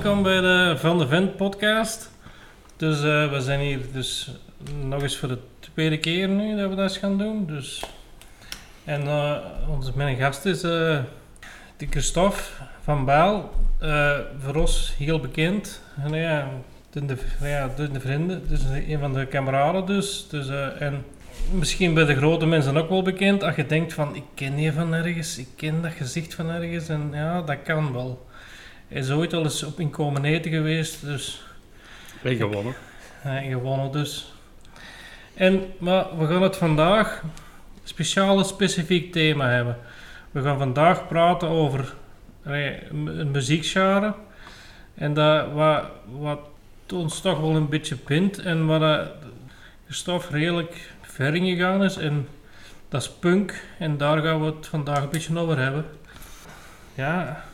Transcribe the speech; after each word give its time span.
welkom 0.00 0.22
bij 0.22 0.40
de 0.40 0.74
Van 0.78 0.98
de 0.98 1.06
Vent 1.06 1.36
podcast. 1.36 2.10
Dus 2.76 3.02
eh, 3.02 3.30
we 3.30 3.40
zijn 3.40 3.60
hier 3.60 3.80
dus 3.92 4.30
nog 4.84 5.02
eens 5.02 5.16
voor 5.16 5.28
de 5.28 5.38
tweede 5.58 5.98
keer 5.98 6.28
nu 6.28 6.56
dat 6.56 6.70
we 6.70 6.76
dat 6.76 6.96
gaan 6.96 7.18
doen. 7.18 7.46
Dus. 7.46 7.84
En 8.84 9.04
uh, 9.04 9.36
onze, 9.68 9.92
mijn 9.94 10.16
gast 10.16 10.44
is 10.44 10.64
uh, 10.64 10.98
die 11.76 11.88
Christophe 11.90 12.40
van 12.82 13.04
Baal. 13.04 13.50
voor 14.38 14.54
ons 14.54 14.94
heel 14.98 15.20
bekend. 15.20 15.82
En, 16.02 16.14
ja, 16.14 16.48
de, 16.90 17.06
de, 17.06 17.16
ja, 17.40 17.70
de, 17.76 17.90
de 17.90 18.00
vrienden, 18.00 18.48
dus 18.48 18.60
een 18.88 18.98
van 18.98 19.12
de 19.12 19.26
kameraden 19.26 19.86
dus. 19.86 20.26
dus 20.28 20.48
en 20.78 21.04
misschien 21.50 21.94
bij 21.94 22.04
de 22.04 22.16
grote 22.16 22.46
mensen 22.46 22.76
ook 22.76 22.88
wel 22.88 23.02
bekend. 23.02 23.42
Als 23.42 23.56
je 23.56 23.66
denkt 23.66 23.92
van, 23.92 24.14
ik 24.14 24.24
ken 24.34 24.58
je 24.58 24.72
van 24.72 24.94
ergens, 24.94 25.38
ik 25.38 25.48
ken 25.56 25.82
dat 25.82 25.92
gezicht 25.92 26.34
van 26.34 26.50
ergens. 26.50 26.88
En 26.88 27.10
ja, 27.12 27.42
dat 27.42 27.62
kan 27.62 27.92
wel. 27.92 28.26
Hij 28.94 29.02
is 29.02 29.10
ooit 29.10 29.32
al 29.32 29.42
eens 29.42 29.62
op 29.62 29.80
inkomen 29.80 30.24
eten 30.24 30.50
geweest, 30.50 31.00
dus... 31.00 31.42
En 32.22 32.36
gewonnen. 32.36 32.74
En 33.22 33.50
gewonnen 33.50 33.92
dus. 33.92 34.32
En, 35.34 35.72
maar 35.78 36.18
we 36.18 36.26
gaan 36.26 36.42
het 36.42 36.56
vandaag 36.56 37.22
een 37.22 37.30
speciaal 37.84 38.44
specifiek 38.44 39.12
thema 39.12 39.48
hebben. 39.48 39.78
We 40.30 40.42
gaan 40.42 40.58
vandaag 40.58 41.08
praten 41.08 41.48
over 41.48 41.94
een 42.42 43.30
muziekgenre. 43.30 44.14
En 44.94 45.14
dat 45.14 45.52
wat, 45.52 45.84
wat 46.10 46.40
ons 46.92 47.20
toch 47.20 47.40
wel 47.40 47.56
een 47.56 47.68
beetje 47.68 47.96
bindt 48.06 48.38
en 48.38 48.66
waar 48.66 48.80
de 49.86 49.94
stof 49.94 50.30
redelijk 50.30 50.90
ver 51.02 51.34
ingegaan 51.34 51.84
is. 51.84 51.96
En 51.96 52.28
dat 52.88 53.02
is 53.02 53.10
punk. 53.10 53.64
En 53.78 53.96
daar 53.96 54.22
gaan 54.22 54.40
we 54.40 54.46
het 54.46 54.66
vandaag 54.66 55.02
een 55.02 55.10
beetje 55.10 55.38
over 55.38 55.58
hebben. 55.58 55.84
Ja. 56.94 57.44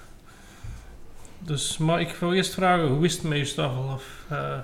Dus, 1.41 1.79
maar 1.79 2.01
ik 2.01 2.09
wil 2.21 2.33
eerst 2.33 2.55
vragen, 2.55 2.89
hoe 2.89 3.05
is 3.05 3.15
het 3.15 3.23
met 3.23 3.39
je 3.39 3.45
staffel? 3.45 3.83
Of, 3.95 4.25
uh... 4.33 4.59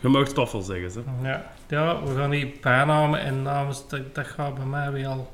Je 0.00 0.08
mag 0.08 0.28
staffel 0.28 0.62
zeggen, 0.62 0.90
ze. 0.90 1.02
Ja, 1.22 1.52
ja, 1.68 2.02
we 2.02 2.14
gaan 2.14 2.30
die 2.30 2.58
bijnamen 2.60 3.20
en 3.20 3.42
namen, 3.42 3.74
dat, 3.88 4.14
dat 4.14 4.26
gaat 4.26 4.54
bij 4.54 4.64
mij 4.64 4.92
weer 4.92 5.06
al 5.06 5.30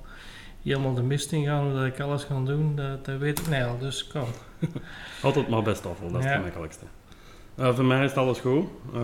helemaal 0.63 0.95
de 0.95 1.03
mist 1.03 1.33
in 1.33 1.45
gaan, 1.45 1.75
dat 1.75 1.87
ik 1.87 2.01
alles 2.01 2.25
ga 2.25 2.41
doen, 2.41 2.77
dat, 2.77 3.05
dat 3.05 3.19
weet 3.19 3.39
ik 3.39 3.49
niet 3.49 3.63
al, 3.63 3.79
dus 3.79 4.07
kom. 4.07 4.27
Altijd 5.23 5.49
maar 5.49 5.63
bij 5.63 5.75
staffel, 5.75 6.11
dat 6.13 6.25
is 6.25 6.31
het 6.31 6.43
makkelijkste. 6.43 6.85
Uh, 7.57 7.75
voor 7.75 7.85
mij 7.85 8.05
is 8.05 8.15
alles 8.15 8.39
goed. 8.39 8.67
Uh, 8.95 9.01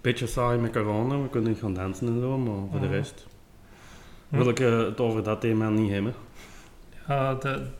beetje 0.00 0.26
saai 0.26 0.58
met 0.58 0.72
corona, 0.72 1.22
we 1.22 1.28
kunnen 1.28 1.50
niet 1.50 1.60
gaan 1.60 1.74
dansen 1.74 2.06
en 2.06 2.20
zo, 2.20 2.38
maar 2.38 2.68
voor 2.70 2.80
de 2.80 2.88
rest 2.88 3.26
wil 4.28 4.48
ik 4.48 4.58
het 4.58 5.00
over 5.00 5.22
dat 5.22 5.40
thema 5.40 5.68
niet 5.68 5.90
hebben. 5.90 6.14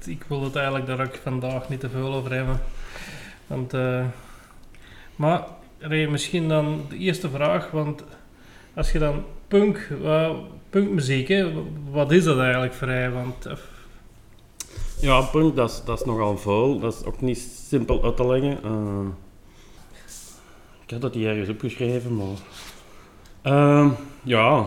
Ik 0.05 0.25
wil 0.29 0.43
het 0.43 0.57
eigenlijk 0.57 0.87
daar 0.87 1.01
ook 1.01 1.15
vandaag 1.23 1.69
niet 1.69 1.81
te 1.81 1.89
veel 1.89 2.15
over 2.15 2.33
hebben. 2.33 2.61
Want, 3.47 3.75
uh, 3.75 4.05
maar 5.17 5.45
misschien 6.09 6.49
dan 6.49 6.87
de 6.89 6.97
eerste 6.97 7.31
vraag, 7.31 7.71
want 7.71 8.05
als 8.75 8.93
je 8.93 8.99
dan 8.99 9.25
punk, 9.49 9.89
uh, 10.03 10.31
punkmuziek, 10.71 11.29
hè, 11.29 11.53
wat 11.91 12.11
is 12.13 12.25
dat 12.25 12.39
eigenlijk 12.39 12.75
voor? 12.75 13.13
Want, 13.13 13.47
uh, 13.47 13.53
ja, 15.01 15.21
punk, 15.21 15.57
dat 15.57 15.83
is, 15.87 16.05
nogal 16.05 16.39
vol. 16.39 16.79
Dat 16.79 16.95
is 16.95 17.05
ook 17.05 17.21
niet 17.21 17.39
simpel 17.69 18.05
uit 18.05 18.17
te 18.17 18.27
leggen. 18.27 18.59
ik 20.85 20.91
had 20.91 21.01
dat 21.01 21.15
hier 21.15 21.29
ergens 21.29 21.49
opgeschreven, 21.49 22.17
maar... 22.17 22.37
ja, 24.23 24.67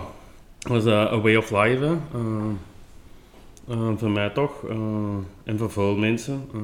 dat 0.60 0.76
is 0.76 0.86
een 0.86 1.22
way 1.22 1.36
of 1.36 1.52
life. 1.52 1.98
Uh, 3.70 3.92
voor 3.96 4.10
mij 4.10 4.30
toch. 4.30 4.62
Uh, 4.62 4.76
en 5.44 5.58
voor 5.58 5.72
veel 5.72 5.96
mensen. 5.96 6.46
Uh, 6.56 6.62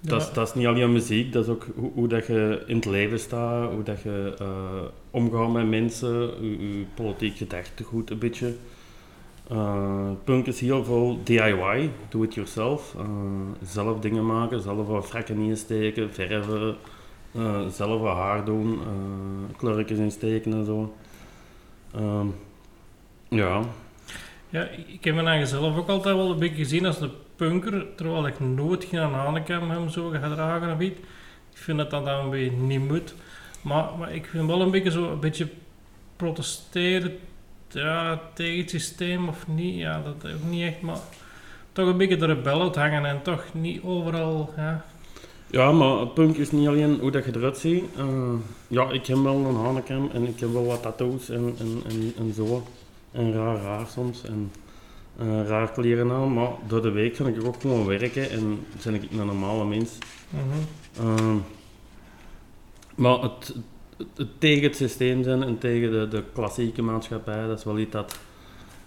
ja. 0.00 0.10
dat, 0.10 0.22
is, 0.22 0.32
dat 0.32 0.48
is 0.48 0.54
niet 0.54 0.66
alleen 0.66 0.92
muziek, 0.92 1.32
dat 1.32 1.44
is 1.44 1.50
ook 1.50 1.66
hoe, 1.74 1.90
hoe 1.94 2.08
dat 2.08 2.26
je 2.26 2.62
in 2.66 2.76
het 2.76 2.84
leven 2.84 3.20
staat, 3.20 3.72
hoe 3.72 3.82
dat 3.82 4.02
je 4.02 4.34
omgaat 5.10 5.52
met 5.52 5.68
mensen, 5.68 6.10
je, 6.40 6.78
je 6.78 6.84
politiek 6.94 7.36
gedachtegoed 7.36 8.10
een 8.10 8.18
beetje. 8.18 8.54
punk 10.24 10.46
is 10.46 10.60
heel 10.60 10.84
veel 10.84 11.20
DIY, 11.24 11.90
do 12.08 12.22
it 12.22 12.34
yourself. 12.34 12.96
zelf 13.62 14.00
dingen 14.00 14.26
maken, 14.26 14.60
zelf 14.60 14.86
wat 14.86 15.08
vrekken 15.08 15.38
insteken, 15.38 16.14
verven, 16.14 16.76
zelf 17.70 18.00
wat 18.00 18.16
haar 18.16 18.44
doen, 18.44 18.78
kleurtjes 19.56 19.98
insteken 19.98 20.52
en 20.52 20.64
zo. 20.64 20.94
ja, 23.28 23.62
ja, 24.56 24.68
ik 24.86 25.04
heb 25.04 25.14
me 25.14 25.22
eigen 25.22 25.46
zelf 25.46 25.76
ook 25.76 25.88
altijd 25.88 26.16
wel 26.16 26.30
een 26.30 26.38
beetje 26.38 26.56
gezien 26.56 26.86
als 26.86 27.00
een 27.00 27.10
punker, 27.36 27.86
terwijl 27.96 28.26
ik 28.26 28.40
nooit 28.40 28.84
geen 28.84 29.00
Hanekam 29.00 29.70
hem 29.70 29.88
zo 29.88 30.08
gedragen 30.08 30.68
heb. 30.68 30.80
Ik 30.80 30.96
vind 31.52 31.78
dat 31.78 31.90
dat 31.90 32.04
dan 32.04 32.30
beetje 32.30 32.50
niet 32.50 32.88
moet. 32.88 33.14
Maar, 33.62 33.88
maar 33.98 34.14
ik 34.14 34.26
vind 34.26 34.46
wel 34.46 34.60
een 34.60 34.70
beetje 34.70 34.90
zo 34.90 35.10
een 35.10 35.20
beetje 35.20 35.48
protesteren 36.16 37.18
ja, 37.68 38.20
tegen 38.34 38.60
het 38.60 38.70
systeem 38.70 39.28
of 39.28 39.46
niet. 39.48 39.76
Ja, 39.76 40.02
dat 40.02 40.32
ook 40.32 40.50
niet 40.50 40.62
echt, 40.62 40.80
maar 40.80 40.98
toch 41.72 41.88
een 41.88 41.96
beetje 41.96 42.16
de 42.16 42.26
rebel 42.26 42.74
hangen 42.74 43.04
en 43.04 43.22
toch 43.22 43.44
niet 43.52 43.82
overal. 43.82 44.52
Ja. 44.56 44.84
Ja, 45.50 45.72
maar 45.72 46.06
punk 46.06 46.36
is 46.36 46.50
niet 46.50 46.68
alleen 46.68 46.98
hoe 47.00 47.10
dat 47.10 47.24
je 47.24 47.36
eruit 47.36 47.58
ziet. 47.58 47.84
Uh, 47.98 48.34
ja, 48.68 48.90
ik 48.90 49.06
heb 49.06 49.18
wel 49.18 49.34
een 49.34 49.54
Hanekam 49.54 50.10
en 50.12 50.26
ik 50.26 50.40
heb 50.40 50.52
wel 50.52 50.66
wat 50.66 50.82
tattoos 50.82 51.28
en, 51.28 51.54
en, 51.58 51.82
en, 51.88 52.12
en 52.18 52.32
zo 52.34 52.66
en 53.16 53.32
raar 53.32 53.56
raar 53.56 53.86
soms. 53.86 54.22
En 54.22 54.50
uh, 55.22 55.46
raar 55.46 55.72
kleren 55.72 56.10
aan, 56.10 56.32
maar 56.32 56.50
door 56.66 56.82
de 56.82 56.90
week 56.90 57.16
ga 57.16 57.26
ik 57.26 57.44
ook 57.44 57.60
gewoon 57.60 57.86
werken 57.86 58.30
en 58.30 58.66
ben 58.84 58.94
ik 58.94 59.10
een 59.10 59.26
normale 59.26 59.64
mens. 59.64 59.98
Mm 60.30 60.40
uh, 61.00 61.34
maar 62.94 63.22
het, 63.22 63.54
het, 64.16 64.28
tegen 64.38 64.62
het 64.62 64.76
systeem 64.76 65.22
zijn 65.22 65.42
en 65.42 65.58
tegen 65.58 65.90
de, 65.90 66.08
de 66.08 66.24
klassieke 66.32 66.82
maatschappij, 66.82 67.46
dat 67.46 67.58
is 67.58 67.64
wel 67.64 67.78
iets 67.78 67.90
dat, 67.90 68.18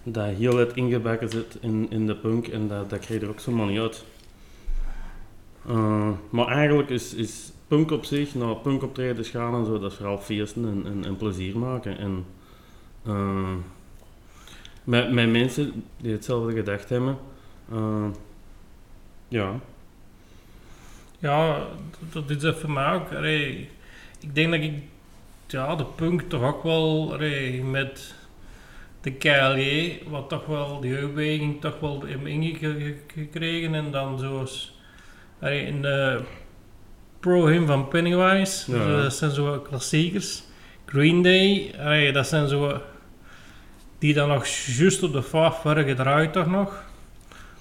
dat 0.02 0.26
heel 0.26 0.56
het 0.56 0.72
ingebakken 0.72 1.28
zit 1.28 1.56
in, 1.60 1.86
in 1.90 2.06
de 2.06 2.16
punk 2.16 2.48
en 2.48 2.68
dat, 2.68 2.90
dat 2.90 2.98
krijg 2.98 3.20
je 3.20 3.26
er 3.26 3.32
ook 3.32 3.40
zomaar 3.40 3.66
niet 3.66 3.78
uit. 3.78 4.04
Uh, 5.68 6.10
maar 6.30 6.46
eigenlijk 6.46 6.90
is, 6.90 7.14
is 7.14 7.52
punk 7.68 7.90
op 7.90 8.04
zich, 8.04 8.34
nou 8.34 8.56
punk 8.56 8.82
optreden 8.82 9.24
gaan 9.24 9.54
en 9.54 9.64
zo, 9.64 9.78
dat 9.78 9.90
is 9.90 9.96
vooral 9.96 10.18
feesten 10.18 10.64
en, 10.64 10.92
en, 10.92 11.04
en 11.04 11.16
plezier 11.16 11.58
maken. 11.58 11.98
En, 11.98 12.24
met, 14.90 15.12
met 15.12 15.30
mensen 15.30 15.84
die 15.96 16.12
hetzelfde 16.12 16.52
gedacht 16.52 16.88
hebben. 16.88 17.18
Uh, 17.72 18.06
ja. 19.28 19.60
Ja, 21.18 21.66
dat, 22.12 22.42
is 22.42 22.54
voor 22.56 22.70
mij 22.70 22.92
ook. 22.92 23.12
Allee, 23.12 23.68
ik 24.20 24.34
denk 24.34 24.50
dat 24.50 24.60
ik 24.60 24.72
ja, 25.46 25.76
de 25.76 25.84
punk 25.84 26.22
toch 26.22 26.42
ook 26.42 26.62
wel 26.62 27.12
allee, 27.12 27.64
met 27.64 28.14
de 29.00 29.12
KLJ, 29.12 29.98
wat 30.08 30.28
toch 30.28 30.46
wel 30.46 30.80
die 30.80 30.90
jeugdbeweging 30.90 31.60
toch 31.60 31.80
wel 31.80 32.04
ingekregen 32.24 33.74
en 33.74 33.90
dan 33.90 34.18
zoals 34.18 34.80
allee, 35.40 35.66
in 35.66 35.82
de 35.82 36.20
pro-him 37.20 37.66
van 37.66 37.88
Pennywise, 37.88 38.72
ja. 38.72 39.02
dat 39.02 39.14
zijn 39.14 39.30
zo 39.30 39.58
klassiekers. 39.58 40.42
Green 40.84 41.22
Day, 41.22 42.12
dat 42.12 42.26
zijn 42.26 42.48
zo 42.48 42.80
die 44.00 44.14
dan 44.14 44.28
nog 44.28 44.46
juist 44.46 45.02
op 45.02 45.12
de 45.12 45.22
waren 45.62 45.84
gedraaid 45.84 46.32
toch 46.32 46.46
nog. 46.46 46.84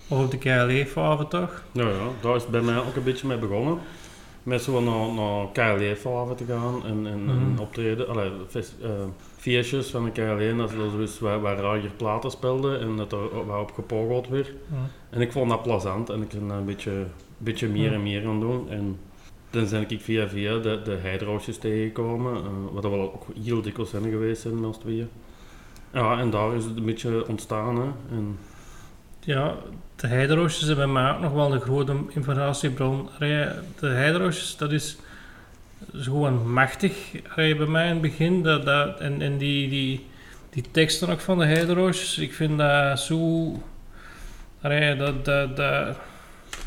Of 0.07 0.23
op 0.23 0.31
de 0.31 0.37
KLE-fave 0.37 1.27
toch? 1.27 1.63
Ja, 1.71 1.89
ja, 1.89 2.07
daar 2.21 2.35
is 2.35 2.41
het 2.41 2.51
bij 2.51 2.61
mij 2.61 2.77
ook 2.77 2.95
een 2.95 3.03
beetje 3.03 3.27
mee 3.27 3.37
begonnen. 3.37 3.79
Met 4.43 4.61
zo 4.61 4.81
naar, 4.81 5.13
naar 5.13 5.51
KLE-fave 5.51 6.35
te 6.35 6.45
gaan 6.45 6.85
en, 6.85 7.07
en, 7.07 7.23
mm 7.23 7.59
optreden. 7.59 8.07
Allee, 8.07 8.31
uh, 8.55 8.89
feestjes 9.37 9.89
van 9.89 10.03
de 10.03 10.11
KLE, 10.11 10.55
dat 10.57 10.69
ze 10.69 10.97
dus 10.97 11.19
waar, 11.19 11.41
waar 11.41 11.57
rager 11.57 11.91
platen 11.97 12.31
speelden 12.31 12.79
en 12.79 12.95
dat 12.95 13.11
er 13.11 13.45
wat 13.45 13.61
op 13.61 13.71
gepogeld 13.71 14.27
werd. 14.27 14.51
Mhm. 14.67 14.81
En 15.09 15.21
ik 15.21 15.31
vond 15.31 15.49
dat 15.49 15.63
plezant 15.63 16.09
en 16.09 16.21
ik 16.21 16.29
ben 16.29 16.49
een 16.49 16.65
beetje, 16.65 17.05
beetje 17.37 17.67
meer 17.67 17.93
en 17.93 18.03
meer 18.03 18.21
gaan 18.21 18.39
doen. 18.39 18.69
En 18.69 18.97
dan 19.49 19.69
ben 19.69 19.89
ik 19.89 20.01
via 20.01 20.27
via 20.27 20.57
de, 20.57 20.81
de 20.83 20.97
heidroosjes 21.01 21.57
tegengekomen, 21.57 22.33
uh, 22.33 22.49
wat 22.71 22.83
er 22.83 22.89
wel 22.89 23.01
ook 23.01 23.25
heel 23.43 23.61
dikwijls 23.61 23.89
zijn 23.89 24.03
geweest 24.03 24.45
in 24.45 24.65
ons 24.65 24.77
tweeën. 24.77 25.09
Ja, 25.93 26.19
en 26.19 26.29
daar 26.29 26.55
is 26.55 26.63
het 26.63 26.77
een 26.77 26.85
beetje 26.85 27.27
ontstaan. 27.27 27.75
Hè. 27.75 28.15
En... 28.15 28.37
Ja, 29.19 29.53
de 29.95 30.07
heideroosjes 30.07 30.65
zijn 30.65 30.77
bij 30.77 30.87
mij 30.87 31.11
ook 31.11 31.19
nog 31.19 31.31
wel 31.31 31.53
een 31.53 31.61
grote 31.61 31.95
informatiebron. 32.09 33.09
De 33.19 33.87
heideroosjes, 33.87 34.57
dat 34.57 34.71
is 34.71 34.97
gewoon 35.93 36.51
machtig 36.51 36.93
bij 37.35 37.55
mij 37.55 37.85
in 37.85 37.91
het 37.91 38.01
begin. 38.01 38.43
Dat, 38.43 38.65
dat, 38.65 38.99
en 38.99 39.21
en 39.21 39.37
die, 39.37 39.69
die, 39.69 40.07
die 40.49 40.65
teksten 40.71 41.09
ook 41.09 41.19
van 41.19 41.37
de 41.37 41.45
heideroosjes, 41.45 42.17
ik 42.17 42.33
vind 42.33 42.57
dat 42.57 42.99
zo... 42.99 43.51
dat, 44.61 45.25
dat, 45.25 45.55
dat, 45.55 45.97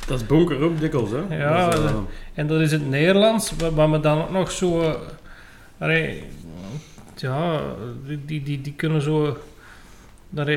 dat 0.07 0.21
is 0.21 0.27
bonker 0.27 0.61
ook 0.61 0.81
dikwijls, 0.81 1.11
hè? 1.11 1.37
Ja, 1.37 1.71
dat 1.71 1.85
is, 1.85 1.91
uh... 1.91 1.97
en 2.35 2.47
dat 2.47 2.61
is 2.61 2.73
het 2.73 2.89
Nederlands, 2.89 3.53
waar 3.75 3.89
me 3.89 4.01
dan 4.01 4.23
ook 4.23 4.31
nog 4.31 4.51
zo... 4.51 4.97
Allee, 5.79 6.23
ja, 7.23 7.61
die, 8.27 8.43
die, 8.43 8.61
die 8.61 8.73
kunnen 8.77 9.03
zo... 9.03 9.37
Dat 10.31 10.49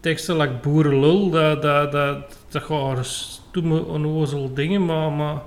teksten 0.00 0.36
like 0.36 0.52
boerenlul, 0.62 1.30
dat, 1.30 1.62
dat, 1.62 1.92
dat, 1.92 2.38
dat 2.48 2.62
gaan 2.62 2.76
onnozel 3.86 4.54
dingen, 4.54 4.84
maar, 4.84 5.12
maar 5.12 5.42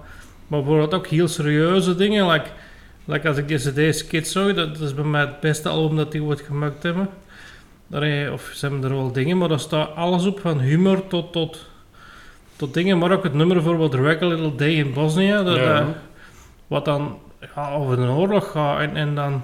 Maar 0.47 0.59
bijvoorbeeld 0.59 0.94
ook 0.94 1.07
heel 1.07 1.27
serieuze 1.27 1.95
dingen. 1.95 2.27
Like, 2.31 2.49
like 3.05 3.27
als 3.27 3.38
ik 3.38 3.47
deze 3.47 3.71
CD-skit 3.71 4.27
zag, 4.27 4.53
dat 4.53 4.79
is 4.79 4.94
bij 4.94 5.03
mij 5.03 5.21
het 5.21 5.39
beste 5.39 5.69
album 5.69 5.97
dat 5.97 6.11
die 6.11 6.23
ooit 6.23 6.41
gemaakt 6.41 6.83
hebben. 6.83 7.09
Allee, 7.91 8.31
of 8.31 8.51
ze 8.53 8.65
hebben 8.67 8.83
er 8.89 8.95
wel 8.95 9.11
dingen, 9.11 9.38
maar 9.38 9.47
daar 9.50 9.59
staat 9.59 9.95
alles 9.95 10.25
op, 10.25 10.39
van 10.39 10.59
humor 10.59 11.07
tot, 11.07 11.31
tot, 11.31 11.65
tot 12.55 12.73
dingen. 12.73 12.97
Maar 12.97 13.11
ook 13.11 13.23
het 13.23 13.33
nummer 13.33 13.55
bijvoorbeeld 13.55 13.93
Wreck 13.93 14.21
a 14.21 14.27
Little 14.27 14.55
Day 14.55 14.73
in 14.73 14.93
Bosnia. 14.93 15.43
Dat, 15.43 15.55
Ja. 15.57 15.79
dat- 15.79 15.95
wat 16.67 16.85
dan 16.85 17.17
ja, 17.55 17.71
over 17.71 18.00
een 18.00 18.09
oorlog 18.09 18.51
gaat. 18.51 18.79
En, 18.79 18.95
en 18.95 19.15
dan, 19.15 19.43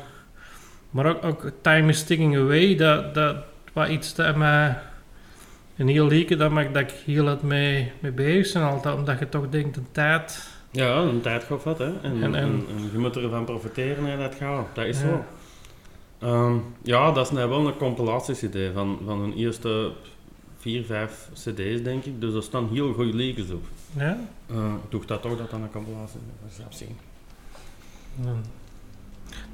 maar 0.94 1.06
ook, 1.06 1.24
ook 1.24 1.52
Time 1.62 1.90
is 1.90 2.04
Ticking 2.04 2.36
Away, 2.38 2.76
dat, 2.76 3.14
dat 3.14 3.36
was 3.74 3.88
iets 3.90 4.16
dat 4.16 4.36
mij 4.36 4.78
een 5.78 5.88
heel 5.88 6.08
lieke, 6.08 6.36
dat, 6.36 6.52
me- 6.52 6.72
dat 6.72 6.82
ik 6.82 6.92
heel 7.06 7.26
het 7.26 7.42
mee, 7.42 7.92
mee 8.00 8.12
bezig 8.12 8.54
ben 8.62 8.70
altijd. 8.72 8.96
Omdat 8.96 9.20
je 9.20 9.30
toch 9.30 9.50
denkt, 9.50 9.76
de 9.76 9.82
tijd... 9.92 10.48
Ja, 10.72 10.96
een 10.98 11.22
tijd 11.22 11.44
gaat 11.44 11.64
wat, 11.64 11.78
hè. 11.78 12.00
En, 12.02 12.24
En- 12.24 12.36
en, 12.36 12.66
je 12.92 12.98
moet 12.98 13.18
ervan 13.18 13.46
profiteren 13.46 14.06
en 14.08 14.20
dat 14.20 14.36
gaat. 14.36 14.66
Dat 14.74 14.86
is 14.86 15.02
Ja. 15.02 15.08
zo. 15.08 15.26
Ehm, 16.28 16.56
ja, 16.82 17.12
dat 17.12 17.26
is 17.26 17.32
nou 17.32 17.50
wel 17.50 17.68
een 17.68 17.78
compilatie-cd 17.78 18.58
van, 18.74 19.00
van 19.06 19.20
hun 19.20 19.34
eerste 19.34 19.92
vier, 20.60 20.86
vijf 20.86 21.30
cd's, 21.34 21.84
denk 21.84 22.04
ik. 22.06 22.22
Dus 22.22 22.34
er 22.34 22.44
staan 22.44 22.70
heel 22.72 22.94
goede 22.94 23.16
leakers 23.16 23.50
op. 23.52 23.64
Ja? 23.98 24.18
Eh, 24.50 24.74
ik 24.84 24.92
dacht 24.92 25.08
dat 25.08 25.22
toch 25.22 25.38
dat 25.38 25.50
dat 25.52 25.60
een 25.60 25.72
compilatie 25.72 26.20
is. 26.50 26.58
Dat 26.58 26.66
zien. 26.76 26.98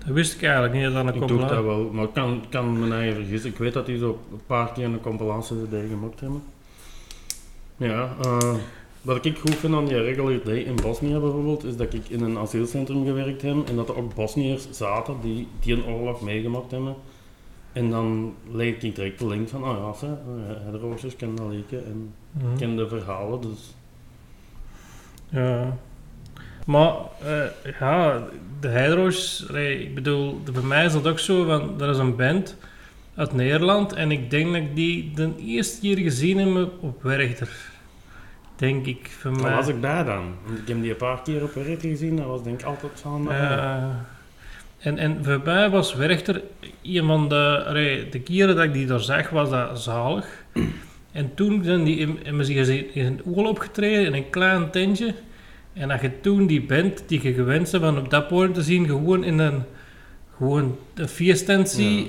Dat 0.06 0.13
wist 0.13 0.34
ik 0.36 0.44
eigenlijk 0.44 0.74
niet, 0.74 0.84
dat 0.84 0.94
dat 0.94 1.16
een 1.16 1.22
Ik 1.22 1.28
doe 1.28 1.40
dat 1.40 1.63
wel, 1.63 1.90
maar 1.94 2.04
ik 2.04 2.13
kan, 2.13 2.44
kan 2.50 2.80
me 2.80 2.96
eigen 2.96 3.16
vergissen. 3.16 3.50
Ik 3.50 3.57
weet 3.57 3.74
dat 3.74 3.86
die 3.86 3.98
zo 3.98 4.19
een 4.31 4.42
paar 4.46 4.72
keer 4.72 4.86
een 4.86 5.01
compilatie-cd 5.01 5.90
gemaakt 5.90 6.19
hebben. 6.19 6.44
Ja, 7.78 8.10
eh, 8.22 8.54
wat 9.01 9.25
ik 9.25 9.38
goed 9.38 9.56
vind 9.56 9.74
aan 9.75 9.86
die 9.86 10.01
regular 10.01 10.40
day 10.44 10.57
in 10.57 10.75
Bosnië 10.75 11.18
bijvoorbeeld, 11.19 11.63
is 11.63 11.78
dat 11.78 11.94
ik 11.94 12.10
in 12.10 12.22
een 12.22 12.38
asielcentrum 12.38 13.06
gewerkt 13.06 13.42
heb 13.42 13.69
en 13.69 13.75
dat 13.75 13.90
er 13.90 13.98
ook 13.98 14.16
Bosniërs 14.16 14.68
zaten 14.72 15.16
die, 15.22 15.48
die 15.60 15.74
een 15.74 15.86
oorlog 15.86 16.22
meegemaakt 16.22 16.72
hebben. 16.72 16.95
En 17.74 17.90
dan 17.90 18.34
leek 18.52 18.81
ik 18.81 18.95
direct 18.95 19.19
de 19.19 19.28
link 19.28 19.50
van, 19.50 19.63
oh 19.63 19.78
ja, 19.78 19.94
ze, 19.94 20.06
eh, 20.06 20.72
de 20.72 20.78
roosjes 20.78 21.16
kennen 21.16 21.38
dat 21.38 21.48
leken 21.52 21.86
en 21.86 22.13
Mhm. 22.31 22.57
ken 22.57 22.75
de 22.75 22.88
verhalen, 22.88 23.42
dus... 23.42 23.75
Ja. 25.30 25.78
Maar, 26.66 26.95
eh, 27.22 27.74
ja, 27.80 28.24
de 28.60 28.68
Hydro's, 28.68 29.46
ik 29.80 29.96
bedoel, 29.96 30.42
bij 30.54 30.62
mij 30.62 30.86
is 30.86 30.94
dat 30.94 31.08
ook 31.08 31.20
zo, 31.20 31.46
want 31.46 31.82
er 31.82 31.90
is 31.90 31.98
een 31.98 32.16
band 32.16 32.58
uit 33.16 33.34
Nederland 33.34 33.94
en 33.94 34.12
ik 34.12 34.30
denk 34.30 34.46
dat 34.46 34.56
ik 34.56 34.76
die 34.76 35.12
de 35.16 35.32
eerste 35.46 35.80
keer 35.80 35.98
gezien 35.98 36.38
heb 36.38 36.70
op 36.80 37.04
Werchter. 37.04 37.50
Denk 38.56 38.86
ik, 38.86 39.10
voor 39.20 39.32
mij. 39.32 39.42
Daar 39.42 39.56
was 39.56 39.68
ik 39.68 39.82
bij 39.82 40.04
dan. 40.04 40.34
Ik 40.62 40.68
heb 40.68 40.82
die 40.82 40.90
een 40.90 40.98
paar 40.98 41.22
keer 41.22 41.44
op 41.44 41.54
werk 41.54 41.82
gezien, 41.82 42.16
dat 42.16 42.26
was 42.26 42.44
denk 42.44 42.60
ik 42.60 42.66
altijd 42.66 42.92
samen. 43.02 43.40
Eh, 43.40 43.84
en, 44.80 44.98
en 44.98 45.24
voor 45.24 45.42
mij 45.44 45.70
was 45.70 45.96
Werchter 45.96 46.42
een 46.84 47.06
van 47.06 47.30
de, 47.30 48.08
de 48.12 48.20
keren 48.20 48.56
dat 48.56 48.66
ik 48.66 48.74
die 48.74 48.86
daar 48.86 49.00
zag, 49.00 49.30
was 49.30 49.50
dat 49.50 49.82
zalig. 49.82 50.28
En 51.12 51.34
toen 51.34 51.64
zijn 51.64 51.84
die 51.84 51.98
in, 51.98 52.20
gezien- 52.46 52.94
in 52.94 53.06
een 53.06 53.22
oorlog 53.26 53.50
opgetreden 53.50 54.06
in 54.06 54.14
een 54.14 54.30
klein 54.30 54.70
tentje. 54.72 55.14
En 55.80 55.88
dat 55.88 56.02
je 56.02 56.20
toen 56.22 56.46
die 56.48 56.62
band 56.62 57.04
die 57.08 57.24
je 57.24 57.34
gewend 57.34 57.72
bent 57.72 57.84
van 57.84 57.98
op 57.98 58.10
dat 58.10 58.28
podium 58.28 58.54
te 58.54 58.62
zien, 58.64 58.86
gewoon 58.86 59.24
in 59.24 59.40
een, 59.40 59.64
gewoon 60.38 60.78
een. 60.96 61.08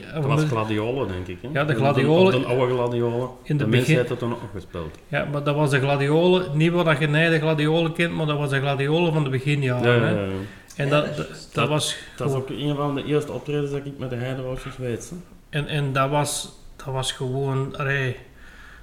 Ja, 0.06 0.12
dat 0.14 0.25
was 0.25 0.44
gladiolen, 0.44 1.08
denk 1.08 1.26
ik. 1.26 1.38
Hè? 1.43 1.49
Ja, 1.52 1.64
de 1.64 1.75
gladiolen- 1.75 2.34
Of 2.34 2.40
de 2.43 2.46
oude 2.49 2.75
gladiolen. 2.75 3.28
In 3.43 3.56
de 3.56 3.64
de 3.64 3.70
mensen 3.70 3.70
begin- 3.70 3.94
hebben 3.94 4.08
dat 4.08 4.19
toen 4.19 4.32
ook 4.32 4.50
gespeeld. 4.55 4.99
Ja, 5.08 5.25
maar 5.32 5.43
dat 5.43 5.55
was 5.55 5.70
de 5.70 5.78
gladiolen, 5.81 6.56
niet 6.56 6.72
wat 6.72 6.99
je 6.99 7.11
de 7.11 7.38
gladiolen 7.40 7.93
kent, 7.93 8.14
maar 8.14 8.26
dat 8.26 8.38
was 8.38 8.50
de 8.50 8.58
gladiolen 8.61 9.12
van 9.12 9.25
de 9.25 9.31
beginjaren. 9.31 9.94
Ja, 9.94 10.00
hè. 10.00 10.11
ja, 10.11 10.25
ja. 10.26 10.31
En 10.76 10.87
Ja, 10.88 10.90
dat, 10.90 11.17
dat 11.17 11.26
dat, 11.52 11.69
was 11.69 11.96
Dat 12.17 12.28
is 12.31 12.34
ook 12.37 12.49
een 12.50 12.75
van 12.76 12.94
de 12.94 13.05
eerste 13.05 13.32
optredens 13.32 13.70
dat 13.70 13.81
ik 13.87 13.99
met 13.99 14.11
de 14.11 14.17
Heideroosjes 14.17 14.76
weet. 14.76 15.11
hè. 15.11 15.17
En, 15.58 15.67
en 15.67 15.93
dat, 15.93 16.11
was, 16.11 16.52
dat 16.76 16.94
was 16.94 17.12
gewoon 17.12 17.76
allee, 17.76 18.17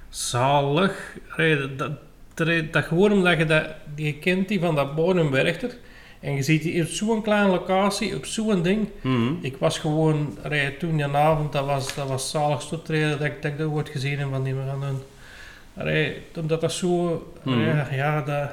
zalig. 0.08 1.16
Allee, 1.36 1.76
dat, 1.76 1.90
dat, 2.70 2.84
gewoon 2.84 3.12
omdat 3.12 3.38
je 3.38 3.44
dat, 3.44 3.64
je 3.94 4.14
kent 4.18 4.48
die 4.48 4.60
van 4.60 4.74
dat 4.74 4.94
podium 4.94 5.30
Werchter. 5.30 5.76
En 6.20 6.34
je 6.34 6.42
ziet 6.42 6.62
die 6.62 6.82
op 6.82 6.88
zo'n 6.88 7.22
kleine 7.22 7.48
locatie, 7.50 8.16
op 8.16 8.24
zo'n 8.26 8.62
ding. 8.62 8.88
Mhm. 9.00 9.32
Ik 9.40 9.56
was 9.56 9.78
gewoon, 9.78 10.38
allee, 10.42 10.76
toen 10.76 10.96
die 10.96 11.04
avond, 11.06 11.52
dat 11.52 11.64
was, 11.66 11.94
dat 11.94 12.08
was 12.08 12.30
zalig 12.30 12.72
optreden 12.72 13.10
dat 13.10 13.20
ik 13.26 13.42
dat, 13.42 13.50
ik 13.52 13.58
dat 13.58 13.66
ooit 13.70 13.88
gezien 13.88 14.18
heb 14.18 14.28
van 14.30 14.42
die 14.42 14.54
van 14.54 14.82
hun. 14.82 14.98
Allee, 15.76 16.16
omdat 16.36 16.60
dat 16.60 16.72
zo, 16.72 17.26
Mhm. 17.42 17.60
ja, 17.60 17.88
ja, 17.90 18.22
dat, 18.22 18.50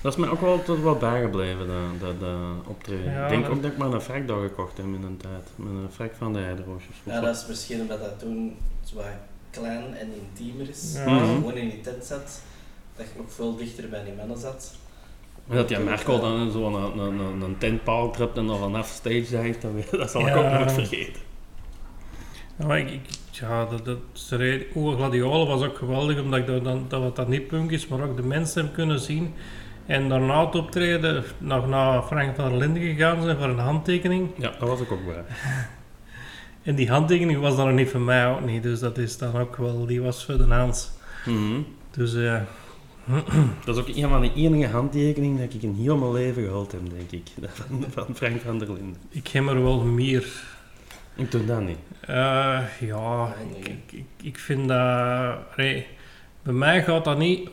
Dat 0.00 0.12
is 0.12 0.18
mij 0.18 0.28
ook 0.28 0.40
wel 0.40 0.62
tot 0.62 0.80
wat 0.80 0.98
bijgebleven, 0.98 1.66
dat, 1.66 2.00
dat, 2.00 2.20
dat 2.20 2.36
optreden. 2.66 3.12
Ja, 3.12 3.22
ik 3.24 3.28
denk 3.28 3.48
ook 3.48 3.62
dat 3.62 3.70
ik 3.72 3.76
maar 3.78 3.92
een 3.92 4.00
frak 4.00 4.28
daar 4.28 4.40
gekocht 4.40 4.76
heb 4.76 4.86
in 4.86 4.92
een 5.02 5.16
tijd. 5.16 5.44
Met 5.56 5.68
een 5.68 5.88
frak 5.92 6.10
van 6.18 6.32
de 6.32 6.38
Heideroosjes. 6.38 6.96
Ja, 7.02 7.20
dat 7.20 7.36
is 7.36 7.46
misschien 7.48 7.80
omdat 7.80 8.00
dat 8.00 8.18
toen 8.18 8.56
zo 8.84 8.94
wat 8.96 9.04
klein 9.50 9.96
en 9.96 10.08
intiemer 10.28 10.68
is. 10.68 10.92
Ja. 10.94 11.04
Dat 11.04 11.14
je 11.14 11.20
Mhm. 11.24 11.34
gewoon 11.34 11.54
in 11.56 11.68
die 11.68 11.80
tent 11.80 12.04
zat, 12.04 12.42
dat 12.98 13.06
je 13.06 13.12
nog 13.22 13.32
veel 13.32 13.56
dichter 13.56 13.88
bij 13.88 14.04
die 14.04 14.12
mannen 14.16 14.38
zat. 14.38 14.76
En 15.48 15.56
dat 15.56 15.68
die 15.68 15.78
Merkel 15.78 16.20
dan 16.20 16.50
zo'n 16.50 16.74
een, 16.74 16.98
een, 16.98 17.18
een, 17.18 17.40
een 17.40 17.58
tentpaal 17.58 18.10
trapt 18.10 18.36
en 18.38 18.46
dan 18.46 18.58
vanaf 18.58 18.88
stage 18.88 19.24
zegt, 19.24 19.62
dat, 19.62 19.70
dat 19.90 20.10
zal 20.10 20.20
ik 20.20 20.26
Ja. 20.28 20.34
ook 20.36 20.52
nooit 20.58 20.72
vergeten. 20.72 21.22
Ja, 22.58 22.66
maar 22.66 22.78
ik, 22.78 22.90
ik- 22.90 23.08
ja, 23.30 23.64
dat, 23.64 23.84
dat, 23.84 23.98
Gladiolen 24.96 25.46
was 25.46 25.62
ook 25.62 25.76
geweldig, 25.78 26.20
omdat 26.20 26.38
ik 26.38 26.46
dat, 26.46 26.64
dan, 26.64 26.84
dat 26.88 27.02
wat 27.02 27.16
dat 27.16 27.28
niet 27.28 27.46
punk 27.46 27.70
is, 27.70 27.88
maar 27.88 28.02
ook 28.02 28.16
de 28.16 28.22
mensen 28.22 28.64
heb 28.64 28.74
kunnen 28.74 29.00
zien. 29.00 29.34
En 29.86 30.08
daarna 30.08 30.44
het 30.46 30.54
optreden, 30.54 31.24
nog 31.38 31.68
naar 31.68 32.02
Frank 32.02 32.34
van 32.36 32.48
der 32.48 32.58
Linden 32.58 32.82
gegaan 32.82 33.22
zijn 33.22 33.36
voor 33.36 33.46
een 33.48 33.58
handtekening. 33.58 34.28
Ja, 34.36 34.50
daar 34.58 34.68
was 34.68 34.80
ik 34.80 34.92
ook 34.92 35.04
bij. 35.06 35.22
En 36.62 36.74
die 36.74 36.90
handtekening 36.90 37.40
was 37.40 37.56
dan 37.56 37.66
nog 37.66 37.74
niet 37.76 37.88
voor 37.90 38.00
mij 38.00 38.26
ook 38.28 38.44
niet, 38.44 38.62
dus 38.62 38.80
dat 38.80 38.98
is 38.98 39.18
dan 39.18 39.36
ook 39.38 39.56
wel, 39.56 39.86
die 39.86 40.02
was 40.02 40.24
voor 40.24 40.36
de 40.36 40.44
Hans. 40.44 40.90
Mhm. 41.26 41.60
Dus 41.90 42.12
ja, 42.12 42.46
Dat 43.64 43.76
is 43.76 43.82
ook 43.82 43.96
een 43.96 44.08
van 44.08 44.20
de 44.20 44.32
enige 44.34 44.72
handtekeningen 44.72 45.38
dat 45.44 45.54
ik 45.54 45.62
in 45.62 45.76
heel 45.80 45.96
mijn 45.96 46.12
leven 46.12 46.44
gehaald 46.44 46.72
heb, 46.72 46.80
denk 46.90 47.10
ik. 47.10 47.22
Dat 47.36 47.50
Van, 47.68 47.84
van 47.90 48.14
Frank 48.14 48.40
van 48.40 48.58
der 48.58 48.66
Linden. 48.72 48.96
ik 49.10 49.28
heb 49.28 49.46
er 49.46 49.62
wel 49.62 49.80
meer. 49.80 50.26
Ik 51.14 51.30
doe 51.30 51.44
dat 51.44 51.60
niet. 51.60 51.76
Eh, 52.00 52.60
ja, 52.80 53.34
ik, 53.56 53.66
ik, 53.68 53.92
ik, 53.92 54.04
ik 54.22 54.38
vind 54.38 54.68
dat... 54.68 54.78
allee, 55.56 55.86
bij 56.42 56.52
mij 56.52 56.82
gaat 56.82 57.04
dat 57.04 57.18
niet 57.18 57.48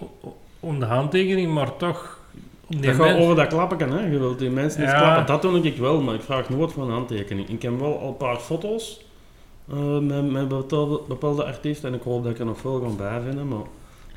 om 0.60 0.80
de 0.80 0.86
handtekening, 0.86 1.54
maar 1.54 1.78
toch 1.78 2.20
om 2.68 2.76
die 2.82 2.86
Dat 2.86 2.96
gaat 2.96 3.06
mens- 3.06 3.20
over 3.24 3.36
dat 3.36 3.48
klappen, 3.48 3.90
hè. 3.90 4.06
Je 4.06 4.20
wilt 4.20 4.40
die 4.40 4.50
mensen 4.50 4.82
niet 4.82 4.90
Ja. 4.90 4.98
klappen. 5.00 5.26
Dat 5.26 5.42
doe 5.42 5.60
ik 5.62 5.78
wel, 5.78 6.02
maar 6.02 6.16
ik 6.16 6.22
vraag 6.22 6.50
nooit 6.50 6.72
voor 6.72 6.84
een 6.84 6.92
handtekening. 6.92 7.50
Ik 7.50 7.62
heb 7.62 7.80
wel 7.80 8.00
al 8.00 8.08
een 8.08 8.18
paar 8.18 8.38
foto's 8.38 9.02
eh, 9.72 9.98
met, 10.00 10.32
met 10.32 10.48
bepaalde, 10.48 11.02
bepaalde 11.08 11.44
artiesten 11.46 11.90
en 11.90 11.96
ik 11.96 12.04
hoop 12.04 12.24
dat 12.24 12.32
ik 12.32 12.40
er 12.40 12.46
nog 12.46 12.58
veel 12.60 12.80
kan 12.80 12.98
bijvinden, 12.98 13.48
maar 13.48 13.66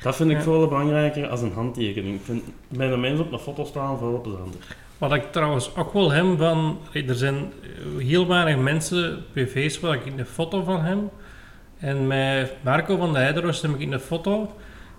dat 0.01 0.15
vind 0.15 0.29
ik 0.29 0.37
Ja. 0.37 0.43
veel 0.43 0.67
belangrijker 0.67 1.27
als 1.27 1.41
een 1.41 1.53
handtekening. 1.53 2.15
Ik 2.15 2.21
vind 2.23 2.43
bij 2.67 2.89
de 2.89 2.97
mensen 2.97 3.25
op 3.25 3.31
een 3.31 3.39
foto 3.39 3.65
staan 3.65 3.97
veel 3.97 4.21
plezanter. 4.21 4.59
Wat 4.97 5.13
ik 5.13 5.31
trouwens 5.31 5.75
ook 5.75 5.93
wel 5.93 6.11
hem 6.11 6.37
van... 6.37 6.79
Er 6.91 7.15
zijn 7.15 7.51
heel 7.97 8.27
weinig 8.27 8.57
mensen, 8.63 9.23
PV's, 9.33 9.79
waar 9.79 9.93
ik 9.93 10.05
een 10.05 10.25
foto 10.25 10.63
van 10.63 10.81
hem. 10.81 11.09
En 11.77 12.07
met 12.07 12.53
Marco 12.61 12.97
van 12.97 13.13
de 13.13 13.19
Heideros 13.19 13.61
heb 13.61 13.79
ik 13.79 13.91
een 13.91 13.99
foto. 13.99 14.53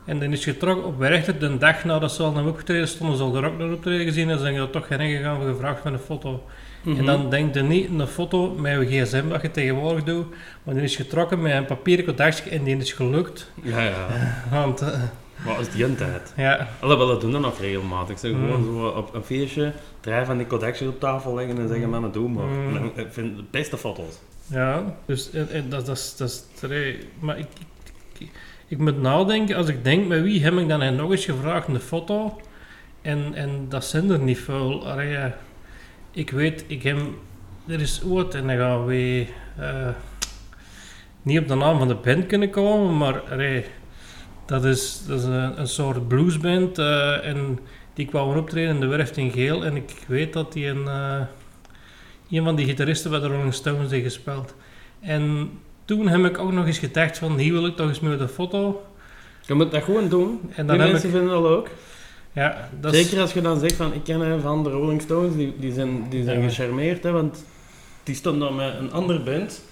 En 0.04 0.18
dan 0.18 0.32
is 0.32 0.44
getrokken 0.44 0.84
op 0.84 0.98
Werchter, 0.98 1.38
de 1.38 1.58
dag 1.58 1.84
nadat 1.84 2.12
ze 2.12 2.22
al 2.22 2.32
naar 2.32 2.46
opgetreden 2.46 2.88
stonden, 2.88 3.16
ze 3.16 3.22
al 3.22 3.36
er 3.36 3.44
ook 3.44 3.58
naar 3.58 3.72
optreden 3.72 4.06
gezien. 4.06 4.30
En 4.30 4.38
zijn 4.38 4.54
er 4.54 4.70
toch 4.70 4.88
heen 4.88 5.16
gegaan 5.16 5.36
voor 5.36 5.48
gevraagd 5.48 5.80
van 5.82 5.92
een 5.92 5.98
foto. 5.98 6.44
En 6.84 7.04
dan 7.04 7.30
denk 7.30 7.54
je 7.54 7.62
niet 7.62 7.88
een 7.98 8.06
foto 8.06 8.48
met 8.58 8.88
je 8.90 9.04
gsm, 9.04 9.28
wat 9.28 9.42
je 9.42 9.50
tegenwoordig 9.50 10.04
doet. 10.04 10.26
Maar 10.62 10.74
die 10.74 10.82
is 10.82 10.96
getrokken 10.96 11.42
met 11.42 11.52
een 11.52 11.64
papieren 11.64 12.04
contactje 12.04 12.50
en 12.50 12.64
die 12.64 12.76
is 12.76 12.92
gelukt. 12.92 13.50
Ja, 13.62 13.80
ja. 13.82 14.06
Want, 14.50 14.80
eh, 14.80 15.00
Wat 15.44 15.60
is 15.60 15.70
die 15.70 15.94
tijd? 15.94 16.32
ja, 16.36 16.68
Alhoewel, 16.80 17.06
dat 17.06 17.20
doen 17.20 17.32
dan 17.32 17.40
nog 17.40 17.60
regelmatig. 17.60 18.18
Ze 18.18 18.28
Mm. 18.28 18.34
gewoon 18.50 18.64
zo 18.64 18.86
op 18.86 19.14
een 19.14 19.22
feestje 19.22 19.72
drie 20.00 20.24
van 20.24 20.36
die 20.36 20.46
codexjes 20.46 20.88
op 20.88 21.00
tafel 21.00 21.34
leggen 21.34 21.58
en 21.58 21.68
zeggen, 21.68 21.90
man, 21.90 22.02
het 22.02 22.12
doe 22.12 22.28
maar. 22.28 22.44
Mm. 22.46 22.76
En 22.76 22.90
Ik 23.04 23.12
vind 23.12 23.36
de 23.36 23.44
beste 23.50 23.78
foto's. 23.78 24.18
Ja, 24.46 24.96
dus 25.06 25.30
en, 25.30 25.48
en 25.50 25.68
dat, 25.68 25.86
dat, 25.86 25.96
is- 25.96 26.14
dat 26.16 26.28
is 26.70 26.94
Maar 27.18 27.38
ik, 27.38 27.46
ik, 28.68 28.78
moet 28.78 29.00
nadenken, 29.02 29.56
als 29.56 29.68
ik 29.68 29.84
denk 29.84 30.06
met 30.06 30.22
wie 30.22 30.42
heb 30.42 30.52
ik 30.58 30.68
dan 30.68 30.94
nog 30.94 31.10
eens 31.10 31.24
gevraagd 31.24 31.68
een 31.68 31.80
foto. 31.80 32.40
En, 33.02 33.34
en 33.34 33.66
dat 33.68 33.84
zijn 33.84 34.10
er 34.10 34.18
niet 34.18 34.38
veel. 34.38 34.88
Allee, 34.88 35.16
ik 36.10 36.30
weet, 36.30 36.64
ik 36.66 36.82
heb, 36.82 36.98
er 37.66 37.80
is 37.80 38.02
ooit, 38.04 38.34
en 38.34 38.46
dan 38.46 38.56
gaan 38.56 38.84
we 38.86 39.26
eh, 39.58 39.88
niet 41.22 41.38
op 41.38 41.48
de 41.48 41.54
naam 41.54 41.78
van 41.78 41.88
de 41.88 41.94
band 41.94 42.26
kunnen 42.26 42.50
komen, 42.50 42.96
maar 42.96 43.22
dat 44.46 44.64
is, 44.64 45.02
dat 45.06 45.18
is 45.18 45.24
een, 45.24 45.60
een 45.60 45.68
soort 45.68 46.08
bluesband. 46.08 46.78
eh, 46.78 47.26
en 47.26 47.58
die 47.94 48.06
kwamen 48.06 48.36
optreden 48.36 48.74
in 48.74 48.80
de 48.80 48.86
Werft 48.86 49.16
in 49.16 49.30
Geel. 49.32 49.64
En 49.64 49.76
ik 49.76 50.04
weet 50.06 50.32
dat 50.32 50.52
die 50.52 50.66
een, 50.66 50.86
eh, 50.88 51.20
een 52.30 52.44
van 52.44 52.56
die 52.56 52.66
gitaristen 52.66 53.10
bij 53.10 53.20
de 53.20 53.26
Rolling 53.26 53.54
Stones 53.54 53.90
heeft 53.90 54.04
gespeeld. 54.04 54.54
En 55.00 55.50
toen 55.84 56.08
heb 56.08 56.24
ik 56.24 56.38
ook 56.38 56.52
nog 56.52 56.66
eens 56.66 56.78
gedacht 56.78 57.18
van, 57.18 57.38
hier 57.38 57.52
wil 57.52 57.66
ik 57.66 57.76
toch 57.76 57.88
eens 57.88 58.00
met 58.00 58.20
een 58.20 58.28
foto. 58.28 58.84
Je 59.46 59.54
moet 59.54 59.70
dat 59.70 59.82
gewoon 59.82 60.08
doen. 60.08 60.40
En 60.42 60.48
Die 60.56 60.64
dan 60.64 60.80
heb 60.80 60.90
mensen 60.90 61.08
ik, 61.08 61.14
vinden 61.14 61.34
dat 61.42 61.44
ook. 61.44 61.68
Ja, 62.32 62.68
dat 62.80 62.94
is... 62.94 63.02
Zeker 63.02 63.20
als 63.20 63.32
je 63.32 63.40
dan 63.40 63.58
zegt 63.60 63.74
van, 63.74 63.92
ik 63.94 64.02
ken 64.04 64.20
hem 64.20 64.40
van 64.40 64.62
de 64.64 64.70
Rolling 64.70 65.02
Stones, 65.02 65.34
die, 65.36 65.54
die 65.58 65.72
zijn, 65.72 66.08
die 66.08 66.24
zijn 66.24 66.40
Ja. 66.42 66.48
gecharmeerd, 66.48 67.02
hè, 67.02 67.10
want 67.10 67.44
die 68.02 68.14
stond 68.14 68.40
dan 68.40 68.54
met 68.56 68.74
een 68.74 68.92
andere 68.92 69.20
band. 69.20 69.62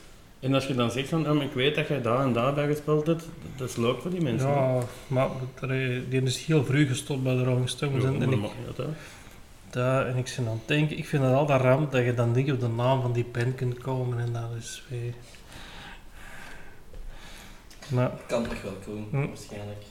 En 0.41 0.55
als 0.55 0.67
je 0.67 0.75
dan 0.75 0.91
zegt 0.91 1.09
van, 1.09 1.23
maar 1.23 1.45
ik 1.45 1.53
weet 1.53 1.75
dat 1.75 1.88
jij 1.88 2.03
daar 2.03 2.21
en 2.21 2.33
daar 2.33 2.55
bij 2.55 2.67
gespeeld 2.67 3.07
hebt, 3.07 3.29
dat 3.57 3.69
is 3.69 3.77
leuk 3.77 4.00
voor 4.00 4.11
die 4.11 4.21
mensen. 4.21 4.49
Ja, 4.49 4.79
maar 5.07 5.29
die 6.09 6.23
is 6.23 6.45
heel 6.45 6.65
vroeg 6.65 6.88
gestopt 6.88 7.23
bij 7.23 7.35
de 7.35 7.45
Rolling 7.45 7.69
Stones. 7.69 8.03
Ja, 8.03 8.09
en, 8.09 8.23
en, 8.23 8.33
ik, 8.33 8.41
dat, 9.71 10.07
en 10.07 10.17
ik 10.17 10.27
zit 10.27 10.38
aan 10.47 10.53
het 10.53 10.69
denken, 10.69 10.99
ik 10.99 11.07
vind 11.07 11.23
het 11.23 11.33
altijd 11.35 11.61
ramp 11.61 11.93
dat 11.93 12.05
je 12.05 12.15
dan 12.15 12.33
niet 12.33 12.53
op 12.53 12.61
de 12.61 12.69
naam 12.69 13.00
van 13.03 13.12
die 13.12 13.27
band 13.33 13.55
kunt 13.55 13.79
komen 13.79 14.19
en 14.19 14.33
dat 14.33 14.49
is 14.59 14.83
weer... 14.88 15.12
Maar 17.88 18.11
Kan 18.27 18.43
toch 18.45 18.62
wel 18.62 18.77
doen, 18.87 19.07
Hm. 19.11 19.27
waarschijnlijk. 19.27 19.83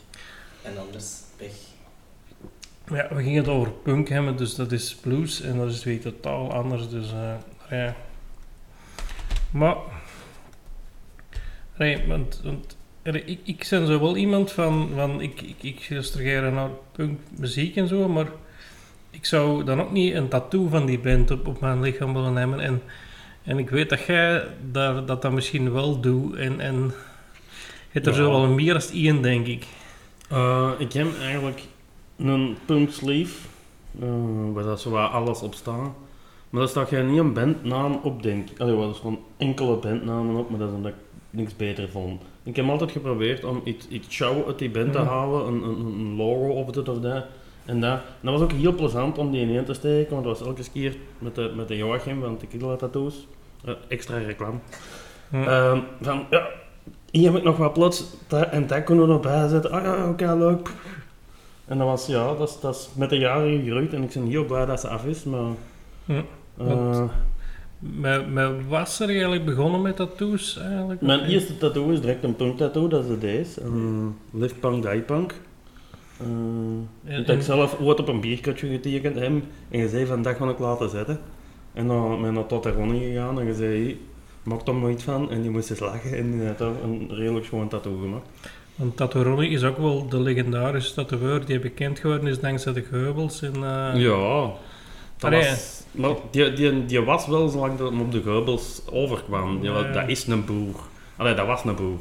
En 0.61 0.77
anders 0.77 1.13
pech. 1.37 1.66
Ja, 2.87 3.07
we 3.09 3.23
gingen 3.23 3.37
het 3.37 3.47
over 3.47 3.71
punk 3.71 4.09
hebben, 4.09 4.35
dus 4.37 4.55
dat 4.55 4.71
is 4.71 4.95
blues 4.95 5.41
en 5.41 5.57
dat 5.57 5.69
is 5.69 5.83
weer 5.83 6.01
totaal 6.01 6.53
anders. 6.53 6.89
Dus 6.89 7.11
eh, 7.11 7.33
ja. 7.69 7.95
Maar, 9.51 9.75
nee, 11.77 12.07
want, 12.07 12.41
want 12.43 12.77
ik, 13.03 13.39
ik 13.43 13.67
ben 13.69 13.87
zo 13.87 13.99
wel 13.99 14.17
iemand 14.17 14.51
van, 14.51 14.89
van 14.95 15.21
ik, 15.21 15.41
ik, 15.41 15.55
ik 15.63 15.87
luister 15.89 16.19
graag 16.19 16.51
naar 16.53 16.69
punkmuziek 16.91 17.75
en 17.75 17.87
zo, 17.87 18.07
maar 18.07 18.27
ik 19.09 19.25
zou 19.25 19.63
dan 19.63 19.81
ook 19.81 19.91
niet 19.91 20.13
een 20.13 20.27
tattoo 20.27 20.67
van 20.67 20.85
die 20.85 20.99
band 20.99 21.31
op, 21.31 21.47
op 21.47 21.59
mijn 21.59 21.81
lichaam 21.81 22.13
willen 22.13 22.35
hebben. 22.35 22.59
En, 22.59 22.81
en 23.43 23.57
ik 23.57 23.69
weet 23.69 23.89
dat 23.89 24.05
jij 24.05 24.43
daar, 24.71 25.05
dat, 25.05 25.21
dat 25.21 25.31
misschien 25.31 25.71
wel 25.73 25.99
doet 25.99 26.35
en, 26.35 26.59
en 26.59 26.75
je 27.91 28.03
hebt 28.03 28.05
er 28.05 28.11
Ja. 28.11 28.17
zo 28.17 28.29
wel 28.29 28.47
meer 28.47 28.73
als 28.73 28.91
één, 28.91 29.21
denk 29.21 29.47
ik. 29.47 29.65
Eh, 30.29 30.71
ik 30.77 30.93
heb 30.93 31.19
eigenlijk 31.19 31.61
een 32.17 32.57
punk 32.65 32.91
sleeve, 32.91 33.47
eh, 33.99 34.07
waar 34.53 34.63
dat 34.63 34.81
zo 34.81 34.89
wat 34.89 35.11
alles 35.11 35.41
op 35.41 35.53
staat. 35.53 35.91
Maar 36.49 36.61
daar 36.61 36.69
staat 36.69 36.87
geen 36.87 37.09
niet 37.11 37.19
een 37.19 37.33
bandnaam 37.33 37.99
op, 38.03 38.23
denk 38.23 38.49
ik. 38.49 38.59
Allee, 38.59 38.87
er 38.87 38.95
staan 38.95 39.17
enkele 39.37 39.75
bandnamen 39.75 40.35
op, 40.35 40.49
maar 40.49 40.59
dat 40.59 40.69
is 40.69 40.75
omdat 40.75 40.91
ik 40.91 40.97
niks 41.29 41.55
beter 41.55 41.89
vond. 41.89 42.21
Ik 42.43 42.55
heb 42.55 42.69
altijd 42.69 42.91
geprobeerd 42.91 43.43
om 43.43 43.61
iets, 43.63 43.87
iets 43.87 44.07
show 44.09 44.47
uit 44.47 44.59
die 44.59 44.69
band 44.69 44.91
te 44.93 44.99
Mhm. 44.99 45.07
halen, 45.07 45.47
een, 45.47 45.63
een, 45.63 45.79
een 45.85 46.15
logo 46.15 46.49
of 46.49 46.71
dit 46.71 46.89
of 46.89 46.99
dat. 46.99 47.23
En 47.65 47.79
dat, 47.81 47.91
en 47.93 47.99
dat 48.21 48.33
was 48.33 48.41
ook 48.41 48.51
heel 48.51 48.73
plezant 48.75 49.17
om 49.17 49.31
die 49.31 49.51
in 49.51 49.65
te 49.65 49.73
steken, 49.73 50.13
want 50.13 50.25
dat 50.25 50.39
was 50.39 50.47
elke 50.47 50.61
keer 50.73 50.95
met 51.19 51.35
de, 51.35 51.51
met 51.55 51.67
de 51.67 51.77
Joachim 51.77 52.21
van 52.21 52.37
Tequila 52.37 52.75
Tattoos. 52.75 53.27
Eh, 53.65 53.73
extra 53.87 54.17
reclame. 54.17 54.57
Hm. 55.29 55.35
Ehm, 55.43 55.79
van, 56.01 56.25
ja, 56.29 56.47
hier 57.11 57.27
heb 57.27 57.37
ik 57.37 57.43
nog 57.43 57.57
wat 57.57 57.73
plots, 57.73 58.03
dat 58.27 58.49
en 58.49 58.67
dat 58.67 58.83
kunnen 58.83 59.07
we 59.07 59.13
erbij 59.13 59.47
zetten. 59.47 59.71
Ah 59.71 59.83
ja, 59.83 60.09
oké, 60.09 60.35
leuk. 60.35 60.69
En 61.67 61.77
dat 61.77 61.87
was, 61.87 62.05
ja, 62.05 62.33
dat 62.35 62.49
is, 62.49 62.59
dat 62.59 62.75
is 62.75 62.89
met 62.95 63.09
de 63.09 63.17
jaren 63.17 63.59
gegroeid 63.63 63.93
en 63.93 64.03
ik 64.03 64.13
ben 64.13 64.25
heel 64.27 64.45
blij 64.45 64.65
dat 64.65 64.79
ze 64.79 64.87
af 64.87 65.05
is, 65.05 65.23
maar... 65.23 65.51
Hm. 66.05 66.11
eh, 66.11 66.21
Want- 66.67 67.11
Met, 67.79 68.33
met 68.33 68.51
was 68.67 68.99
er 68.99 69.09
eigenlijk 69.09 69.45
begonnen 69.45 69.81
met 69.81 69.95
tattoos 69.95 70.57
eigenlijk? 70.57 71.01
mijn 71.01 71.23
eerste 71.23 71.57
tattoo 71.57 71.89
is 71.89 72.01
direct 72.01 72.23
een 72.23 72.35
punk 72.35 72.57
tattoo, 72.57 72.87
dat 72.87 73.05
is 73.05 73.19
deze. 73.19 73.61
Uh, 73.61 74.05
Live 74.31 74.55
Punk, 74.55 74.91
Die 74.91 75.01
Punk. 75.01 75.33
Eh, 76.17 76.25
En- 76.25 76.87
dat 77.03 77.29
ik 77.29 77.35
en- 77.37 77.43
zelf 77.43 77.79
ooit 77.79 77.99
op 77.99 78.07
een 78.07 78.19
bierkutje 78.21 78.67
getekend 78.69 79.15
heb 79.15 79.31
en 79.69 79.79
je 79.79 79.89
zei 79.89 80.05
van 80.05 80.21
dat 80.21 80.35
ga 80.35 80.49
ik 80.49 80.59
laten 80.59 80.89
zetten. 80.89 81.19
En 81.73 81.87
dan 81.87 82.21
ben 82.21 82.37
ik 82.37 82.47
tot 82.47 82.63
de 82.63 82.71
Ronnie 82.71 83.01
gegaan 83.11 83.39
en 83.39 83.45
je 83.45 83.53
zei, 83.53 84.01
maak 84.43 84.67
er 84.67 84.89
iets 84.89 85.03
van. 85.03 85.31
En 85.31 85.41
die 85.41 85.51
moest 85.51 85.69
eens 85.69 85.79
lachen 85.79 86.17
en 86.17 86.31
die 86.31 86.47
had 86.47 86.57
daar 86.57 86.83
een 86.83 87.07
redelijk 87.11 87.45
schoon 87.45 87.67
tattoo 87.67 87.97
gemaakt. 88.01 88.27
Want 88.77 88.97
Tattoo 88.97 89.39
is 89.39 89.63
ook 89.63 89.77
wel 89.77 90.07
de 90.09 90.19
legendarische 90.19 90.93
tatoeëur 90.93 91.45
die 91.45 91.59
bekend 91.59 91.99
geworden 91.99 92.27
is 92.29 92.39
dankzij 92.39 92.73
de 92.73 92.83
geubels. 92.83 93.41
En, 93.41 93.53
eh, 93.55 93.91
Ja, 94.01 94.41
dat 95.17 95.31
Allee. 95.33 95.49
was, 95.49 95.83
maar 95.91 96.11
die, 96.31 96.53
die, 96.53 96.85
die 96.85 97.01
was 97.01 97.27
wel 97.27 97.47
zolang 97.49 97.77
dat 97.77 97.89
hem 97.89 98.01
op 98.01 98.11
de 98.11 98.21
geubels 98.21 98.81
overkwam. 98.91 99.59
Die, 99.61 99.71
Ja. 99.71 99.91
Dat 99.91 100.07
is 100.09 100.27
een 100.27 100.45
boer. 100.45 100.75
Allee, 101.15 101.33
dat 101.33 101.45
was 101.47 101.63
een 101.63 101.75
boer. 101.75 101.99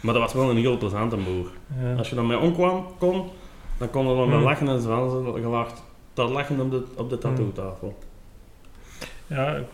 Maar 0.00 0.14
dat 0.14 0.22
was 0.22 0.32
wel 0.32 0.50
een 0.50 0.56
heel 0.56 0.78
plezante 0.78 1.16
boer. 1.16 1.50
ja. 1.82 1.94
Als 1.94 2.08
je 2.08 2.14
dan 2.14 2.26
mee 2.26 2.38
omkwam, 2.38 2.86
kon, 2.98 3.24
dan 3.78 3.90
konden 3.90 4.14
we 4.20 4.26
met 4.26 4.34
Hmm. 4.34 4.44
lachen 4.44 4.68
en 4.68 4.80
zwansen 4.80 5.32
gelacht. 5.42 5.82
Dat 6.14 6.30
lachen 6.30 6.60
op 6.60 6.70
de, 6.70 6.82
op 6.96 7.10
de 7.10 7.18
tattoo-tafel. 7.18 7.98
ja, 9.26 9.54
ik 9.54 9.64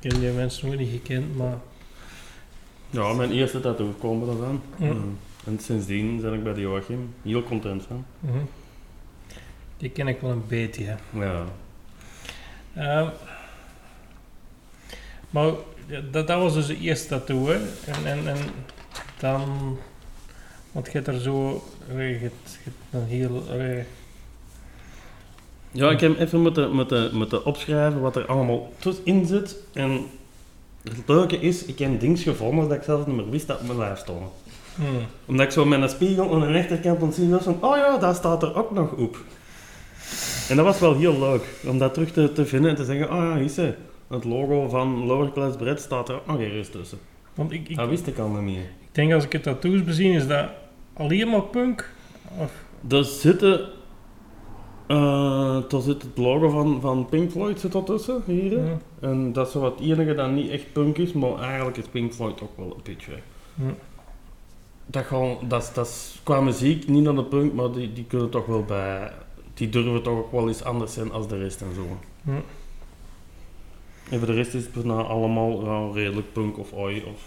ken 0.00 0.20
die 0.20 0.30
mensen 0.30 0.68
nog 0.70 0.78
niet 0.78 0.90
gekend, 0.90 1.36
maar 1.36 1.58
Ja, 2.90 3.12
mijn 3.12 3.32
eerste 3.32 3.60
tattoo 3.60 3.94
kwam 3.98 4.20
er 4.20 4.26
dan 4.26 4.44
aan. 4.44 4.60
Eh, 4.78 4.90
En 5.46 5.58
sindsdien 5.60 6.20
ben 6.20 6.32
ik 6.34 6.42
bij 6.42 6.54
de 6.54 6.60
Joachim 6.60 7.14
heel 7.22 7.42
content 7.42 7.82
van. 7.82 8.04
mhm. 8.20 8.38
die 9.76 9.90
ken 9.90 10.08
ik 10.08 10.20
wel 10.20 10.30
een 10.30 10.46
beetje. 10.48 10.84
hè. 10.84 11.24
Ja. 11.24 11.44
Ehm, 12.74 13.08
maar 15.30 15.52
dat, 16.10 16.26
dat 16.26 16.40
was 16.40 16.54
dus 16.54 16.66
de 16.66 16.78
eerste 16.78 17.08
tattoo. 17.08 17.46
Hè. 17.46 17.54
En, 17.86 18.06
en, 18.06 18.28
en 18.28 18.38
dan, 19.18 19.78
want 20.72 20.86
je 20.86 20.92
hebt 20.92 21.06
er 21.06 21.20
zo, 21.20 21.64
je 21.88 21.94
hebt, 21.94 22.58
je 22.64 22.70
hebt 22.70 22.76
een 22.90 23.04
heel, 23.04 23.42
allee, 23.50 23.84
Ja, 25.70 25.90
ik 25.90 26.00
heb 26.00 26.18
even 26.18 26.40
moeten, 26.40 26.72
moeten, 26.72 27.16
moeten 27.16 27.44
opschrijven 27.44 28.00
wat 28.00 28.16
er 28.16 28.26
allemaal 28.26 28.72
tussenin 28.78 29.26
zit. 29.26 29.56
En 29.72 30.06
het 30.82 31.02
leuke 31.06 31.36
is, 31.36 31.64
ik 31.64 31.78
heb 31.78 32.00
dingen 32.00 32.18
gevonden 32.18 32.68
dat 32.68 32.78
ik 32.78 32.82
zelf 32.82 33.06
niet 33.06 33.16
meer 33.16 33.30
wist 33.30 33.46
dat 33.46 33.60
op 33.60 33.66
mijn 33.66 33.78
lijf 33.78 33.98
stonden. 33.98 34.28
Hmm. 34.76 35.06
Omdat 35.26 35.46
ik 35.46 35.52
zo 35.52 35.64
met 35.64 35.82
een 35.82 35.88
spiegel 35.88 36.34
aan 36.34 36.40
de 36.40 36.46
rechterkant 36.46 36.98
kon 36.98 37.12
zien 37.12 37.30
was 37.30 37.42
van, 37.42 37.58
oh 37.60 37.76
ja, 37.76 37.98
daar 37.98 38.14
staat 38.14 38.42
er 38.42 38.56
ook 38.56 38.70
nog 38.70 38.92
op. 38.92 39.16
En 40.48 40.56
dat 40.56 40.64
was 40.64 40.78
wel 40.78 40.96
heel 40.96 41.18
leuk, 41.18 41.42
om 41.66 41.78
dat 41.78 41.94
terug 41.94 42.12
te, 42.12 42.32
te 42.32 42.46
vinden 42.46 42.70
en 42.70 42.76
te 42.76 42.84
zeggen, 42.84 43.10
oh 43.10 43.16
ja, 43.16 43.34
hier 43.34 43.44
is 43.44 43.54
ze. 43.54 43.74
Het 44.08 44.24
logo 44.24 44.68
van 44.68 45.06
Lower 45.06 45.32
Class 45.32 45.56
Bread 45.56 45.80
staat 45.80 46.08
er 46.08 46.14
ook 46.14 46.26
nog 46.26 46.40
ergens 46.40 46.68
tussen. 46.68 46.98
Want 47.34 47.52
ik, 47.52 47.68
ik, 47.68 47.76
Dat 47.76 47.88
wist 47.88 48.06
ik 48.06 48.18
al 48.18 48.28
niet 48.28 48.40
meer. 48.42 48.60
ik 48.62 48.88
denk 48.92 49.12
als 49.12 49.24
ik 49.24 49.32
het 49.32 49.42
tattoos 49.42 49.84
bezien, 49.84 50.12
is 50.12 50.26
dat 50.26 50.48
alleen 50.94 51.28
maar 51.30 51.42
punk. 51.42 51.90
Of, 52.38 52.52
Er 52.88 53.04
zitten... 53.04 53.60
er 55.68 55.82
zit 55.82 56.02
het 56.02 56.16
logo 56.18 56.48
van, 56.50 56.80
van 56.80 57.06
Pink 57.06 57.30
Floyd 57.30 57.60
zit 57.60 57.74
er 57.74 57.84
tussen, 57.84 58.22
hier. 58.26 58.52
ja. 58.52 58.78
En 59.00 59.32
dat 59.32 59.46
is 59.46 59.52
zo 59.52 59.60
wat 59.60 59.80
enige 59.80 60.14
dat 60.14 60.30
niet 60.30 60.50
echt 60.50 60.72
punk 60.72 60.98
is, 60.98 61.12
maar 61.12 61.38
eigenlijk 61.38 61.76
is 61.76 61.86
Pink 61.86 62.12
Floyd 62.12 62.42
ook 62.42 62.56
wel 62.56 62.66
een 62.66 62.82
beetje. 62.82 63.12
Ja. 63.54 63.74
Dat, 64.86 65.04
gewoon, 65.04 65.38
dat, 65.48 65.62
is- 65.62 65.72
dat 65.72 65.86
is 65.86 66.20
qua 66.22 66.40
muziek 66.40 66.88
niet 66.88 67.02
naar 67.02 67.14
de 67.14 67.24
punk, 67.24 67.52
maar 67.54 67.72
die, 67.72 67.92
die 67.92 68.04
kunnen 68.04 68.30
toch 68.30 68.46
wel 68.46 68.64
bij. 68.64 69.12
Die 69.54 69.68
durven 69.68 70.02
toch 70.02 70.18
ook 70.18 70.32
wel 70.32 70.48
iets 70.48 70.64
anders 70.64 70.92
zijn 70.92 71.12
als 71.12 71.28
de 71.28 71.38
rest 71.38 71.60
en 71.60 71.74
zo. 71.74 71.86
Ja. 72.32 72.40
En 74.10 74.18
voor 74.18 74.26
de 74.26 74.32
rest 74.34 74.54
is 74.54 74.62
het 74.64 74.72
bijna 74.72 75.02
allemaal 75.02 75.94
redelijk 75.94 76.32
punk 76.32 76.58
of 76.58 76.72
oi. 76.72 77.02
Of... 77.06 77.20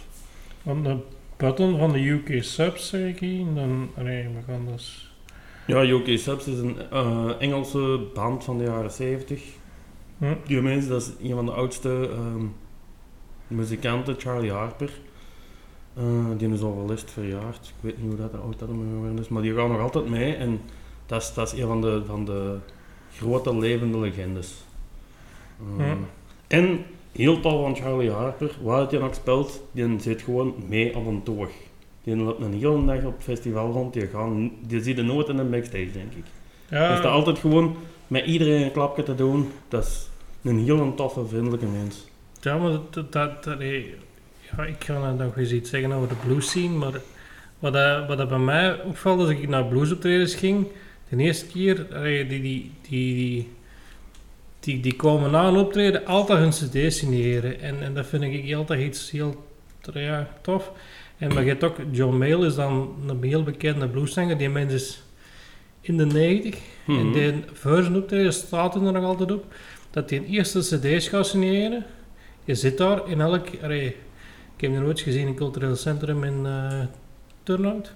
Want 0.64 0.84
de 0.86 0.98
button 1.38 1.78
van 1.78 1.92
de 1.92 2.10
UK 2.10 2.44
Subs, 2.44 2.90
zeg 2.90 3.08
ik 3.08 3.20
hier, 3.20 3.46
dan, 3.54 3.90
nee, 3.98 4.24
we 4.24 4.42
gaan 4.48 4.66
dus... 4.66 5.14
Ja, 5.68 5.84
UK 5.84 6.18
Subs 6.18 6.48
is 6.48 6.60
een 6.60 6.78
eh, 6.92 7.30
Engelse 7.40 8.00
band 8.14 8.44
van 8.44 8.58
de 8.58 8.64
jaren 8.64 8.92
70. 8.92 9.44
Ja. 10.18 10.38
Die 10.46 10.62
mensen, 10.62 10.90
dat 10.90 11.02
is 11.02 11.30
een 11.30 11.36
van 11.36 11.46
de 11.46 11.52
oudste 11.52 12.10
ehm, 12.12 12.46
muzikanten, 13.48 14.16
Charlie 14.18 14.52
Harper. 14.52 14.92
Eh, 15.94 16.04
die 16.38 16.50
is 16.50 16.62
al 16.62 16.76
wel 16.76 16.92
eens 16.92 17.04
verjaard. 17.08 17.68
Ik 17.68 17.74
weet 17.80 17.98
niet 17.98 18.08
hoe 18.08 18.18
dat, 18.18 18.42
oud 18.42 18.60
dat 18.60 18.70
geworden 18.70 19.20
is, 19.20 19.28
maar 19.28 19.42
die 19.42 19.54
gaan 19.54 19.72
nog 19.72 19.82
altijd 19.82 20.10
mee. 20.10 20.36
En 20.36 20.62
dat 21.06 21.22
is, 21.22 21.34
dat 21.34 21.54
is 21.54 21.60
een 21.60 21.68
van 21.68 21.82
de, 21.82 22.02
van 22.06 22.26
de 22.26 22.58
grote 23.16 23.58
levende 23.58 24.00
legendes. 24.00 24.54
Eh. 25.78 25.92
En 26.48 26.86
heel 27.12 27.40
tof 27.40 27.62
van 27.62 27.76
Charlie 27.76 28.12
Harper, 28.12 28.56
waar 28.62 28.82
het 28.82 28.92
je 28.92 29.00
nog 29.00 29.16
speelt, 29.16 29.64
die 29.72 30.00
zit 30.00 30.22
gewoon 30.22 30.56
mee 30.68 30.96
op 30.96 31.06
een 31.06 31.24
toog. 31.24 31.50
Die 32.04 32.16
loopt 32.16 32.42
een 32.42 32.54
hele 32.54 32.86
dag 32.86 33.04
op 33.04 33.16
het 33.16 33.24
festival 33.24 33.72
rond, 33.72 33.94
die, 33.94 34.08
gaan, 34.08 34.52
die 34.68 34.82
ziet 34.82 34.98
er 34.98 35.04
nooit 35.04 35.28
in 35.28 35.38
een 35.38 35.50
backstage, 35.50 35.92
denk 35.92 36.14
ik. 36.14 36.26
Ja, 36.70 36.78
Hij 36.78 36.98
staat 36.98 37.12
altijd 37.12 37.40
gewoon 37.40 37.76
met 38.08 38.26
iedereen 38.26 38.62
een 38.62 38.72
klapje 38.72 39.04
te 39.04 39.16
doen. 39.16 39.52
Dat 39.68 39.86
is 39.86 40.10
een 40.42 40.60
heel 40.60 40.94
toffe, 40.96 41.26
vriendelijke 41.28 41.66
mens. 41.66 42.08
ja 42.42 42.58
maar 42.58 42.80
dat, 42.92 43.12
dat, 43.12 43.58
ja, 44.58 44.64
ik 44.64 44.84
ga 44.84 45.00
nou 45.00 45.18
nog 45.18 45.38
eens 45.38 45.52
iets 45.52 45.70
zeggen 45.70 45.92
over 45.92 46.08
de 46.08 46.16
blues 46.26 46.50
scene, 46.50 46.76
maar 46.76 46.94
wat, 47.60 47.74
dat, 47.74 48.08
wat 48.08 48.18
dat 48.18 48.30
bij 48.30 48.38
mij 48.38 48.82
opvalt 48.82 49.20
als 49.20 49.30
ik 49.30 49.48
naar 49.48 49.66
bluesoptredens 49.66 50.36
ging, 50.36 50.68
de 51.10 51.18
eerste 51.18 51.46
keer, 51.46 51.76
die, 52.04 52.28
die, 52.28 52.40
die, 52.42 52.72
die, 52.82 53.50
die, 54.60 54.80
die 54.80 54.96
komen 54.96 55.32
na 55.32 55.48
een 55.48 55.56
optreden 55.56 56.06
altijd 56.06 56.40
hun 56.40 56.50
cd's 56.50 56.98
signeren. 56.98 57.60
En, 57.62 57.82
en 57.82 57.94
dat 57.94 58.06
vind 58.06 58.24
ik 58.24 58.56
altijd 58.56 58.82
iets 58.82 59.12
heel 59.12 59.46
ja, 59.94 60.28
tof. 60.42 60.72
En 61.18 61.34
maar 61.34 61.44
je 61.44 61.50
hebt 61.50 61.64
ook, 61.64 61.78
John 61.92 62.18
Mayall 62.18 62.46
is 62.46 62.56
dan 62.56 62.96
een 63.08 63.24
heel 63.24 63.44
bekende 63.44 63.88
blueszanger, 63.88 64.38
die 64.38 64.50
mens 64.50 64.74
is 64.74 65.02
in 65.82 65.98
de 65.98 66.06
90. 66.06 66.56
En 66.88 66.94
Mhm. 66.94 67.12
die 67.12 67.44
version 67.54 67.96
optreden 67.96 68.34
staat 68.34 68.76
er 68.76 68.82
nog 68.82 69.04
altijd 69.04 69.32
op, 69.32 69.46
dat 69.92 70.10
hij 70.10 70.20
een 70.20 70.26
eerste 70.26 70.60
cd's 70.60 71.08
gaat 71.08 71.28
signeren. 71.28 71.86
Je 72.44 72.56
zit 72.56 72.78
daar 72.78 73.10
in 73.10 73.22
elk... 73.22 73.48
allee, 73.64 73.96
ik 74.60 74.66
heb 74.66 74.72
die 74.74 74.84
nooit 74.84 75.00
gezien 75.00 75.22
in 75.22 75.28
het 75.28 75.36
cultureel 75.36 75.76
centrum 75.76 76.24
in 76.24 76.46
eh 76.46 76.82
Turnhout. 77.44 77.92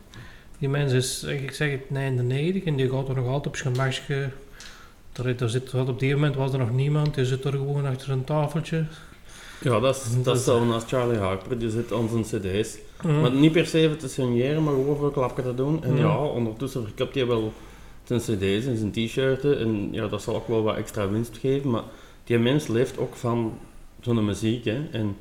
Die 0.60 0.70
mens 0.70 0.92
is, 0.92 1.24
ik 1.24 1.52
zeg 1.52 1.72
het, 1.72 1.90
99 1.90 2.64
en 2.64 2.76
die 2.76 2.90
gaat 2.90 3.10
er 3.10 3.16
nog 3.16 3.28
altijd 3.28 3.48
op 3.48 3.56
zijn 3.56 3.76
gemakje. 3.76 4.30
Er, 5.14 5.42
er 5.42 5.50
zit, 5.50 5.74
op 5.74 6.00
die 6.00 6.14
moment 6.14 6.36
was 6.36 6.54
er 6.54 6.60
nog 6.60 6.72
niemand, 6.72 7.16
die 7.16 7.26
zit 7.26 7.44
er 7.44 7.52
gewoon 7.52 7.86
achter 7.86 8.12
een 8.12 8.24
tafeltje. 8.24 8.86
Ja, 9.62 9.80
dat 9.80 9.96
is, 9.96 10.14
dat 10.14 10.24
Dat 10.24 10.38
is 10.38 10.44
zo 10.44 10.72
als 10.72 10.84
Charlie 10.88 11.18
Harper, 11.18 11.60
die 11.60 11.70
zit 11.70 11.94
aan 11.94 12.10
zijn 12.10 12.42
cd's. 12.42 12.78
Mm. 13.04 13.22
Maar 13.22 13.32
niet 13.32 13.52
per 13.52 13.66
se 13.66 13.80
even 13.80 13.98
te 13.98 14.08
signeren, 14.08 14.64
maar 14.64 14.74
gewoon 14.74 14.96
voor 14.96 15.06
een 15.06 15.12
klapje 15.14 15.44
te 15.44 15.56
doen. 15.56 15.84
En 15.84 15.96
Ja. 15.96 16.02
ja, 16.02 16.18
ondertussen 16.18 16.84
verkoopt 16.84 17.16
hij 17.16 17.28
wel 17.28 17.54
zijn 18.04 18.20
cd's 18.20 18.66
en 18.66 18.78
zijn 18.78 18.92
t-shirten. 18.92 19.60
En 19.60 19.88
ja, 19.92 20.08
dat 20.08 20.22
zal 20.22 20.36
ook 20.36 20.48
wel 20.48 20.64
wat 20.64 20.76
extra 20.76 21.10
winst 21.10 21.38
geven. 21.38 21.70
Maar 21.70 21.84
die 22.24 22.38
mens 22.38 22.68
leeft 22.68 22.98
ook 22.98 23.16
van 23.16 23.58
zo'n 24.02 24.26
muziek. 24.26 24.66
Hè. 24.66 24.88
En 24.92 25.16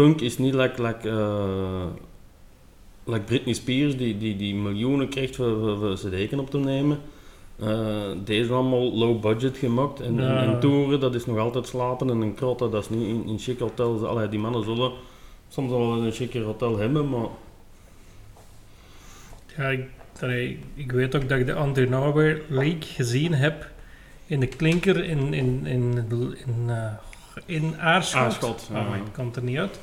punk 0.00 0.20
is 0.20 0.38
niet 0.38 0.54
like, 0.54 0.82
like, 0.82 1.08
eh, 1.08 1.86
like 3.04 3.24
Britney 3.24 3.54
Spears, 3.54 3.96
die, 3.96 4.18
die, 4.18 4.36
die 4.36 4.54
miljoenen 4.54 5.08
krijgt 5.08 5.36
voor, 5.36 5.78
voor, 5.78 5.94
cd's 5.94 6.32
op 6.32 6.50
te 6.50 6.58
nemen. 6.58 6.98
Eh, 7.58 8.10
deze 8.24 8.40
is 8.40 8.50
allemaal 8.50 8.92
low 8.92 9.20
budget 9.20 9.56
gemaakt. 9.56 10.00
En, 10.00 10.14
Ja. 10.14 10.42
en 10.42 10.60
toeren, 10.60 11.00
dat 11.00 11.14
is 11.14 11.26
nog 11.26 11.38
altijd 11.38 11.66
slapen 11.66 12.10
en 12.10 12.20
een 12.20 12.34
krotten, 12.34 12.70
dat 12.70 12.82
is 12.82 12.88
niet 12.88 13.08
in, 13.08 13.24
in 13.26 13.38
chic 13.38 13.58
hotels. 13.58 14.02
Allee, 14.02 14.28
die 14.28 14.38
mannen 14.38 14.64
zullen 14.64 14.92
soms 15.48 15.70
wel 15.70 15.92
een 15.92 16.12
chique 16.12 16.40
hotel 16.42 16.78
hebben, 16.78 17.08
maar 17.08 17.28
Ja, 19.56 19.68
ik, 19.68 19.84
allee, 20.20 20.58
ik 20.74 20.92
weet 20.92 21.14
ook 21.14 21.28
dat 21.28 21.38
ik 21.38 21.46
de 21.46 21.54
Andrew 21.54 21.88
Nowhere 21.88 22.42
League 22.48 22.82
gezien 22.82 23.34
heb 23.34 23.68
in 24.26 24.40
de 24.40 24.46
klinker 24.46 25.04
in, 25.04 25.34
in, 25.34 25.66
in, 25.66 26.10
in, 26.46 26.70
eh, 26.70 26.92
in 27.46 27.80
Aarschot. 27.80 28.20
Aarschot, 28.20 28.68
ja. 28.72 28.78
Ah, 28.78 28.96
ik 28.96 29.12
kan 29.12 29.26
het 29.26 29.36
er 29.36 29.42
niet 29.42 29.58
uit. 29.58 29.78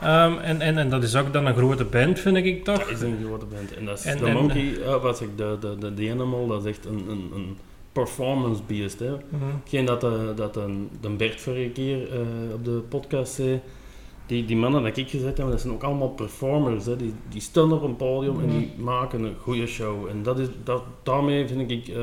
Ehm, 0.00 0.38
en, 0.38 0.60
en, 0.60 0.78
en 0.78 0.90
dat 0.90 1.02
is 1.02 1.16
ook 1.16 1.32
dan 1.32 1.46
een 1.46 1.54
grote 1.54 1.84
band, 1.84 2.18
vind 2.20 2.36
ik 2.36 2.64
toch? 2.64 2.78
dat 2.78 2.88
is 2.88 3.00
een 3.00 3.18
grote 3.24 3.46
band. 3.46 3.74
En 3.74 3.84
dat 3.84 3.98
is 3.98 4.04
En- 4.04 4.18
de 4.18 4.26
en- 4.26 4.32
Monkey, 4.32 4.78
ja, 4.78 4.98
wat 4.98 5.20
ik, 5.20 5.36
de, 5.36 5.56
de, 5.60 5.76
de, 5.78 5.94
de 5.94 6.10
Animal, 6.10 6.46
dat 6.46 6.64
is 6.64 6.70
echt 6.70 6.84
een, 6.84 7.04
een, 7.08 7.30
een 7.34 7.56
performance 7.92 8.62
beast. 8.66 8.98
Hè. 8.98 9.10
Mhm. 9.10 9.44
Hetgeen 9.60 9.84
dat, 9.84 10.00
de, 10.00 10.32
dat 10.36 10.56
een, 10.56 10.90
de 11.00 11.08
Bert 11.08 11.40
vorige 11.40 11.68
keer 11.70 12.12
eh, 12.12 12.20
op 12.54 12.64
de 12.64 12.82
podcast 12.88 13.32
zei, 13.32 13.60
die, 14.26 14.44
die 14.44 14.56
mannen 14.56 14.82
dat 14.82 14.96
ik 14.96 15.08
gezet 15.08 15.38
heb, 15.38 15.50
dat 15.50 15.60
zijn 15.60 15.72
ook 15.72 15.82
allemaal 15.82 16.08
performers. 16.08 16.86
Hè. 16.86 16.96
Die, 16.96 17.14
die 17.28 17.40
staan 17.40 17.72
op 17.72 17.82
een 17.82 17.96
podium 17.96 18.40
en 18.40 18.48
die 18.48 18.72
maken 18.78 19.22
een 19.24 19.34
goede 19.40 19.66
show. 19.66 20.06
En 20.08 20.22
dat 20.22 20.38
is, 20.38 20.46
dat, 20.64 20.82
daarmee 21.02 21.46
vind 21.48 21.70
ik 21.70 21.88
eh, 21.88 21.94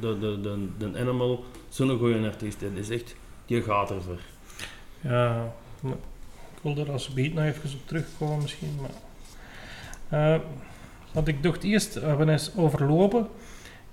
de, 0.00 0.18
de, 0.18 0.40
de, 0.40 0.66
de 0.78 0.98
Animal 1.00 1.44
zo'n 1.68 1.98
goede 1.98 2.26
artiest. 2.26 2.60
hè. 2.60 2.70
Die 2.72 2.80
is 2.80 2.90
echt, 2.90 3.16
die 3.46 3.62
gaat 3.62 3.90
ervoor. 3.90 4.20
Ja, 5.00 5.52
wil 6.62 6.76
er 6.76 6.92
als 6.92 7.08
beat 7.08 7.32
nog 7.32 7.44
even 7.44 7.70
op 7.74 7.86
terugkomen 7.86 8.42
misschien. 8.42 8.78
Maar, 8.80 10.34
eh, 10.34 10.40
wat 11.12 11.28
ik 11.28 11.42
dacht 11.42 11.62
eerst, 11.62 11.94
we 11.94 12.00
gaan 12.00 12.28
eens 12.28 12.50
overlopen. 12.56 13.28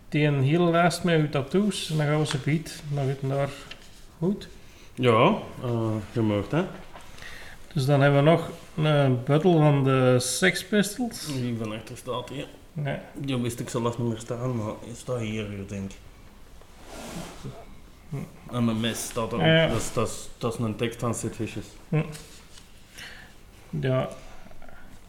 Die 0.09 0.25
een 0.25 0.43
hele 0.43 0.69
lijst 0.69 1.03
met 1.03 1.19
uw 1.19 1.29
tattoos. 1.29 1.89
En 1.89 1.97
dan 1.97 2.05
gaan 2.05 2.19
we 2.19 2.25
ze 2.25 2.37
beat 2.37 2.81
nog 2.87 3.07
even 3.07 3.27
naar 3.27 3.49
goed. 4.17 4.47
Ja, 4.93 5.37
eh 5.63 5.95
je 6.11 6.21
mag 6.21 6.49
hè. 6.49 6.63
Dus 7.73 7.85
dan 7.85 8.01
hebben 8.01 8.23
we 8.23 8.29
nog 8.29 8.49
een 8.75 9.23
battle 9.23 9.57
van 9.57 9.83
de 9.83 10.15
Sex 10.19 10.65
Pistols. 10.65 11.25
Die 11.25 11.57
van 11.57 11.73
achter 11.73 11.97
staat 11.97 12.29
hier. 12.29 12.47
Nee. 12.73 12.97
Die 13.13 13.37
wist 13.37 13.59
ik 13.59 13.69
zelfs 13.69 13.97
niet 13.97 14.07
meer 14.07 14.19
staan, 14.19 14.55
maar 14.55 14.73
hij 14.85 14.95
staat 14.95 15.19
hier, 15.19 15.51
ik 15.51 15.69
denk 15.69 15.91
En 18.51 18.65
mijn 18.65 18.79
mes 18.79 19.03
staat. 19.03 19.31
Ja. 19.31 19.67
Dat, 19.67 19.77
is, 19.77 19.93
dat, 19.93 20.07
is, 20.07 20.29
dat 20.37 20.53
is 20.53 20.59
een 20.59 20.75
tekst 20.75 20.99
van 20.99 21.15
Sid 21.15 21.35
Vicious. 21.35 21.65
Ja, 23.69 24.09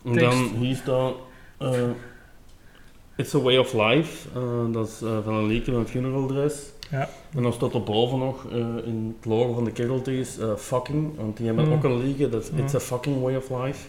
En 0.04 0.12
dan 0.14 0.34
hier 0.58 0.76
staat... 0.76 1.12
eh, 1.58 1.82
It's 3.16 3.34
a 3.34 3.38
way 3.40 3.56
of 3.58 3.72
life. 3.72 4.28
eh, 4.34 4.72
dat 4.72 4.88
is 4.88 5.02
eh, 5.02 5.18
van 5.24 5.34
een 5.34 5.46
liedje 5.46 5.72
van 5.72 5.86
Funeral 5.86 6.26
Dress. 6.26 6.72
Ja. 6.90 7.08
En 7.34 7.42
dan 7.42 7.52
staat 7.52 7.74
er 7.74 7.82
boven 7.82 8.18
nog 8.18 8.44
in 8.84 9.14
het 9.16 9.24
logo 9.26 9.52
van 9.54 9.64
de 9.64 9.72
Casualties 9.72 10.38
fucking. 10.56 11.16
Want 11.16 11.36
die 11.36 11.46
hebben 11.46 11.66
Mm. 11.66 11.72
ook 11.72 11.84
een 11.84 11.98
liedje, 12.02 12.28
dat 12.28 12.42
is 12.42 12.48
It's 12.48 12.72
Mm. 12.72 12.78
a 12.78 12.80
fucking 12.80 13.22
way 13.22 13.36
of 13.36 13.50
life. 13.50 13.88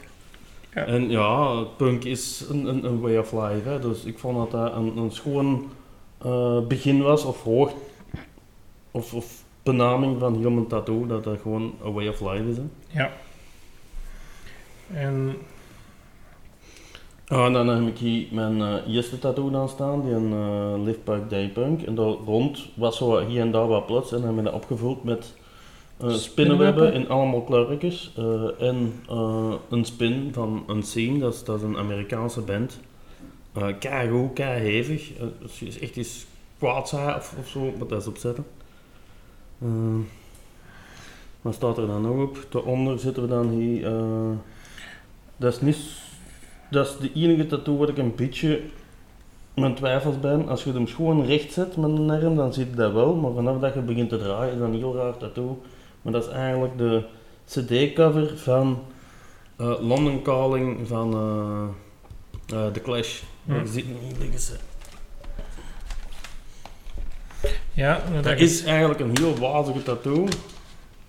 Ja. 0.74 0.86
En 0.86 1.10
ja, 1.10 1.63
punk 1.78 2.04
is 2.04 2.45
een, 2.50 2.65
een, 2.65 2.84
een 2.86 3.00
way 3.00 3.17
of 3.17 3.32
life. 3.32 3.69
Hè. 3.69 3.80
Dus 3.80 4.04
ik 4.04 4.19
vond 4.19 4.38
dat 4.38 4.52
dat 4.52 4.76
een, 4.76 4.98
een 4.98 5.12
schoon 5.12 5.69
begin 6.67 7.02
was, 7.02 7.24
of 7.26 7.43
hoog, 7.43 7.72
of, 8.91 9.13
of 9.13 9.43
benaming 9.63 10.19
van 10.19 10.39
mijn 10.54 10.67
tattoo, 10.67 11.06
dat 11.08 11.24
dat 11.24 11.39
gewoon 11.41 11.74
a 11.86 11.91
way 11.91 12.08
of 12.08 12.22
life 12.22 12.50
is. 12.50 12.58
Hè. 12.58 12.63
ja. 13.02 13.12
En 14.93 15.36
Ah, 17.32 17.45
en 17.45 17.54
dan 17.54 17.67
heb 17.67 17.88
ik 17.88 17.97
hier 17.97 18.27
mijn 18.32 18.62
eh, 18.62 18.93
eerste 18.95 19.19
tattoo 19.19 19.56
aan 19.56 19.69
staan, 19.69 20.01
die 20.01 20.13
een 20.13 20.34
eh 20.34 20.84
Liftback 20.84 21.30
Day 21.30 21.49
Punk. 21.49 21.82
En 21.82 21.95
daar 21.95 22.06
rond 22.06 22.69
was 22.75 22.97
zo 22.97 23.25
hier 23.25 23.41
en 23.41 23.51
daar 23.51 23.67
wat 23.67 23.86
plots 23.86 24.12
en 24.12 24.17
dan 24.17 24.25
hebben 24.25 24.43
we 24.43 24.49
dat 24.49 24.60
opgevuld 24.60 25.04
met 25.04 25.34
eh, 25.97 26.10
Spinnenwebben? 26.10 26.93
in 26.93 27.10
allemaal 27.10 27.41
kleurtjes. 27.41 28.13
en 28.60 28.93
een 29.69 29.86
spin 29.86 30.30
van 30.34 30.63
een 30.67 30.84
Scene, 30.84 31.19
dat 31.19 31.34
is, 31.34 31.43
dat 31.43 31.58
is 31.58 31.63
een 31.63 31.77
Amerikaanse 31.77 32.41
band. 32.41 32.80
Uh, 33.58 33.67
keigoed, 33.80 34.34
keihevig. 34.34 35.12
Uh, 35.19 35.27
als 35.41 35.60
je 35.60 35.80
echt 35.82 35.95
iets 35.95 36.25
kwaad 36.58 36.89
zei 36.89 37.15
of, 37.15 37.36
of 37.39 37.47
zo, 37.47 37.60
moet 37.60 37.89
dat 37.89 37.91
eens 37.91 38.08
opzetten. 38.08 38.45
Wat 41.41 41.54
staat 41.54 41.77
er 41.77 41.88
dan 41.88 42.01
nog 42.01 42.23
op? 42.23 42.45
Daaronder 42.49 42.99
zitten 42.99 43.23
we 43.23 43.30
dan 43.30 43.49
hier... 43.49 43.89
dat 45.41 45.54
is 45.54 45.62
niet... 45.62 45.77
Dat 46.69 46.88
is 46.88 46.97
de 46.97 47.21
enige 47.21 47.47
tattoo 47.47 47.77
waar 47.77 47.89
ik 47.89 47.97
een 47.97 48.15
beetje 48.15 48.62
mijn 49.54 49.75
twijfels 49.75 50.19
ben. 50.19 50.47
Als 50.47 50.63
je 50.63 50.73
hem 50.73 50.88
gewoon 50.88 51.25
recht 51.25 51.54
zet 51.54 51.77
met 51.77 51.89
een 51.89 52.10
arm, 52.10 52.36
dan 52.36 52.54
je 52.56 52.69
dat 52.71 52.93
wel. 52.93 53.15
Maar 53.15 53.34
vanaf 53.34 53.60
dat 53.60 53.73
je 53.73 53.80
begint 53.80 54.10
te 54.10 54.17
draaien, 54.17 54.54
is 54.54 54.60
dat 54.60 54.67
een 54.67 54.75
heel 54.75 54.95
raar 54.95 55.17
tattoo. 55.17 55.62
Maar 56.01 56.13
dat 56.13 56.27
is 56.27 56.30
eigenlijk 56.30 56.77
de 56.77 57.04
cd-cover 57.45 58.38
van 58.38 58.84
eh, 59.56 59.73
London 59.80 60.21
Calling 60.21 60.88
van 60.88 61.13
eh, 62.47 62.67
The 62.67 62.82
Clash. 62.82 63.21
Hm. 63.45 63.51
Hem 63.51 63.65
hier 63.73 64.17
liggen. 64.19 64.39
ze. 64.39 64.56
ja, 67.73 68.01
dat, 68.13 68.23
Dat 68.23 68.39
is 68.39 68.63
eigenlijk 68.63 68.99
een 68.99 69.17
heel 69.17 69.36
wazige 69.36 69.84
tattoo. 69.84 70.27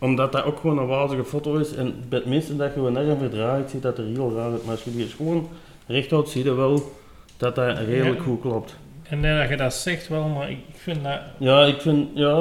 Omdat 0.03 0.33
dat 0.33 0.45
ook 0.45 0.59
gewoon 0.61 0.79
een 0.79 0.87
wazige 0.87 1.25
foto 1.25 1.57
is. 1.57 1.75
En 1.75 1.95
bij 2.09 2.19
het 2.19 2.29
minste 2.29 2.57
dat 2.57 2.75
je 2.75 2.81
arm 2.81 3.19
verdraait, 3.19 3.71
ziet 3.71 3.83
dat 3.83 3.99
er 3.99 4.05
heel 4.05 4.33
raar 4.37 4.51
uit. 4.51 4.62
Maar 4.65 4.75
als 4.75 4.85
je 4.85 4.97
die 4.97 5.07
gewoon 5.07 5.49
recht 5.87 6.11
houdt, 6.11 6.29
zie 6.29 6.45
je 6.45 6.55
wel 6.55 6.93
dat 7.37 7.55
dat 7.55 7.79
redelijk 7.79 8.17
Ja. 8.19 8.23
goed 8.23 8.41
klopt. 8.41 8.77
En 9.09 9.21
nee, 9.21 9.38
dat 9.38 9.49
je 9.49 9.57
dat 9.57 9.75
zegt 9.75 10.09
wel, 10.09 10.29
maar 10.29 10.51
ik 10.51 10.59
vind 10.75 11.03
dat... 11.03 11.19
Ja, 11.38 11.65
ik 11.65 11.81
vind, 11.81 12.09
ja, 12.15 12.35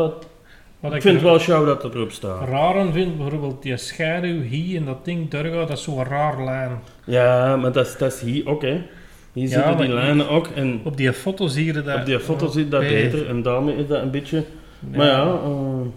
Wat 0.80 0.93
ik 0.93 1.02
vind 1.02 1.13
het 1.15 1.24
wel 1.24 1.39
show 1.39 1.65
dat 1.65 1.84
het 1.84 1.93
erop 1.93 2.12
staat. 2.12 2.47
raar 2.47 2.91
vind, 2.91 3.17
bijvoorbeeld 3.17 3.62
die 3.62 3.78
schaduw 3.78 4.41
hier 4.41 4.78
en 4.78 4.86
dat 4.86 5.06
ding 5.06 5.30
daar 5.30 5.45
gaat, 5.45 5.67
dat 5.67 5.78
is 5.78 5.84
zo'n 5.84 6.04
raar 6.04 6.43
lijn. 6.43 6.80
Ja, 7.06 7.56
maar 7.56 7.71
dat 7.71 7.88
is, 7.88 7.97
dat 7.97 8.13
is 8.13 8.21
hier 8.21 8.47
ook, 8.47 8.62
hè. 8.62 8.82
Hier 9.34 9.47
Ja, 9.47 9.50
zitten 9.50 9.78
die 9.78 9.93
lijnen 9.93 10.30
ook. 10.30 10.47
En 10.47 10.82
Op 10.84 10.97
die 10.97 11.13
foto 11.13 11.47
zie 11.47 11.65
je 11.65 11.82
dat... 11.82 11.95
op 12.00 12.06
die 12.06 12.19
foto 12.19 12.45
oh, 12.45 12.52
ziet 12.52 12.71
dat 12.71 12.80
beter. 12.80 13.12
beter. 13.12 13.28
En 13.30 13.41
daarmee 13.41 13.76
is 13.76 13.88
dat 13.88 14.02
een 14.02 14.12
beetje... 14.12 14.43
Maar 14.80 15.06
ja, 15.06 15.24
eh, 15.24 15.88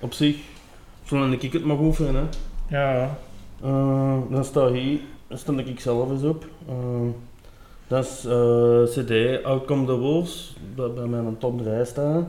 op 0.00 0.12
zich, 0.12 0.36
zolang 1.12 1.42
ik 1.42 1.52
het 1.52 1.64
mag 1.64 1.78
oefenen, 1.78 2.14
hè. 2.14 2.76
Ja, 2.76 3.18
Eh, 3.62 4.18
dan 4.30 4.44
staat 4.44 4.70
hier, 4.70 5.00
daar 5.26 5.38
sta 5.38 5.52
ik 5.52 5.80
zelf 5.80 6.10
eens 6.10 6.22
op. 6.22 6.46
Eh, 6.68 6.74
dat 7.86 8.04
is 8.04 8.24
eh, 8.24 9.04
CD 9.04 9.44
Outcome 9.44 9.86
the 9.86 9.96
Wolves, 9.96 10.56
dat 10.74 10.94
bij 10.94 11.06
mij 11.06 11.20
een 11.20 11.38
top 11.38 11.62
3 11.62 11.84
staat. 11.84 12.24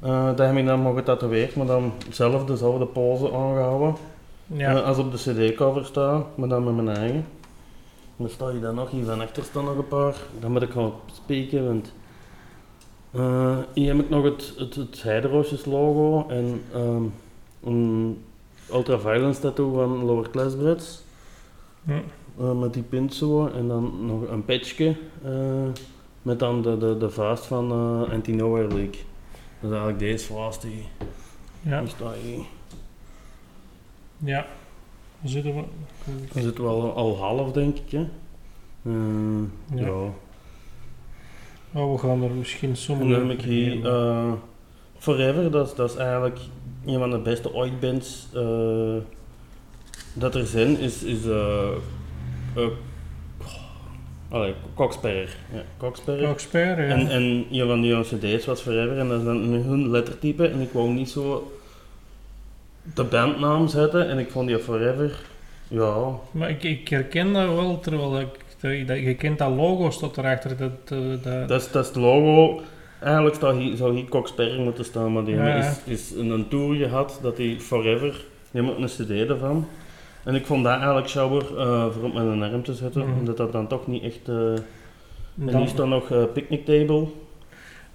Dat 0.00 0.38
heb 0.38 0.56
ik 0.56 0.66
dan 0.66 0.82
nog 0.82 0.96
getatoeëerd, 0.96 1.56
maar 1.56 1.66
dan 1.66 1.92
zelf 2.10 2.44
dezelfde 2.44 2.86
pose 2.86 3.32
aangehouden 3.32 3.94
ja. 4.46 4.80
als 4.80 4.98
op 4.98 5.12
de 5.12 5.18
CD-cover 5.18 5.84
staat, 5.84 6.36
maar 6.36 6.48
dan 6.48 6.64
met 6.64 6.84
mijn 6.84 6.96
eigen. 6.96 7.26
Dan 8.16 8.28
sta 8.28 8.50
je 8.50 8.60
dan 8.60 8.74
nog, 8.74 8.90
hier 8.90 9.04
van 9.04 9.20
achter 9.20 9.42
staan 9.42 9.64
nog 9.64 9.76
een 9.76 9.88
paar. 9.88 10.16
Dan 10.40 10.52
moet 10.52 10.62
ik 10.62 10.70
gaan 10.70 10.92
spreken, 11.12 11.66
want 11.66 11.92
hier 13.72 13.94
heb 13.94 14.04
ik 14.04 14.10
nog 14.10 14.24
het, 14.24 14.54
het, 14.58 14.74
het 14.74 15.02
Heideroosjes 15.02 15.64
logo 15.64 16.26
en 16.28 16.62
ehm, 16.72 17.04
een 17.68 18.18
ultraviolence 18.72 19.40
tattoo 19.40 19.72
van 19.72 20.04
Lower 20.04 20.30
Class 20.30 20.56
Brits. 20.56 21.02
Hm. 21.84 21.92
Eh, 22.38 22.52
met 22.52 22.74
die 22.74 22.82
pint 22.82 23.14
zo. 23.14 23.46
En 23.46 23.68
dan 23.68 24.06
nog 24.06 24.28
een 24.28 24.44
patchje 24.44 24.96
eh, 25.24 25.68
met 26.22 26.38
dan 26.38 26.62
de, 26.62 26.78
de, 26.78 26.96
de 26.98 27.10
vuist 27.10 27.46
van 27.46 27.70
eh 27.72 28.12
Anti-Nowhere 28.12 28.68
League. 28.68 29.00
Dat 29.60 29.70
is 29.70 29.76
eigenlijk 29.76 29.98
deze 29.98 30.32
vuist 30.32 30.62
die, 30.62 30.84
ja, 31.62 31.84
hier. 32.22 32.44
ja. 34.18 34.46
Dan 35.20 35.30
zitten 35.30 35.54
we... 35.54 35.64
Dan 36.32 36.42
zitten 36.42 36.64
we 36.64 36.70
al, 36.70 36.92
al 36.92 37.16
half 37.16 37.52
denk 37.52 37.78
ik 37.78 37.90
hè. 37.90 38.06
Ja. 39.74 39.84
ja. 39.84 40.12
Oh, 41.72 41.92
we 41.92 41.98
gaan 41.98 42.22
er 42.22 42.30
misschien 42.30 42.68
En 42.70 42.76
sommige... 42.76 43.10
dan 43.10 43.28
heb 43.28 43.38
ik 43.38 43.44
hier 43.44 43.86
Forever, 44.98 45.50
dat 45.50 45.76
dat 45.76 45.90
is 45.90 45.96
eigenlijk 45.96 46.38
een 46.86 46.98
van 46.98 47.10
de 47.10 47.18
beste 47.18 47.54
ooit 47.54 47.80
bands 47.80 48.26
eh, 48.34 48.96
dat 50.12 50.34
er 50.34 50.46
zijn, 50.46 50.78
is, 50.78 51.02
is 51.02 51.18
Allee, 54.30 54.54
Coxperrer. 54.74 55.36
Ja. 55.52 55.62
En, 56.88 57.08
en 57.08 57.46
een 57.50 57.66
van 57.66 57.80
die 57.80 58.00
cd's 58.00 58.46
was 58.46 58.60
Forever 58.60 58.98
en 58.98 59.08
dat 59.08 59.18
is 59.18 59.24
dan 59.24 59.36
hun 59.36 59.90
lettertype 59.90 60.48
en 60.48 60.60
ik 60.60 60.72
wou 60.72 60.88
niet 60.90 61.10
zo 61.10 61.52
de 62.94 63.04
bandnaam 63.04 63.68
zetten 63.68 64.08
en 64.08 64.18
ik 64.18 64.30
vond 64.30 64.48
die 64.48 64.58
Forever, 64.58 65.20
ja, 65.68 66.18
Maar 66.30 66.50
ik, 66.50 66.62
ik 66.62 66.88
herken 66.88 67.32
dat 67.32 67.54
wel, 67.54 67.80
terwijl 67.80 68.20
ik, 68.20 68.86
dat, 68.86 68.98
je 68.98 69.14
kent 69.14 69.38
dat 69.38 69.50
logo, 69.50 69.90
staat 69.90 70.18
erachter. 70.18 70.56
Dat, 70.56 70.88
dat, 70.88 71.48
dat 71.48 71.60
is, 71.60 71.70
dat 71.70 71.82
is 71.82 71.88
het 71.88 71.96
logo. 71.96 72.60
Eigenlijk 73.00 73.36
zou 73.76 73.94
hier 73.94 74.08
Coxperrer 74.08 74.60
moeten 74.60 74.84
staan, 74.84 75.12
maar 75.12 75.24
die 75.24 75.34
Ja, 75.34 75.54
is, 75.54 75.76
is 75.84 76.10
een, 76.16 76.30
een 76.30 76.48
tour 76.48 76.76
gehad 76.76 77.18
dat 77.22 77.36
hij 77.36 77.56
Forever, 77.60 78.24
die 78.50 78.62
moet 78.62 78.76
een 78.78 78.86
cd 78.86 79.10
ervan. 79.30 79.66
En 80.24 80.34
ik 80.34 80.46
vond 80.46 80.64
dat 80.64 80.72
eigenlijk 80.76 81.08
shower 81.08 81.58
eh, 81.58 81.86
voor 81.90 82.02
op 82.04 82.14
mijn 82.14 82.42
arm 82.42 82.62
te 82.62 82.74
zetten, 82.74 83.08
Mhm. 83.08 83.18
omdat 83.18 83.36
dat 83.36 83.52
dan 83.52 83.66
toch 83.66 83.86
niet 83.86 84.02
echt... 84.02 84.28
en 84.28 84.64
dan- 85.34 85.56
hier 85.60 85.68
staat 85.68 85.86
nog 85.86 86.10
eh, 86.10 86.22
Picnic 86.32 86.64
Table. 86.64 87.06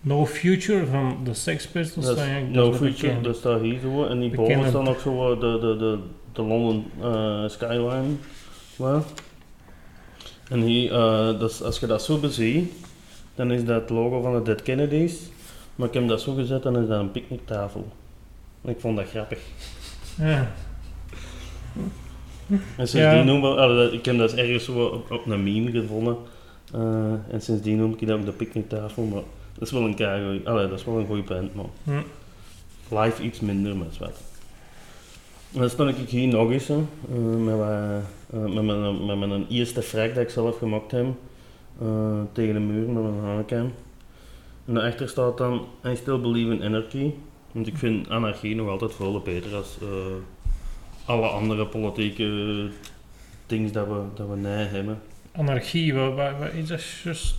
No 0.02 0.26
Future 0.26 0.86
van 0.86 1.18
de 1.24 1.34
Sex 1.34 1.68
Pistols. 1.68 2.06
Dat 2.06 2.18
is 2.18 2.24
No 2.52 2.74
Future, 2.74 3.22
dat 3.22 3.36
staat 3.36 3.62
hier 3.62 3.80
zo. 3.80 4.06
En 4.06 4.20
die 4.20 4.36
boven 4.36 4.68
staat 4.70 4.84
nog 4.84 5.00
zo 5.00 5.38
de, 5.38 5.60
de, 5.60 5.78
de, 5.78 5.98
de 6.34 6.42
London 6.42 6.86
Skyline. 7.50 8.04
Wel. 8.76 9.04
En 10.50 10.62
hier, 10.62 10.90
dus 11.40 11.64
als 11.64 11.80
je 11.80 11.86
dat 11.88 12.02
zo 12.04 12.18
beziet, 12.18 12.74
dan 13.36 13.52
is 13.52 13.66
dat 13.66 13.82
het 13.82 13.90
logo 13.90 14.22
van 14.22 14.34
de 14.34 14.42
Dead 14.42 14.62
Kennedys. 14.62 15.30
Maar 15.76 15.88
ik 15.88 15.94
heb 15.94 16.08
dat 16.08 16.22
zo 16.22 16.34
gezet, 16.34 16.64
dan 16.64 16.78
is 16.78 16.88
dat 16.88 17.00
een 17.00 17.12
picknicktafel. 17.12 17.88
En 18.62 18.70
ik 18.70 18.80
vond 18.80 18.98
dat 18.98 19.10
grappig. 19.10 19.40
Ja. 20.18 20.52
En 22.78 22.88
sindsdien 22.88 23.26
noem 23.26 23.46
ik, 23.46 23.92
ik 23.92 24.06
heb 24.06 24.18
dat 24.18 24.34
ergens 24.34 24.66
zo 24.66 24.86
op, 24.86 25.12
op 25.12 25.26
een 25.26 25.44
meme 25.44 25.72
gevonden. 25.72 26.18
Eh, 26.74 27.34
en 27.34 27.42
sindsdien 27.42 27.78
noem 27.78 27.96
ik 27.98 28.08
dat 28.08 28.18
ook 28.18 28.26
de 28.26 28.32
picknicktafel. 28.32 29.04
Maar 29.04 29.22
dat 29.54 29.68
is 29.68 29.72
wel 29.72 29.86
een 29.86 29.96
keigoeie, 29.96 30.42
allee, 30.48 30.68
dat 30.68 30.80
is 30.80 30.86
wel 30.86 30.98
een 30.98 31.06
goede 31.06 31.22
band, 31.22 31.56
man. 31.56 31.70
Hm. 31.84 32.02
Live 32.96 33.24
iets 33.24 33.40
minder, 33.40 33.76
maar 33.76 33.88
zwart. 33.92 34.18
En 35.54 35.60
dan 35.60 35.70
stond 35.70 35.98
ik 35.98 36.10
hier 36.10 36.28
nog 36.28 36.52
eens, 36.52 36.70
eh, 36.70 36.78
met, 37.38 37.56
wat, 37.56 37.70
eh, 38.34 38.54
met, 38.54 38.64
mijn, 38.64 39.06
met 39.06 39.30
mijn 39.30 39.46
eerste 39.50 39.82
frag 39.82 40.08
dat 40.14 40.24
ik 40.24 40.30
zelf 40.30 40.58
gemaakt 40.58 40.92
heb, 40.92 41.06
eh, 41.84 42.22
tegen 42.32 42.54
de 42.54 42.60
muur 42.60 42.90
met 42.90 43.04
mijn 43.04 43.24
hanenkam. 43.24 43.72
En 44.66 44.74
daarachter 44.74 45.10
staat 45.10 45.38
dan, 45.38 45.66
I 45.86 45.96
still 45.96 46.20
believe 46.20 46.52
in 46.52 46.64
anarchy. 46.64 47.12
Want 47.52 47.68
ik 47.68 47.78
vind 47.78 48.10
anarchie 48.10 48.56
nog 48.56 48.70
altijd 48.70 48.94
veel 48.94 49.20
beter 49.22 49.56
als 49.56 49.78
eh, 49.82 49.88
alle 51.06 51.28
andere 51.28 51.66
politieke 51.66 52.70
dingen 53.46 53.72
dat 53.74 53.88
we, 53.88 54.02
dat 54.14 54.28
we 54.30 54.36
nee 54.36 54.66
hebben. 54.66 55.02
Anarchie, 55.32 55.94
wat, 55.94 56.14
wat, 56.16 56.38
wat 56.40 56.54
is 56.54 56.68
dat 56.68 56.82
juist? 57.04 57.36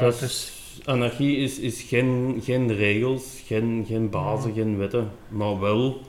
Dat 0.00 0.20
is, 0.20 0.52
Anarchie 0.84 1.36
is, 1.36 1.58
is 1.58 1.82
geen, 1.82 2.40
geen 2.42 2.74
regels, 2.74 3.42
geen, 3.46 3.84
geen 3.88 4.10
bazen, 4.10 4.52
geen 4.52 4.78
wetten, 4.78 5.10
maar 5.28 5.60
wel. 5.60 6.00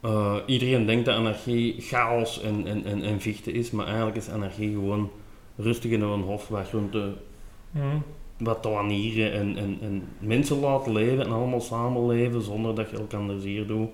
eh, 0.00 0.36
iedereen 0.46 0.86
denkt 0.86 1.04
dat 1.04 1.16
anarchie 1.16 1.74
chaos 1.78 2.40
en, 2.42 2.66
en, 2.66 2.84
en, 2.84 3.02
en 3.02 3.20
vechten 3.20 3.54
is, 3.54 3.70
maar 3.70 3.86
eigenlijk 3.86 4.16
is 4.16 4.28
anarchie 4.28 4.72
gewoon 4.72 5.10
rustig 5.58 5.90
in 5.90 6.00
een 6.02 6.20
hof 6.20 6.48
weg 6.48 6.70
rond 6.72 6.92
de 6.92 7.12
hm. 7.72 7.78
wat 8.38 8.62
tuinieren 8.62 9.32
en, 9.32 9.56
en, 9.56 9.78
en 9.80 10.02
mensen 10.18 10.58
laten 10.60 10.92
leven 10.92 11.24
en 11.24 11.32
allemaal 11.32 11.60
samenleven 11.60 12.42
zonder 12.42 12.74
dat 12.74 12.90
je 12.90 12.96
elkaar 12.96 13.38
zeer 13.40 13.66
doet. 13.66 13.88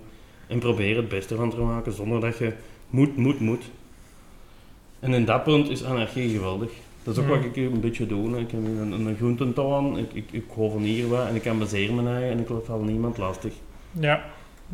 En 0.47 0.59
probeer 0.59 0.95
het 0.95 1.07
beste 1.09 1.35
van 1.35 1.49
te 1.49 1.57
maken 1.57 1.91
zonder 1.93 2.19
dat 2.21 2.37
je 2.37 2.53
moet, 2.89 3.17
moet, 3.17 3.39
moet. 3.39 3.63
En 4.99 5.13
in 5.13 5.25
dat 5.25 5.43
punt 5.43 5.69
is 5.69 5.83
anarchie 5.83 6.29
geweldig. 6.29 6.71
Dat 7.03 7.13
is 7.17 7.19
ook 7.23 7.27
Hmm. 7.29 7.35
wat 7.35 7.45
ik 7.45 7.55
een 7.55 7.79
beetje 7.79 8.05
doe. 8.07 8.31
hè. 8.31 8.39
Ik 8.39 8.51
heb 8.51 8.65
een, 8.65 8.91
een, 8.91 9.15
groententuin, 9.15 9.97
ik, 9.97 10.13
ik, 10.13 10.31
ik 10.31 10.43
hier 10.83 11.07
wat 11.07 11.27
en 11.27 11.35
ik 11.35 11.41
kan 11.41 11.57
mijn 11.57 12.07
eigen 12.07 12.29
en 12.29 12.39
ik 12.39 12.47
val 12.65 12.79
niemand 12.79 13.17
lastig. 13.17 13.53
Ja. 13.91 14.23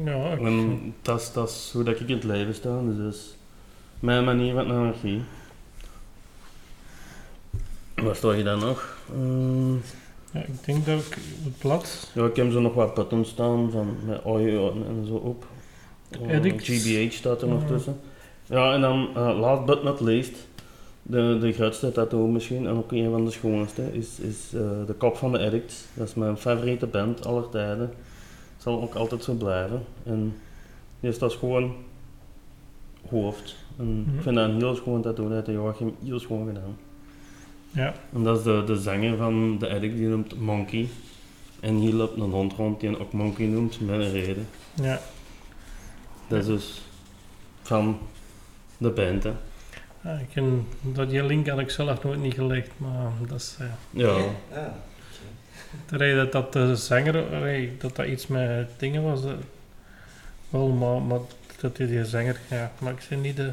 Ja, 0.06 0.32
ik- 0.32 0.42
En 0.42 0.94
dat 1.02 1.20
is, 1.22 1.34
dat 1.34 1.50
is 1.50 1.70
hoe 1.74 1.84
dat 1.84 2.00
ik 2.00 2.08
in 2.08 2.16
het 2.16 2.24
leven 2.24 2.54
sta, 2.56 2.82
dus 2.82 2.98
dat 2.98 3.14
is 3.14 3.38
mijn 4.00 4.24
manier 4.24 4.54
van 4.54 4.72
anarchie. 4.72 5.22
Waar 8.04 8.16
sta 8.16 8.32
je 8.34 8.44
dan 8.44 8.60
nog? 8.60 8.98
Ehm, 9.14 9.74
ja, 10.32 10.40
ik 10.48 10.66
denk 10.66 10.86
dat 10.86 11.00
ik 11.00 11.18
het 11.44 11.58
blad... 11.58 12.12
Ja, 12.14 12.26
ik 12.26 12.36
heb 12.36 12.52
zo 12.52 12.62
nog 12.62 12.74
wat 12.74 12.94
buttons 12.94 13.30
staan 13.30 13.72
van 13.72 13.96
met 14.06 14.22
oil 14.24 14.72
en, 14.88 15.06
zo 15.08 15.14
op. 15.14 15.46
Edit. 16.28 16.62
GBH 16.64 17.12
staat 17.14 17.42
er 17.42 17.48
nog 17.48 17.60
Mhm. 17.64 17.68
tussen. 17.74 18.00
Ja, 18.46 18.74
en 18.74 18.82
dan 18.82 19.10
eh, 19.16 19.40
last 19.40 19.66
but 19.66 19.84
not 19.84 20.00
least, 20.00 20.48
de, 21.04 21.38
de 21.42 21.52
grootste 21.52 21.92
tattoo 21.92 22.28
misschien, 22.28 22.68
en 22.68 22.76
ook 22.78 22.92
een 22.92 23.12
van 23.12 23.26
de 23.26 23.32
schoonste, 23.32 23.94
is, 23.94 24.20
is 24.20 24.54
eh, 24.54 24.62
de 24.88 24.94
kop 24.94 25.18
van 25.18 25.32
de 25.32 25.40
Addict. 25.40 25.88
Dat 25.94 26.08
is 26.08 26.14
mijn 26.14 26.38
favoriete 26.38 26.88
band 26.88 27.26
aller 27.26 27.50
tijden. 27.50 27.92
Zal 28.58 28.82
ook 28.82 28.96
altijd 28.96 29.24
zo 29.24 29.34
blijven. 29.34 29.84
En 30.04 30.36
die 31.00 31.12
staat 31.12 31.34
gewoon 31.34 31.74
hoofd. 33.10 33.56
En 33.78 33.86
Mhm. 34.02 34.16
Ik 34.16 34.22
vind 34.22 34.36
dat 34.36 34.50
een 34.50 34.56
heel 34.58 34.76
schoon 34.76 35.02
tattoo, 35.02 35.28
dat 35.30 35.46
heeft 35.46 35.58
Joachim 35.60 35.96
heel 36.06 36.20
schoon 36.20 36.48
gedaan. 36.48 36.78
Ja. 37.72 37.94
En 38.14 38.24
dat 38.24 38.38
is 38.38 38.44
de, 38.44 38.64
de 38.66 38.82
zanger 38.82 39.18
van 39.18 39.58
de 39.60 39.70
Addict, 39.70 39.96
die 39.98 40.08
noemt 40.08 40.40
Monkey. 40.40 40.88
En 41.60 41.76
hier 41.76 41.94
loopt 41.94 42.20
een 42.20 42.32
hond 42.32 42.54
rond 42.54 42.80
die 42.80 43.00
ook 43.00 43.14
Monkey 43.14 43.46
noemt, 43.46 43.80
met 43.82 44.00
een 44.00 44.12
reden. 44.12 44.48
Ja. 44.74 45.00
Dat 46.28 46.40
is 46.40 46.46
dus 46.46 46.82
van 47.62 48.00
de 48.78 48.90
band, 48.90 49.24
hè. 49.24 49.32
Ja, 50.04 50.12
ik 50.18 50.28
ken, 50.34 50.68
dat 50.82 51.10
die 51.10 51.24
link 51.24 51.48
had 51.48 51.60
ik 51.60 51.70
zelf 51.70 52.04
nooit 52.04 52.20
niet 52.22 52.34
gelegd, 52.34 52.70
maar 52.78 53.12
dat 53.28 53.40
is... 53.40 53.56
eh, 53.60 53.66
Ja. 53.90 54.16
Oké, 54.16 54.24
ah, 54.54 54.66
de 55.90 55.98
reden 55.98 56.18
dat 56.18 56.32
dat 56.32 56.54
de 56.54 56.76
zanger, 56.76 57.26
dat 57.78 57.96
dat 57.96 58.06
iets 58.08 58.28
met 58.28 58.70
dingen 58.78 59.04
was, 59.04 59.22
dat, 59.22 59.36
wel, 60.50 60.68
maar, 60.68 61.02
maar 61.02 61.20
dat 61.62 61.76
die, 61.76 61.88
die 61.88 62.06
zanger, 62.06 62.40
ja, 62.50 62.72
maar 62.80 62.94
ik 62.94 63.02
zie 63.02 63.18
niet 63.18 63.36
de... 63.36 63.52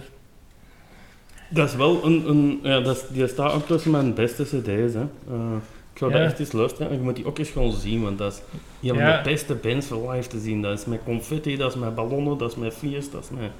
Dat 1.50 1.68
is 1.68 1.74
wel 1.74 2.04
een, 2.04 2.28
een 2.28 2.60
ja, 2.62 2.80
dat 2.80 2.96
is, 2.96 3.02
die 3.08 3.26
staat 3.26 3.52
ook 3.52 3.66
tussen 3.66 3.90
mijn 3.90 4.14
beste 4.14 4.42
cd's, 4.42 4.94
hè. 4.94 5.00
Eh, 5.00 5.56
ik 5.92 5.98
zou 5.98 6.12
Ja. 6.12 6.18
dat 6.18 6.26
echt 6.26 6.38
eens 6.38 6.52
luisteren 6.52 6.90
en 6.90 6.96
je 6.96 7.02
moet 7.02 7.16
die 7.16 7.26
ook 7.26 7.38
eens 7.38 7.50
gewoon 7.50 7.72
zien, 7.72 8.02
want 8.02 8.18
dat 8.18 8.32
is 8.32 8.40
een 8.88 8.94
van 8.96 9.04
Ja. 9.06 9.22
de 9.22 9.30
beste 9.30 9.54
bands 9.54 9.86
voor 9.86 10.10
live 10.12 10.28
te 10.28 10.38
zien. 10.38 10.62
Dat 10.62 10.78
is 10.78 10.84
met 10.84 11.00
confetti, 11.04 11.56
dat 11.56 11.74
is 11.74 11.80
met 11.80 11.94
ballonnen, 11.94 12.38
dat 12.38 12.50
is 12.50 12.56
met 12.56 12.74
vliers, 12.74 13.10
dat 13.10 13.22
is 13.22 13.30
met... 13.30 13.50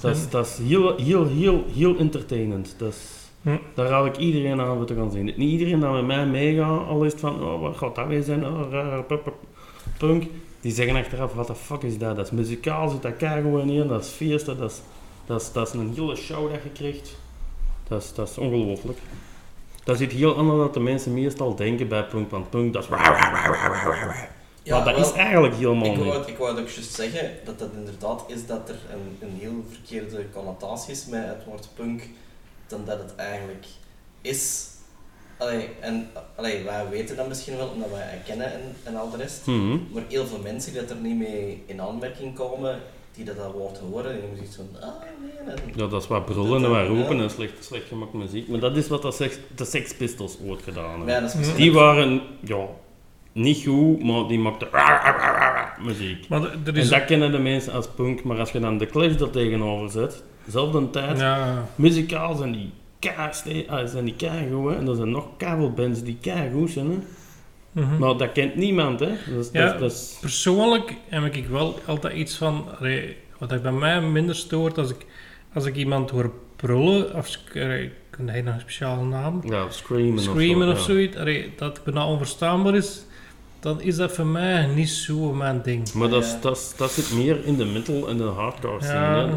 Dat 0.00 0.16
is, 0.16 0.22
En- 0.22 0.30
dat 0.30 0.46
is 0.46 0.58
heel, 0.68 0.96
heel, 0.96 1.26
heel, 1.26 1.64
heel 1.74 1.96
entertainend. 1.96 2.74
Dat 2.78 2.88
is, 2.92 3.20
Hm. 3.42 3.56
Daar 3.74 3.86
raad 3.86 4.06
ik 4.06 4.16
iedereen 4.16 4.60
aan 4.60 4.76
om 4.76 4.86
te 4.86 4.94
gaan 4.94 5.10
zien. 5.10 5.24
Niet 5.24 5.38
iedereen 5.38 5.80
dat 5.80 5.92
met 5.92 6.06
mij 6.06 6.26
meegaat, 6.26 6.88
al 6.88 7.04
is 7.04 7.12
het 7.12 7.20
van, 7.20 7.42
oh, 7.42 7.60
wat 7.60 7.76
gaat 7.76 7.94
dat 7.94 8.06
weer 8.06 8.22
zijn? 8.22 8.46
Oh, 8.46 8.70
raar, 8.70 9.04
punk. 9.98 10.24
Die 10.60 10.72
zeggen 10.72 10.96
achteraf, 10.96 11.34
wat 11.34 11.46
de 11.46 11.54
fuck 11.54 11.82
is 11.82 11.98
dat? 11.98 12.16
Dat 12.16 12.24
is 12.26 12.30
muzikaal, 12.32 12.88
zit 12.88 13.02
dat 13.02 13.16
keigoed 13.16 13.70
in, 13.70 13.88
dat 13.88 14.04
is 14.04 14.08
feesten, 14.10 14.58
dat 14.58 14.70
is, 14.70 14.80
dat 15.32 15.40
is, 15.42 15.52
dat 15.52 15.66
is 15.66 15.74
een 15.74 15.94
hele 15.94 16.16
show 16.16 16.52
dat 16.52 16.62
je 16.62 16.70
krijgt. 16.70 17.10
Dat 17.88 18.02
is, 18.02 18.14
dat 18.14 18.28
is 18.28 18.38
ongelooflijk. 18.38 18.98
Dat 19.84 19.98
zit 19.98 20.12
heel 20.12 20.36
anders 20.36 20.58
dan 20.58 20.72
de 20.72 20.80
mensen 20.80 21.14
meestal 21.14 21.54
denken 21.54 21.88
bij 21.88 22.04
punk, 22.04 22.30
want 22.30 22.50
punk, 22.50 22.72
dat 22.72 22.82
is... 22.82 22.88
Ja, 24.64 24.76
maar 24.76 24.84
dat 24.84 24.94
wel, 24.94 25.04
is 25.04 25.12
eigenlijk 25.12 25.54
helemaal 25.54 25.92
ik 25.92 25.98
wou, 25.98 26.26
ik 26.26 26.38
wou 26.38 26.60
ook 26.60 26.68
juist 26.68 26.94
zeggen 26.94 27.30
dat 27.44 27.58
dat 27.58 27.68
inderdaad 27.74 28.24
is 28.26 28.46
dat 28.46 28.68
er 28.68 28.78
een, 28.92 29.28
een 29.28 29.38
heel 29.40 29.64
verkeerde 29.70 30.30
connotatie 30.30 30.92
is 30.92 31.06
met 31.06 31.26
het 31.26 31.44
woord 31.44 31.68
punk, 31.74 32.02
dan 32.66 32.84
dat 32.84 32.98
het 32.98 33.14
eigenlijk 33.16 33.66
is. 34.20 34.66
Allee, 35.38 35.68
en 35.80 36.10
allee, 36.36 36.62
wij 36.62 36.88
weten 36.88 37.16
dat 37.16 37.28
misschien 37.28 37.56
wel 37.56 37.68
omdat 37.68 37.90
wij 37.90 38.02
het 38.02 38.22
kennen 38.24 38.52
en, 38.52 38.76
en 38.82 38.96
al 38.96 39.10
de 39.10 39.16
rest. 39.16 39.46
Mhm. 39.46 39.78
Maar 39.92 40.02
heel 40.08 40.26
veel 40.26 40.38
mensen 40.38 40.72
die 40.72 40.80
dat 40.80 40.90
er 40.90 40.96
niet 40.96 41.16
mee 41.16 41.62
in 41.66 41.80
aanmerking 41.80 42.34
komen, 42.34 42.80
die 43.14 43.24
dat, 43.24 43.36
dat 43.36 43.52
woord 43.52 43.78
horen, 43.78 44.12
die 44.12 44.20
hebben 44.20 44.36
zoiets 44.36 44.56
van, 44.56 44.66
ah 44.80 44.88
nee. 45.20 45.54
En, 45.54 45.62
Ja, 45.76 45.86
dat 45.86 46.02
is 46.02 46.08
wat 46.08 46.24
brullen 46.24 46.64
en 46.64 46.70
wat 46.70 46.80
Ja. 46.80 46.86
roepen 46.86 47.20
en 47.20 47.30
slecht, 47.30 47.64
slecht 47.64 47.86
gemaakt 47.88 48.12
muziek. 48.12 48.48
Maar 48.48 48.60
dat 48.60 48.76
is 48.76 48.88
wat 48.88 49.02
de 49.02 49.12
Sex, 49.12 49.38
de 49.56 49.64
Sex 49.64 49.94
Pistols 49.94 50.38
ooit 50.46 50.62
gedaan 50.62 50.90
hebben. 50.96 51.08
Ja, 51.14 51.20
dat 51.20 51.34
is 51.34 51.54
Die 51.54 51.72
waren, 51.72 52.20
ja, 52.40 52.66
niet 53.32 53.62
goed, 53.64 54.02
maar 54.04 54.26
die 54.28 54.38
maakten 54.38 54.68
muziek. 55.80 56.28
Maar 56.28 56.42
er 56.42 56.50
En 56.64 56.74
is... 56.74 56.88
dat 56.88 57.04
kennen 57.04 57.32
de 57.32 57.38
mensen 57.38 57.72
als 57.72 57.88
punk, 57.88 58.22
maar 58.22 58.38
als 58.38 58.50
je 58.50 58.60
dan 58.60 58.78
de 58.78 58.86
Clash 58.86 59.20
er 59.20 59.30
tegenover 59.30 59.90
zet, 59.90 60.22
zelfde 60.46 60.90
tijd, 60.90 61.18
ja, 61.18 61.66
muzikaal 61.74 62.34
zijn 62.36 62.52
die 62.52 62.70
keigoed, 62.98 63.68
ah, 63.68 63.86
zijn 63.88 64.04
die 64.04 64.16
keigoed, 64.16 64.70
hè. 64.70 64.76
en 64.76 64.88
er 64.88 64.94
zijn 64.96 65.10
nog 65.10 65.26
kabelbands 65.36 66.02
die 66.02 66.16
keigoed 66.20 66.70
zijn, 66.70 66.86
hè. 66.90 66.98
Mhm. 67.72 67.98
maar 67.98 68.16
dat 68.16 68.32
kent 68.32 68.54
niemand, 68.56 69.00
hè. 69.00 69.08
Dat 69.34 69.44
is, 69.44 69.48
Ja. 69.52 69.64
dat 69.64 69.74
is- 69.74 69.80
dat 69.80 69.90
is- 69.92 70.16
Persoonlijk 70.20 70.94
heb 71.08 71.34
ik 71.34 71.46
wel 71.46 71.78
altijd 71.86 72.14
iets 72.14 72.36
van, 72.36 72.64
allee, 72.78 73.16
wat 73.38 73.52
ik 73.52 73.62
bij 73.62 73.72
mij 73.72 74.00
minder 74.00 74.34
stoort 74.36 74.78
als 74.78 74.90
ik, 74.90 75.06
als 75.54 75.64
ik 75.64 75.76
iemand 75.76 76.10
hoor 76.10 76.32
brullen, 76.56 77.14
of 77.14 77.38
allee, 77.54 77.90
kun 78.10 78.28
hij 78.28 78.42
nog 78.42 78.54
een 78.54 78.60
speciale 78.60 79.04
naam? 79.04 79.40
ja, 79.44 79.70
screamen, 79.70 80.18
Screamen 80.22 80.68
of, 80.68 80.74
of 80.74 80.80
zo. 80.80 80.92
ja. 80.92 80.98
zoiets, 80.98 81.16
allee, 81.16 81.50
dat 81.56 81.76
het 81.76 81.84
bijna 81.84 82.06
onverstaanbaar 82.08 82.74
is, 82.74 83.04
dan 83.60 83.80
is 83.80 83.96
dat 83.96 84.12
voor 84.12 84.26
mij 84.26 84.66
niet 84.66 84.88
zo 84.88 85.32
mijn 85.32 85.60
ding. 85.62 85.92
Maar 85.92 86.08
dat, 86.08 86.24
Ja. 86.24 86.38
dat, 86.40 86.74
dat 86.76 86.90
zit 86.90 87.12
meer 87.14 87.44
in 87.44 87.56
de 87.56 87.64
metal 87.64 88.08
en 88.08 88.16
de 88.16 88.22
hardcore 88.24 88.82
scene, 88.82 88.98
Ja. 88.98 89.26
hè. 89.26 89.32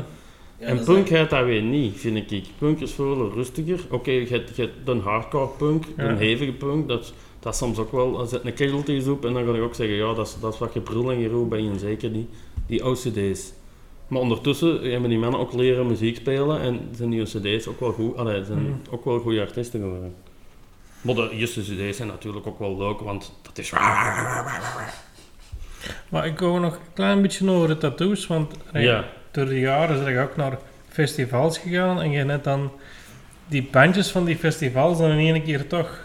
Ja, 0.59 0.65
en 0.67 0.83
punk 0.83 1.09
heeft 1.09 1.29
dat 1.29 1.45
weer 1.45 1.61
niet, 1.61 1.97
vind 1.99 2.31
ik. 2.31 2.45
Punk 2.57 2.79
is 2.79 2.91
veel 2.91 3.31
rustiger. 3.33 3.79
Oké, 3.89 4.11
je 4.11 4.27
hebt 4.27 4.55
je 4.55 4.61
hebt 4.61 4.85
de 4.85 4.99
hardcore 4.99 5.47
punk, 5.57 5.83
Ja. 5.97 6.07
de 6.07 6.13
hevige 6.15 6.51
punk, 6.51 6.87
dat, 6.87 7.13
dat 7.45 7.53
is 7.53 7.59
soms 7.59 7.77
ook 7.77 7.91
wel, 7.91 8.25
zit 8.25 8.45
een 8.45 8.53
casualties 8.53 9.07
op 9.07 9.25
en 9.25 9.33
dan 9.33 9.45
kan 9.45 9.55
ik 9.55 9.61
ook 9.61 9.75
zeggen, 9.75 9.95
ja, 9.95 10.13
dat 10.13 10.27
is, 10.27 10.35
dat 10.39 10.53
is 10.53 10.59
wat 10.59 10.71
gebrul 10.71 11.11
en 11.11 11.21
geroep 11.21 11.49
bij 11.49 11.59
je 11.61 11.79
zeker 11.79 12.13
die, 12.13 12.29
die 12.67 12.85
OCD's. 12.85 13.53
Maar 14.07 14.21
ondertussen 14.21 14.91
hebben 14.91 15.09
die 15.09 15.19
mannen 15.19 15.39
ook 15.39 15.53
leren 15.53 15.87
muziek 15.87 16.15
spelen 16.15 16.61
en 16.61 16.89
zijn 16.95 17.09
die 17.09 17.21
OCD's 17.21 17.67
ook 17.67 17.79
wel 17.79 17.91
goed, 17.91 18.17
allee, 18.17 18.43
zijn 18.45 18.59
Mhm. 18.63 18.71
ook 18.89 19.05
wel 19.05 19.19
goede 19.19 19.41
artiesten 19.41 19.79
geworden. 19.81 20.15
Maar 21.01 21.15
de 21.15 21.29
eerste 21.31 21.61
CD's 21.61 21.97
zijn 21.97 22.07
natuurlijk 22.07 22.47
ook 22.47 22.59
wel 22.59 22.77
leuk, 22.77 22.99
want 22.99 23.33
dat 23.41 23.57
is... 23.57 23.71
Maar 26.09 26.25
ik 26.25 26.39
wou 26.39 26.59
nog 26.59 26.73
een 26.73 26.93
klein 26.93 27.21
beetje 27.21 27.49
over 27.51 27.67
de 27.67 27.77
tattoos, 27.77 28.27
want 28.27 28.53
Ja, 28.73 29.05
door 29.31 29.45
de 29.45 29.59
jaren 29.59 30.03
ben 30.03 30.13
ik 30.13 30.19
ook 30.29 30.35
naar 30.35 30.57
festivals 30.89 31.57
gegaan 31.57 32.01
en 32.01 32.11
je 32.11 32.23
net 32.23 32.43
dan 32.43 32.71
die 33.47 33.67
bandjes 33.71 34.11
van 34.11 34.25
die 34.25 34.35
festivals 34.37 34.97
dan 34.97 35.11
in 35.11 35.33
één 35.33 35.43
keer 35.43 35.67
toch 35.67 35.99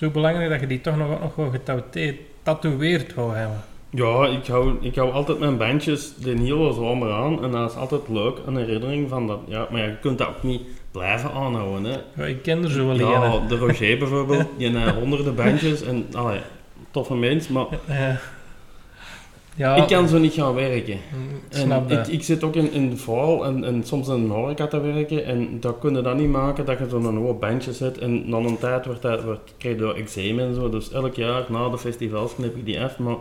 zo 0.00 0.10
belangrijk 0.10 0.50
dat 0.50 0.60
je 0.60 0.66
die 0.66 0.80
toch 0.80 0.96
nog, 0.96 1.20
nog 1.20 1.34
wel 1.34 1.50
getatoeëerd 1.50 3.14
wou 3.14 3.34
hebben. 3.34 3.60
Ja, 3.90 4.26
ik 4.26 4.46
hou, 4.46 4.76
ik 4.80 4.94
hou 4.94 5.12
altijd 5.12 5.38
mijn 5.38 5.56
bandjes 5.56 6.14
de 6.14 6.30
hele 6.30 6.72
zomer 6.72 7.12
aan 7.12 7.44
en 7.44 7.50
dat 7.50 7.70
is 7.70 7.76
altijd 7.76 8.08
leuk, 8.08 8.38
een 8.46 8.56
herinnering 8.56 9.08
van 9.08 9.26
dat. 9.26 9.38
Ja, 9.46 9.66
maar 9.70 9.80
ja, 9.80 9.86
je 9.86 9.98
kunt 10.00 10.18
dat 10.18 10.28
ook 10.28 10.42
niet 10.42 10.62
blijven 10.90 11.32
aanhouden. 11.32 11.84
Hè. 11.84 11.98
Ja, 12.22 12.28
ik 12.28 12.42
ken 12.42 12.64
er 12.64 12.70
zo 12.70 12.86
wel 12.86 12.98
Ja, 12.98 13.38
de 13.48 13.56
Roger 13.56 13.98
bijvoorbeeld, 13.98 14.46
die 14.56 14.78
heeft 14.78 14.94
honderden 14.94 15.34
bandjes 15.34 15.82
en 15.82 16.06
allee, 16.12 16.40
toffe 16.90 17.14
mens, 17.14 17.48
maar 17.48 17.66
Ja. 17.88 18.20
Ja, 19.56 19.74
ik 19.74 19.86
kan 19.86 20.08
zo 20.08 20.18
niet 20.18 20.32
gaan 20.32 20.54
werken. 20.54 20.98
mm, 21.12 21.36
ik 21.48 21.56
En 21.56 21.60
snap 21.60 21.90
ik, 21.90 22.22
zit 22.22 22.44
ook 22.44 22.54
in, 22.54 22.72
in 22.72 22.90
de 22.90 22.96
val 22.96 23.44
en, 23.44 23.64
en 23.64 23.84
soms 23.84 24.08
in 24.08 24.14
een 24.14 24.30
horeca 24.30 24.66
te 24.66 24.80
werken 24.80 25.24
en 25.24 25.60
dat 25.60 25.78
kun 25.78 25.94
je 25.94 26.02
dat 26.02 26.16
niet 26.16 26.28
maken 26.30 26.64
dat 26.64 26.78
je 26.78 26.88
zo'n 26.88 27.16
hoop 27.16 27.40
bandje 27.40 27.72
zet 27.72 27.98
en 27.98 28.30
dan 28.30 28.46
een 28.46 28.58
tijd 28.58 28.86
wordt 28.86 29.02
dat, 29.02 29.24
wordt, 29.24 29.54
krijg 29.58 29.78
je 29.78 29.94
eczeem 29.94 30.38
en 30.38 30.54
zo. 30.54 30.68
Dus 30.68 30.92
elk 30.92 31.14
jaar 31.14 31.44
na 31.48 31.68
de 31.68 31.78
festivals 31.78 32.34
knip 32.34 32.56
ik 32.56 32.64
die 32.64 32.80
af, 32.80 32.98
maar 32.98 33.16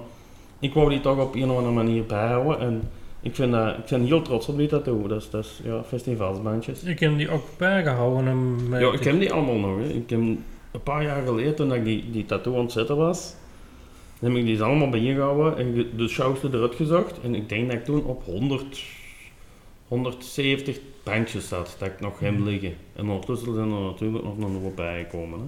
ik 0.59 0.73
wou 0.73 0.89
die 0.89 1.01
toch 1.01 1.17
op 1.19 1.35
een 1.35 1.49
of 1.49 1.57
andere 1.57 1.75
manier 1.75 2.05
bijhouden 2.05 2.59
en 2.59 2.81
ik, 3.21 3.35
vind 3.35 3.51
dat, 3.51 3.77
ik 3.77 3.85
ben 3.89 4.03
heel 4.03 4.21
trots 4.21 4.47
op 4.47 4.57
die 4.57 4.67
tattoo. 4.67 5.07
Dat 5.07 5.27
is 5.31 5.61
ja, 5.63 5.83
festivalsbandjes. 5.83 6.83
Ik 6.83 6.99
heb 6.99 7.17
die 7.17 7.29
ook 7.29 7.43
bijgehouden. 7.57 8.69
met 8.69 8.81
Ja, 8.81 8.91
ik 8.91 9.03
heb 9.03 9.19
die 9.19 9.33
allemaal 9.33 9.57
nog. 9.57 9.77
Hè. 9.77 9.87
Ik 9.87 10.09
heb 10.09 10.19
een 10.19 10.43
paar 10.83 11.03
jaar 11.03 11.25
geleden, 11.25 11.55
toen 11.55 11.73
ik 11.73 11.83
die, 11.83 12.11
die 12.11 12.25
tattoo 12.25 12.57
aan 12.57 12.69
het 12.73 13.35
was, 14.19 14.29
heb 14.29 14.39
ik 14.39 14.45
die 14.45 14.61
allemaal 14.61 14.89
bijgehouden 14.89 15.57
en 15.57 15.97
de 15.97 16.07
showste 16.07 16.47
eruit 16.53 16.75
gezocht. 16.75 17.21
En 17.21 17.35
ik 17.35 17.49
denk 17.49 17.67
dat 17.67 17.79
ik 17.79 17.85
toen 17.85 18.03
op 18.03 18.23
100, 18.25 18.83
170 19.87 20.79
bandjes 21.03 21.47
zat, 21.47 21.75
dat 21.79 21.87
ik 21.87 21.99
nog 21.99 22.19
hem 22.19 22.43
liggen. 22.43 22.73
En 22.95 23.09
ondertussen 23.09 23.53
zijn 23.53 23.71
er 23.71 23.81
natuurlijk 23.81 24.23
nog 24.23 24.37
een 24.37 24.61
hoop 24.61 24.75
bijgekomen. 24.75 25.39
Hè. 25.39 25.45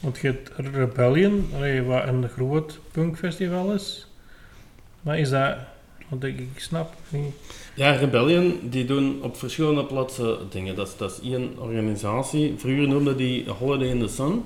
Want 0.00 0.18
je 0.18 0.26
hebt 0.26 0.50
Rebellion, 0.56 1.48
wat 1.86 2.06
een 2.06 2.28
groot 2.28 2.78
punkfestival 2.90 3.72
is. 3.72 4.06
Maar 5.02 5.18
is 5.18 5.30
dat... 5.30 5.56
Want 6.08 6.24
ik, 6.24 6.38
ik 6.38 6.58
snap 6.60 6.94
niet... 7.08 7.34
Ja, 7.74 7.90
Rebellion, 7.90 8.58
die 8.62 8.84
doen 8.84 9.22
op 9.22 9.36
verschillende 9.36 9.84
plaatsen 9.84 10.38
dingen. 10.50 10.74
Dat 10.76 10.88
is, 10.88 10.96
dat 10.96 11.10
is 11.10 11.30
één 11.30 11.58
organisatie. 11.58 12.54
Vroeger 12.56 12.88
noemde 12.88 13.14
die 13.14 13.50
Holiday 13.50 13.88
in 13.88 14.00
the 14.00 14.08
Sun. 14.08 14.44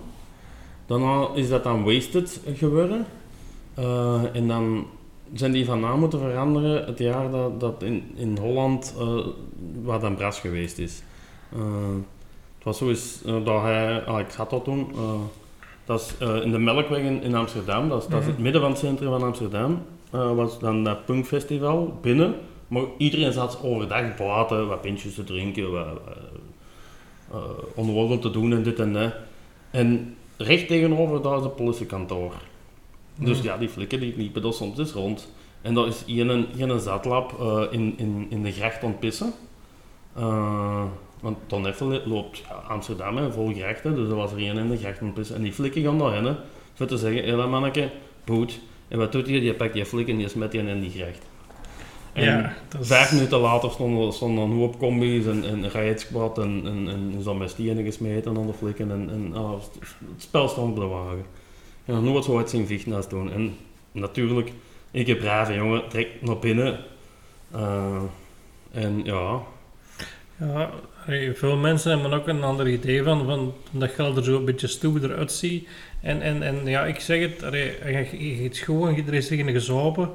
Daarna 0.86 1.28
is 1.34 1.48
dat 1.48 1.64
dan 1.64 1.84
Wasted 1.84 2.40
geworden. 2.54 3.06
Eh, 3.76 4.22
en 4.32 4.48
dan 4.48 4.86
zijn 5.34 5.52
die 5.52 5.64
van 5.64 5.80
naam 5.80 5.98
moeten 5.98 6.18
veranderen 6.18 6.86
het 6.86 6.98
jaar 6.98 7.30
dat, 7.30 7.60
dat 7.60 7.82
in, 7.82 8.12
in 8.14 8.38
Holland 8.38 8.94
eh 8.98 9.18
waar 9.82 10.00
dan 10.00 10.14
Bras 10.14 10.40
geweest 10.40 10.78
is. 10.78 11.02
Eh, 11.52 11.58
het 12.56 12.64
was 12.64 12.78
zo 12.78 12.88
eens 12.88 13.22
dat 13.44 13.62
hij, 13.62 14.04
ah, 14.04 14.20
ik 14.20 14.32
had 14.32 14.50
dat 14.50 14.64
toen, 14.64 14.86
dat 15.84 16.00
is 16.00 16.26
in 16.42 16.50
de 16.50 16.58
Melkweg 16.58 16.98
in, 17.02 17.22
in 17.22 17.34
Amsterdam, 17.34 17.88
dat 17.88 18.02
is, 18.02 18.08
dat 18.08 18.20
is 18.20 18.26
het 18.26 18.34
Mhm. 18.34 18.42
midden 18.42 18.60
van 18.60 18.70
het 18.70 18.80
centrum 18.80 19.10
van 19.10 19.22
Amsterdam, 19.22 19.82
was 20.10 20.58
dan 20.58 20.84
dat 20.84 21.04
punkfestival 21.04 21.98
binnen. 22.00 22.34
Maar 22.68 22.82
iedereen 22.98 23.32
zat 23.32 23.58
overdag 23.62 24.16
buiten, 24.16 24.68
wat 24.68 24.80
pintjes 24.80 25.14
te 25.14 25.24
drinken, 25.24 25.72
wat 25.72 25.86
uh, 27.32 27.38
onwollen 27.74 28.20
te 28.20 28.30
doen 28.30 28.52
en 28.52 28.62
dit 28.62 28.78
en 28.78 28.92
dat. 28.92 29.12
En 29.70 30.16
recht 30.36 30.66
tegenover 30.66 31.22
daar 31.22 31.38
is 31.38 31.44
een 31.44 31.54
politiekantoor. 31.54 32.32
Dus 33.18 33.40
ja, 33.40 33.56
die 33.56 33.68
flikken 33.68 34.00
die 34.00 34.14
liepen 34.16 34.42
daar 34.42 34.52
soms 34.52 34.78
eens 34.78 34.92
rond. 34.92 35.28
En 35.62 35.74
dat 35.74 35.86
is 35.86 36.02
hier 36.06 36.30
een, 36.30 36.80
zatlap 36.80 37.40
eh, 37.40 37.62
in, 37.70 37.94
in, 37.96 38.26
in 38.30 38.42
de 38.42 38.52
gracht 38.52 38.82
aan 38.82 38.90
het 38.90 39.00
pissen. 39.00 39.32
Eh, 40.14 40.84
want 41.20 41.36
Ton 41.46 41.66
Effel 41.66 42.00
loopt 42.04 42.38
ja, 42.38 42.54
Amsterdam 42.54 43.16
hè, 43.16 43.32
vol 43.32 43.52
grachten, 43.54 43.94
dus 43.94 44.08
er 44.08 44.14
was 44.14 44.32
er 44.32 44.38
één 44.38 44.58
in 44.58 44.68
de 44.68 44.76
gracht 44.76 45.00
aan 45.00 45.06
het 45.06 45.14
pissen. 45.14 45.36
En 45.36 45.42
die 45.42 45.52
flikken 45.52 45.82
gaan 45.82 45.98
daarheen, 45.98 46.24
hè, 46.24 46.34
voor 46.74 46.86
te 46.86 46.96
zeggen, 46.96 47.24
hé 47.24 47.46
manneke, 47.46 47.90
boet. 48.24 48.58
En 48.88 48.98
wat 48.98 49.12
doet 49.12 49.26
hij? 49.26 49.40
Die 49.40 49.54
pakt 49.54 49.72
die 49.72 49.84
flik 49.84 50.08
en 50.08 50.16
die 50.16 50.28
smet 50.28 50.50
die 50.50 50.60
in 50.60 50.80
die 50.80 50.90
gracht. 50.90 51.22
En 52.12 52.24
ja, 52.24 52.52
dat 52.68 52.80
is... 52.80 52.86
Vijf 52.86 53.12
minuten 53.12 53.38
later 53.38 53.70
stonden, 53.70 54.12
stonden 54.12 54.44
een 54.44 54.56
hoop 54.56 54.78
combi's 54.78 55.26
en, 55.26 55.44
en 55.44 55.68
rijdsquad 55.68 56.38
en, 56.38 56.62
en, 56.64 56.88
en 56.88 57.22
zo'n 57.22 57.48
gesmeten 57.84 58.36
aan 58.36 58.46
de 58.46 58.52
flikken 58.52 58.90
en, 58.90 59.10
en 59.10 59.32
het 59.32 59.70
het 60.12 60.22
spel 60.22 60.48
stond 60.48 60.70
op 60.70 60.76
de 60.76 60.86
wagen. 60.86 61.24
Nog 61.86 62.02
nooit 62.02 62.24
zo 62.24 62.38
uit 62.38 62.50
zien 62.50 62.66
vechten 62.66 62.92
als 62.92 63.08
toen. 63.08 63.32
En 63.32 63.56
natuurlijk, 63.92 64.52
ik 64.90 65.06
heb 65.06 65.18
brave 65.18 65.54
jongen, 65.54 65.88
trek 65.88 66.08
naar 66.20 66.38
binnen. 66.38 66.78
Eh, 67.52 68.02
en 68.72 69.04
ja, 69.04 69.42
Ja, 70.36 70.70
veel 71.34 71.56
mensen 71.56 71.90
hebben 71.90 72.12
ook 72.12 72.28
een 72.28 72.42
ander 72.42 72.68
idee 72.68 73.02
van, 73.02 73.24
van 73.26 73.54
dat 73.70 73.90
geld 73.90 74.16
er 74.16 74.24
zo 74.24 74.36
een 74.36 74.44
beetje 74.44 74.66
stoerder 74.66 75.16
uitziet. 75.16 75.68
En, 76.02 76.22
en, 76.22 76.42
en 76.42 76.66
ja, 76.66 76.84
ik 76.84 77.00
zeg 77.00 77.20
het, 77.20 77.40
je, 77.52 78.42
je, 78.42 78.48
gewoon, 78.52 78.96
er 79.06 79.14
is 79.14 79.28
gezopen. 79.28 80.10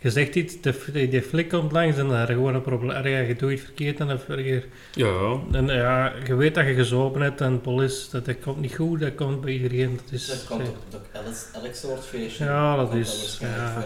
Je 0.00 0.10
zegt 0.10 0.34
iets, 0.34 0.60
de, 0.60 1.08
die, 1.08 1.22
flik 1.22 1.48
komt 1.48 1.72
langs 1.72 1.96
en 1.96 2.08
dan 2.08 2.16
heb 2.16 2.28
je 2.28 2.34
gewoon 2.34 2.54
een 2.54 2.62
probleem. 2.62 2.96
Allee, 2.96 3.26
je 3.26 3.36
doet 3.36 3.50
iets 3.52 3.62
verkeerd 3.62 4.00
en, 4.00 4.06
dan 4.06 4.18
heb 4.26 4.38
je, 4.38 4.62
ja, 4.92 5.38
en 5.52 5.66
ja, 5.66 6.12
je 6.26 6.34
weet 6.34 6.54
dat 6.54 6.66
je 6.66 6.74
gezopen 6.74 7.20
hebt 7.20 7.40
en 7.40 7.60
politie, 7.60 8.10
dat, 8.10 8.24
dat 8.24 8.36
komt 8.40 8.60
niet 8.60 8.74
goed, 8.74 9.00
dat 9.00 9.14
komt 9.14 9.40
bij 9.40 9.52
iedereen. 9.52 9.98
Dat 10.04 10.12
is, 10.12 10.26
Dat 10.26 10.44
komt 10.46 10.68
op, 10.68 10.76
elk, 11.12 11.24
elk 11.64 11.74
soort 11.74 12.04
feestje. 12.04 12.44
Ja, 12.44 12.76
dat 12.76 12.88
komt 12.88 13.00
is- 13.00 13.38
ja. 13.40 13.84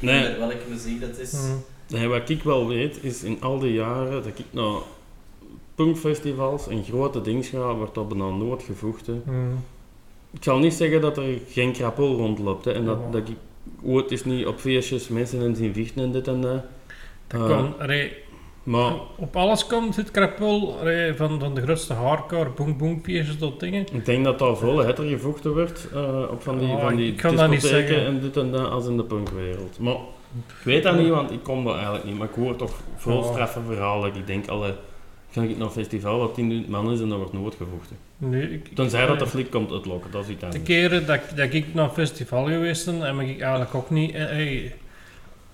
Nee. 0.00 0.22
Met 0.28 0.38
welke 0.38 0.56
muziek 0.68 1.00
dat 1.00 1.18
is. 1.18 1.32
Mm. 1.32 1.64
nee, 1.88 2.08
wat 2.08 2.28
ik 2.28 2.42
wel 2.42 2.68
weet 2.68 2.98
is 3.02 3.22
in 3.22 3.36
al 3.40 3.58
die 3.58 3.72
jaren 3.72 4.10
dat 4.12 4.26
ik 4.26 4.44
naar 4.50 4.78
punkfestivals 5.74 6.68
en 6.68 6.84
grote 6.84 7.20
dingen 7.20 7.44
ga, 7.44 7.74
wordt 7.74 7.94
dat 7.94 8.08
bijna 8.08 8.28
nooit 8.30 8.62
gevochten. 8.62 9.22
Mm. 9.26 9.64
Ik 10.32 10.42
zal 10.42 10.58
niet 10.58 10.74
zeggen 10.74 11.00
dat 11.00 11.16
er 11.16 11.38
geen 11.50 11.72
krapul 11.72 12.16
rondloopt. 12.16 12.64
Hè, 12.64 12.72
en 12.72 12.84
dat, 12.84 12.98
Ja. 13.04 13.10
dat 13.10 13.28
ik 13.28 13.36
ooit 13.84 14.10
is 14.10 14.24
niet 14.24 14.46
op 14.46 14.58
feestjes 14.58 15.08
mensen 15.08 15.40
in 15.40 15.56
zien 15.56 15.74
vechten 15.74 16.02
en 16.02 16.12
dit 16.12 16.28
en 16.28 16.40
dat. 16.40 16.62
Dat 17.26 17.40
Eh, 17.40 17.46
kan, 17.46 17.74
allee, 17.80 18.12
Maar 18.62 18.92
op 19.16 19.36
alles 19.36 19.66
komt 19.66 19.96
het 19.96 20.10
krapul, 20.10 20.74
van, 21.16 21.40
van 21.40 21.54
de 21.54 21.62
grootste 21.62 21.92
hardcore, 21.92 22.50
boom 22.50 22.78
boom 22.78 23.00
feestjes 23.02 23.36
tot 23.38 23.60
dingen. 23.60 23.86
ik 23.92 24.04
denk 24.04 24.24
dat 24.24 24.38
daar 24.38 24.56
veel 24.56 24.78
hetter 24.78 25.04
gevochten 25.04 25.52
wordt 25.52 25.88
eh, 25.94 26.22
op 26.30 26.42
van 26.42 26.58
die, 26.58 26.68
Oh, 26.68 26.80
van 26.80 26.96
die 26.96 27.10
ik 27.10 27.16
kan 27.16 27.36
dat 27.36 27.50
niet 27.50 27.60
discotheken 27.60 27.94
zeggen. 27.94 28.06
en 28.14 28.20
dit 28.20 28.36
en 28.36 28.50
dat 28.50 28.70
als 28.70 28.86
in 28.86 28.96
de 28.96 29.04
punkwereld. 29.04 29.78
Maar 29.78 29.94
ik 30.48 30.64
weet 30.64 30.82
dat 30.82 30.96
niet, 30.98 31.08
want 31.08 31.30
ik 31.30 31.42
kom 31.42 31.64
daar 31.64 31.74
eigenlijk 31.74 32.04
niet. 32.04 32.18
Maar 32.18 32.28
ik 32.28 32.34
hoor 32.34 32.56
toch 32.56 32.72
veel 32.96 33.16
Oh. 33.18 33.32
straffe 33.32 33.60
verhalen. 33.66 34.14
Ik 34.14 34.26
denk, 34.26 34.48
alle, 34.48 34.74
ga 35.30 35.42
ik 35.42 35.56
naar 35.56 35.66
een 35.66 35.72
festival 35.72 36.18
wat 36.18 36.40
10.000 36.40 36.68
man 36.68 36.92
is 36.92 37.00
en 37.00 37.08
daar 37.08 37.18
wordt 37.18 37.32
nooit 37.32 37.54
gevochten. 37.54 37.96
Nee, 38.16 38.52
ik, 38.52 38.74
Tenzij 38.74 39.00
dat 39.00 39.08
de 39.08 39.14
allee, 39.14 39.26
flik 39.28 39.50
komt 39.50 39.72
uitlokken, 39.72 40.10
dat 40.10 40.24
is 40.24 40.30
iets 40.30 40.40
De 40.40 40.46
anders. 40.46 40.64
keren 40.64 41.06
dat, 41.06 41.20
dat 41.34 41.52
ik 41.52 41.74
naar 41.74 41.84
een 41.84 41.90
festival 41.90 42.44
geweest 42.44 42.84
ben, 42.84 43.00
heb 43.00 43.28
ik 43.28 43.40
eigenlijk 43.40 43.74
ook 43.74 43.90
niet... 43.90 44.14
eh, 44.14 44.24
hey, 44.24 44.74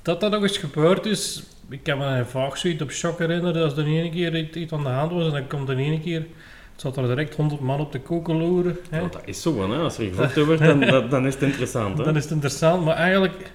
dat 0.03 0.21
dat 0.21 0.31
nog 0.31 0.43
eens 0.43 0.59
gebeurd 0.59 1.07
is, 1.07 1.43
ik 1.69 1.83
kan 1.83 1.99
me 1.99 2.25
vaak 2.25 2.57
zoiets 2.57 2.83
op 2.83 2.91
shock 2.91 3.19
herinneren, 3.19 3.63
als 3.63 3.77
er 3.77 3.87
ene 3.87 4.11
keer 4.11 4.57
iets, 4.57 4.73
aan 4.73 4.83
de 4.83 4.89
hand 4.89 5.13
was 5.13 5.27
en 5.27 5.33
dan 5.33 5.47
komt 5.47 5.69
er 5.69 5.77
ene 5.77 6.01
keer... 6.01 6.27
Het 6.73 6.85
zat 6.85 6.97
er 6.97 7.07
direct 7.07 7.35
100 7.35 7.61
man 7.61 7.81
op 7.81 7.93
de 7.93 8.01
koekeloeren. 8.01 8.79
Hè. 8.91 9.01
Want 9.01 9.13
dat 9.13 9.23
is 9.25 9.43
zo, 9.43 9.71
hè. 9.71 9.79
als 9.79 9.99
er 9.99 10.05
gevochten 10.05 10.47
wordt, 10.47 10.63
dan, 10.63 10.81
dan, 10.81 11.09
dan 11.09 11.27
is 11.27 11.35
het 11.35 11.43
interessant. 11.43 11.99
Hè. 11.99 12.05
Dan 12.05 12.17
is 12.17 12.23
het 12.23 12.33
interessant, 12.33 12.85
maar 12.85 12.97
eigenlijk... 12.97 13.53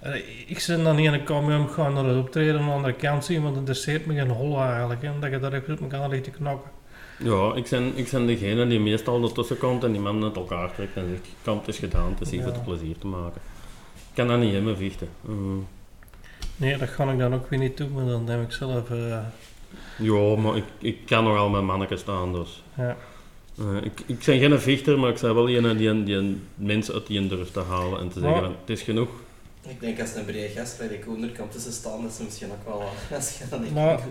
eh, 0.00 0.14
Ik 0.46 0.64
ben 0.66 0.84
dan 0.84 0.96
niet 0.96 1.06
in 1.06 1.12
een 1.12 1.24
camion 1.24 1.68
gaan 1.68 1.92
naar 1.94 2.04
het 2.04 2.16
optreden 2.16 2.58
aan 2.60 2.66
de 2.66 2.72
andere 2.72 2.92
kant 2.94 3.24
zien, 3.24 3.36
want 3.42 3.48
het 3.48 3.58
interesseert 3.58 4.06
me 4.06 4.14
geen 4.14 4.30
hol 4.30 4.60
eigenlijk. 4.62 5.02
Hè, 5.02 5.10
dat 5.20 5.30
je 5.30 5.38
daar 5.40 5.52
even 5.52 5.74
op 5.74 5.80
elkaar 5.80 6.08
ligt 6.08 6.24
te 6.24 6.30
knokken. 6.30 6.70
Ja, 7.18 7.52
ik 7.54 7.66
ben, 7.70 7.92
ik 7.94 8.10
ben 8.10 8.26
degene 8.26 8.66
die 8.66 8.80
meestal 8.80 9.22
ertussen 9.22 9.58
komt 9.58 9.84
en 9.84 9.92
die 9.92 10.00
man 10.00 10.18
met 10.18 10.36
elkaar 10.36 10.74
trekt 10.74 10.96
en 10.96 11.08
zegt, 11.44 11.58
het 11.58 11.68
is 11.68 11.78
gedaan, 11.78 12.10
het 12.10 12.20
is 12.20 12.30
hier 12.30 12.40
Ja. 12.46 12.52
voor 12.54 12.62
plezier 12.64 12.98
te 12.98 13.06
maken. 13.06 13.40
Ik 13.96 14.14
kan 14.16 14.28
dat 14.28 14.38
niet 14.38 14.54
in 14.54 14.64
me 14.64 14.76
vechten. 14.76 15.08
Mm. 15.20 15.66
Nee, 16.56 16.76
dat 16.76 16.88
ga 16.88 17.12
ik 17.12 17.18
dan 17.18 17.34
ook 17.34 17.50
weer 17.50 17.58
niet 17.58 17.76
doen, 17.76 17.92
maar 17.92 18.04
dan 18.04 18.28
heb 18.28 18.42
ik 18.42 18.52
zelf... 18.52 18.90
eh, 18.90 19.18
Ja, 19.98 20.36
maar 20.36 20.56
ik, 20.56 20.64
ik 20.78 20.98
kan 21.06 21.24
nogal 21.24 21.48
met 21.48 21.62
manneken 21.62 21.98
staan, 21.98 22.32
dus. 22.32 22.62
ja. 22.76 22.96
Eh, 23.58 23.76
ik, 23.82 24.00
ik 24.06 24.22
ben 24.26 24.38
geen 24.38 24.60
vechter, 24.60 24.98
maar 24.98 25.10
ik 25.10 25.20
ben 25.20 25.34
wel 25.34 25.48
een 25.50 25.76
die, 25.76 25.88
een- 25.88 26.04
die 26.04 26.40
mensen 26.54 26.94
uit 26.94 27.06
die 27.06 27.18
een 27.18 27.28
durft 27.28 27.52
te 27.52 27.60
halen 27.60 28.00
en 28.00 28.08
te 28.08 28.20
zeggen, 28.20 28.44
het 28.44 28.70
is 28.70 28.82
genoeg. 28.82 29.08
Ik 29.68 29.80
denk 29.80 30.00
als 30.00 30.14
een 30.14 30.24
brede 30.24 30.48
gast 30.48 30.78
bij 30.78 30.88
de 30.88 30.98
Koender 30.98 31.30
komt 31.38 31.52
tussen 31.52 31.72
staan, 31.72 32.02
dat 32.02 32.12
ze 32.12 32.22
misschien 32.22 32.50
ook 32.50 32.66
wel... 32.66 32.82
Als 33.16 33.38
je 33.38 33.56
niet 33.62 33.74
Maar- 33.74 33.96
kan. 33.98 34.08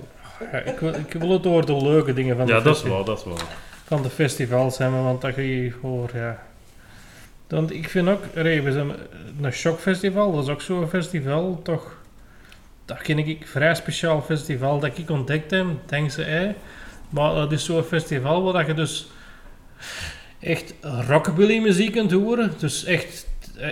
Ja, 0.51 0.57
ik, 0.59 0.79
wil, 0.79 0.93
ik 0.93 1.13
wil 1.13 1.29
het 1.31 1.45
over 1.45 1.65
de 1.65 1.81
leuke 1.81 2.13
dingen 2.13 2.37
van, 2.37 2.47
Ja, 2.47 2.57
de, 2.57 2.63
dat 2.63 2.75
is 2.75 2.83
waar, 2.83 3.03
dat 3.03 3.17
is 3.17 3.23
waar. 3.23 3.45
van 3.85 4.01
de 4.01 4.09
festivals 4.09 4.77
hebben, 4.77 5.03
want 5.03 5.21
dat 5.21 5.35
je 5.35 5.73
hoor, 5.81 6.09
ja. 6.13 6.43
Want 7.47 7.71
ik 7.71 7.89
vind 7.89 8.07
ook, 8.07 8.23
zijn 8.33 8.91
een 9.41 9.51
shockfestival, 9.51 10.31
dat 10.31 10.43
is 10.43 10.49
ook 10.49 10.61
zo'n 10.61 10.87
festival, 10.89 11.59
toch? 11.63 11.97
Dat 12.85 12.97
ken 13.01 13.17
ik 13.17 13.27
een 13.27 13.47
vrij 13.47 13.75
speciaal 13.75 14.21
festival 14.21 14.79
dat 14.79 14.97
ik 14.97 15.09
ontdekt 15.09 15.51
heb, 15.51 15.65
dankzij 15.85 16.23
hij. 16.23 16.55
Maar 17.09 17.33
dat 17.33 17.51
is 17.51 17.65
zo'n 17.65 17.83
festival 17.83 18.43
waar 18.43 18.53
dat 18.53 18.65
je 18.67 18.73
dus 18.73 19.07
echt 20.39 20.73
rockabilly 20.81 21.59
muziek 21.59 21.91
kunt 21.91 22.11
horen. 22.11 22.53
Dus 22.57 22.83
echt, 22.83 23.27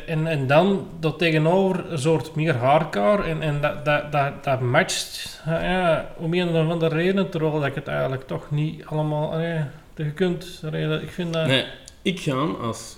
en, 0.06 0.28
en 0.28 0.48
dan 0.48 0.88
dat 1.00 1.20
tegenover 1.20 1.92
een 1.92 2.00
soort 2.00 2.36
meer 2.36 2.56
hardcore. 2.56 3.24
En, 3.24 3.42
en 3.42 3.62
dat, 3.62 3.86
dat, 3.86 4.12
dat, 4.12 4.44
dat 4.44 4.62
matcht, 4.62 5.42
ja, 5.46 6.10
om 6.18 6.34
een 6.34 6.50
of 6.50 6.70
andere 6.70 6.96
reden, 6.96 7.30
terwijl 7.30 7.54
dat 7.54 7.66
ik 7.66 7.76
het 7.76 7.88
eigenlijk 7.88 8.28
toch 8.28 8.52
niet 8.52 8.86
allemaal, 8.86 9.32
allee, 9.32 9.60
je 9.96 10.12
kunt, 10.12 10.64
ik 11.02 11.12
vind 11.12 11.34
dat... 11.34 11.48
Nee, 11.48 11.66
ik 12.02 12.20
ga 12.20 12.46
als 12.62 12.98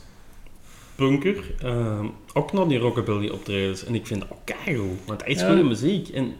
punker 0.96 1.44
ehm, 1.62 2.06
ook 2.34 2.54
naar 2.54 2.68
die 2.68 2.80
rockabilly 2.80 3.30
optredens. 3.30 3.86
En 3.86 3.96
ik 3.96 4.08
vind 4.08 4.20
dat 4.20 4.32
ook 4.32 4.46
keigoed, 4.46 5.06
want 5.06 5.20
dat 5.20 5.28
is 5.28 5.44
goede 5.44 5.64
muziek. 5.64 6.10
En 6.10 6.36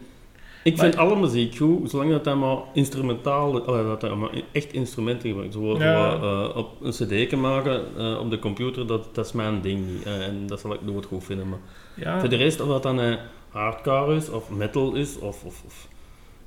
ik 0.62 0.76
Maar- 0.76 0.84
vind 0.84 0.96
alle 0.96 1.16
muziek 1.16 1.56
goed, 1.56 1.90
zolang 1.90 2.20
dat 2.22 2.36
maar 2.36 2.56
instrumentaal, 2.72 3.64
allee, 3.66 3.84
dat 3.84 4.00
dat 4.00 4.16
maar 4.16 4.30
echt 4.52 4.72
instrumenten 4.72 5.28
gebruikt. 5.28 5.52
Zo, 5.54 5.78
Ja. 5.78 6.10
zo, 6.20 6.48
eh, 6.50 6.56
op 6.56 6.68
een 6.82 6.90
cd 6.90 7.26
kan 7.28 7.40
maken 7.40 7.82
eh, 7.98 8.18
op 8.20 8.30
de 8.30 8.38
computer, 8.38 8.86
dat, 8.86 9.08
dat 9.14 9.26
is 9.26 9.32
mijn 9.32 9.60
ding 9.60 9.86
niet. 9.86 10.02
Eh, 10.04 10.26
en 10.26 10.46
dat 10.46 10.60
zal 10.60 10.72
ik 10.74 10.82
nooit 10.82 11.06
goed 11.06 11.24
vinden. 11.24 11.48
Maar 11.48 11.58
Ja, 11.94 12.20
voor 12.20 12.28
de 12.28 12.36
rest, 12.36 12.60
of 12.60 12.68
dat 12.68 12.82
dan 12.82 13.00
eh, 13.00 13.14
hardcore 13.48 14.14
is, 14.16 14.30
of 14.30 14.50
metal 14.50 14.94
is, 14.94 15.18
of, 15.18 15.44
of, 15.44 15.62
of... 15.66 15.88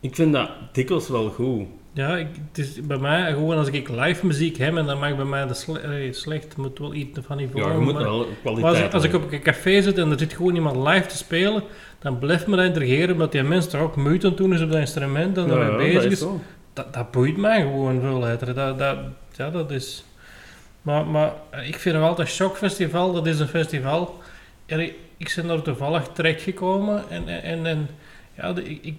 Ik 0.04 0.16
vind 0.16 0.34
dat 0.34 0.50
dikwijls 0.72 1.10
wel 1.10 1.30
goed. 1.30 1.66
ja 1.94 2.18
ik, 2.18 2.28
het 2.48 2.58
is 2.58 2.82
bij 2.82 2.98
mij 2.98 3.34
gewoon 3.34 3.58
als 3.58 3.68
ik 3.68 3.90
live 3.90 4.26
muziek 4.26 4.58
heb 4.58 4.76
en 4.78 4.86
dan 4.86 5.00
mag 5.00 5.16
bij 5.16 5.26
mij 5.26 5.48
de 5.48 5.54
sle 5.54 6.10
slecht, 6.12 6.58
moet 6.58 6.80
wel 6.80 6.94
iets 6.94 7.20
van 7.22 7.38
niveau. 7.38 7.66
Ja, 7.68 7.74
je 7.74 7.80
moet 7.80 7.94
maar- 7.94 8.04
wel 8.04 8.28
kwaliteit 8.42 8.74
als, 8.74 8.80
ik, 8.86 8.94
als 8.94 9.04
ik 9.04 9.12
hebben. 9.12 9.30
op 9.30 9.34
een 9.36 9.42
café 9.42 9.82
zit 9.82 9.98
en 9.98 10.12
er 10.12 10.20
zit 10.20 10.34
gewoon 10.34 10.56
iemand 10.56 10.88
live 10.88 11.06
te 11.08 11.18
spelen, 11.18 11.64
dan 12.00 12.20
blijft 12.20 12.48
me 12.48 12.56
dat 12.56 12.66
intrigeren, 12.66 13.12
omdat 13.12 13.32
die 13.32 13.44
mensen 13.44 13.72
toch 13.72 13.82
ook 13.82 13.96
moeite 13.96 14.28
aan 14.28 14.36
doen 14.36 14.54
is 14.54 14.62
op 14.62 14.72
dat 14.72 14.80
instrument 14.80 15.38
en 15.38 15.48
daarmee 15.48 15.70
ja, 15.72 15.78
bezig 15.78 16.02
dat 16.04 16.12
is. 16.12 16.26
Dat, 16.74 16.94
dat 16.94 17.12
boeit 17.12 17.38
mij 17.38 17.62
gewoon 17.62 18.00
veel, 18.02 18.22
hè. 18.24 18.38
dat, 18.54 18.78
dat, 18.80 18.98
ja, 19.36 19.50
dat 19.50 19.72
is... 19.72 20.04
Maar, 20.82 21.06
maar 21.08 21.34
eh, 21.50 21.68
ik 21.68 21.76
vind 21.80 21.96
nog 21.96 22.08
altijd 22.08 22.28
Shock 22.28 22.58
Festival, 22.58 23.14
dat 23.14 23.28
is 23.28 23.40
een 23.40 23.48
festival... 23.48 24.22
En 24.66 24.80
ik, 24.80 24.94
ik 25.18 25.34
ben 25.36 25.48
daar 25.48 25.62
toevallig 25.62 26.08
terechtgekomen 26.14 27.04
en, 27.10 27.28
en, 27.28 27.44
en, 27.44 27.66
en 27.66 27.90
ja, 28.38 28.54
de- 28.54 28.64
ik, 28.82 28.96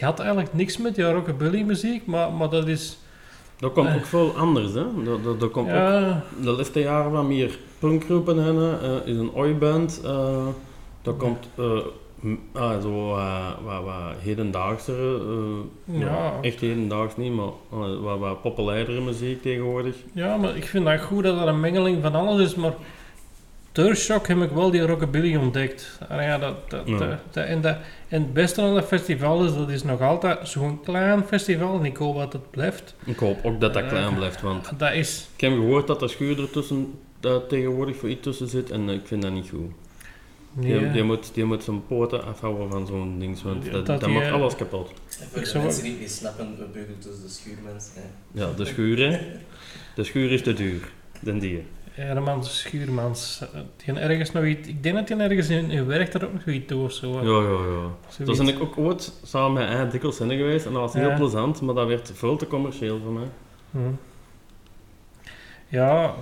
ik, 0.00 0.06
had 0.06 0.18
eigenlijk 0.18 0.54
niks 0.54 0.76
met 0.78 0.94
die 0.94 1.12
rockabilly 1.12 1.62
muziek, 1.62 2.06
maar, 2.06 2.32
maar 2.32 2.48
dat 2.50 2.68
is... 2.68 2.98
Dat 3.58 3.72
komt 3.72 3.88
Eh. 3.88 3.94
ook 3.96 4.04
veel 4.04 4.32
anders, 4.36 4.72
hè. 4.72 4.84
Dat, 5.04 5.24
dat, 5.24 5.40
dat 5.40 5.50
komt 5.50 5.68
ook 5.68 5.74
de 6.42 6.50
laatste 6.50 6.80
jaren 6.80 7.10
wat 7.10 7.24
meer 7.24 7.58
punkgroepen 7.78 8.36
hebben, 8.38 8.82
eh, 8.82 9.12
is 9.12 9.16
een 9.16 9.32
oi-band. 9.34 10.00
eh 10.04 10.46
dat 11.02 11.16
komt 11.16 11.48
ah, 12.52 12.82
zo 12.82 13.06
wat, 13.08 13.82
wat 13.84 14.14
hedendaagse, 14.18 15.20
ja. 15.84 15.98
Ja. 15.98 16.32
echt 16.40 16.60
hedendaags 16.60 17.16
niet, 17.16 17.32
maar 17.32 17.48
wat, 18.00 18.18
wat 18.18 18.40
populairdere 18.42 19.00
muziek 19.00 19.42
tegenwoordig. 19.42 19.96
ja, 20.12 20.36
maar 20.36 20.56
ik 20.56 20.64
vind 20.64 20.84
dat 20.84 21.00
goed 21.00 21.22
dat 21.22 21.40
er 21.40 21.48
een 21.48 21.60
mengeling 21.60 22.02
van 22.02 22.14
alles 22.14 22.40
is, 22.40 22.54
maar... 22.54 22.74
Door 23.72 23.96
Shock 23.96 24.26
heb 24.28 24.42
ik 24.42 24.50
wel 24.50 24.70
die 24.70 24.80
rockabilly 24.80 25.36
ontdekt. 25.36 25.98
En, 26.08 26.22
ja, 26.22 26.38
dat, 26.38 26.70
dat, 26.70 26.88
Ja. 26.88 26.98
dat- 26.98 27.18
dat- 27.30 27.44
en, 27.46 27.60
dat, 27.60 27.76
en 28.08 28.22
het 28.22 28.32
beste 28.32 28.62
aan 28.62 28.74
dat 28.74 28.84
festival 28.86 29.44
is, 29.44 29.54
dat 29.54 29.68
is 29.70 29.82
nog 29.82 30.00
altijd 30.00 30.48
zo'n 30.48 30.80
klein 30.82 31.24
festival 31.24 31.78
en 31.78 31.84
ik 31.84 31.96
hoop 31.96 32.16
dat 32.16 32.32
het 32.32 32.50
blijft. 32.50 32.94
Ik 33.04 33.18
hoop 33.18 33.44
ook 33.44 33.60
dat 33.60 33.74
dat 33.74 33.82
Eh. 33.82 33.88
klein 33.88 34.14
blijft, 34.14 34.40
want 34.40 34.70
Dat 34.78 34.92
is... 34.92 35.28
ik 35.34 35.40
heb 35.40 35.52
gehoord 35.52 35.86
dat 35.86 36.02
er 36.02 36.10
schuur 36.10 36.40
ertussen 36.40 36.94
uh, 37.24 37.36
tegenwoordig 37.48 37.96
voor 37.96 38.08
iets 38.08 38.22
tussen 38.22 38.48
zit 38.48 38.70
en 38.70 38.88
eh, 38.88 38.94
ik 38.94 39.06
vind 39.06 39.22
dat 39.22 39.32
niet 39.32 39.48
goed. 39.48 39.70
Nee, 40.52 40.78
Die, 40.78 40.90
die, 40.90 41.02
moet, 41.02 41.30
die 41.34 41.44
moet 41.44 41.62
zijn 41.64 41.86
poten 41.86 42.24
afhouden 42.24 42.70
van 42.70 42.86
zo'n 42.86 43.18
ding, 43.18 43.42
want 43.42 43.64
Ja, 43.64 43.70
dat, 43.70 43.86
dat 43.86 44.00
dat 44.00 44.08
die, 44.08 44.18
maakt 44.18 44.26
eh, 44.30 44.32
alles 44.32 44.56
kapot. 44.56 44.88
En 45.20 45.26
voor 45.32 45.42
de 45.52 45.58
mensen 45.58 45.82
die 45.82 45.92
het 45.92 46.00
niet 46.00 46.10
snappen, 46.10 46.56
we 46.58 46.64
beugelen 46.72 46.98
tussen 46.98 47.22
de 47.22 47.28
schuurmens. 47.28 47.90
hè. 47.94 48.00
Ja, 48.40 48.52
de 48.56 48.64
schuur, 48.64 48.98
hè. 49.10 49.18
De 49.94 50.04
schuur 50.04 50.32
is 50.32 50.42
te 50.42 50.52
duur, 50.52 50.88
den 51.20 51.38
die. 51.38 51.62
Hermans 52.00 52.58
Schuurmans. 52.58 53.42
Die 53.84 53.94
ergens 53.94 54.32
nog 54.32 54.44
iets... 54.44 54.68
Ik 54.68 54.82
denk 54.82 54.94
dat 54.94 55.08
hij 55.08 55.18
ergens 55.18 55.48
in, 55.48 55.70
in 55.70 55.86
werkt 55.86 56.14
er 56.14 56.24
ook 56.24 56.32
nog 56.32 56.46
iets 56.46 56.66
toe 56.66 56.84
of 56.84 56.92
zo. 56.92 57.10
Ja, 57.12 57.20
ja, 57.22 57.50
ja. 57.50 57.88
Zoiets. 58.08 58.36
Toen 58.36 58.46
ben 58.46 58.54
ik 58.54 58.62
ook 58.62 58.78
ooit 58.78 59.12
samen 59.24 59.52
met 59.52 59.68
hij 59.68 59.90
dikwijls 59.90 60.18
heen 60.18 60.30
geweest 60.30 60.66
en 60.66 60.72
dat 60.72 60.80
was 60.80 60.92
heel 60.92 61.08
Ja. 61.08 61.16
plezant, 61.16 61.60
maar 61.60 61.74
dat 61.74 61.86
werd 61.86 62.12
veel 62.14 62.36
te 62.36 62.46
commercieel 62.46 63.00
voor 63.04 63.12
mij. 63.12 63.28
Hm. 63.70 63.78
Ja, 65.68 66.14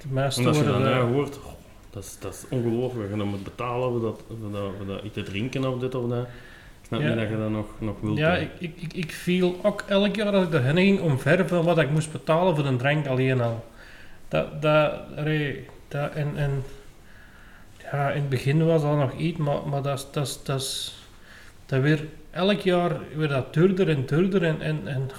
de 0.00 0.06
meeste 0.08 0.40
En 0.40 0.46
als 0.46 0.58
je 0.58 0.64
dan 0.64 0.86
eh, 0.86 0.98
hoort, 1.02 1.38
oh, 1.38 1.52
dat 1.90 2.04
is, 2.04 2.16
dat 2.20 2.34
is 2.34 2.44
ongelooflijk. 2.50 3.10
Je 3.16 3.22
moet 3.22 3.44
betalen 3.44 3.90
voor 3.90 4.00
dat, 4.00 4.20
voor, 4.40 4.50
dat, 4.52 4.70
voor 4.76 4.86
dat 4.86 5.02
iets 5.04 5.14
te 5.14 5.22
drinken 5.22 5.72
of 5.72 5.78
dit 5.78 5.94
of 5.94 6.08
dat. 6.08 6.26
Ik 6.80 6.86
snap 6.86 7.00
Ja. 7.00 7.08
niet 7.08 7.18
dat 7.18 7.28
je 7.28 7.36
dat 7.36 7.50
nog, 7.50 7.66
nog 7.78 7.96
wilt 8.00 8.18
Ja, 8.18 8.36
ik, 8.36 8.50
ik, 8.58 8.92
ik 8.92 9.12
viel 9.12 9.58
ook 9.62 9.84
elk 9.86 10.16
jaar 10.16 10.32
dat 10.32 10.42
ik 10.46 10.52
erheen 10.52 10.76
ging 10.76 11.00
omver 11.00 11.48
van 11.48 11.64
wat 11.64 11.78
ik 11.78 11.90
moest 11.90 12.12
betalen 12.12 12.56
voor 12.56 12.64
een 12.64 12.76
drank 12.76 13.06
alleen 13.06 13.40
al. 13.40 13.64
Dat, 14.28 14.62
dat, 14.62 14.92
dat, 15.88 16.12
en, 16.12 16.36
en 16.36 16.62
ja, 17.92 18.10
in 18.10 18.20
het 18.20 18.28
begin 18.28 18.66
was 18.66 18.82
dat 18.82 18.96
nog 18.96 19.12
iets, 19.12 19.38
maar, 19.38 19.68
maar 19.68 19.82
dat 19.82 20.08
dat 20.12 20.40
dat 20.44 20.92
dat 21.66 21.80
weer, 21.80 22.08
elk 22.30 22.60
jaar 22.60 23.00
weer 23.16 23.28
dat 23.28 23.54
duurder 23.54 23.88
en 23.88 24.06
duurder 24.06 24.42
en, 24.42 24.60
en, 24.60 24.88
en 24.88 25.10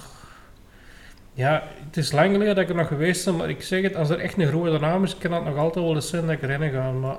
ja, 1.34 1.62
het 1.86 1.96
is 1.96 2.12
lang 2.12 2.32
geleden 2.32 2.54
dat 2.54 2.64
ik 2.64 2.70
er 2.70 2.76
nog 2.76 2.88
geweest 2.88 3.24
ben, 3.24 3.36
maar 3.36 3.50
ik 3.50 3.62
zeg 3.62 3.82
het, 3.82 3.96
als 3.96 4.10
er 4.10 4.18
echt 4.18 4.38
een 4.38 4.46
grote 4.46 4.78
naam 4.78 5.04
is, 5.04 5.18
kan 5.18 5.30
dat 5.30 5.44
nog 5.44 5.56
altijd 5.56 5.84
wel 5.84 5.94
eens 5.94 6.08
zijn 6.08 6.26
dat 6.26 6.34
ik 6.34 6.42
erin 6.42 6.70
ga, 6.70 6.90
maar 6.92 7.16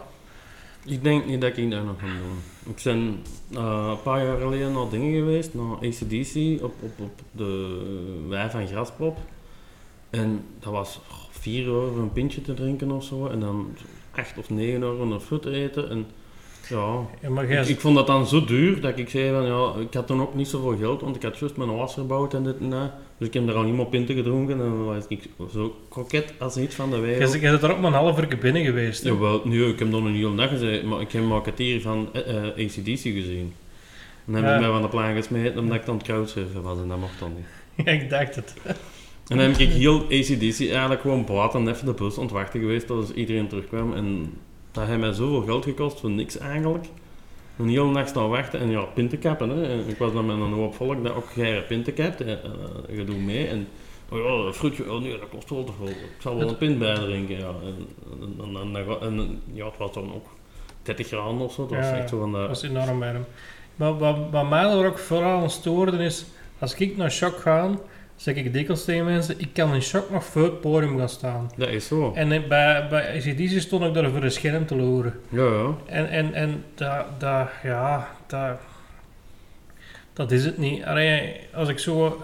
Ik 0.86 1.04
denk 1.04 1.25
niet 1.25 1.41
dat 1.41 1.58
ik 1.58 1.71
dat 1.71 1.86
nog 1.86 1.99
ga 1.99 2.06
doen. 2.06 2.73
Ik 2.73 2.82
ben 2.84 3.23
eh, 3.54 3.88
een 3.89 4.02
paar 4.02 4.25
jaar 4.25 4.38
geleden 4.38 4.73
naar 4.73 4.89
dingen 4.89 5.13
geweest, 5.13 5.54
naar 5.54 5.75
ACDC 5.75 6.63
op, 6.63 6.73
op, 6.80 6.99
op 6.99 7.21
de 7.32 8.25
wei 8.28 8.49
van 8.49 8.67
Graspop. 8.67 9.17
En 10.10 10.45
dat 10.60 10.73
was 10.73 10.99
4 11.39 11.65
euro 11.65 11.91
voor 11.93 12.02
een 12.02 12.12
pintje 12.13 12.41
te 12.41 12.54
drinken 12.54 12.91
of 12.91 13.04
zo. 13.04 13.28
En 13.28 13.39
dan 13.39 13.67
8 14.15 14.38
of 14.38 14.49
9 14.49 14.82
euro 14.82 15.02
om 15.02 15.12
een 15.12 15.39
te 15.39 15.52
eten. 15.52 15.89
En 15.89 16.06
ja, 16.69 16.99
ja, 17.21 17.30
maar 17.30 17.47
jij 17.47 17.62
ik, 17.62 17.67
ik 17.67 17.80
vond 17.80 17.95
dat 17.95 18.08
dan 18.08 18.28
zo 18.28 18.45
duur 18.45 18.82
dat 18.82 18.97
ik 18.97 19.10
zei 19.10 19.32
van 19.32 19.45
ja, 19.45 19.73
ik 19.88 19.93
had 19.93 20.08
toen 20.08 20.21
ook 20.21 20.36
niet 20.36 20.47
zoveel 20.47 20.78
geld, 20.78 21.02
want 21.02 21.15
ik 21.15 21.21
had 21.23 21.38
juist 21.38 21.58
mijn 21.58 21.75
was 21.75 21.93
verbouwd 21.93 22.34
en 22.34 22.43
dit 22.43 22.60
en 22.60 22.69
dat. 22.69 22.91
Dus 23.17 23.28
ik 23.28 23.34
heb 23.34 23.47
er 23.47 23.54
al 23.56 23.63
niet 23.63 23.73
meer 23.75 23.86
pinten 23.86 24.15
gedronken 24.15 24.60
en 24.60 24.86
was 24.86 25.06
ik 25.08 25.30
zo 25.54 25.75
kroket 25.89 26.34
als 26.39 26.58
iets 26.58 26.75
van 26.75 26.89
de 26.89 26.99
wereld. 26.99 27.34
jij 27.34 27.52
bent 27.52 27.63
er 27.63 27.71
ook 27.71 27.80
maar 27.80 27.91
een 27.91 27.97
half 27.97 28.19
uur 28.19 28.38
binnen 28.41 28.63
geweest. 28.63 29.04
hè? 29.04 29.10
Jawel, 29.10 29.41
nee, 29.43 29.67
ik 29.67 29.80
heb 29.80 29.88
nog 29.89 30.04
een 30.04 30.13
hele 30.15 30.36
dag 30.36 30.49
gezegd, 30.49 30.84
maar 30.84 31.02
ik 31.02 31.12
heb 31.12 31.21
een 31.23 31.41
kwartier 31.41 31.82
van 31.82 32.10
eh, 32.13 32.38
eh, 32.38 32.65
ACDC 32.65 32.99
gezien. 32.99 33.54
En 34.25 34.34
dan 34.34 34.36
heb 34.36 34.43
Ja. 34.45 34.54
ik 34.56 34.60
mij 34.62 34.69
van 34.69 34.82
de 34.82 34.88
plan 34.88 35.15
gesmeten 35.15 35.60
omdat 35.60 35.78
ik 35.78 35.86
dan 35.86 36.02
crowdsurfen 36.02 36.62
was 36.62 36.78
en 36.78 36.88
dat 36.88 36.97
mocht 36.99 37.19
dan 37.19 37.32
niet. 37.36 37.45
Ja, 37.86 37.91
ik 37.91 38.10
dacht 38.10 38.36
het. 38.36 38.54
En 39.30 39.38
dan 39.38 39.50
heb 39.50 39.58
ik 39.58 39.70
heel 39.70 40.04
ACDC 40.04 40.60
eigenlijk 40.60 41.02
gewoon 41.02 41.26
buiten 41.26 41.68
even 41.68 41.86
de 41.86 41.94
bus 41.94 42.18
ontwachten 42.18 42.60
geweest 42.60 42.88
tot 42.88 43.10
iedereen 43.10 43.48
terugkwam. 43.48 43.94
En 43.94 44.34
dat 44.72 44.88
heeft 44.88 45.00
mij 45.00 45.13
zoveel 45.13 45.42
geld 45.42 45.63
gekost 45.63 46.00
voor 46.00 46.10
niks 46.10 46.38
eigenlijk. 46.38 46.86
Een 47.58 47.70
hele 47.70 47.92
nacht 47.92 48.10
staan 48.10 48.30
wachten 48.30 48.60
en 48.60 48.70
ja, 48.70 48.82
pinten 48.82 49.20
kappen. 49.20 49.50
Hè. 49.50 49.63
En 49.63 49.88
ik 49.88 49.98
was 49.98 50.13
dan 50.13 50.26
met 50.26 50.36
een 50.36 50.54
hoop 50.54 50.76
volk 50.76 51.04
dat 51.04 51.15
ook 51.15 51.30
geire 51.30 51.62
pinten 51.62 51.94
kapt. 51.94 52.22
En, 52.22 52.44
eh, 52.44 52.98
je 52.98 53.04
doet 53.04 53.26
mee 53.26 53.48
en 53.48 53.68
oh 54.10 54.18
ja, 54.18 54.48
een 54.48 54.54
fruitje, 54.54 54.92
oh 54.92 55.02
nee, 55.02 55.20
dat 55.20 55.30
kost 55.30 55.50
wel 55.50 55.63
te 55.63 55.72
veel. 55.78 55.88
Ik 55.88 56.15
zal 56.20 56.38
wel 56.38 56.50
een 56.50 56.58
pint 56.58 56.80
bijdrinken. 56.80 57.38
Ja. 57.38 57.54
En, 57.63 57.88
en, 58.22 58.56
en, 58.56 58.76
en, 58.76 59.02
en 59.02 59.42
ja, 59.54 59.65
het 59.65 59.78
was 59.78 59.94
dan 59.94 60.13
ook 60.13 60.28
30 60.82 61.08
graden 61.08 61.39
of 61.39 61.54
zo. 61.54 61.62
Het 61.62 61.72
was 61.72 61.92
echt 61.92 62.10
zo 62.10 62.20
van 62.20 62.32
Dat 62.32 62.42
de... 62.42 62.48
was 62.48 62.63
enorm 62.63 63.00
warm. 63.00 63.26
Maar 63.76 63.98
wat, 63.98 64.18
wat 64.32 64.50
mij 64.50 64.63
er 64.63 64.88
ook 64.88 64.98
vooral 64.98 65.42
aan 65.42 65.50
stoorde 65.50 65.97
is, 66.03 66.26
als 66.60 66.76
ik 66.76 66.97
naar 66.97 67.12
shock 67.12 67.38
ga, 67.38 67.80
zeg 68.20 68.36
ik 68.36 68.53
dikwijls 68.53 68.86
tegen 68.86 69.05
mensen, 69.05 69.39
ik 69.39 69.49
kan 69.53 69.74
in 69.74 69.82
shock 69.82 70.09
nog 70.09 70.24
voor 70.24 70.43
het 70.43 70.61
podium 70.61 70.97
gaan 70.97 71.09
staan. 71.09 71.51
Dat 71.57 71.70
is 71.70 71.88
zo. 71.88 72.11
En 72.15 72.32
eh, 72.32 72.47
bij, 72.47 72.88
bij 72.88 73.15
ACDC 73.15 73.59
stond 73.59 73.86
ik 73.86 73.93
daar 73.93 74.09
voor 74.09 74.24
een 74.24 74.32
scherm 74.32 74.65
te 74.65 74.76
loeren. 74.76 75.13
Ja, 75.30 75.43
ja. 75.43 75.76
En, 75.86 76.09
en, 76.09 76.34
en 76.34 76.63
dat, 76.76 77.05
dat, 77.17 77.49
ja, 77.63 78.07
dat, 78.28 78.59
dat 80.13 80.32
is 80.32 80.45
het 80.45 80.57
niet. 80.57 80.84
Allee, 80.84 81.36
als 81.53 81.70
ik 81.70 81.80
zo, 81.80 82.22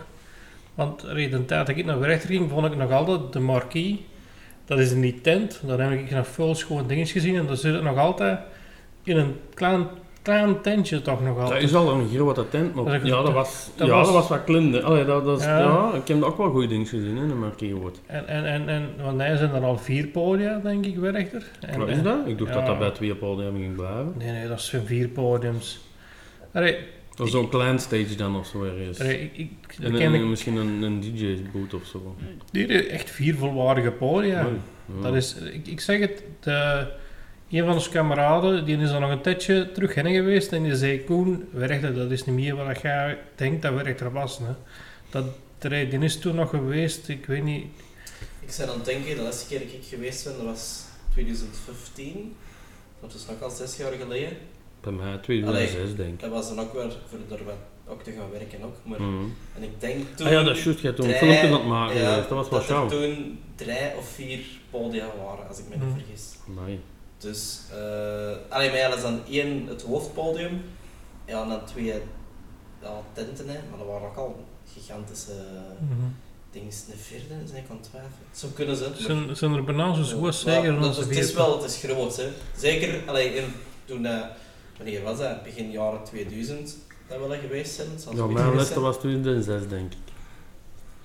want 0.74 1.08
allee, 1.08 1.30
de 1.30 1.46
tijd 1.46 1.68
dat 1.68 1.78
ik 1.78 1.86
naar 1.86 2.00
rechter 2.00 2.30
ging, 2.30 2.50
vond 2.50 2.66
ik 2.66 2.76
nog 2.76 2.92
altijd 2.92 3.34
de 3.34 3.40
marquee. 3.40 4.06
Dat 4.66 4.80
is 4.80 4.92
in 4.92 5.02
die 5.02 5.22
tent, 5.22 5.62
daar 5.66 5.80
heb 5.80 6.00
ik 6.00 6.12
nog 6.12 6.28
veel 6.28 6.56
schoon 6.56 6.88
dingen 6.88 7.08
gezien 7.08 7.36
en 7.36 7.46
dat 7.46 7.60
zit 7.60 7.74
het 7.74 7.84
nog 7.84 7.98
altijd 7.98 8.40
in 9.04 9.18
een 9.18 9.36
klein, 9.54 9.88
klein 10.26 10.62
tentje 10.62 11.02
toch 11.02 11.22
nog 11.22 11.34
Dat 11.36 11.44
altijd. 11.44 11.64
is 11.64 11.74
al 11.76 11.92
een 11.94 12.08
heel 12.10 12.26
wat 12.26 12.46
tent, 12.50 12.74
maar 12.74 12.84
Dat 12.86 13.08
ja, 13.08 13.22
dat 13.22 13.34
was, 13.34 13.70
dat 13.76 13.88
ja, 13.88 13.94
was- 13.94 14.06
dat 14.06 14.16
was 14.16 14.28
wat 14.28 14.44
klinder. 14.44 14.84
Allee, 14.84 15.06
dat, 15.06 15.26
dat 15.26 15.40
is, 15.40 15.46
Ja. 15.46 15.60
ja. 15.60 15.92
ik 15.94 16.08
heb 16.08 16.22
ook 16.24 16.38
wel 16.38 16.50
goede 16.50 16.68
dingen 16.68 16.86
gezien 16.86 17.18
in 17.18 17.28
de 17.28 17.34
Marquee-woord. 17.34 18.00
En, 18.06 18.28
en, 18.28 18.46
en, 18.46 18.70
en 18.70 18.90
want 19.04 19.18
wij 19.18 19.38
zijn 19.38 19.54
er 19.54 19.64
al 19.64 19.78
vier 19.78 20.08
podia, 20.08 20.60
denk 20.64 20.86
ik, 20.86 20.96
rechter. 21.02 21.44
En, 21.60 21.80
Wat 21.80 21.90
is 21.90 22.02
dat? 22.02 22.18
Ik 22.28 22.38
dacht 22.38 22.50
ja. 22.50 22.56
dat 22.58 22.66
dat 22.66 22.80
bij 22.80 22.92
twee 22.92 23.16
podium 23.16 23.56
ging 23.56 23.76
blijven. 23.76 24.14
Nee, 24.18 24.32
nee, 24.32 24.48
dat 24.48 24.62
zijn 24.62 24.86
vier 24.86 25.08
podiums. 25.08 25.80
Allee, 26.54 26.76
Of 27.22 27.30
zo'n 27.30 27.50
klein 27.50 27.80
stage 27.80 28.16
dan 28.16 28.36
of 28.38 28.48
zo 28.48 28.64
ergens. 28.64 29.00
Allee, 29.00 29.20
ik, 29.20 29.32
ik, 29.34 29.50
En, 29.86 29.92
ken 29.92 30.02
en 30.02 30.14
ik- 30.14 30.22
misschien 30.26 30.56
een, 30.56 30.82
een 30.82 31.00
DJ-boot 31.00 31.74
of 31.74 31.86
zo. 31.86 32.16
hier 32.52 32.90
echt 32.90 33.10
vier 33.12 33.36
volwaardige 33.36 33.92
podia. 33.92 34.42
Mooi. 34.42 34.56
Ja. 34.96 35.02
Dat 35.02 35.16
is, 35.16 35.36
ik, 35.36 35.68
ik 35.68 35.80
zeg 35.80 36.00
het, 36.00 36.24
de, 36.40 36.88
een 37.52 37.66
van 37.66 37.74
onze 37.74 37.90
kameraden, 37.90 38.66
die 38.66 38.78
is 38.78 38.90
er 38.90 39.00
nog 39.00 39.10
een 39.10 39.22
tijdje 39.22 39.72
terug 39.72 39.94
heen 39.96 40.14
geweest 40.14 40.52
en 40.52 40.64
die 40.64 40.76
zei, 40.76 41.04
Koen, 41.04 41.48
werkte, 41.52 41.94
dat 41.94 42.12
is 42.12 42.26
niet 42.26 42.36
meer 42.36 42.56
wat 42.56 42.82
jij 42.82 43.18
denkt 43.36 43.62
dat 43.62 43.74
werkt 43.74 44.00
er 44.00 44.12
was. 44.12 44.38
Hè. 44.38 44.54
Dat, 45.10 45.26
die 45.60 45.88
die 45.88 46.00
is 46.00 46.20
toen 46.20 46.36
nog 46.36 46.50
geweest, 46.50 47.10
ik 47.10 47.26
weet 47.26 47.44
niet, 47.44 47.66
Ik 48.40 48.56
ben 48.58 48.68
aan 48.70 48.76
het 48.76 48.86
denken, 48.86 49.16
de 49.16 49.22
laatste 49.22 49.48
keer 49.48 49.60
dat 49.60 49.68
ik 49.68 49.84
geweest 49.90 50.24
ben, 50.24 50.34
dat 50.38 50.46
was 50.46 50.84
2015. 51.14 52.36
Dat 53.02 53.14
is 53.14 53.26
nog 53.30 53.42
al 53.42 53.50
zes 53.50 53.78
jaar 53.78 53.92
geleden. 53.92 54.38
Bij 54.82 54.92
mij 54.92 55.18
2006 55.18 55.96
denk 55.96 56.14
ik. 56.14 56.20
Dat 56.20 56.30
was 56.30 56.48
dan 56.56 56.60
ook 56.60 56.74
weer 56.74 56.92
voor 57.10 57.38
er 57.38 57.44
wat 57.46 57.56
ook 57.88 58.04
te 58.04 58.12
gaan 58.12 58.32
werken 58.32 58.64
ook. 58.64 58.76
Maar, 58.84 59.02
Mhm. 59.02 59.24
En 59.56 59.64
ik 59.64 59.80
denk 59.82 60.06
toen... 60.16 60.26
Ah 60.26 60.32
ja, 60.32 60.44
dat 60.44 60.56
is 60.58 60.64
juist. 60.64 60.80
Je 60.80 60.86
hebt 60.86 61.00
toen 61.00 61.10
een 61.10 61.16
drie- 61.18 61.28
filmpje 61.32 61.48
aan 61.48 61.54
het 61.60 61.66
maken 61.70 62.02
ja. 62.02 62.16
Dat 62.16 62.30
was 62.30 62.50
wel 62.50 62.60
er 62.60 62.66
show. 62.66 62.90
toen 62.90 63.40
drie 63.56 63.96
of 63.98 64.08
vier 64.08 64.40
podia 64.70 65.06
waren, 65.24 65.48
als 65.48 65.60
ik 65.60 65.66
me 65.70 65.76
niet 65.76 65.84
Mhm. 65.86 65.98
vergis. 65.98 66.34
Nee. 66.66 66.80
Dus, 67.18 67.62
eh 67.72 68.36
allee, 68.50 68.70
maar 68.70 68.78
ja, 68.78 68.88
dat 68.88 68.98
is 68.98 69.04
dan 69.04 69.22
één, 69.30 69.68
het 69.68 69.82
hoofdpodium. 69.82 70.62
Ja, 71.26 71.42
en 71.42 71.50
dan 71.50 71.66
twee 71.66 71.94
ja, 72.82 73.02
tenten, 73.14 73.48
hè, 73.48 73.60
maar 73.70 73.78
dat 73.78 73.88
waren 73.88 74.08
ook 74.08 74.16
al 74.16 74.46
gigantische 74.74 75.32
mhm. 75.80 76.08
dingen. 76.52 76.68
Een 76.68 76.98
vierde, 76.98 77.34
is 77.44 77.52
ik 77.52 77.70
aan 77.70 77.78
het. 77.78 78.38
Zo 78.38 78.48
kunnen 78.54 78.76
ze. 78.76 78.92
zijn, 78.98 79.36
zijn 79.36 79.54
er 79.54 79.64
bijna 79.64 80.04
zo 80.04 80.18
goed 80.18 80.36
zeker 80.36 80.74
dat- 80.74 80.84
onze 80.84 81.02
het 81.02 81.18
is 81.18 81.34
wel, 81.34 81.62
het 81.62 81.72
is 81.72 81.78
groot, 81.78 82.18
hè. 82.18 82.28
Zeker, 82.58 83.04
allee, 83.08 83.36
in, 83.36 83.54
toen, 83.86 84.06
eh, 84.06 84.26
wanneer 84.78 85.04
was 85.04 85.18
dat? 85.18 85.44
Begin 85.44 85.72
jaren 85.72 86.04
2000 86.04 86.78
dat 87.08 87.28
we 87.28 87.34
er 87.34 87.40
geweest 87.40 87.74
zijn. 87.76 87.88
Ja, 88.16 88.26
mijn 88.26 88.54
laatste 88.54 88.74
zijn. 88.74 88.86
was 88.86 88.98
2006 88.98 89.68
denk 89.68 89.94
ik. 89.94 90.00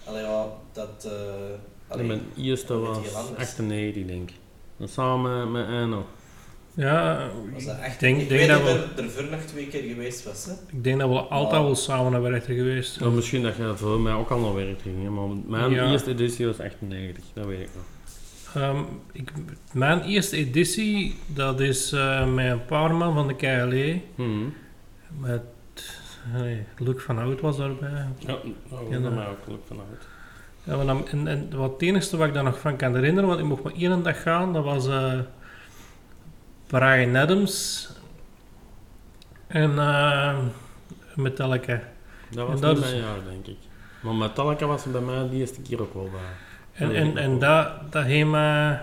Allee, 0.04 0.22
ja, 0.22 0.46
dat... 0.72 1.04
eh 1.04 1.92
allee, 1.92 2.06
mijn 2.06 2.22
eerste 2.36 2.74
was 2.74 2.98
heel 2.98 3.16
anders. 3.16 3.38
98 3.38 4.06
denk 4.06 4.30
ik. 4.30 4.36
En 4.80 4.88
samen 4.88 5.52
met 5.52 5.66
Anno. 5.66 6.06
Ja, 6.74 7.28
was 7.52 7.64
dat 7.64 7.78
echt... 7.78 7.94
ik 7.94 8.00
denk, 8.00 8.20
ik 8.20 8.28
denk 8.28 8.40
weet 8.40 8.48
dat 8.48 8.64
dat 8.66 8.76
we, 8.76 9.02
er, 9.02 9.04
er 9.04 9.10
voor 9.10 9.24
nog 9.30 9.40
twee 9.40 9.66
keer 9.66 9.82
geweest 9.82 10.24
was, 10.24 10.44
hè. 10.44 10.52
ik 10.76 10.84
denk 10.84 11.00
dat 11.00 11.08
we 11.08 11.18
altijd 11.18 11.62
wel 11.62 11.74
samen 11.76 12.12
naar 12.12 12.22
werken 12.22 12.54
geweest. 12.54 13.00
Ja, 13.00 13.08
misschien 13.08 13.42
dat 13.42 13.56
je 13.56 13.72
voor 13.76 14.00
mij 14.00 14.12
ook 14.12 14.30
al 14.30 14.38
naar 14.40 14.54
werk 14.54 14.80
ging, 14.82 15.08
maar 15.08 15.28
mijn 15.46 15.70
Ja. 15.70 15.90
eerste 15.90 16.10
editie 16.10 16.46
was 16.46 16.60
98, 16.60 17.24
dat 17.34 17.46
weet 17.46 17.60
ik 17.60 17.68
nog. 17.74 17.84
Ehm, 18.62 18.82
ik, 19.12 19.32
mijn 19.72 20.02
eerste 20.02 20.36
editie, 20.36 21.14
dat 21.26 21.60
is 21.60 21.92
eh, 21.92 22.32
met 22.32 22.50
een 22.50 22.64
paar 22.64 22.94
man 22.94 23.14
van 23.14 23.28
de 23.28 23.34
KLE. 23.36 24.00
Mhm. 24.14 24.44
Met 25.18 25.42
nee, 26.32 26.64
Luc 26.78 27.02
van 27.02 27.16
Hout 27.18 27.40
was 27.40 27.56
daarbij. 27.56 27.90
Ja, 28.18 28.26
dat 28.26 28.42
was 28.68 28.80
Ja, 28.80 28.88
bij 28.88 29.00
dat- 29.00 29.14
mij 29.14 29.26
ook 29.28 29.44
geluk 29.44 29.60
vanuit. 29.66 29.88
Ja, 30.00 30.19
en, 30.64 31.26
en 31.28 31.56
wat 31.56 31.72
het 31.72 31.82
enige 31.82 32.16
wat 32.16 32.26
ik 32.28 32.34
daar 32.34 32.44
nog 32.44 32.60
van 32.60 32.76
kan 32.76 32.94
herinneren, 32.94 33.28
want 33.28 33.40
ik 33.40 33.46
mocht 33.46 33.62
maar 33.62 33.72
één 33.72 34.02
dag 34.02 34.22
gaan, 34.22 34.52
dat 34.52 34.64
was 34.64 34.86
eh 34.88 35.18
Brian 36.66 37.16
Adams 37.16 37.88
en 39.46 39.78
eh 39.78 40.38
Metallica. 41.14 41.82
Dat 42.30 42.46
was 42.46 42.54
En 42.54 42.60
dat 42.60 42.78
is- 42.78 42.84
mijn 42.90 42.96
jaar 43.02 43.18
denk 43.28 43.46
ik. 43.46 43.56
Maar 44.00 44.14
Metallica 44.14 44.66
was 44.66 44.84
bij 44.84 45.00
mij 45.00 45.28
de 45.28 45.36
eerste 45.36 45.60
keer 45.62 45.80
ook 45.80 45.94
wel 45.94 46.10
bij. 46.12 46.20
En, 46.72 46.86
Dat 46.88 46.96
weet 46.96 47.02
en, 47.06 47.16
en 47.16 47.30
wel. 47.30 47.38
dat, 47.38 47.92
dat 47.92 48.04
heeft 48.04 48.28
me 48.28 48.76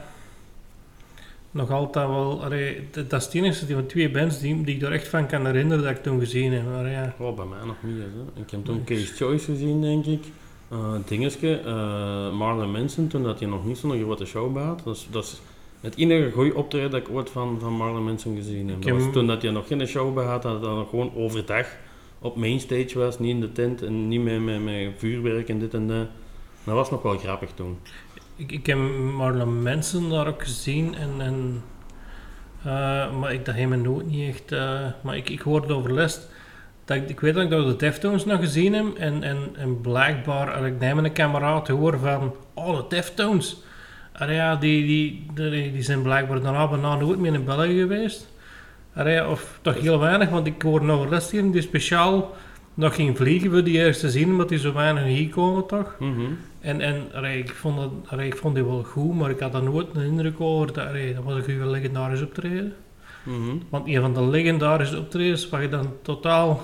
nog 1.51 1.71
altijd 1.71 2.07
wel... 2.07 2.43
allee, 2.43 2.87
dat, 2.91 3.09
dat 3.09 3.19
is 3.19 3.25
het 3.25 3.35
enige 3.35 3.65
die 3.65 3.75
van 3.75 3.85
twee 3.85 4.11
bands 4.11 4.39
die, 4.39 4.63
die 4.63 4.75
ik 4.75 4.81
er 4.81 4.91
echt 4.91 5.07
van 5.07 5.27
kan 5.27 5.45
herinneren 5.45 5.83
dat 5.83 5.91
ik 5.95 6.03
toen 6.03 6.19
gezien 6.19 6.53
heb. 6.53 6.65
Maar 6.65 6.89
ja, 6.89 7.13
Oh, 7.17 7.35
bij 7.35 7.45
mij 7.45 7.65
nog 7.65 7.75
niet. 7.81 7.97
Hè. 7.97 8.41
Ik 8.41 8.49
heb 8.51 8.65
toen. 8.65 8.83
Case 8.83 9.13
Choice 9.15 9.45
gezien, 9.45 9.81
denk 9.81 10.05
ik. 10.05 10.25
Eh 10.69 10.93
dingetje, 11.05 11.59
eh 11.59 12.31
Marlon 12.37 12.71
Manson, 12.71 13.07
toen 13.07 13.23
dat 13.23 13.39
hij 13.39 13.49
nog 13.49 13.65
niet 13.65 13.77
zo'n 13.77 14.01
grote 14.03 14.25
show 14.25 14.57
had. 14.57 14.81
Dat 14.83 14.95
is, 14.95 15.07
dat 15.11 15.23
is 15.23 15.41
het 15.81 15.95
enige 15.95 16.31
goede 16.31 16.55
optreden 16.55 16.91
dat 16.91 16.99
ik 16.99 17.09
ooit 17.09 17.29
van, 17.29 17.57
van 17.59 17.73
Marlon 17.73 18.03
Manson 18.03 18.35
gezien 18.35 18.69
heb. 18.69 18.81
Dat 18.81 18.91
was 19.01 19.13
toen 19.13 19.27
dat 19.27 19.41
hij 19.41 19.51
nog 19.51 19.67
geen 19.67 19.87
show 19.87 20.25
had, 20.25 20.41
dat 20.41 20.61
hij 20.61 20.73
nog 20.73 20.89
gewoon 20.89 21.11
overdag 21.15 21.67
op 22.19 22.35
mainstage 22.35 22.99
was, 22.99 23.19
niet 23.19 23.29
in 23.29 23.39
de 23.39 23.51
tent 23.51 23.81
en 23.81 24.07
niet 24.07 24.23
met, 24.23 24.43
met, 24.43 24.63
met 24.63 24.91
vuurwerk 24.97 25.49
en 25.49 25.59
dit 25.59 25.73
en 25.73 25.87
dat. 25.87 26.07
Dat 26.63 26.75
was 26.75 26.91
nog 26.91 27.01
wel 27.01 27.17
grappig 27.17 27.49
toen. 27.53 27.77
ik, 28.35 28.51
ik 28.51 28.65
heb 28.65 28.77
Marlon 29.15 29.61
Manson 29.61 30.09
daar 30.09 30.27
ook 30.27 30.43
gezien 30.43 30.95
en... 30.95 31.09
en 31.17 31.63
eh, 32.63 33.19
maar 33.19 33.33
ik, 33.33 33.47
heeft 33.47 33.69
me 33.69 33.75
nooit 33.75 34.07
niet 34.07 34.29
echt... 34.29 34.51
maar 35.03 35.17
ik, 35.17 35.29
ik 35.29 35.39
hoorde 35.39 35.73
over 35.73 35.93
les... 35.93 36.19
Dat 36.87 36.97
ik, 36.97 37.09
ik 37.09 37.19
weet 37.19 37.33
dat 37.33 37.43
ik 37.43 37.49
de 37.49 37.75
Deftones 37.75 38.25
nog 38.25 38.39
gezien 38.39 38.73
heb 38.73 38.97
en, 38.97 39.23
en, 39.23 39.37
en 39.57 39.81
blijkbaar, 39.81 40.53
als 40.53 40.65
ik 40.65 40.79
neem 40.79 40.97
een 40.97 41.11
kameraad 41.11 41.67
hoor 41.67 41.99
van... 41.99 42.35
Oh, 42.53 42.77
de 42.77 42.83
Deftones! 42.89 43.57
Allee, 44.13 44.35
ja, 44.35 44.55
die, 44.55 44.85
die, 44.85 45.25
die, 45.33 45.71
die 45.71 45.81
zijn 45.81 46.01
blijkbaar 46.01 46.41
daarna 46.41 46.67
bijna 46.67 46.95
nooit 46.95 47.19
meer 47.19 47.33
in 47.33 47.45
België 47.45 47.79
geweest. 47.79 48.29
Allee, 48.95 49.27
of 49.27 49.59
toch 49.61 49.79
heel 49.79 49.99
weinig, 49.99 50.29
want 50.29 50.47
ik 50.47 50.61
hoorde 50.61 50.91
over 50.91 51.09
les 51.09 51.31
hier 51.31 51.51
die 51.51 51.61
speciaal 51.61 52.35
nog 52.73 52.95
ging 52.95 53.17
vliegen 53.17 53.51
voor 53.51 53.63
die 53.63 53.77
eerst 53.77 53.99
te 53.99 54.09
zien, 54.09 54.29
omdat 54.29 54.49
die 54.49 54.59
zo 54.59 54.73
weinig 54.73 55.03
hier 55.03 55.29
komen 55.29 55.65
toch. 55.65 55.95
Mhm. 55.99 56.21
En, 56.61 56.81
en 56.81 57.01
allee, 57.13 57.39
ik, 57.39 57.49
vond 57.49 57.77
dat, 57.77 57.91
allee, 58.05 58.27
ik 58.27 58.37
vond 58.37 58.55
die 58.55 58.65
wel 58.65 58.83
goed, 58.83 59.15
maar 59.15 59.29
ik 59.29 59.39
had 59.39 59.51
daar 59.51 59.63
nooit 59.63 59.87
een 59.93 60.03
indruk 60.03 60.41
over 60.41 60.73
dat, 60.73 60.87
allee, 60.87 61.13
dat 61.13 61.23
was 61.23 61.47
een 61.47 61.69
legendarisch 61.69 62.21
optreden. 62.21 62.73
Mhm. 63.23 63.57
Want 63.69 63.87
een 63.87 64.01
van 64.01 64.13
de 64.13 64.23
legendarische 64.23 64.97
optredens, 64.97 65.49
waar 65.49 65.61
je 65.61 65.69
dan 65.69 65.93
totaal... 66.01 66.61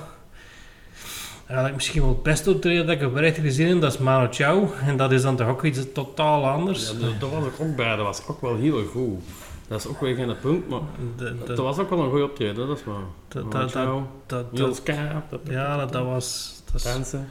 Eigenlijk 1.45 1.75
misschien 1.75 2.01
wel 2.01 2.09
het 2.09 2.23
beste 2.23 2.51
optreden 2.51 2.85
dat 2.85 2.95
ik 2.95 3.01
heb 3.01 3.15
echt 3.15 3.37
gezien 3.37 3.67
heb, 3.67 3.81
dat 3.81 3.93
is 3.93 3.99
Mano 3.99 4.27
Chao. 4.31 4.73
En 4.85 4.97
dat 4.97 5.11
is 5.11 5.21
dan 5.21 5.35
toch 5.35 5.47
ook 5.47 5.63
iets 5.63 5.79
totaal 5.93 6.47
anders. 6.47 6.91
Ja, 6.91 7.07
dat, 7.19 7.29
was 7.29 7.45
ik 7.45 7.59
ook 7.59 7.75
bij, 7.75 7.95
dat 7.95 8.05
was 8.05 8.27
ook 8.27 8.41
wel 8.41 8.55
heel 8.57 8.83
goed. 8.85 9.19
Dat 9.67 9.79
is 9.79 9.87
ook 9.87 9.99
weer 10.01 10.15
geen 10.15 10.35
punt, 10.41 10.69
maar 10.69 10.79
De- 11.17 11.23
de- 11.37 11.43
dat 11.45 11.57
was 11.57 11.77
ook 11.77 11.89
wel 11.89 11.99
een 12.03 12.09
goed 12.09 12.21
optreden, 12.23 12.67
dat 12.67 12.77
is 12.77 12.83
waar. 12.83 12.95
dat- 13.27 13.51
dat- 13.51 13.73
dat- 14.27 14.51
dat- 15.29 15.39
Ja, 15.49 15.77
dat, 15.77 15.91
dat 15.91 16.05
was... 16.05 16.55
Dat 16.65 16.75
is, 16.75 16.83
dansen. 16.83 17.27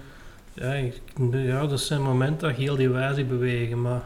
ja, 0.52 0.72
ik- 0.72 1.00
ja, 1.32 1.66
dat 1.66 1.80
zijn 1.80 2.02
momenten 2.02 2.48
dat 2.48 2.56
je 2.56 2.62
heel 2.62 2.76
die 2.76 2.88
wijze 2.88 3.24
bewegen, 3.24 3.80
maar... 3.82 4.02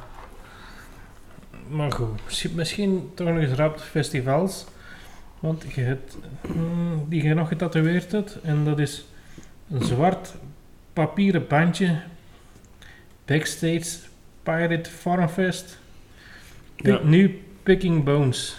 Maar 1.69 1.93
goed, 1.93 2.09
misschien- 2.25 2.55
misschien 2.55 3.11
toch 3.15 3.27
nog 3.29 3.37
eens 3.39 3.53
rap 3.59 3.81
festivals. 3.81 4.65
Want 5.41 5.65
je 5.75 5.81
hebt, 5.81 6.17
mm, 6.55 7.05
die 7.09 7.23
je 7.23 7.35
nog 7.35 7.49
getatoeëerd 7.49 8.13
hebt, 8.13 8.39
en 8.43 8.65
dat 8.65 8.79
is 8.79 9.05
een 9.71 9.85
zwart 9.85 10.35
papieren 10.93 11.47
bandje. 11.47 12.01
Backstage 13.25 13.99
Pirate 14.43 14.91
Farmfest. 14.91 15.79
Ja. 16.77 17.01
Nu 17.03 17.43
Picking 17.63 18.05
Bones. 18.05 18.57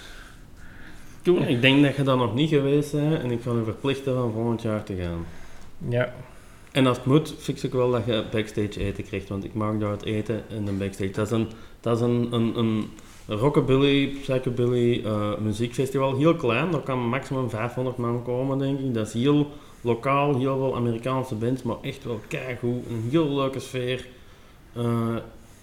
Toen, 1.22 1.48
ik 1.48 1.62
denk 1.62 1.84
dat 1.84 1.96
je 1.96 2.04
daar 2.04 2.18
nog 2.18 2.34
niet 2.34 2.50
geweest 2.50 2.92
bent 2.92 3.22
en 3.22 3.32
ik 3.32 3.42
ga 3.42 3.52
je 3.52 3.64
verplichten 3.64 4.14
van 4.14 4.32
volgend 4.32 4.62
jaar 4.62 4.84
te 4.84 4.96
gaan. 4.96 5.26
Ja, 5.90 6.14
En 6.72 6.88
als 6.88 6.98
het 6.98 7.06
moet, 7.06 7.36
fix 7.38 7.64
ik 7.64 7.72
wel 7.72 7.92
dat 7.92 8.06
je 8.06 8.26
backstage 8.32 8.80
eten 8.80 9.04
krijgt, 9.04 9.30
want 9.30 9.44
ik 9.44 9.54
maak 9.54 9.80
daar 9.80 9.92
het 9.92 10.04
eten 10.04 10.44
in 10.50 10.66
de 10.66 10.72
backstage. 10.72 11.12
Dat 11.12 11.26
is 11.26 11.32
een, 11.32 11.48
dat 11.80 11.96
is 11.96 12.02
een, 12.02 12.34
een, 12.34 12.58
een 12.58 12.90
rockabilly, 13.28 14.08
psychobilly 14.22 15.02
eh, 15.06 15.38
muziekfestival, 15.38 16.18
heel 16.18 16.36
klein, 16.36 16.72
daar 16.72 16.82
kan 16.82 17.10
maximum 17.10 17.50
500 17.50 17.98
man 17.98 18.24
komen 18.24 18.58
denk 18.58 18.80
ik. 18.80 18.94
Dat 18.94 19.08
is 19.08 19.14
heel 19.14 19.52
lokaal, 19.82 20.38
heel 20.38 20.58
veel 20.58 20.76
Amerikaanse 20.76 21.36
bands, 21.36 21.64
maar 21.64 21.76
echt 21.82 22.04
wel 22.04 22.20
keigoed, 22.28 22.86
een 22.90 23.08
heel 23.10 23.36
leuke 23.36 23.60
sfeer. 23.60 24.08
Eh, 24.74 25.16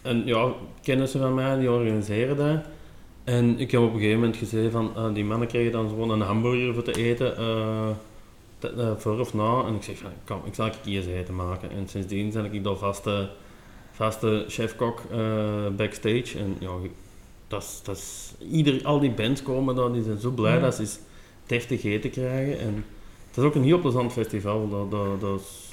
en 0.02 0.22
ja, 0.26 0.52
kennissen 0.82 1.20
van 1.20 1.34
mij 1.34 1.58
die 1.58 1.70
organiseren 1.70 2.36
dat. 2.36 2.58
En 3.24 3.58
ik 3.58 3.70
heb 3.70 3.80
op 3.80 3.92
een 3.92 3.98
gegeven 3.98 4.18
moment 4.18 4.36
gezegd 4.36 4.72
van, 4.72 4.92
eh, 4.96 5.14
die 5.14 5.24
mannen 5.24 5.48
krijgen 5.48 5.72
dan 5.72 5.88
gewoon 5.88 6.10
een 6.10 6.20
hamburger 6.20 6.74
voor 6.74 6.82
te 6.82 6.92
eten. 7.04 7.36
eh, 7.36 7.88
te- 8.58 8.94
voor 8.98 9.20
of 9.20 9.34
na. 9.34 9.62
En 9.66 9.74
ik 9.74 9.82
zeg 9.82 9.98
van, 9.98 10.10
kom, 10.24 10.40
ik 10.44 10.54
zal 10.54 10.66
ik 10.66 10.74
eens 10.84 11.06
eten 11.06 11.34
maken. 11.34 11.70
En 11.70 11.88
sindsdien 11.88 12.32
ben 12.32 12.52
ik 12.52 12.64
daar 12.64 12.76
vaste, 12.76 13.28
vaste 13.92 14.44
chef-kok 14.48 15.02
backstage. 15.76 16.38
En 16.38 16.56
ja, 16.58 16.70
dat 17.48 17.62
is, 17.62 17.80
dat 17.84 18.34
ieder, 18.50 18.84
al 18.84 19.00
die 19.00 19.10
bands 19.10 19.42
komen 19.42 19.74
daar, 19.74 19.92
die 19.92 20.02
zijn 20.02 20.18
zo 20.18 20.30
blij 20.30 20.54
Ja. 20.54 20.60
dat 20.60 20.74
ze 20.74 20.80
eens 20.80 20.98
deftig 21.46 21.84
eten 21.84 22.10
krijgen. 22.10 22.58
En 22.58 22.84
het 23.34 23.36
is 23.36 23.44
ook 23.44 23.54
een 23.54 23.64
heel 23.64 23.78
plezant 23.80 24.12
festival. 24.12 24.68
Dat, 24.68 24.90
dat, 24.90 25.20
dat, 25.20 25.40
is- 25.40 25.72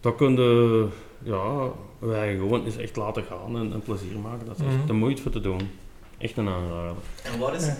dat 0.00 0.14
kun 0.16 0.32
je, 0.36 0.86
ja, 1.22 1.68
wij 1.98 2.34
gewoon 2.36 2.64
eens 2.64 2.76
echt 2.76 2.96
laten 2.96 3.22
gaan 3.24 3.56
en, 3.56 3.72
en 3.72 3.80
plezier 3.80 4.18
maken. 4.18 4.46
Dat 4.46 4.58
is 4.58 4.64
echt 4.66 4.76
Mhm. 4.76 4.86
de 4.86 4.92
moeite 4.92 5.22
voor 5.22 5.30
te 5.30 5.40
doen. 5.40 5.70
Echt 6.18 6.36
een 6.36 6.48
aanrader. 6.48 7.02
En 7.24 7.38
waar 7.38 7.54
is 7.54 7.66
het? 7.66 7.78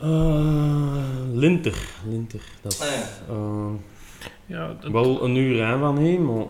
Eh, 0.00 1.04
Linter. 1.32 1.88
Linter. 2.08 2.40
Dat 2.62 2.72
is 2.72 2.80
Ah, 2.80 2.86
ja. 2.88 3.34
eh, 3.34 3.70
ja 4.46 4.76
het, 4.80 4.92
wel 4.92 5.24
een 5.24 5.36
uur 5.36 5.56
rijden 5.56 5.78
van 5.78 5.98
heen, 5.98 6.24
maar 6.26 6.44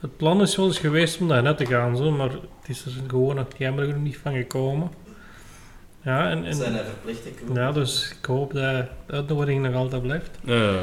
het 0.00 0.16
plan 0.16 0.40
is 0.40 0.56
wel 0.56 0.66
eens 0.66 0.78
geweest 0.78 1.20
om 1.20 1.28
daar 1.28 1.42
net 1.42 1.56
te 1.56 1.66
gaan, 1.66 1.96
zo, 1.96 2.10
maar 2.10 2.30
het 2.30 2.68
is 2.68 2.84
er 2.86 2.92
gewoon 3.06 3.34
nog 3.36 3.46
jammer 3.58 3.84
genoeg 3.84 4.02
niet 4.02 4.16
van 4.16 4.34
gekomen. 4.34 4.90
Ja, 6.02 6.30
en, 6.30 6.36
Dat 6.38 6.46
en, 6.46 6.54
zijn 6.54 6.74
er 6.74 6.84
ja, 7.54 7.72
dus 7.72 8.14
ik 8.18 8.24
hoop 8.24 8.52
dat 8.52 8.62
de 9.06 9.12
uitnodiging 9.12 9.62
nog 9.62 9.74
altijd 9.74 10.02
blijft. 10.02 10.30
Eh, 10.44 10.78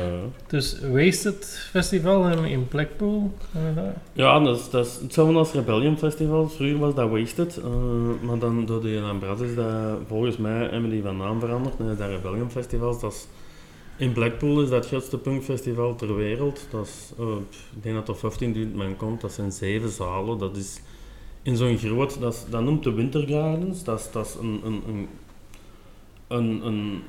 Dus 0.48 0.80
Wasted 0.80 1.68
Festival 1.72 2.28
in, 2.30 2.46
in 2.46 2.68
Blackpool. 2.68 3.34
inderdaad. 3.54 3.96
ja, 4.14 4.40
dat 4.40 4.58
is, 4.60 4.70
dat 4.70 4.86
is 4.86 4.98
hetzelfde 5.02 5.38
als 5.38 5.52
Rebellion 5.52 5.98
Festivals. 5.98 6.56
Vroeger 6.56 6.78
was 6.78 6.96
dat 6.96 7.10
Wasted, 7.10 7.58
eh, 7.58 7.66
maar 8.22 8.40
dan 8.40 8.66
door 8.66 8.82
de 8.82 8.88
Lambras 8.88 9.40
is 9.40 9.56
dat, 9.56 9.98
volgens 10.08 10.38
mij 10.38 10.68
hebben 10.72 10.90
die 10.90 11.02
van 11.02 11.18
naam 11.18 11.40
veranderd 11.40 11.80
naar 11.80 11.96
dat 11.96 12.10
Rebellion 12.10 12.52
Festivals. 12.52 13.00
Dat 13.00 13.14
is, 13.14 13.28
in 13.98 14.12
Blackpool 14.14 14.62
is 14.62 14.70
dat 14.70 14.78
het 14.80 14.88
grootste 14.88 15.18
punkfestival 15.18 15.96
ter 15.96 16.16
wereld. 16.16 16.68
Dat 16.72 16.86
is, 16.86 17.12
eh, 17.20 17.26
ik 17.76 17.84
denk 17.84 17.96
dat 17.96 18.08
er 18.08 18.16
15.000 18.16 18.76
man 18.76 18.96
komt, 18.98 19.22
dat 19.22 19.32
zijn 19.32 19.52
zeven 19.52 19.90
zalen. 19.90 20.38
Dat 20.38 20.58
is 20.58 20.80
in 21.48 21.56
zo'n 21.56 21.78
groot, 21.78 22.20
dat, 22.20 22.48
noemt 22.50 22.84
de 22.84 22.92
Winter 22.92 23.28
Gardens. 23.28 23.84
Dat 23.84 24.00
is, 24.00 24.12
dat 24.12 24.26
is 24.26 24.36
een, 24.36 24.62
een, 24.66 24.84
een, 24.88 25.08
een, 26.28 26.68
een 26.68 27.04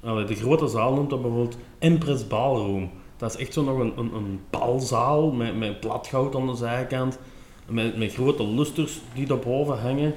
ehm, 0.00 0.26
de 0.26 0.34
grote 0.34 0.66
zaal 0.68 0.94
noemt 0.94 1.10
dat 1.10 1.22
bijvoorbeeld 1.22 1.56
Empress 1.78 2.26
Ballroom. 2.26 2.90
Dat 3.16 3.34
is 3.34 3.40
echt 3.40 3.52
zo 3.52 3.62
nog 3.62 3.78
een, 3.78 3.92
een, 3.96 4.14
een 4.14 4.40
balzaal 4.50 5.30
met, 5.32 5.58
met 5.58 5.80
platgoud 5.80 6.36
aan 6.36 6.46
de 6.46 6.54
zijkant. 6.54 7.18
Met, 7.66 7.96
met 7.98 8.14
grote 8.14 8.46
lusters 8.46 9.00
die 9.14 9.26
daarboven 9.26 9.80
hangen. 9.80 10.14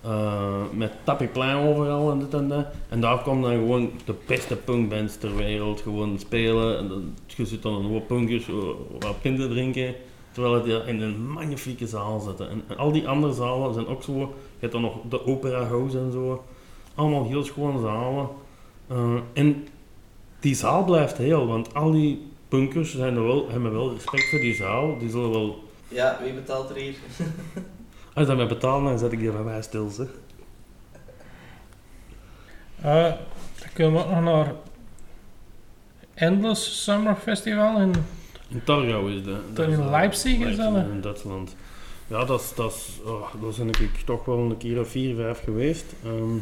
eh, 0.00 0.62
met 0.72 0.92
tapiplein 1.04 1.56
overal 1.68 2.10
en 2.10 2.18
dit 2.18 2.34
en 2.34 2.48
dat. 2.48 2.66
En 2.88 3.00
daar 3.00 3.22
komen 3.22 3.50
dan 3.50 3.60
gewoon 3.60 3.90
de 4.04 4.14
beste 4.26 4.56
punkbands 4.56 5.16
ter 5.16 5.36
wereld 5.36 5.80
gewoon 5.80 6.18
spelen. 6.18 6.78
En 6.78 7.14
je 7.26 7.46
zit 7.46 7.62
dan 7.62 7.74
een 7.74 7.90
hoop 7.90 8.06
punkers 8.06 8.48
eh, 8.48 8.54
wat 9.00 9.20
pinten 9.20 9.48
drinken. 9.48 9.94
Terwijl 10.32 10.54
het 10.54 10.64
hier 10.64 10.88
in 10.88 11.00
een 11.00 11.30
magnifieke 11.30 11.86
zaal 11.86 12.20
zitten. 12.20 12.50
En, 12.50 12.62
en 12.68 12.76
al 12.76 12.92
die 12.92 13.08
andere 13.08 13.32
zalen 13.32 13.74
zijn 13.74 13.86
ook 13.86 14.02
zo. 14.02 14.18
Je 14.18 14.26
hebt 14.58 14.72
dan 14.72 14.82
nog 14.82 14.96
de 15.08 15.26
Opera 15.26 15.64
House 15.64 15.98
en 15.98 16.12
zo. 16.12 16.44
Allemaal 16.94 17.26
heel 17.26 17.44
schone 17.44 17.80
zalen. 17.80 18.28
Eh, 18.86 19.16
en 19.32 19.68
die 20.40 20.54
zaal 20.54 20.84
blijft 20.84 21.16
heel, 21.16 21.46
want 21.46 21.74
al 21.74 21.90
die 21.90 22.30
punkers 22.48 22.96
zijn 22.96 23.16
er 23.16 23.26
wel, 23.26 23.50
hebben 23.50 23.72
wel 23.72 23.92
respect 23.92 24.30
voor 24.30 24.38
die 24.38 24.54
zaal. 24.54 24.98
Die 24.98 25.10
zullen 25.10 25.30
wel. 25.30 25.64
Ja, 25.88 26.18
wie 26.22 26.32
betaalt 26.32 26.70
er 26.70 26.76
hier? 26.76 26.94
Als 28.14 28.26
dat 28.26 28.36
mij 28.36 28.46
betalen, 28.46 28.84
dan 28.84 28.98
zet 28.98 29.12
ik 29.12 29.18
die 29.18 29.30
bij 29.30 29.42
mij 29.42 29.62
stil. 29.62 29.88
Zeg. 29.90 30.08
Ah, 32.82 33.12
dan 33.58 33.68
kunnen 33.72 33.92
we 33.92 33.98
ook 33.98 34.10
nog 34.10 34.22
naar 34.22 34.54
Endless 36.14 36.82
Summer 36.82 37.16
Festival 37.16 37.80
in 37.80 37.94
In 38.52 38.64
Targau 38.64 39.12
is 39.12 39.24
dat. 39.24 39.56
dat 39.56 39.68
in 39.68 39.80
eh, 39.80 39.90
Leipzig 39.90 40.38
is 40.38 40.56
dat? 40.56 40.74
In 40.74 41.00
Duitsland. 41.00 41.56
Ja, 42.06 42.24
dat 42.24 42.40
is, 42.40 42.54
dat 42.54 42.72
is, 42.72 43.00
oh, 43.04 43.32
daar 43.42 43.52
ben 43.56 43.68
ik 43.68 44.02
toch 44.04 44.24
wel 44.24 44.38
een 44.38 44.56
keer 44.56 44.80
of 44.80 44.88
vier, 44.88 45.14
vijf 45.14 45.42
geweest. 45.42 45.84
Ehm, 46.04 46.36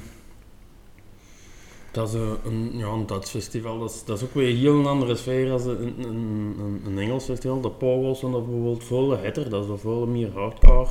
dat 1.93 2.09
is 2.09 2.15
eh, 2.15 2.31
een, 2.45 2.71
ja, 2.73 2.87
een 2.87 3.07
Duits 3.07 3.31
festival. 3.31 3.79
Dat 3.79 3.91
is, 3.91 4.05
dat 4.05 4.17
is 4.17 4.25
ook 4.25 4.35
weer 4.35 4.57
heel 4.57 4.79
een 4.79 4.87
andere 4.87 5.17
sfeer 5.17 5.51
als 5.51 5.65
een, 5.65 5.95
een, 5.99 6.81
een, 6.87 6.99
Engels 6.99 7.25
festival. 7.25 7.61
De 7.61 7.71
Pogos 7.71 8.19
zijn 8.19 8.33
er 8.33 8.43
bijvoorbeeld 8.45 8.85
veel 8.85 9.19
hetter, 9.19 9.51
dat 9.51 9.69
is 9.69 9.81
veel 9.81 10.07
meer 10.07 10.33
hardcore. 10.33 10.89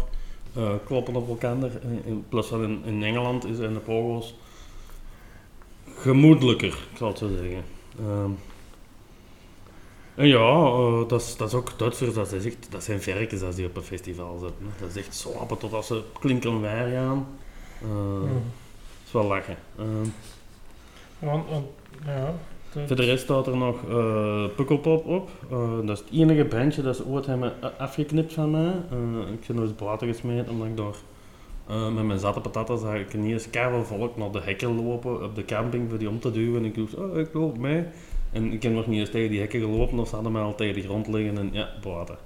eh, 0.53 0.72
kloppen 0.86 1.15
op 1.15 1.28
elkaar. 1.28 1.57
In, 2.05 2.26
plus 2.30 2.45
van 2.47 2.63
in, 2.63 2.82
in 2.86 3.03
Engeland 3.03 3.45
is 3.45 3.59
in 3.59 3.74
de 3.74 3.80
Pogos 3.80 4.36
gemoedelijker, 5.95 6.67
ik 6.91 6.97
zal 6.97 7.07
het 7.07 7.17
zo 7.17 7.28
zeggen. 7.28 7.63
Ehm, 7.99 8.32
en 10.20 10.28
ja, 10.28 10.38
eh, 10.65 11.07
dat, 11.07 11.22
is, 11.22 11.38
dat 11.38 11.47
is 11.47 11.53
ook 11.53 11.72
Duitsers, 11.78 12.13
dat, 12.13 12.32
is 12.32 12.45
echt, 12.45 12.67
dat 12.72 12.84
zijn 12.84 13.01
verkens 13.01 13.41
als 13.41 13.55
die 13.55 13.65
op 13.65 13.76
een 13.78 13.84
festival 13.84 14.38
zitten. 14.38 14.65
hè. 14.65 14.86
Dat 14.86 14.89
is 14.95 15.05
echt 15.05 15.15
slapen 15.15 15.57
totdat 15.57 15.86
ze 15.86 16.01
klinken 16.20 16.61
weer 16.61 16.70
gaan. 16.93 17.28
Eh, 17.82 17.88
Hmm. 17.88 18.22
Dat 18.32 19.05
is 19.05 19.11
wel 19.11 19.24
lachen. 19.26 19.55
Eh, 19.78 19.86
Want, 21.20 21.49
want, 21.49 21.65
ja, 22.05 22.34
de- 22.74 22.88
voor 22.88 22.95
de 22.95 23.03
rest 23.03 23.24
staat 23.24 23.47
er 23.47 23.57
nog 23.57 23.76
eh 23.89 24.43
Pukkelpop 24.55 25.05
op. 25.05 25.30
Dat 25.86 25.97
is 25.97 25.99
het 25.99 26.09
enige 26.13 26.45
bandje 26.45 26.82
dat 26.82 26.95
ze 26.95 27.05
ooit 27.05 27.26
hebben 27.26 27.53
afgeknipt 27.78 28.34
van 28.34 28.51
mij. 28.51 28.74
Ik 29.34 29.47
ben 29.47 29.55
nooit 29.55 29.76
platen 29.76 30.07
gesmeed 30.07 30.49
omdat 30.49 30.67
ik 30.67 30.78
daar 30.78 30.95
met 31.91 32.03
mijn 32.05 32.20
zatte 32.20 32.39
patatas 32.39 32.82
zag 32.82 32.95
ik 32.95 33.13
niet 33.13 33.32
eens 33.32 33.49
keihard 33.49 33.88
volk 33.88 34.17
naar 34.17 34.32
de 34.32 34.39
hekken 34.41 34.86
lopen 34.86 35.24
op 35.24 35.36
de 35.36 35.45
camping 35.45 35.89
voor 35.89 35.97
die 35.97 36.09
om 36.09 36.20
te 36.20 36.32
duwen. 36.32 36.57
En 36.59 36.65
ik 36.65 36.76
dacht, 36.76 36.95
oh, 36.95 37.17
ik 37.17 37.34
loop 37.34 37.57
mee. 37.57 37.84
En 38.32 38.52
ik 38.54 38.64
heb 38.64 38.72
nog 38.72 38.88
niet 38.88 39.00
eens 39.00 39.10
tegen 39.10 39.30
die 39.30 39.40
hekken 39.40 39.60
gelopen 39.60 40.00
of 40.00 40.08
ze 40.10 40.14
hadden 40.16 40.32
mij 40.34 40.42
al 40.42 40.56
tegen 40.56 40.74
de 40.74 40.82
grond 40.82 41.08
liggen 41.08 41.38
en 41.38 41.50
ja, 41.52 41.70
platen. 41.82 42.18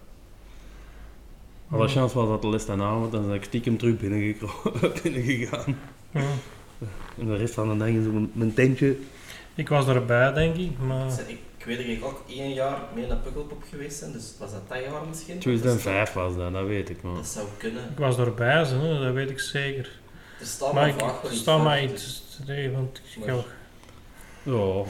Alle 1.69 1.83
Hmm. 1.83 1.93
chance 1.93 2.15
was 2.15 2.27
dat 2.27 2.41
de 2.41 2.49
les 2.49 2.69
avond, 2.69 3.11
dan 3.11 3.25
ben 3.27 3.35
ik 3.35 3.43
stiekem 3.43 3.77
terug 3.77 3.97
binnengegaan. 5.03 5.77
Hmm. 6.11 6.21
En 7.19 7.25
de 7.25 7.35
rest 7.35 7.53
van 7.53 7.69
de 7.69 7.77
dag 7.77 7.87
is 7.87 8.05
mijn, 8.05 8.31
mijn 8.33 8.53
tentje. 8.53 8.97
Ik 9.55 9.69
was 9.69 9.87
erbij, 9.87 10.33
denk 10.33 10.55
ik, 10.55 10.79
maar 10.79 11.07
Ik, 11.27 11.37
ik 11.57 11.65
weet 11.65 11.77
dat 11.77 11.85
ik 11.85 12.05
ook 12.05 12.23
één 12.29 12.53
jaar 12.53 12.77
mee 12.95 13.07
naar 13.07 13.17
Pukkelpop 13.17 13.63
geweest 13.69 13.99
ben, 14.01 14.11
dus 14.11 14.35
was 14.39 14.51
dat 14.51 14.61
dat 14.69 14.77
jaar 14.83 15.07
misschien? 15.09 15.39
2005 15.39 16.13
was 16.13 16.35
dat, 16.35 16.53
dat 16.53 16.65
weet 16.65 16.89
ik 16.89 17.01
maar. 17.01 17.15
Dat 17.15 17.27
zou 17.27 17.47
kunnen. 17.57 17.83
ik 17.91 17.97
was 17.97 18.17
erbij, 18.17 18.65
zo, 18.65 18.79
hè, 18.79 18.99
dat 19.03 19.13
weet 19.13 19.29
ik 19.29 19.39
zeker. 19.39 19.99
Er 20.39 20.45
staat 20.45 20.73
Maar 20.73 20.81
maar 20.83 20.93
ik 20.93 20.99
vaak 20.99 21.21
wel 21.21 21.31
iets 21.31 21.41
sta 21.41 21.55
van, 21.55 21.63
maar 21.63 21.87
dus- 21.87 22.23
iets 22.39 22.71
want 22.73 23.01
ik 23.15 23.25
Maar- 23.25 23.35
ga... 23.35 23.43
Ja. 24.43 24.83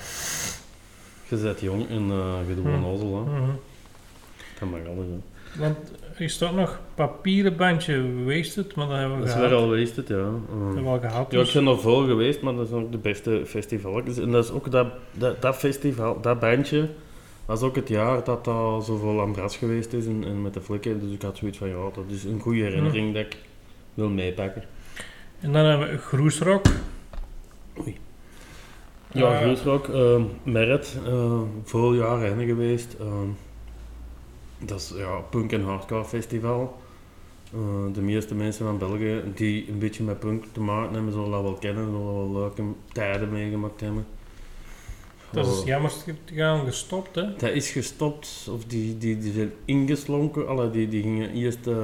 Je 1.38 1.43
bent 1.43 1.59
jong 1.59 1.89
en 1.89 2.09
eh 2.11 2.36
je 2.47 2.55
doet 2.55 2.65
een 2.65 2.86
ozel. 2.86 3.27
Dat 4.59 4.69
mag 4.69 4.79
alles, 4.79 5.05
hè. 5.05 5.19
Want 5.61 5.77
er 6.17 6.29
staat 6.29 6.53
nog 6.55 6.79
papieren 6.95 7.55
bandje 7.57 8.23
Wasted, 8.25 8.75
maar 8.75 8.88
dat 8.88 8.97
hebben 8.97 9.13
we 9.17 9.19
Dat 9.19 9.27
is 9.29 9.34
gehad. 9.36 9.49
weer 9.49 9.59
al 9.59 9.63
geweest, 9.67 9.95
het, 9.95 10.07
ja. 10.07 10.15
Dat 10.15 10.25
hebben 10.47 10.84
we 10.84 10.89
al 10.89 10.99
gehad. 10.99 11.31
Ja, 11.31 11.39
ik 11.39 11.45
dus- 11.45 11.53
ben 11.53 11.67
er 11.67 11.79
veel 11.79 12.05
geweest, 12.05 12.41
maar 12.41 12.53
dat 12.55 12.67
is 12.67 12.73
ook 12.73 12.91
de 12.91 12.97
beste 12.97 13.41
festival. 13.45 14.03
Dus- 14.03 14.17
En 14.17 14.31
dat 14.31 14.43
is 14.43 14.51
ook 14.51 14.71
dat, 14.71 14.88
dat, 15.11 15.41
dat 15.41 15.55
festival, 15.55 16.21
dat 16.21 16.39
bandje, 16.39 16.89
was 17.45 17.61
ook 17.61 17.75
het 17.75 17.88
jaar 17.88 18.23
dat 18.23 18.45
daar 18.45 18.81
zoveel 18.81 19.21
ambras 19.21 19.57
geweest 19.57 19.93
is 19.93 20.05
en, 20.05 20.23
en 20.23 20.41
met 20.41 20.53
de 20.53 20.61
flikken. 20.61 20.99
Dus 20.99 21.11
ik 21.11 21.21
had 21.21 21.38
zoiets 21.38 21.57
van, 21.57 21.67
ja, 21.67 21.89
dat 21.93 22.03
is 22.07 22.23
een 22.23 22.39
goede 22.39 22.61
herinnering 22.61 23.13
dat 23.13 23.25
ik 23.25 23.38
wil 23.93 24.09
meepakken. 24.09 24.63
En 25.39 25.51
dan 25.53 25.65
hebben 25.65 25.89
we 25.89 25.97
Groesrock. 25.97 26.65
Oei. 27.79 27.97
Ja, 29.14 29.41
Groesrock, 29.41 29.88
uh, 29.88 30.24
Merit, 30.43 30.97
eh 31.05 31.41
veel 31.64 31.93
jaren 31.93 32.38
heen 32.38 32.47
geweest. 32.47 32.95
ehm, 32.99 33.28
dat 34.59 34.80
is 34.80 34.93
ja, 34.97 35.18
punk 35.30 35.51
en 35.51 35.64
hardcore 35.64 36.05
festival. 36.05 36.82
Eh, 37.53 37.93
de 37.93 38.01
meeste 38.01 38.36
mensen 38.36 38.66
van 38.66 38.78
België 38.78 39.22
die 39.36 39.70
een 39.70 39.80
beetje 39.80 40.03
met 40.03 40.20
punk 40.20 40.43
te 40.51 40.59
maken 40.61 40.93
hebben, 40.93 41.11
zullen 41.14 41.32
dat 41.32 41.41
wel 41.41 41.53
kennen, 41.53 41.86
zullen 41.86 42.14
wel 42.14 42.32
leuke 42.34 42.64
tijden 42.91 43.32
meegemaakt 43.32 43.80
hebben. 43.82 44.05
Dat 45.32 45.45
is 45.47 45.59
Oh, 45.59 45.66
jammer 45.66 45.91
gaan 46.26 46.66
gestopt, 46.66 47.16
hè. 47.16 47.36
dat 47.36 47.49
is 47.51 47.72
gestopt, 47.72 48.47
of 48.51 48.66
die, 48.66 48.97
die, 48.97 49.18
die 49.18 49.34
zijn 49.34 49.51
ingeslonken. 49.66 50.47
Allee, 50.47 50.70
die, 50.72 50.88
die 50.88 51.01
gingen 51.01 51.30
eerst 51.32 51.68
eh, 51.68 51.76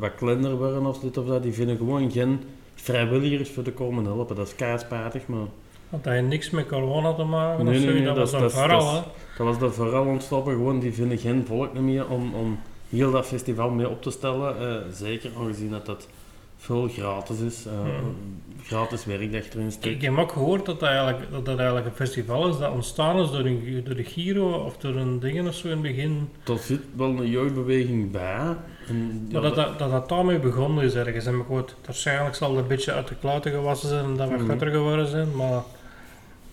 wat 0.00 0.14
kleiner 0.14 0.56
worden 0.56 0.86
of 0.86 0.98
dit 0.98 1.16
of 1.16 1.26
dat. 1.26 1.42
Die 1.42 1.52
vinden 1.52 1.76
gewoon 1.76 2.10
geen 2.10 2.40
vrijwilligers 2.74 3.50
voor 3.50 3.62
te 3.62 3.72
komen 3.72 4.04
helpen. 4.04 4.36
Dat 4.36 4.46
is 4.46 4.54
kaarspatig, 4.54 5.26
maar 5.26 5.46
Want 5.88 6.04
dat 6.04 6.12
heeft 6.12 6.26
niks 6.26 6.50
met 6.50 6.66
corona 6.66 7.12
te 7.14 7.24
maken 7.24 7.64
Nee, 7.64 7.74
of 7.74 7.80
nee, 7.80 7.88
zo. 7.88 7.94
nee, 7.96 8.04
dat, 8.04 8.16
dat 8.16 8.30
was 8.30 8.40
dat 8.40 8.52
verhaal, 8.52 8.94
dat 8.94 9.04
dat 9.38 9.46
was 9.46 9.60
er 9.68 9.72
vooral 9.72 10.04
ontstoppen. 10.06 10.52
Gewoon, 10.52 10.80
die 10.80 10.92
vinden 10.92 11.18
geen 11.18 11.44
volk 11.46 11.72
meer 11.78 12.08
om, 12.08 12.34
om 12.34 12.58
heel 12.88 13.10
dat 13.10 13.26
festival 13.26 13.70
mee 13.70 13.88
op 13.88 14.02
te 14.02 14.10
stellen. 14.10 14.58
Eh, 14.60 14.76
zeker 14.92 15.30
aangezien 15.38 15.70
dat 15.70 15.86
dat 15.86 16.08
veel 16.56 16.88
gratis 16.88 17.40
is. 17.40 17.66
eh, 17.66 17.72
Hmm. 17.72 18.16
Gratis 18.62 19.04
werk 19.04 19.32
dat 19.32 19.44
erin 19.54 19.66
Ik 19.66 19.72
steekt. 19.72 20.02
heb 20.02 20.18
ook 20.18 20.32
gehoord 20.32 20.66
dat 20.66 20.80
dat 20.80 20.88
eigenlijk, 20.88 21.30
dat 21.30 21.44
dat 21.44 21.56
eigenlijk 21.58 21.86
een 21.86 21.94
festival 21.94 22.48
is 22.48 22.58
dat 22.58 22.72
ontstaan 22.72 23.18
is 23.18 23.30
door, 23.30 23.40
een, 23.44 23.82
door 23.84 23.94
de 23.96 24.04
Giro 24.04 24.50
of 24.52 24.76
door 24.76 24.94
een 24.96 25.20
dingen 25.20 25.46
of 25.46 25.54
zo 25.54 25.66
in 25.66 25.72
het 25.72 25.82
begin. 25.82 26.28
Er 26.46 26.58
zit 26.58 26.80
wel 26.96 27.08
een 27.08 27.30
jeugdbeweging 27.30 28.10
bij. 28.10 28.56
En, 28.88 29.26
ja, 29.28 29.32
Maar 29.40 29.42
dat 29.42 29.54
dat, 29.54 29.78
dat 29.78 29.90
dat 29.90 30.08
daarmee 30.08 30.38
begonnen 30.38 30.84
is 30.84 30.94
ergens. 30.94 31.26
En 31.26 31.34
ik 31.38 31.44
waarschijnlijk 31.84 32.34
zal 32.34 32.50
het 32.50 32.58
een 32.60 32.66
beetje 32.66 32.92
uit 32.92 33.08
de 33.08 33.14
kluiten 33.20 33.52
gewassen 33.52 33.88
zijn 33.88 34.04
en 34.04 34.16
dat 34.16 34.28
we 34.28 34.38
groter 34.38 34.70
geworden 34.70 35.06
zijn, 35.06 35.36
maar... 35.36 35.62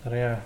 maar 0.06 0.18
ja, 0.18 0.44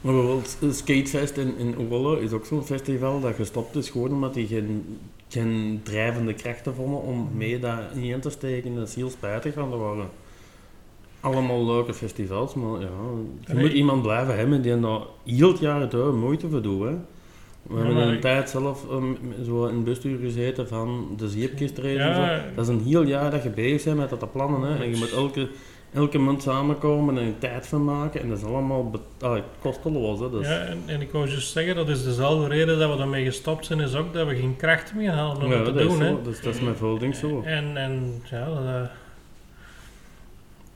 Maar 0.00 0.12
bijvoorbeeld 0.12 0.56
eh, 0.62 0.70
Skatefest 0.70 1.36
in, 1.36 1.56
in 1.58 1.76
is 2.20 2.32
ook 2.32 2.46
zo'n 2.46 2.64
festival 2.64 3.20
dat 3.20 3.34
gestopt 3.34 3.76
is 3.76 3.90
gewoon 3.90 4.12
omdat 4.12 4.34
die 4.34 4.46
geen, 4.46 4.98
geen 5.28 5.80
drijvende 5.82 6.34
krachten 6.34 6.74
vonden 6.74 7.00
om 7.02 7.28
mee 7.34 7.58
dat 7.58 7.78
in 7.94 8.04
te 8.20 8.30
steken. 8.30 8.74
Dat 8.74 8.88
is 8.88 8.94
heel 8.94 9.10
spijtig, 9.10 9.54
want 9.54 9.72
er 9.72 9.78
waren 9.78 10.08
allemaal 11.20 11.66
leuke 11.66 11.94
festivals, 11.94 12.54
maar 12.54 12.80
ja, 12.80 12.88
je 13.46 13.54
moet 13.54 13.72
iemand 13.72 14.02
blijven 14.02 14.36
hebben 14.36 14.62
die 14.62 14.80
daar 14.80 15.00
heel 15.24 15.48
het 15.48 15.58
jaar 15.58 15.88
door 15.88 16.14
moeite 16.14 16.48
voor 16.48 16.62
doet. 16.62 16.82
Hè. 16.82 16.94
We 17.62 17.76
hebben 17.76 17.96
een 17.96 18.14
ik- 18.14 18.20
tijd 18.20 18.50
zelf 18.50 18.84
um, 18.90 19.18
zo 19.44 19.66
in 19.66 19.74
het 19.74 19.84
bestuur 19.84 20.18
gezeten 20.18 20.68
van 20.68 21.08
de 21.16 21.28
zo. 22.14 22.20
ja 22.20 22.44
Dat 22.54 22.68
is 22.68 22.74
een 22.74 22.82
heel 22.84 23.02
jaar 23.02 23.30
dat 23.30 23.42
je 23.42 23.50
bezig 23.50 23.84
bent 23.84 23.96
met 23.96 24.10
dat 24.10 24.20
te 24.20 24.26
plannen. 24.26 24.60
Hè. 24.72 24.82
En 24.82 24.90
je 24.90 24.96
moet 24.96 25.12
elke, 25.12 25.48
elke 25.94 26.18
maand 26.18 26.42
samenkomen 26.42 27.18
en 27.18 27.26
er 27.26 27.38
tijd 27.38 27.66
van 27.66 27.84
maken. 27.84 28.20
En 28.20 28.28
dat 28.28 28.38
is 28.38 28.44
allemaal 28.44 29.00
allee, 29.20 29.42
kosteloos. 29.60 30.20
Hè. 30.20 30.30
Dus, 30.30 30.46
ja, 30.46 30.58
en, 30.58 30.82
en 30.86 31.00
ik 31.00 31.12
wou 31.12 31.28
juist 31.28 31.52
zeggen, 31.52 31.74
dat 31.74 31.88
is 31.88 32.04
dezelfde 32.04 32.48
reden 32.48 32.78
dat 32.78 32.90
we 32.90 32.96
daarmee 32.96 33.24
gestopt 33.24 33.66
zijn, 33.66 33.80
is 33.80 33.94
ook 33.94 34.12
dat 34.12 34.26
we 34.26 34.36
geen 34.36 34.56
kracht 34.56 34.94
meer 34.94 35.10
hadden 35.10 35.44
om 35.44 35.50
ja, 35.50 35.56
het 35.56 35.64
te 35.64 35.72
dat 35.72 35.80
is 35.80 35.88
doen. 35.88 35.96
zo. 35.96 36.04
Hè. 36.04 36.22
Dus 36.22 36.40
dat 36.40 36.54
is 36.54 36.60
met 36.60 36.76
veel 36.76 36.98
dingen 36.98 37.16
zo. 37.16 37.42
En, 37.42 37.76
en 37.76 38.22
ja, 38.24 38.44
dat, 38.44 38.64
eh, 38.64 38.82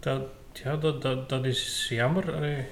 dat, 0.01 0.23
ja, 0.53 0.77
dat, 0.77 1.03
dat, 1.03 1.29
dat 1.29 1.45
is 1.45 1.87
jammer. 1.91 2.35
Allee. 2.35 2.64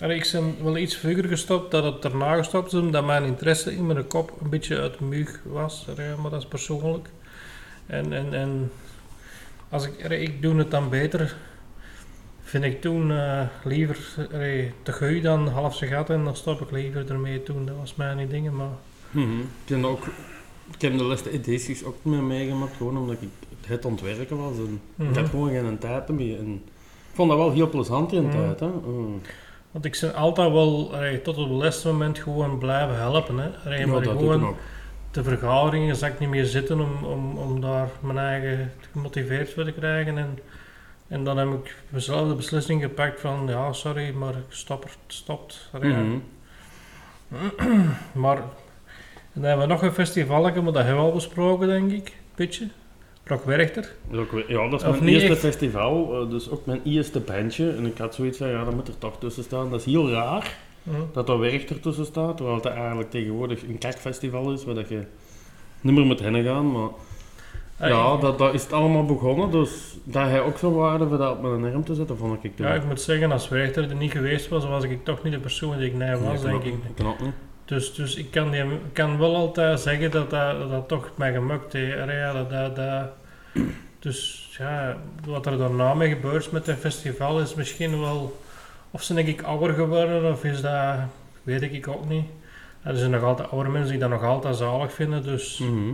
Allee, 0.00 0.16
ik 0.16 0.30
ben 0.32 0.54
wel 0.62 0.76
iets 0.76 0.96
vroeger 0.96 1.24
gestopt 1.24 1.70
dat 1.70 1.84
het 1.84 2.02
daarna 2.02 2.36
gestopt 2.36 2.72
is, 2.72 2.78
omdat 2.78 3.04
mijn 3.04 3.24
interesse 3.24 3.76
in 3.76 3.86
mijn 3.86 4.06
kop 4.06 4.32
een 4.40 4.50
beetje 4.50 4.80
uit 4.80 4.98
de 4.98 5.04
muug 5.04 5.40
was. 5.44 5.86
Allee, 5.88 6.16
maar 6.16 6.30
dat 6.30 6.40
is 6.40 6.48
persoonlijk. 6.48 7.08
En, 7.86 8.12
en, 8.12 8.34
en 8.34 8.70
als 9.72 9.86
ik, 9.86 9.98
ik 10.10 10.42
doe 10.42 10.56
het 10.56 10.70
dan 10.70 10.88
beter, 10.88 11.36
vind 12.42 12.64
ik 12.64 12.80
toen 12.80 13.12
eh, 13.12 13.40
liever 13.64 13.98
te 14.82 14.92
geu 14.92 15.20
dan 15.20 15.48
half 15.48 15.76
ze 15.76 15.86
gat 15.86 16.10
en 16.10 16.24
dan 16.24 16.36
stop 16.36 16.60
ik 16.60 16.70
liever 16.70 17.10
ermee 17.10 17.42
toen. 17.42 17.66
Dat 17.66 17.76
was 17.76 17.94
mijn 17.94 18.28
dingen, 18.28 18.56
maar... 18.56 18.68
Mhm. 19.10 19.38
Ik 19.40 19.68
heb 19.74 19.84
ook, 19.84 20.04
ik 20.74 20.80
heb 20.80 20.98
de 20.98 21.04
laatste 21.04 21.30
edities 21.30 21.84
ook 21.84 21.96
meer 22.02 22.22
meegemaakt, 22.22 22.76
gewoon 22.76 22.96
omdat 22.96 23.16
ik 23.20 23.28
het 23.66 23.84
ontwerken 23.84 24.36
was. 24.36 24.56
En 24.56 24.80
Ik 24.96 25.04
Mhm. 25.08 25.14
had 25.18 25.28
gewoon 25.28 25.50
geen 25.50 25.78
tijd 25.78 26.08
meer. 26.08 26.38
En 26.38 26.52
ik 26.54 27.18
vond 27.18 27.28
dat 27.28 27.38
wel 27.38 27.52
heel 27.52 27.68
plezant 27.68 28.12
in 28.12 28.22
Mhm. 28.26 28.36
tijd. 28.36 28.60
Hè. 28.60 28.66
Mm. 28.66 29.20
Want 29.70 29.84
ik 29.84 29.98
ben 30.00 30.14
altijd 30.14 30.52
wel, 30.52 30.94
allee, 30.94 31.22
tot 31.22 31.36
op 31.36 31.48
het 31.48 31.62
laatste 31.62 31.88
moment 31.88 32.18
gewoon 32.18 32.58
blijven 32.58 32.96
helpen. 32.96 33.38
Hè. 33.38 33.48
Allee, 33.64 33.78
Ja, 33.78 33.86
maar 33.86 34.02
gewoon 34.02 34.46
ook. 34.46 34.56
de 35.10 35.22
vergaderingen 35.22 35.96
zag 35.96 36.10
ik 36.10 36.18
niet 36.18 36.28
meer 36.28 36.44
zitten 36.46 36.80
om, 36.80 37.04
om, 37.04 37.36
om 37.36 37.60
daar 37.60 37.88
mijn 38.00 38.18
eigen 38.18 38.72
gemotiveerd 38.92 39.54
te 39.54 39.72
krijgen. 39.78 40.18
En, 40.18 40.38
en 41.08 41.24
dan 41.24 41.36
heb 41.38 41.48
ik 41.48 41.76
mezelf 41.88 42.28
de 42.28 42.34
beslissing 42.34 42.82
gepakt 42.82 43.20
van, 43.20 43.44
ja 43.48 43.72
sorry, 43.72 44.10
maar 44.14 44.34
ik 44.34 44.44
stop, 44.48 44.84
er- 44.84 44.96
stopt. 45.06 45.70
Mhm. 45.80 46.16
Maar 48.12 48.42
dan 49.32 49.42
hebben 49.44 49.66
we 49.66 49.72
nog 49.72 49.82
een 49.82 49.92
festival, 49.92 50.42
maar 50.42 50.52
dat 50.64 50.74
hebben 50.74 50.94
we 50.94 51.00
al 51.00 51.12
besproken 51.12 51.68
denk 51.68 51.92
ik, 51.92 52.16
beetje. 52.34 52.68
Rock 53.24 53.44
Werchter. 53.44 53.82
Dat 54.10 54.20
is 54.20 54.26
ook 54.26 54.32
weer- 54.32 54.50
Ja, 54.50 54.68
dat 54.68 54.80
is 54.82 54.88
Of 54.88 55.00
mijn 55.00 55.12
eerste 55.12 55.28
echt? 55.30 55.38
festival, 55.38 56.20
eh, 56.22 56.30
dus 56.30 56.50
ook 56.50 56.66
mijn 56.66 56.80
eerste 56.84 57.20
bandje. 57.20 57.70
En 57.70 57.86
ik 57.86 57.98
had 57.98 58.14
zoiets 58.14 58.38
van, 58.38 58.48
ja, 58.48 58.64
dat 58.64 58.74
moet 58.74 58.88
er 58.88 58.98
toch 58.98 59.18
tussen 59.18 59.42
staan. 59.42 59.70
Dat 59.70 59.80
is 59.80 59.86
heel 59.86 60.10
raar 60.10 60.56
Mhm. 60.82 61.00
dat 61.12 61.28
er 61.28 61.38
werk 61.38 61.70
ertussen 61.70 62.06
staat, 62.06 62.36
terwijl 62.36 62.56
het 62.56 62.66
eigenlijk 62.66 63.10
tegenwoordig 63.10 63.62
een 63.62 63.78
kijkfestival 63.78 64.52
is, 64.52 64.64
waar 64.64 64.74
dat 64.74 64.88
je 64.88 65.02
niet 65.80 65.94
meer 65.94 66.04
moet 66.04 66.20
heen 66.20 66.44
gaan. 66.44 66.72
Maar 66.72 66.88
ja, 67.78 67.88
Ah, 67.88 68.20
dat, 68.20 68.38
dat 68.38 68.54
is 68.54 68.62
het 68.62 68.72
allemaal 68.72 69.04
begonnen, 69.04 69.50
dus 69.50 69.96
dat 70.04 70.22
hij 70.28 70.40
ook 70.40 70.58
zo 70.58 70.72
waarde 70.72 71.08
voor 71.08 71.18
dat 71.18 71.36
op 71.36 71.42
mijn 71.42 71.72
arm 71.72 71.84
te 71.84 71.94
zetten, 71.94 72.16
vond 72.16 72.44
ik 72.44 72.56
toen. 72.56 72.66
Ja, 72.66 72.74
ik 72.74 72.84
moet 72.84 73.00
zeggen, 73.00 73.32
als 73.32 73.48
Werchter 73.48 73.90
er 73.90 73.96
niet 73.96 74.12
geweest 74.12 74.48
was, 74.48 74.64
was 74.64 74.84
ik 74.84 75.04
toch 75.04 75.22
niet 75.22 75.32
de 75.32 75.38
persoon 75.38 75.76
die 75.78 75.86
ik 75.86 75.94
nee 75.94 76.08
Nee, 76.08 76.18
was, 76.20 76.40
kan 76.42 76.50
denk 76.50 76.62
ik. 76.62 77.06
ook 77.06 77.20
niet. 77.20 77.32
Dus, 77.64 77.94
dus 77.94 78.16
ik 78.16 78.30
kan, 78.30 78.50
die, 78.50 78.64
kan 78.92 79.18
wel 79.18 79.36
altijd 79.36 79.80
zeggen 79.80 80.10
dat 80.10 80.30
dat, 80.30 80.68
dat, 80.70 80.88
toch 80.88 81.10
mij 81.14 81.32
gemukt 81.32 81.72
heeft. 81.72 81.96
Ja, 82.10 82.32
dat, 82.32 82.50
dat, 82.50 82.76
dat, 82.76 83.08
dus 83.98 84.48
ja, 84.58 84.96
wat 85.26 85.46
er 85.46 85.58
daarna 85.58 85.94
mee 85.94 86.08
gebeurt 86.08 86.52
met 86.52 86.66
het 86.66 86.78
festival 86.78 87.40
is 87.40 87.54
misschien 87.54 88.00
wel... 88.00 88.40
Of 88.90 89.02
zijn 89.02 89.18
ik 89.18 89.42
ouder 89.42 89.74
geworden, 89.74 90.32
of 90.32 90.44
is 90.44 90.60
dat... 90.60 90.96
Weet 91.42 91.62
ik 91.62 91.88
ook 91.88 92.08
niet. 92.08 92.24
Er 92.82 92.96
zijn 92.96 93.10
nog 93.10 93.22
altijd 93.22 93.50
oude 93.50 93.68
mensen 93.68 93.90
die 93.90 94.00
dat 94.00 94.10
nog 94.10 94.22
altijd 94.24 94.56
zalig 94.56 94.92
vinden, 94.92 95.22
dus... 95.22 95.58
Mhm. 95.58 95.92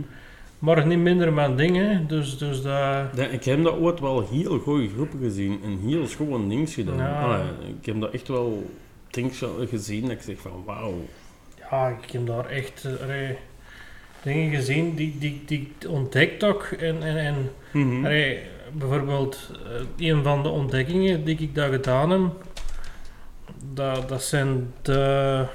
Maar 0.59 0.87
niet 0.87 0.99
minder 0.99 1.33
mijn 1.33 1.55
dingen, 1.55 2.07
dus, 2.07 2.37
dus 2.37 2.61
dat... 2.61 2.73
Ja, 3.15 3.25
ik 3.31 3.43
heb 3.43 3.63
dat 3.63 3.77
ooit 3.77 3.99
wel 3.99 4.27
heel 4.31 4.59
goede 4.59 4.89
groepen 4.89 5.19
gezien 5.19 5.59
en 5.63 5.79
heel 5.89 6.07
schoon 6.07 6.49
dings 6.49 6.73
gedaan. 6.73 6.97
Ja. 6.97 7.21
Allee, 7.21 7.47
ik 7.79 7.85
heb 7.85 7.99
dat 8.01 8.11
echt 8.11 8.27
wel 8.27 8.69
things 9.09 9.43
gezien 9.69 10.01
dat 10.01 10.11
ik 10.11 10.21
zeg 10.21 10.37
van 10.39 10.63
wauw. 10.65 10.93
Ja, 11.71 11.87
ik 12.03 12.11
heb 12.11 12.27
daar 12.27 12.45
echt 12.45 12.85
eh, 12.85 13.03
allee, 13.03 13.37
dingen 14.23 14.55
gezien 14.55 14.95
die, 14.95 15.15
die, 15.19 15.41
die 15.45 15.71
ik 15.79 15.89
ontdekt 15.89 16.43
ook. 16.43 16.63
En, 16.63 17.03
en, 17.03 17.17
en 17.17 17.51
Mhm. 17.71 18.05
allee, 18.05 18.39
bijvoorbeeld 18.73 19.51
eh, 19.97 20.09
een 20.09 20.23
van 20.23 20.43
de 20.43 20.49
ontdekkingen 20.49 21.23
die 21.23 21.37
ik 21.39 21.55
daar 21.55 21.71
gedaan 21.71 22.09
heb, 22.09 22.21
dat, 23.73 24.09
dat 24.09 24.23
zijn 24.23 24.73
de 24.81 25.45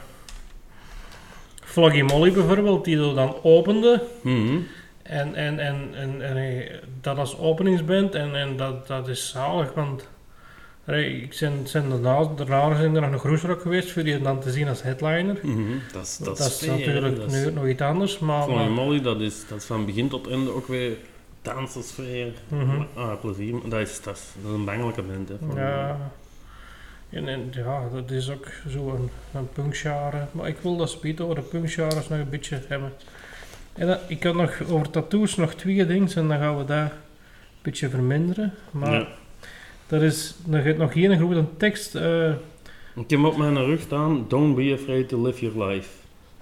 Floggy 1.63 2.01
Molly 2.03 2.33
bijvoorbeeld, 2.33 2.85
die 2.85 2.99
er 3.09 3.15
dan 3.15 3.35
opende. 3.43 4.03
Mhm. 4.23 4.57
En, 5.05 5.35
en, 5.35 5.59
en, 5.59 5.89
en, 5.95 6.23
en 6.23 6.37
eh, 6.37 6.75
dat 7.01 7.19
als 7.19 7.39
openingsband 7.39 8.15
en, 8.15 8.35
en 8.37 8.57
dat, 8.57 8.87
dat 8.87 9.09
is 9.09 9.29
zalig, 9.29 9.73
want 9.75 10.09
ik 10.87 11.33
zijn, 11.33 11.53
zijn 11.65 11.89
daarna, 11.89 12.29
daarna 12.37 12.77
zijn 12.77 12.95
er 12.95 13.01
nog 13.01 13.13
een 13.13 13.19
groesrock 13.19 13.61
geweest 13.61 13.91
voor 13.93 14.03
die 14.03 14.21
dan 14.21 14.41
te 14.41 14.51
zien 14.51 14.69
als 14.69 14.83
headliner. 14.83 15.39
Mhm. 15.43 15.63
Dat 15.93 16.03
is, 16.03 16.17
Dat, 16.17 16.37
dat 16.39 16.47
is 16.47 16.61
natuurlijk 16.67 17.17
dat 17.17 17.33
is- 17.33 17.45
nu 17.45 17.53
nog 17.53 17.67
iets 17.67 17.83
anders, 17.83 18.19
maar... 18.19 18.45
Van 18.45 18.55
maar- 18.55 18.71
Molly, 18.71 19.01
dat 19.01 19.21
is, 19.21 19.47
dat 19.49 19.59
is 19.59 19.65
van 19.65 19.87
begin 19.87 20.09
tot 20.09 20.29
einde 20.31 20.51
ook 20.55 20.67
weer 20.69 20.97
dansersfeer. 21.43 22.33
Mhm. 22.49 22.83
Ah, 22.95 23.21
plezier. 23.21 23.53
Dat 23.53 23.81
is, 23.81 24.01
dat 24.03 24.17
is, 24.17 24.33
dat 24.35 24.45
is 24.47 24.51
een 24.53 24.65
bangelijke 24.65 25.03
band. 25.03 25.29
Hè, 25.29 25.35
van- 25.47 25.57
Ja. 25.57 26.11
En, 27.11 27.29
en 27.29 27.49
ja, 27.53 27.89
dat 27.93 28.11
is 28.11 28.31
ook 28.31 28.47
zo'n 28.69 29.11
een 29.35 29.49
punkgenre. 29.53 30.27
Maar 30.33 30.49
ik 30.49 30.57
wil 30.63 30.77
dat 30.77 30.91
speed 30.91 31.21
over 31.21 31.35
de 31.35 31.41
punkgenres 31.41 32.09
nog 32.09 32.19
een 32.19 32.29
beetje 32.29 32.61
hebben. 32.69 32.93
En 33.75 33.87
dan, 33.87 33.97
ik 34.09 34.23
had 34.23 34.35
nog 34.35 34.63
over 34.71 34.91
tattoos 34.91 35.37
nog 35.37 35.55
twee 35.55 35.87
dingen 35.87 36.09
en 36.15 36.29
dan 36.29 36.39
gaan 36.39 36.59
we 36.59 36.65
daar 36.65 36.85
een 36.85 36.91
beetje 37.63 37.89
verminderen. 37.89 38.53
Maar 38.71 38.93
Ja. 38.93 39.07
er 39.87 40.03
is 40.03 40.35
nog, 40.47 40.65
nog 40.77 40.93
geen 40.93 41.17
grote 41.19 41.45
tekst. 41.57 41.95
eh, 41.95 42.33
Ik 42.95 43.11
heb 43.11 43.25
op 43.25 43.37
mijn 43.37 43.65
rug 43.65 43.81
staan, 43.81 44.25
Don't 44.29 44.55
be 44.57 44.77
afraid 44.81 45.09
to 45.09 45.23
live 45.23 45.47
your 45.51 45.69
life. 45.73 45.89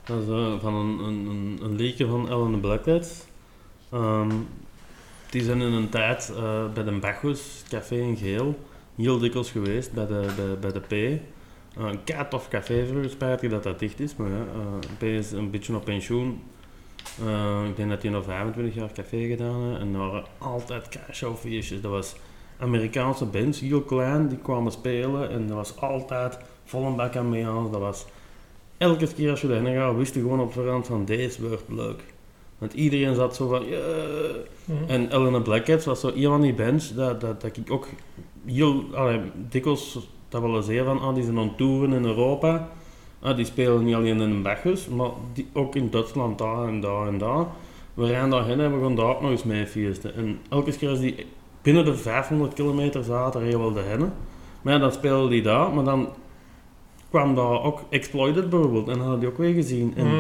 Dat 0.05 0.23
is 0.23 0.29
eh, 0.29 0.53
van 0.61 0.75
een, 0.75 0.99
een, 0.99 1.27
een, 1.27 1.59
een 1.63 1.77
liedje 1.77 2.07
van 2.07 2.29
Ellen 2.29 2.61
Blackheads. 2.61 3.25
Ehm, 3.93 4.31
die 5.31 5.43
zijn 5.43 5.61
in 5.61 5.73
een 5.73 5.89
tijd 5.89 6.33
eh, 6.37 6.73
bij 6.75 6.85
de 6.85 6.93
Bacchus, 6.93 7.63
café 7.69 7.95
in 7.97 8.17
Geel, 8.17 8.59
heel 8.97 9.19
dikwijls 9.19 9.51
geweest 9.51 9.93
bij 9.93 10.07
de, 10.07 10.27
bij, 10.37 10.59
bij 10.61 10.73
de 10.73 10.81
P. 10.81 10.93
Eh, 10.93 11.21
een 11.87 12.05
keitof 12.05 12.49
café 12.49 12.87
vroeger, 12.87 13.11
spijtig 13.11 13.51
dat 13.51 13.63
dat 13.63 13.79
dicht 13.79 14.01
is, 14.01 14.17
maar 14.17 14.31
ja, 14.31 14.45
P 14.99 15.03
is 15.03 15.33
een 15.33 15.51
beetje 15.51 15.77
op 15.77 15.85
pensioen. 15.85 16.41
Eh, 17.27 17.65
ik 17.69 17.77
denk 17.77 17.91
dat 17.91 18.03
hij 18.03 18.11
nog 18.11 18.25
25 18.25 18.75
jaar 18.75 18.93
café 18.93 19.27
gedaan 19.27 19.63
heeft 19.63 19.81
en 19.81 19.93
er 19.93 19.99
waren 19.99 20.25
altijd 20.39 20.99
feestjes. 21.39 21.81
Dat 21.81 21.91
was 21.91 22.15
Amerikaanse 22.59 23.25
bands, 23.25 23.61
heel 23.61 23.83
klein, 23.83 24.29
die 24.29 24.39
kwamen 24.39 24.73
spelen 24.73 25.31
en 25.31 25.47
dat 25.47 25.57
was 25.57 25.81
altijd 25.81 26.39
vol 26.65 26.85
een 26.85 26.97
bak 26.97 27.17
aan. 27.17 27.71
Dat 27.71 27.81
was 27.81 28.07
elke 28.79 29.15
keer 29.15 29.31
als 29.31 29.41
je 29.41 29.49
daarheen 29.49 29.77
gaat, 29.77 29.97
wist 29.97 30.15
je 30.15 30.21
gewoon 30.21 30.41
op 30.41 30.53
voorhand 30.53 30.87
van 30.87 31.05
deze 31.05 31.49
wordt 31.49 31.63
leuk. 31.69 32.03
Want 32.59 32.73
iedereen 32.75 33.15
zat 33.15 33.37
zo 33.37 33.49
van, 33.49 33.67
yeah. 33.67 33.81
mhm. 34.65 34.85
En 34.87 35.13
Elena 35.13 35.39
Blackheads 35.39 35.85
was 35.85 36.01
zo 36.01 36.11
een 36.15 36.23
van 36.23 36.41
die 36.41 36.55
bands 36.55 36.95
dat, 36.95 37.21
dat, 37.21 37.41
dat 37.41 37.57
ik 37.57 37.71
ook 37.71 37.87
heel 38.47 38.85
allee, 38.95 39.21
dikwijls 39.49 39.99
dat 40.29 40.41
wel 40.41 40.57
eens 40.57 40.85
van, 40.85 41.01
ah, 41.01 41.15
die 41.15 41.25
zijn 41.25 41.39
aan 41.39 41.57
toeren 41.57 41.93
in 41.93 42.05
Europa. 42.05 42.71
Ah, 43.23 43.37
die 43.37 43.45
spelen 43.45 43.85
niet 43.85 43.95
alleen 43.95 44.21
in 44.21 44.31
een 44.31 44.43
Bacchus, 44.43 44.89
maar 44.89 45.11
die, 45.33 45.47
ook 45.53 45.75
in 45.77 45.91
Duitsland, 45.91 46.39
daar 46.39 46.69
en 46.69 46.81
daar 46.81 47.07
en 47.07 47.19
daar. 47.19 47.47
We 47.95 48.07
rijden 48.07 48.31
daarheen 48.31 48.61
en 48.61 48.79
we 48.79 48.83
gaan 48.85 48.97
daar 48.97 49.07
ook 49.07 49.21
nog 49.21 49.31
eens 49.31 49.45
mee 49.45 49.67
feesten. 49.67 50.15
En 50.15 50.39
elke 50.49 50.77
keer 50.77 50.89
als 50.89 51.01
die 51.01 51.27
binnen 51.63 51.85
de 51.85 51.95
500 51.95 52.55
kilometer 52.55 53.05
zaten, 53.05 53.41
reden 53.41 53.59
we 53.59 53.65
wel 53.65 53.73
de 53.73 53.89
hennen. 53.89 54.13
Maar 54.63 54.73
ja, 54.73 54.79
dan 54.79 54.93
speelden 54.93 55.31
die 55.31 55.43
daar, 55.43 55.73
maar 55.75 55.85
dan 55.85 56.09
kwam 57.11 57.35
daar 57.35 57.63
ook 57.63 57.81
Exploited 57.91 58.51
bijvoorbeeld. 58.51 58.89
En 58.89 58.99
dat 58.99 59.07
had 59.07 59.21
die 59.21 59.29
ook 59.29 59.39
weer 59.39 59.55
gezien. 59.55 59.93
En 59.97 60.07
Mhm. 60.07 60.17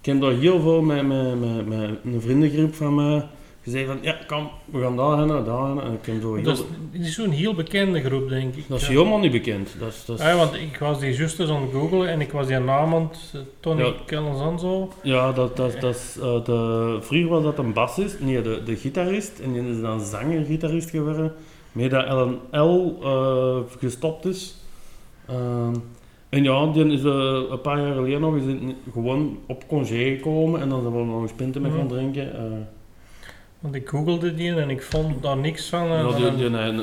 ik 0.00 0.06
heb 0.06 0.20
daar 0.20 0.32
heel 0.32 0.60
veel 0.60 0.82
met, 0.82 1.06
met, 1.06 1.40
met, 1.40 1.66
met 1.68 1.98
een 2.04 2.20
vriendengroep 2.20 2.74
van 2.74 2.94
mij 2.94 3.28
gezegd 3.72 3.86
van, 3.86 3.98
ja, 4.02 4.16
kom, 4.26 4.48
we 4.64 4.80
gaan 4.80 4.96
daar 4.96 5.18
heen, 5.18 5.44
daar. 5.44 5.76
En 5.86 5.92
ik 5.92 6.06
heb 6.06 6.20
zo 6.20 6.34
heel... 6.34 6.44
Dat 6.44 6.64
is, 6.92 7.00
is 7.00 7.14
zo'n 7.14 7.30
heel 7.30 7.54
bekende 7.54 8.00
groep, 8.02 8.28
denk 8.28 8.54
ik. 8.54 8.64
Dat 8.68 8.80
is 8.80 8.86
helemaal 8.88 9.18
niet 9.18 9.32
bekend. 9.32 9.76
Dat 9.78 9.88
is, 9.88 10.04
dat 10.04 10.18
is- 10.18 10.24
Ja, 10.24 10.36
want 10.36 10.54
ik 10.54 10.76
was 10.78 11.00
die 11.00 11.14
juist 11.16 11.40
eens 11.40 11.50
aan 11.50 11.62
het 11.62 11.70
googlen 11.72 12.08
en 12.08 12.20
ik 12.20 12.32
was 12.32 12.46
die 12.46 12.58
naam 12.58 12.94
aan 12.94 13.02
het, 13.02 13.30
eh, 13.34 13.40
Tony 13.60 13.80
Ja. 13.80 13.92
Ja, 15.02 15.32
dat, 15.32 15.56
dat, 15.56 15.80
dat 15.80 15.94
is, 15.94 16.16
eh, 16.20 16.44
de, 16.44 16.98
vroeger 17.00 17.28
was 17.28 17.42
dat 17.42 17.58
een 17.58 17.72
bassist, 17.72 18.20
nee, 18.20 18.42
de, 18.42 18.62
de 18.64 18.76
gitarist. 18.76 19.38
En 19.38 19.52
die 19.52 19.68
is 19.68 19.80
dan 19.80 20.00
zanger-gitarist 20.00 20.90
geworden. 20.90 21.32
Mee 21.72 21.88
dat 21.88 22.08
LNL 22.08 22.98
eh 23.02 23.58
gestopt 23.78 24.24
is. 24.24 24.56
Ehm, 25.28 25.74
en 26.28 26.42
ja, 26.42 26.66
die 26.72 26.84
is 26.92 27.02
een 27.02 27.60
paar 27.62 27.80
jaar 27.80 27.94
geleden 27.94 28.20
nog 28.20 28.34
eens 28.34 28.72
gewoon 28.92 29.38
op 29.46 29.66
congé 29.68 30.14
gekomen. 30.16 30.60
En 30.60 30.68
dan 30.68 30.80
zijn 30.82 30.92
we 30.96 31.04
nog 31.04 31.22
eens 31.22 31.32
pinten 31.32 31.62
mee 31.62 31.70
gaan 31.70 31.80
Mhm. 31.86 31.88
drinken. 31.94 32.30
Want 33.60 33.74
ik 33.74 33.88
googelde 33.88 34.34
die 34.34 34.54
en 34.60 34.70
ik 34.70 34.82
vond 34.82 35.22
daar 35.22 35.36
niks 35.36 35.68
van. 35.68 35.90
eh, 35.90 36.18
ja, 36.18 36.30
die, 36.30 36.50
die, 36.50 36.82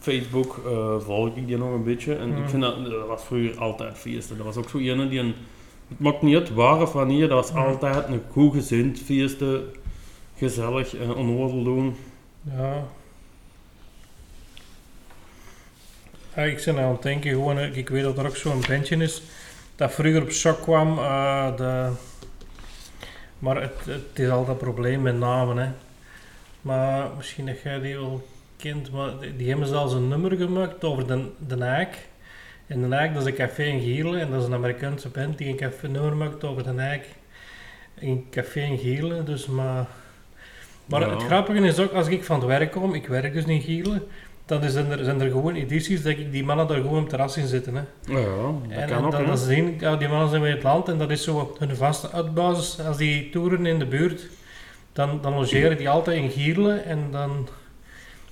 Facebook 0.00 0.60
eh, 0.66 1.00
volg 1.00 1.36
ik 1.36 1.46
die 1.46 1.56
nog 1.58 1.72
een 1.72 1.84
beetje. 1.84 2.14
En 2.16 2.36
ik 2.36 2.48
vind 2.48 2.62
dat, 2.62 2.84
dat 2.84 3.06
was 3.06 3.22
vroeger 3.24 3.58
altijd 3.60 3.98
feesten. 3.98 4.36
Dat 4.36 4.46
was 4.46 4.56
ook 4.56 4.68
zo 4.68 4.78
ene 4.78 5.08
die 5.08 5.18
een... 5.18 5.34
Het 5.88 5.98
maakt 6.00 6.22
niet 6.22 6.34
uit 6.34 6.54
waar 6.54 6.80
of 6.80 6.92
wanneer, 6.92 7.28
dat 7.28 7.38
was 7.44 7.52
Mhm. 7.52 7.66
altijd 7.68 8.08
een 8.08 8.22
goed 8.30 8.52
gezind 8.54 8.98
feesten. 8.98 9.62
Gezellig, 10.36 10.96
en 10.96 11.14
onnozel 11.14 11.62
doen. 11.64 11.96
Ja. 12.56 12.84
Ja, 16.36 16.42
ik 16.42 16.62
ben 16.64 16.78
aan 16.78 16.92
het 16.92 17.02
denken, 17.02 17.30
gewoon, 17.30 17.58
eh, 17.58 17.76
ik 17.76 17.88
weet 17.88 18.02
dat 18.02 18.18
er 18.18 18.26
ook 18.26 18.36
zo'n 18.36 18.62
bandje 18.68 18.96
is 18.96 19.22
dat 19.76 19.92
vroeger 19.92 20.22
op 20.22 20.30
shock 20.32 20.62
kwam. 20.62 20.98
eh, 20.98 21.56
de, 21.56 21.88
maar 23.38 23.62
het, 23.62 23.74
het 23.84 24.18
is 24.18 24.28
altijd 24.28 24.48
een 24.48 24.56
probleem 24.72 25.02
met 25.02 25.18
namen. 25.18 25.56
Hè. 25.56 25.68
Maar 26.62 27.06
misschien 27.16 27.46
dat 27.46 27.60
jij 27.60 27.80
die 27.80 27.94
wel 27.96 28.26
kent, 28.56 28.90
maar 28.92 29.10
die, 29.36 29.48
hebben 29.48 29.66
zelfs 29.68 29.92
een 29.94 30.08
nummer 30.08 30.36
gemaakt 30.36 30.84
over 30.84 31.06
de, 31.06 31.28
de 31.46 31.64
Haak. 31.64 31.94
En 32.66 32.88
de 32.88 32.96
Haak, 32.96 33.14
dat 33.14 33.22
is 33.22 33.28
een 33.28 33.34
café 33.34 33.62
in 33.64 33.80
Gierle. 33.80 34.18
En 34.18 34.30
dat 34.30 34.40
is 34.40 34.46
een 34.46 34.54
Amerikaanse 34.54 35.08
band 35.08 35.38
die 35.38 35.48
een 35.48 35.56
café 35.56 35.88
nummer 35.88 36.16
maakt 36.16 36.44
over 36.44 36.62
de 36.62 36.82
Haak. 36.82 37.04
Een 38.00 38.26
café 38.30 38.60
in 38.60 38.78
Gierle, 38.78 39.22
dus 39.24 39.46
maar... 39.46 39.86
Maar 40.86 41.00
Ja. 41.00 41.10
het 41.10 41.22
grappige 41.22 41.58
is 41.66 41.78
ook, 41.78 41.92
als 41.92 42.08
ik 42.08 42.24
van 42.24 42.38
het 42.38 42.48
werk 42.48 42.70
kom, 42.72 42.94
ik 42.94 43.06
werk 43.06 43.32
dus 43.32 43.44
in 43.44 43.60
Gierle, 43.60 44.02
dan 44.46 44.62
is 44.62 44.74
er, 44.74 45.04
zijn 45.04 45.20
er 45.20 45.30
gewoon 45.30 45.54
edities 45.54 46.02
dat 46.02 46.12
ik 46.12 46.32
die 46.32 46.44
mannen 46.44 46.66
daar 46.66 46.76
gewoon 46.76 46.92
op 46.94 47.00
het 47.00 47.08
terras 47.08 47.36
in 47.36 47.46
zitten. 47.46 47.74
Hè. 47.74 47.82
Ja, 48.12 48.24
dat 48.68 48.78
En 48.78 48.88
kan 48.88 49.04
ook, 49.04 49.12
dan, 49.12 49.26
dan 49.26 49.38
zien, 49.38 49.76
ja, 49.80 49.96
die 49.96 50.08
mannen 50.08 50.28
zijn 50.28 50.42
weer 50.42 50.54
het 50.54 50.62
land 50.62 50.88
en 50.88 50.98
dat 50.98 51.10
is 51.10 51.22
zo 51.24 51.56
hun 51.58 51.76
vaste 51.76 52.10
uitbasis. 52.12 52.80
Als 52.86 52.96
die 52.96 53.30
toeren 53.30 53.66
in 53.66 53.78
de 53.78 53.86
buurt, 53.86 54.26
dan, 54.98 55.18
dan 55.22 55.34
logeren 55.34 55.76
die 55.76 55.88
altijd 55.88 56.22
in 56.22 56.30
Gierle 56.30 56.72
en 56.74 56.98
dan... 57.10 57.48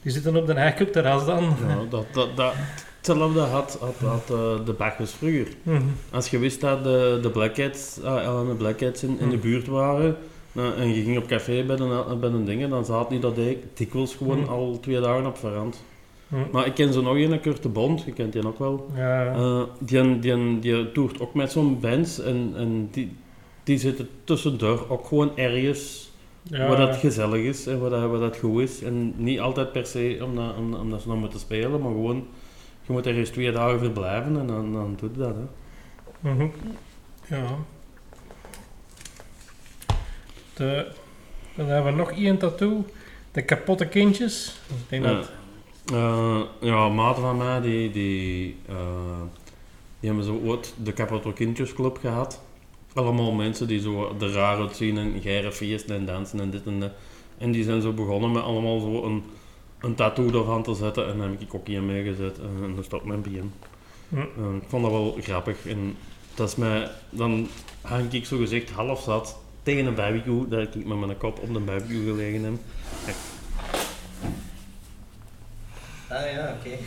Die 0.03 0.13
zitten 0.13 0.37
op 0.37 0.47
de 0.47 0.87
terras 0.91 1.27
dan. 1.27 1.43
Ja, 1.45 1.79
dat, 1.91 2.05
dat, 2.13 2.37
dat, 2.37 2.53
hetzelfde 2.97 3.41
had, 3.41 3.79
had, 3.81 3.95
had 3.99 4.31
eh, 4.31 4.65
de 4.65 4.73
Bacchus 4.73 5.11
vroeger. 5.13 5.47
Mhm. 5.63 5.83
Als 6.11 6.29
je 6.31 6.39
wist 6.39 6.61
dat 6.61 6.85
de, 6.85 7.19
de 7.23 7.31
Blackheads, 7.31 8.03
ah, 8.03 8.49
de 8.49 8.55
Blackheads 8.55 9.03
in, 9.03 9.09
in 9.09 9.17
de 9.17 9.25
Hmm. 9.37 9.41
buurt 9.41 9.67
waren, 9.67 10.17
nou, 10.53 10.75
en 10.77 10.95
je 10.95 11.03
ging 11.03 11.19
op 11.19 11.27
café 11.27 11.63
bij 11.65 11.77
de, 11.77 12.05
bij 12.21 12.31
de 12.31 12.45
dingen, 12.45 12.71
dan 12.71 12.85
zaten 12.85 13.11
die 13.11 13.19
dat 13.21 13.35
dik- 13.37 13.65
dikwijls 13.75 14.15
gewoon 14.15 14.39
Hmm. 14.39 14.49
al 14.49 14.79
twee 14.81 15.01
dagen 15.01 15.27
op 15.27 15.39
verand. 15.39 15.83
Mhm. 16.29 16.41
Maar 16.53 16.67
ik 16.67 16.75
ken 16.75 16.93
zo 16.93 17.03
nog 17.03 17.15
een, 17.17 17.41
Kurt 17.41 17.63
de 17.63 17.69
Bond, 17.69 18.03
je 18.05 18.13
kent 18.13 18.33
die 18.33 18.47
ook 18.47 18.59
wel. 18.59 18.91
Ja, 18.95 19.27
Eh, 19.35 19.63
die, 19.79 20.19
die, 20.19 20.59
die 20.59 20.93
toert 20.93 21.21
ook 21.21 21.35
met 21.35 21.53
zo'n 21.53 21.81
bands 21.81 22.21
en, 22.21 22.53
en 22.57 22.89
die, 22.93 23.17
die 23.65 23.79
zitten 23.79 24.09
tussendoor 24.25 24.85
ook 24.89 25.07
gewoon 25.07 25.37
ergens 25.37 26.06
ja, 26.49 26.69
waar 26.69 26.77
dat 26.77 26.97
gezellig 26.97 27.43
is 27.43 27.67
en 27.67 27.81
waar 27.81 27.91
dat, 27.91 28.11
waar 28.11 28.21
dat 28.21 28.37
goed 28.37 28.61
is. 28.63 28.83
En 28.83 29.15
niet 29.17 29.41
altijd 29.41 29.73
per 29.73 29.87
se 29.87 30.21
omdat, 30.25 30.57
om, 30.57 30.75
omdat 30.75 31.03
ze 31.03 31.09
nog 31.09 31.19
moeten 31.19 31.41
spelen, 31.41 31.81
maar 31.81 31.91
gewoon, 31.91 32.27
je 32.87 32.93
moet 32.93 33.07
ergens 33.07 33.31
twee 33.31 33.53
dagen 33.53 33.79
verblijven 33.79 34.39
en 34.39 34.47
dan, 34.47 34.73
dan 34.73 34.97
doe 35.01 35.11
je 35.13 35.19
dat. 35.19 35.35
Hè. 35.35 36.31
Mhm. 36.31 36.47
Ja. 37.29 37.47
De, 40.55 40.87
dan 41.55 41.67
hebben 41.67 41.93
we 41.93 41.99
nog 41.99 42.11
één 42.13 42.39
tattoo. 42.39 42.85
De 43.33 43.43
kapotte 43.43 43.87
kindjes. 43.89 44.61
Ik 44.69 44.89
denk 44.89 45.05
Ja. 45.05 45.13
dat... 45.13 45.31
Eh, 45.93 46.41
ja, 46.61 46.89
maten 46.89 47.23
van 47.23 47.37
mij, 47.37 47.61
die, 47.61 47.91
die, 47.91 48.57
eh, 48.69 49.21
die 50.01 50.09
hebben 50.11 50.25
zo 50.25 50.41
ooit 50.45 50.75
de 50.83 50.93
Capital 50.93 51.33
Kindjesclub 51.33 51.99
gehad. 52.01 52.43
Allemaal 52.97 53.33
mensen 53.33 53.67
die 53.67 53.81
zo 53.81 54.17
er 54.21 54.33
raar 54.33 54.59
uitzien 54.59 54.99
en 54.99 55.21
geren 55.21 55.53
feesten 55.53 55.97
en 55.97 56.07
dansen 56.07 56.41
en 56.41 56.51
dit 56.51 56.67
en 56.67 56.81
dat. 56.81 56.93
En 57.39 57.53
die 57.53 57.65
zijn 57.65 57.81
zo 57.83 57.93
begonnen 57.93 58.33
met 58.33 58.43
allemaal 58.43 58.81
zo 58.81 59.05
een, 59.05 59.25
een 59.81 59.95
tattoo 59.95 60.41
ervan 60.41 60.63
te 60.63 60.75
zetten. 60.75 61.09
En 61.09 61.19
dan 61.19 61.31
heb 61.31 61.41
ik 61.41 61.55
ook 61.55 61.67
hier 61.67 61.83
meegezet 61.83 62.39
en, 62.39 62.51
en 62.63 62.75
dan 62.75 62.85
staat 62.85 63.05
mijn 63.05 63.23
begin. 63.23 63.53
Hm. 64.09 64.17
Eh, 64.17 64.55
ik 64.57 64.69
vond 64.69 64.83
dat 64.83 64.93
wel 64.93 65.17
grappig. 65.21 65.67
En 65.67 65.97
dat 66.35 66.49
is 66.49 66.57
mij, 66.57 66.91
dan 67.11 67.49
hang 67.81 68.13
ik 68.13 68.27
zo 68.27 68.39
gezegd 68.39 68.71
half 68.71 69.03
zat 69.03 69.39
tegen 69.63 69.87
een 69.87 69.95
barbecue, 69.95 70.49
dat 70.49 70.75
ik 70.75 70.87
met 70.87 70.99
mijn 70.99 71.17
kop 71.17 71.39
op 71.39 71.53
de 71.53 71.61
barbecue 71.61 72.05
gelegen 72.05 72.43
heb. 72.43 72.55
Ah 76.09 76.33
ja, 76.33 76.57
oké. 76.59 76.77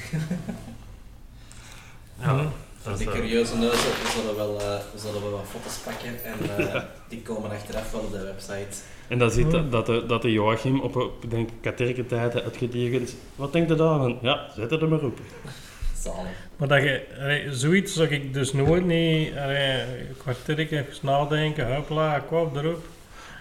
Mhm. 2.20 2.48
Voor 2.82 2.98
die 2.98 3.08
curieuze 3.08 3.58
neuzen 3.58 3.90
we 3.90 4.12
zullen, 4.16 4.36
wel, 4.36 4.60
eh, 4.60 4.80
we 4.94 5.00
zullen 5.00 5.22
wel 5.22 5.32
wat 5.32 5.46
foto's 5.50 5.78
pakken 5.78 6.24
en 6.24 6.68
eh, 6.74 6.82
die 7.10 7.22
komen 7.22 7.52
achteraf 7.52 7.92
wel 7.92 8.02
op 8.02 8.12
de 8.12 8.24
website. 8.24 8.78
En 9.08 9.20
dan 9.20 9.32
ziet 9.32 9.52
Hmm. 9.52 9.52
dat, 9.52 9.72
dat, 9.72 9.86
de, 9.86 10.06
dat 10.06 10.22
de 10.22 10.32
Joachim 10.32 10.80
op, 10.80 10.96
op 10.96 11.30
denk, 11.30 11.50
katerkentijden 11.62 12.44
uitgetekend 12.44 13.16
Wat 13.36 13.54
denkt 13.54 13.70
je 13.70 13.76
daarvan? 13.76 14.18
Ja, 14.22 14.50
zet 14.56 14.72
het 14.72 14.82
er 14.82 14.88
maar 14.88 15.04
op. 15.04 15.20
Zalig. 16.04 16.32
Maar 16.58 16.68
dat 16.68 16.84
je, 16.84 17.06
allee, 17.20 17.54
zoiets 17.54 17.94
zou 17.94 18.08
ik 18.08 18.34
dus 18.34 18.54
nooit 18.54 18.86
niet, 18.86 19.36
een 19.36 20.16
kwartiertje 20.18 20.78
even 20.78 20.94
nadenken, 21.02 21.76
hopla, 21.76 22.20
kwam 22.20 22.58
erop. 22.58 22.86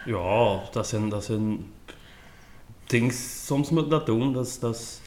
Ja, 0.04 0.60
dat 0.72 0.86
zijn, 0.88 1.08
dat 1.08 1.24
zijn 1.24 1.72
dingen, 2.86 3.14
soms 3.44 3.70
moet 3.70 3.90
dat 3.90 4.06
doen. 4.06 4.32
Dat 4.32 4.46
is, 4.46 4.58
dat 4.58 4.74
is, 4.74 5.00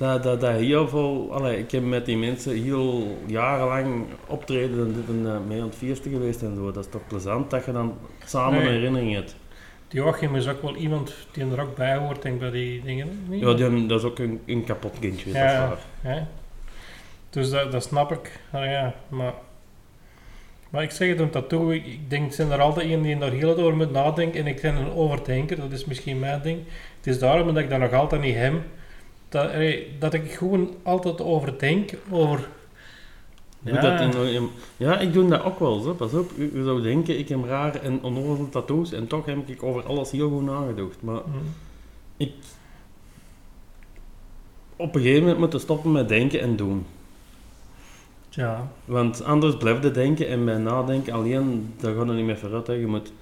dat, 0.00 0.22
dat, 0.22 0.40
dat 0.40 0.54
heel 0.54 0.88
veel, 0.88 1.28
allee, 1.32 1.58
ik 1.58 1.70
heb 1.70 1.82
met 1.82 2.06
die 2.06 2.16
mensen 2.16 2.62
heel 2.62 3.16
jarenlang 3.26 4.04
optreden 4.26 4.78
en 4.78 4.92
dit 4.92 5.08
en 5.08 5.22
dat 5.22 5.46
mee 5.46 5.60
aan 5.60 5.66
het 5.66 5.76
feesten 5.76 6.10
geweest 6.10 6.42
en 6.42 6.54
zo. 6.56 6.72
Dat 6.72 6.84
is 6.84 6.90
toch 6.90 7.06
plezant 7.08 7.50
dat 7.50 7.64
je 7.64 7.72
dan 7.72 7.98
samen 8.24 8.58
Nee. 8.58 8.68
een 8.68 8.74
herinnering 8.74 9.14
hebt. 9.14 9.36
Die 9.88 10.00
Joachim 10.00 10.36
is 10.36 10.48
ook 10.48 10.62
wel 10.62 10.76
iemand 10.76 11.14
die 11.32 11.44
er 11.50 11.60
ook 11.60 11.76
bij 11.76 11.96
hoort, 11.96 12.22
denk 12.22 12.34
ik, 12.34 12.40
bij 12.40 12.50
die 12.50 12.82
dingen. 12.82 13.08
Niet? 13.28 13.40
Ja, 13.40 13.52
die, 13.54 13.86
dat 13.86 13.98
is 14.00 14.06
ook 14.06 14.18
een, 14.18 14.40
een 14.46 14.64
kapot 14.64 14.98
kindje, 14.98 15.24
dat 15.32 15.34
is 15.34 15.40
Ja. 15.52 15.68
waar. 15.68 15.78
Hè? 16.14 16.22
Dus 17.30 17.50
dat, 17.50 17.72
dat 17.72 17.82
snap 17.82 18.12
ik. 18.12 18.40
Ah, 18.50 18.64
ja, 18.64 18.94
maar, 19.08 19.32
maar 20.70 20.82
ik 20.82 20.90
zeg 20.90 21.08
het, 21.08 21.20
een 21.20 21.30
tattoo, 21.30 21.70
ik, 21.70 22.10
denk, 22.10 22.32
zijn 22.32 22.50
er 22.50 22.60
altijd 22.60 22.90
een 22.90 23.02
die 23.02 23.18
daar 23.18 23.30
heel 23.30 23.54
door 23.54 23.76
moet 23.76 23.92
nadenken 23.92 24.40
en 24.40 24.46
ik 24.46 24.60
ben 24.60 24.76
een 24.76 24.92
overdenker, 24.92 25.56
dat 25.56 25.72
is 25.72 25.84
misschien 25.84 26.18
mijn 26.18 26.40
ding. 26.42 26.58
Het 26.96 27.06
is 27.06 27.18
daarom 27.18 27.46
dat 27.46 27.56
ik 27.56 27.70
dat 27.70 27.78
nog 27.78 27.92
altijd 27.92 28.20
niet 28.22 28.36
heb, 28.36 28.54
dat, 29.30 29.50
dat 29.98 30.14
ik 30.14 30.32
gewoon 30.32 30.70
altijd 30.82 31.20
overdenk 31.20 31.90
over... 32.10 32.48
Ja. 33.62 33.80
dat 33.80 34.26
in- 34.26 34.48
ja, 34.76 34.98
ik 34.98 35.12
doe 35.12 35.28
dat 35.28 35.42
ook 35.42 35.58
wel. 35.58 35.80
Zo. 35.80 35.94
Pas 35.94 36.12
op, 36.14 36.30
je, 36.36 36.62
zou 36.64 36.82
denken, 36.82 37.18
ik 37.18 37.28
heb 37.28 37.44
rare 37.44 37.78
en 37.78 38.02
onnozele 38.02 38.48
tattoos 38.48 38.92
en 38.92 39.06
toch 39.06 39.26
heb 39.26 39.48
ik 39.48 39.62
over 39.62 39.86
alles 39.86 40.10
heel 40.10 40.30
goed 40.30 40.44
nagedacht. 40.44 41.02
Maar 41.02 41.20
Hm. 41.22 41.30
ik... 42.16 42.32
Op 44.76 44.94
een 44.94 45.00
gegeven 45.00 45.20
moment 45.22 45.38
moeten 45.38 45.60
stoppen 45.60 45.92
met 45.92 46.08
denken 46.08 46.40
en 46.40 46.56
doen. 46.56 46.86
Ja, 48.28 48.70
Want 48.84 49.24
anders 49.24 49.56
blijf 49.56 49.82
je 49.82 49.90
denken 49.90 50.28
en 50.28 50.44
bij 50.44 50.58
nadenken 50.58 51.12
alleen, 51.12 51.74
daar 51.80 51.94
gaat 51.94 52.06
het 52.06 52.16
niet 52.16 52.24
meer 52.24 52.38
vooruit. 52.38 52.66
Hè. 52.66 52.72
Je 52.72 52.86
moet 52.86 53.12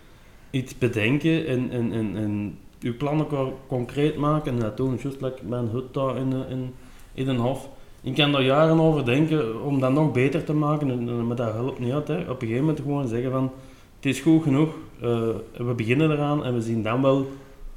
iets 0.50 0.78
bedenken 0.78 1.46
en, 1.46 1.70
en, 1.70 1.92
en, 1.92 2.16
en 2.16 2.58
je 2.78 2.92
plannen 2.92 3.26
co- 3.26 3.58
concreet 3.66 4.16
maken 4.16 4.52
en 4.52 4.58
dat 4.58 4.76
doen. 4.76 4.98
Juist 5.02 5.20
like 5.20 5.44
mijn 5.44 5.68
hut 5.68 5.94
daar 5.94 6.16
in, 6.16 6.32
eh, 6.32 6.50
in, 6.50 6.74
in 7.14 7.28
een 7.28 7.38
hof. 7.38 7.68
Ik 8.00 8.14
kan 8.14 8.32
daar 8.32 8.42
jaren 8.42 8.80
over 8.80 9.04
denken 9.04 9.62
om 9.62 9.80
dat 9.80 9.92
nog 9.92 10.12
beter 10.12 10.44
te 10.44 10.52
maken, 10.52 10.90
en, 10.90 11.26
maar 11.26 11.36
dat 11.36 11.52
helpt 11.52 11.78
niet 11.78 11.92
uit. 11.92 12.08
Hè. 12.08 12.20
Op 12.20 12.28
een 12.28 12.38
gegeven 12.38 12.60
moment 12.60 12.80
gewoon 12.80 13.08
zeggen 13.08 13.30
van, 13.30 13.52
het 13.96 14.06
is 14.06 14.20
goed 14.20 14.42
genoeg, 14.42 14.68
eh, 15.00 15.28
we 15.56 15.72
beginnen 15.76 16.10
eraan 16.10 16.44
en 16.44 16.54
we 16.54 16.60
zien 16.62 16.82
dan 16.82 17.02
wel 17.02 17.26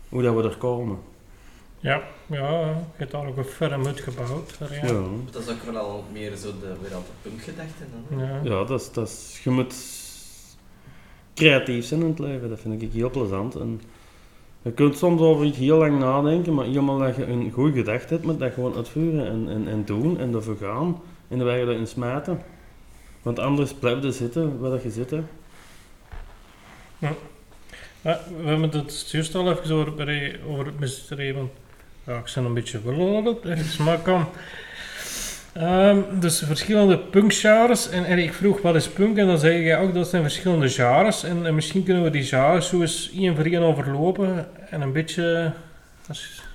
hoe 0.09 0.21
dat 0.21 0.35
we 0.35 0.43
er 0.43 0.57
komen. 0.57 0.97
ja, 1.79 2.01
ja, 2.25 2.59
je 2.59 2.73
hebt 2.95 3.11
daar 3.11 3.27
ook 3.27 3.37
een 3.37 3.43
ferm 3.43 3.85
uitgebouwd. 3.85 4.57
Ja. 4.59 4.67
Ja, 4.75 4.85
Ja. 4.93 5.01
Dat 5.31 5.41
is 5.41 5.49
ook 5.49 5.63
wel 5.73 5.77
al 5.77 6.03
meer 6.11 6.35
zo 6.35 6.47
de, 6.59 6.73
weer 6.81 6.93
al 6.95 7.03
de 7.21 7.29
punkgedachte 7.29 7.83
dan. 8.09 8.19
hè? 8.19 8.25
Ja. 8.25 8.39
ja 8.43 8.63
dat 8.63 8.79
is, 8.81 8.91
dat 8.91 9.07
is, 9.07 9.41
je 9.43 9.49
moet 9.49 9.75
creatief 11.33 11.85
zijn 11.85 12.01
in 12.01 12.07
het 12.07 12.19
leven, 12.19 12.49
dat 12.49 12.59
vind 12.59 12.81
ik 12.81 12.91
heel 12.93 13.09
plezant. 13.09 13.55
En 13.55 13.81
je 14.61 14.71
kunt 14.71 14.97
soms 14.97 15.21
over 15.21 15.45
iets 15.45 15.57
heel 15.57 15.77
lang 15.77 15.99
nadenken, 15.99 16.53
maar 16.53 16.65
eenmaal 16.65 16.97
dat 16.97 17.15
je 17.15 17.25
een 17.25 17.51
goede 17.51 17.77
gedachte 17.77 18.13
hebt, 18.13 18.25
moet 18.25 18.39
dat 18.39 18.53
gewoon 18.53 18.75
uitvoeren 18.75 19.27
en, 19.27 19.49
en, 19.49 19.67
en 19.67 19.85
doen 19.85 20.19
en 20.19 20.33
ervoor 20.33 20.57
gaan 20.57 21.01
en 21.27 21.37
de 21.37 21.43
weg 21.43 21.57
erin 21.57 21.87
smijten. 21.87 22.41
Want 23.21 23.39
anders 23.39 23.73
blijf 23.73 24.03
je 24.03 24.11
zitten 24.11 24.59
waar 24.59 24.83
je 24.83 24.89
zit. 24.89 25.09
hè. 25.09 25.21
Ja, 26.97 27.13
we 28.01 28.47
hebben 28.47 28.69
het 28.69 29.09
juist 29.11 29.35
al 29.35 29.51
even 29.51 29.75
over, 29.75 30.65
het 30.65 30.79
mysterie, 30.79 31.35
ja, 32.03 32.17
ik 32.17 32.31
ben 32.35 32.45
een 32.45 32.53
beetje 32.53 32.79
verloren, 32.79 33.37
ergens, 33.43 33.77
maar 33.77 33.99
kom. 33.99 34.25
Ehm, 35.53 35.97
dus 36.19 36.39
verschillende 36.45 36.97
punkgenres, 36.99 37.89
en, 37.89 38.05
en 38.05 38.17
ik 38.19 38.33
vroeg 38.33 38.61
wat 38.61 38.75
is 38.75 38.87
punk, 38.89 39.17
en 39.17 39.27
dan 39.27 39.37
zei 39.37 39.59
je 39.59 39.77
ook 39.77 39.93
dat 39.93 40.07
zijn 40.07 40.21
verschillende 40.21 40.69
genres, 40.69 41.23
en, 41.23 41.45
en 41.45 41.55
misschien 41.55 41.83
kunnen 41.83 42.03
we 42.03 42.09
die 42.09 42.23
genres 42.23 42.67
zo 42.69 42.81
eens 42.81 43.11
één 43.15 43.35
voor 43.35 43.45
één 43.45 43.61
overlopen, 43.61 44.47
en 44.69 44.81
een 44.81 44.91
beetje... 44.91 45.51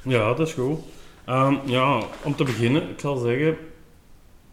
Ja, 0.03 0.35
dat 0.35 0.47
is 0.49 0.53
goed. 0.55 0.79
Ehm, 1.25 1.55
ja, 1.65 2.03
om 2.23 2.35
te 2.37 2.45
beginnen, 2.45 2.83
ik 2.83 3.01
zal 3.01 3.17
zeggen, 3.17 3.57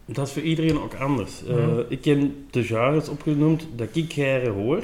dat 0.04 0.26
is 0.26 0.32
voor 0.32 0.42
iedereen 0.42 0.80
ook 0.80 0.94
anders. 0.94 1.44
Eh, 1.46 1.54
Mhm. 1.56 1.80
ik 1.88 2.04
heb 2.04 2.18
de 2.50 2.62
genres 2.64 3.08
opgenoemd 3.08 3.66
dat 3.76 3.88
ik 3.92 4.12
geren 4.12 4.52
hoor. 4.52 4.82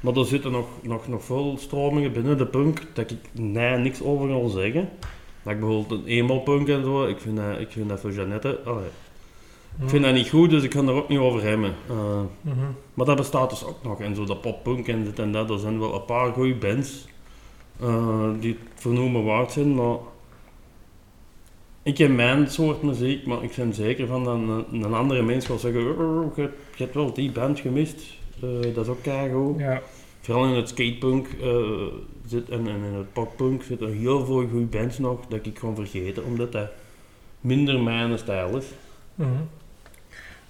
Maar 0.00 0.14
er 0.16 0.24
zitten 0.26 0.52
nog, 0.52 0.66
nog, 0.82 1.08
nog 1.08 1.24
veel 1.24 1.56
stromingen 1.60 2.12
binnen 2.12 2.38
de 2.38 2.46
punk 2.46 2.82
dat 2.92 3.10
ik 3.10 3.18
nee, 3.32 3.76
niks 3.76 4.02
over 4.02 4.26
wil 4.26 4.48
zeggen. 4.48 4.88
Like 5.44 5.58
bijvoorbeeld 5.58 6.00
een 6.00 6.06
emo-punk 6.06 6.68
en 6.68 6.84
zo, 6.84 7.04
ik 7.06 7.18
vind 7.18 7.36
dat, 7.36 7.58
ik 7.60 7.70
vind 7.70 7.88
dat 7.88 8.00
voor 8.00 8.12
Jeannette, 8.12 8.60
allee, 8.64 8.88
ik 9.82 9.88
vind 9.88 10.04
dat 10.04 10.14
niet 10.14 10.28
goed, 10.28 10.50
dus 10.50 10.62
ik 10.62 10.70
kan 10.70 10.88
er 10.88 10.94
ook 10.94 11.08
niet 11.08 11.18
over 11.18 11.42
hebben. 11.42 11.74
Eh, 11.88 12.20
Mhm. 12.40 12.58
maar 12.94 13.06
dat 13.06 13.16
bestaat 13.16 13.50
dus 13.50 13.64
ook 13.64 13.82
nog. 13.82 14.00
En 14.00 14.14
zo 14.14 14.24
de 14.24 14.36
poppunk 14.36 14.88
en 14.88 15.04
dit 15.04 15.18
en 15.18 15.32
dat, 15.32 15.50
er 15.50 15.58
zijn 15.58 15.78
wel 15.78 15.94
een 15.94 16.04
paar 16.04 16.32
goede 16.32 16.54
bands 16.54 17.06
eh, 17.80 18.28
die 18.40 18.52
het 18.52 18.80
vernoemen 18.82 19.24
waard 19.24 19.52
zijn, 19.52 19.74
maar 19.74 19.96
ik 21.82 21.98
heb 21.98 22.10
mijn 22.10 22.50
soort 22.50 22.82
muziek, 22.82 23.26
maar 23.26 23.42
ik 23.42 23.52
ben 23.56 23.74
zeker 23.74 24.06
van 24.06 24.24
dat 24.24 24.34
een, 24.34 24.64
een 24.84 24.94
andere 24.94 25.22
mens 25.22 25.46
zal 25.46 25.58
zeggen, 25.58 25.98
"Oh, 25.98 26.36
je, 26.36 26.50
hebt 26.76 26.94
wel 26.94 27.12
die 27.12 27.32
band 27.32 27.60
gemist, 27.60 28.02
Eh, 28.42 28.74
dat 28.74 28.84
is 28.84 28.90
ook 28.90 29.02
keigoed. 29.02 29.58
Ja, 29.58 29.82
vooral 30.24 30.44
in 30.44 30.54
het 30.54 30.68
skatepunk 30.68 31.26
eh, 31.42 31.50
zit 32.26 32.48
en, 32.48 32.66
en 32.68 32.76
in 32.84 32.94
het 32.94 33.12
poppunk 33.12 33.62
zitten 33.62 33.92
heel 33.92 34.24
veel 34.24 34.48
goede 34.48 34.78
bands 34.78 34.98
nog 34.98 35.20
dat 35.28 35.46
ik 35.46 35.58
gewoon 35.58 35.74
vergeten, 35.74 36.24
omdat 36.24 36.52
dat 36.52 36.68
minder 37.40 37.80
mijn 37.80 38.18
stijl 38.18 38.56
is. 38.56 38.66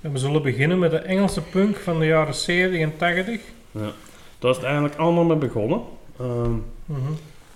En 0.01 0.12
we 0.12 0.18
zullen 0.18 0.43
beginnen 0.43 0.79
met 0.79 0.91
de 0.91 0.99
Engelse 0.99 1.43
punk 1.43 1.77
van 1.77 1.99
de 1.99 2.07
jaren 2.07 2.35
70 2.35 2.81
en 2.81 2.97
80. 2.97 3.41
Daar 4.39 4.51
is 4.51 4.57
het 4.57 4.64
eigenlijk 4.64 4.95
allemaal 4.97 5.25
mee 5.25 5.37
begonnen. 5.37 5.81
Ehm, 6.18 6.53
Mhm. 6.87 7.12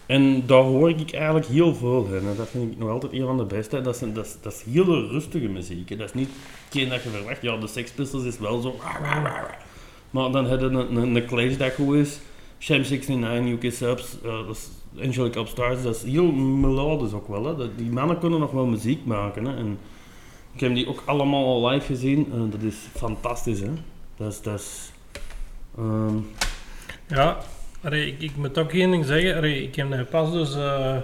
en 0.07 0.47
daar 0.47 0.62
hoor 0.62 0.91
ik 0.91 1.12
eigenlijk 1.12 1.47
heel 1.47 1.75
veel 1.75 2.05
in. 2.12 2.29
En 2.29 2.35
dat 2.37 2.49
vind 2.49 2.73
ik 2.73 2.79
nog 2.79 2.91
altijd 2.91 3.12
een 3.12 3.27
van 3.27 3.37
de 3.37 3.45
beste. 3.45 3.81
Dat 3.81 3.95
is, 3.95 4.12
dat 4.12 4.27
is, 4.27 4.37
dat 4.43 4.53
is 4.53 4.62
hele 4.73 5.07
rustige 5.07 5.49
muziek. 5.49 5.89
hè. 5.89 5.97
Dat 5.97 6.07
is 6.09 6.14
niet 6.14 6.29
hetgeen 6.64 6.89
dat 6.89 7.03
je 7.03 7.09
verwacht. 7.09 7.43
Ja, 7.43 7.57
de 7.57 7.66
Sex 7.66 7.91
Pistols 7.91 8.25
is 8.25 8.39
wel 8.39 8.61
zo... 8.61 8.75
Maar 10.11 10.30
dan 10.30 10.46
heb 10.46 10.61
je 10.61 10.66
een, 10.66 10.96
een, 10.96 11.16
een 11.16 11.26
Clash 11.26 11.56
dat 11.56 11.72
goed 11.72 11.96
is. 11.96 12.20
Sham 12.59 12.80
69, 12.82 13.46
UK 13.46 13.72
Subs, 13.72 14.16
eh, 14.24 14.46
dat 14.46 14.70
Angelic 15.02 15.34
Upstarts. 15.34 15.82
Dat 15.82 15.96
is 15.96 16.02
heel 16.02 16.32
melodisch 16.32 17.12
ook 17.12 17.28
wel. 17.28 17.44
Hè. 17.44 17.74
Die 17.74 17.90
mannen 17.90 18.18
kunnen 18.18 18.40
nog 18.40 18.50
wel 18.50 18.66
muziek 18.66 19.04
maken. 19.04 19.44
Hè. 19.44 19.56
En 19.56 19.78
ik 20.54 20.61
heb 20.61 20.74
die 20.74 20.88
ook 20.88 21.02
allemaal 21.04 21.44
al 21.44 21.68
live 21.68 21.86
gezien. 21.86 22.28
En 22.32 22.50
dat 22.50 22.62
is 22.62 22.76
fantastisch. 22.94 23.61
Hè. 23.61 23.70
Dat 24.16 24.32
is... 24.32 24.40
Dat 24.42 24.61
is 24.61 24.92
ehm, 25.76 26.16
Ja, 27.06 27.38
ik, 27.90 28.22
ik 28.22 28.36
moet 28.36 28.59
ook 28.59 28.72
één 28.72 28.90
ding 28.90 29.04
zeggen. 29.04 29.62
Ik 29.62 29.74
heb 29.74 30.11
pas 30.11 30.32
dus 30.32 30.54
eh, 30.54 30.96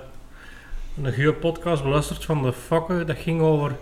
een 1.03 1.15
goede 1.15 1.33
podcast 1.33 1.83
beluisterd 1.83 2.25
van 2.25 2.43
de 2.43 2.53
Fokken. 2.53 3.07
Dat 3.07 3.19
ging 3.19 3.41
over 3.41 3.77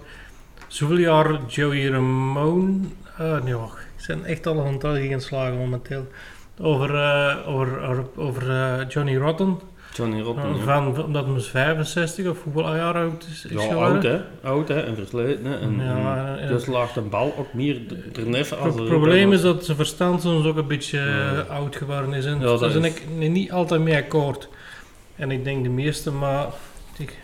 zoveel 0.67 0.99
jaar 0.99 1.41
Joey 1.47 1.89
Ramone. 1.89 2.79
eh 3.19 3.43
nee, 3.43 3.57
wacht, 3.57 3.87
ben 4.07 4.25
echt 4.25 4.47
al 4.47 4.59
een 4.59 4.79
tel 4.79 4.95
geslagen 4.95 5.57
momenteel. 5.59 6.07
Over, 6.61 6.95
eh, 6.95 7.49
over, 7.49 7.81
over, 7.83 8.05
over 8.17 8.51
eh, 8.51 8.89
Johnny 8.89 9.17
Rotten. 9.17 9.61
Johnny 9.95 10.21
Rotten, 10.21 10.57
ja. 10.57 10.63
Van, 10.63 11.05
omdat 11.05 11.27
hij 11.27 11.41
65 11.41 12.27
of 12.27 12.43
hoeveel 12.43 12.75
jaar 12.77 12.95
oud 12.95 13.27
is, 13.31 13.45
is 13.47 13.65
Ja, 13.65 13.75
oud 13.75 14.03
hè. 14.03 14.21
Oud 14.43 14.69
hè, 14.69 14.81
en 14.83 14.95
versleten 14.97 15.45
hè. 15.45 15.59
En, 15.59 15.77
Ja, 15.81 16.37
en 16.39 16.49
dus 16.49 16.67
laagt 16.67 16.95
de 16.95 17.01
bal 17.01 17.35
ook 17.39 17.53
meer 17.53 17.81
er 18.17 18.27
net 18.27 18.59
als... 18.59 18.75
Het 18.75 18.85
probleem 18.85 19.33
is 19.33 19.41
dat 19.41 19.65
zijn 19.65 19.77
verstand 19.77 20.23
soms 20.23 20.47
ook 20.47 20.57
een 20.57 20.67
beetje 20.67 20.99
eh, 20.99 21.05
Ja. 21.05 21.41
oud 21.49 21.77
geworden 21.77 22.13
is. 22.13 22.25
En 22.25 22.35
Ja, 22.41 22.41
dat 22.45 22.63
is- 22.63 22.75
ik 22.75 23.03
ni- 23.17 23.29
niet 23.29 23.53
altijd 23.53 23.81
mee 23.81 23.97
akkoord. 23.97 24.49
En 25.17 25.31
ik 25.31 25.45
denk 25.45 25.63
de 25.63 25.71
meeste, 25.71 26.13
maar... 26.13 26.47
Ik, 26.99 27.19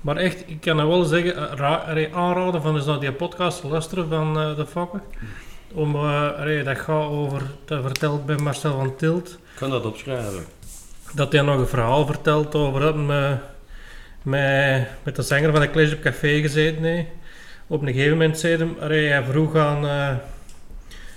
maar 0.00 0.16
echt, 0.16 0.44
ik 0.46 0.60
kan 0.60 0.76
nou 0.76 0.88
wel 0.88 1.04
zeggen, 1.04 1.58
eh, 1.58 2.14
aanraden 2.14 2.62
van 2.62 2.76
eens 2.76 2.86
naar 2.86 3.00
die 3.00 3.12
podcast 3.12 3.60
te 3.60 3.66
luisteren 3.68 4.08
van 4.08 4.40
eh, 4.40 4.56
de 4.56 4.66
Fokken. 4.66 5.02
Om, 5.74 5.94
eh, 5.94 6.64
dat 6.64 6.78
gaat 6.78 7.08
over, 7.08 7.42
dat 7.64 7.82
vertelt 7.82 8.26
bij 8.26 8.36
Marcel 8.36 8.76
van 8.76 8.96
Tilt, 8.96 9.28
Ik 9.28 9.58
kan 9.58 9.70
dat 9.70 9.84
opschrijven. 9.84 10.44
dat 11.14 11.32
hij 11.32 11.42
nog 11.42 11.58
een 11.58 11.66
verhaal 11.66 12.06
vertelt 12.06 12.54
over 12.54 12.80
dat 12.80 12.94
hij 12.94 13.38
met, 14.22 14.88
met 15.02 15.16
de 15.16 15.22
zanger 15.22 15.50
van 15.50 15.60
de 15.60 15.70
Clash 15.70 15.92
op 15.92 16.00
Café 16.00 16.40
gezeten 16.40 16.82
heeft. 16.84 17.08
Op 17.66 17.82
een 17.82 17.86
gegeven 17.86 18.10
moment 18.10 18.38
zei 18.38 18.56
hij, 18.56 18.68
allee, 18.80 19.08
hij 19.08 19.24
vroeg 19.24 19.56
aan 19.56 19.86
eh, 19.86 20.14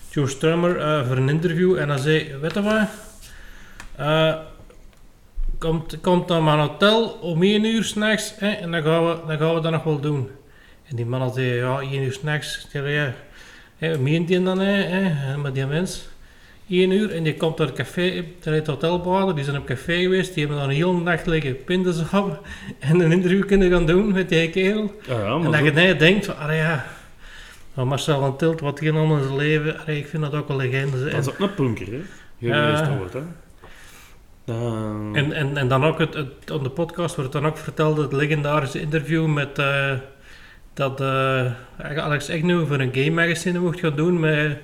Joe 0.10 0.28
Strummer 0.28 0.80
eh, 0.80 1.08
voor 1.08 1.18
een 1.18 1.30
interview 1.30 1.78
en 1.78 1.90
hij 1.90 1.98
zei, 1.98 2.36
weet 2.42 2.54
je 2.54 2.62
wat, 2.62 2.88
komt, 5.58 6.02
komt 6.02 6.28
naar 6.28 6.44
mijn 6.44 6.60
hotel 6.60 7.08
om 7.08 7.44
1 7.44 7.66
uur 7.66 7.84
s'nachts 7.84 8.38
en 8.38 8.72
dan 8.72 8.84
gaan, 8.84 9.08
we, 9.08 9.18
dan 9.28 9.38
gaan 9.38 9.54
we 9.54 9.62
dat 9.62 9.72
nog 9.72 9.84
wel 9.84 10.00
doen. 10.00 10.30
En 10.84 10.96
die 10.96 11.06
man 11.06 11.34
zei, 11.34 11.54
ja, 11.54 11.80
1 11.80 12.04
uur 12.04 12.14
s'nachts, 12.14 12.68
ja, 12.72 13.14
hè, 13.86 13.98
meent 13.98 14.46
dan, 14.46 14.60
hè, 14.60 15.38
met 15.38 15.54
die 15.54 15.66
mens? 15.66 16.08
1 16.70 16.92
uur 16.92 17.12
en 17.12 17.24
die 17.24 17.36
komt 17.36 17.58
naar 17.58 17.68
het 17.68 17.76
café, 17.76 18.24
die 19.36 19.44
zijn 19.44 19.58
op 19.58 19.66
café 19.66 20.02
geweest, 20.02 20.34
die 20.34 20.44
hebben 20.46 20.62
dan 20.62 20.70
een 20.70 20.76
hele 20.76 21.02
nacht 21.02 21.26
liggen 21.26 21.64
pindasappen 21.64 22.40
en 22.80 23.00
een 23.00 23.12
interview 23.12 23.46
kunnen 23.46 23.72
gaan 23.72 23.86
doen 23.86 24.12
met 24.14 24.30
die 24.30 24.50
kerel. 24.50 24.94
Ja, 25.08 25.20
ja, 25.20 25.36
en 25.36 25.52
dat 25.52 25.64
je 25.64 25.72
nee, 25.72 25.96
denkt 25.96 26.26
van, 26.26 26.56
ja, 26.56 26.86
maar 27.74 27.88
Marcel 27.88 28.20
van 28.20 28.38
Tilt, 28.38 28.60
wat 28.60 28.80
hij 28.80 28.92
allemaal 28.92 29.18
in 29.18 29.24
zijn 29.24 29.36
leven, 29.36 29.80
allee, 29.80 29.98
ik 29.98 30.08
vind 30.08 30.24
dat 30.24 30.34
ook 30.34 30.50
een 30.50 30.56
legende. 30.56 31.04
dat 31.10 31.20
is 31.20 31.30
ook 31.30 31.40
een 31.40 31.54
punker, 31.54 31.86
hè. 31.86 32.02
Je 32.38 32.48
Ja. 32.48 32.76
gehoord, 32.76 33.14
hè. 33.14 33.22
Dan- 34.46 35.16
en, 35.16 35.32
en, 35.32 35.58
en 35.58 35.68
dan 35.68 35.84
ook, 35.84 36.00
het, 36.00 36.14
het, 36.14 36.52
op 36.52 36.64
de 36.64 36.70
podcast 36.70 37.16
wordt 37.16 37.32
dan 37.32 37.46
ook 37.46 37.58
verteld, 37.58 37.98
het 37.98 38.14
legendarische 38.14 38.80
interview 38.80 39.26
met, 39.28 39.60
eh, 39.60 39.92
dat 40.76 41.02
eh, 41.02 41.52
Alex 41.98 42.30
Agnew 42.30 42.68
voor 42.68 42.80
een 42.80 42.94
game 42.94 43.10
magazine 43.10 43.60
mocht 43.60 43.80
gaan 43.80 43.96
doen 43.96 44.20
met 44.20 44.58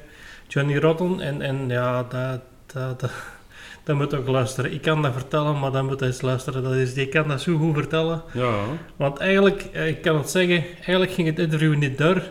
Johnny 0.48 0.78
Rotten. 0.78 1.20
En, 1.20 1.42
en 1.42 1.70
ja, 1.70 2.04
dat, 2.04 2.42
dat, 2.74 3.00
dat, 3.00 3.12
dat 3.84 3.96
moet 3.96 4.14
ook 4.14 4.28
luisteren. 4.28 4.74
Ik 4.74 4.82
kan 4.82 5.02
dat 5.02 5.14
vertellen, 5.14 5.60
maar 5.60 5.72
dan 5.72 5.86
moet 5.86 6.00
hij 6.00 6.10
eens 6.10 6.22
luisteren. 6.22 6.64
Dat 6.64 6.74
is, 6.74 6.94
die 6.94 7.08
kan 7.08 7.28
dat 7.28 7.42
zo 7.42 7.58
goed 7.58 7.76
vertellen. 7.76 8.22
Ja, 8.34 8.54
Want 8.96 9.18
eigenlijk, 9.20 9.62
eh, 9.74 9.88
ik 9.88 10.02
kan 10.02 10.18
het 10.18 10.30
zeggen, 10.30 10.64
eigenlijk 10.76 11.12
ging 11.12 11.28
het 11.28 11.40
interview 11.40 11.76
niet 11.76 11.98
door. 11.98 12.22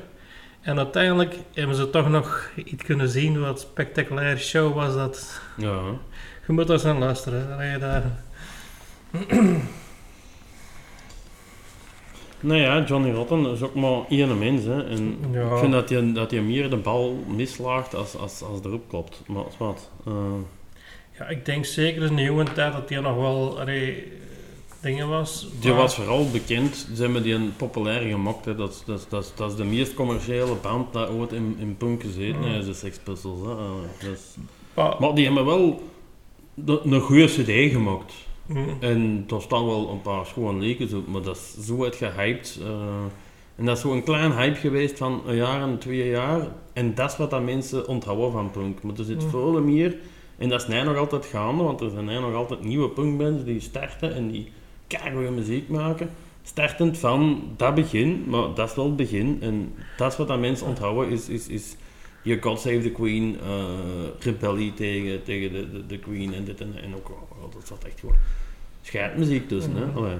En 0.61 0.77
uiteindelijk 0.77 1.35
hebben 1.55 1.77
ze 1.77 1.91
toch 1.91 2.09
nog 2.09 2.51
iets 2.65 2.85
kunnen 2.85 3.09
zien 3.09 3.41
wat 3.41 3.51
een 3.51 3.59
spectaculaire 3.59 4.41
show 4.41 4.75
was. 4.75 4.95
Dat, 4.95 5.41
ja. 5.57 5.81
je 6.47 6.53
moet 6.53 6.67
daar 6.67 6.77
eens 6.77 6.85
aan 6.85 6.99
luisteren. 6.99 7.81
Dat- 7.81 8.03
Nou 12.41 12.61
ja, 12.61 12.85
Johnny 12.85 13.11
Rotten 13.11 13.47
is 13.47 13.63
ook 13.63 13.75
maar 13.75 14.01
één 14.09 14.39
mens, 14.39 14.65
hè. 14.65 14.85
En 14.89 15.19
Ja. 15.33 15.51
ik 15.53 15.59
vind 15.59 15.73
dat 15.73 15.89
hij, 15.91 16.13
dat 16.13 16.31
hij 16.31 16.41
meer 16.41 16.71
de 16.71 16.77
bal 16.77 17.25
mislaagt 17.37 17.95
als, 17.95 18.17
als, 18.17 18.43
als 18.43 18.59
erop 18.65 18.89
klopt. 18.89 19.23
Maar 19.27 19.45
wat? 19.59 19.91
eh, 20.07 20.13
Ja, 21.19 21.29
ik 21.29 21.45
denk 21.45 21.65
zeker 21.65 22.03
in 22.03 22.17
de 22.17 22.23
jonge 22.23 22.45
tijd 22.53 22.73
dat 22.73 22.89
hij 22.89 23.01
nog 23.01 23.17
wel 23.17 23.61
allee, 23.61 24.13
dingen 24.83 25.09
was. 25.09 25.49
Die 25.61 25.73
was 25.73 25.95
vooral 25.95 26.31
bekend, 26.31 26.89
ze 26.95 27.03
hebben 27.03 27.23
die 27.23 27.35
een 27.35 27.53
populair 27.57 28.01
gemaakt. 28.09 28.45
Hè. 28.45 28.55
Dat, 28.55 28.71
is- 28.71 28.83
dat, 28.87 28.99
is- 28.99 29.07
dat, 29.09 29.25
is- 29.25 29.33
dat 29.35 29.51
is 29.51 29.57
de 29.57 29.65
meest 29.65 29.95
commerciële 29.95 30.55
band 30.63 30.93
dat 30.93 31.09
ooit 31.11 31.33
in, 31.33 31.57
in 31.59 31.77
punk 31.77 32.03
gezeten 32.03 32.43
heeft, 32.43 32.67
de 32.67 32.75
Sex 32.75 32.99
Pistols. 32.99 33.41
Hè. 33.41 33.51
Eh, 33.53 34.13
is- 34.13 34.37
maar- 34.75 34.97
Maar 35.01 35.15
die 35.15 35.25
hebben 35.25 35.45
wel 35.45 35.83
de- 36.55 36.81
een 36.85 37.01
goede 37.01 37.25
cd 37.27 37.73
gemaakt. 37.73 38.13
Mm. 38.55 38.77
En 38.81 39.25
daar 39.27 39.41
staan 39.41 39.67
wel 39.67 39.91
een 39.91 40.01
paar 40.03 40.27
schone 40.27 40.59
lekens 40.61 40.93
op, 40.93 41.07
maar 41.07 41.23
dat 41.23 41.37
is 41.37 41.67
zo 41.67 41.85
uit 41.85 41.95
gehyped. 41.97 42.59
eh, 42.63 43.05
en 43.57 43.65
dat 43.67 43.77
is 43.77 43.83
zo'n 43.83 44.03
klein 44.03 44.33
hype 44.33 44.55
geweest 44.59 44.99
van 44.99 45.23
een 45.27 45.37
jaar 45.37 45.63
en 45.63 45.79
twee 45.79 46.09
jaar. 46.09 46.49
En 46.73 46.95
dat 46.95 47.11
is 47.11 47.17
wat 47.17 47.31
dat 47.31 47.43
mensen 47.45 47.89
onthouden 47.89 48.33
van 48.33 48.51
punk. 48.51 48.83
Maar 48.83 48.95
er 48.99 49.05
zit 49.05 49.23
Mm. 49.25 49.31
veel 49.31 49.63
meer. 49.63 49.97
En 50.39 50.49
dat 50.49 50.61
is 50.61 50.69
nu 50.69 50.83
nog 50.83 50.97
altijd 50.97 51.27
gaande, 51.27 51.63
want 51.63 51.81
er 51.81 51.91
zijn 51.91 52.05
nu 52.05 52.19
nog 52.19 52.35
altijd 52.35 52.63
nieuwe 52.65 52.89
punkbands 52.89 53.45
die 53.45 53.61
starten 53.61 54.15
en 54.15 54.31
die 54.31 54.49
keigoede 54.87 55.31
muziek 55.31 55.69
maken. 55.69 56.11
Startend 56.43 56.99
van 56.99 57.43
dat 57.57 57.75
begin, 57.75 58.25
maar 58.27 58.55
dat 58.55 58.69
is 58.71 58.75
wel 58.77 58.85
het 58.85 58.97
begin. 58.97 59.39
En 59.41 59.75
dat 59.97 60.13
is 60.13 60.19
wat 60.19 60.29
dat 60.29 60.41
mensen 60.41 60.67
onthouden, 60.67 61.09
is, 61.13 61.29
is, 61.29 61.49
is 61.49 61.77
je 62.23 62.39
God 62.41 62.61
Save 62.61 62.81
the 62.81 62.91
Queen, 62.91 63.37
eh 63.43 64.25
rebellie 64.25 64.75
tegen, 64.75 65.23
tegen 65.23 65.53
de, 65.53 65.71
de, 65.71 65.87
de 65.87 65.99
Queen 65.99 66.35
en 66.35 66.45
dit 66.45 66.61
en, 66.61 66.75
en 66.83 66.95
ook, 66.95 67.09
oh, 67.11 67.53
dat 67.55 67.67
zat 67.67 67.85
echt 67.85 68.01
gewoon 68.01 68.15
scheidmuziek. 68.91 69.51
Hè? 69.51 69.57
Mhm. 69.57 69.97
Allee. 69.97 70.17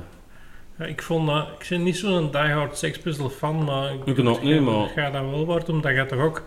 Ja, 0.79 0.85
ik 0.85 1.03
vond 1.03 1.27
dat, 1.27 1.47
ik 1.59 1.67
ben 1.69 1.83
niet 1.83 1.97
zo'n 1.97 2.31
diehard 2.31 2.79
Sex 2.79 2.99
Pistol 2.99 3.29
fan, 3.29 3.65
maar 3.65 3.93
Ik 3.93 4.19
ook 4.29 4.43
niet, 4.43 4.61
maar- 4.61 4.85
ik 4.85 4.93
ga 4.95 5.11
dat 5.11 5.31
wel 5.31 5.47
worden, 5.47 5.75
omdat 5.75 5.95
je 5.95 6.07
toch 6.07 6.21
ook 6.21 6.43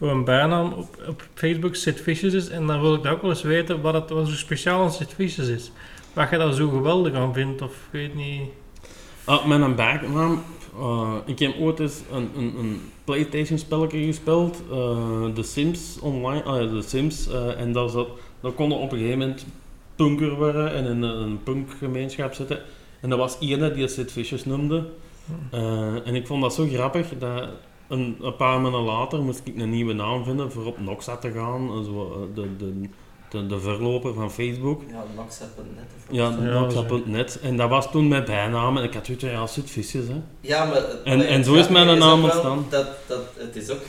een 0.00 0.24
bijnaam 0.24 0.72
op, 0.72 0.96
op 1.08 1.22
Facebook 1.34 1.74
Sid 1.74 2.00
Vicious 2.00 2.34
is, 2.34 2.48
en 2.48 2.66
dan 2.66 2.80
wil 2.80 2.94
ik 2.94 3.02
dat 3.02 3.12
ook 3.12 3.22
wel 3.22 3.30
eens 3.30 3.42
weten 3.42 3.80
wat 3.80 3.94
het 3.94 4.10
wat 4.10 4.28
zo 4.28 4.34
speciaal 4.34 4.82
aan 4.82 4.92
Sid 4.92 5.14
Vicious 5.14 5.48
is. 5.48 5.72
Wat 6.12 6.30
je 6.30 6.38
daar 6.38 6.52
zo 6.52 6.68
geweldig 6.68 7.14
aan 7.14 7.34
vindt, 7.34 7.62
of 7.62 7.70
ik 7.70 7.90
weet 7.90 8.14
niet... 8.14 8.40
Ah, 9.24 9.46
met 9.46 9.60
een 9.60 9.74
bijnaam, 9.74 10.42
eh, 10.78 11.14
ik 11.24 11.38
heb 11.38 11.54
ooit 11.60 11.80
eens 11.80 12.00
een, 12.12 12.30
een, 12.36 12.54
een 12.58 12.80
Playstation 13.04 13.58
spelletje 13.58 14.04
gespeeld, 14.04 14.62
eh 14.70 15.24
The 15.34 15.42
Sims 15.42 15.98
online, 16.00 16.42
ah 16.42 16.60
ja, 16.62 16.68
The 16.68 16.88
Sims, 16.88 17.28
eh, 17.28 17.60
en 17.60 17.72
daar, 17.72 17.88
zat, 17.88 18.08
daar 18.40 18.52
konden 18.52 18.78
op 18.78 18.92
een 18.92 18.98
gegeven 18.98 19.18
moment 19.18 19.46
punker 19.96 20.34
worden 20.34 20.74
en 20.74 20.84
in 20.84 21.02
een, 21.02 21.20
een 21.22 21.42
punkgemeenschap 21.42 22.34
zitten. 22.34 22.58
En 23.00 23.08
dat 23.10 23.18
was 23.18 23.36
ene 23.40 23.72
die 23.72 23.88
Sid 23.88 24.12
Vicious 24.12 24.44
noemde. 24.44 24.84
Eh, 25.50 26.06
en 26.06 26.14
ik 26.14 26.26
vond 26.26 26.42
dat 26.42 26.54
zo 26.54 26.66
grappig 26.72 27.06
dat 27.18 27.48
een, 27.88 28.16
een 28.20 28.36
paar 28.36 28.60
maanden 28.60 28.80
later 28.80 29.22
moest 29.22 29.40
ik 29.44 29.56
een 29.56 29.70
nieuwe 29.70 29.92
naam 29.92 30.24
vinden 30.24 30.52
voor 30.52 30.66
op 30.66 30.80
Noxa 30.80 31.16
te 31.16 31.30
gaan, 31.30 31.68
eh, 31.68 31.84
zo, 31.84 32.12
eh, 32.12 32.34
de, 32.34 32.56
de, 32.56 32.88
de, 33.30 33.46
de 33.46 33.60
verloper 33.60 34.14
van 34.14 34.30
Facebook. 34.30 34.82
Ja, 34.90 35.04
Noxa.net. 35.16 35.90
Ja, 36.10 36.28
Noxa.net. 36.30 37.40
En 37.42 37.56
dat 37.56 37.68
was 37.68 37.90
toen 37.90 38.08
mijn 38.08 38.24
bijnaam 38.24 38.76
en 38.76 38.84
ik 38.84 38.94
had 38.94 39.06
zoiets 39.06 39.24
van, 39.24 39.32
ja, 39.32 39.46
Sid 39.46 39.70
Vicious, 39.70 40.06
hè. 40.08 40.20
Ja, 40.40 40.64
maar... 40.64 40.82
En- 41.04 41.26
en 41.26 41.44
zo 41.44 41.54
is 41.54 41.68
mijn 41.68 41.98
naam 41.98 42.22
ontstaan. 42.22 42.66
Dat, 42.70 42.86
dat, 43.06 43.20
het 43.36 43.56
is 43.56 43.70
ook 43.70 43.82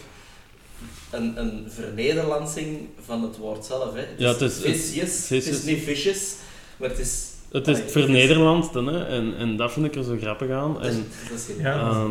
een, 1.12 1.40
een 1.40 1.66
vernederlandsing 1.68 2.78
van 3.06 3.22
het 3.24 3.38
woord 3.38 3.66
zelf. 3.66 3.94
Hè. 3.94 4.00
Het 4.00 4.10
Ja, 4.18 4.28
het 4.28 4.42
is- 4.42 4.58
vicious. 4.62 5.30
het- 5.30 5.46
Het 5.46 5.54
is 5.56 5.64
niet 5.64 5.84
vicious, 5.84 6.36
maar 6.78 6.90
het 6.90 7.00
is... 7.00 7.26
Het 7.52 7.68
is 7.68 7.80
Vernederlandste, 7.92 8.84
hè. 8.84 9.06
En, 9.06 9.38
en 9.38 9.58
dat 9.58 9.72
vind 9.72 9.86
ik 9.86 9.96
er 9.96 10.04
zo 10.04 10.18
grappig 10.22 10.50
aan. 10.50 10.74
Dat 10.74 10.86
is, 10.86 10.94
En, 10.96 11.06
dat 11.30 11.38
is 11.38 11.48
Ja. 11.64 11.80
ehm, 11.90 12.10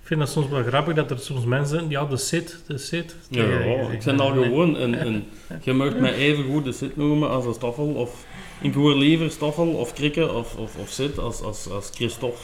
Ik 0.00 0.16
vind 0.16 0.20
dat 0.20 0.30
soms 0.30 0.48
wel 0.48 0.62
grappig 0.62 0.94
dat 0.94 1.10
er 1.10 1.18
soms 1.18 1.44
mensen 1.44 1.78
zijn, 1.78 1.90
ja, 1.90 2.04
de 2.04 2.16
sit, 2.16 2.58
de 2.66 2.78
sit. 2.78 3.16
Ja, 3.28 3.44
ik 3.90 4.02
ben 4.04 4.20
al 4.20 4.30
gewoon 4.32 4.74
een, 4.76 5.06
een... 5.06 5.24
Je 5.62 5.72
mag 5.72 5.96
mij 5.96 6.14
even 6.14 6.44
goed 6.44 6.64
de 6.64 6.72
sit 6.72 6.96
noemen 6.96 7.30
als 7.30 7.44
een 7.46 7.54
stoffel, 7.54 7.86
of... 7.86 8.24
Ik 8.60 8.74
hoor 8.74 8.94
liever 8.94 9.30
stoffel 9.30 9.66
of 9.68 9.92
krikken 9.92 10.34
of, 10.34 10.56
of, 10.56 10.76
of 10.76 10.88
sit 10.88 11.18
als, 11.18 11.40
als, 11.42 11.68
als 11.70 11.90
Christophe. 11.94 12.40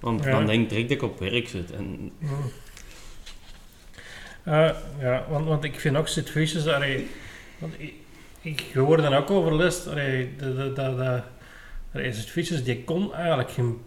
Want 0.00 0.24
Ja. 0.24 0.30
dan 0.30 0.46
denk 0.46 0.62
ik 0.62 0.68
direct 0.68 0.88
dat 0.88 0.96
ik 0.98 1.02
op 1.04 1.18
werk 1.18 1.48
zit. 1.48 1.70
En 1.72 2.10
Eh, 4.44 4.70
ja, 5.00 5.24
want, 5.28 5.46
want 5.46 5.64
ik 5.64 5.80
vind 5.80 5.96
ook 5.96 6.08
Vicious, 6.08 6.66
allee, 6.66 7.08
want 7.58 7.74
ik, 7.78 7.92
ik 8.40 8.64
hoor 8.74 8.96
dan 8.96 9.14
ook 9.14 9.30
over 9.30 9.56
les, 9.56 9.86
allee, 9.88 10.30
de, 10.38 10.54
de, 10.56 10.72
de, 10.72 10.94
de, 10.96 11.20
allee, 11.94 12.12
Sid 12.12 12.30
Vicious, 12.30 12.64
die 12.64 12.84
kon 12.84 13.14
eigenlijk 13.14 13.50
geen, 13.50 13.78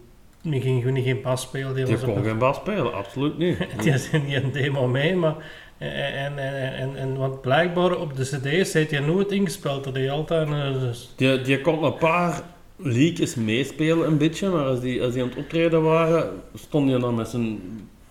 die 0.42 0.60
ging 0.60 0.84
niet 0.84 1.04
geen 1.04 1.20
pas 1.20 1.42
spelen. 1.42 1.74
Die 1.74 1.98
kon 1.98 2.16
een- 2.16 2.24
geen 2.24 2.38
bas 2.38 2.56
spelen, 2.56 2.94
absoluut 2.94 3.38
niet. 3.38 3.58
Die 3.82 3.92
is 3.92 4.10
niet 4.10 4.42
een 4.42 4.52
demo 4.52 4.86
mee, 4.86 5.14
maar... 5.16 5.34
En, 5.78 6.38
en, 6.38 6.72
en, 6.74 6.96
en, 6.96 7.16
want 7.16 7.40
blijkbaar 7.40 7.96
op 7.96 8.16
de 8.16 8.22
cd's 8.22 8.72
heeft 8.72 8.90
hij 8.90 9.00
nooit 9.00 9.32
ingespeeld. 9.32 9.84
Dat 9.84 9.94
hij 9.94 10.10
altijd... 10.10 10.48
eh, 10.48 10.80
dus- 10.80 11.12
Die, 11.16 11.40
die 11.40 11.60
kon 11.60 11.84
een 11.84 11.96
paar 11.96 12.42
leakjes 12.76 13.34
meespelen 13.34 14.06
een 14.06 14.18
beetje, 14.18 14.48
maar 14.48 14.64
als 14.64 14.80
die, 14.80 15.02
als 15.02 15.12
die 15.12 15.22
aan 15.22 15.28
het 15.28 15.38
optreden 15.38 15.82
waren, 15.82 16.30
stond 16.54 16.90
hij 16.90 16.98
dan 17.00 17.14
met 17.14 17.28
zijn 17.28 17.60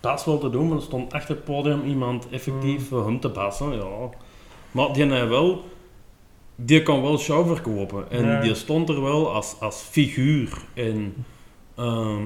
bas 0.06 0.24
wel 0.24 0.38
te 0.38 0.50
doen, 0.50 0.68
maar 0.68 0.76
er 0.76 0.82
stond 0.82 1.12
achter 1.12 1.34
het 1.34 1.44
podium 1.44 1.82
iemand 1.84 2.28
effectief 2.30 2.88
voor 2.88 3.04
hem 3.06 3.20
te 3.20 3.28
bassen, 3.28 3.72
ja. 3.72 4.08
Maar 4.70 4.92
die 4.92 5.06
had 5.12 5.28
wel, 5.28 5.64
die 6.56 6.82
kon 6.82 7.02
wel 7.02 7.18
show 7.18 7.46
verkopen. 7.46 8.10
En 8.10 8.24
Ja. 8.24 8.40
die 8.40 8.54
stond 8.54 8.88
er 8.88 9.02
wel 9.02 9.32
als, 9.32 9.56
als 9.60 9.80
figuur. 9.80 10.58
En 10.74 11.14
ehm, 11.74 12.22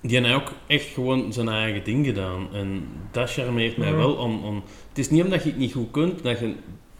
die 0.00 0.20
had 0.26 0.40
ook 0.42 0.52
echt 0.66 0.86
gewoon 0.86 1.32
zijn 1.32 1.48
eigen 1.48 1.84
ding 1.84 2.06
gedaan. 2.06 2.48
En 2.52 2.88
dat 3.10 3.32
charmeert 3.32 3.76
mij 3.76 3.94
wel 3.94 4.12
om, 4.14 4.44
om, 4.44 4.62
het 4.88 4.98
is 4.98 5.10
niet 5.10 5.24
omdat 5.24 5.42
je 5.42 5.48
het 5.48 5.58
niet 5.58 5.72
goed 5.72 5.90
kunt, 5.90 6.22
dat 6.22 6.38
je 6.38 6.54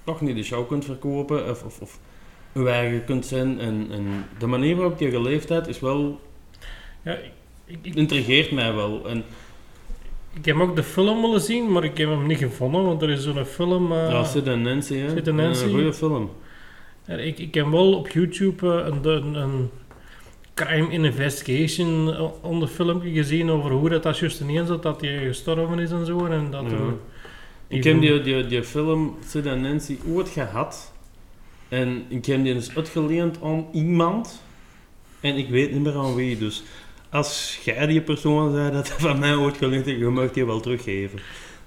toch 0.05 0.21
niet 0.21 0.37
de 0.37 0.43
show 0.43 0.69
kunt 0.69 0.85
verkopen 0.85 1.51
of, 1.51 1.63
of, 1.65 1.81
of 1.81 1.99
je 2.53 2.69
eigen 2.69 3.05
kunt 3.05 3.27
zijn. 3.27 3.61
En, 3.61 3.87
en 3.91 4.25
de 4.39 4.47
manier 4.47 4.77
waarop 4.77 4.99
je 4.99 5.11
geleefd 5.11 5.49
hebt 5.49 5.69
is 5.69 5.81
wel, 5.81 6.21
ja, 7.03 7.13
ik, 7.13 7.33
ik, 7.69 7.79
ik, 7.83 7.95
intrigeert 7.95 8.51
mij 8.51 8.75
wel 8.75 9.09
en 9.09 9.25
ik 10.35 10.45
heb 10.45 10.61
ook 10.61 10.77
de 10.77 10.83
film 10.83 11.21
willen 11.21 11.41
zien, 11.41 11.73
maar 11.73 11.85
ik 11.85 11.99
heb 11.99 12.09
hem 12.09 12.27
niet 12.27 12.39
gevonden. 12.39 12.85
Want 12.85 13.03
er 13.03 13.11
is 13.11 13.23
zo'n 13.23 13.45
film... 13.45 13.93
eh, 13.93 14.11
ja, 14.11 14.25
Sid 14.25 14.47
en 14.47 14.63
Nancy 14.63 14.97
hè, 14.97 15.11
Sid 15.11 15.29
en 15.29 15.35
Nancy. 15.35 15.65
een 15.65 15.71
goede 15.71 15.93
film. 15.93 16.31
en 17.05 17.27
ik, 17.27 17.39
ik 17.39 17.55
heb 17.55 17.67
wel 17.67 17.93
op 17.93 18.09
YouTube 18.09 18.67
eh, 18.67 18.87
een, 18.87 19.05
een, 19.05 19.35
een 19.35 19.71
crime 20.55 20.91
investigation 20.91 22.15
eh, 22.15 22.25
onder 22.41 22.69
filmpje 22.69 23.11
gezien 23.11 23.51
over 23.51 23.71
hoe 23.71 23.89
dat, 23.89 24.03
dat 24.03 24.19
juist 24.19 24.41
ineens 24.41 24.69
zat, 24.69 24.83
dat 24.83 25.01
hij 25.01 25.27
gestorven 25.27 25.79
is 25.79 25.91
en 25.91 26.07
zo. 26.07 26.27
En 26.27 26.51
dat 26.51 26.65
Ja. 26.71 26.77
Ik 27.69 27.85
heb 27.85 28.01
die, 28.01 28.21
die, 28.21 28.47
die 28.47 28.65
film 28.65 29.17
Sid 29.27 29.47
en 29.47 29.61
Nancy 29.61 29.99
ooit 30.13 30.29
gehad. 30.29 30.93
En 31.69 32.05
ik 32.09 32.27
heb 32.27 32.43
die 32.45 32.55
eens 32.55 32.77
uitgeleend 32.77 33.43
aan 33.43 33.67
iemand. 33.73 34.43
En 35.21 35.37
ik 35.37 35.49
weet 35.49 35.73
niet 35.73 35.83
meer 35.83 35.97
aan 35.97 36.15
wie. 36.15 36.39
Dus 36.39 36.63
als 37.11 37.59
jij 37.65 37.87
die 37.87 38.01
persoon 38.01 38.53
zei 38.55 38.71
dat 38.73 38.89
van 38.89 39.19
mij 39.19 39.35
ooit 39.35 39.59
heeft, 39.61 39.87
je 39.87 39.97
mag 39.99 40.31
die 40.33 40.47
wel 40.47 40.61
teruggeven. 40.61 41.19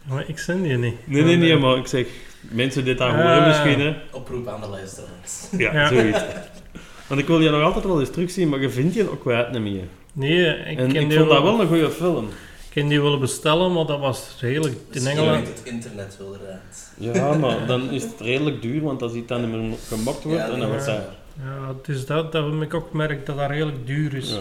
Maar 0.09 0.23
ik 0.27 0.39
zen 0.39 0.61
die 0.61 0.77
niet. 0.77 0.95
Nee, 1.07 1.23
nee, 1.23 1.35
nee, 1.35 1.57
maar 1.57 1.77
ik 1.77 1.87
zeg, 1.87 2.05
mensen 2.41 2.85
dit 2.85 2.97
daar 2.97 3.09
Ah. 3.09 3.15
horen 3.15 3.47
misschien, 3.47 3.79
hè. 3.85 3.93
Oproep 4.11 4.47
aan 4.47 4.61
de 4.61 4.67
luisteraars. 4.67 5.47
Ja, 5.57 5.73
Ja. 5.73 5.87
zoiets. 5.87 6.19
Want 7.07 7.21
ik 7.21 7.27
wil 7.27 7.41
je 7.41 7.49
nog 7.49 7.63
altijd 7.63 7.85
wel 7.85 7.99
eens 7.99 8.09
terugzien, 8.11 8.49
maar 8.49 8.61
je 8.61 8.69
vindt 8.69 8.93
je 8.93 9.11
ook 9.11 9.19
kwijt 9.21 9.51
niet 9.51 9.61
meer. 9.61 9.83
Nee, 10.13 10.45
ik, 10.45 10.77
En 10.77 10.87
ken 10.91 11.01
ik 11.01 11.09
die 11.09 11.17
vond 11.17 11.29
dat 11.29 11.43
wel 11.43 11.61
een 11.61 11.67
goede 11.67 11.89
film. 11.91 12.25
Ik 12.73 12.81
kan 12.81 12.89
die 12.89 13.01
willen 13.01 13.19
bestellen, 13.19 13.73
maar 13.73 13.85
dat 13.85 13.99
was 13.99 14.37
redelijk... 14.39 14.73
In 14.73 14.79
Misschien 14.91 15.17
Engeland... 15.17 15.47
het 15.47 15.61
internet 15.63 16.17
wel 16.19 16.37
eruit. 16.43 16.91
Ja, 17.17 17.33
maar 17.33 17.65
dan 17.67 17.89
is 17.89 18.03
het 18.03 18.13
redelijk 18.19 18.61
duur, 18.61 18.81
want 18.81 19.01
als 19.01 19.13
iets 19.13 19.27
dan 19.27 19.41
niet 19.41 19.49
meer 19.61 19.77
gemaakt 19.87 20.23
wordt, 20.23 20.39
Ja, 20.39 20.49
en 20.49 20.59
dan 20.59 20.69
wordt 20.69 20.85
dat... 20.85 20.99
Ja, 21.43 21.67
het 21.77 21.88
is 21.88 22.05
dat, 22.05 22.32
dat 22.32 22.61
ik 22.61 22.73
ook 22.73 22.88
gemerkt 22.89 23.25
dat 23.25 23.38
dat 23.38 23.49
redelijk 23.49 23.88
duur 23.88 24.13
is. 24.13 24.29
Ja. 24.32 24.38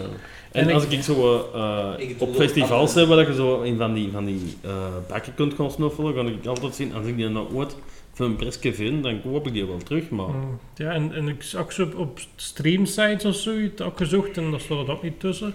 En 0.51 0.67
En 0.67 0.73
als 0.73 0.83
ik- 0.83 0.91
ik 0.91 1.03
zo 1.03 1.49
eh, 1.53 1.89
Ik 1.97 2.07
doe 2.19 2.27
op 2.27 2.33
ook 2.33 2.41
festivals 2.41 2.93
heb, 2.93 3.07
waar 3.07 3.27
je 3.27 3.33
zo 3.35 3.61
in 3.61 3.77
van 3.77 3.93
die, 3.93 4.11
van 4.11 4.25
die 4.25 4.57
eh 4.61 4.71
bakken 5.07 5.33
kunt 5.35 5.53
gaan 5.53 5.71
snuffelen, 5.71 6.13
kan 6.13 6.27
ik 6.27 6.45
altijd 6.45 6.75
zien, 6.75 6.93
als 6.93 7.05
ik 7.05 7.15
die 7.15 7.27
nou 7.29 7.53
ooit 7.53 7.75
voor 8.13 8.25
een 8.25 8.35
prijsje 8.35 8.73
vind, 8.73 9.03
dan 9.03 9.21
koop 9.21 9.47
ik 9.47 9.53
die 9.53 9.65
wel 9.65 9.77
terug, 9.77 10.09
maar... 10.09 10.27
Mm, 10.27 10.59
Ja, 10.75 10.91
en, 10.91 11.13
en 11.13 11.27
ik 11.27 11.43
zag 11.43 11.71
ze 11.73 11.83
op, 11.83 11.95
op 11.97 12.19
streamsites 12.35 13.25
of 13.25 13.35
zoiets 13.35 13.81
ook 13.81 13.97
gezocht 13.97 14.37
en 14.37 14.51
daar 14.51 14.59
stond 14.59 14.79
het 14.87 14.89
ook 14.97 15.03
niet 15.03 15.19
tussen. 15.19 15.53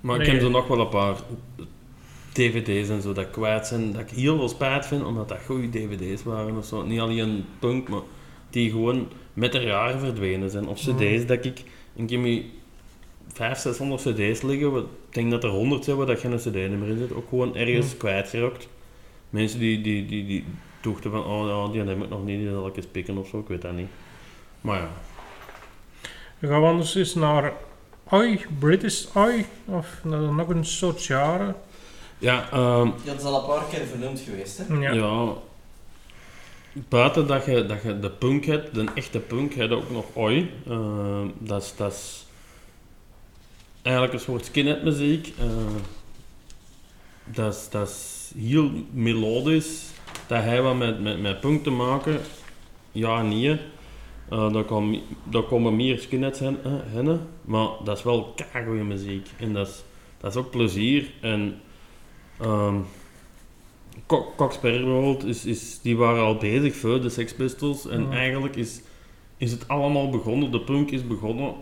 Maar 0.00 0.20
ik 0.20 0.26
heb 0.26 0.42
er 0.42 0.50
nog 0.50 0.66
wel 0.68 0.80
een 0.80 0.88
paar 0.88 1.16
dvd's 2.32 2.88
en 2.88 3.02
zo 3.02 3.12
dat 3.12 3.30
kwijt 3.30 3.66
zijn, 3.66 3.92
dat 3.92 4.00
ik 4.00 4.10
heel 4.10 4.36
veel 4.38 4.48
spijt 4.48 4.86
vind, 4.86 5.04
omdat 5.04 5.28
dat 5.28 5.38
goede 5.46 5.68
dvd's 5.70 6.22
waren 6.22 6.56
of 6.56 6.64
zo. 6.64 6.82
Niet 6.82 7.00
alleen 7.00 7.44
punk, 7.58 7.88
maar 7.88 8.00
die 8.50 8.70
gewoon 8.70 9.08
met 9.36 9.52
de 9.52 9.60
jaren 9.60 10.00
verdwenen 10.00 10.50
zijn. 10.50 10.68
Of 10.68 10.86
Mhm. 10.86 10.96
cd's 10.96 11.26
dat 11.26 11.44
ik... 11.44 11.62
Ik 11.94 12.10
heb 12.10 12.22
hier 12.22 12.42
500, 13.32 13.60
600 13.60 14.02
cd's 14.02 14.42
liggen, 14.42 14.72
wat- 14.72 14.82
ik 15.08 15.14
denk 15.14 15.30
dat 15.30 15.44
er 15.44 15.50
100 15.50 15.84
zijn 15.84 15.96
waar 15.96 16.06
dat 16.06 16.18
geen 16.20 16.36
cd 16.36 16.44
niet 16.54 16.78
meer 16.80 16.88
in 16.88 16.98
zit, 16.98 17.12
ook 17.14 17.28
gewoon 17.28 17.56
ergens 17.56 17.86
Mhm. 17.86 17.96
kwijtgerokt. 17.96 18.68
Mensen 19.30 19.58
die, 19.58 19.80
die, 19.80 20.06
die, 20.06 20.26
die 20.26 20.44
dachten 20.80 21.10
van, 21.10 21.24
oh 21.24 21.48
ja, 21.66 21.72
die 21.72 21.82
heb 21.94 22.02
ik 22.02 22.08
nog 22.08 22.24
niet, 22.24 22.38
die 22.38 22.50
zal 22.50 22.66
ik 22.66 22.76
eens 22.76 22.86
pikken 22.86 23.16
of 23.18 23.28
zo, 23.28 23.38
ik 23.38 23.48
weet 23.48 23.62
dat 23.62 23.72
niet. 23.72 23.88
Maar 24.60 24.78
ja, 24.80 24.88
We 26.38 26.48
gaan 26.48 26.64
anders 26.64 26.94
eens 26.94 27.14
naar 27.14 27.52
Oi, 28.10 28.40
British 28.58 29.04
Oi, 29.14 29.46
of 29.64 30.00
naar 30.04 30.20
nog 30.20 30.48
een 30.48 30.64
soort 30.64 31.04
jaren. 31.04 31.56
ja 32.18 32.48
ehm, 32.52 32.86
Ja, 32.86 32.92
dat 33.04 33.16
is 33.18 33.24
al 33.24 33.40
een 33.40 33.46
paar 33.56 33.64
keer 33.70 33.86
vernoemd 33.86 34.20
geweest, 34.20 34.58
hè? 34.58 34.74
Ja. 34.74 34.92
Ja. 34.92 35.32
Buiten 36.88 37.26
dat 37.26 37.44
je, 37.44 37.66
dat 37.66 37.82
je 37.82 37.98
de 37.98 38.10
punk 38.10 38.44
hebt, 38.44 38.74
de 38.74 38.86
echte 38.94 39.18
punk, 39.18 39.54
heb 39.54 39.68
je 39.68 39.76
ook 39.76 39.90
nog 39.90 40.04
oi. 40.12 40.50
Eh, 40.66 41.22
dat, 41.38 41.62
is, 41.62 41.74
dat 41.76 41.92
is 41.92 42.26
eigenlijk 43.82 44.14
een 44.14 44.20
soort 44.20 44.44
skinhead 44.44 44.82
muziek. 44.82 45.34
Eh, 45.38 45.46
dat, 47.24 47.54
is, 47.54 47.68
dat 47.70 47.88
is 47.88 48.32
heel 48.36 48.70
melodisch. 48.90 49.84
Dat 50.26 50.42
heeft 50.42 50.62
wat 50.62 50.76
met, 50.76 51.02
met, 51.02 51.20
met 51.20 51.40
punk 51.40 51.62
te 51.62 51.70
maken. 51.70 52.20
Ja, 52.92 53.22
niet. 53.22 53.60
Eh 54.28 54.52
daar, 54.52 54.64
kom, 54.64 55.02
daar 55.24 55.42
komen 55.42 55.76
meer 55.76 55.98
skinheads 55.98 56.40
in, 56.40 56.58
in, 56.94 57.20
maar 57.44 57.68
dat 57.84 57.98
is 57.98 58.04
wel 58.04 58.34
keigoede 58.52 58.84
muziek. 58.84 59.28
En 59.38 59.52
dat 59.52 59.68
is, 59.68 59.82
dat 60.20 60.30
is 60.30 60.36
ook 60.36 60.50
plezier. 60.50 61.10
En 61.20 61.60
ehm 62.40 62.76
Cox 64.06 64.60
bijvoorbeeld, 64.60 65.24
is, 65.24 65.44
is, 65.44 65.80
die 65.82 65.96
waren 65.96 66.22
al 66.22 66.36
bezig 66.36 66.76
voor 66.76 67.00
de 67.00 67.08
Sex 67.08 67.34
Pistols. 67.34 67.86
En 67.86 68.02
Ja. 68.02 68.10
eigenlijk 68.10 68.56
is, 68.56 68.80
is 69.36 69.50
het 69.50 69.68
allemaal 69.68 70.10
begonnen, 70.10 70.50
de 70.50 70.60
punk 70.60 70.90
is 70.90 71.06
begonnen 71.06 71.54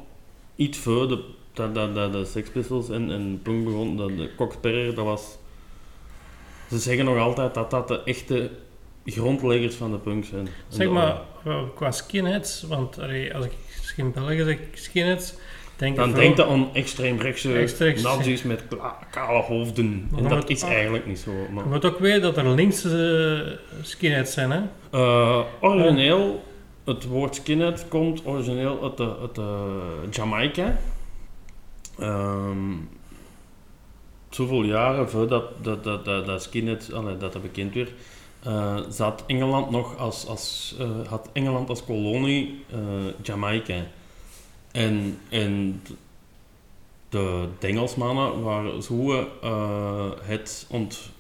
iets 0.57 0.79
voor 0.79 1.09
de, 1.09 1.25
dat, 1.53 1.75
dat, 1.75 1.95
dat 1.95 2.13
de 2.13 2.25
Sex 2.25 2.51
Pistols 2.51 2.89
en, 2.89 3.11
en 3.11 3.41
punk 3.43 3.65
begon. 3.65 3.97
Dat, 3.97 4.17
de 4.17 4.31
Cox 4.37 4.57
dat 4.95 5.05
was... 5.05 5.39
Ze 6.69 6.79
zeggen 6.79 7.05
nog 7.05 7.19
altijd 7.19 7.55
dat 7.55 7.71
dat 7.71 7.89
de 7.89 8.03
echte 8.05 8.51
grondleggers 9.05 9.75
van 9.75 9.91
de 9.91 9.99
punk 9.99 10.25
zijn. 10.25 10.49
Zeg 10.69 10.89
maar, 10.89 11.21
qua 11.75 11.91
skinheads, 11.91 12.63
want 12.63 12.99
allee, 12.99 13.35
als 13.35 13.45
ik 13.47 13.53
in 13.97 14.13
België 14.13 14.45
zeg 14.45 14.59
skinheads, 14.73 15.35
denk 15.77 15.97
Dan 15.97 16.13
denkt 16.13 16.37
dat 16.37 16.49
aan 16.49 16.69
extreemrechtse 16.75 17.55
Extreem- 17.55 18.03
nazi's 18.03 18.43
met 18.43 18.63
kale 19.11 19.43
hoofden. 19.43 20.09
En 20.17 20.29
dat 20.29 20.51
is 20.51 20.63
eigenlijk 20.63 21.07
niet 21.07 21.19
zo. 21.19 21.31
Maar, 21.51 21.65
Je 21.65 21.71
moet 21.71 21.85
ook 21.85 21.99
weten 21.99 22.23
dat 22.23 22.37
er 22.37 22.49
linkse 22.49 23.57
eh, 23.71 23.85
skinheads 23.85 24.33
zijn, 24.33 24.51
hè? 24.51 24.61
Eh, 24.91 25.41
origineel, 25.61 26.45
het 26.85 27.05
woord 27.07 27.35
skinhead 27.35 27.89
komt 27.89 28.27
origineel 28.27 28.83
uit, 28.83 28.97
de, 28.97 29.17
uit 29.21 29.35
de 29.35 29.71
Jamaica. 30.11 30.79
Ehm, 31.99 32.73
zoveel 34.31 34.63
jaren 34.63 35.11
voordat 35.11 35.45
dat, 35.63 35.85
dat, 35.85 36.05
dat, 36.05 36.27
dat 36.27 36.43
skinhead, 36.43 36.91
dat 36.91 37.33
dat 37.33 37.43
bekend 37.43 37.75
werd, 37.75 37.91
eh, 38.43 38.77
zat 38.89 39.25
Engeland 39.27 39.71
nog 39.71 39.99
als, 39.99 40.27
als, 40.27 40.77
had 41.09 41.29
Engeland 41.33 41.69
als 41.69 41.85
kolonie 41.85 42.65
Jamaica. 43.23 43.75
En, 44.75 45.19
en 45.29 45.83
de 47.09 47.49
Engelsmannen 47.61 48.43
waren 48.43 48.83
zo 48.83 49.27
eh, 49.43 50.11
het 50.23 50.67
ont 50.71 51.11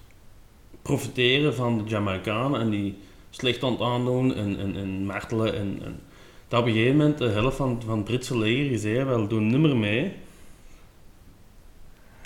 profiteren 0.83 1.55
van 1.55 1.79
de 1.79 1.85
Jamaicanen 1.85 2.61
en 2.61 2.71
die 2.71 2.97
slecht 3.31 3.63
aan 3.63 3.81
aandoen 3.81 4.35
en, 4.35 4.59
en, 4.59 4.77
en 4.77 5.07
martelen. 5.07 5.55
En, 5.55 5.79
en 5.85 6.01
dat 6.49 6.61
op 6.61 6.67
een 6.67 6.73
gegeven 6.73 6.97
moment 6.97 7.19
de 7.19 7.29
helft 7.29 7.57
van, 7.57 7.83
van 7.87 7.97
het 7.97 8.05
Britse 8.05 8.39
leger 8.39 8.71
gezegd, 8.71 9.07
wel 9.07 9.27
doen 9.27 9.47
niet 9.47 9.59
meer 9.59 9.77
mee. 9.77 10.13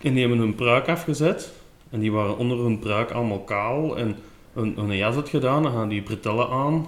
En 0.03 0.13
die 0.13 0.21
hebben 0.21 0.39
hun 0.39 0.55
pruik 0.55 0.89
afgezet. 0.89 1.53
En 1.91 2.01
die 2.01 2.13
waren 2.13 2.39
onder 2.39 2.59
hun 2.59 2.79
pruik 2.79 3.11
allemaal 3.11 3.45
kaal 3.45 3.97
en 3.97 4.17
een, 4.55 4.79
een 4.79 4.97
jas 4.97 5.15
had 5.15 5.29
gedaan. 5.29 5.63
Dan 5.63 5.73
gaan 5.73 5.89
die 5.89 6.03
bretellen 6.03 6.49
aan. 6.49 6.87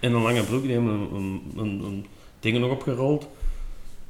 En 0.00 0.12
een 0.12 0.22
lange 0.22 0.42
broek, 0.42 0.62
die 0.62 0.72
hebben 0.72 2.06
dingen 2.40 2.60
nog 2.60 2.70
opgerold. 2.70 3.28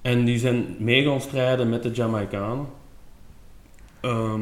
En 0.03 0.25
die 0.25 0.39
zijn 0.39 0.77
mee 0.79 1.05
gaan 1.05 1.21
strijden 1.21 1.69
met 1.69 1.83
de 1.83 1.91
Jamaicanen. 1.91 2.67
Ehm, 4.01 4.41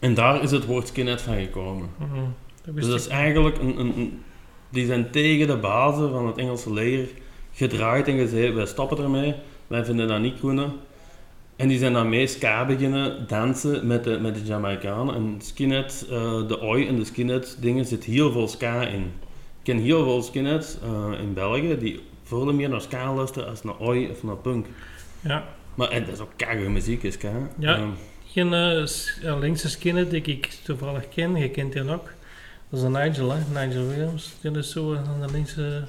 En 0.00 0.14
daar 0.14 0.42
is 0.42 0.50
het 0.50 0.66
woord 0.66 0.86
skinhead 0.88 1.22
van 1.22 1.34
gekomen. 1.34 1.88
Mhm. 1.98 2.20
Dat 2.64 2.74
Dus 2.74 2.86
dat 2.86 3.00
is 3.00 3.08
eigenlijk 3.08 3.58
een, 3.58 3.78
een, 3.80 3.98
een- 3.98 4.22
Die 4.70 4.86
zijn 4.86 5.10
tegen 5.10 5.46
de 5.46 5.56
bazen 5.56 6.10
van 6.10 6.26
het 6.26 6.38
Engelse 6.38 6.72
leger 6.72 7.08
gedraaid 7.52 8.08
en 8.08 8.18
gezegd, 8.18 8.54
wij 8.54 8.66
stoppen 8.66 8.98
ermee, 8.98 9.34
wij 9.66 9.84
vinden 9.84 10.08
dat 10.08 10.20
niet 10.20 10.40
kunnen. 10.40 10.72
En 11.56 11.68
die 11.68 11.78
zijn 11.78 11.92
daarmee 11.92 12.26
ska 12.26 12.66
beginnen 12.66 13.24
dansen 13.28 13.86
met 13.86 14.04
de, 14.04 14.18
met 14.20 14.34
de 14.34 14.44
Jamaicanen. 14.44 15.14
En 15.14 15.36
skinhead, 15.38 16.06
eh, 16.10 16.48
de 16.48 16.60
oi 16.60 16.86
en 16.86 16.96
de 16.96 17.04
skinhead 17.04 17.56
dingen 17.60 17.84
zit 17.84 18.04
heel 18.04 18.32
veel 18.32 18.48
ska 18.48 18.82
in. 18.86 19.02
Ik 19.02 19.62
ken 19.62 19.78
heel 19.78 20.04
veel 20.04 20.22
skinheads 20.22 20.76
eh, 20.82 21.20
in 21.20 21.34
België 21.34 21.78
die 21.78 22.00
veel 22.24 22.52
meer 22.52 22.68
naar 22.68 22.80
ska 22.80 23.14
luisteren 23.14 23.48
als 23.48 23.62
naar 23.62 23.78
oi 23.78 24.08
of 24.10 24.22
naar 24.22 24.36
punk. 24.36 24.66
Ja. 25.20 25.44
Maar 25.74 25.88
en 25.88 26.04
dat 26.04 26.14
is 26.14 26.20
ook 26.20 26.32
keigoede 26.36 26.70
muziek, 26.70 27.02
is 27.02 27.14
ska. 27.14 27.30
Ja. 27.58 27.76
Ehm, 27.76 27.88
Geen 28.26 28.54
eh, 28.54 28.86
ja, 29.22 29.36
linkse 29.36 29.68
skinhead 29.68 30.10
die 30.10 30.22
ik 30.22 30.46
toevallig 30.46 31.08
ken, 31.08 31.36
je 31.36 31.50
kent 31.50 31.72
die 31.72 31.82
ook. 31.82 32.10
Dat 32.68 32.78
is 32.78 32.82
een 32.82 32.92
Nigel, 32.92 33.30
hè? 33.30 33.66
Nigel 33.66 33.86
Williams. 33.86 34.32
Die 34.40 34.50
is 34.50 34.70
zo 34.70 34.94
aan 34.94 35.20
de 35.26 35.32
linkse... 35.32 35.84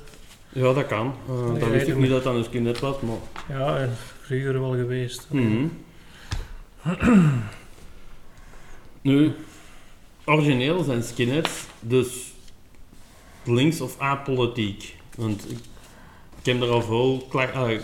ja, 0.50 0.74
dat 0.74 0.86
kan. 0.86 1.14
Eh 1.28 1.54
Ik 1.54 1.60
dat 1.60 1.70
weet 1.70 1.72
wist 1.72 1.88
ik 1.88 1.98
niet 1.98 2.10
dat 2.10 2.24
dat 2.24 2.36
een 2.36 2.44
skinhead 2.44 2.80
was, 2.80 3.00
maar... 3.00 3.18
Ja, 3.58 3.78
eh, 3.78 3.90
vroeger 4.22 4.60
wel 4.60 4.72
geweest. 4.72 5.28
Mhm. 5.30 5.68
nu, 9.02 9.32
origineel 10.26 10.84
zijn 10.84 11.04
skinheads 11.04 11.66
dus 11.80 12.34
links 13.44 13.82
of 13.82 14.00
apolitiek. 14.00 14.96
Want 15.16 15.52
ik, 15.52 15.58
ik 16.46 16.54
heb 16.54 16.62
er 16.62 16.70
al 16.70 16.82
veel 16.82 17.26
kla- 17.30 17.52
ah, 17.52 17.72
eh, 17.72 17.80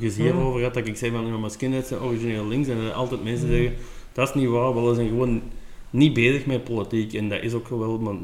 gezien 0.00 0.26
Mhm. 0.34 0.38
over 0.44 0.58
gehad 0.58 0.74
dat 0.74 0.86
ik 0.86 0.96
zei 0.96 1.10
van 1.10 1.26
ja, 1.26 1.36
maar 1.36 1.50
skinheads 1.50 1.88
zijn 1.88 2.00
origineel 2.00 2.46
links. 2.46 2.68
En 2.68 2.94
altijd 2.94 3.24
mensen 3.24 3.48
zeggen, 3.48 3.74
dat 4.12 4.28
is 4.28 4.34
niet 4.34 4.48
waar, 4.48 4.84
we 4.88 4.94
zijn 4.94 5.08
gewoon 5.08 5.42
niet 5.90 6.12
bezig 6.12 6.46
met 6.46 6.64
politiek. 6.64 7.12
En 7.12 7.28
dat 7.28 7.42
is 7.42 7.52
ook 7.52 7.68
wel, 7.68 7.98
maar 7.98 8.14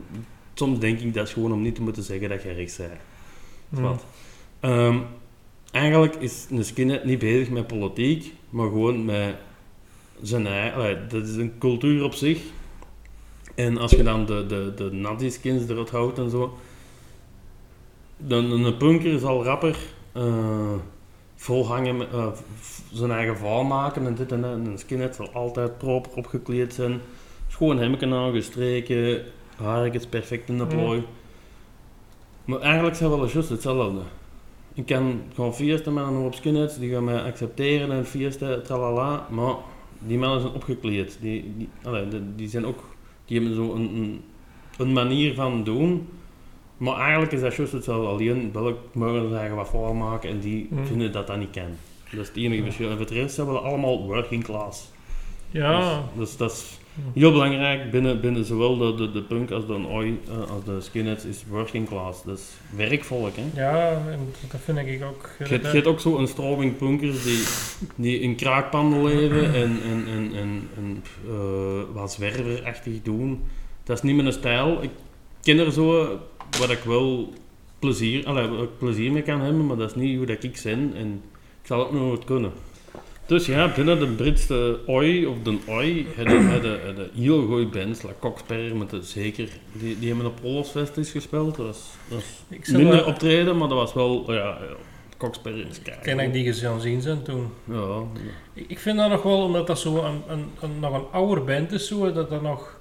soms 0.54 0.78
denk 0.78 1.00
ik 1.00 1.14
dat 1.14 1.26
is 1.26 1.32
gewoon 1.32 1.52
om 1.52 1.62
niet 1.62 1.74
te 1.74 1.82
moeten 1.82 2.02
zeggen 2.02 2.28
dat 2.28 2.42
je 2.42 2.52
rechts 2.52 2.76
bent. 2.76 2.90
Mhm. 3.68 3.82
Wat? 3.82 4.04
Ehm, 4.60 4.98
eigenlijk 5.70 6.14
is 6.14 6.46
een 6.50 6.64
skinhead 6.64 7.04
niet 7.04 7.18
bezig 7.18 7.50
met 7.50 7.66
politiek, 7.66 8.32
maar 8.50 8.66
gewoon 8.66 9.04
met 9.04 9.34
zijn 10.22 10.46
eigen... 10.46 11.06
dat 11.08 11.26
is 11.28 11.36
een 11.36 11.52
cultuur 11.58 12.04
op 12.04 12.14
zich. 12.14 12.38
En 13.54 13.78
als 13.78 13.90
je 13.90 14.02
dan 14.02 14.26
de, 14.26 14.46
de, 14.46 14.72
de 14.76 14.90
nazi-skins 14.92 15.68
eruit 15.68 15.90
houdt 15.90 16.18
en 16.18 16.30
zo, 16.30 16.58
dan 18.26 18.50
een 18.50 18.76
punker 18.76 19.18
zal 19.18 19.44
rapper 19.44 19.76
eh, 20.12 20.74
volhangen, 21.34 21.96
met, 21.96 22.12
eh, 22.12 22.26
zijn 22.92 23.10
eigen 23.10 23.36
val 23.36 23.64
maken 23.64 24.06
en 24.06 24.14
dit 24.14 24.32
en 24.32 24.40
dat. 24.40 24.52
En 24.52 24.66
een 24.66 24.78
skinhead 24.78 25.14
zal 25.14 25.30
altijd 25.32 25.78
proper 25.78 26.12
opgekleed 26.14 26.74
zijn, 26.74 27.00
schoon 27.48 27.78
hemken 27.78 28.12
aangestreken, 28.12 29.24
haartjes 29.56 30.06
perfect 30.06 30.48
in 30.48 30.58
de 30.58 30.66
plooi. 30.66 31.02
Maar 32.44 32.60
eigenlijk 32.60 32.96
zijn 32.96 33.10
we 33.10 33.16
wel 33.16 33.28
juist 33.28 33.48
hetzelfde. 33.48 34.00
Ik 34.74 34.86
kan 34.86 35.22
gewoon 35.34 35.54
feesten 35.54 35.94
met 35.94 36.04
een 36.04 36.14
hoop 36.14 36.34
skinheads, 36.34 36.78
die 36.78 36.92
gaan 36.92 37.04
mij 37.04 37.22
accepteren 37.22 37.92
en 37.92 38.06
feesten, 38.06 38.62
tralala, 38.62 39.26
maar 39.30 39.54
die 39.98 40.18
mannen 40.18 40.40
zijn 40.40 40.52
opgekleed. 40.52 41.18
Die, 41.20 41.54
die, 41.56 41.68
allee, 41.82 42.08
die, 42.08 42.20
die 42.36 42.48
zijn 42.48 42.66
ook, 42.66 42.84
die 43.24 43.40
hebben 43.40 43.56
zo 43.56 43.74
een, 43.74 43.96
een, 43.96 44.22
een 44.78 44.92
manier 44.92 45.34
van 45.34 45.64
doen, 45.64 46.08
maar 46.82 46.96
eigenlijk 47.00 47.32
is 47.32 47.40
dat 47.40 47.54
juist 47.54 47.72
hetzelfde. 47.72 48.06
Alleen 48.06 48.50
welk 48.52 48.78
mogen 48.92 49.28
ze 49.28 49.36
eigen 49.36 49.56
wat 49.56 49.68
voor 49.68 49.96
maken 49.96 50.30
en 50.30 50.40
die 50.40 50.68
vinden 50.84 51.12
dat 51.12 51.26
dat 51.26 51.38
niet 51.38 51.50
kan. 51.50 51.76
Dat 52.10 52.20
is 52.20 52.28
het 52.28 52.36
enige 52.36 52.62
verschil. 52.62 52.90
En 52.90 52.96
voor 52.96 53.06
de 53.06 53.14
rest 53.14 53.36
we 53.36 53.44
allemaal 53.44 54.06
working 54.06 54.44
class. 54.44 54.90
Ja. 55.50 56.02
Dus, 56.16 56.28
dus 56.28 56.36
dat 56.36 56.52
is 56.52 56.78
heel 57.14 57.32
belangrijk 57.32 57.90
binnen, 57.90 58.20
binnen 58.20 58.44
zowel 58.44 58.76
de, 58.76 58.94
de, 58.94 59.10
de 59.10 59.22
punk 59.22 59.50
als 59.50 59.66
de 59.66 59.72
oi, 59.72 60.20
eh, 60.28 60.50
als 60.50 60.64
de 60.64 60.80
skinheads, 60.80 61.24
is 61.24 61.44
working 61.48 61.88
class. 61.88 62.24
Dat 62.24 62.38
is 62.38 62.50
werkvolk, 62.76 63.32
hè. 63.36 63.62
Ja, 63.62 63.90
en 63.90 64.32
dat 64.50 64.60
vind 64.60 64.78
ik 64.78 65.04
ook. 65.04 65.30
Je 65.48 65.58
hebt- 65.62 65.86
ook 65.86 66.00
zo 66.00 66.18
een 66.18 66.28
stroming 66.28 66.76
punkers 66.76 67.22
die, 67.22 67.42
die 67.96 68.20
in 68.20 68.34
kraakpanden 68.36 69.04
leven 69.04 69.54
en, 69.62 69.80
en, 69.82 70.06
en, 70.06 70.32
en, 70.34 70.68
en 70.76 71.04
eh, 71.28 71.94
wat 71.94 72.12
zwerverachtig 72.12 73.02
doen. 73.02 73.42
Dat 73.84 73.96
is 73.96 74.02
niet 74.02 74.16
mijn 74.16 74.32
stijl. 74.32 74.82
Ik 74.82 74.90
ken 75.42 75.58
er 75.58 75.72
zo 75.72 76.18
wat 76.58 76.70
ik 76.70 76.82
wel 76.84 77.32
plezier, 77.78 78.26
allee, 78.26 78.62
ik 78.62 78.78
plezier 78.78 79.12
mee 79.12 79.22
kan 79.22 79.40
hebben, 79.40 79.66
maar 79.66 79.76
dat 79.76 79.90
is 79.90 79.96
niet 79.96 80.16
hoe 80.16 80.26
dat 80.26 80.42
ik 80.42 80.60
ben 80.62 80.92
en 80.96 81.22
ik 81.60 81.66
zal 81.66 81.78
het 81.78 81.92
nooit 81.92 82.24
kunnen. 82.24 82.52
Dus 83.26 83.46
ja, 83.46 83.72
binnen 83.74 83.98
de 83.98 84.06
Britse 84.06 84.78
oi 84.86 85.26
of 85.26 85.36
de 85.42 85.58
oi 85.66 86.06
hebben 86.14 86.46
hebben 86.48 87.10
heel 87.14 87.46
goede 87.46 87.66
bands, 87.66 88.02
La 88.02 88.10
Coxperre 88.18 88.74
met 88.74 88.90
de 88.90 89.02
zeker, 89.02 89.48
die, 89.72 89.98
die 89.98 90.08
hebben 90.08 90.26
op 90.26 90.40
Olofsfest 90.42 90.96
is 90.96 91.10
gespeeld. 91.10 91.56
Dat 91.56 91.66
was, 91.66 91.90
dat 92.08 92.76
minder 92.76 93.06
optreden, 93.06 93.56
maar 93.56 93.68
dat 93.68 93.78
was 93.78 93.92
wel, 93.92 94.32
ja, 94.32 94.58
Coxperre 95.16 95.60
is 95.60 95.78
Ik 95.78 95.84
denk 95.84 96.18
dat 96.18 96.26
ik 96.26 96.32
die 96.32 96.44
gezien 96.44 96.80
zien 96.80 97.00
zijn 97.00 97.22
toen. 97.22 97.48
Ja, 97.64 98.02
Ik 98.54 98.64
ik 98.70 98.78
vind 98.78 98.96
dat 98.96 99.10
nog 99.10 99.22
wel, 99.22 99.42
omdat 99.42 99.66
dat 99.66 99.78
zo 99.78 100.04
een, 100.04 100.22
een, 100.28 100.50
een, 100.60 100.80
nog 100.80 100.94
een 100.94 101.06
ouder 101.12 101.44
band 101.44 101.72
is, 101.72 101.86
zo, 101.86 102.12
dat 102.12 102.30
dat 102.30 102.42
nog... 102.42 102.80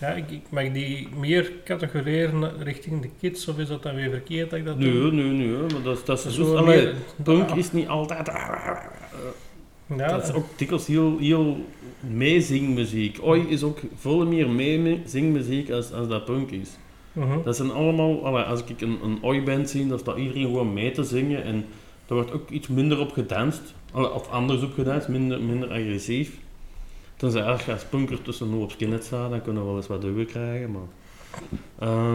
Ja, 0.00 0.08
ik, 0.08 0.30
ik 0.30 0.42
mag 0.50 0.72
die 0.72 1.08
meer 1.18 1.52
categoreren 1.64 2.62
richting 2.62 3.02
de 3.02 3.08
kids, 3.20 3.48
of 3.48 3.58
is 3.58 3.68
dat 3.68 3.82
dan 3.82 3.94
weer 3.94 4.10
verkeerd 4.10 4.50
dat 4.50 4.58
ik 4.58 4.64
dat 4.64 4.78
nu, 4.78 4.92
doe? 4.92 5.10
nu, 5.12 5.22
nu, 5.30 5.56
maar 5.56 5.82
dat, 5.82 6.06
dat 6.06 6.24
is 6.26 6.34
Zo 6.34 6.44
zo, 6.44 6.56
allee, 6.56 6.84
meer- 6.84 6.94
punk 7.22 7.50
is 7.50 7.72
niet 7.72 7.88
altijd, 7.88 8.26
ja, 8.26 10.08
dat 10.08 10.28
is 10.28 10.32
ook 10.34 10.46
dikwijls 10.56 10.86
heel, 10.86 11.18
heel 11.18 11.64
meezingmuziek. 12.00 13.18
Oi 13.22 13.44
is 13.48 13.62
ook 13.62 13.78
veel 13.96 14.26
meer 14.26 14.48
meezingmuziek 14.50 15.70
als, 15.70 15.92
als 15.92 16.08
dat 16.08 16.24
punk 16.24 16.50
is. 16.50 16.70
mhm. 17.12 17.38
Dat 17.44 17.56
zijn 17.56 17.70
allemaal, 17.70 18.26
allee, 18.26 18.42
als 18.42 18.62
ik 18.64 18.80
een, 18.80 18.98
een 19.04 19.18
oi-band 19.22 19.70
zie, 19.70 19.86
dan 19.86 19.98
staat 19.98 20.16
iedereen 20.16 20.42
gewoon 20.44 20.72
mee 20.72 20.90
te 20.90 21.04
zingen 21.04 21.44
en 21.44 21.64
er 22.08 22.14
wordt 22.14 22.32
ook 22.32 22.50
iets 22.50 22.68
minder 22.68 22.98
op 22.98 23.12
gedanst, 23.12 23.74
allee, 23.92 24.12
of 24.12 24.28
anders 24.30 24.62
op 24.62 24.72
gedanst, 24.72 25.08
minder, 25.08 25.42
minder 25.42 25.68
agressief. 25.68 26.38
Tenzij 27.20 27.42
als 27.42 27.64
je 27.64 27.72
als 27.72 27.84
punker 27.84 28.22
tussen 28.22 28.46
een 28.46 28.58
hoop 28.58 28.70
skinheads 28.70 29.06
staat, 29.06 29.30
dan 29.30 29.42
kunnen 29.42 29.62
we 29.62 29.68
wel 29.68 29.76
eens 29.76 29.86
wat 29.86 30.00
duwen 30.00 30.26
krijgen, 30.26 30.70
maar... 30.70 30.88
Uh, 31.88 32.14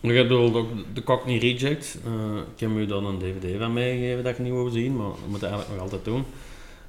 je 0.00 0.12
hebt 0.12 0.30
ook 0.30 0.66
de 0.94 1.02
Cockney 1.02 1.38
Rejects. 1.38 1.96
Eh, 2.04 2.36
ik 2.54 2.60
heb 2.60 2.70
u 2.70 2.86
dan 2.86 3.06
een 3.06 3.18
dvd 3.18 3.58
van 3.58 3.72
meegegeven 3.72 4.24
dat 4.24 4.36
je 4.36 4.42
niet 4.42 4.52
wou 4.52 4.70
zien, 4.70 4.96
maar 4.96 5.06
dat 5.06 5.28
moet 5.28 5.40
je 5.40 5.46
eigenlijk 5.46 5.74
nog 5.74 5.82
altijd 5.82 6.04
doen. 6.04 6.24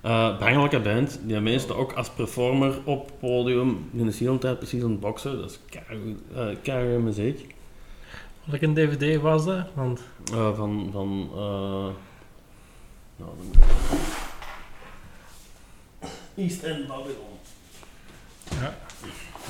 Uh, 0.06 0.40
bangelijke 0.40 0.80
band, 0.80 1.20
die 1.24 1.40
meestal 1.40 1.76
ook 1.76 1.94
als 1.94 2.10
performer 2.10 2.80
op 2.84 3.06
het 3.06 3.20
podium, 3.20 3.90
is 3.94 4.18
de 4.18 4.26
hele 4.26 4.38
tijd 4.38 4.58
precies 4.58 4.84
aan 4.84 4.92
het 4.92 5.00
boksen, 5.00 5.40
dat 5.40 5.50
is 5.50 5.60
keigoede 6.62 6.98
uh, 6.98 7.04
muziek. 7.04 7.56
Welke 8.44 8.66
een 8.66 8.74
dvd 8.74 9.22
was 9.22 9.46
dat? 9.46 9.66
Want... 9.74 10.02
Uh, 10.34 10.56
van, 10.56 10.90
van 10.92 11.30
uh, 11.36 11.88
nou, 13.16 13.32
East 16.36 16.64
End 16.64 16.88
Babylon. 16.88 17.40
Ja. 18.50 18.78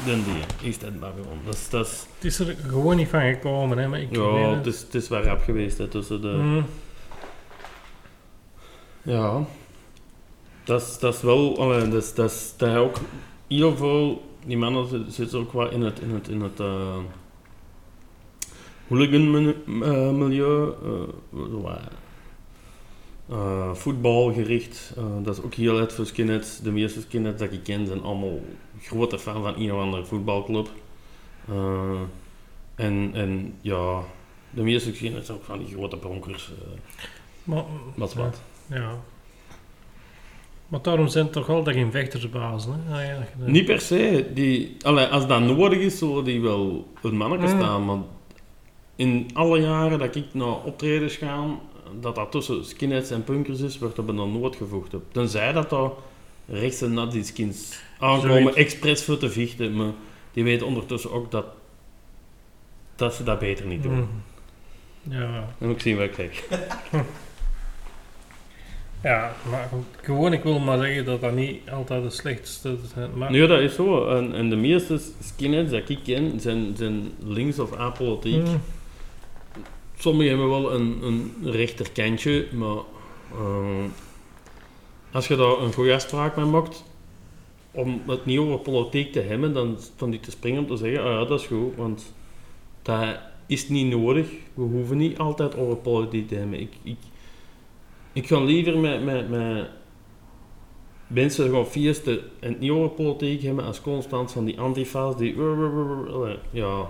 Den 0.06 0.24
die, 0.24 0.68
East 0.68 0.84
End 0.84 1.00
Babylon. 1.00 1.40
Dat 1.46 1.54
is, 1.54 1.70
dat 1.70 1.86
is, 1.86 2.06
Het 2.16 2.24
is 2.26 2.40
er 2.40 2.56
gewoon 2.68 2.96
niet 2.96 3.08
van 3.08 3.22
gekomen, 3.22 3.78
hè, 3.78 3.88
maar 3.88 4.02
ik 4.02 4.16
ja, 4.16 4.34
weet 4.34 4.56
het 4.56 4.66
is, 4.66 4.82
het 4.82 4.96
is 4.96 5.08
wel 5.08 5.22
rap 5.22 5.42
geweest 5.42 5.78
hè, 5.78 5.88
tussen 5.88 6.22
de... 6.22 6.28
Mm. 6.28 6.66
Ja, 9.02 9.46
dat 10.64 10.82
is, 10.82 11.00
dat 11.00 11.14
is 11.16 11.22
wel, 11.22 11.60
allee, 11.60 11.90
dat 11.90 12.04
is, 12.04 12.14
dat 12.14 12.32
is, 12.32 12.54
dat 12.58 12.76
ook 12.76 12.98
heel 13.48 13.76
veel, 13.76 14.24
die 14.46 14.58
mannen 14.58 14.88
zitten 14.88 15.12
zit 15.12 15.34
ook 15.34 15.54
wel 15.54 15.70
in 15.70 15.82
het, 15.82 16.00
in 16.00 16.10
het, 16.14 16.28
in 16.28 16.42
het 16.42 16.60
uh, 16.60 16.98
hooligan 18.88 19.36
uh, 19.68 20.12
milieu, 20.12 20.74
uh, 20.84 21.74
uh, 23.32 23.74
voetbalgericht, 23.74 24.94
dat 25.24 25.38
is 25.38 25.44
ook 25.44 25.54
heel 25.54 25.78
uit 25.78 25.94
voor 25.94 26.06
skinheads. 26.06 26.60
De 26.60 26.72
meeste 26.72 27.02
skinheads 27.02 27.40
dat 27.40 27.52
ik 27.52 27.64
ken 27.64 27.88
zijn 27.88 28.02
allemaal 28.02 28.40
grote 28.82 29.20
fan 29.20 29.44
van 29.44 29.56
een 29.58 29.74
of 29.74 29.80
andere 29.80 30.06
voetbalclub. 30.06 30.70
en, 32.76 33.12
en 33.14 33.54
ja, 33.62 34.00
de 34.50 34.62
meeste 34.62 34.94
skinheads 34.94 35.26
zijn 35.26 35.38
ook 35.38 35.44
van 35.44 35.60
die 35.60 35.74
grote 35.76 35.98
bronkers. 35.98 36.52
maar, 37.44 37.64
wat 37.96 38.14
wat. 38.14 38.42
Ja. 38.68 38.96
Maar 40.68 40.82
daarom 40.82 41.08
zijn 41.08 41.24
het 41.24 41.34
toch 41.34 41.50
altijd 41.50 41.76
geen 41.76 41.92
vechtersbazen, 41.92 42.84
hè? 42.86 42.96
Ah, 42.96 43.06
ja. 43.06 43.28
Niet 43.46 43.66
per 43.66 43.80
se. 43.82 44.30
Die, 44.34 44.78
allee, 44.82 45.06
als 45.06 45.28
dat 45.28 45.42
nodig 45.42 45.80
is, 45.80 45.98
zullen 45.98 46.24
die 46.24 46.42
wel 46.42 46.88
een 47.02 47.18
manneke 47.18 47.44
Mm. 47.48 47.60
staan. 47.60 47.86
Maar 47.86 47.98
in 48.96 49.30
alle 49.34 49.60
jaren 49.60 50.00
dat 50.00 50.16
ik 50.16 50.26
naar 50.34 50.64
optredens 50.64 51.16
ga, 51.16 51.46
dat 52.00 52.16
dat 52.16 52.32
tussen 52.32 52.66
skinheads 52.66 53.10
en 53.10 53.24
punkers 53.24 53.60
is, 53.60 53.78
wordt 53.80 53.96
dat 53.96 54.08
dan 54.08 54.40
nooit 54.40 54.56
gevoegd. 54.56 54.94
Op. 54.94 55.04
Tenzij 55.12 55.52
dat 55.52 55.70
daar 55.70 55.90
rechtse 56.48 56.88
nazi-skins 56.90 57.80
aankomen, 58.00 58.38
Zoiets. 58.38 58.56
expres 58.56 59.04
voor 59.04 59.18
te 59.18 59.30
vechten. 59.30 59.76
Maar 59.76 59.92
die 60.34 60.44
weten 60.44 60.68
ondertussen 60.68 61.12
ook 61.12 61.32
dat, 61.32 61.46
dat 62.96 63.14
ze 63.14 63.24
dat 63.24 63.40
beter 63.40 63.66
niet 63.66 63.84
doen. 63.84 63.94
Mm. 63.94 64.10
Ja. 65.02 65.54
Dan 65.58 65.68
moet 65.68 65.76
ik 65.76 65.82
zien 65.82 65.98
wat 65.98 66.06
ik 66.06 66.14
zeg. 66.14 66.44
Ja, 69.04 69.32
maar 69.50 69.70
gewoon, 70.02 70.34
ik 70.34 70.44
wil 70.44 70.60
maar 70.60 70.78
zeggen 70.78 71.06
dat 71.06 71.22
dat 71.22 71.34
niet 71.34 71.70
altijd 71.70 72.04
het 72.04 72.14
slechtste. 72.14 72.76
Maar, 73.16 73.32
Nee, 73.32 73.48
dat 73.48 73.60
is 73.60 73.76
zo. 73.76 74.08
En, 74.08 74.34
en 74.36 74.50
de 74.50 74.56
meeste 74.56 75.00
skinheads 75.24 75.72
dat 75.72 75.90
ik 75.90 76.00
ken 76.04 76.40
zijn, 76.40 76.76
zijn 76.76 77.12
links 77.24 77.60
of 77.60 77.74
apolitiek. 77.74 78.46
Hmm. 78.48 78.62
Sommigen 80.02 80.30
hebben 80.30 80.50
wel 80.50 80.74
een, 80.74 81.04
een 81.04 81.34
rechterkantje, 81.44 82.48
maar 82.52 82.78
eh, 83.32 83.84
als 85.12 85.28
je 85.28 85.36
daar 85.36 85.60
een 85.60 85.74
goede 85.74 85.94
afspraak 85.94 86.36
mee 86.36 86.46
maakt 86.46 86.84
om 87.72 88.02
het 88.08 88.26
niet 88.26 88.40
over 88.40 88.60
politiek 88.60 89.12
te 89.12 89.20
hebben, 89.20 89.54
dan 89.54 89.76
stond 89.80 90.14
ik 90.14 90.22
te 90.22 90.32
springen 90.32 90.62
om 90.62 90.68
te 90.68 90.76
zeggen, 90.76 91.04
ah 91.04 91.12
ja, 91.12 91.26
dat 91.26 91.40
is 91.40 91.46
goed, 91.46 91.76
want 91.76 92.14
dat 92.82 93.20
is 93.46 93.70
niet 93.70 93.88
nodig. 93.88 94.30
We 94.54 94.62
hoeven 94.62 94.98
niet 94.98 95.18
altijd 95.18 95.56
over 95.56 95.76
politiek 95.76 96.28
te 96.28 96.36
hebben. 96.36 96.60
Ik, 96.60 96.74
ik, 96.84 96.98
ik 98.14 98.28
ga 98.28 98.44
liever 98.44 98.78
met, 98.78 99.04
met, 99.04 99.30
met 99.30 99.70
mensen 101.08 101.52
gaan 101.52 101.66
feesten 101.66 102.20
en 102.40 102.50
het 102.50 102.60
niet 102.60 102.72
over 102.72 102.90
politiek 102.90 103.42
hebben 103.42 103.66
als 103.66 103.82
constant 103.82 104.32
van 104.32 104.46
die 104.46 104.60
antifa's 104.60 105.18
die... 105.18 105.36
Ja, 106.52 106.90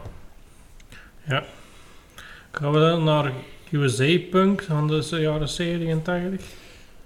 Gaan 2.52 2.72
we 2.72 2.80
dan 2.80 3.04
naar 3.04 3.34
USA-punk 3.72 4.64
van 4.64 4.88
de 4.88 5.18
jaren 5.20 5.50
70 5.50 5.88
en 5.88 6.02
80? 6.02 6.42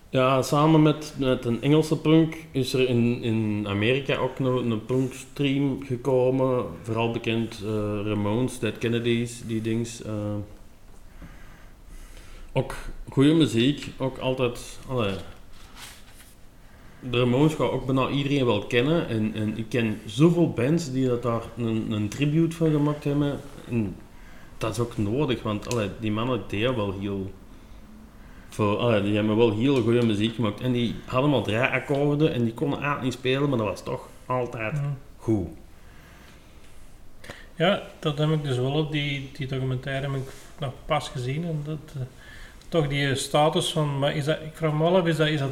Ja, 0.09 0.41
samen 0.41 0.81
met, 0.81 1.13
met 1.17 1.45
een 1.45 1.61
Engelse 1.61 1.97
punk 1.97 2.35
is 2.51 2.73
er 2.73 2.89
in, 2.89 3.21
in 3.21 3.65
Amerika 3.67 4.15
ook 4.15 4.39
een, 4.39 4.71
een 4.71 4.85
punkstream 4.85 5.83
gekomen. 5.83 6.65
Vooral 6.81 7.11
bekend 7.11 7.61
eh, 7.63 7.69
Ramones, 8.05 8.59
Dead 8.59 8.77
Kennedys, 8.77 9.41
die 9.47 9.61
dings. 9.61 10.01
eh. 10.03 10.13
ook 12.53 12.75
goede 13.09 13.33
muziek, 13.33 13.91
ook 13.97 14.17
altijd. 14.17 14.79
Allee, 14.87 15.13
de 16.99 17.17
Ramones 17.17 17.53
gaat 17.53 17.71
ook 17.71 17.85
bijna 17.85 18.09
iedereen 18.09 18.45
wel 18.45 18.65
kennen. 18.65 19.07
En, 19.07 19.33
en 19.33 19.57
ik 19.57 19.65
ken 19.69 19.99
zoveel 20.05 20.49
bands 20.49 20.91
die 20.91 21.07
dat 21.07 21.23
daar 21.23 21.43
een, 21.57 21.91
een 21.91 22.07
tribute 22.07 22.55
van 22.55 22.71
gemaakt 22.71 23.03
hebben. 23.03 23.39
En 23.69 23.95
dat 24.65 24.73
is 24.73 24.79
ook 24.83 24.97
nodig, 24.97 25.41
want 25.43 25.73
allee, 25.73 25.89
die 25.99 26.11
mannen 26.11 26.41
deden 26.47 26.75
wel 26.75 26.93
heel 26.99 27.31
voor, 28.49 28.77
allee, 28.77 29.01
die 29.01 29.15
hebben 29.15 29.37
wel 29.37 29.57
heel 29.57 29.81
goede 29.81 30.05
muziek 30.05 30.35
gemaakt. 30.35 30.61
En 30.61 30.71
die 30.71 30.95
hadden 31.05 31.29
maar 31.29 31.41
drie 31.41 31.57
akkoorden 31.59 32.33
en 32.33 32.43
die 32.43 32.53
konden 32.53 32.77
eigenlijk 32.77 33.03
niet 33.05 33.13
spelen, 33.13 33.49
maar 33.49 33.57
dat 33.57 33.67
was 33.67 33.83
toch 33.83 34.09
altijd 34.25 34.73
Ja. 34.73 34.93
goed. 35.17 35.47
Ja, 37.55 37.81
dat 37.99 38.17
heb 38.17 38.29
ik 38.29 38.43
dus 38.43 38.57
wel 38.57 38.71
op 38.71 38.91
die, 38.91 39.29
die 39.37 39.47
documentaire 39.47 40.07
heb 40.11 40.15
ik 40.21 40.29
nog 40.59 40.71
pas 40.85 41.09
gezien. 41.09 41.43
En 41.45 41.61
dat, 41.65 41.77
eh, 41.95 42.01
toch 42.69 42.87
die 42.87 43.15
status 43.15 43.71
van, 43.71 43.99
maar 43.99 44.15
is 44.15 44.25
dat, 44.25 44.37
ik 44.45 44.51
vraag 44.53 44.73
me 44.73 44.79
wel 44.79 44.97
af, 44.97 45.05
is 45.05 45.15
dat, 45.17 45.27
is 45.27 45.39
dat, 45.39 45.51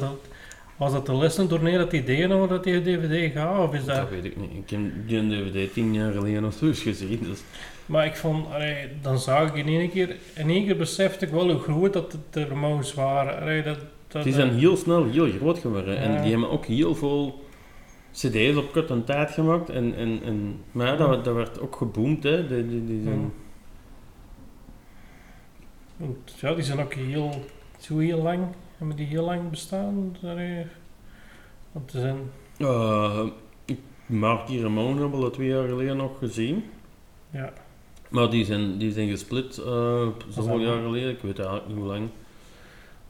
was 0.76 0.92
dat 0.92 1.06
de 1.06 1.16
lessen 1.16 1.48
tournee 1.48 1.78
dat 1.78 1.90
die 1.90 2.04
deden 2.04 2.32
over 2.32 2.48
dat 2.48 2.64
die 2.64 2.82
DVD 2.82 3.32
gaat? 3.32 3.68
Of 3.68 3.74
is 3.74 3.84
dat, 3.84 3.96
Dat 3.96 4.08
weet 4.08 4.24
ik 4.24 4.36
niet. 4.36 4.50
Ik 4.52 4.70
heb 4.70 4.80
die 5.06 5.28
DVD 5.28 5.72
tien 5.72 5.94
jaar 5.94 6.12
geleden 6.12 6.44
of 6.44 6.54
zo 6.54 6.66
eens 6.66 6.80
gezien. 6.82 7.18
Dus. 7.22 7.40
Maar 7.86 8.06
ik 8.06 8.16
vond, 8.16 8.50
allee, 8.52 8.88
dan 9.02 9.18
zag 9.18 9.48
ik 9.48 9.54
in 9.54 9.66
één 9.66 9.90
keer, 9.90 10.16
in 10.34 10.50
één 10.50 10.64
keer 10.64 10.76
besefte 10.76 11.24
ik 11.24 11.30
wel 11.32 11.50
hoe 11.50 11.60
groot 11.60 11.92
dat 11.92 12.18
de, 12.30 12.46
Ramones 12.46 12.94
waren. 12.94 13.40
Allee, 13.40 13.62
dat, 13.62 13.78
dat, 14.08 14.22
Die 14.22 14.32
zijn 14.32 14.54
heel 14.54 14.76
snel 14.76 15.04
heel 15.04 15.30
groot 15.30 15.58
geworden. 15.58 15.96
En 15.96 16.22
die 16.22 16.30
hebben 16.30 16.50
ook 16.50 16.66
heel 16.66 16.94
veel 16.94 17.42
cd's 18.12 18.56
op 18.56 18.72
korte 18.72 19.04
tijd 19.04 19.30
gemaakt. 19.30 19.70
En, 19.70 19.94
en, 19.96 20.20
en, 20.24 20.60
maar 20.72 20.86
ja, 20.86 20.96
dat, 20.96 21.24
dat 21.24 21.34
werd 21.34 21.60
ook 21.60 21.76
geboomd. 21.76 22.22
Hè. 22.22 22.46
Die, 22.46 22.68
die, 22.68 22.86
die 22.86 23.02
zijn, 23.02 23.32
ja, 26.40 26.54
die 26.54 26.64
zijn 26.64 26.80
ook 26.80 26.94
heel, 26.94 27.44
zo 27.78 27.98
heel 27.98 28.22
lang, 28.22 28.46
hebben 28.76 28.96
die 28.96 29.06
heel 29.06 29.24
lang 29.24 29.50
bestaan. 29.50 30.16
Want 31.72 31.90
ze 31.90 32.00
zijn, 32.00 32.30
Eh, 32.56 33.26
ik 33.64 33.78
Marky 34.06 34.60
Ramone 34.62 35.00
hebben 35.00 35.18
we 35.18 35.24
al 35.24 35.30
twee 35.30 35.48
jaar 35.48 35.68
geleden 35.68 35.96
nog 35.96 36.18
gezien. 36.18 36.64
ja, 37.30 37.52
Maar 38.14 38.30
die 38.30 38.44
zijn, 38.44 38.78
die 38.78 38.92
zijn 38.92 39.08
gesplit 39.08 39.60
uh, 39.66 40.06
zoveel 40.28 40.58
jaar 40.58 40.82
geleden. 40.82 41.10
Ik 41.10 41.18
weet 41.20 41.38
eigenlijk 41.38 41.68
niet 41.68 41.76
hoe 41.76 41.86
lang. 41.86 42.08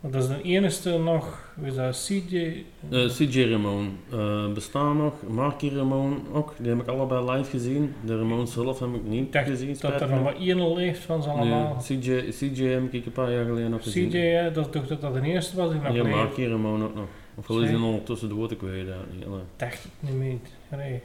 dat 0.01 0.23
is 0.23 0.29
de 0.29 0.43
enige 0.43 0.99
nog, 0.99 1.53
is 1.65 1.75
dat, 1.75 2.05
CJ, 2.07 2.65
Eh, 2.91 3.07
CJ 3.07 3.51
Ramone 3.51 3.89
eh, 4.11 4.53
bestaan 4.53 4.97
nog, 4.97 5.13
Marky 5.29 5.69
Ramone 5.69 6.17
ook, 6.33 6.53
die 6.59 6.69
heb 6.71 6.81
ik 6.81 6.87
allebei 6.87 7.31
live 7.31 7.51
gezien. 7.51 7.95
De 8.05 8.19
Ramones 8.19 8.53
zelf 8.53 8.79
heb 8.79 8.95
ik 8.95 9.05
niet 9.05 9.25
Ik 9.27 9.33
dacht 9.33 9.49
gezien. 9.49 9.77
dat 9.81 10.01
er 10.01 10.09
nog 10.11 10.23
maar 10.23 10.37
één 10.37 10.75
leeft 10.75 11.03
van 11.03 11.23
ze 11.23 11.29
allemaal. 11.29 11.77
Nee, 11.89 11.99
CJ, 11.99 12.31
CJ 12.31 12.65
heb 12.65 12.93
ik 12.93 13.07
een 13.07 13.13
paar 13.13 13.33
jaar 13.33 13.45
geleden 13.45 13.71
nog 13.71 13.83
gezien. 13.83 14.09
CJ, 14.11 14.19
hè, 14.19 14.53
dat 14.53 14.73
dacht 14.73 14.89
dat 14.89 15.01
dat 15.01 15.15
de 15.15 15.23
eerste 15.23 15.57
was 15.57 15.73
Ja. 15.93 16.05
Marky 16.05 16.47
Ramone 16.47 16.85
ook 16.85 16.95
nog. 16.95 17.09
Ofwel 17.35 17.63
is 17.63 17.71
hij 17.71 17.79
ondertussen 17.79 18.29
dood, 18.29 18.51
ik 18.51 18.61
weet 18.61 18.87
het 18.87 18.97
niet. 19.15 19.25
Ik 19.25 19.31
dacht 19.57 19.83
het 19.83 19.93
niet 20.11 20.19
meer. 20.19 20.39
Nee. 20.79 21.01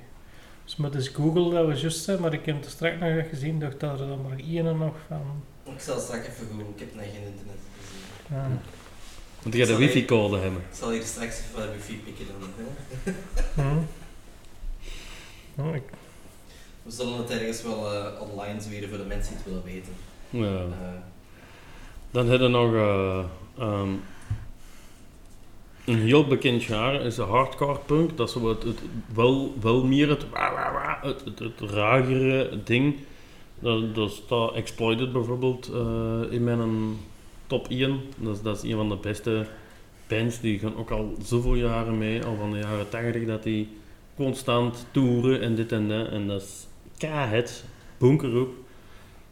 Dus 0.69 0.77
met 0.77 0.95
eens 0.95 1.07
Google 1.07 1.49
dat 1.53 1.67
we 1.67 1.73
juist 1.79 2.03
zijn, 2.03 2.19
maar 2.21 2.33
ik 2.33 2.45
heb 2.45 2.61
het 2.61 2.69
straks 2.71 2.99
nog 2.99 3.29
gezien, 3.29 3.59
dacht 3.59 3.79
dat 3.79 3.99
er 3.99 4.07
dan 4.07 4.21
maar 4.21 4.37
één 4.39 4.77
nog 4.77 4.95
van. 5.07 5.43
Ik 5.73 5.79
zal 5.79 5.99
straks 5.99 6.27
even 6.27 6.47
googlen, 6.47 6.65
ik 6.75 6.79
heb 6.79 6.95
nog 6.95 7.03
geen 7.03 7.23
internet. 7.25 7.59
Dus, 7.77 8.29
eh, 8.29 8.35
Ja. 8.35 8.47
Want 9.41 9.55
jij 9.55 9.65
de 9.65 9.71
Sorry. 9.71 9.85
wifi-code 9.85 10.37
hebben. 10.37 10.61
ik 10.69 10.75
zal 10.77 10.91
hier 10.91 11.03
straks 11.03 11.39
even 11.39 11.59
wat 11.59 11.73
wifi 11.75 11.97
pikken 12.03 12.25
dan. 12.27 12.49
Hè. 12.57 13.11
Hm. 13.63 13.77
Oh, 15.61 15.75
ik, 15.75 15.83
We 16.83 16.91
zullen 16.91 17.17
het 17.17 17.29
ergens 17.29 17.61
wel 17.63 17.93
eh, 17.93 18.21
online 18.21 18.61
zweren 18.61 18.89
voor 18.89 18.97
de 18.97 19.03
mensen 19.03 19.33
die 19.35 19.43
het 19.43 19.45
willen 19.45 19.63
weten. 19.63 19.93
Ja. 20.29 20.61
Eh, 20.85 21.01
Dan 22.11 22.27
hebben 22.29 22.51
we 22.51 22.57
nog 22.57 22.73
eh, 22.73 23.23
ehm, 23.65 23.89
een 25.89 25.99
heel 25.99 26.27
bekend 26.27 26.63
jaar, 26.63 27.01
is 27.01 27.15
de 27.15 27.21
hardcore 27.21 27.79
punk. 27.85 28.17
Dat 28.17 28.27
is 28.27 28.33
het, 28.33 28.63
het, 28.63 28.79
wel, 29.13 29.53
wel 29.61 29.85
meer 29.85 30.09
het, 30.09 30.25
het, 31.01 31.23
het, 31.25 31.39
het 31.39 31.71
ragere 31.71 32.59
ding. 32.63 32.95
Dat, 33.59 33.95
dat 33.95 34.11
staat 34.11 34.53
Exploited 34.53 35.11
bijvoorbeeld 35.11 35.71
eh, 35.73 36.21
in 36.29 36.43
mijn 36.43 36.97
top 37.47 37.67
1. 37.67 37.99
Dat 38.17 38.57
is, 38.57 38.71
een 38.71 38.75
van 38.75 38.89
de 38.89 38.95
beste 38.95 39.45
bands. 40.07 40.39
Die 40.39 40.59
gaan 40.59 40.77
ook 40.77 40.91
al 40.91 41.15
zoveel 41.23 41.55
jaren 41.55 41.97
mee, 41.97 42.23
al 42.23 42.35
van 42.35 42.51
de 42.51 42.57
jaren 42.57 42.89
80, 42.89 43.25
dat 43.25 43.43
die 43.43 43.67
constant 44.15 44.85
toeren 44.91 45.41
en 45.41 45.55
dit 45.55 45.71
en 45.71 45.87
dat. 45.87 46.07
En 46.07 46.27
dat 46.27 46.41
is 46.41 46.67
K-het, 46.97 47.63
bunkerroep. 47.97 48.53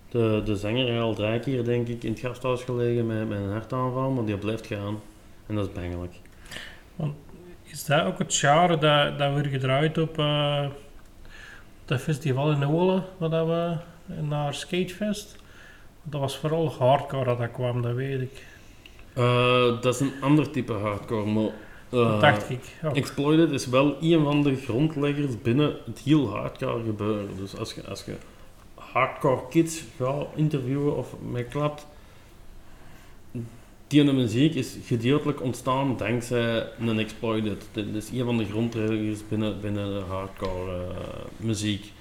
De, 0.09 0.41
de 0.45 0.55
zanger 0.55 0.87
heeft 0.87 1.01
al 1.01 1.13
drie 1.13 1.39
keer, 1.39 1.63
denk 1.63 1.87
ik, 1.87 2.03
in 2.03 2.11
het 2.11 2.19
gasthuis 2.19 2.63
gelegen 2.63 3.05
met, 3.05 3.29
met 3.29 3.39
een 3.39 3.51
hartaanval, 3.51 4.11
maar 4.11 4.25
die 4.25 4.37
blijft 4.37 4.67
gaan. 4.67 4.99
En 5.47 5.55
dat 5.55 5.67
is 5.67 5.73
bangelijk. 5.73 6.13
Is 7.77 7.85
dat 7.85 8.05
ook 8.05 8.19
het 8.19 8.35
genre 8.35 8.77
dat, 8.77 9.17
dat 9.17 9.33
weer 9.33 9.45
gedraaid 9.45 9.97
op 9.97 10.15
dat 11.85 12.01
festival 12.01 12.51
in 12.51 12.67
Olen, 12.67 13.03
waar 13.17 13.29
dat 13.29 13.47
we 13.47 13.75
naar 14.21 14.53
Skatefest? 14.53 15.35
Dat 16.03 16.21
was 16.21 16.37
vooral 16.37 16.71
hardcore 16.71 17.25
dat 17.25 17.37
dat 17.37 17.51
kwam, 17.51 17.81
dat 17.81 17.93
weet 17.93 18.21
ik. 18.21 18.45
Eh, 19.13 19.81
dat 19.81 19.93
is 19.93 19.99
een 19.99 20.13
ander 20.21 20.51
type 20.51 20.73
hardcore, 20.73 21.25
maar... 21.25 21.49
dat 21.89 22.21
dacht 22.21 22.49
ik. 22.49 22.63
ook. 22.83 22.95
Exploited 22.95 23.51
is 23.51 23.67
wel 23.67 23.97
een 24.01 24.23
van 24.23 24.43
de 24.43 24.55
grondleggers 24.55 25.41
binnen 25.41 25.75
het 25.85 25.99
heel 25.99 26.29
hardcore 26.29 26.83
gebeuren. 26.83 27.37
Dus 27.37 27.57
als 27.57 27.73
je, 27.73 27.87
als 27.87 28.05
je 28.05 28.15
hardcore 28.75 29.41
kids 29.49 29.83
gaat 29.97 30.25
interviewen 30.35 30.97
of 30.97 31.15
mee 31.31 31.43
klapt, 31.43 31.87
die 33.87 34.03
muziek 34.03 34.55
is 34.55 34.77
gedeeltelijk 34.83 35.41
ontstaan 35.41 35.97
dankzij 35.97 36.67
een 36.79 36.99
Exploited. 36.99 37.67
Dit 37.71 37.95
is 37.95 38.09
een 38.09 38.25
van 38.25 38.37
de 38.37 38.45
grondleggers 38.45 39.27
binnen, 39.27 39.61
binnen 39.61 39.93
de 39.93 40.05
hardcore 40.07 40.81
eh, 40.81 40.87
muziek. 41.37 41.91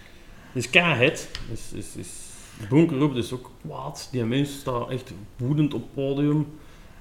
Dus 0.52 0.70
K-Hit 0.70 1.30
is, 1.52 1.72
is, 1.72 1.96
is 1.96 2.08
Bunkerroep 2.68 3.14
is 3.14 3.32
ook 3.32 3.50
kwaad. 3.66 4.08
Die 4.12 4.24
mens 4.24 4.58
staat 4.58 4.90
echt 4.90 5.12
woedend 5.36 5.74
op 5.74 5.82
het 5.82 5.94
podium. 5.94 6.46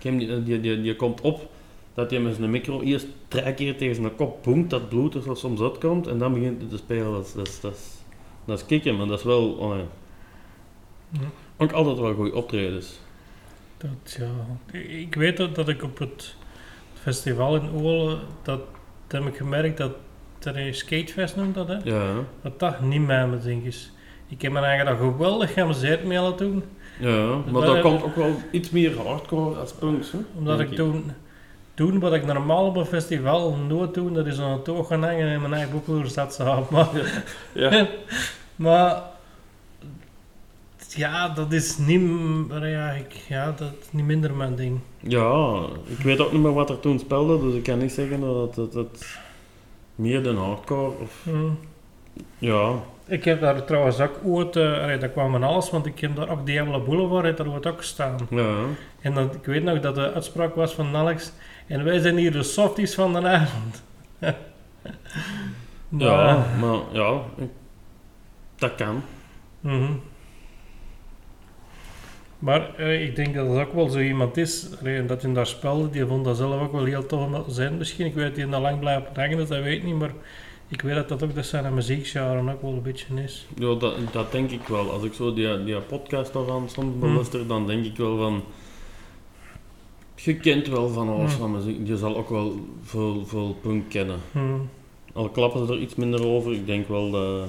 Heb 0.02 0.20
die, 0.20 0.44
die, 0.44 0.60
die, 0.60 0.82
die 0.82 0.95
komt 0.95 1.22
op 1.22 1.49
dat 1.94 2.12
hij 2.12 2.20
met 2.20 2.36
zijn 2.36 2.49
micro 2.49 2.82
eerst 2.82 3.07
drie 3.28 3.53
keer 3.53 3.78
tegen 3.78 3.95
zijn 3.95 4.16
kop 4.16 4.44
boemt, 4.44 4.70
dat 4.70 4.90
bloed 4.90 5.16
er 5.16 5.22
zo 5.22 5.34
soms 5.34 5.62
uitkomt, 5.62 6.07
en 6.07 6.18
dan 6.18 6.34
begint 6.34 6.62
hij 6.62 6.70
te 6.70 6.78
spelen. 6.78 7.12
Dat 7.12 7.26
is, 7.26 7.34
dat 7.34 7.48
is, 7.48 7.60
dat 7.60 7.74
is, 7.74 7.82
dat 8.45 8.60
is 8.60 8.66
kicken, 8.66 8.95
maar 8.95 9.07
dat 9.07 9.20
is 9.20 9.26
wel... 9.26 9.78
Ook 11.57 11.72
altijd 11.72 11.98
wel 11.98 12.14
goede 12.14 12.36
optredens. 12.36 12.99
Dat, 13.77 14.18
ja. 14.18 14.80
Ik 14.80 15.15
weet 15.15 15.38
dat, 15.38 15.56
dat 15.56 15.69
ik 15.69 15.84
op 15.84 15.97
het 15.97 16.35
festival 16.93 17.56
in 17.56 17.69
Olen, 17.73 18.19
dat, 18.43 18.61
dat 19.07 19.22
heb 19.22 19.31
ik 19.31 19.38
gemerkt 19.38 19.77
dat 19.77 19.91
er 20.39 20.57
een 20.57 20.73
skatefest 20.73 21.35
noemt 21.35 21.56
dat, 21.56 21.68
hè? 21.68 21.77
Ja, 21.84 22.14
dat 22.41 22.60
dat 22.60 22.81
niet 22.81 23.06
mijn 23.06 23.39
ding 23.43 23.65
is. 23.65 23.91
Ik 24.27 24.41
heb 24.41 24.52
me 24.52 24.60
eigenlijk 24.60 24.99
daar 24.99 25.10
geweldig 25.10 25.53
geamuseerd 25.53 26.03
mee 26.03 26.19
laten 26.19 26.38
doen, 26.38 26.64
ja 26.99 27.26
maar 27.27 27.52
Maar, 27.52 27.65
dat 27.65 27.81
komt 27.81 28.03
ook 28.03 28.15
wel 28.15 28.35
iets 28.52 28.69
meer 28.69 28.97
hardcore 28.97 29.60
als 29.60 29.73
punks. 29.73 30.11
Hè? 30.11 30.18
omdat 30.38 30.60
ik 30.60 30.76
toen 30.76 31.11
doen 31.73 31.99
wat 31.99 32.14
ik 32.14 32.26
normaal 32.26 32.65
op 32.65 32.76
een 32.76 32.85
festival 32.85 33.56
nooit 33.56 33.93
doe, 33.93 34.11
dat 34.11 34.26
is 34.26 34.39
aan 34.39 34.61
het 34.65 34.88
gaan 34.88 35.03
hangen 35.03 35.27
en 35.27 35.41
mijn 35.41 35.53
eigen 35.53 35.72
boekhoer 35.72 36.07
zat 36.07 36.34
samen. 36.34 36.65
Maar, 36.69 36.89
Ja. 37.52 37.88
maar 38.56 39.02
ja, 40.95 41.30
dat 41.30 41.51
is 41.53 41.77
niet, 41.77 42.01
ja, 42.61 42.89
ik, 42.91 43.13
ja, 43.13 43.51
dat 43.51 43.72
is 43.81 43.88
niet 43.91 44.05
minder 44.05 44.34
mijn 44.34 44.55
ding. 44.55 44.80
Ja, 44.99 45.65
ik 45.85 45.97
weet 45.97 46.19
ook 46.19 46.31
niet 46.31 46.41
meer 46.41 46.53
wat 46.53 46.69
er 46.69 46.80
toen 46.80 46.99
speelde, 46.99 47.39
dus 47.39 47.53
ik 47.53 47.63
kan 47.63 47.77
niet 47.77 47.91
zeggen 47.91 48.19
dat 48.22 48.55
het, 48.55 48.73
het 48.73 49.17
meer 49.95 50.23
dan 50.23 50.38
hardcore 50.38 50.91
of... 51.01 51.22
Hmm. 51.23 51.57
Ja, 52.38 52.72
Ik 53.05 53.23
heb 53.23 53.41
daar 53.41 53.65
trouwens 53.65 53.99
ook 53.99 54.19
ooit, 54.23 54.55
eh, 54.55 54.81
allee, 54.81 54.97
dat 54.97 55.11
kwam 55.11 55.31
van 55.31 55.43
alles, 55.43 55.69
want 55.69 55.85
ik 55.85 55.99
heb 55.99 56.15
daar 56.15 56.30
ook 56.30 56.45
Diablo 56.45 56.81
Boulevard, 56.81 57.23
heeft 57.23 57.38
daar 57.38 57.47
ooit 57.49 57.65
ook 57.65 57.77
gestaan. 57.77 58.17
ja. 58.30 58.55
En 59.01 59.13
dan, 59.13 59.30
ik 59.34 59.45
weet 59.45 59.63
nog 59.63 59.80
dat 59.80 59.95
de 59.95 60.11
uitspraak 60.13 60.55
was 60.55 60.73
van 60.73 60.95
Alex, 60.95 61.31
en 61.67 61.84
wij 61.84 61.99
zijn 61.99 62.17
hier 62.17 62.31
de 62.31 62.43
softies 62.43 62.95
van 62.95 63.13
de 63.13 63.27
avond. 63.27 63.84
Maar, 65.89 66.01
Ja, 66.01 66.45
maar 66.59 66.80
ja, 66.91 67.22
dat 68.55 68.76
kan. 68.76 69.01
mhm. 69.59 69.91
Maar 72.45 72.76
eh, 72.76 73.03
ik 73.03 73.15
denk 73.15 73.34
dat 73.35 73.47
het 73.49 73.67
ook 73.67 73.73
wel 73.73 73.89
zo 73.89 73.99
iemand 73.99 74.38
is, 74.38 74.67
allee, 74.80 75.05
dat 75.05 75.22
hij 75.22 75.34
daar 75.34 75.47
speelde, 75.47 75.89
die 75.89 76.05
vond 76.05 76.26
dat 76.26 76.38
zelf 76.38 76.61
ook 76.61 76.72
wel 76.72 76.84
heel 76.84 77.05
tof 77.05 77.26
om 77.26 77.31
dat 77.31 77.45
te 77.47 77.53
zijn. 77.53 77.77
Misschien, 77.77 78.05
ik 78.05 78.13
weet 78.13 78.27
dat 78.27 78.35
hij 78.35 78.45
nog 78.45 78.61
lang 78.61 78.80
blijft 78.80 79.15
hangen, 79.15 79.38
dat 79.38 79.47
weet 79.47 79.77
ik 79.77 79.84
niet, 79.84 79.95
maar 79.95 80.11
ik 80.67 80.81
weet 80.81 80.95
dat 80.95 81.09
dat 81.09 81.23
ook 81.23 81.35
dat 81.35 81.45
zijn 81.45 81.73
muziekgenre 81.73 82.51
ook 82.53 82.61
wel 82.61 82.72
een 82.72 82.81
beetje 82.81 83.22
is. 83.23 83.47
Ja, 83.55 83.73
dat, 83.76 83.95
dat 84.11 84.31
denk 84.31 84.51
ik 84.51 84.67
wel. 84.67 84.91
Als 84.91 85.03
ik 85.03 85.13
zo 85.13 85.34
die, 85.34 85.63
die 85.63 85.80
podcast 85.80 86.34
daarvan 86.34 86.69
soms 86.69 86.91
Hmm. 86.91 86.99
beluister, 86.99 87.47
dan 87.47 87.67
denk 87.67 87.85
ik 87.85 87.97
wel 87.97 88.17
van... 88.17 88.43
Je 90.15 90.35
kent 90.35 90.67
wel 90.67 90.89
van 90.89 91.09
alles 91.09 91.31
Hmm. 91.31 91.39
van 91.41 91.51
muziek. 91.51 91.88
Je 91.88 91.97
zal 91.97 92.17
ook 92.17 92.30
wel 92.30 92.55
veel, 92.84 93.26
veel 93.26 93.57
punk 93.61 93.89
kennen. 93.89 94.19
Hmm. 94.31 94.69
Al 95.13 95.30
klappen 95.30 95.67
ze 95.67 95.73
er 95.73 95.80
iets 95.80 95.95
minder 95.95 96.26
over, 96.27 96.53
ik 96.53 96.65
denk 96.65 96.88
wel 96.88 97.11
dat, 97.11 97.47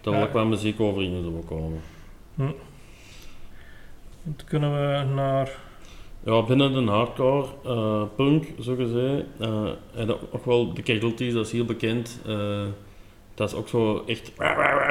dat 0.00 0.12
Ja. 0.12 0.18
wel 0.18 0.28
qua 0.28 0.44
muziek 0.44 0.80
overeen 0.80 1.22
zullen 1.22 1.44
komen. 1.44 1.80
Dan 4.22 4.34
kunnen 4.46 4.70
we 4.72 5.14
naar... 5.14 5.50
Ja, 6.24 6.42
binnen 6.42 6.72
de 6.72 6.90
hardcore 6.90 7.46
eh, 7.64 8.02
punk, 8.16 8.44
zo 8.60 8.74
gezegd, 8.74 9.24
eh, 9.38 9.68
en 9.94 10.10
ook 10.10 10.44
wel 10.44 10.74
de 10.74 10.82
Casualties, 10.82 11.32
dat 11.32 11.46
is 11.46 11.52
heel 11.52 11.64
bekend. 11.64 12.20
eh, 12.26 12.62
dat 13.34 13.50
is 13.50 13.56
ook 13.56 13.68
zo 13.68 14.02
echt 14.06 14.32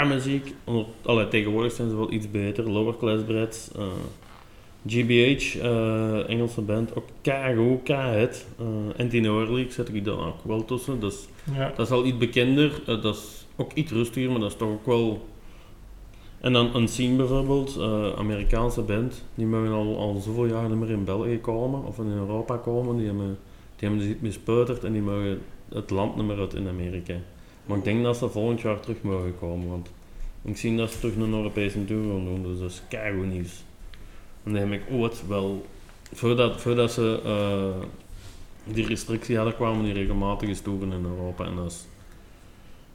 muziek. 0.07 0.53
Onder, 0.63 0.85
allee, 1.05 1.27
tegenwoordig 1.27 1.71
zijn 1.71 1.89
ze 1.89 1.95
wel 1.95 2.11
iets 2.11 2.31
beter, 2.31 2.69
Lower 2.71 2.97
Class 2.97 3.71
eh, 3.75 3.83
GBH, 4.87 5.55
Engelse 6.27 6.61
band, 6.61 6.95
ook 6.95 7.07
keigoed, 7.21 7.83
keihit. 7.83 8.47
Uh, 8.61 8.65
Anti-Noir 8.99 9.51
League 9.53 9.71
zet 9.71 9.93
ik 9.93 10.05
dan 10.05 10.19
ook 10.19 10.43
wel 10.43 10.65
tussen. 10.65 10.99
Dus 10.99 11.27
Ja, 11.55 11.71
dat 11.75 11.85
is 11.85 11.91
al 11.93 12.05
iets 12.05 12.17
bekender, 12.17 12.81
dat 12.85 13.15
is 13.15 13.45
ook 13.55 13.73
iets 13.73 13.91
rustiger, 13.91 14.31
maar 14.31 14.39
dat 14.39 14.51
is 14.51 14.57
toch 14.57 14.69
ook 14.69 14.85
wel... 14.85 15.25
En 16.47 16.53
dan 16.53 16.75
Unseen 16.75 17.17
bijvoorbeeld, 17.17 17.77
eh, 17.77 18.13
Amerikaanse 18.17 18.81
band, 18.81 19.23
die 19.35 19.45
mogen 19.45 19.71
al, 19.71 19.97
al 19.97 20.19
zoveel 20.19 20.45
jaar 20.45 20.69
niet 20.69 20.77
meer 20.77 20.89
in 20.89 21.03
België 21.03 21.39
komen, 21.39 21.83
of 21.83 21.97
in 21.97 22.11
Europa 22.11 22.57
komen, 22.57 22.97
die 22.97 23.05
hebben, 23.05 23.37
die 23.75 23.87
hebben 23.87 24.07
zich 24.07 24.15
mispeuterd 24.19 24.83
en 24.83 24.93
die 24.93 25.01
mogen 25.01 25.41
het 25.69 25.89
land 25.89 26.15
niet 26.15 26.25
meer 26.25 26.39
uit 26.39 26.53
in 26.53 26.67
Amerika. 26.67 27.15
Maar 27.65 27.77
ik 27.77 27.83
denk 27.83 28.03
dat 28.03 28.17
ze 28.17 28.29
volgend 28.29 28.61
jaar 28.61 28.79
terug 28.79 29.01
mogen 29.01 29.39
komen, 29.39 29.69
want 29.69 29.89
ik 30.41 30.57
zie 30.57 30.77
dat 30.77 30.91
ze 30.91 30.99
terug 30.99 31.15
een 31.15 31.33
Europese 31.33 31.85
tour 31.85 32.03
gaan 32.03 32.25
doen, 32.25 32.43
dus 32.43 32.59
dat 32.59 32.69
is 32.69 32.81
keigoed 32.89 33.31
nieuws. 33.31 33.63
En 34.43 34.53
dan 34.53 34.61
heb 34.61 34.81
ik 34.81 34.87
ooit 34.91 35.27
wel, 35.27 35.65
voordat, 36.13 36.61
voordat 36.61 36.91
ze 36.91 37.19
eh, 37.23 37.87
die 38.73 38.87
restrictie 38.87 39.35
hadden, 39.35 39.55
kwamen 39.55 39.83
die 39.83 39.93
regelmatige 39.93 40.61
toeren 40.61 40.91
in 40.91 41.05
Europa 41.05 41.45
en 41.45 41.55
dat 41.55 41.71
is 41.71 41.87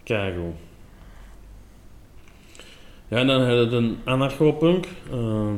keigoed. 0.03 0.55
Ja, 3.13 3.19
en 3.19 3.27
dan 3.27 3.41
hebben 3.41 3.71
we 3.71 3.77
een 3.77 3.99
anarcho-punk. 4.05 4.87
eh, 5.11 5.51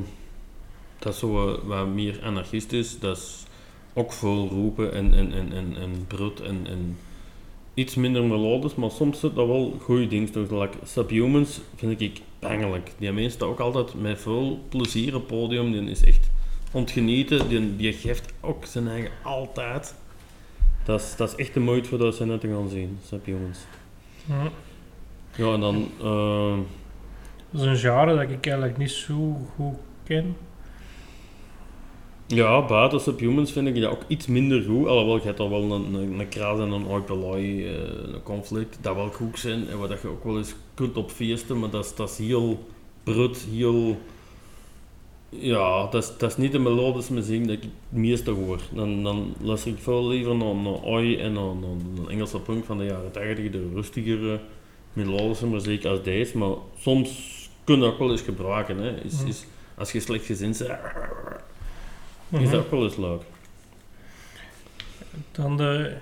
dat 0.98 1.12
is 1.12 1.18
zo 1.18 1.60
wat 1.64 1.86
meer 1.86 2.18
anarchistisch. 2.22 2.98
Dat 2.98 3.16
is 3.16 3.43
ook 3.93 4.12
veel 4.12 4.48
roepen 4.48 4.93
en, 4.93 5.14
en, 5.14 5.32
en, 5.32 5.52
en, 5.52 5.76
en 5.76 6.05
brut 6.06 6.40
en, 6.40 6.66
en 6.66 6.97
iets 7.74 7.94
minder 7.94 8.24
melodisch, 8.24 8.74
maar 8.74 8.90
soms 8.90 9.20
zit 9.20 9.35
dat 9.35 9.47
wel 9.47 9.76
goede 9.81 10.06
dingen 10.06 10.32
tussen. 10.32 10.59
Like 10.59 10.78
Subhumans 10.85 11.60
vind 11.76 12.01
ik 12.01 12.20
bangelijk. 12.39 12.90
Die 12.98 13.12
mensen 13.12 13.32
staan 13.32 13.48
ook 13.48 13.60
altijd 13.60 14.01
met 14.01 14.20
veel 14.20 14.60
plezier 14.68 15.14
op 15.14 15.28
het 15.28 15.39
podium. 15.39 15.72
Die 15.72 15.90
is 15.90 16.05
echt 16.05 16.31
ontgenieten. 16.72 17.48
Die, 17.48 17.76
die 17.76 17.93
geeft 17.93 18.32
ook 18.40 18.64
zijn 18.64 18.89
eigen 18.89 19.10
altijd. 19.22 19.94
Dat 20.85 21.01
is, 21.01 21.16
dat 21.16 21.28
is 21.28 21.35
echt 21.36 21.55
de 21.55 21.60
moeite 21.60 21.89
voor 21.89 21.98
dat 21.98 22.14
ze 22.14 22.26
net 22.26 22.40
te 22.40 22.48
gaan 22.48 22.68
zien, 22.68 22.98
Subhumans. 23.06 23.59
Hm. 24.26 24.32
Ja, 25.43 25.52
en 25.52 25.60
dan... 25.60 25.89
eh, 26.02 26.59
dat 27.55 27.62
is 27.62 27.68
een 27.68 27.90
genre 27.90 28.14
dat 28.14 28.31
ik 28.31 28.47
eigenlijk 28.47 28.78
niet 28.78 28.90
zo 28.90 29.36
goed 29.55 29.74
ken. 30.05 30.36
Ja, 32.26 32.66
buiten 32.66 33.01
Subhumans 33.01 33.52
vind 33.52 33.68
ik 33.68 33.81
dat 33.81 33.90
ook 33.90 34.02
iets 34.09 34.26
minder 34.26 34.62
goed. 34.62 34.86
Alhoewel, 34.86 35.16
je 35.16 35.22
hebt 35.22 35.40
al 35.40 35.51
wel 35.51 35.72
een, 35.72 35.94
een, 35.94 36.28
kras 36.28 36.59
en 36.59 36.70
een 36.70 36.86
oipeloi, 36.86 37.66
eh, 37.66 38.12
een 38.12 38.22
conflict, 38.22 38.78
dat 38.81 38.94
wel 38.94 39.10
goed 39.10 39.39
zijn. 39.39 39.68
En 39.68 39.78
wat 39.78 40.01
je 40.02 40.09
ook 40.09 40.24
wel 40.24 40.39
eens 40.39 40.55
kunt 40.74 40.97
op 40.97 41.10
feesten, 41.10 41.59
maar 41.59 41.70
dat 41.70 41.85
is, 41.85 41.94
dat 41.94 42.10
is 42.10 42.18
heel 42.18 42.64
brut, 43.02 43.47
heel... 43.51 43.97
Ja, 45.28 45.86
dat 45.90 46.02
is, 46.02 46.12
dat 46.18 46.31
is 46.31 46.36
niet 46.36 46.52
de 46.52 46.59
melodische 46.59 47.12
muziek 47.12 47.47
dat 47.47 47.56
ik 47.56 47.62
het 47.62 48.01
meeste 48.01 48.31
hoor. 48.31 48.60
Dan, 48.72 49.02
dan 49.02 49.35
luister 49.40 49.70
ik 49.70 49.78
veel 49.78 50.06
liever 50.06 50.35
naar, 50.35 50.82
Oi 50.82 51.16
en 51.16 51.32
naar 51.32 51.43
een 51.43 52.09
Engelse 52.09 52.40
punk 52.40 52.64
van 52.64 52.78
de 52.78 52.85
jaren 52.85 53.12
80, 53.12 53.51
de 53.51 53.68
rustigere 53.74 54.40
melodische 54.93 55.47
muziek 55.47 55.85
als 55.85 56.02
deze. 56.02 56.39
Maar 56.39 56.55
soms 56.78 57.43
kun 57.65 57.74
je 57.74 57.81
dat 57.81 57.93
ook 57.93 57.99
wel 57.99 58.11
eens 58.11 58.20
gebruiken. 58.20 58.78
Hè. 58.78 59.01
Is, 59.05 59.19
Mhm. 59.19 59.27
is, 59.28 59.45
als 59.74 59.93
je 59.93 60.01
slecht 60.01 60.24
gezind 60.24 60.59
bent, 60.59 60.70
is 60.70 62.39
Mhm. 62.41 62.51
dat 62.51 62.61
ook 62.65 62.70
wel 62.70 62.85
eens 62.85 62.97
leuk. 62.97 63.23
Dan 65.32 65.57
de 65.57 65.95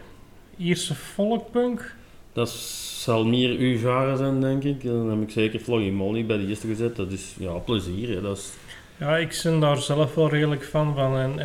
Ierse 0.57 0.95
folkpunk. 0.95 1.95
Dat 2.33 2.51
zal 2.51 3.25
meer 3.25 3.51
uw 3.59 3.79
genre 3.79 4.17
zijn, 4.17 4.41
denk 4.41 4.63
ik. 4.65 4.85
Dan 4.85 5.11
heb 5.11 5.23
ik 5.23 5.31
zeker 5.31 5.61
Floggy 5.61 5.91
Molly 5.91 6.27
bij 6.27 6.37
de 6.37 6.47
eerste 6.47 6.67
gezet. 6.67 6.97
Dat 6.97 7.13
is 7.13 7.35
ja, 7.39 7.53
plezier. 7.53 8.09
Hè. 8.15 8.21
Dat 8.21 8.37
is, 8.37 8.51
Ja, 8.97 9.17
ik 9.17 9.41
ben 9.43 9.61
daar 9.61 9.77
zelf 9.79 10.15
wel 10.15 10.29
redelijk 10.29 10.65
fan 10.65 10.95
van. 10.95 11.17
En, 11.17 11.39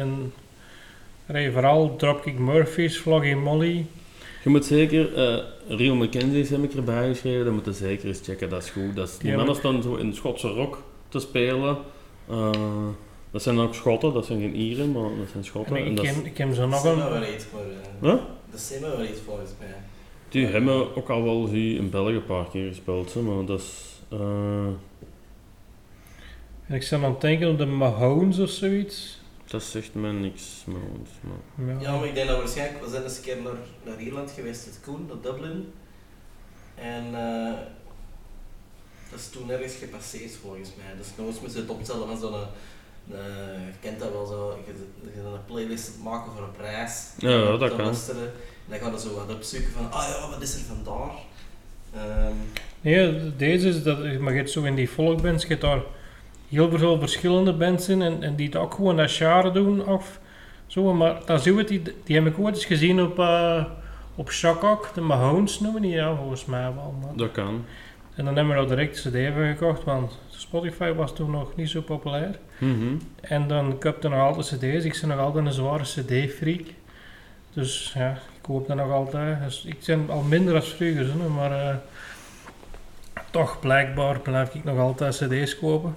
en 1.28 1.52
vooral 1.54 1.96
Dropkick 1.96 2.40
Murphys, 2.40 2.98
Floggy 2.98 3.34
Molly. 3.34 3.86
Je 4.48 4.54
moet 4.54 4.66
zeker, 4.66 5.14
eh 5.16 5.44
Real 5.78 5.96
McKenzie's 5.96 6.50
heb 6.50 6.64
ik 6.64 6.74
erbij 6.74 7.08
geschreven. 7.08 7.46
Dat 7.46 7.54
moet 7.54 7.66
je 7.66 7.74
zeker 7.74 8.08
eens 8.08 8.20
checken. 8.24 8.50
Dat 8.50 8.64
is 8.64 8.70
goed. 8.70 8.96
Dat 8.96 9.08
is, 9.08 9.18
die 9.18 9.30
Ja, 9.30 9.36
mannen 9.36 9.56
staan 9.56 9.82
zo 9.84 9.96
in 9.96 10.14
Schotse 10.14 10.48
rock 10.48 10.84
te 11.10 11.20
spelen. 11.20 11.78
Eh, 12.30 12.52
dat 13.32 13.42
zijn 13.42 13.60
ook 13.60 13.74
Schotten, 13.76 14.14
dat 14.14 14.26
zijn 14.26 14.40
geen 14.40 14.56
Ieren, 14.56 14.92
maar 14.92 15.04
dat 15.04 15.28
zijn 15.32 15.44
Schotten. 15.46 15.76
En 15.76 15.82
En 15.84 15.90
ik, 15.90 15.96
dat 15.96 16.06
is- 16.06 16.12
ken, 16.14 16.26
ik 16.26 16.38
heb 16.38 16.54
zo 16.54 16.68
nog 16.68 16.82
Dat 16.82 16.98
een... 16.98 17.10
wel 17.10 17.34
iets, 17.34 17.46
maar... 17.54 18.12
Huh? 18.12 18.22
Dat 18.52 18.60
zijn 18.60 18.82
wel 18.82 19.04
iets 19.04 19.20
volgens 19.26 19.52
mij. 19.60 19.68
Die 20.30 20.46
hebben 20.46 20.96
ook 20.96 21.10
al 21.10 21.24
wel 21.24 21.48
hier 21.50 21.78
in 21.78 21.90
België 21.90 22.14
een 22.16 22.26
paar 22.26 22.50
keer 22.50 22.68
gespeeld. 22.68 23.14
Hè, 23.14 23.22
maar 23.22 23.46
dat 23.46 23.60
is... 23.60 23.74
eh, 24.10 24.20
En 26.68 26.76
ik 26.76 26.88
ben 26.90 27.04
aan 27.04 27.12
het 27.12 27.22
denken 27.22 27.50
op 27.50 27.58
de 27.58 27.66
Mahones 27.66 28.40
of 28.40 28.50
zoiets. 28.50 29.17
Dat 29.48 29.64
zegt 29.64 29.94
mij 29.94 30.12
niks. 30.12 30.44
Maar, 30.66 30.80
maar- 31.56 31.76
Ja. 31.76 31.82
Ja, 31.82 31.98
maar 31.98 32.08
ik 32.08 32.14
denk 32.16 32.28
dat 32.28 32.38
waarschijnlijk... 32.38 32.84
We 32.84 32.90
zijn 32.90 33.04
eens 33.04 33.18
een 33.18 33.24
keer 33.24 33.42
naar, 33.42 33.54
naar 33.84 34.00
Ierland 34.02 34.32
geweest, 34.32 34.66
het 34.66 34.80
Koen, 34.86 35.06
naar 35.08 35.22
Dublin. 35.34 35.74
En 36.76 37.04
eh, 37.16 37.54
dat 39.12 39.20
is 39.20 39.30
toen 39.30 39.50
ergens 39.52 39.76
gepasseerd 39.76 40.32
volgens 40.42 40.70
mij. 40.78 40.96
Dus 40.98 41.08
nog 41.18 41.28
eens 41.28 41.40
moeten 41.40 41.58
ze 41.58 41.60
het 41.66 41.70
opstellen 41.76 42.08
van 42.08 42.18
zo'n... 42.18 42.34
eh, 42.34 43.18
je 43.66 43.74
kent 43.82 44.00
dat 44.00 44.12
wel 44.12 44.26
zo, 44.26 44.58
je, 44.66 44.74
je 45.04 45.22
bent 45.22 45.34
een 45.36 45.46
playlist 45.46 45.88
aan 45.88 45.94
het 45.94 46.04
maken 46.04 46.32
voor 46.32 46.44
een 46.44 46.52
prijs. 46.52 47.04
Ja, 47.18 47.30
ja, 47.30 47.46
dat 47.52 47.60
Dan 47.60 47.70
kan. 47.70 47.86
luisteren. 47.86 48.24
En 48.24 48.32
dan 48.70 48.80
gaan 48.80 48.92
we 48.92 49.00
zo 49.00 49.14
wat 49.16 49.36
opzoeken 49.36 49.72
van, 49.72 49.92
ah 49.92 50.08
ja, 50.10 50.30
wat 50.30 50.42
is 50.42 50.54
er 50.54 50.60
vandaar? 50.62 51.12
Ehm 51.96 52.34
Nee, 52.82 53.36
deze 53.36 53.68
is 53.68 53.84
dat, 53.84 53.98
maar 54.20 54.32
je 54.32 54.38
hebt 54.38 54.52
zo 54.52 54.64
in 54.64 54.76
die 54.76 54.88
folkbands, 54.88 55.44
je 55.44 55.50
hebt 55.50 55.62
daar 55.62 55.82
heel 56.50 56.78
veel 56.78 57.00
verschillende 57.00 57.54
bands 57.54 57.90
in 57.90 58.02
en, 58.02 58.24
en 58.24 58.36
die 58.36 58.46
het 58.46 58.56
ook 58.56 58.74
gewoon 58.74 58.98
dat 58.98 59.12
genre 59.12 59.52
doen 59.52 59.86
of 59.86 60.20
zo, 60.68 60.94
maar 60.94 61.18
dat 61.26 61.46
het, 61.46 61.68
die, 61.68 61.82
die 62.04 62.16
heb 62.16 62.26
ik 62.26 62.40
ooit 62.40 62.56
eens 62.56 62.66
gezien 62.66 63.02
op, 63.02 63.20
eh 63.20 63.66
op 64.16 64.32
Shakok, 64.32 64.92
de 64.94 65.02
Mahones 65.02 65.60
noemen 65.60 65.82
die, 65.82 65.92
ja, 65.92 66.16
volgens 66.16 66.46
mij 66.46 66.62
wel. 66.62 66.96
maar- 67.02 67.16
dat 67.16 67.32
kan. 67.32 67.66
En 68.16 68.26
dan 68.26 68.36
hebben 68.36 68.56
we 68.56 68.62
er 68.62 68.68
direct 68.68 68.96
cd 69.02 69.34
van 69.34 69.48
gekocht, 69.48 69.84
want 69.84 70.20
Spotify 70.30 70.92
was 70.94 71.16
toen 71.16 71.32
nog 71.32 71.56
niet 71.56 71.70
zo 71.70 71.82
populair. 71.82 72.40
Mhm. 72.58 72.96
En 73.22 73.48
dan 73.48 73.78
koopte 73.80 74.08
nog 74.10 74.20
altijd 74.20 74.46
cd's, 74.46 74.86
ik 74.86 74.98
ben 75.02 75.10
nog 75.10 75.20
altijd 75.20 75.46
een 75.46 75.52
zware 75.52 75.84
cd-freak. 75.84 76.62
Dus 77.54 77.92
ja, 77.96 78.12
ik 78.12 78.42
koop 78.42 78.68
dat 78.68 78.78
nog 78.78 78.92
altijd. 78.92 79.44
Dus 79.44 79.66
ik 79.66 79.78
ben 79.86 80.10
al 80.10 80.22
minder 80.22 80.56
als 80.56 80.74
vroeger, 80.74 81.08
maar 81.36 81.52
eh, 81.52 81.76
toch 83.32 83.60
blijkbaar 83.60 84.20
blijf 84.20 84.56
ik 84.56 84.64
nog 84.64 84.80
altijd 84.80 85.16
cd's 85.16 85.60
kopen. 85.60 85.96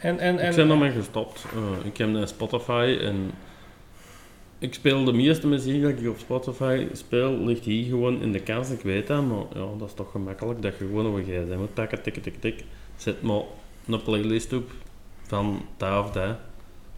En, 0.00 0.18
en, 0.18 0.38
en, 0.38 0.50
Ik 0.50 0.56
ben 0.56 0.70
ermee 0.70 0.90
gestopt. 0.90 1.44
Eh, 1.54 1.86
ik 1.86 1.96
heb 1.96 2.08
een 2.08 2.28
Spotify 2.28 2.98
en 3.00 3.30
ik 4.58 4.74
speel 4.74 5.04
de 5.04 5.12
meeste 5.12 5.46
muziek 5.46 5.82
dat 5.82 5.90
ik 5.90 6.08
op 6.08 6.18
Spotify 6.18 6.86
speel, 6.92 7.38
ligt 7.44 7.64
hier 7.64 7.84
gewoon 7.84 8.22
in 8.22 8.32
de 8.32 8.40
kast. 8.40 8.72
Ik 8.72 8.80
weet 8.80 9.06
dat, 9.06 9.26
maar 9.26 9.44
ja, 9.54 9.66
dat 9.78 9.88
is 9.88 9.94
toch 9.94 10.10
gemakkelijk 10.10 10.62
dat 10.62 10.78
je 10.78 10.86
gewoon 10.86 11.06
op 11.06 11.14
een 11.14 11.24
gsm 11.24 11.58
moet 11.58 11.74
pakken, 11.74 12.02
tik, 12.02 12.22
tik, 12.22 12.40
tik. 12.40 12.64
Zet 12.96 13.22
maar 13.22 13.40
een 13.86 14.02
playlist 14.02 14.52
op 14.52 14.70
van 15.22 15.62
daar 15.76 16.00
of 16.00 16.10
daar. 16.10 16.38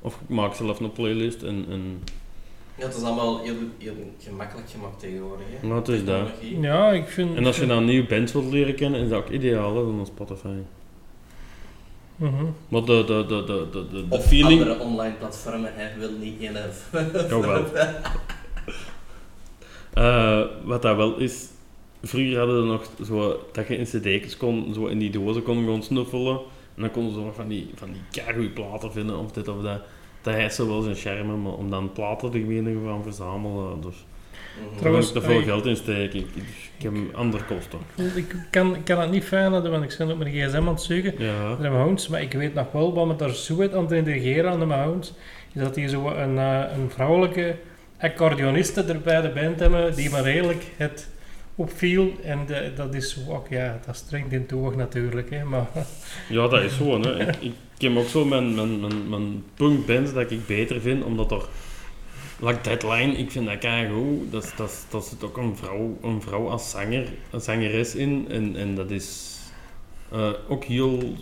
Of 0.00 0.14
ik 0.14 0.28
maak 0.28 0.54
zelf 0.54 0.80
een 0.80 0.92
playlist 0.92 1.42
en, 1.42 1.66
en 1.68 2.02
Ja, 2.74 2.84
het 2.84 2.96
is 2.96 3.02
allemaal 3.02 3.42
heel, 3.42 3.54
heel 3.78 3.94
gemakkelijk 4.18 4.70
gemaakt 4.70 5.00
tegenwoordig. 5.00 5.46
Hè. 5.60 5.68
wat 5.68 5.88
is 5.88 6.04
dat? 6.04 6.28
Ja, 6.60 6.90
ik 6.90 7.06
vind... 7.06 7.36
En 7.36 7.46
als 7.46 7.58
je 7.58 7.66
dan 7.66 7.84
nieuwe 7.84 8.06
bands 8.06 8.32
wilt 8.32 8.52
leren 8.52 8.74
kennen, 8.74 9.00
is 9.00 9.08
dat 9.08 9.18
ook 9.18 9.30
ideaal 9.30 9.76
hè, 9.76 9.82
dan 9.82 10.06
Spotify. 10.06 10.56
Mhm. 12.20 12.44
Maar 12.68 12.84
de, 12.84 13.04
de, 13.06 13.24
de, 13.26 13.44
de, 13.44 13.68
de, 13.72 13.88
de, 13.90 14.06
de 14.08 14.16
Of 14.16 14.26
feeling... 14.26 14.60
andere 14.60 14.80
online 14.80 15.14
platformen, 15.14 15.74
hij 15.74 15.92
wil 15.98 16.10
niet 16.20 16.40
in 16.40 16.56
een... 16.56 16.70
Jawel. 17.28 17.64
Eh, 19.94 20.42
wat 20.64 20.82
dat 20.82 20.96
wel 20.96 21.16
is, 21.16 21.48
vroeger 22.02 22.38
hadden 22.38 22.60
we 22.60 22.66
nog 22.66 22.90
zo, 23.04 23.46
dat 23.52 23.68
je 23.68 23.76
in 23.76 23.84
cd's 23.84 24.36
kon, 24.36 24.74
zo 24.74 24.86
in 24.86 24.98
die 24.98 25.10
dozen 25.10 25.42
kon 25.42 25.56
gewoon 25.56 25.82
snuffelen. 25.82 26.40
En 26.74 26.82
dan 26.82 26.90
konden 26.90 27.12
ze 27.12 27.20
zo 27.20 27.32
van 27.34 27.48
die, 27.48 27.70
van 27.74 27.92
die 27.92 28.02
keigoeie 28.10 28.50
platen 28.50 28.92
vinden 28.92 29.18
of 29.18 29.32
dit 29.32 29.48
of 29.48 29.62
dat. 29.62 29.80
Dat 30.22 30.34
heeft 30.34 30.54
zo 30.54 30.66
wel 30.66 30.82
zijn 30.82 30.96
charme, 30.96 31.36
maar 31.36 31.52
om 31.52 31.70
dan 31.70 31.92
platen 31.92 32.30
te 32.30 32.38
beginnen 32.38 32.86
gaan 32.86 33.02
verzamelen, 33.02 33.80
dus 33.80 34.04
Mhm. 34.60 34.70
daar 34.70 34.78
Trouwens, 34.78 35.06
ik 35.08 35.12
te 35.14 35.20
veel 35.20 35.42
geld 35.42 35.66
in 35.66 35.76
steken. 35.76 36.18
Ik, 36.18 36.26
ik, 36.36 36.82
heb 36.82 36.92
andere 37.14 37.44
kosten. 37.44 37.78
Ik 38.14 38.34
kan, 38.50 38.74
ik 38.74 38.84
kan 38.84 39.00
het 39.00 39.10
niet 39.10 39.24
fijn 39.24 39.52
hebben, 39.52 39.70
want 39.70 39.92
ik 39.92 39.98
ben 39.98 40.10
op 40.10 40.18
mijn 40.18 40.30
gsm 40.30 40.56
aan 40.56 40.66
het 40.68 40.82
zoeken. 40.82 41.14
Ja. 41.18 41.48
naar 41.48 41.58
mijn 41.58 41.72
hounds, 41.72 42.08
maar 42.08 42.22
ik 42.22 42.32
weet 42.32 42.54
nog 42.54 42.72
wel 42.72 42.94
wat 42.94 43.06
me 43.06 43.16
daar 43.16 43.34
zo 43.34 43.60
uit 43.60 43.74
aan 43.74 43.82
het 43.82 43.92
integreren 43.92 44.50
aan 44.50 44.58
de 44.60 44.66
mijn 44.66 44.80
hounds, 44.80 45.12
is 45.54 45.62
dat 45.62 45.74
die 45.74 45.88
zo 45.88 46.08
een, 46.08 46.38
eh, 46.38 46.62
een 46.76 46.90
vrouwelijke 46.90 47.56
accordeoniste 48.00 48.82
er 48.82 49.00
bij 49.00 49.20
de 49.20 49.28
band 49.28 49.60
hebben, 49.60 49.94
die 49.96 50.10
me 50.10 50.22
redelijk 50.22 50.64
het 50.76 51.08
opviel. 51.54 52.12
En 52.24 52.38
de- 52.46 52.72
dat 52.76 52.94
is 52.94 53.10
zo 53.10 53.32
ook, 53.34 53.48
ja, 53.48 53.80
dat 53.86 53.96
strengt 53.96 54.32
in 54.32 54.40
het 54.40 54.52
oog 54.52 54.76
natuurlijk, 54.76 55.30
hè, 55.30 55.44
maar 55.44 55.66
Ja, 56.28 56.48
dat 56.48 56.62
is 56.62 56.76
zo. 56.76 57.00
Hè. 57.00 57.20
Ik, 57.20 57.36
ik 57.40 57.52
heb 57.78 57.96
ook 57.96 58.08
zo 58.08 58.24
mijn, 58.24 58.54
mijn, 58.54 58.80
mijn, 58.80 59.08
mijn 59.08 59.44
punkbands 59.54 60.12
dat 60.12 60.30
ik 60.30 60.46
beter 60.46 60.80
vind, 60.80 61.04
omdat 61.04 61.30
er... 61.30 61.42
Like 62.42 62.60
Deadline, 62.62 63.12
ik 63.12 63.30
vind 63.30 63.46
dat 63.46 63.58
keigoed. 63.58 64.32
Dat, 64.32 64.52
dat, 64.56 64.86
dat 64.90 65.06
zit 65.06 65.24
ook 65.24 65.36
een 65.36 65.56
vrouw, 65.56 65.98
een 66.02 66.22
vrouw 66.22 66.48
als 66.48 66.70
zanger, 66.70 67.08
een 67.30 67.40
zangeres 67.40 67.94
in. 67.94 68.26
En, 68.30 68.56
en 68.56 68.74
dat 68.74 68.90
is 68.90 69.38
eh, 70.12 70.32
ook 70.48 70.64
heel 70.64 71.14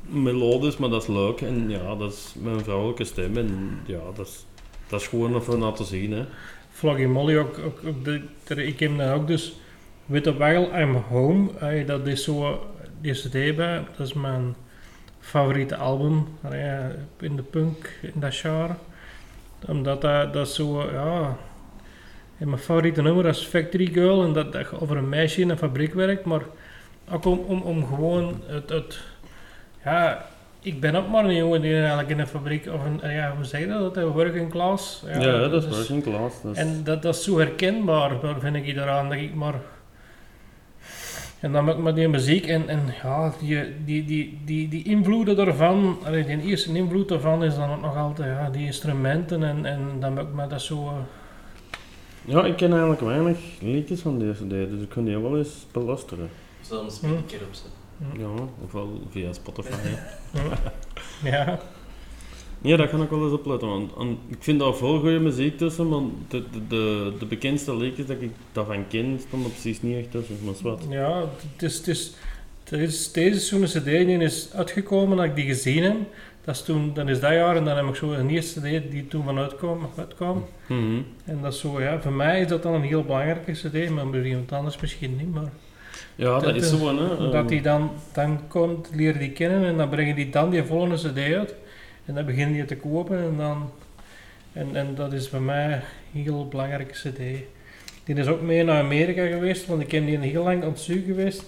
melodisch, 0.00 0.76
maar 0.76 0.88
dat 0.88 1.02
is 1.02 1.08
leuk. 1.08 1.40
En 1.40 1.70
ja, 1.70 1.94
dat 1.94 2.12
is 2.12 2.34
mijn 2.38 2.60
vrouwelijke 2.60 3.04
stem. 3.04 3.36
En 3.36 3.78
ja, 3.86 4.00
dat 4.14 4.26
is, 4.26 4.46
dat 4.88 5.00
is 5.00 5.06
gewoon 5.06 5.36
even 5.36 5.58
na 5.58 5.72
te 5.72 5.84
zien. 5.84 6.12
Hè. 6.12 6.24
Floggy 6.70 7.04
Molly 7.04 7.36
ook, 7.38 7.60
de, 8.02 8.22
ik 8.64 8.80
heb 8.80 8.96
dan 8.96 9.10
ook 9.10 9.26
dus 9.26 9.56
With 10.06 10.26
a 10.26 10.32
Waggle 10.32 10.80
I'm 10.80 10.94
Home, 10.94 11.50
dat 11.84 12.06
is 12.06 12.24
zo, 12.24 12.66
die 13.00 13.12
cd 13.12 13.56
bij, 13.56 13.84
dat 13.96 14.06
is 14.06 14.12
mijn 14.12 14.54
favoriete 15.20 15.76
album 15.76 16.28
eh, 16.50 16.84
in 17.20 17.36
de 17.36 17.42
punk, 17.42 17.98
in 18.02 18.20
dat 18.20 18.34
genre. 18.34 18.74
Omdat 19.68 20.00
dat, 20.00 20.32
dat 20.32 20.48
zo, 20.48 20.90
ja, 20.92 21.36
mijn 22.36 22.58
favoriete 22.58 23.02
nummer 23.02 23.26
is 23.26 23.44
Factory 23.44 23.86
Girl 23.92 24.22
en 24.24 24.32
dat, 24.32 24.52
dat 24.52 24.66
je 24.70 24.80
over 24.80 24.96
een 24.96 25.08
meisje 25.08 25.40
in 25.40 25.50
een 25.50 25.58
fabriek 25.58 25.94
werkt, 25.94 26.24
maar 26.24 26.40
ook 27.10 27.24
om, 27.24 27.38
om, 27.38 27.60
om 27.62 27.86
gewoon 27.86 28.40
het, 28.46 28.68
het, 28.68 28.98
ja, 29.84 30.26
ik 30.60 30.80
ben 30.80 30.94
ook 30.94 31.08
maar 31.08 31.24
een 31.24 31.34
jongen 31.34 31.60
die 31.60 31.78
eigenlijk 31.78 32.08
in 32.08 32.18
een 32.18 32.26
fabriek, 32.26 32.66
of 32.72 32.80
een, 32.84 33.10
ja, 33.12 33.32
hoe 33.36 33.44
zeg 33.44 33.60
je 33.60 33.66
dat, 33.66 33.94
dat 33.94 33.96
een 34.04 34.10
working 34.10 34.50
class. 34.50 35.02
Ja, 35.06 35.48
dat 35.48 35.62
is 35.64 35.68
klas. 36.02 36.42
Dat 36.42 36.52
is- 36.52 36.58
en 36.58 36.84
dat, 36.84 37.02
dat 37.02 37.14
is 37.14 37.24
zo 37.24 37.38
herkenbaar, 37.38 38.20
daar 38.20 38.40
vind 38.40 38.56
ik 38.56 38.74
daaraan, 38.74 39.08
dat 39.08 39.18
ik 39.18 39.34
maar... 39.34 39.54
En 41.40 41.52
dan 41.52 41.64
met, 41.64 41.78
met 41.78 41.94
die 41.94 42.08
muziek 42.08 42.46
en, 42.46 42.68
en 42.68 42.80
ja, 43.02 43.32
die, 43.40 43.74
die, 43.84 44.04
die, 44.04 44.38
die, 44.44 44.68
die 44.68 44.84
invloeden 44.84 45.36
daarvan, 45.36 45.98
die 46.10 46.40
eerste 46.42 46.72
invloed 46.74 47.08
daarvan 47.08 47.44
is 47.44 47.54
dan 47.54 47.70
ook 47.70 47.80
nog 47.80 47.96
altijd 47.96 48.28
ja, 48.28 48.50
die 48.50 48.66
instrumenten 48.66 49.42
en, 49.42 49.64
en 49.64 49.80
dan 50.00 50.12
met, 50.14 50.34
met 50.34 50.50
dat 50.50 50.62
zo... 50.62 50.86
eh, 50.86 50.92
Ja, 52.24 52.44
ik 52.44 52.56
ken 52.56 52.70
eigenlijk 52.70 53.00
weinig 53.00 53.38
liedjes 53.60 54.00
van 54.00 54.18
deze 54.18 54.44
CD, 54.44 54.50
dus 54.50 54.82
ik 54.82 54.88
kan 54.88 55.04
die 55.04 55.18
wel 55.18 55.38
eens 55.38 55.66
beluisteren. 55.72 56.28
Zullen 56.60 56.82
we 56.82 56.88
een 56.88 56.94
speaker 56.96 57.46
opzetten? 57.46 57.72
Ja, 58.18 58.28
ofwel 58.64 59.00
via 59.10 59.32
Spotify. 59.32 59.88
ja, 61.22 61.58
Ja, 62.66 62.76
dat 62.76 62.90
kan 62.90 63.02
ik 63.02 63.10
wel 63.10 63.22
eens 63.24 63.32
opletten, 63.32 63.68
want 63.68 63.90
en 63.98 64.18
ik 64.28 64.36
vind 64.40 64.58
daar 64.60 64.74
veel 64.74 64.98
goede 65.00 65.18
muziek 65.18 65.58
tussen, 65.58 65.88
maar 65.88 66.00
de, 66.28 66.42
de, 66.52 66.66
de, 66.68 67.12
de 67.18 67.26
bekendste 67.26 67.76
liedjes 67.76 68.06
dat 68.06 68.16
ik 68.20 68.30
daarvan 68.52 68.84
ken, 68.88 69.16
stonden 69.26 69.48
er 69.48 69.54
precies 69.54 69.82
niet 69.82 69.96
echt 69.96 70.10
tussen, 70.10 70.36
maar 70.42 70.74
ja, 70.90 71.24
het 71.52 71.62
is, 71.62 71.76
het 72.64 72.72
is, 72.80 73.12
deze 73.12 73.40
zo'n 73.40 73.62
cd 73.64 73.84
die 73.84 74.18
is 74.18 74.48
uitgekomen 74.54 75.16
dat 75.16 75.26
ik 75.26 75.34
die 75.34 75.46
gezien 75.46 75.82
heb. 75.82 75.96
Dat 76.44 76.54
is 76.54 76.62
toen, 76.62 76.90
dan 76.94 77.08
is 77.08 77.20
dat 77.20 77.30
jaar 77.32 77.56
en 77.56 77.64
dan 77.64 77.76
heb 77.76 77.86
ik 77.86 77.94
zo 77.94 78.12
een 78.12 78.30
eerste 78.30 78.60
cd 78.60 78.90
die 78.90 79.08
toen 79.08 79.24
van 79.24 79.38
uitkwam. 79.38 79.78
uitkwam. 79.96 80.44
Mhm. 80.68 80.96
En 81.24 81.38
dat 81.42 81.52
is 81.52 81.60
zo, 81.60 81.80
ja, 81.80 82.00
voor 82.00 82.12
mij 82.12 82.40
is 82.40 82.46
dat 82.46 82.62
dan 82.62 82.74
een 82.74 82.82
heel 82.82 83.02
belangrijke 83.02 83.52
cd, 83.52 83.90
maar 83.90 84.04
voor 84.04 84.26
iemand 84.26 84.52
anders 84.52 84.80
misschien 84.80 85.16
niet. 85.16 85.34
Maar 85.34 85.52
Ja, 86.14 86.32
dat, 86.32 86.42
Dat 86.44 86.54
is 86.56 86.72
is- 86.72 86.78
zo, 86.78 86.88
hè. 86.88 87.16
dat 87.18 87.34
Ehm, 87.34 87.46
die 87.46 87.62
dan, 87.62 87.90
dan 88.12 88.40
komt, 88.48 88.90
leer 88.94 89.18
die 89.18 89.30
kennen 89.30 89.64
en 89.64 89.76
dan 89.76 89.88
brengen 89.88 90.14
die 90.16 90.30
dan 90.30 90.50
die 90.50 90.62
volgende 90.62 90.96
cd 90.96 91.18
uit. 91.34 91.54
En 92.06 92.14
dan 92.14 92.24
begin 92.24 92.54
je 92.54 92.64
te 92.64 92.76
kopen 92.76 93.18
en 93.18 93.36
dan... 93.36 93.70
En, 94.52 94.76
en 94.76 94.94
dat 94.94 95.12
is 95.12 95.28
voor 95.28 95.42
mij 95.42 95.72
een 96.14 96.22
heel 96.22 96.48
belangrijke 96.48 96.92
cd. 96.92 97.18
Die 98.04 98.14
is 98.14 98.26
ook 98.26 98.40
mee 98.40 98.64
naar 98.64 98.82
Amerika 98.82 99.26
geweest, 99.26 99.66
want 99.66 99.82
ik 99.82 99.90
heb 99.90 100.06
die 100.06 100.18
heel 100.18 100.42
lang 100.42 100.62
aan 100.62 100.68
het 100.68 100.80
zoeken 100.80 101.04
geweest. 101.04 101.44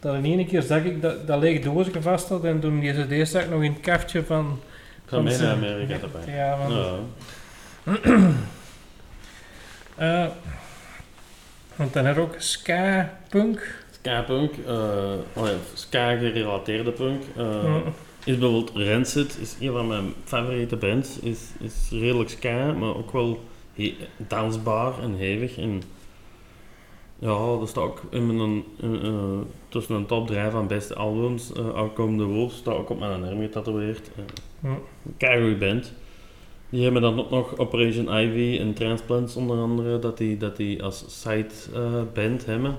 Dat 0.00 0.14
in 0.14 0.24
één 0.24 0.46
keer 0.46 0.62
zag 0.62 0.84
ik 0.84 1.02
dat, 1.02 1.26
dat 1.26 1.40
lege 1.40 1.58
doosje 1.58 2.02
vast 2.02 2.28
had 2.28 2.44
en 2.44 2.60
toen 2.60 2.80
die 2.80 2.92
cd 2.92 3.28
zag 3.28 3.42
ik 3.42 3.50
nog 3.50 3.62
in 3.62 3.72
het 3.72 3.80
kaftje 3.80 4.24
van... 4.24 4.60
Van 5.06 5.24
mee 5.24 5.38
naar 5.38 5.54
Amerika 5.54 5.98
erbij. 6.00 6.34
Ja, 6.34 6.58
Ja. 6.68 6.98
Eh, 9.96 10.26
want 11.76 11.92
dan 11.92 12.04
heb 12.04 12.14
je 12.14 12.20
ook 12.20 12.34
ska, 12.38 13.10
punk. 13.28 13.84
Ska-punk, 13.90 14.52
eh, 14.66 14.74
oh 15.32 15.46
ja, 15.46 15.54
ska-gerelateerde 15.74 16.92
punk, 16.92 17.22
eh. 17.36 17.76
Is 18.24 18.38
bijvoorbeeld 18.38 18.70
Rancid, 18.88 19.38
is 19.40 19.56
een 19.60 19.72
van 19.72 19.86
mijn 19.86 20.12
favoriete 20.24 20.76
bands, 20.76 21.18
is, 21.18 21.50
is 21.60 21.88
redelijk 21.90 22.30
ska, 22.30 22.72
maar 22.72 22.96
ook 22.96 23.12
wel 23.12 23.40
he- 23.74 23.96
dansbaar 24.16 25.02
en 25.02 25.14
hevig. 25.14 25.56
En 25.58 25.82
ja, 27.18 27.28
dat 27.58 27.68
staat 27.68 27.84
ook 27.84 28.02
in 28.10 28.36
mijn, 28.36 28.64
in, 28.80 29.00
eh, 29.02 29.38
tussen 29.68 29.94
een 29.94 30.06
top 30.06 30.26
3 30.26 30.50
van 30.50 30.66
beste 30.66 30.94
albums, 30.94 31.52
uh, 31.56 31.74
Outkomende 31.74 32.24
Wolf, 32.24 32.52
staat 32.52 32.74
ook 32.74 32.90
op 32.90 32.98
mijn 32.98 33.24
arm 33.24 33.40
getatoeëerd. 33.40 34.10
Uh, 34.18 34.24
Ja. 34.70 34.78
Keigoeie 35.16 35.56
band. 35.56 35.92
Die 36.70 36.82
hebben 36.82 37.02
dan 37.02 37.18
ook 37.18 37.30
nog 37.30 37.58
Operation 37.58 38.18
Ivy 38.18 38.58
en 38.60 38.74
Transplants 38.74 39.36
onder 39.36 39.56
andere, 39.58 39.98
dat 39.98 40.18
die, 40.18 40.36
dat 40.36 40.56
die 40.56 40.82
als 40.82 41.04
side 41.20 41.46
eh, 41.74 42.02
band 42.14 42.46
hebben. 42.46 42.76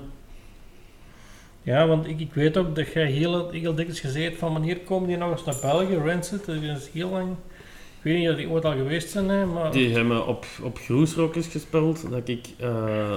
Ja, 1.66 1.86
want 1.86 2.06
ik, 2.06 2.20
ik 2.20 2.34
weet 2.34 2.56
ook 2.56 2.74
dat 2.74 2.92
jij 2.92 3.10
heel, 3.10 3.50
heel 3.50 3.74
dikwijls 3.74 4.00
gezegd 4.00 4.36
van 4.36 4.52
wanneer 4.52 4.78
komen 4.78 5.08
die 5.08 5.16
nog 5.16 5.30
eens 5.30 5.44
naar 5.44 5.58
België, 5.60 5.96
Rancid, 5.96 6.44
dat 6.44 6.62
is 6.62 6.88
heel 6.92 7.10
lang. 7.10 7.30
Ik 7.30 8.02
weet 8.02 8.18
niet 8.18 8.30
of 8.30 8.36
die 8.36 8.48
ooit 8.48 8.64
al 8.64 8.72
geweest 8.72 9.10
zijn, 9.10 9.28
hè, 9.28 9.46
maar... 9.46 9.72
Die 9.72 9.92
hebben 9.92 10.26
op, 10.26 10.46
op 10.62 10.78
Groesrockers 10.78 11.46
gespeeld, 11.46 12.10
dat 12.10 12.28
ik 12.28 12.46
eh 12.58 12.68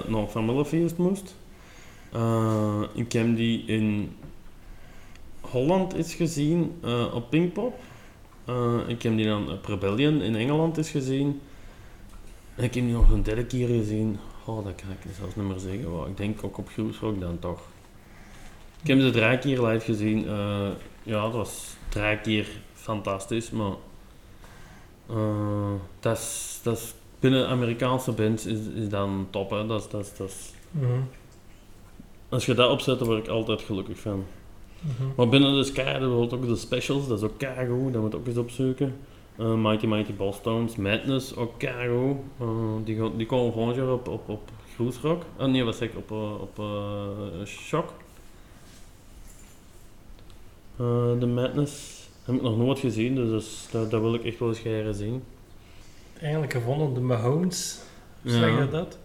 naar 0.08 0.22
een 0.22 0.30
familiefeest 0.30 0.98
moest. 0.98 1.36
Eh, 2.12 2.82
ik 2.94 3.12
heb 3.12 3.36
die 3.36 3.64
in 3.66 4.16
Holland 5.42 5.94
eens 5.94 6.14
gezien 6.14 6.78
eh, 6.84 7.16
op 7.16 7.30
Pinkpop. 7.30 7.80
Ik 8.88 9.02
heb 9.02 9.16
die 9.16 9.26
dan 9.26 9.52
op 9.52 9.66
Rebellion 9.66 10.22
in 10.22 10.36
Engeland 10.36 10.78
eens 10.78 10.90
gezien. 10.90 11.42
En 12.56 12.64
ik 12.64 12.74
heb 12.74 12.84
die 12.84 12.94
nog 12.94 13.10
een 13.12 13.24
derde 13.24 13.46
keer 13.46 13.68
gezien. 13.68 14.18
Oh, 14.46 14.66
dat 14.66 14.76
kan 14.76 14.90
ik 14.90 15.16
zelfs 15.18 15.36
niet 15.36 15.48
meer 15.48 15.60
zeggen. 15.60 15.98
maar 15.98 16.08
ik 16.08 16.18
denk 16.18 16.44
ook 16.44 16.58
op 16.58 16.70
Groesrock 16.70 17.20
dan 17.20 17.40
toch. 17.40 17.62
Ik 18.82 18.88
heb 18.88 19.00
ze 19.00 19.10
drie 19.12 19.38
keer 19.38 19.62
live 19.66 19.86
gezien. 19.86 20.28
Eh, 20.28 20.68
ja, 21.04 21.22
dat 21.22 21.34
was 21.34 21.76
drie 21.90 22.18
keer 22.20 22.48
fantastisch, 22.74 23.52
maar 23.52 23.74
eh, 25.10 25.72
dat 26.00 26.18
is, 26.18 26.60
dat 26.64 26.78
is 26.78 26.94
binnen 27.20 27.48
Amerikaanse 27.48 28.12
bands 28.12 28.46
is, 28.46 28.58
is 28.76 28.90
dan 28.90 29.28
top. 29.30 29.50
Hè. 29.50 29.66
Dat 29.68 29.82
is, 29.82 29.90
dat 29.90 30.02
is, 30.02 30.18
dat 30.18 30.28
is, 30.30 30.54
Mhm, 30.72 31.02
als 32.30 32.46
je 32.46 32.54
dat 32.54 32.72
opzet, 32.72 33.00
dan 33.00 33.08
word 33.08 33.20
ik 33.24 33.28
altijd 33.30 33.62
gelukkig 33.62 34.00
van. 34.00 34.26
mhm. 34.82 35.10
Maar 35.16 35.30
binnen 35.30 35.56
de 35.56 35.64
Sky, 35.64 36.00
wordt 36.00 36.34
ook 36.34 36.48
de 36.48 36.56
specials, 36.56 37.08
dat 37.08 37.18
is 37.18 37.24
ook 37.24 37.38
keigoed, 37.38 37.94
dat 37.94 38.02
moet 38.02 38.16
ook 38.16 38.28
eens 38.28 38.38
opzoeken. 38.38 38.96
Eh, 39.36 39.54
Mighty 39.54 39.86
Mighty 39.86 40.14
Ballstones, 40.14 40.76
Madness, 40.76 41.36
ook 41.36 41.54
keigoed. 41.60 42.18
Eh, 42.40 42.48
die, 42.84 43.16
die 43.16 43.26
komen 43.26 43.54
volgend 43.54 43.76
jaar 43.76 43.92
op, 43.92 44.08
op, 44.08 44.30
op 44.30 44.52
Groesrock. 44.76 45.24
Uh, 45.40 45.46
nee, 45.46 45.64
wat 45.64 45.76
zeg 45.76 45.90
ik, 45.90 45.98
op, 45.98 46.12
op 46.42 46.64
Shock. 47.46 47.94
Eh, 50.80 51.20
de 51.20 51.26
Madness 51.28 52.08
heb 52.24 52.36
ik 52.36 52.42
nog 52.42 52.58
nooit 52.58 52.80
gezien, 52.80 53.16
dus 53.16 53.30
dat, 53.30 53.42
is- 53.42 53.68
dat, 53.72 53.92
dat 53.92 54.02
wil 54.02 54.14
ik 54.14 54.24
echt 54.26 54.40
wel 54.40 54.50
eens 54.50 54.60
gaan 54.60 54.94
zien. 54.94 55.24
Eigenlijk 56.22 56.54
gevonden, 56.54 56.94
de 56.94 57.00
Mahomes, 57.00 57.80
zeg 58.24 58.60
je 58.60 58.68
dat? 58.72 58.98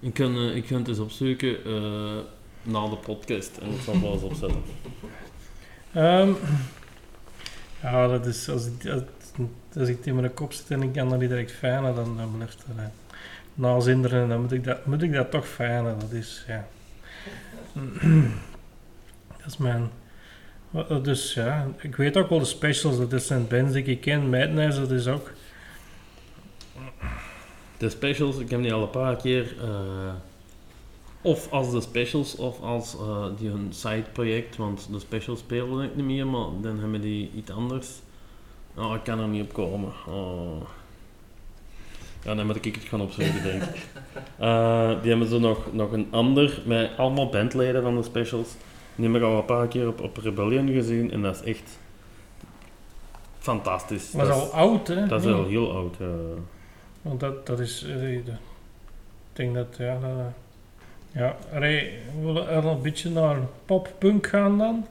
Ik 0.00 0.14
kan, 0.14 0.36
eh, 0.36 0.56
ik 0.56 0.64
kan 0.66 0.78
het 0.78 0.88
eens 0.88 0.98
opzoeken 0.98 1.64
eh, 1.64 2.16
na 2.62 2.88
de 2.88 2.96
podcast 2.96 3.56
en 3.58 3.70
ik 3.70 3.80
zal 3.80 3.92
het 3.94 4.02
wel 4.02 4.12
eens 4.12 4.22
opzetten. 4.22 4.62
Ehm, 5.92 6.32
Ja, 7.82 8.06
dat 8.08 8.26
is, 8.26 8.48
als, 8.48 8.66
ik, 8.66 8.86
als, 8.90 9.02
als 9.78 9.88
ik 9.88 9.96
het 9.96 10.06
in 10.06 10.14
mijn 10.14 10.34
kop 10.34 10.52
zit 10.52 10.70
en 10.70 10.82
ik 10.82 10.92
kan 10.92 11.08
dat 11.08 11.18
niet 11.20 11.28
direct 11.28 11.52
fijnen, 11.52 11.94
dan, 11.94 12.16
dan 12.16 12.32
blijft 12.36 12.64
dat 12.66 12.76
uh, 12.76 12.82
nazinderen 13.54 14.22
en 14.22 14.28
dan 14.28 14.40
moet 14.40 14.52
ik, 14.52 14.64
dat, 14.64 14.86
moet 14.86 15.02
ik 15.02 15.12
dat 15.12 15.30
toch 15.30 15.48
fijnen. 15.48 15.98
Dat 15.98 16.10
is, 16.12 16.44
ja. 16.48 16.66
dat 19.38 19.46
is 19.46 19.56
mijn... 19.56 19.90
wa- 20.70 20.98
Dus 20.98 21.34
ja, 21.34 21.66
ik 21.80 21.96
weet 21.96 22.16
ook 22.16 22.28
wel 22.28 22.38
de 22.38 22.44
specials, 22.44 23.08
dat 23.08 23.22
zijn 23.22 23.48
bands 23.48 23.72
die 23.72 23.84
ik 23.84 24.00
ken. 24.00 24.30
Madness, 24.30 24.78
dat 24.78 24.90
is 24.90 25.06
ook... 25.06 25.30
De 27.78 27.88
specials, 27.88 28.38
ik 28.38 28.50
heb 28.50 28.62
die 28.62 28.72
al 28.72 28.82
een 28.82 28.90
paar 28.90 29.16
keer. 29.16 29.54
eh, 29.62 30.12
of 31.22 31.50
als 31.52 31.70
de 31.70 31.80
specials 31.80 32.36
of 32.36 32.60
als 32.60 32.94
eh, 32.98 33.26
die 33.38 33.48
hun 33.48 33.68
side 33.70 34.04
project, 34.12 34.56
want 34.56 34.88
de 34.90 34.98
specials 34.98 35.38
spelen 35.38 35.84
ik 35.84 35.96
niet 35.96 36.04
meer, 36.04 36.26
maar 36.26 36.46
dan 36.60 36.78
hebben 36.80 37.00
die 37.00 37.30
iets 37.34 37.50
anders. 37.50 37.88
Oh, 38.76 38.94
ik 38.94 39.02
kan 39.04 39.20
er 39.20 39.28
niet 39.28 39.42
op 39.42 39.52
komen. 39.52 39.92
Oh. 40.08 40.60
Ja, 42.24 42.34
dan 42.34 42.46
moet 42.46 42.64
ik 42.64 42.74
het 42.74 42.84
gaan 42.84 43.00
opzoeken, 43.00 43.42
denk 43.42 43.62
ik. 43.62 43.76
Eh, 44.38 45.00
die 45.02 45.10
hebben 45.10 45.28
zo 45.28 45.38
nog, 45.38 45.72
nog 45.72 45.92
een 45.92 46.06
ander, 46.10 46.62
met 46.64 46.90
allemaal 46.96 47.28
bandleden 47.28 47.82
van 47.82 47.96
de 47.96 48.02
specials. 48.02 48.48
Die 48.96 49.06
heb 49.06 49.16
ik 49.16 49.22
al 49.22 49.38
een 49.38 49.44
paar 49.44 49.68
keer 49.68 49.88
op, 49.88 50.00
op 50.00 50.16
Rebellion 50.16 50.68
gezien 50.68 51.10
en 51.12 51.22
dat 51.22 51.34
is 51.34 51.42
echt 51.42 51.78
fantastisch. 53.38 54.12
was 54.12 54.28
dat, 54.28 54.36
al 54.36 54.46
is, 54.46 54.50
oud, 54.52 54.88
hè? 54.88 55.06
dat 55.06 55.24
is 55.24 55.32
al 55.32 55.46
heel 55.46 55.72
oud. 55.72 55.96
ja. 55.98 56.06
Want 57.02 57.20
dat, 57.20 57.46
dat 57.46 57.60
is... 57.60 57.82
eh, 57.82 58.12
ik 58.12 58.24
denk 59.32 59.54
dat, 59.54 59.66
ja... 59.78 59.98
Dat, 60.00 60.10
eh, 60.10 60.26
ja, 61.20 61.36
we 61.50 61.92
willen 62.22 62.48
er 62.48 62.64
een 62.66 62.82
beetje 62.82 63.10
naar 63.10 63.36
pop-punk 63.64 64.26
gaan 64.26 64.58
dan. 64.58 64.86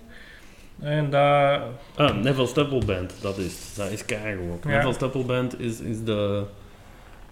En 0.79 1.09
dat... 1.09 1.61
Ah, 1.95 2.15
Neville 2.23 2.47
Stapple 2.47 2.85
Band, 2.85 3.13
dat 3.21 3.37
is, 3.37 3.73
dat 3.75 3.91
is 3.91 4.05
ook. 4.51 4.63
Ja. 4.63 4.69
Neville 4.69 4.93
Stapple 4.93 5.23
Band 5.23 5.59
is, 5.59 5.79
is 5.79 6.03
de... 6.03 6.43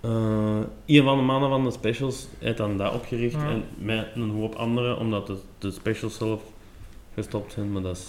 eh 0.01 0.59
een 0.85 1.03
van 1.03 1.17
de 1.17 1.23
mannen 1.23 1.49
van 1.49 1.63
de 1.63 1.71
specials 1.71 2.27
heeft 2.39 2.57
dan 2.57 2.77
dat 2.77 2.93
opgericht 2.93 3.35
Ja. 3.35 3.49
en 3.49 3.63
met 3.77 4.07
een 4.15 4.29
hoop 4.29 4.55
anderen, 4.55 4.97
omdat 4.97 5.27
de, 5.27 5.37
de 5.57 5.71
specials 5.71 6.17
zelf 6.17 6.41
gestopt 7.15 7.53
zijn, 7.53 7.71
maar 7.71 7.81
dat 7.81 7.97
is... 7.97 8.07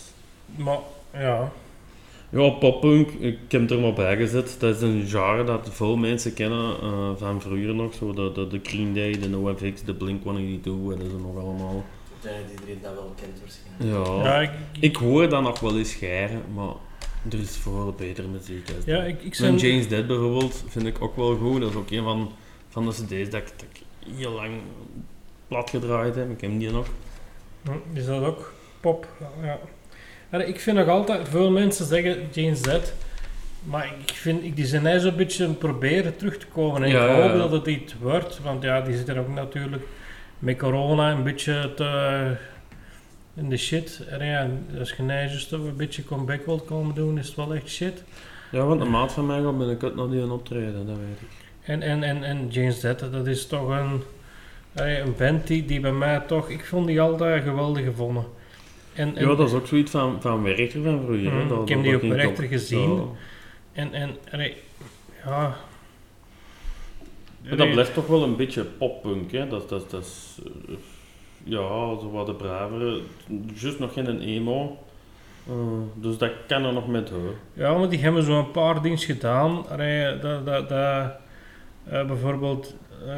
Maar, 0.56 0.78
ja... 1.12 1.52
Ja, 2.30 2.48
poppunk, 2.50 3.10
ik 3.10 3.38
heb 3.48 3.60
het 3.60 3.70
er 3.70 3.80
maar 3.80 3.92
bij 3.92 4.16
gezet. 4.16 4.56
Dat 4.58 4.76
is 4.76 4.82
een 4.82 5.06
genre 5.06 5.44
dat 5.44 5.68
veel 5.72 5.96
mensen 5.96 6.34
kennen 6.34 6.80
eh, 6.80 7.10
van 7.16 7.40
vroeger 7.40 7.74
nog. 7.74 7.94
Zo 7.94 8.12
de, 8.12 8.32
de, 8.32 8.46
de 8.46 8.60
Green 8.62 8.94
Day, 8.94 9.18
de 9.18 9.28
NoFX, 9.28 9.82
de 9.84 9.94
Blink-182 9.94 10.24
en 10.64 10.88
dat 10.88 11.06
is 11.06 11.22
nog 11.22 11.38
allemaal. 11.38 11.84
Ik 12.16 12.22
denk 12.22 12.36
dat 12.42 12.60
iedereen 12.60 12.82
dat 12.82 12.94
wel 12.94 13.14
kent 13.20 13.40
waarschijnlijk. 13.40 14.22
Ja. 14.22 14.24
Ja, 14.24 14.40
ik, 14.40 14.50
Ik 14.80 14.96
hoor 14.96 15.28
dat 15.28 15.42
nog 15.42 15.60
wel 15.60 15.78
eens 15.78 15.90
scheren, 15.90 16.42
maar 16.54 16.74
er 17.30 17.38
is 17.40 17.56
voor 17.56 17.94
betere 17.94 18.28
muziek. 18.28 18.70
uit. 18.74 18.84
ja, 18.84 19.02
ik, 19.02 19.22
ik 19.22 19.34
zijn... 19.34 19.56
James 19.56 19.88
Dead 19.88 20.06
bijvoorbeeld 20.06 20.64
vind 20.68 20.86
ik 20.86 21.02
ook 21.02 21.16
wel 21.16 21.36
goed. 21.36 21.60
Dat 21.60 21.70
is 21.70 21.76
ook 21.76 21.90
een 21.90 22.02
van, 22.04 22.32
van 22.68 22.84
de 22.84 22.90
cd's 22.90 23.30
dat 23.30 23.40
ik, 23.40 23.52
dat 23.56 23.66
ik 23.72 23.82
heel 24.16 24.32
lang 24.32 24.52
plat 25.48 25.70
gedraaid 25.70 26.14
heb. 26.14 26.30
Ik 26.30 26.40
heb 26.40 26.58
die 26.58 26.70
nog. 26.70 26.86
Hm, 27.62 27.70
Is 27.92 28.06
dat 28.06 28.22
ook 28.22 28.53
pop? 28.84 29.08
Ja. 29.42 29.58
Ik 30.38 30.60
vind 30.60 30.76
nog 30.76 30.88
altijd, 30.88 31.28
veel 31.28 31.50
mensen 31.50 31.86
zeggen 31.86 32.28
James 32.32 32.60
Z, 32.60 32.78
maar 33.62 33.94
ik 34.06 34.14
vind, 34.14 34.44
ik, 34.44 34.56
die 34.56 34.66
zijn 34.66 34.84
hij 34.84 34.98
zo'n 34.98 35.16
beetje 35.16 35.52
proberen 35.52 36.16
terug 36.16 36.38
te 36.38 36.46
komen. 36.46 36.82
En 36.82 36.88
Ja, 36.88 37.04
ik 37.04 37.22
hoop 37.22 37.30
ja. 37.30 37.36
dat 37.36 37.50
het 37.50 37.66
iets 37.66 37.94
wordt, 38.00 38.40
want 38.42 38.62
ja, 38.62 38.80
die 38.80 38.96
zitten 38.96 39.18
ook 39.18 39.28
natuurlijk 39.28 39.82
met 40.38 40.58
corona 40.58 41.10
een 41.10 41.22
beetje 41.22 41.72
te, 41.74 41.90
in 43.34 43.48
de 43.48 43.56
shit. 43.56 44.02
En 44.08 44.26
ja, 44.26 44.48
als 44.78 44.92
je 44.92 45.04
juist 45.04 45.48
toch 45.48 45.64
een 45.64 45.76
beetje 45.76 46.04
comeback 46.04 46.46
wilt 46.46 46.64
komen 46.64 46.94
doen, 46.94 47.18
is 47.18 47.26
het 47.26 47.36
wel 47.36 47.54
echt 47.54 47.68
shit. 47.68 48.02
Ja, 48.50 48.64
want 48.64 48.80
een 48.80 48.90
maat 48.90 49.12
van 49.12 49.26
mij 49.26 49.42
gaat 49.42 49.58
binnenkort 49.58 49.96
naar 49.96 50.08
die 50.08 50.20
een 50.20 50.30
optreden, 50.30 50.86
dat 50.86 50.96
weet 50.96 51.20
ik. 51.20 51.28
En, 51.62 51.82
en, 51.82 52.02
en, 52.02 52.24
en 52.24 52.48
James 52.48 52.80
Z, 52.80 52.82
dat 53.10 53.26
is 53.26 53.46
toch 53.46 53.68
een, 53.68 54.02
een 54.74 55.14
band 55.18 55.46
die, 55.46 55.64
die 55.64 55.80
bij 55.80 55.92
mij 55.92 56.20
toch, 56.20 56.48
ik 56.48 56.64
vond 56.64 56.86
die 56.86 57.00
altijd 57.00 57.42
geweldig 57.42 57.84
gevonden. 57.84 58.24
En, 58.94 59.16
en, 59.16 59.28
Ja, 59.28 59.34
dat 59.34 59.48
is 59.48 59.54
ook 59.54 59.66
zoiets 59.66 59.90
van, 59.90 60.20
van 60.22 60.42
Werchter 60.42 60.82
van 60.82 61.00
vroeger. 61.04 61.32
Mm, 61.32 61.48
Dat- 61.48 61.62
ik 61.62 61.68
heb 61.68 61.84
dat- 61.84 62.00
die 62.00 62.10
Werchter 62.12 62.44
op- 62.44 62.50
gezien. 62.50 62.94
Ja. 62.94 63.02
En, 63.72 63.92
en, 63.92 64.10
allee, 64.32 64.56
ja. 65.24 65.56
Maar 67.48 67.56
dat 67.56 67.70
blijft 67.70 67.94
toch 67.94 68.06
wel 68.06 68.22
een 68.22 68.36
beetje 68.36 68.64
poppunk, 68.64 69.32
hè. 69.32 69.48
Dat, 69.48 69.68
dat, 69.68 69.90
dat 69.90 70.02
is... 70.04 70.38
eh, 70.68 70.74
ja, 71.44 71.58
zo 72.00 72.10
wat 72.12 72.26
de 72.26 72.34
bravere. 72.34 73.00
Juist 73.54 73.78
nog 73.78 73.92
geen 73.92 74.20
emo. 74.20 74.78
Eh, 75.48 75.54
dus 75.94 76.18
dat 76.18 76.30
kan 76.46 76.64
er 76.64 76.72
nog 76.72 76.88
met 76.88 77.10
hoor. 77.10 77.34
Ja, 77.52 77.78
maar 77.78 77.88
die 77.88 77.98
hebben 77.98 78.22
zo 78.22 78.38
een 78.38 78.50
paar 78.50 78.82
dingen 78.82 78.98
gedaan. 78.98 79.68
Allee, 79.68 80.18
dat, 80.18 80.46
dat, 80.46 80.68
dat, 80.68 81.12
eh, 81.84 82.06
bijvoorbeeld, 82.06 82.74
eh, 83.06 83.14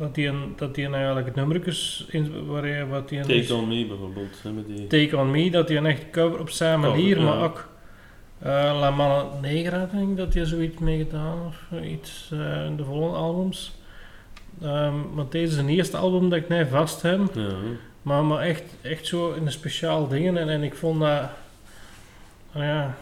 dat 0.00 0.14
die 0.14 0.26
een, 0.26 0.52
dat 0.56 0.74
die 0.74 0.84
een 0.86 0.94
eigenlijk 0.94 1.34
nummertjes 1.34 2.06
in, 2.08 2.46
waar 2.46 2.66
je, 2.66 2.86
wat 2.86 3.08
die 3.08 3.18
een 3.18 3.26
Take 3.26 3.54
On 3.54 3.68
Me 3.68 3.86
bijvoorbeeld. 3.86 4.42
Hè, 4.42 4.50
met 4.52 4.66
die... 4.66 4.86
Take 4.86 5.16
On 5.16 5.30
Me, 5.30 5.50
dat 5.50 5.68
die 5.68 5.76
een 5.76 5.86
echt 5.86 6.10
cover 6.10 6.40
op 6.40 6.50
zijn 6.50 6.80
Cover, 6.80 6.90
manier, 6.96 7.18
ja. 7.18 7.24
maar 7.24 7.42
ook 7.42 7.68
eh 8.38 8.76
La 8.80 8.90
Mano 8.90 9.38
Negra, 9.40 9.88
denk 9.92 10.10
ik 10.10 10.16
dat 10.16 10.34
hij 10.34 10.44
zoiets 10.44 10.78
mee 10.78 10.98
gedaan 10.98 11.38
of 11.46 11.80
iets 11.82 12.30
eh, 12.32 12.64
in 12.64 12.76
de 12.76 12.84
volgende 12.84 13.16
albums. 13.16 13.72
Ehm, 14.62 14.94
want 15.14 15.32
deze 15.32 15.52
is 15.52 15.58
een 15.58 15.68
eerste 15.68 15.96
album 15.96 16.28
dat 16.28 16.38
ik 16.38 16.48
net 16.48 16.68
vast 16.68 17.02
heb. 17.02 17.20
Ja. 17.34 17.48
Maar, 18.02 18.24
maar 18.24 18.40
echt, 18.40 18.62
echt 18.80 19.06
zo 19.06 19.32
in 19.32 19.44
de 19.44 19.50
speciaal 19.50 20.08
dingen. 20.08 20.36
En, 20.36 20.48
en 20.48 20.62
ik 20.62 20.74
vond 20.74 21.00
dat... 21.00 21.22
nou 22.52 22.64
ja, 22.64 22.96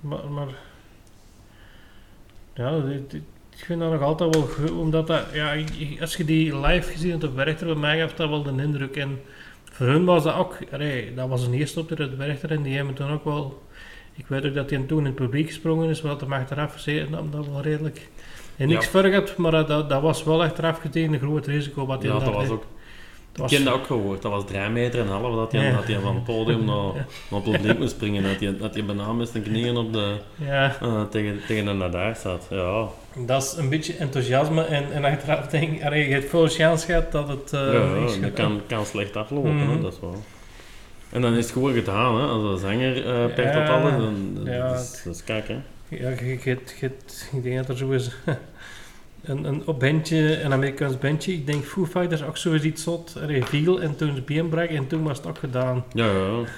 maar... 0.00 0.30
maar 0.30 0.48
ja, 2.54 2.78
dit- 2.80 3.10
dit- 3.10 3.22
ik 3.62 3.68
vind 3.68 3.80
dat 3.80 3.92
nog 3.92 4.02
altijd 4.02 4.34
wel 4.34 4.46
goed. 4.46 4.70
Omdat 4.70 5.06
dat... 5.06 5.26
Ja, 5.32 5.56
als 6.00 6.16
je 6.16 6.24
die 6.24 6.58
live 6.58 6.92
gezien 6.92 7.10
hebt 7.10 7.24
op 7.24 7.34
Werchter, 7.34 7.66
bij 7.66 7.76
mij 7.76 7.98
gaf 7.98 8.14
dat 8.14 8.28
wel 8.28 8.42
de 8.42 8.62
indruk. 8.62 8.96
En 8.96 9.20
voor 9.64 9.86
hun 9.86 10.04
was 10.04 10.22
dat 10.22 10.34
ook... 10.34 10.58
allee, 10.72 11.14
dat 11.14 11.28
was 11.28 11.46
een 11.46 11.52
eerste 11.54 11.80
op 11.80 11.88
de 11.88 12.16
Werchter. 12.16 12.50
En 12.50 12.62
die 12.62 12.76
hebben 12.76 12.94
toen 12.94 13.10
ook 13.10 13.24
wel... 13.24 13.62
Ik 14.14 14.26
weet 14.26 14.46
ook 14.46 14.54
dat 14.54 14.70
hij 14.70 14.78
toen 14.78 14.98
in 14.98 15.04
het 15.04 15.14
publiek 15.14 15.46
gesprongen 15.46 15.88
is. 15.88 16.00
Wat 16.00 16.20
hem 16.20 16.32
achteraf 16.32 16.72
gezien 16.72 17.10
dat 17.10 17.32
dat 17.32 17.46
wel 17.46 17.62
redelijk... 17.62 18.08
En 18.56 18.68
niks 18.68 18.90
Ja. 18.92 19.10
had, 19.10 19.36
maar 19.36 19.50
dat, 19.50 19.88
dat, 19.88 20.02
was 20.02 20.24
wel 20.24 20.42
achteraf 20.42 20.78
gezien 20.78 21.12
een 21.12 21.18
groot 21.18 21.46
risico 21.46 21.86
wat 21.86 22.02
hij 22.02 22.12
Ja, 22.12 22.18
dat 22.18 22.34
was 22.34 22.48
ook... 22.48 22.64
Ik 23.44 23.50
heb 23.50 23.64
dat 23.64 23.74
ook 23.74 23.86
gehoord. 23.86 24.22
Dat 24.22 24.30
was 24.30 24.44
3 24.46 24.68
meter 24.68 25.00
en 25.00 25.06
half 25.06 25.34
dat 25.34 25.52
hij, 25.52 25.64
Ja. 25.64 25.72
dat 25.76 25.84
hij 25.86 25.98
van 26.00 26.14
het 26.14 26.24
podium 26.24 26.64
naar, 26.70 26.76
naar 27.30 27.40
het 27.42 27.50
publiek 27.50 27.78
moest 27.78 27.90
springen. 27.90 28.22
Dat 28.22 28.40
hij, 28.40 28.56
dat 28.58 28.74
hij 28.74 28.84
bijna 28.84 29.12
met 29.12 29.28
zijn 29.28 29.42
knieën 29.42 29.76
op 29.76 29.92
de, 29.92 30.14
Ja, 30.34 30.76
eh, 30.82 31.02
tegen, 31.10 31.40
tegen 31.46 31.64
de 31.64 31.72
nadaar 31.72 32.16
zat. 32.16 32.46
Ja, 32.50 32.86
dat 33.26 33.42
is 33.42 33.52
een 33.56 33.68
beetje 33.68 33.94
enthousiasme 33.96 34.64
en, 34.64 34.92
en 34.92 35.04
achteraf 35.04 35.46
denk 35.46 35.72
ik, 35.72 35.82
je 35.94 36.12
hebt 36.12 36.30
veel 36.30 36.48
chance 36.48 36.86
gehad 36.86 37.12
dat 37.12 37.28
het 37.28 37.52
eh 37.52 37.72
ja 37.72 38.00
dat 38.04 38.10
gaat. 38.22 38.32
kan, 38.32 38.60
kan 38.66 38.86
slecht 38.86 39.16
aflopen, 39.16 39.56
hè, 39.58 39.64
Mhm. 39.64 39.82
dat 39.82 39.92
is 39.92 40.00
wel. 40.00 40.22
En 41.10 41.20
dan 41.20 41.32
is 41.34 41.44
het 41.44 41.52
gewoon 41.52 41.72
gedaan, 41.74 42.20
hè. 42.20 42.26
Als 42.26 42.42
een 42.52 42.58
zanger 42.58 42.96
eh 43.06 43.34
per 43.34 43.44
Ja, 43.44 43.52
tot 43.66 43.68
alles, 43.74 43.92
dan 43.92 44.40
ja, 44.44 44.68
dat 44.68 44.80
is, 44.80 45.02
dat 45.04 45.14
is 45.14 45.24
kak, 45.24 45.48
hè. 45.48 45.56
Ja, 45.88 46.08
je, 46.08 46.38
je- 46.44 46.58
ik 47.32 47.42
denk 47.42 47.56
dat 47.56 47.68
er 47.68 47.76
zo 47.76 47.90
is 47.90 48.10
een, 49.22 49.44
een 49.44 49.66
op 49.66 49.80
bandje, 49.80 50.40
een 50.42 50.52
Amerikaans 50.52 50.98
bandje, 50.98 51.32
ik 51.32 51.46
denk 51.46 51.64
Foo 51.64 51.86
Fighters 51.86 52.22
ook 52.22 52.36
zo 52.36 52.52
is 52.52 52.62
iets 52.62 52.82
zot, 52.82 53.14
reveal 53.16 53.80
en 53.80 53.96
toen 53.96 54.14
ze 54.14 54.22
been 54.22 54.48
brak 54.48 54.68
en 54.68 54.86
toen 54.86 55.02
was 55.02 55.16
het 55.16 55.26
ook 55.26 55.38
gedaan. 55.38 55.84
Ja, 55.92 56.06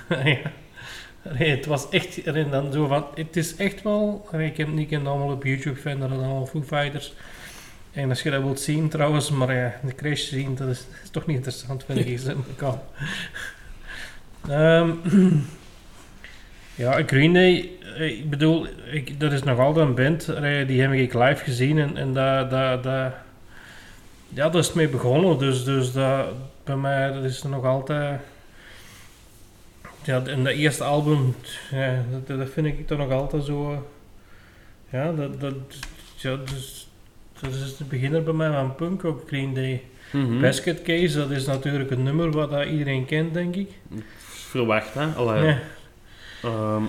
ja. 0.08 0.24
ja. 0.24 0.52
Nee, 1.38 1.50
het 1.50 1.66
was 1.66 1.88
echt, 1.88 2.22
en 2.22 2.50
dan 2.50 2.72
zo 2.72 2.86
van, 2.86 3.06
het 3.14 3.36
is 3.36 3.56
echt 3.56 3.82
wel, 3.82 4.28
ik 4.38 4.56
heb 4.56 4.68
niet 4.68 4.94
allemaal 4.94 5.32
op 5.32 5.44
YouTube 5.44 5.80
fan, 5.80 6.00
dat 6.00 6.10
allemaal 6.10 6.46
Foo 6.46 6.62
Fighters. 6.62 7.14
En 7.92 8.08
als 8.08 8.22
je 8.22 8.30
dat 8.30 8.42
wilt 8.42 8.60
zien 8.60 8.88
trouwens, 8.88 9.30
maar 9.30 9.54
ja, 9.54 9.80
de 9.82 9.94
crash 9.94 10.28
zien, 10.28 10.54
dat 10.54 10.68
is, 10.68 10.86
is 11.02 11.10
toch 11.10 11.26
niet 11.26 11.36
interessant, 11.36 11.84
vind 11.84 12.06
ik. 12.06 12.18
Ze 12.18 12.36
kan. 12.56 12.80
Ehm 14.48 14.90
ja, 16.82 17.02
Green 17.06 17.32
Day, 17.32 17.70
ik 17.96 18.30
bedoel, 18.30 18.66
ik, 18.90 19.20
dat 19.20 19.32
is 19.32 19.42
nog 19.42 19.58
altijd 19.58 19.86
een 19.86 19.94
band, 19.94 20.34
allee, 20.36 20.66
die 20.66 20.80
heb 20.80 20.92
ik 20.92 21.14
live 21.14 21.44
gezien 21.44 21.78
en, 21.78 21.96
en 21.96 22.12
dat, 22.12 22.50
dat, 22.50 22.82
dat, 22.82 23.12
ja, 24.28 24.52
is 24.52 24.72
mee 24.72 24.88
begonnen, 24.88 25.38
dus, 25.38 25.64
dus 25.64 25.92
dat, 25.92 26.26
bij 26.64 26.76
mij 26.76 27.12
dat 27.12 27.24
is 27.24 27.42
er 27.42 27.48
nog 27.48 27.64
altijd... 27.64 28.20
Ja, 30.02 30.22
en 30.26 30.44
dat 30.44 30.52
eerste 30.52 30.84
album, 30.84 31.34
ja, 31.70 32.02
dat, 32.10 32.38
dat 32.38 32.48
vind 32.48 32.66
ik 32.66 32.86
toch 32.86 32.98
nog 32.98 33.10
altijd 33.10 33.44
zo... 33.44 33.72
eh, 33.72 33.78
Ja, 34.90 35.12
dat, 35.12 35.40
dat, 35.40 35.54
ja, 36.16 36.36
dus, 36.36 36.88
dat 37.40 37.54
is 37.54 37.76
de 37.76 37.84
beginner 37.84 38.22
bij 38.22 38.32
mij 38.32 38.50
van 38.50 38.74
punk, 38.74 39.04
ook 39.04 39.22
Green 39.26 39.54
Day. 39.54 39.82
Mhm. 40.12 40.40
Basket 40.40 40.82
Case, 40.82 41.18
dat 41.18 41.30
is 41.30 41.46
natuurlijk 41.46 41.90
een 41.90 42.02
nummer 42.02 42.30
wat 42.30 42.50
dat 42.50 42.66
iedereen 42.66 43.04
kent, 43.04 43.34
denk 43.34 43.54
ik. 43.56 43.70
Verwacht, 44.18 44.94
hè. 44.94 45.06
Allee, 45.06 45.56
ehm, 46.42 46.82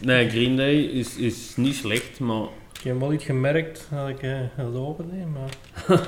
nee, 0.00 0.30
Green 0.30 0.56
Day 0.56 0.74
is, 0.74 1.16
is 1.16 1.56
niet 1.56 1.74
slecht, 1.74 2.20
maar 2.20 2.42
ik 2.78 2.80
heb 2.82 3.00
wel 3.00 3.12
iets 3.12 3.24
gemerkt 3.24 3.88
dat 3.90 4.08
ik 4.08 4.22
eh 4.22 4.38
het 4.54 4.72
deed, 5.10 5.32
maar... 5.32 5.50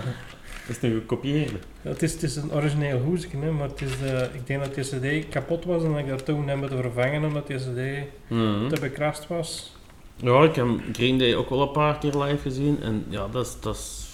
het 0.66 0.76
is 0.76 0.82
een 0.82 0.98
gekopieerde. 0.98 1.58
Ja, 1.82 1.90
Het 1.90 2.02
is, 2.02 2.12
het 2.12 2.22
is 2.22 2.36
een 2.36 2.52
origineel 2.52 2.98
hoesje, 3.00 3.28
hè, 3.40 3.50
maar 3.50 3.68
het 3.68 3.80
is, 3.80 4.10
eh, 4.10 4.22
ik 4.34 4.46
denk 4.46 4.64
dat 4.64 4.74
die 4.74 5.20
cd 5.22 5.28
kapot 5.28 5.64
was 5.64 5.82
en 5.82 5.90
dat 5.90 5.98
ik 5.98 6.08
daar 6.08 6.22
toen 6.22 6.48
heb 6.48 6.58
moeten 6.58 6.80
vervangen 6.82 7.24
omdat 7.24 7.46
die 7.46 7.56
cd 7.56 8.06
Mhm. 8.28 8.68
te 8.68 8.80
bekrast 8.80 9.26
was. 9.26 9.74
Ja, 10.16 10.42
ik 10.42 10.54
heb 10.54 10.66
Green 10.92 11.18
Day 11.18 11.34
ook 11.34 11.50
wel 11.50 11.62
een 11.62 11.70
paar 11.70 11.98
keer 11.98 12.16
live 12.22 12.38
gezien. 12.42 12.82
En 12.82 13.04
ja, 13.08 13.28
dat 13.28 13.46
is, 13.46 13.56
dat 13.60 13.74
is, 13.74 14.04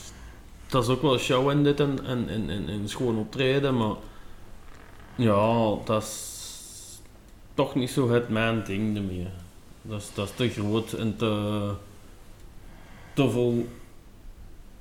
dat 0.66 0.82
is 0.82 0.88
ook 0.88 1.02
wel 1.02 1.18
show 1.18 1.50
in 1.50 1.62
dit 1.64 1.80
en, 1.80 1.98
en, 2.06 2.28
en, 2.28 2.50
en, 2.50 2.68
en 2.68 2.88
gewoon 2.88 3.18
optreden. 3.18 3.76
Maar 3.76 3.94
ja, 5.14 5.74
dat 5.84 6.02
is 6.02 7.00
toch 7.54 7.74
niet 7.74 7.90
zo 7.90 8.10
het 8.10 8.28
mijn 8.28 8.62
ding 8.64 9.06
meer. 9.06 9.30
Dat 9.82 10.00
is, 10.00 10.10
dat 10.14 10.28
is 10.28 10.34
te 10.36 10.48
groot 10.60 10.92
en 10.92 11.16
te, 11.16 11.70
te 13.14 13.30
veel 13.30 13.66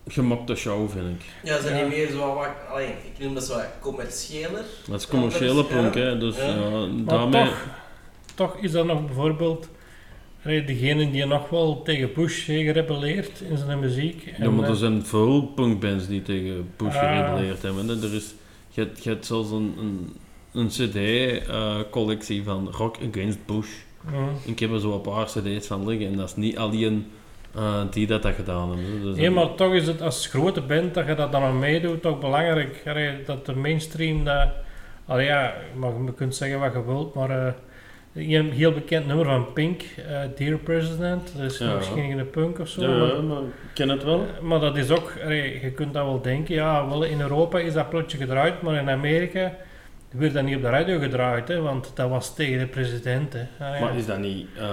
gemakte 0.07 0.56
show, 0.56 0.90
vind 0.90 1.22
ik. 1.22 1.26
Ja, 1.44 1.56
ze 1.56 1.61
zijn 1.61 1.76
Ja. 1.78 1.84
niet 1.84 1.95
meer 1.98 2.10
zo 2.10 2.34
wat, 2.34 2.48
allee, 2.72 2.88
ik 2.88 3.19
noem 3.19 3.34
dat 3.34 3.44
zo 3.44 3.53
wat 3.53 3.65
commerciëler. 3.80 4.64
Dat 4.88 4.99
is 4.99 5.07
commerciële 5.07 5.53
Ja, 5.53 5.64
punk, 5.64 5.94
hè. 5.94 6.18
Dus 6.18 6.38
Ja. 6.38 6.45
ja, 6.48 6.69
Maar 6.69 6.90
daarmee... 7.06 7.45
toch, 7.45 7.65
toch 8.36 8.56
is 8.57 8.72
dat 8.72 8.86
nog 8.86 9.06
bijvoorbeeld 9.06 9.69
degene 10.44 11.11
die 11.11 11.26
nog 11.26 11.49
wel 11.49 11.82
tegen 11.82 12.14
Bush 12.14 12.45
heeft 12.45 12.64
gerebelleerd 12.65 13.41
in 13.41 13.57
zijn 13.57 13.80
muziek. 13.80 14.23
Ja, 14.26 14.32
En, 14.45 14.56
maar 14.56 14.64
er 14.65 14.72
eh, 14.72 14.78
zijn 14.78 15.06
veel 15.06 15.41
punkbands 15.41 16.07
die 16.07 16.22
tegen 16.22 16.72
Bush 16.78 16.98
gerebelleerd 16.99 17.61
hebben. 17.61 17.88
hè. 17.88 18.02
Er 18.07 18.14
is, 18.14 18.34
je, 18.69 18.82
hebt, 18.82 19.03
je 19.03 19.10
hebt 19.10 19.26
zelfs 19.26 19.52
een, 19.52 19.76
een, 19.78 20.15
een 20.52 20.68
cd-collectie 20.68 22.44
van 22.44 22.69
Rock 22.72 22.98
Against 23.11 23.45
Bush. 23.45 23.69
Ik 24.45 24.60
heb 24.60 24.72
er 24.72 24.80
zo 24.80 24.94
een 24.94 25.02
paar 25.02 25.26
cd's 25.26 25.68
van 25.68 25.88
liggen 25.88 26.07
en 26.07 26.15
dat 26.18 26.28
is 26.30 26.36
niet 26.36 26.57
alleen 26.57 27.11
eh, 27.56 27.82
die 27.91 28.07
dat 28.07 28.22
dat 28.23 28.34
gedaan 28.34 28.68
hebben. 28.69 29.02
Dus 29.03 29.18
Nee, 29.18 29.30
maar 29.30 29.56
toch 29.56 29.73
is 29.73 29.88
het 29.88 30.02
als 30.02 30.28
grote 30.28 30.61
band 30.61 30.94
dat 30.94 31.07
je 31.07 31.15
dat 31.15 31.32
dan 31.32 31.44
aan 31.44 31.60
meedoet 31.60 32.02
toch 32.02 32.19
belangrijk 32.19 32.84
allee, 32.88 33.23
dat 33.26 33.45
de 33.45 33.56
mainstream 33.56 34.23
dat... 34.23 34.48
Allee, 35.06 35.26
ja, 35.26 35.53
maar 35.76 35.91
je 36.06 36.14
kunt 36.14 36.36
zeggen 36.36 36.60
wat 36.60 36.73
je 36.73 36.86
wilt, 36.86 37.14
maar 37.14 37.30
eh, 37.30 37.53
een 38.14 38.52
heel 38.52 38.72
bekend 38.72 39.07
nummer 39.07 39.26
van 39.26 39.53
Pink, 39.53 39.82
eh, 39.82 40.19
Dear 40.36 40.57
President, 40.57 41.32
dat 41.38 41.52
is 41.52 41.57
Ja. 41.57 41.76
misschien 41.76 42.18
geen 42.18 42.30
punk 42.30 42.60
of 42.60 42.68
zo, 42.68 42.82
Ja, 42.82 43.22
maar, 43.22 43.38
ik 43.38 43.73
ken 43.73 43.90
het 43.90 44.03
wel. 44.03 44.26
maar 44.41 44.60
dat 44.60 44.78
is 44.78 44.90
ook, 44.90 45.14
allee, 45.23 45.60
je 45.61 45.72
kunt 45.72 45.94
dat 45.94 46.06
wel 46.06 46.22
denken, 46.22 46.56
ja, 46.56 46.88
wel 46.90 47.03
in 47.03 47.22
Europa 47.22 47.60
is 47.60 47.73
dat 47.73 47.90
plotje 47.90 48.18
gedraaid, 48.18 48.61
maar 48.61 48.76
in 48.76 48.90
Amerika 48.90 49.56
werd 50.19 50.33
dat 50.33 50.43
niet 50.43 50.55
op 50.55 50.61
de 50.61 50.69
radio 50.69 50.99
gedraaid, 50.99 51.47
hè, 51.47 51.61
want 51.61 51.91
dat 51.95 52.09
was 52.09 52.35
tegen 52.35 52.59
de 52.59 52.65
president. 52.67 53.33
Hè. 53.33 53.65
Allee, 53.67 53.81
Maar 53.81 53.95
is 53.97 54.05
dat 54.05 54.19
niet 54.19 54.47
eh, 54.57 54.65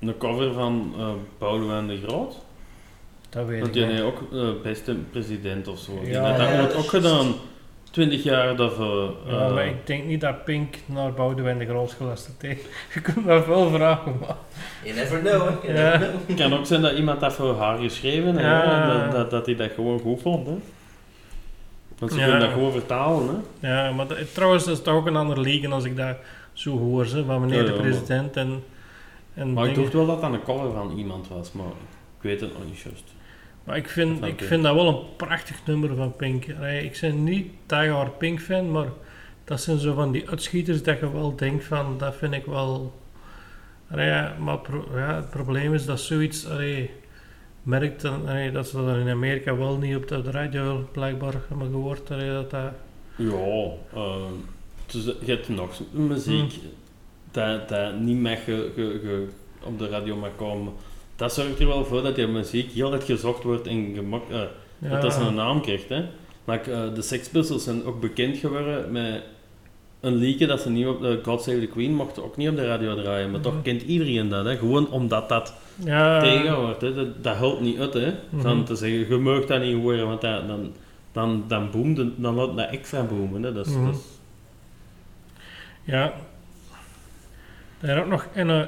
een 0.00 0.16
cover 0.18 0.52
van 0.52 0.94
eh 0.98 1.08
Boudewijn 1.38 1.86
de 1.86 2.00
Groot? 2.06 2.44
dat 3.30 3.46
weet 3.46 3.60
Want 3.60 3.76
ik 3.76 3.82
die 3.82 3.92
niet. 3.92 4.02
ook 4.02 4.22
eh, 4.32 4.48
beste 4.62 4.94
president 5.10 5.68
of 5.68 5.78
zo. 5.78 6.00
Die 6.00 6.10
Ja. 6.12 6.36
dat 6.36 6.56
dat 6.56 6.74
ook 6.76 6.88
gedaan. 6.88 7.34
Twintig 7.90 8.22
jaar 8.22 8.56
daarvoor. 8.56 9.14
Ja, 9.26 9.46
eh, 9.46 9.54
maar 9.54 9.66
ik 9.66 9.86
denk 9.86 10.04
niet 10.04 10.20
dat 10.20 10.44
Pink 10.44 10.76
naar 10.86 11.12
Boudewijn 11.12 11.58
de 11.58 11.66
Groot 11.66 11.92
geluisterd 11.92 12.42
heeft. 12.42 12.66
Je 12.94 13.00
kunt 13.00 13.26
dat 13.26 13.46
wel 13.46 13.70
vragen, 13.70 14.16
maar... 14.20 14.36
You 14.84 14.96
never 14.96 15.18
know, 15.20 15.64
Ja. 15.76 15.98
Het 16.26 16.36
kan 16.36 16.52
ook 16.54 16.66
zijn 16.66 16.82
dat 16.82 16.92
iemand 16.92 17.20
dat 17.20 17.32
voor 17.32 17.56
haar 17.58 17.78
geschreven 17.78 18.26
heeft, 18.36 18.40
Ja. 18.40 18.86
dat, 19.02 19.12
dat, 19.12 19.30
dat 19.30 19.46
hij 19.46 19.54
dat 19.54 19.70
gewoon 19.74 19.98
goed 20.00 20.20
vond. 20.22 20.46
Hè. 20.46 20.54
Want 21.98 22.12
ze 22.12 22.18
kunnen 22.18 22.40
dat 22.40 22.50
gewoon 22.52 22.72
vertalen. 22.72 23.44
Hè. 23.60 23.68
Ja, 23.68 23.92
maar 23.92 24.06
dat- 24.06 24.34
trouwens, 24.34 24.64
dat 24.64 24.76
is 24.76 24.82
toch 24.82 24.94
ook 24.94 25.06
een 25.06 25.16
andere 25.16 25.40
league 25.40 25.70
als 25.70 25.84
ik 25.84 25.96
dat 25.96 26.16
zo 26.52 26.78
hoor, 26.78 27.04
hè, 27.04 27.24
van 27.24 27.40
meneer 27.40 27.66
de 27.66 27.72
president 27.72 28.36
en... 28.36 28.62
en 29.34 29.52
Maar 29.52 29.68
ik 29.68 29.74
dacht 29.74 29.92
wel 29.92 30.06
dat 30.06 30.20
dat 30.20 30.32
een 30.32 30.42
cover 30.42 30.72
van 30.72 30.92
iemand 30.98 31.28
was, 31.28 31.52
maar 31.52 31.66
ik 32.16 32.22
weet 32.22 32.40
het 32.40 32.52
nog 32.52 32.64
niet 32.64 32.78
juist. 32.78 33.04
Maar 33.64 33.76
ik 33.76 33.88
vind, 33.88 34.24
ik 34.24 34.42
vind 34.42 34.62
dat 34.62 34.74
wel 34.74 34.88
een 34.88 35.16
prachtig 35.16 35.56
nummer 35.66 35.94
van 35.96 36.16
Pink. 36.16 36.44
Ik 36.82 36.98
ben 37.00 37.24
niet 37.24 37.46
diehard 37.66 38.18
Pink 38.18 38.40
fan, 38.40 38.70
maar 38.70 38.88
dat 39.44 39.60
zijn 39.60 39.78
zo 39.78 39.94
van 39.94 40.12
die 40.12 40.28
uitschieters 40.30 40.82
dat 40.82 40.98
je 41.00 41.12
wel 41.12 41.36
denkt 41.36 41.64
van, 41.64 41.94
dat 41.98 42.14
vind 42.16 42.32
ik 42.34 42.44
wel... 42.44 42.94
Maar 44.38 44.58
pro- 44.58 44.88
ja, 44.94 45.14
het 45.14 45.30
probleem 45.30 45.74
is 45.74 45.86
dat 45.86 46.00
zoiets, 46.00 46.48
allee, 46.48 46.90
merkt 47.66 48.02
dan, 48.02 48.26
allee, 48.28 48.50
dat 48.50 48.68
ze 48.68 48.76
dat 48.84 48.96
in 48.96 49.08
Amerika 49.08 49.56
wel 49.56 49.76
niet 49.76 49.96
op 49.96 50.08
de 50.08 50.22
radio 50.30 50.88
blijkbaar 50.92 51.34
hebben 51.48 51.70
gehoord. 51.70 52.06
Dat 52.08 52.50
dat, 52.50 52.72
Ja, 53.16 53.70
eh, 53.94 54.16
dus 54.86 55.04
je 55.04 55.14
hebt 55.32 55.48
nog 55.48 55.80
muziek 55.90 56.52
dat, 57.30 57.68
dat 57.68 57.98
niet 58.00 58.20
mag 58.20 58.44
ge, 58.44 58.70
ge- 58.74 59.00
ge- 59.02 59.26
op 59.66 59.78
de 59.78 59.88
radio 59.88 60.16
mag 60.16 60.30
komen. 60.36 60.72
Dat 61.16 61.32
zorgt 61.34 61.58
er 61.60 61.66
wel 61.66 61.84
voor 61.84 62.02
dat 62.02 62.14
die 62.14 62.26
muziek 62.26 62.70
heel 62.72 62.92
erg 62.92 63.04
gezocht 63.06 63.42
wordt 63.42 63.66
en 63.66 63.92
gemak, 63.94 64.30
eh, 64.30 64.40
ja, 64.78 64.88
dat 64.88 65.02
dat 65.02 65.12
zijn 65.12 65.34
naam 65.34 65.60
krijgt. 65.60 65.88
Hè. 65.88 66.04
Maar 66.44 66.60
eh, 66.60 66.94
de 66.94 67.02
Sex 67.02 67.28
Pistols 67.28 67.64
zijn 67.64 67.84
ook 67.84 68.00
bekend 68.00 68.36
geworden 68.36 68.92
met 68.92 69.22
een 70.06 70.14
liedje 70.16 70.46
dat 70.46 70.60
ze 70.60 70.70
niet 70.70 70.86
op 70.86 71.00
de 71.00 71.20
God 71.22 71.42
Save 71.42 71.60
the 71.60 71.66
Queen 71.66 71.94
mochten 71.94 72.24
ook 72.24 72.36
niet 72.36 72.48
op 72.48 72.56
de 72.56 72.66
radio 72.66 72.94
draaien. 72.94 73.30
Maar 73.30 73.40
toch 73.40 73.52
Mhm. 73.52 73.62
kent 73.62 73.82
iedereen 73.82 74.28
dat, 74.28 74.44
hè. 74.44 74.56
gewoon 74.56 74.90
omdat 74.90 75.28
dat 75.28 75.54
ja. 75.84 76.20
Hè. 76.24 76.94
Dat, 76.94 77.22
dat 77.24 77.36
helpt 77.36 77.60
niet 77.60 77.78
uit, 77.78 77.94
hè. 77.94 78.12
Van 78.36 78.56
Mhm. 78.56 78.64
te 78.66 78.74
zeggen, 78.76 79.08
je 79.08 79.16
mag 79.16 79.44
dat 79.44 79.60
niet 79.62 79.74
horen, 79.82 80.06
want 80.06 80.20
dat, 80.20 80.46
dan, 80.48 80.72
dan, 81.12 81.44
dan 81.48 81.70
boomt 81.70 81.96
het- 81.98 82.12
dan 82.22 82.34
laat 82.34 82.56
dat 82.56 82.70
extra 82.70 83.02
boomen. 83.02 83.42
Hè. 83.42 83.52
Dat 83.52 83.66
is, 83.66 83.72
dat 83.72 83.94
is- 83.94 84.00
Ja. 85.84 86.12
Er 87.80 87.96
is 87.96 88.02
ook 88.02 88.08
nog 88.08 88.26
NO, 88.34 88.64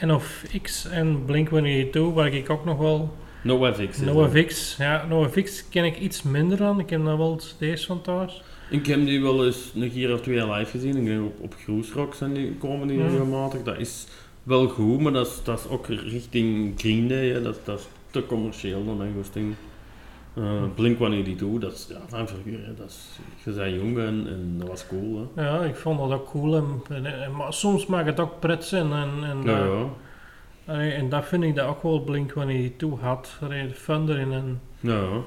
NOFX 0.00 0.86
en 0.88 1.24
Blink-182, 1.24 2.14
waar 2.14 2.32
ik 2.32 2.50
ook 2.50 2.64
nog 2.64 2.78
wel... 2.78 3.16
NoFX. 3.42 3.98
NoFX, 3.98 4.76
ja, 4.78 5.04
NoFX 5.08 5.68
ken 5.68 5.84
ik 5.84 5.98
iets 5.98 6.22
minder 6.22 6.56
dan. 6.58 6.80
Ik 6.80 6.90
heb 6.90 7.04
daar 7.04 7.18
wel 7.18 7.36
cd's 7.36 7.86
van 7.86 8.00
thuis. 8.02 8.42
Ik 8.72 8.86
heb 8.86 9.04
die 9.06 9.22
wel 9.22 9.46
eens 9.46 9.72
een 9.74 9.92
keer 9.92 10.12
of 10.12 10.20
twee 10.20 10.46
live 10.50 10.70
gezien. 10.70 10.96
Ik 10.96 11.04
denk 11.04 11.24
op, 11.24 11.40
op 11.40 11.54
Groesrock 11.64 12.14
zijn 12.14 12.32
die, 12.34 12.54
komen 12.54 12.88
die 12.88 13.02
regelmatig. 13.02 13.62
Dat 13.62 13.78
is 13.78 14.06
wel 14.42 14.68
goed, 14.68 15.00
maar 15.00 15.12
dat 15.12 15.26
is, 15.26 15.40
dat 15.44 15.58
is 15.58 15.68
ook 15.68 15.86
richting 15.86 16.72
Green 16.80 17.08
Day. 17.08 17.28
Hè. 17.28 17.42
Dat, 17.42 17.60
dat 17.64 17.78
is 17.78 17.86
te 18.10 18.26
commercieel 18.26 18.84
dan 18.84 19.00
een 19.00 19.12
goesting. 19.16 19.54
Uh, 20.38 20.62
Blink 20.74 20.98
wanneer 20.98 21.24
die 21.24 21.36
doet, 21.36 21.60
dat 21.60 21.72
is 21.72 21.86
ja, 21.90 22.00
van 22.08 22.28
vroeger. 22.28 22.66
Hè. 22.66 22.74
Dat 22.74 22.88
is, 22.88 23.18
je 23.44 23.50
bent 23.52 23.74
jong 23.74 23.98
en, 23.98 24.26
en 24.28 24.54
dat 24.58 24.68
was 24.68 24.86
cool. 24.86 25.28
Hè. 25.34 25.42
Ja, 25.44 25.62
ik 25.64 25.76
vond 25.76 25.98
dat 25.98 26.12
ook 26.12 26.30
cool. 26.30 26.56
En, 26.56 26.64
en- 26.88 27.22
en- 27.22 27.36
maar 27.36 27.52
soms 27.52 27.86
mag 27.86 28.04
het 28.04 28.20
ook 28.20 28.40
pret 28.40 28.64
zijn. 28.64 28.92
En, 28.92 29.08
en, 29.22 29.42
Ja, 29.44 29.58
eh, 29.64 29.86
ja. 30.66 30.80
en 30.94 31.08
dat 31.08 31.24
vind 31.24 31.44
ik 31.44 31.54
dat 31.54 31.66
ook 31.66 31.82
wel 31.82 32.00
Blink-182 32.04 33.00
had. 33.00 33.38
Allee, 33.42 33.68
de 33.68 33.74
fun 33.74 34.08
erin. 34.08 34.32
En 34.32 34.60
ja, 34.80 34.92
ja. 34.98 35.20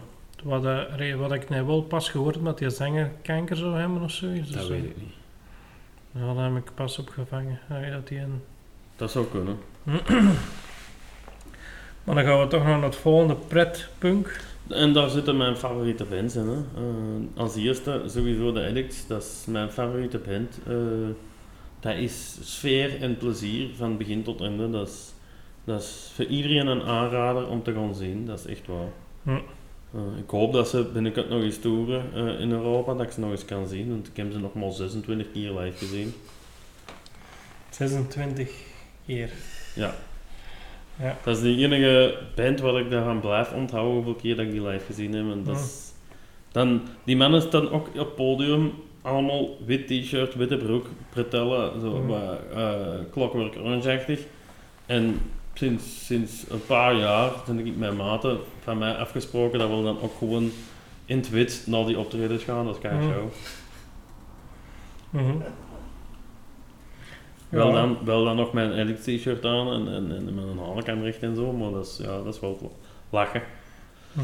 Wat, 0.46 0.66
eh, 0.66 1.16
wat 1.16 1.32
ik 1.32 1.50
net 1.50 1.66
wel 1.66 1.82
pas 1.82 2.10
gehoord 2.10 2.36
heb, 2.36 2.44
dat 2.44 2.58
die 2.58 2.70
zanger 2.70 3.12
kanker 3.22 3.56
zou 3.56 3.78
hebben 3.78 4.02
of 4.02 4.12
zoiets. 4.12 4.50
dat 4.52 4.60
Dus, 4.60 4.70
weet 4.70 4.84
eh, 4.84 4.90
ik 4.90 4.98
niet. 4.98 5.14
Ja, 6.12 6.34
daar 6.34 6.54
heb 6.54 6.66
ik 6.66 6.72
pas 6.76 7.00
op 7.00 7.10
gevangen. 7.10 7.60
Allee, 7.70 7.92
dat 7.92 8.08
die 8.08 8.20
een... 8.20 8.42
Dat 8.96 9.12
zou 9.12 9.26
kunnen. 9.26 9.58
Maar 12.04 12.16
dan 12.16 12.24
gaan 12.24 12.40
we 12.40 12.48
toch 12.48 12.64
nog 12.64 12.76
naar 12.76 12.84
het 12.84 12.96
volgende 12.96 13.36
pretpunk. 13.36 14.40
En 14.68 14.94
daar 14.94 15.10
zitten 15.10 15.38
mijn 15.38 15.58
favoriete 15.58 16.04
bands 16.04 16.36
in. 16.36 16.48
Hè. 16.48 16.58
Eh, 16.58 17.42
als 17.42 17.56
eerste 17.56 18.02
sowieso 18.06 18.52
de 18.52 18.68
Addicts, 18.68 19.08
dat 19.08 19.22
is 19.22 19.46
mijn 19.48 19.72
favoriete 19.72 20.18
band. 20.18 20.60
Eh, 20.68 20.76
dat 21.80 21.96
is 21.96 22.38
sfeer 22.42 23.02
en 23.02 23.18
plezier 23.18 23.70
van 23.76 23.98
begin 23.98 24.24
tot 24.24 24.42
einde. 24.42 24.70
Dat 24.70 24.88
is, 24.88 25.14
dat 25.64 25.82
is 25.82 26.12
voor 26.16 26.26
iedereen 26.26 26.68
een 26.68 26.84
aanrader 26.84 27.48
om 27.48 27.64
te 27.64 27.74
gaan 27.74 27.96
zien, 27.96 28.26
dat 28.26 28.40
is 28.40 28.46
echt 28.46 28.68
waar. 28.68 28.92
Hm. 29.24 29.40
Eh, 29.96 30.02
ik 30.24 30.30
hoop 30.30 30.54
dat 30.54 30.70
ze 30.70 30.84
binnenkort 30.94 31.30
nog 31.30 31.42
eens 31.42 31.60
toeren 31.60 32.04
eh, 32.14 32.40
in 32.40 32.52
Europa, 32.52 32.94
dat 32.94 33.06
ik 33.06 33.12
ze 33.12 33.20
nog 33.20 33.32
eens 33.32 33.46
kan 33.46 33.68
zien, 33.68 33.90
want 33.90 34.08
ik 34.08 34.18
heb 34.18 34.32
ze 34.32 34.40
nog 34.40 34.54
maar 34.54 34.72
26 34.72 35.32
keer 35.34 35.52
live 35.60 35.78
gezien. 35.78 36.14
26 37.70 38.50
keer. 39.06 39.30
Ja. 39.76 39.94
Ja. 41.00 41.18
Dat 41.24 41.36
is 41.38 41.42
de 41.44 41.56
enige 41.56 42.18
band 42.36 42.60
waar 42.60 42.80
ik 42.80 42.90
daaraan 42.90 43.20
blijf 43.20 43.52
onthouden 43.54 43.94
hoeveel 43.94 44.16
keer 44.16 44.36
dat 44.36 44.46
ik 44.46 44.52
die 44.52 44.62
live 44.68 44.86
gezien 44.86 45.14
heb. 45.14 45.26
En 45.32 45.44
dat 45.44 45.56
Ja. 45.56 45.62
is, 45.62 45.92
dan, 46.52 46.82
die 47.04 47.18
mannen 47.18 47.42
staan 47.42 47.70
ook 47.70 47.88
op 47.88 47.96
het 47.96 48.16
podium, 48.16 48.72
allemaal 49.02 49.58
wit 49.66 49.88
t-shirt, 49.88 50.36
witte 50.36 50.58
broek, 50.58 50.86
pretellen, 51.10 51.82
zo 51.82 52.06
Clockwork 53.12 53.56
Orange-achtig. 53.56 54.20
En 54.86 55.20
sinds, 55.58 56.06
sinds 56.06 56.50
een 56.50 56.66
paar 56.66 56.96
jaar 56.96 57.32
ben 57.46 57.66
ik 57.66 57.78
met 57.78 57.98
maten 57.98 58.40
van 58.64 58.78
mij 58.78 58.96
afgesproken 58.96 59.60
dat 59.60 59.70
we 59.70 59.84
dan 59.84 60.02
ook 60.02 60.18
gewoon 60.18 60.52
in 61.06 61.18
het 61.18 61.30
wit 61.30 61.64
naar 61.66 61.86
die 61.86 62.00
optredens 62.00 62.44
gaan, 62.44 62.66
dat 62.66 62.76
is 62.76 62.82
Ja. 62.82 63.02
show. 63.02 63.28
Mhm. 65.10 65.38
Wel, 67.50 67.72
dan, 67.72 67.98
wel 68.06 68.24
dan 68.24 68.36
nog 68.36 68.54
mijn 68.54 68.72
Elix 68.72 69.02
t-shirt 69.02 69.46
aan 69.46 69.72
en, 69.72 69.88
en, 69.94 70.16
en 70.18 70.36
met 70.36 70.44
een 70.44 70.60
hanenkam 70.60 71.04
recht 71.04 71.24
en 71.24 71.36
zo, 71.36 71.52
maar 71.52 71.72
dat 71.72 71.86
is, 71.86 71.98
ja, 72.06 72.24
dat 72.24 72.34
is 72.34 72.40
wel 72.40 72.78
lachen. 73.10 73.42
Hm. 74.14 74.20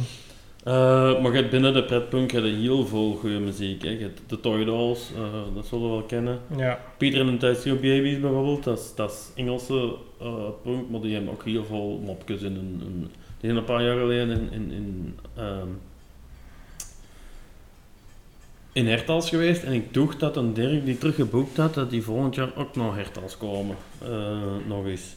Eh, 0.63 1.21
maar 1.21 1.31
je 1.31 1.37
hebt 1.37 1.49
binnen 1.49 1.73
de 1.73 1.83
pretpunk 1.83 2.31
heb 2.31 2.43
je 2.43 2.49
heel 2.49 2.85
veel 2.85 3.15
goede 3.15 3.39
muziek. 3.39 3.81
Hè. 3.83 3.89
Je 3.89 3.99
hebt 3.99 4.21
de 4.27 4.39
Toy 4.39 4.65
Dolls, 4.65 5.09
eh, 5.15 5.55
dat 5.55 5.65
zullen 5.65 5.83
we 5.83 5.91
wel 5.91 6.03
kennen. 6.03 6.39
Ja. 6.57 6.79
Peter 6.97 7.19
en 7.19 7.25
de 7.25 7.37
Testio 7.37 7.73
Babies 7.75 8.19
bijvoorbeeld, 8.19 8.63
dat 8.63 8.79
is, 8.79 8.95
dat 8.95 9.11
is 9.11 9.29
Engelse 9.35 9.95
eh, 10.19 10.49
punk, 10.63 10.89
maar 10.89 11.01
die 11.01 11.13
hebben 11.13 11.31
ook 11.31 11.43
heel 11.45 11.65
veel 11.65 12.01
mopjes 12.05 12.41
in. 12.41 12.81
die 13.39 13.49
zijn 13.49 13.55
een 13.55 13.63
paar 13.63 13.83
jaar 13.83 13.97
geleden 13.97 14.29
in, 14.29 14.51
in, 14.51 14.71
in, 14.71 15.17
ehm, 15.35 15.67
in 18.73 18.87
Hertals 18.87 19.29
geweest 19.29 19.63
en 19.63 19.73
ik 19.73 19.93
dacht 19.93 20.19
dat 20.19 20.37
een 20.37 20.53
Dirk 20.53 20.85
die 20.85 20.97
teruggeboekt 20.97 21.57
had, 21.57 21.73
dat 21.73 21.89
die 21.89 22.03
volgend 22.03 22.35
jaar 22.35 22.55
ook 22.55 22.75
naar 22.75 22.95
Hertals 22.95 23.37
komen. 23.37 23.75
Eh, 24.01 24.55
nog 24.67 24.85
eens. 24.85 25.15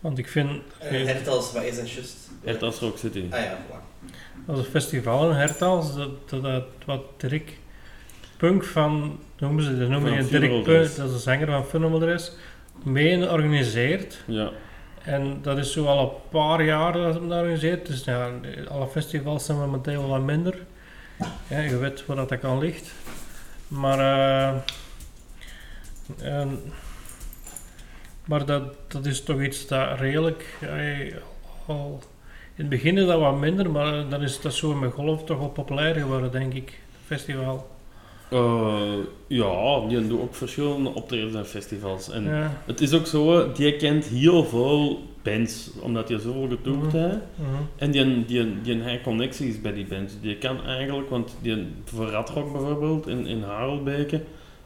Want 0.00 0.18
ik 0.18 0.28
vind, 0.28 0.50
Uh, 0.50 1.04
Hertals, 1.04 1.52
wat 1.52 1.62
is 1.62 1.78
een 1.78 1.86
just? 1.86 2.30
Hertals 2.42 2.78
Rock 2.78 2.98
City. 2.98 3.24
Ah 3.30 3.40
ja, 3.40 3.58
voilà. 3.66 3.95
Als 4.46 4.58
een 4.58 4.64
festival 4.64 5.30
in 5.30 5.36
Hertals, 5.36 5.94
dat, 5.96 6.28
dat, 6.28 6.42
dat 6.42 6.64
wat 6.86 7.02
Dirk 7.16 7.58
Punk 8.36 8.64
van, 8.64 9.18
noemen 9.38 9.64
ze, 9.64 9.78
dat 9.78 9.88
noemen 9.88 10.12
je 10.12 10.26
Dirk 10.28 10.50
Punk, 10.62 10.66
dat 10.96 11.06
is 11.06 11.12
de 11.12 11.18
zanger 11.18 11.64
van 11.64 11.98
Dress, 12.00 12.32
mee 12.84 13.30
organiseert. 13.30 14.22
Ja. 14.26 14.50
En 15.02 15.38
dat 15.42 15.58
is 15.58 15.72
zo 15.72 15.86
al 15.86 16.00
een 16.02 16.30
paar 16.40 16.64
jaar 16.64 16.92
dat 16.92 17.14
het 17.14 17.28
dat 17.28 17.38
organiseert. 17.38 17.86
Dus 17.86 18.04
ja, 18.04 18.30
alle 18.68 18.86
festivals 18.86 19.44
zijn 19.44 19.58
momenteel 19.58 20.00
wel 20.00 20.08
wat 20.10 20.22
minder. 20.22 20.58
Ja, 21.48 21.58
je 21.58 21.76
weet 21.76 22.06
waar 22.06 22.16
dat 22.16 22.38
kan 22.38 22.58
ligt. 22.58 22.90
Maar, 23.68 23.98
eh, 23.98 24.54
en- 26.40 26.60
maar 28.24 28.44
dat, 28.46 28.62
dat 28.88 29.06
is 29.06 29.22
toch 29.22 29.42
iets 29.42 29.66
dat 29.66 29.98
redelijk. 29.98 30.56
eh, 30.60 31.14
al, 31.66 32.02
het 32.56 32.68
begin 32.68 32.98
is 32.98 33.06
dat 33.06 33.20
wat 33.20 33.38
minder, 33.38 33.70
maar 33.70 34.08
dan 34.08 34.22
is 34.22 34.40
dat 34.40 34.54
zo 34.54 34.74
met 34.74 34.92
golf 34.92 35.24
toch 35.24 35.38
wel 35.38 35.48
populair 35.48 35.94
geworden, 35.94 36.30
denk 36.32 36.54
ik. 36.54 36.78
Festival. 37.04 37.66
Eh, 38.30 38.92
ja, 39.26 39.80
die 39.88 40.06
doen 40.08 40.20
ook 40.20 40.34
verschillende 40.34 40.94
optredens 40.94 41.34
en 41.34 41.46
festivals. 41.46 42.10
En 42.10 42.24
Ja. 42.24 42.62
het 42.66 42.80
is 42.80 42.92
ook 42.92 43.06
zo, 43.06 43.52
die 43.52 43.76
kent 43.76 44.04
heel 44.04 44.44
veel 44.44 45.00
bands, 45.22 45.70
omdat 45.80 46.08
hij 46.08 46.18
zoveel 46.18 46.48
getoerd 46.48 46.92
Mhm. 46.92 46.96
heeft. 46.96 47.16
mhm. 47.34 47.62
En 47.76 47.90
die, 47.90 48.24
die, 48.24 48.60
die 48.62 48.82
heeft 48.82 49.02
connecties 49.02 49.60
bij 49.60 49.72
die 49.72 49.86
bands. 49.86 50.12
Die 50.20 50.36
kan 50.36 50.64
eigenlijk, 50.64 51.10
want 51.10 51.36
die, 51.42 51.66
voor 51.84 52.06
Radrock 52.06 52.52
bijvoorbeeld, 52.52 53.06
in, 53.08 53.26
in 53.26 53.42
Harelbeke, 53.42 54.20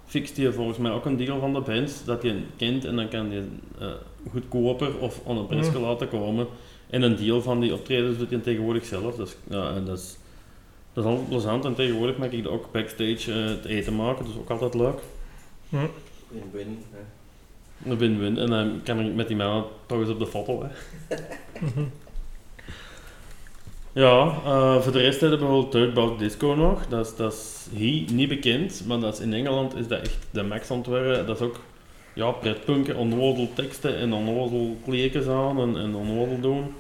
fixt 0.06 0.36
hij 0.36 0.52
volgens 0.52 0.78
mij 0.78 0.90
ook 0.90 1.04
een 1.04 1.16
deel 1.16 1.38
van 1.40 1.52
de 1.54 1.60
bands 1.60 2.04
dat 2.04 2.22
hij 2.22 2.34
kent 2.56 2.84
en 2.84 2.96
dan 2.96 3.08
kan 3.08 3.30
hij 3.30 3.42
eh, 3.78 3.86
goedkoper 4.30 4.98
of 4.98 5.20
aan 5.28 5.36
een 5.36 5.46
prijsje 5.46 5.70
Mhm. 5.70 5.80
laten 5.82 6.08
komen. 6.08 6.46
En 6.90 7.02
een 7.02 7.16
deel 7.16 7.42
van 7.42 7.60
die 7.60 7.74
optredens 7.74 8.18
doet 8.18 8.30
hij 8.30 8.38
tegenwoordig 8.38 8.84
zelf. 8.84 9.16
Dus, 9.16 9.36
ja, 9.48 9.74
en 9.74 9.84
dat 9.84 9.98
is, 9.98 10.16
dat 10.92 11.04
is 11.04 11.10
altijd 11.10 11.28
plezant 11.28 11.64
en 11.64 11.74
tegenwoordig 11.74 12.16
maak 12.16 12.32
ik 12.32 12.48
ook 12.48 12.72
backstage 12.72 13.32
eh, 13.32 13.44
het 13.44 13.64
eten 13.64 13.96
maken, 13.96 14.24
dus 14.24 14.36
ook 14.36 14.50
altijd 14.50 14.74
leuk. 14.74 14.98
Win-win. 16.28 16.84
Een 17.84 17.98
win-win. 17.98 18.38
En 18.38 18.50
dan 18.50 18.80
kan 18.84 19.00
ik 19.00 19.14
met 19.14 19.28
die 19.28 19.36
mannen 19.36 19.64
toch 19.86 20.00
eens 20.00 20.08
op 20.08 20.18
de 20.18 20.26
foto. 20.26 20.62
Hè. 20.62 20.68
Ja, 23.92 24.40
eh, 24.44 24.80
voor 24.80 24.92
de 24.92 25.00
rest 25.00 25.20
hebben 25.20 25.38
we 25.38 25.44
bijvoorbeeld 25.44 25.72
Dirtbag 25.72 26.16
Disco 26.16 26.54
nog. 26.54 26.86
Dat 26.86 27.06
is, 27.06 27.16
dat 27.16 27.32
is 27.32 27.66
hier 27.72 28.12
niet 28.12 28.28
bekend, 28.28 28.82
maar 28.86 29.00
dat 29.00 29.14
is 29.14 29.20
in 29.20 29.32
Engeland 29.32 29.76
is 29.76 29.88
dat 29.88 30.00
echt 30.00 30.18
de 30.30 30.42
max 30.42 30.70
aan 30.70 30.78
het 30.78 30.86
worden. 30.86 31.26
Dat 31.26 31.40
is 31.40 31.46
ook 31.46 31.60
ja, 32.14 32.30
pretpunken, 32.30 32.96
onnozel 32.96 33.48
teksten 33.54 33.96
en 33.96 34.12
onnozel 34.12 34.76
kleekjes 34.84 35.26
aan 35.26 35.60
en, 35.60 35.76
en 35.76 35.94
onnozel 35.94 36.40
doen. 36.40 36.74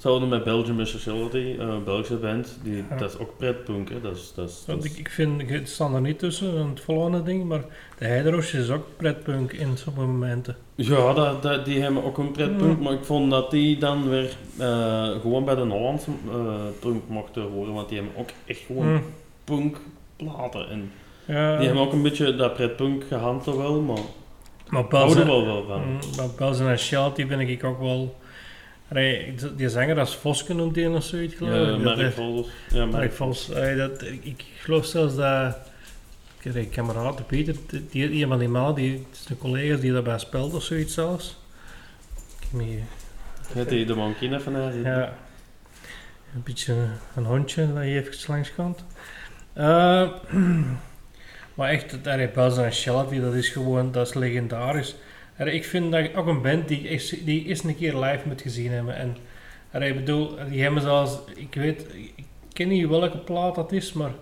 Hetzelfde 0.00 0.26
met 0.26 0.44
Belgium 0.44 0.84
Sociality, 0.86 1.36
eh, 1.58 1.66
een 1.66 1.84
Belgische 1.84 2.16
band. 2.16 2.58
Die, 2.62 2.84
Ja. 2.90 2.96
Dat 2.96 3.10
is 3.12 3.18
ook 3.18 3.36
pretpunk. 3.36 3.88
Hè. 3.90 4.00
Dat 4.00 4.16
is, 4.16 4.32
dat 4.34 4.48
is, 4.48 4.54
dat 4.56 4.66
Want 4.66 4.84
is- 4.84 4.90
ik, 4.92 4.98
ik 4.98 5.08
vind, 5.10 5.50
het 5.50 5.68
staat 5.68 5.94
er 5.94 6.00
niet 6.00 6.18
tussen, 6.18 6.68
het 6.68 6.80
volgende 6.80 7.22
ding, 7.22 7.44
maar 7.44 7.60
de 7.98 8.04
Heideroosje 8.06 8.58
is 8.58 8.70
ook 8.70 8.86
pretpunk 8.96 9.52
in 9.52 9.76
sommige 9.76 10.06
momenten. 10.06 10.56
Ja, 10.74 11.12
dat, 11.12 11.42
dat, 11.42 11.64
die 11.64 11.80
hebben 11.82 12.04
ook 12.04 12.18
een 12.18 12.30
pretpunk, 12.30 12.76
Ja. 12.78 12.82
maar 12.84 12.92
ik 12.92 13.04
vond 13.04 13.30
dat 13.30 13.50
die 13.50 13.78
dan 13.78 14.08
weer 14.08 14.36
eh, 14.58 15.08
gewoon 15.20 15.44
bij 15.44 15.54
de 15.54 15.60
Hollandse 15.60 16.10
eh 16.30 16.54
punk 16.80 17.02
mochten 17.08 17.42
horen, 17.42 17.72
want 17.74 17.88
die 17.88 17.98
hebben 17.98 18.16
ook 18.20 18.28
echt 18.46 18.60
gewoon 18.66 18.92
Mm. 18.92 19.02
punkplaten. 19.44 20.68
En 20.70 20.90
Ja, 21.24 21.56
die 21.56 21.66
hebben 21.66 21.84
ook 21.84 21.92
een 21.92 22.02
beetje 22.02 22.34
dat 22.36 22.54
pretpunk 22.54 23.04
gehandeld 23.08 23.56
wel, 23.56 23.80
maar 23.80 23.98
maar 24.68 24.84
ik 24.84 24.90
hou 24.90 25.18
er 25.18 25.26
wel 25.26 25.44
wel 25.46 25.64
van. 25.68 25.80
mm, 25.80 25.98
maar 26.16 26.26
Belzen 26.36 26.68
en 26.68 26.78
Shelty 26.78 27.26
vind 27.26 27.40
ik 27.48 27.64
ook 27.64 27.80
wel... 27.80 28.18
Allee, 28.90 29.34
die 29.56 29.68
zanger 29.68 29.98
als 29.98 30.16
Voske 30.16 30.54
noemt 30.54 30.74
die 30.74 30.90
of 30.90 31.04
zoiets 31.04 31.34
geloof 31.34 31.52
Ja, 31.54 31.74
ik. 31.76 31.82
Dat 31.82 31.96
Mark 31.96 32.12
Vols. 32.12 32.48
Ja, 32.72 32.86
Mark 32.86 33.12
Vos. 33.12 33.46
dat, 33.76 34.02
ik, 34.02 34.24
ik 34.24 34.44
geloof 34.58 34.86
zelfs 34.86 35.14
dat... 35.16 35.56
Ik 36.38 36.44
heb 36.44 36.54
een 36.54 36.70
kameraad, 36.70 37.16
de 37.16 37.22
Pieter, 37.22 37.54
die, 37.66 37.86
die, 37.90 38.22
een 38.22 38.28
van 38.28 38.38
die 38.38 38.48
mannen, 38.48 38.74
die, 38.74 39.06
zijn 39.10 39.38
collega's 39.38 39.80
die 39.80 39.92
daarbij 39.92 40.18
speelt 40.18 40.54
of 40.54 40.62
zoiets 40.62 40.94
zelfs. 40.94 41.36
Ik 42.40 42.46
heb 42.50 42.52
me- 42.52 42.78
Het 43.52 43.68
die 43.68 43.86
de 43.86 43.94
mankin 43.94 44.34
even 44.34 44.52
naar 44.52 44.72
zitten. 44.72 44.92
Ja. 44.92 45.12
Een 46.34 46.42
beetje 46.42 46.74
een 47.16 47.24
hondje 47.24 47.72
dat 47.74 47.82
je 47.84 47.90
even 47.90 48.14
langs 48.32 48.54
komt. 48.54 48.84
Eh, 49.52 50.08
maar 51.54 51.68
echt, 51.70 51.90
het 51.90 52.04
Harry 52.06 52.30
Belzen 52.34 52.64
en 52.64 52.72
Shelby, 52.72 53.20
dat 53.20 53.34
is 53.34 53.48
gewoon, 53.48 53.92
dat 53.92 54.06
is 54.08 54.14
legendarisch. 54.14 54.94
Ik 55.46 55.64
vind 55.64 55.92
dat 55.92 56.14
ook 56.14 56.26
een 56.26 56.42
band 56.42 56.68
die, 56.68 56.80
is, 56.80 57.14
die 57.24 57.46
eens 57.46 57.64
een 57.64 57.76
keer 57.76 57.96
live 57.96 58.28
moet 58.28 58.42
gezien 58.42 58.70
hebben. 58.70 59.16
En 59.70 59.82
ik 59.82 59.94
bedoel, 59.94 60.36
die 60.50 60.62
hebben 60.62 60.82
zelfs, 60.82 61.18
ik 61.34 61.54
weet, 61.54 61.86
ik 62.14 62.24
ken 62.52 62.68
niet 62.68 62.88
welke 62.88 63.18
plaat 63.18 63.54
dat 63.54 63.72
is, 63.72 63.92
maar 63.92 64.12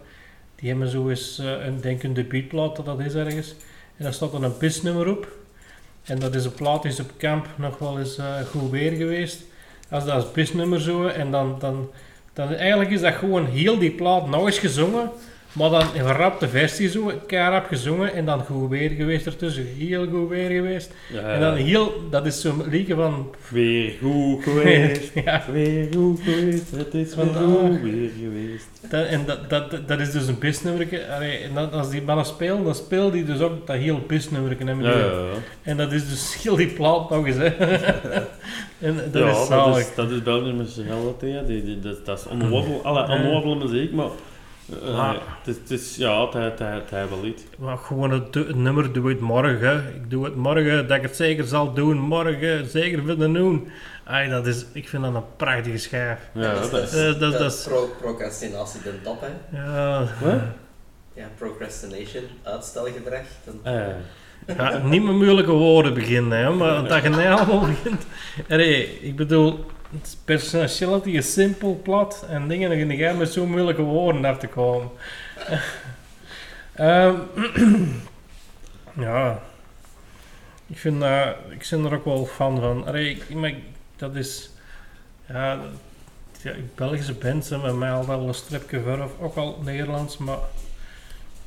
die 0.56 0.68
hebben 0.68 0.88
zo 0.88 1.08
eens 1.08 1.38
eh, 1.38 1.64
een, 1.66 1.80
denk 1.80 2.02
een 2.02 2.14
debuutplaat 2.14 2.76
dat 2.76 2.84
dat 2.84 3.00
is 3.00 3.14
ergens. 3.14 3.54
En 3.96 4.04
daar 4.04 4.12
staat 4.12 4.32
dan 4.32 4.42
een 4.42 4.56
pisnummer 4.56 5.08
op. 5.08 5.36
En 6.04 6.18
dat 6.18 6.34
is 6.34 6.44
een 6.44 6.54
plaat 6.54 6.82
die 6.82 6.90
is 6.90 7.00
op 7.00 7.10
camp 7.18 7.46
nog 7.56 7.78
wel 7.78 7.98
eens 7.98 8.18
eh, 8.18 8.40
goed 8.40 8.70
weer 8.70 8.92
geweest 8.92 9.42
als 9.90 10.04
dat 10.04 10.14
als 10.14 10.32
bisnummer 10.32 10.80
zo, 10.80 11.06
en 11.06 11.30
dan, 11.30 11.56
dan, 11.58 11.90
dan 12.32 12.54
eigenlijk 12.54 12.90
is 12.90 13.00
dat 13.00 13.14
gewoon 13.14 13.46
heel 13.46 13.78
die 13.78 13.90
plaat 13.90 14.28
nog 14.28 14.46
eens 14.46 14.58
gezongen, 14.58 15.10
maar 15.52 15.70
dan 15.70 15.82
in 15.94 16.02
verrapte 16.04 16.48
versie 16.48 16.88
zo, 16.88 17.12
keihard 17.26 17.66
gezongen 17.66 18.14
en 18.14 18.24
dan 18.24 18.44
goed 18.44 18.70
weer 18.70 18.90
geweest 18.90 19.26
ertussen, 19.26 19.66
heel 19.78 20.06
goed 20.06 20.28
weer 20.28 20.50
geweest. 20.50 20.94
Ja, 21.12 21.20
En 21.20 21.40
dan 21.40 21.54
heel, 21.54 21.92
dat 22.10 22.26
is 22.26 22.40
zo'n 22.40 22.68
liedje 22.68 22.94
van... 22.94 23.30
Weer 23.48 23.92
goed 24.02 24.42
geweest. 24.42 25.10
ja, 25.24 25.44
Weer 25.52 25.88
goed 25.94 26.20
geweest. 26.20 26.70
Het 26.70 26.94
is 26.94 27.14
weer 27.14 27.26
goed 27.26 27.80
weer 27.80 28.10
geweest. 28.20 28.68
dat, 28.90 29.06
en 29.06 29.24
dat, 29.26 29.50
dat, 29.50 29.88
dat 29.88 30.00
is 30.00 30.10
dus 30.10 30.26
een 30.26 30.38
bisnummerke. 30.38 31.12
Allee, 31.14 31.38
En 31.38 31.54
dat, 31.54 31.72
als 31.72 31.90
die 31.90 32.02
mannen 32.02 32.26
spelen, 32.26 32.64
dan 32.64 32.74
speelt 32.74 33.12
die 33.12 33.24
dus 33.24 33.40
ook 33.40 33.66
dat 33.66 33.76
heel 33.76 34.00
bisnummerke. 34.06 34.64
En, 34.64 34.82
ja, 34.82 34.98
ja. 34.98 35.24
en 35.62 35.76
dat 35.76 35.92
is 35.92 36.08
dus 36.08 36.42
heel 36.42 36.56
die 36.56 36.68
plaat 36.68 37.10
nog 37.10 37.26
eens, 37.26 37.36
hè. 37.36 37.46
en 38.88 38.96
dat 39.10 39.22
ja, 39.22 39.28
is 39.28 39.36
dat 39.36 39.46
zalig. 39.46 39.78
is, 39.78 39.94
dat 39.94 40.10
is 40.10 40.74
Sociality. 40.74 41.26
ja. 41.26 41.42
Die, 41.42 41.64
die, 41.64 41.78
dat, 41.78 42.06
dat 42.06 42.18
is 42.18 42.26
onnozele 42.26 43.56
muziek, 43.56 43.92
maar... 43.92 44.08
eh, 44.82 44.96
Maar- 44.96 45.14
het, 45.14 45.46
is, 45.46 45.56
het 45.56 45.70
is, 45.70 45.96
ja, 45.96 46.24
het, 46.24 46.32
het, 46.34 46.58
het, 46.58 46.90
het 46.90 47.08
wel 47.08 47.24
iets. 47.24 47.42
Maar 47.58 47.76
gewoon 47.78 48.10
het, 48.10 48.34
het 48.34 48.56
nummer 48.56 48.92
doe 48.92 49.08
het 49.08 49.20
morgen. 49.20 49.92
Ik 49.94 50.10
doe 50.10 50.24
het 50.24 50.34
morgen, 50.36 50.88
dat 50.88 50.96
ik 50.96 51.02
het 51.02 51.16
zeker 51.16 51.44
zal 51.44 51.72
doen. 51.72 51.98
Morgen, 51.98 52.70
zeker 52.70 53.04
willen 53.04 53.32
doen. 53.32 53.68
Ay, 54.04 54.28
dat 54.28 54.46
is, 54.46 54.64
ik 54.72 54.88
vind 54.88 55.02
dat 55.02 55.14
een 55.14 55.22
prachtige 55.36 55.78
schijf. 55.78 56.18
Ja, 56.34 56.54
dat 56.54 56.72
is... 56.72 56.94
Eh, 56.94 57.18
dat- 57.20 57.32
dat 57.32 57.52
is- 57.52 57.64
pro- 57.68 57.94
procrastinatie 58.00 58.82
ten 58.82 59.00
top, 59.02 59.20
hè. 59.20 59.58
Ja, 59.58 59.98
Wat? 60.20 60.40
Ja, 61.14 61.28
procrastination, 61.38 62.22
uitstelgedrag. 62.42 63.20
Eh, 63.62 63.86
ja, 64.56 64.78
niet 64.78 65.02
met 65.04 65.14
moeilijke 65.14 65.50
woorden 65.52 65.94
beginnen, 65.94 66.38
hè, 66.38 66.50
maar 66.50 66.88
dat 66.88 67.02
je 67.02 67.08
niet 67.08 67.18
allemaal 67.26 67.66
begint. 67.66 68.06
Ik 69.02 69.16
bedoel, 69.16 69.64
personality 70.24 71.10
is 71.10 71.32
simpel, 71.32 71.80
plat 71.82 72.26
en 72.28 72.48
dingen 72.48 72.70
en 72.72 72.96
jij 72.96 73.14
met 73.14 73.32
zo'n 73.32 73.50
moeilijke 73.50 73.82
woorden 73.82 74.24
af 74.24 74.38
te 74.38 74.46
komen. 74.46 74.88
Ehm, 76.74 77.14
ja, 79.06 79.42
ik 80.66 80.78
vind 80.78 81.00
dat, 81.00 81.34
ik 81.50 81.66
ben 81.70 81.84
er 81.84 81.94
ook 81.94 82.04
wel 82.04 82.26
fan 82.26 82.60
van. 82.60 82.96
Ik, 82.96 83.34
maar 83.34 83.54
dat 83.96 84.16
is, 84.16 84.50
ja, 85.28 85.56
dat- 86.42 86.52
Belgische 86.74 87.14
bands 87.14 87.48
bij 87.48 87.72
mij 87.72 87.90
altijd 87.90 88.18
wel 88.18 88.28
een 88.28 88.34
stripje 88.34 88.80
verf, 88.82 89.10
ook 89.20 89.36
al 89.36 89.60
Nederlands, 89.64 90.16
maar 90.18 90.38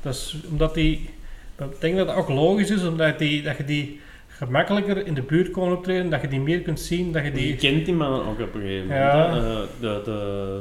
dat 0.02 0.14
is 0.14 0.36
omdat 0.50 0.74
die, 0.74 1.10
ik 1.58 1.80
denk 1.80 1.96
dat 1.96 2.06
het 2.06 2.16
ook 2.16 2.28
logisch 2.28 2.70
is, 2.70 2.84
omdat 2.84 3.18
die, 3.18 3.42
dat 3.42 3.56
je 3.56 3.64
die 3.64 4.00
gemakkelijker 4.46 5.06
in 5.06 5.14
de 5.14 5.22
buurt 5.22 5.50
kon 5.50 5.72
optreden, 5.72 6.10
dat 6.10 6.20
je 6.20 6.28
die 6.28 6.40
meer 6.40 6.60
kunt 6.60 6.80
zien, 6.80 7.12
dat 7.12 7.22
je 7.22 7.28
je 7.28 7.34
die... 7.36 7.56
kent 7.56 7.84
die 7.84 7.94
mannen 7.94 8.20
ook 8.26 8.40
op 8.40 8.54
een 8.54 8.60
gegeven 8.60 8.86
moment. 8.88 9.12
Ja. 9.12 9.36
Eh, 9.36 9.60
de, 9.80 10.00
de, 10.04 10.60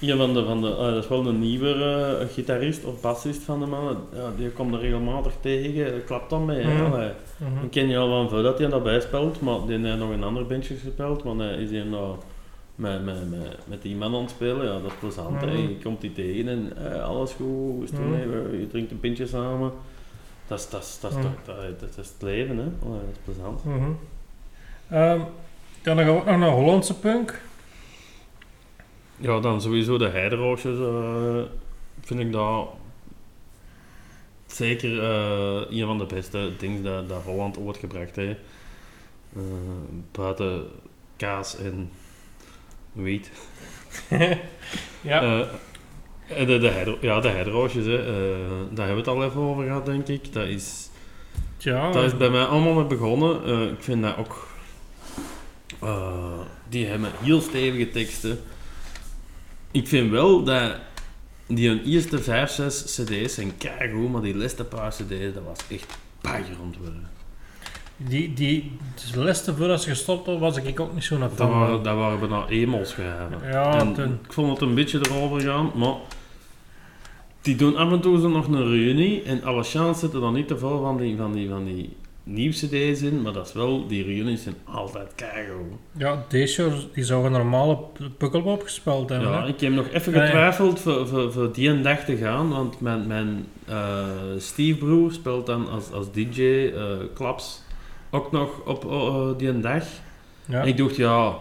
een 0.00 0.16
van 0.16 0.34
de, 0.34 0.44
van 0.44 0.60
de 0.60 0.70
eh, 0.70 0.76
dat 0.76 1.02
is 1.02 1.08
wel 1.08 1.26
een 1.26 1.38
nieuwere 1.38 2.16
eh, 2.16 2.26
gitarist 2.32 2.84
of 2.84 3.00
bassist 3.00 3.42
van 3.42 3.60
de 3.60 3.66
mannen, 3.66 3.96
ja, 4.14 4.30
die 4.36 4.50
komt 4.50 4.74
er 4.74 4.80
regelmatig 4.80 5.32
tegen, 5.40 6.04
klapt 6.04 6.30
dan 6.30 6.44
mee. 6.44 6.64
Ik 7.62 7.70
ken 7.70 7.88
je 7.88 7.98
al 7.98 8.08
van 8.08 8.28
voordat 8.28 8.58
hij 8.58 8.68
daarbij 8.68 9.00
speelt, 9.00 9.40
maar 9.40 9.58
die 9.66 9.78
heeft 9.78 9.98
nog 9.98 10.10
een 10.10 10.24
ander 10.24 10.46
bandje 10.46 10.74
gespeeld, 10.74 11.22
want 11.22 11.40
hij 11.40 11.54
is 11.56 11.70
hier 11.70 11.86
nou 11.86 12.16
met, 12.74 13.04
met, 13.04 13.30
met, 13.30 13.58
met 13.64 13.82
die 13.82 13.96
man 13.96 14.14
aan 14.14 14.20
het 14.20 14.30
spelen, 14.30 14.64
ja, 14.66 14.72
dat 14.72 14.84
is 14.90 14.98
plezant. 15.00 15.40
Mhm. 15.40 15.56
Je 15.56 15.76
komt 15.82 16.00
die 16.00 16.12
tegen 16.12 16.48
en 16.48 16.72
alles 17.02 17.32
goed, 17.32 17.82
is 17.82 17.90
Mhm. 17.90 18.10
We- 18.10 18.56
je 18.60 18.66
drinkt 18.66 18.90
een 18.90 19.00
pintje 19.00 19.26
samen. 19.26 19.72
Dat 20.46 20.58
is, 20.58 20.68
dat 20.68 20.82
is, 20.82 20.98
dat 21.00 21.12
is, 21.12 21.22
toch, 21.22 21.32
dat, 21.44 21.80
dat 21.80 21.98
is 21.98 22.08
het 22.08 22.22
leven, 22.22 22.56
hè? 22.56 22.86
Allee, 22.86 23.00
dat 23.00 23.10
is 23.12 23.18
plezant. 23.24 23.64
Mhm. 23.64 23.90
Ehm, 24.88 25.20
dan 25.82 25.96
gaan 25.96 26.06
we 26.06 26.10
ook 26.10 26.24
nog 26.24 26.38
naar 26.38 26.50
Hollandse 26.50 26.98
punk. 26.98 27.40
Ja, 29.16 29.40
dan 29.40 29.60
sowieso 29.60 29.98
de 29.98 30.08
heideroosjes, 30.08 30.78
eh, 30.78 31.42
vind 32.00 32.20
ik 32.20 32.32
dat 32.32 32.68
zeker 34.46 35.02
eh, 35.02 35.78
een 35.78 35.86
van 35.86 35.98
de 35.98 36.06
beste 36.06 36.52
dingen 36.58 36.82
dat, 36.82 37.08
dat 37.08 37.22
Holland 37.22 37.58
ooit 37.58 37.76
gebracht 37.76 38.16
heeft. 38.16 38.38
Eh, 39.36 39.42
buiten 40.12 40.66
kaas 41.16 41.56
en 41.56 41.90
wiet. 42.92 43.30
ja. 45.00 45.48
Eh, 46.28 46.46
de, 46.46 46.58
de, 46.58 46.68
hydro, 46.70 46.98
ja, 47.00 47.20
de 47.20 47.28
hydroosjes, 47.28 47.84
hè. 47.84 47.98
eh, 47.98 48.38
daar 48.70 48.86
hebben 48.86 49.04
we 49.04 49.10
het 49.10 49.20
al 49.20 49.24
even 49.24 49.40
over 49.40 49.64
gehad, 49.64 49.86
denk 49.86 50.08
ik. 50.08 50.32
Dat 50.32 50.46
is, 50.46 50.90
ja. 51.58 51.90
dat 51.92 52.04
is 52.04 52.16
bij 52.16 52.30
mij 52.30 52.44
allemaal 52.44 52.72
mee 52.74 52.84
begonnen. 52.84 53.44
Eh, 53.44 53.62
ik 53.62 53.82
vind 53.82 54.02
dat 54.02 54.16
ook... 54.16 54.46
eh, 55.80 56.38
die 56.68 56.86
hebben 56.86 57.10
heel 57.22 57.40
stevige 57.40 57.90
teksten. 57.90 58.40
Ik 59.70 59.88
vind 59.88 60.10
wel 60.10 60.42
dat 60.44 60.72
die 61.46 61.68
hun 61.68 61.84
eerste 61.84 62.22
5, 62.22 62.50
6 62.50 62.82
cd's 62.82 63.34
zijn 63.34 63.56
keigoed, 63.58 64.12
maar 64.12 64.22
die 64.22 64.36
laatste 64.36 64.64
paar 64.64 64.90
cd's, 64.90 65.34
dat 65.34 65.42
was 65.46 65.58
echt 65.70 65.98
bagger 66.20 66.56
worden. 66.78 67.08
Die, 67.96 68.32
die, 68.34 68.76
dus 68.94 69.10
de 69.12 69.24
laatste 69.24 69.54
voordat 69.56 69.82
ze 69.82 69.88
gestopt 69.88 70.26
had, 70.26 70.38
was 70.38 70.56
ik 70.56 70.80
ook 70.80 70.94
niet 70.94 71.04
zo'n 71.04 71.20
Dat 71.20 71.32
fan 71.34 71.50
waren, 71.50 71.82
dat 71.82 71.96
waren 71.96 72.18
bijna 72.20 72.46
emos 72.48 72.92
gehaven. 72.92 73.48
Ja, 73.50 73.78
En 73.78 74.20
Ik 74.24 74.32
vond 74.32 74.50
het 74.50 74.60
een 74.68 74.74
beetje 74.74 74.98
erover 74.98 75.40
gaan, 75.40 75.70
maar 75.74 75.94
die 77.46 77.56
doen 77.56 77.76
af 77.76 77.92
en 77.92 78.00
toe 78.00 78.20
zo 78.20 78.28
nog 78.28 78.46
een 78.46 78.68
reunie 78.68 79.22
en 79.22 79.42
alle 79.42 79.62
chance 79.62 80.00
zitten 80.00 80.22
er 80.22 80.32
niet 80.32 80.48
te 80.48 80.58
veel 80.58 80.80
van 80.80 80.96
die, 80.96 81.16
van 81.16 81.32
die, 81.32 81.48
van 81.48 81.64
die 81.64 81.96
nieuwe 82.22 82.54
cd's 82.54 83.02
in, 83.02 83.22
maar 83.22 83.32
dat 83.32 83.46
is 83.46 83.52
wel, 83.52 83.86
die 83.86 84.04
reunies 84.04 84.42
zijn 84.42 84.54
altijd 84.64 85.12
keigoed. 85.14 85.72
Ja, 85.92 86.24
deze 86.28 86.70
die 86.94 87.04
zou 87.04 87.26
een 87.26 87.32
normale 87.32 87.78
pukkelpop 88.18 88.62
gespeeld 88.62 89.08
hebben. 89.08 89.28
Ja, 89.28 89.42
hè. 89.42 89.48
ik 89.48 89.60
heb 89.60 89.72
nog 89.72 89.88
even 89.88 90.12
getwijfeld 90.12 90.80
voor, 90.80 91.08
voor, 91.08 91.32
voor 91.32 91.52
die 91.52 91.68
een 91.68 91.82
dag 91.82 92.04
te 92.04 92.16
gaan, 92.16 92.48
want 92.48 92.80
mijn, 92.80 93.06
mijn 93.06 93.46
eh 93.66 94.04
Steve 94.38 94.78
broer 94.78 95.12
speelt 95.12 95.46
dan 95.46 95.70
als, 95.70 95.92
als 95.92 96.12
DJ 96.12 96.72
eh 96.74 96.82
Klaps 97.14 97.62
ook 98.10 98.32
nog 98.32 98.60
op 98.64 98.84
eh, 98.84 99.38
die 99.38 99.48
een 99.48 99.60
dag. 99.60 99.84
Ja. 100.44 100.60
En 100.60 100.68
ik 100.68 100.76
dacht, 100.76 100.96
ja, 100.96 101.36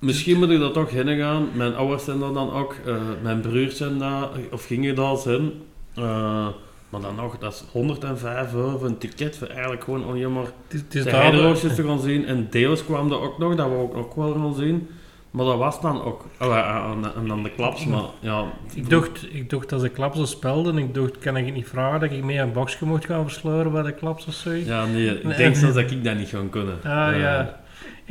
misschien 0.00 0.38
moet 0.38 0.50
ik 0.50 0.60
er 0.60 0.72
toch 0.72 0.90
heen 0.90 1.18
gaan. 1.18 1.48
Mijn 1.54 1.74
ouders 1.74 2.04
zijn 2.04 2.22
er 2.22 2.32
dan 2.32 2.52
ook, 2.52 2.74
eh, 2.86 2.94
mijn 3.22 3.40
broers 3.40 3.76
zijn 3.76 3.98
daar, 3.98 4.28
of 4.50 4.66
gingen 4.66 4.94
daar 4.94 5.16
zijn. 5.16 5.52
Eh, 5.94 6.48
maar 6.88 7.00
dan 7.00 7.14
nog, 7.14 7.38
dat 7.38 7.52
is 7.52 7.64
105 7.72 8.54
euro 8.54 8.78
voor 8.78 8.86
een 8.86 8.98
ticket 8.98 9.36
voor 9.36 9.46
eigenlijk 9.46 9.84
gewoon 9.84 10.04
alleen 10.04 10.32
maar 10.32 10.46
de 10.68 10.86
te 10.86 11.82
gaan 11.86 12.00
zien. 12.00 12.26
En 12.26 12.46
deels 12.50 12.84
kwam 12.84 13.12
er 13.12 13.20
ook 13.20 13.38
nog, 13.38 13.54
dat 13.54 13.68
we 13.68 13.74
ook, 13.74 13.96
ook 13.96 14.14
wel 14.14 14.32
gaan 14.32 14.54
zien. 14.54 14.88
Maar 15.30 15.44
dat 15.44 15.58
was 15.58 15.80
dan 15.80 16.02
ook, 16.02 16.24
oh, 16.40 16.92
en, 16.92 17.14
en 17.16 17.26
dan 17.28 17.42
de 17.42 17.50
klaps, 17.50 17.86
maar 17.86 18.02
ja. 18.20 18.44
Ik 18.74 18.90
dacht, 18.90 19.26
ik 19.32 19.50
dacht 19.50 19.72
als 19.72 19.82
de 19.82 19.88
klapsen 19.88 20.26
speelden, 20.28 20.78
ik 20.78 20.94
dacht, 20.94 21.18
kan 21.18 21.36
ik 21.36 21.52
niet 21.52 21.68
vragen 21.68 22.00
dat 22.00 22.10
ik 22.10 22.24
mee 22.24 22.38
een 22.38 22.52
boxje 22.52 22.86
mocht 22.86 23.04
gaan 23.04 23.22
versleuren 23.22 23.72
bij 23.72 23.82
de 23.82 23.92
klaps 23.92 24.26
of 24.26 24.34
zoiets? 24.34 24.68
Ja, 24.68 24.86
nee, 24.86 25.20
ik 25.20 25.36
denk 25.36 25.56
zelfs 25.56 25.74
dat 25.74 25.90
ik 25.90 26.04
dat 26.04 26.16
niet 26.16 26.28
ga 26.28 26.42
kunnen. 26.50 26.78
Ah 26.84 27.08
Eh, 27.08 27.20
ja, 27.20 27.60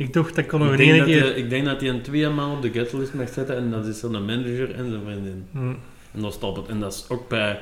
ik 0.00 0.12
dacht 0.12 0.34
dat 0.36 0.46
kon 0.46 0.60
nog 0.60 0.72
Ik 0.72 0.78
een 0.78 0.86
denk, 0.86 0.90
ene 0.90 0.98
dat 0.98 1.06
keer... 1.06 1.26
je, 1.26 1.42
ik 1.42 1.50
denk 1.50 1.64
dat 1.64 1.80
hij 1.80 1.90
een 1.90 2.02
twee 2.02 2.28
maal 2.28 2.56
op 2.56 2.62
de 2.62 2.70
getlist 2.70 3.14
mag 3.14 3.28
zetten 3.28 3.56
en 3.56 3.70
dat 3.70 3.86
is 3.86 3.98
zo'n 3.98 4.24
manager 4.24 4.74
en 4.74 4.90
zijn 4.90 5.02
vriendin. 5.04 5.46
Hm. 5.52 5.74
En 6.12 6.20
dan 6.20 6.32
stopt 6.32 6.56
het. 6.56 6.68
En 6.68 6.80
dat 6.80 6.92
is 6.92 7.04
ook 7.08 7.28
bij 7.28 7.60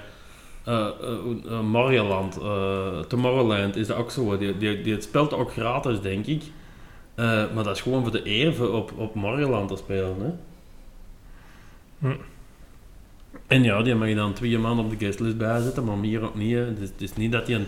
eh 0.65 0.89
eh, 1.01 1.53
eh, 1.53 1.61
Marioland, 1.61 2.37
eh, 2.37 3.01
Tomorrowland 3.01 3.77
is 3.77 3.87
dat 3.87 3.97
ook 3.97 4.11
zo. 4.11 4.39
Die, 4.39 4.57
die, 4.57 4.81
die 4.83 4.93
het 4.93 5.03
speelt 5.03 5.33
ook 5.33 5.53
gratis, 5.53 6.01
denk 6.01 6.27
ik. 6.27 6.43
Eh, 7.15 7.25
maar 7.55 7.65
dat 7.65 7.77
is 7.77 7.83
gewoon 7.83 8.03
voor 8.03 8.13
de 8.13 8.27
eer 8.27 8.55
voor 8.55 8.73
op, 8.73 8.93
op 8.97 9.15
Marioland 9.15 9.69
te 9.69 9.77
spelen. 9.77 10.17
Hè? 10.19 10.31
Hm. 12.09 12.17
En 13.47 13.63
ja, 13.63 13.83
die 13.83 13.95
mag 13.95 14.09
je 14.09 14.15
dan 14.15 14.33
twee 14.33 14.59
maanden 14.59 14.85
op 14.85 14.91
de 14.91 15.05
guestlist 15.05 15.37
bijzetten, 15.37 15.85
maar 15.85 15.97
meer 15.97 16.23
ook 16.23 16.35
niet. 16.35 16.57
Het 16.57 16.79
is, 16.81 16.89
het 16.89 17.01
is 17.01 17.17
niet 17.17 17.33
dat 17.33 17.47
hij 17.47 17.57
een, 17.57 17.67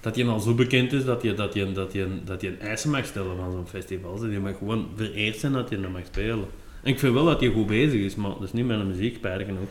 dat 0.00 0.16
hij 0.16 0.26
al 0.26 0.40
zo 0.40 0.54
bekend 0.54 0.92
is 0.92 1.04
dat 1.04 1.22
hij, 1.22 1.34
dat 1.34 1.54
hij, 1.54 1.72
dat 1.72 1.92
hij, 1.92 2.06
dat 2.24 2.40
hij 2.40 2.50
een 2.50 2.60
eisen 2.60 2.90
mag 2.90 3.04
stellen 3.06 3.36
van 3.36 3.52
zo'n 3.52 3.66
festival. 3.66 4.18
Die 4.18 4.38
mag 4.40 4.58
gewoon 4.58 4.88
vereerd 4.96 5.36
zijn 5.36 5.52
dat 5.52 5.70
hij 5.70 5.82
er 5.82 5.90
mag 5.90 6.06
spelen. 6.06 6.46
En 6.82 6.90
ik 6.92 6.98
vind 6.98 7.14
wel 7.14 7.24
dat 7.24 7.40
hij 7.40 7.48
goed 7.50 7.66
bezig 7.66 8.00
is, 8.00 8.14
maar 8.14 8.30
dat 8.30 8.42
is 8.42 8.52
niet 8.52 8.66
met 8.66 8.78
de 8.78 8.84
muziek, 8.84 9.14
spijtig 9.16 9.46
genoeg. 9.46 9.68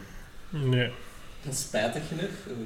Nee. 0.50 0.90
Dat 1.44 1.54
is 1.54 1.62
spijtig 1.62 2.02
genoeg. 2.08 2.30
Dat? 2.46 2.58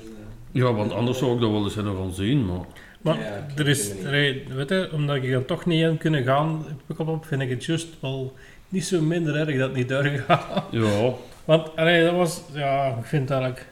Ja, 0.51 0.73
want 0.73 0.91
anders 0.91 1.17
zou 1.17 1.33
ik 1.35 1.41
dat 1.41 1.51
wel 1.51 1.63
eens 1.63 1.75
nog 1.75 1.97
gaan 1.97 2.13
zien, 2.13 2.45
maar... 2.45 2.65
Maar 3.01 3.19
Ja, 3.19 3.47
er 3.55 3.67
is, 3.67 3.93
weet 4.01 4.71
er- 4.71 4.79
je, 4.79 4.89
omdat 4.93 5.15
ik 5.15 5.31
dan 5.31 5.45
toch 5.45 5.65
niet 5.65 5.81
in 5.83 5.97
kunnen 5.97 6.23
gaan, 6.23 6.65
pukkelpop, 6.85 7.25
vind 7.25 7.41
ik 7.41 7.49
het 7.49 7.65
juist 7.65 7.88
wel 7.99 8.33
niet 8.69 8.85
zo 8.85 9.01
minder 9.01 9.35
erg 9.35 9.57
dat 9.57 9.67
het 9.67 9.77
niet 9.77 9.89
doorgaat. 9.89 10.63
Ja, 10.71 11.13
Want 11.45 11.75
allee, 11.75 12.03
dat 12.03 12.13
was, 12.15 12.41
ja, 12.53 12.88
ik 12.99 13.05
vind 13.05 13.29
het 13.29 13.39
eigenlijk 13.39 13.67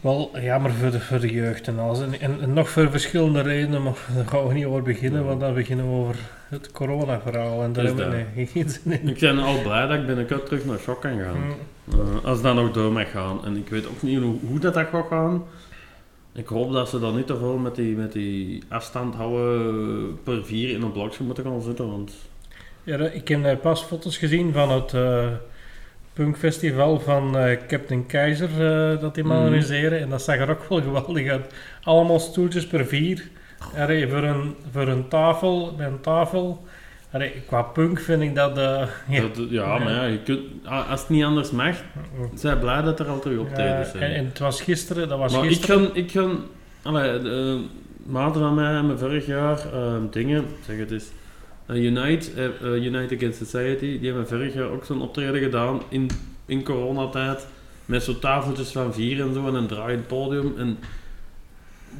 wel 0.00 0.30
jammer 0.40 0.72
voor 0.72 0.90
de, 0.90 1.00
voor 1.00 1.20
de 1.20 1.32
jeugd 1.32 1.68
en 1.68 1.78
alles. 1.78 2.00
En, 2.00 2.20
en, 2.20 2.40
en 2.40 2.52
nog 2.52 2.68
voor 2.68 2.90
verschillende 2.90 3.40
redenen, 3.40 3.82
maar 3.82 3.94
daar 4.14 4.26
gaan 4.26 4.46
we 4.46 4.54
niet 4.54 4.64
over 4.64 4.82
beginnen, 4.82 5.24
want 5.24 5.40
dan 5.40 5.54
beginnen 5.54 5.86
we 5.86 5.96
over 5.96 6.16
het 6.48 6.72
corona-verhaal. 6.72 7.62
En 7.62 7.72
daar 7.72 7.84
Is 7.84 7.90
hebben 7.90 8.10
we 8.10 8.24
nee, 8.34 8.46
geen 8.52 8.68
zin 8.70 9.00
in. 9.00 9.08
ik 9.08 9.18
ben 9.18 9.38
al 9.38 9.62
blij 9.62 9.86
dat 9.86 9.98
ik 9.98 10.06
binnenkort 10.06 10.46
terug 10.46 10.64
naar 10.64 10.78
Shock 10.78 11.00
kan 11.00 11.18
gaan. 11.20 11.36
Hm. 11.84 12.00
Eh, 12.00 12.24
als 12.24 12.42
dat 12.42 12.54
nog 12.54 12.72
door 12.72 12.92
mag 12.92 13.10
gaan. 13.10 13.44
En 13.44 13.56
ik 13.56 13.68
weet 13.68 13.86
ook 13.86 14.02
niet 14.02 14.18
hoe, 14.18 14.36
hoe 14.48 14.58
dat, 14.58 14.74
dat 14.74 14.86
gaat 14.88 15.06
gaan. 15.08 15.44
Ik 16.32 16.46
hoop 16.46 16.72
dat 16.72 16.88
ze 16.88 16.98
dan 16.98 17.16
niet 17.16 17.26
te 17.26 17.36
veel 17.36 17.56
met 17.56 17.74
die, 17.74 17.96
met 17.96 18.12
die 18.12 18.62
afstand 18.68 19.14
houden 19.14 20.18
per 20.22 20.44
vier 20.44 20.70
in 20.70 20.82
een 20.82 20.92
blokje 20.92 21.24
moeten 21.24 21.44
gaan 21.44 21.62
zitten. 21.62 21.90
Want 21.90 22.12
Ja, 22.82 22.98
ik 22.98 23.28
heb 23.28 23.44
eh, 23.44 23.56
pas 23.56 23.82
foto's 23.82 24.18
gezien 24.18 24.52
van 24.52 24.70
het 24.70 24.94
eh, 24.94 25.26
punkfestival 26.16 27.00
van 27.00 27.38
eh, 27.38 27.56
Captain 27.68 28.06
Keizer 28.06 28.48
eh, 28.50 29.00
dat 29.00 29.14
die 29.14 29.24
man 29.24 29.42
organiseren. 29.42 30.00
En 30.00 30.08
dat 30.08 30.22
zag 30.22 30.36
er 30.36 30.50
ook 30.50 30.68
wel 30.68 30.80
geweldig 30.82 31.28
uit. 31.28 31.54
Allemaal 31.82 32.20
stoeltjes 32.20 32.66
per 32.66 32.86
vier. 32.86 33.22
Allee, 33.76 34.08
voor, 34.08 34.22
een, 34.22 34.54
voor 34.72 34.88
een 34.88 35.08
tafel, 35.08 35.74
een 35.78 36.00
tafel. 36.00 36.64
Allee, 37.12 37.32
qua 37.46 37.62
punk 37.62 38.00
vind 38.00 38.22
ik 38.22 38.34
dat... 38.34 38.58
eh, 38.58 38.86
ja. 39.16 39.20
Dat- 39.20 39.50
ja, 39.50 39.78
maar 39.78 39.92
ja, 39.92 40.04
je 40.04 40.18
kunt, 40.22 40.40
a- 40.68 40.82
als 40.90 41.00
het 41.00 41.08
niet 41.08 41.24
anders 41.24 41.50
mag, 41.50 41.76
zijn 42.34 42.58
blij 42.58 42.82
dat 42.82 43.00
er 43.00 43.06
al 43.08 43.18
terug 43.18 43.38
optredens 43.38 43.90
zijn. 43.90 44.02
en, 44.02 44.14
en 44.14 44.24
het 44.24 44.38
was 44.38 44.60
gisteren, 44.60 45.08
dat 45.08 45.18
was 45.18 45.32
maar 45.32 45.44
ik 45.44 45.48
gisteren. 45.50 45.84
ga, 45.84 45.90
ik 45.94 46.38
allee, 46.82 47.20
uh, 47.20 47.60
maten 48.06 48.40
van 48.40 48.54
mij 48.54 48.72
hebben 48.74 48.98
vorig 48.98 49.26
jaar 49.26 49.58
eh, 49.72 49.94
dingen, 50.10 50.44
zeg 50.66 50.78
het 50.78 50.90
eens, 50.90 51.04
Unite, 51.68 52.30
eh, 52.36 52.44
eh, 52.74 52.84
Unite 52.84 53.14
Against 53.16 53.38
Society, 53.38 53.98
die 53.98 54.08
hebben 54.08 54.28
vorig 54.28 54.54
jaar 54.54 54.68
ook 54.70 54.84
zo'n 54.84 55.02
optreden 55.02 55.40
gedaan 55.42 55.80
in, 55.88 56.10
in 56.46 56.62
coronatijd, 56.64 57.46
met 57.84 58.02
zo'n 58.02 58.18
tafeltjes 58.18 58.70
van 58.72 58.94
vier 58.94 59.20
en 59.20 59.34
zo 59.34 59.46
en 59.46 59.54
een 59.54 59.66
draaiend 59.66 60.06
podium. 60.06 60.54
En 60.58 60.78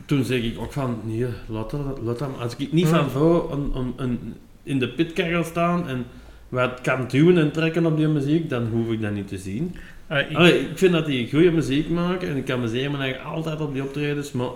toen 0.06 0.24
zeg 0.24 0.43
ik 0.43 0.59
ook 0.59 0.72
van, 0.72 1.01
nee, 1.05 1.26
laat 1.48 1.70
dat, 1.70 1.98
laat 2.02 2.18
dat. 2.18 2.28
Als 2.40 2.56
ik 2.56 2.72
niet 2.72 2.86
van 2.88 3.10
voor 3.10 3.52
een, 3.52 3.70
een, 3.74 3.93
een, 3.97 4.34
in 4.62 4.78
de 4.78 4.88
pitkar 4.88 5.28
ga 5.28 5.43
staan 5.43 5.88
en 5.88 6.05
wat 6.48 6.80
kan 6.80 7.05
duwen 7.09 7.38
en 7.38 7.51
trekken 7.52 7.86
op 7.86 7.97
die 7.97 8.09
muziek, 8.09 8.48
dan 8.48 8.66
hoef 8.66 8.90
ik 8.90 9.01
dat 9.01 9.12
niet 9.12 9.28
te 9.28 9.38
zien. 9.38 9.74
Eh, 10.06 10.30
ik- 10.30 10.36
Allee, 10.36 10.60
ik 10.60 10.78
vind 10.78 10.93
dat 10.93 11.06
die 11.06 11.30
goede 11.30 11.51
muziek 11.51 11.88
maken 11.88 12.28
en 12.28 12.36
ik 12.36 12.44
kan 12.44 12.60
me 12.60 12.97
eigen 12.98 13.22
altijd 13.24 13.60
op 13.60 13.72
die 13.72 13.82
optredens, 13.82 14.32
maar 14.32 14.48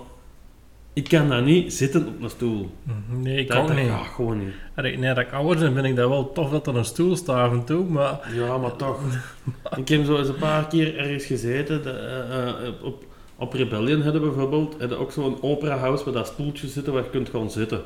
ik 1.00 1.08
kan 1.08 1.28
dat 1.28 1.44
niet 1.44 1.72
zitten 1.72 2.06
op 2.06 2.22
een 2.22 2.30
stoel. 2.30 2.70
nee, 3.08 3.38
ik 3.38 3.48
dat 3.48 3.56
ook 3.56 3.66
dat 3.66 3.76
niet. 3.76 3.90
gewoon 4.14 4.38
niet. 4.38 4.54
Allee, 4.74 4.98
nee, 4.98 5.14
dat 5.14 5.24
ik 5.24 5.32
ouder 5.32 5.58
ben, 5.58 5.74
vind 5.74 5.86
ik 5.86 5.96
dat 5.96 6.08
wel 6.08 6.32
tof 6.32 6.50
dat 6.50 6.66
er 6.66 6.76
een 6.76 6.84
stoel 6.84 7.16
staat 7.16 7.36
af 7.36 7.52
en 7.52 7.64
toe, 7.64 7.84
maar... 7.84 8.20
Ja, 8.34 8.58
maar 8.58 8.76
toch. 8.76 9.00
ik 9.76 9.88
heb 9.88 10.04
zo 10.04 10.18
eens 10.18 10.28
een 10.28 10.34
paar 10.34 10.66
keer 10.66 10.98
ergens 10.98 11.24
gezeten, 11.24 11.82
de, 11.82 11.90
eh, 11.90 12.48
eh, 12.66 12.72
op, 12.82 13.04
op 13.36 13.52
Rebellion 13.52 14.02
hadden 14.02 14.22
bijvoorbeeld, 14.22 14.76
hadden 14.78 14.98
ook 14.98 15.12
zo'n 15.12 15.42
opera 15.42 15.76
house 15.76 16.04
waar 16.04 16.14
dat 16.14 16.26
stoeltjes 16.26 16.72
zitten 16.72 16.92
waar 16.92 17.02
je 17.02 17.10
kunt 17.10 17.28
gaan 17.28 17.50
zitten. 17.50 17.80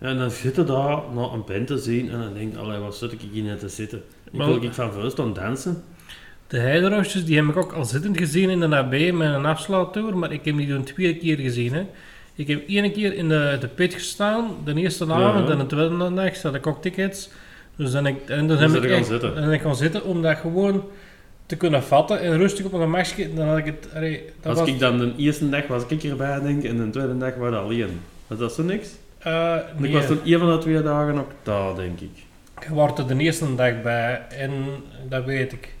Ja, 0.00 0.06
en 0.06 0.18
dan 0.18 0.30
zitten 0.30 0.66
daar 0.66 0.98
naar 1.14 1.32
een 1.32 1.44
band 1.46 1.66
te 1.66 1.78
zien 1.78 2.10
en 2.10 2.18
dan 2.20 2.34
denk 2.34 2.52
ik, 2.52 2.80
wat 2.80 2.96
zit 2.96 3.12
ik 3.12 3.20
hier 3.32 3.42
net 3.42 3.60
te 3.60 3.68
zitten? 3.68 4.02
Ik 4.24 4.32
Maar- 4.38 4.46
wil 4.46 4.62
ik 4.62 4.72
van 4.74 4.92
voor 4.92 5.10
staan 5.10 5.32
dansen. 5.32 5.82
De 6.46 6.58
heideroosjes, 6.58 7.24
die 7.24 7.36
heb 7.36 7.44
ik 7.44 7.56
ook 7.56 7.72
al 7.72 7.84
zittend 7.84 8.18
gezien 8.18 8.50
in 8.50 8.60
de 8.60 8.76
AB 8.76 9.12
met 9.12 9.34
een 9.34 9.46
afsluittour, 9.46 10.16
maar 10.16 10.32
ik 10.32 10.44
heb 10.44 10.56
die 10.56 10.68
toen 10.68 10.84
twee 10.84 11.16
keer 11.16 11.36
gezien. 11.36 11.72
Hè. 11.72 11.86
Ik 12.40 12.46
heb 12.48 12.68
één 12.68 12.92
keer 12.92 13.14
in 13.14 13.28
de, 13.28 13.56
de 13.60 13.68
pit 13.68 13.94
gestaan, 13.94 14.50
de 14.64 14.74
eerste 14.74 15.12
avond 15.12 15.50
en 15.50 15.58
de 15.58 15.66
tweede 15.66 16.14
dag 16.52 16.64
ook 16.66 16.82
tickets. 16.82 17.28
Dus 17.76 17.92
dan, 17.92 18.06
ik, 18.06 18.28
en 18.28 18.46
dan 18.46 18.56
heb 18.56 18.70
ik 18.70 18.82
gaan 18.82 18.98
echt- 18.98 19.06
zitten. 19.06 19.34
dan 19.34 19.44
ben 19.44 19.52
ik 19.52 19.60
gaan 19.60 19.76
zitten 19.76 20.04
om 20.04 20.22
dat 20.22 20.36
gewoon 20.36 20.84
te 21.46 21.56
kunnen 21.56 21.82
vatten 21.82 22.20
en 22.20 22.36
rustig 22.38 22.64
op 22.64 22.72
een 22.72 22.80
gemakje. 22.80 23.34
Dan 23.34 23.48
had 23.48 23.58
ik 23.58 23.64
het... 23.66 23.88
Allee, 23.94 24.24
dat 24.40 24.50
Als 24.50 24.58
was, 24.58 24.68
ik 24.68 24.78
dan 24.78 24.98
de 24.98 25.12
eerste 25.16 25.48
dag 25.48 25.66
was 25.66 25.82
ik 25.88 26.02
erbij 26.04 26.40
denk 26.40 26.64
en 26.64 26.76
de 26.76 26.90
tweede 26.90 27.18
dag 27.18 27.34
was 27.34 27.50
dat 27.50 27.62
alleen. 27.62 28.00
Was 28.26 28.38
dat 28.38 28.52
zo 28.52 28.62
niks? 28.62 28.88
eh, 29.18 29.56
Ik 29.80 29.92
was 29.92 30.06
toen 30.06 30.20
een 30.24 30.38
van 30.38 30.50
de 30.52 30.58
twee 30.58 30.82
dagen 30.82 31.18
ook 31.18 31.30
daar, 31.42 31.74
denk 31.74 32.00
ik. 32.00 32.10
ik 32.60 32.68
was 32.68 32.98
er 32.98 33.06
de 33.06 33.16
eerste 33.16 33.54
dag 33.54 33.82
bij 33.82 34.22
en 34.28 34.52
dat 35.08 35.24
weet 35.24 35.52
ik. 35.52 35.74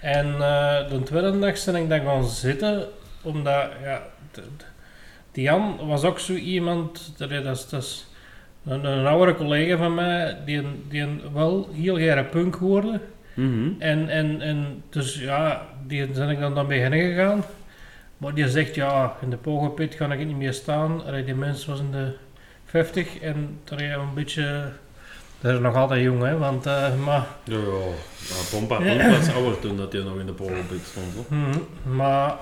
En 0.00 0.26
eh, 0.26 0.90
de 0.90 1.02
tweede 1.04 1.38
dag 1.38 1.64
ben 1.64 1.76
ik 1.76 1.88
dan 1.88 2.00
gaan 2.00 2.24
zitten, 2.28 2.84
omdat, 3.22 3.66
ja, 3.82 4.02
die 5.34 5.42
Jan 5.44 5.86
was 5.86 6.04
ook 6.04 6.18
zo 6.18 6.32
iemand, 6.32 7.14
dat 7.16 7.30
is, 7.30 7.68
dat 7.68 7.82
is, 7.82 8.06
een, 8.66 8.84
een 8.84 9.06
oudere 9.06 9.34
collega 9.36 9.76
van 9.76 9.94
mij, 9.94 10.36
die, 10.44 10.56
een- 10.58 10.84
die 10.88 11.00
een 11.02 11.20
wel 11.32 11.68
heel 11.72 11.94
graag 11.96 12.28
punk 12.28 12.54
hoorde. 12.54 13.00
Mhm. 13.34 13.68
En, 13.78 14.08
en, 14.08 14.40
en 14.40 14.82
dus 14.90 15.18
ja, 15.20 15.66
die 15.86 16.06
ben 16.06 16.28
ik 16.30 16.40
dan, 16.40 16.54
dan 16.54 16.66
bij 16.66 16.78
hen 16.78 16.92
gegaan. 16.92 17.44
Maar 18.18 18.34
die 18.34 18.48
zegt, 18.48 18.74
ja, 18.74 19.16
in 19.20 19.30
de 19.30 19.36
Pogenpit 19.36 19.94
ga 19.94 20.12
ik 20.12 20.26
niet 20.26 20.36
meer 20.36 20.52
staan. 20.52 21.04
Allee, 21.06 21.24
die 21.24 21.34
mens 21.34 21.66
was 21.66 21.78
in 21.80 21.90
de 21.90 22.12
50 22.64 23.18
en 23.18 23.58
daar 23.64 23.80
is 23.80 23.94
een 23.94 24.14
beetje... 24.14 24.68
Dat 25.40 25.52
is 25.54 25.60
nog 25.60 25.74
altijd 25.76 26.02
jong, 26.02 26.22
hè, 26.22 26.38
want... 26.38 26.66
eh, 26.66 26.94
maar, 27.04 27.26
Ja, 27.44 27.56
ja. 27.56 27.58
ja 28.28 28.34
Pompa 28.50 28.76
Pompa 28.76 29.10
was 29.10 29.32
ouder 29.34 29.58
toen 29.58 29.76
dat 29.76 29.92
hij 29.92 30.02
nog 30.02 30.18
in 30.18 30.26
de 30.26 30.32
Pogelpit 30.32 30.80
stond. 30.90 31.14
Hoor. 31.14 31.38
mhm, 31.38 31.58
maar, 31.96 32.34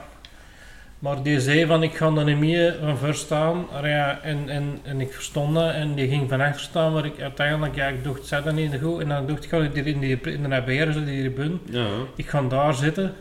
maar 1.03 1.23
die 1.23 1.41
zei 1.41 1.67
van, 1.67 1.83
ik 1.83 1.95
ga 1.95 2.07
er 2.17 2.25
niet 2.25 2.39
meer 2.39 2.77
van 2.81 2.97
voor 2.99 3.15
staan. 3.15 3.67
Ah, 3.73 3.87
Ja, 3.87 4.21
en, 4.23 4.49
en, 4.49 4.79
en 4.83 5.01
ik 5.01 5.13
verstond 5.13 5.55
dat 5.55 5.73
en 5.73 5.95
die 5.95 6.09
ging 6.09 6.29
van 6.29 6.41
achter 6.41 6.61
staan, 6.61 6.93
waar 6.93 7.05
ik 7.05 7.21
uiteindelijk, 7.21 7.75
ja, 7.75 7.87
ik 7.87 8.05
dacht, 8.05 8.27
zet 8.27 8.45
dat 8.45 8.55
niet 8.55 8.79
goed. 8.83 9.01
En 9.01 9.09
dan 9.09 9.27
dacht 9.27 9.45
ik, 9.45 9.51
ga 9.51 9.57
ik 9.59 9.75
hier 9.75 9.87
in, 9.87 10.01
die, 10.01 10.21
in 10.21 10.43
de 10.43 10.49
nabijers, 10.49 10.95
die 10.95 11.05
hier 11.21 11.33
bun. 11.33 11.61
Ja, 11.71 11.87
Ik 12.17 12.29
ga 12.29 12.43
daar 12.43 12.75
zitten. 12.75 13.15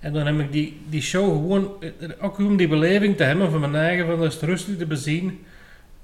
En 0.00 0.12
dan 0.12 0.26
heb 0.26 0.38
ik 0.40 0.52
die, 0.52 0.80
die 0.88 1.02
show 1.02 1.24
gewoon, 1.32 1.70
eh, 1.80 2.08
ook 2.20 2.38
om 2.38 2.56
die 2.56 2.68
beleving 2.68 3.16
te 3.16 3.24
hebben 3.24 3.50
van 3.50 3.60
mijn 3.60 3.76
eigen, 3.76 4.06
van 4.06 4.18
dat 4.18 4.32
is 4.32 4.40
rustig 4.40 4.76
te 4.76 4.86
bezien. 4.86 5.44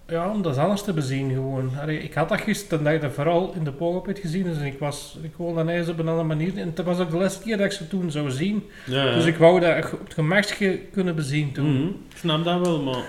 Ja, 0.08 0.30
om 0.30 0.42
dat 0.42 0.58
anders 0.58 0.82
te 0.82 0.92
bezien 0.92 1.30
gewoon. 1.30 1.70
Allee, 1.80 1.98
ik 1.98 2.14
had 2.14 2.28
dat 2.28 2.40
gisteren 2.40 2.84
de 2.84 2.98
dag 2.98 3.12
vooral 3.14 3.52
in 3.56 3.64
de 3.64 3.72
Pogelpit 3.72 4.18
gezien, 4.18 4.42
dus 4.42 4.58
ik 4.58 4.78
was, 4.78 5.18
ik 5.22 5.32
woonde 5.36 5.54
dan 5.54 5.68
eens 5.68 5.88
op 5.88 5.98
een 5.98 6.08
andere 6.08 6.26
manier. 6.26 6.56
En 6.58 6.72
het 6.74 6.82
was 6.84 6.98
ook 6.98 7.10
de 7.10 7.16
laatste 7.16 7.42
keer 7.42 7.56
dat 7.56 7.66
ik 7.66 7.72
ze 7.72 7.88
toen 7.88 8.10
zou 8.10 8.30
zien. 8.30 8.64
ja. 8.86 9.04
ja. 9.04 9.14
Dus 9.14 9.24
ik 9.24 9.36
wou 9.36 9.60
dat 9.60 9.92
op 9.92 10.04
het 10.04 10.14
gemakje 10.14 10.78
kunnen 10.78 11.14
bezien 11.14 11.52
toen. 11.52 11.72
Mhm, 11.74 11.86
Ik 11.86 12.16
snap 12.16 12.44
dat 12.44 12.60
wel, 12.60 12.82
maar 12.82 13.02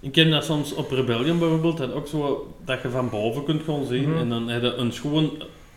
ik 0.00 0.12
ken 0.12 0.30
dat 0.30 0.44
soms 0.44 0.74
op 0.74 0.90
Rebellion 0.90 1.38
bijvoorbeeld, 1.38 1.76
dat 1.76 1.92
ook 1.92 2.06
zo 2.06 2.54
dat 2.64 2.82
je 2.82 2.90
van 2.90 3.10
boven 3.10 3.44
kunt 3.44 3.62
gaan 3.62 3.84
zien 3.86 4.08
Mhm. 4.10 4.18
en 4.18 4.28
dan 4.28 4.48
heb 4.48 4.62
je 4.62 4.74
een 4.74 4.92
schoon 4.92 5.30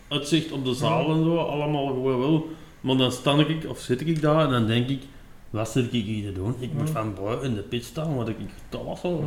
uitzicht 0.08 0.52
op 0.52 0.64
de 0.64 0.74
zaal 0.74 1.10
en 1.10 1.24
zo, 1.24 1.36
allemaal 1.36 1.86
gewoon 1.86 2.18
wel. 2.20 2.48
Maar 2.80 2.96
dan 2.96 3.12
sta 3.12 3.34
ik, 3.38 3.64
of 3.68 3.78
zit 3.78 4.00
ik 4.00 4.20
daar 4.20 4.44
en 4.44 4.50
dan 4.50 4.66
denk 4.66 4.88
ik, 4.88 5.00
wat 5.50 5.68
zit 5.68 5.92
ik 5.92 6.04
hier 6.04 6.24
te 6.24 6.32
doen? 6.32 6.54
Ik 6.58 6.72
moet 6.72 6.82
Mhm. 6.82 6.92
van 6.92 7.14
boven 7.14 7.42
in 7.42 7.54
de 7.54 7.60
pit 7.62 7.84
staan, 7.84 8.16
wat 8.16 8.28
ik 8.28 8.36
dat 8.68 8.82
was 8.84 9.02
al. 9.02 9.22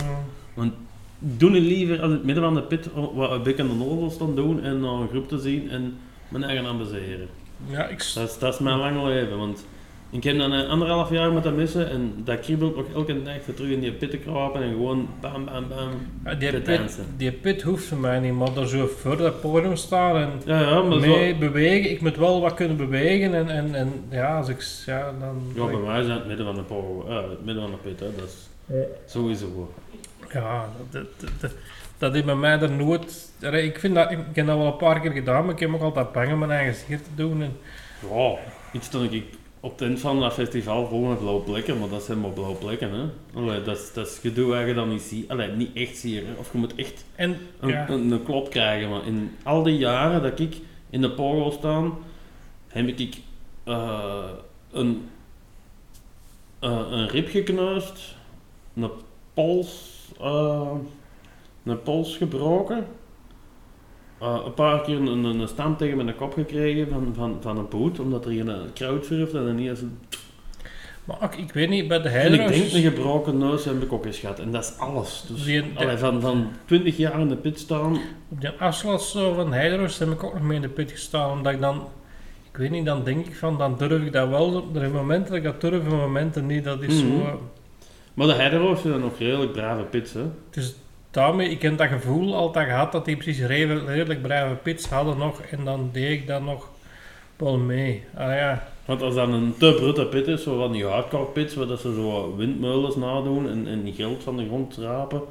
Ja. 1.22 1.28
Doe 1.38 1.52
het 1.52 1.64
liever 1.64 2.02
aan 2.02 2.12
het 2.12 2.24
midden 2.24 2.44
van 2.44 2.54
de 2.54 2.62
pit, 2.62 2.90
wat 3.14 3.32
een 3.32 3.44
beetje 3.44 3.64
aan 3.64 3.70
de 3.70 3.76
noordel 3.76 4.10
staan 4.10 4.36
doen 4.36 4.64
en 4.64 4.80
naar 4.80 4.92
een 4.92 5.08
groep 5.08 5.28
te 5.28 5.40
zien 5.40 5.70
en 5.70 5.98
mijn 6.30 6.44
eigen 6.44 6.66
amuseren. 6.66 7.28
Ja, 7.70 7.88
ik, 7.88 8.12
Dat 8.14 8.30
is, 8.30 8.38
dat 8.40 8.54
is 8.54 8.60
mijn 8.60 8.78
lange 8.78 9.08
leven, 9.08 9.38
want 9.38 9.66
ik 10.10 10.24
heb 10.24 10.38
dan 10.38 10.52
een 10.52 10.68
anderhalf 10.68 11.10
jaar 11.10 11.32
moeten 11.32 11.56
missen 11.56 11.90
en 11.90 12.14
dat 12.24 12.40
kriebelt 12.40 12.76
nog 12.76 12.86
elke 12.94 13.24
dag 13.24 13.42
voor 13.42 13.54
terug 13.54 13.70
in 13.70 13.80
die 13.80 13.92
pit 13.92 14.12
te 14.12 14.18
krapen 14.18 14.62
en 14.62 14.70
gewoon 14.70 15.08
bam 15.22 15.46
bam 15.46 15.68
bam. 15.68 15.90
ja, 16.26 16.34
die, 16.34 16.50
te 16.50 16.62
pit, 16.62 16.78
dansen. 16.78 17.06
die 17.18 17.32
pit 17.32 17.62
hoeft 17.62 17.86
voor 17.86 17.98
mij 17.98 18.20
niet, 18.20 18.34
maar 18.34 18.54
daar 18.54 18.68
zo 18.68 18.88
voor 18.88 19.18
dat 19.18 19.42
podium 19.42 19.76
staan 19.76 20.16
en 20.16 20.30
Ja, 20.46 20.62
ja, 20.62 20.82
maar 20.82 21.00
mee 21.00 21.32
zo, 21.32 21.38
bewegen. 21.40 21.92
Ik 21.92 22.02
moet 22.02 22.18
wel 22.18 22.42
wat 22.42 22.54
kunnen 22.54 22.78
bewegen 22.78 23.34
en, 23.34 23.50
en, 23.50 23.76
en 23.76 23.94
ja, 24.10 24.38
als 24.38 24.48
ik, 24.48 24.62
ja, 24.86 25.14
dan... 25.20 25.42
ja, 25.56 25.66
bij 25.66 25.80
mij 25.80 26.02
is 26.02 26.08
het 26.08 26.28
midden 26.28 26.46
van 26.46 26.56
de 26.56 26.62
power, 26.62 27.18
eh, 27.18 27.30
het 27.30 27.46
midden 27.46 27.64
van 27.64 27.72
de 27.72 27.90
pit, 27.90 28.00
hè, 28.00 28.08
dat 28.16 28.26
is 28.26 28.50
sowieso 29.06 29.46
goed. 29.56 29.70
Ja, 30.34 30.70
dat, 30.92 31.06
dat, 31.40 31.52
dat, 31.98 32.16
is 32.16 32.24
bij 32.24 32.36
mij 32.36 32.60
er 32.60 32.72
nooit... 32.72 33.32
Ik, 33.40 33.80
vind 33.80 33.96
dat, 33.96 34.12
ik 34.12 34.18
heb 34.34 34.46
dat 34.46 34.58
wel 34.58 34.66
een 34.66 34.78
paar 34.78 35.00
keer 35.00 35.12
gedaan, 35.12 35.46
maar 35.46 35.54
ik 35.54 35.60
heb 35.60 35.74
ook 35.74 35.82
altijd 35.82 36.12
bang 36.12 36.32
om 36.32 36.40
mijn 36.40 36.52
eigen 36.52 36.74
gezicht 36.74 37.04
te 37.04 37.16
doen. 37.16 37.42
En, 37.42 37.58
Ja, 38.10 38.36
iets 38.74 38.88
stond 38.88 39.14
ik 39.14 39.26
op 39.62 39.72
het 39.72 39.82
eind 39.82 40.00
van 40.00 40.20
dat 40.20 40.34
festival 40.34 40.88
vol 40.88 41.02
met 41.02 41.20
blauwe 41.20 41.42
plekken, 41.42 41.80
maar 41.80 41.90
dat 41.90 42.04
zijn 42.04 42.20
maar 42.20 42.30
blauwe 42.30 42.56
plekken, 42.56 42.92
hè. 42.92 43.06
Allee, 43.40 43.62
dat 43.62 43.78
is, 43.78 43.94
dat 43.94 44.08
is 44.08 44.18
gedoe 44.18 44.50
waar 44.50 44.68
je 44.68 44.74
dan 44.74 44.90
niet 44.90 45.02
ziet, 45.02 45.30
allee, 45.30 45.52
niet 45.52 45.76
echt 45.76 45.98
zie 45.98 46.14
je, 46.14 46.24
of 46.38 46.52
je 46.52 46.58
moet 46.58 46.76
echt 46.76 47.06
en 47.16 47.38
een, 47.60 47.70
ja, 47.70 47.90
een, 47.90 48.12
een 48.12 48.24
klop 48.24 48.50
krijgen. 48.50 48.90
Maar 48.90 49.06
in 49.06 49.36
al 49.44 49.64
die 49.64 49.78
jaren 49.78 50.22
dat 50.22 50.40
ik 50.40 50.56
in 50.90 51.02
de 51.02 51.12
polo 51.12 51.52
staan, 51.52 51.98
heb 52.68 52.88
ik 52.88 53.18
eh, 53.64 54.30
een, 54.72 55.10
eh, 56.60 56.88
een 56.90 57.08
rib 57.08 57.30
gekneusd, 57.30 58.16
een 58.76 58.90
pols, 59.34 59.91
eh, 60.22 60.72
een 61.64 61.82
pols 61.82 62.18
gebroken, 62.18 62.86
eh, 64.20 64.40
een 64.46 64.54
paar 64.54 64.82
keer 64.82 64.96
een, 64.96 65.24
een, 65.24 65.48
stam 65.48 65.78
tegen 65.78 65.98
mijn 65.98 66.16
kop 66.16 66.34
gekregen 66.34 66.88
van, 66.90 67.14
van, 67.16 67.38
van 67.42 67.58
een 67.58 67.68
poot, 67.68 68.00
omdat 68.00 68.26
er 68.26 68.40
een 68.50 68.74
kruid 68.74 69.06
surfde 69.06 69.38
en 69.40 69.56
niet 69.56 69.70
eens 69.70 69.82
een... 69.82 69.98
maar 71.04 71.34
ik 71.38 71.54
weet 71.54 71.70
niet, 71.70 71.88
bij 71.88 72.02
de 72.02 72.10
En 72.10 72.34
ik 72.34 72.48
denk 72.48 72.74
een 72.74 72.82
gebroken 72.82 73.38
neus 73.38 73.66
heb 73.66 73.82
ik 73.82 73.94
ook 73.94 74.06
eens 74.06 74.20
gehad. 74.20 74.40
En 74.40 74.52
dat 74.52 74.64
is 74.64 74.78
alles. 74.78 75.24
Dus, 75.28 75.44
Die- 75.44 75.64
allee, 75.76 75.98
van, 75.98 76.22
van 76.22 76.48
20 76.66 76.98
jaar 76.98 77.20
in 77.20 77.28
de 77.28 77.36
pit 77.36 77.60
staan, 77.60 77.98
Op 78.30 78.42
die 78.42 78.50
afslag 78.50 79.12
van 79.12 79.54
Hydro's 79.54 80.00
heb 80.00 80.10
ik 80.10 80.24
ook 80.24 80.34
nog 80.34 80.44
mee 80.44 80.56
in 80.56 80.62
de 80.62 80.70
pit 80.70 80.92
gestaan, 80.92 81.32
omdat 81.32 81.54
ik 81.54 81.62
dan... 81.62 81.88
Ik 82.52 82.58
weet 82.58 82.70
niet, 82.70 82.86
dan 82.86 83.04
denk 83.04 83.26
ik 83.26 83.36
van, 83.36 83.58
dan 83.58 83.76
durf 83.78 84.02
ik 84.04 84.12
dat 84.14 84.30
wel. 84.30 84.56
Er 84.74 84.80
zijn 84.80 84.92
momenten 84.92 85.28
dat 85.30 85.38
ik 85.38 85.44
dat 85.44 85.62
durf 85.62 85.84
en 85.84 85.96
momenten 85.96 86.46
niet. 86.46 86.64
Dat 86.64 86.82
is 86.82 87.04
Mhm. 87.04 87.12
zo... 87.20 87.42
Maar 88.14 88.28
de 88.28 88.34
Heideroos 88.34 88.82
zijn 88.82 89.00
nog 89.00 89.18
redelijk 89.18 89.52
brave 89.52 89.84
pits, 89.84 90.14
hè? 90.14 90.24
Dus 90.50 90.76
daarmee, 91.12 91.50
ik 91.50 91.62
heb 91.62 91.78
dat 91.78 91.88
gevoel 91.88 92.36
altijd 92.36 92.68
gehad 92.68 92.92
dat 92.92 93.06
die 93.06 93.18
precies 93.18 93.46
redelijk, 93.46 93.88
redelijk 93.88 94.22
brave 94.22 94.56
pits 94.56 94.90
hadden 94.90 95.18
nog. 95.18 95.42
En 95.42 95.66
dan 95.66 95.90
deed 95.92 96.12
ik 96.12 96.28
dat 96.28 96.42
nog 96.42 96.70
wel 97.36 97.58
mee. 97.58 98.04
Ah 98.16 98.34
ja, 98.34 98.68
Want 98.86 99.02
als 99.02 99.16
dat 99.16 99.28
een 99.28 99.54
te 99.58 99.74
brute 99.74 100.06
pit 100.06 100.28
is, 100.28 100.44
zo 100.44 100.58
van 100.58 100.72
die 100.72 100.86
hardcore 100.86 101.26
pits, 101.26 101.56
waar 101.56 101.68
dat 101.68 101.80
ze 101.80 101.94
zo 101.94 102.36
windmeulens 102.36 102.96
nadoen 102.96 103.50
en, 103.50 103.68
en 103.68 103.94
geld 103.94 104.24
van 104.24 104.38
de 104.38 104.46
grond 104.46 104.78
rapen, 104.78 105.22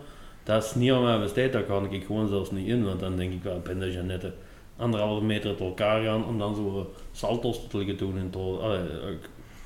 dat 0.42 0.64
is 0.64 0.74
niet 0.74 0.92
aan 0.92 1.02
mij 1.02 1.18
besteed, 1.18 1.52
daar 1.52 1.62
kan 1.62 1.92
ik 1.92 2.04
gewoon 2.04 2.28
zelfs 2.28 2.50
niet 2.50 2.68
in, 2.68 2.84
want 2.84 3.00
dan 3.00 3.16
denk 3.16 3.32
ik 3.32 3.42
wel, 3.42 3.60
ben 3.60 3.78
de 3.78 3.92
Jeannette 3.92 4.32
anderhalve 4.80 5.24
meter 5.24 5.50
uit 5.50 5.60
elkaar 5.60 6.02
gaan 6.02 6.24
en 6.28 6.38
dan 6.38 6.54
zo 6.54 6.90
salto's 7.12 7.68
te 7.68 7.78
liggen 7.78 7.96
doen 7.96 8.16
in 8.18 8.24
het. 8.24 8.36
Allee, 8.36 8.80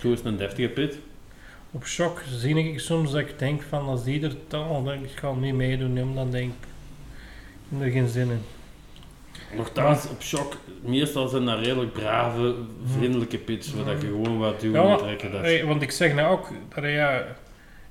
zo 0.01 0.12
is 0.12 0.24
een 0.24 0.36
deftige 0.36 0.69
pit. 0.69 0.99
Op 1.74 1.86
shock 1.86 2.22
zie 2.30 2.72
ik 2.72 2.80
soms 2.80 3.10
dat 3.10 3.20
ik 3.20 3.38
denk 3.38 3.62
van 3.68 3.86
als 3.88 4.05
die 4.05 4.22
er 4.22 4.32
dan, 4.48 4.84
dan 4.84 4.94
ik 4.94 5.10
ga 5.14 5.32
niet 5.32 5.55
meedoen, 5.55 6.14
dan 6.14 6.30
denk 6.30 6.51
ik, 6.51 6.66
ik 7.70 7.78
heb 7.78 7.80
er 7.86 7.92
geen 7.92 8.09
zin 8.09 8.30
in. 8.30 8.40
Nogthans, 9.56 10.09
op 10.09 10.22
shock, 10.22 10.56
meestal 10.80 11.28
zijn 11.28 11.44
dat 11.44 11.59
redelijk 11.59 11.92
brave, 11.92 12.55
vriendelijke 12.86 13.38
pits, 13.38 13.74
waar 13.74 13.84
dat 13.84 14.01
je 14.02 14.06
gewoon 14.06 14.38
wat 14.38 14.60
duwen 14.60 14.82
Ja, 14.88 14.96
trekken. 14.96 15.32
Dat 15.32 15.44
is- 15.44 15.62
want 15.62 15.82
ik 15.82 15.90
zeg 15.90 16.14
nou 16.14 16.32
ook, 16.32 16.48
allee, 16.74 16.92
ja, 16.92 17.24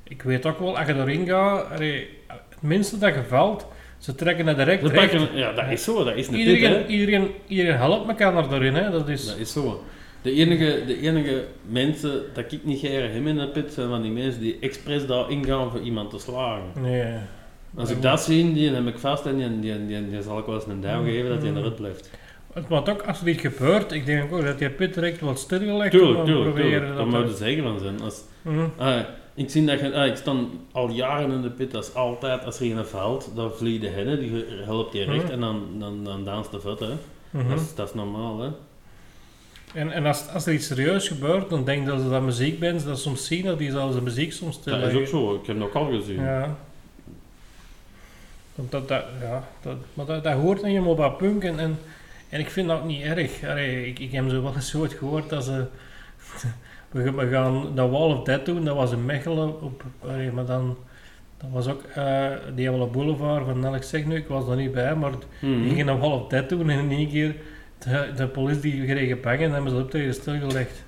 ik 0.04 0.22
weet 0.22 0.46
ook 0.46 0.60
wel, 0.60 0.78
als 0.78 0.88
je 0.88 0.94
erin 0.94 1.28
gaat, 1.28 1.80
het 1.80 2.62
minste 2.62 2.98
dat 2.98 3.14
je 3.14 3.24
valt, 3.28 3.66
ze 3.98 4.16
trekken 4.16 4.48
het 4.48 4.58
direct 4.58 4.94
pakken- 4.94 5.36
ja, 5.38 5.52
dat 5.54 5.66
is 5.72 5.84
zo, 5.84 6.04
dat 6.04 6.16
is 6.16 6.28
een 6.28 6.34
pit, 6.34 6.46
iedereen, 6.88 7.32
iedereen 7.48 7.78
helpt 7.78 8.08
elkaar 8.08 8.52
erin, 8.54 8.74
hè. 8.76 8.92
Dat 8.92 9.10
is... 9.10 9.26
Dat 9.26 9.38
is 9.38 9.52
zo. 9.52 9.84
De 10.24 10.32
enige, 10.32 10.84
de 10.88 11.00
enige 11.02 11.46
mensen 11.70 12.22
dat 12.34 12.52
ik 12.52 12.64
niet 12.64 12.80
graag 12.80 13.12
heb 13.14 13.26
in 13.26 13.38
de 13.38 13.48
pit 13.48 13.74
zijn 13.74 13.90
van 13.90 14.02
die 14.02 14.12
mensen 14.12 14.42
die 14.42 14.58
expres 14.60 15.06
daar 15.08 15.30
ingaan 15.32 15.72
voor 15.72 15.80
iemand 15.80 16.10
te 16.10 16.20
slagen. 16.20 16.64
Nee. 16.82 17.14
Als 17.76 17.90
ik 17.90 18.02
dat 18.02 18.22
zie, 18.22 18.54
die 18.54 18.70
heb 18.70 18.88
ik 18.88 18.98
vast 18.98 19.26
en 19.26 19.38
die, 19.38 19.60
die, 19.60 19.86
die, 19.88 20.10
die 20.10 20.22
zal 20.22 20.38
ik 20.40 20.46
wel 20.46 20.56
eens 20.56 20.66
een 20.66 20.82
duw 20.82 21.00
Mm. 21.00 21.06
geven 21.06 21.30
dat 21.30 21.42
hij 21.42 21.52
eruit 21.52 21.76
blijft. 21.76 22.10
Het 22.54 22.68
wordt 22.68 22.90
ook, 22.90 23.02
als 23.02 23.22
er 23.22 23.28
iets 23.28 23.42
gebeurt, 23.42 23.92
ik 23.92 24.06
denk 24.06 24.34
ook 24.34 24.44
dat 24.46 24.60
je 24.60 24.70
pit 24.70 24.94
direct 24.94 25.20
wordt 25.20 25.40
stilgelegd. 25.40 25.92
Tuurlijk, 25.92 26.20
om 26.20 26.26
tuurlijk, 26.26 26.54
proberen 26.54 26.80
tuurlijk. 26.88 27.12
Dat 27.12 27.22
moet 27.22 27.30
je 27.30 27.36
zeker 27.36 27.64
van 27.64 27.80
zijn. 27.80 28.02
Als, 28.02 28.22
Mhm. 28.42 28.66
ah, 28.78 29.00
ik 29.34 29.50
zie 29.50 29.66
dat 29.66 29.80
je, 29.80 29.94
ah, 29.94 30.06
ik 30.06 30.16
sta 30.16 30.34
al 30.72 30.90
jaren 30.90 31.32
in 31.32 31.42
de 31.42 31.50
pit, 31.50 31.72
dat 31.72 31.84
is 31.84 31.94
altijd, 31.96 32.46
als 32.46 32.60
er 32.60 32.78
een 32.78 32.86
valt, 32.86 33.32
dan 33.36 33.52
vliegt 33.52 33.82
de 33.82 33.88
henne, 33.90 34.18
die 34.20 34.46
helpt 34.66 34.94
je 34.94 35.04
recht 35.04 35.24
Mhm. 35.24 35.32
en 35.32 35.40
dan, 35.40 35.66
dan, 35.80 36.04
dan 36.04 36.24
danst 36.24 36.52
de 36.52 36.60
vet, 36.60 36.80
hè. 36.80 36.94
Mhm. 37.30 37.50
dat, 37.50 37.60
is, 37.60 37.76
dat 37.76 37.88
is 37.88 37.94
normaal, 37.94 38.40
hè. 38.42 38.50
En, 39.74 39.92
en 39.92 40.06
als, 40.06 40.28
als 40.34 40.46
er 40.46 40.54
iets 40.54 40.68
serieus 40.68 41.08
gebeurt, 41.08 41.50
dan 41.50 41.64
denk 41.66 41.82
ik 41.82 41.88
dat 41.88 42.02
ze 42.02 42.10
dat 42.10 42.22
muziek 42.22 42.60
bent, 42.60 42.86
dat 42.86 43.00
soms 43.00 43.28
zien 43.28 43.46
dat 43.46 43.58
die 43.58 43.72
zelfs 43.72 43.96
de 43.96 44.02
muziek 44.02 44.32
soms 44.34 44.64
Dat 44.64 44.82
is 44.82 44.94
ook 44.96 45.08
zo, 45.08 45.36
ik 45.36 45.46
heb 45.46 45.56
het 45.56 45.66
ook 45.66 45.74
al 45.74 45.86
gezien. 45.86 46.22
Ja. 46.22 46.56
Want 48.56 48.72
dat, 48.72 48.88
dat, 48.88 49.04
ja, 49.22 49.44
dat, 49.62 49.76
maar 49.94 50.06
dat, 50.06 50.24
dat 50.24 50.34
hoort 50.34 50.58
niet 50.62 50.72
helemaal 50.72 50.96
bij 50.96 51.10
punk 51.12 51.44
en, 51.44 51.60
en, 51.60 51.80
en 52.30 52.40
ik 52.40 52.50
vind 52.50 52.68
dat 52.68 52.86
niet 52.86 53.02
erg. 53.04 53.44
Allee, 53.44 53.88
ik, 53.88 54.00
ik 54.00 54.12
heb 54.12 54.30
zo 54.30 54.42
wel 54.42 54.56
eens 54.56 54.76
ooit 54.76 54.94
gehoord 54.94 55.30
dat 55.30 55.44
ze... 55.44 55.66
we, 56.92 57.28
gaan- 57.32 57.72
dat 57.76 57.90
Wall 57.90 58.12
of 58.12 58.24
Death 58.24 58.46
doen, 58.46 58.66
dat 58.66 58.76
was 58.76 58.92
in 58.92 59.06
Mechelen, 59.06 59.62
op, 59.62 59.84
allee, 60.02 60.32
maar 60.32 60.46
dan... 60.46 60.78
Dat 61.38 61.50
was 61.52 61.68
ook 61.68 61.82
uh, 61.98 62.28
die 62.56 62.70
hele 62.70 62.86
boulevard 62.88 63.46
van 63.46 63.60
Nelk 63.60 63.84
zeg 63.84 64.06
nu, 64.06 64.16
ik 64.16 64.28
was 64.28 64.48
er 64.48 64.56
niet 64.56 64.72
bij, 64.72 64.96
maar 64.96 65.12
Mhm. 65.42 65.62
die 65.62 65.70
gingen 65.70 65.88
een 65.88 66.00
Wall 66.00 66.12
of 66.12 66.28
Death 66.28 66.50
doen 66.50 66.70
en 66.70 66.80
in 66.80 66.92
één 66.92 67.10
keer 67.10 67.36
de, 67.86 68.08
de 68.16 68.28
politie 68.28 68.72
die 68.72 68.86
kregen 68.86 69.20
pakken 69.20 69.46
en 69.46 69.52
hebben 69.54 69.72
ze 69.72 69.78
op 69.78 69.92
tegen 69.92 70.14
stilgelegd. 70.14 70.84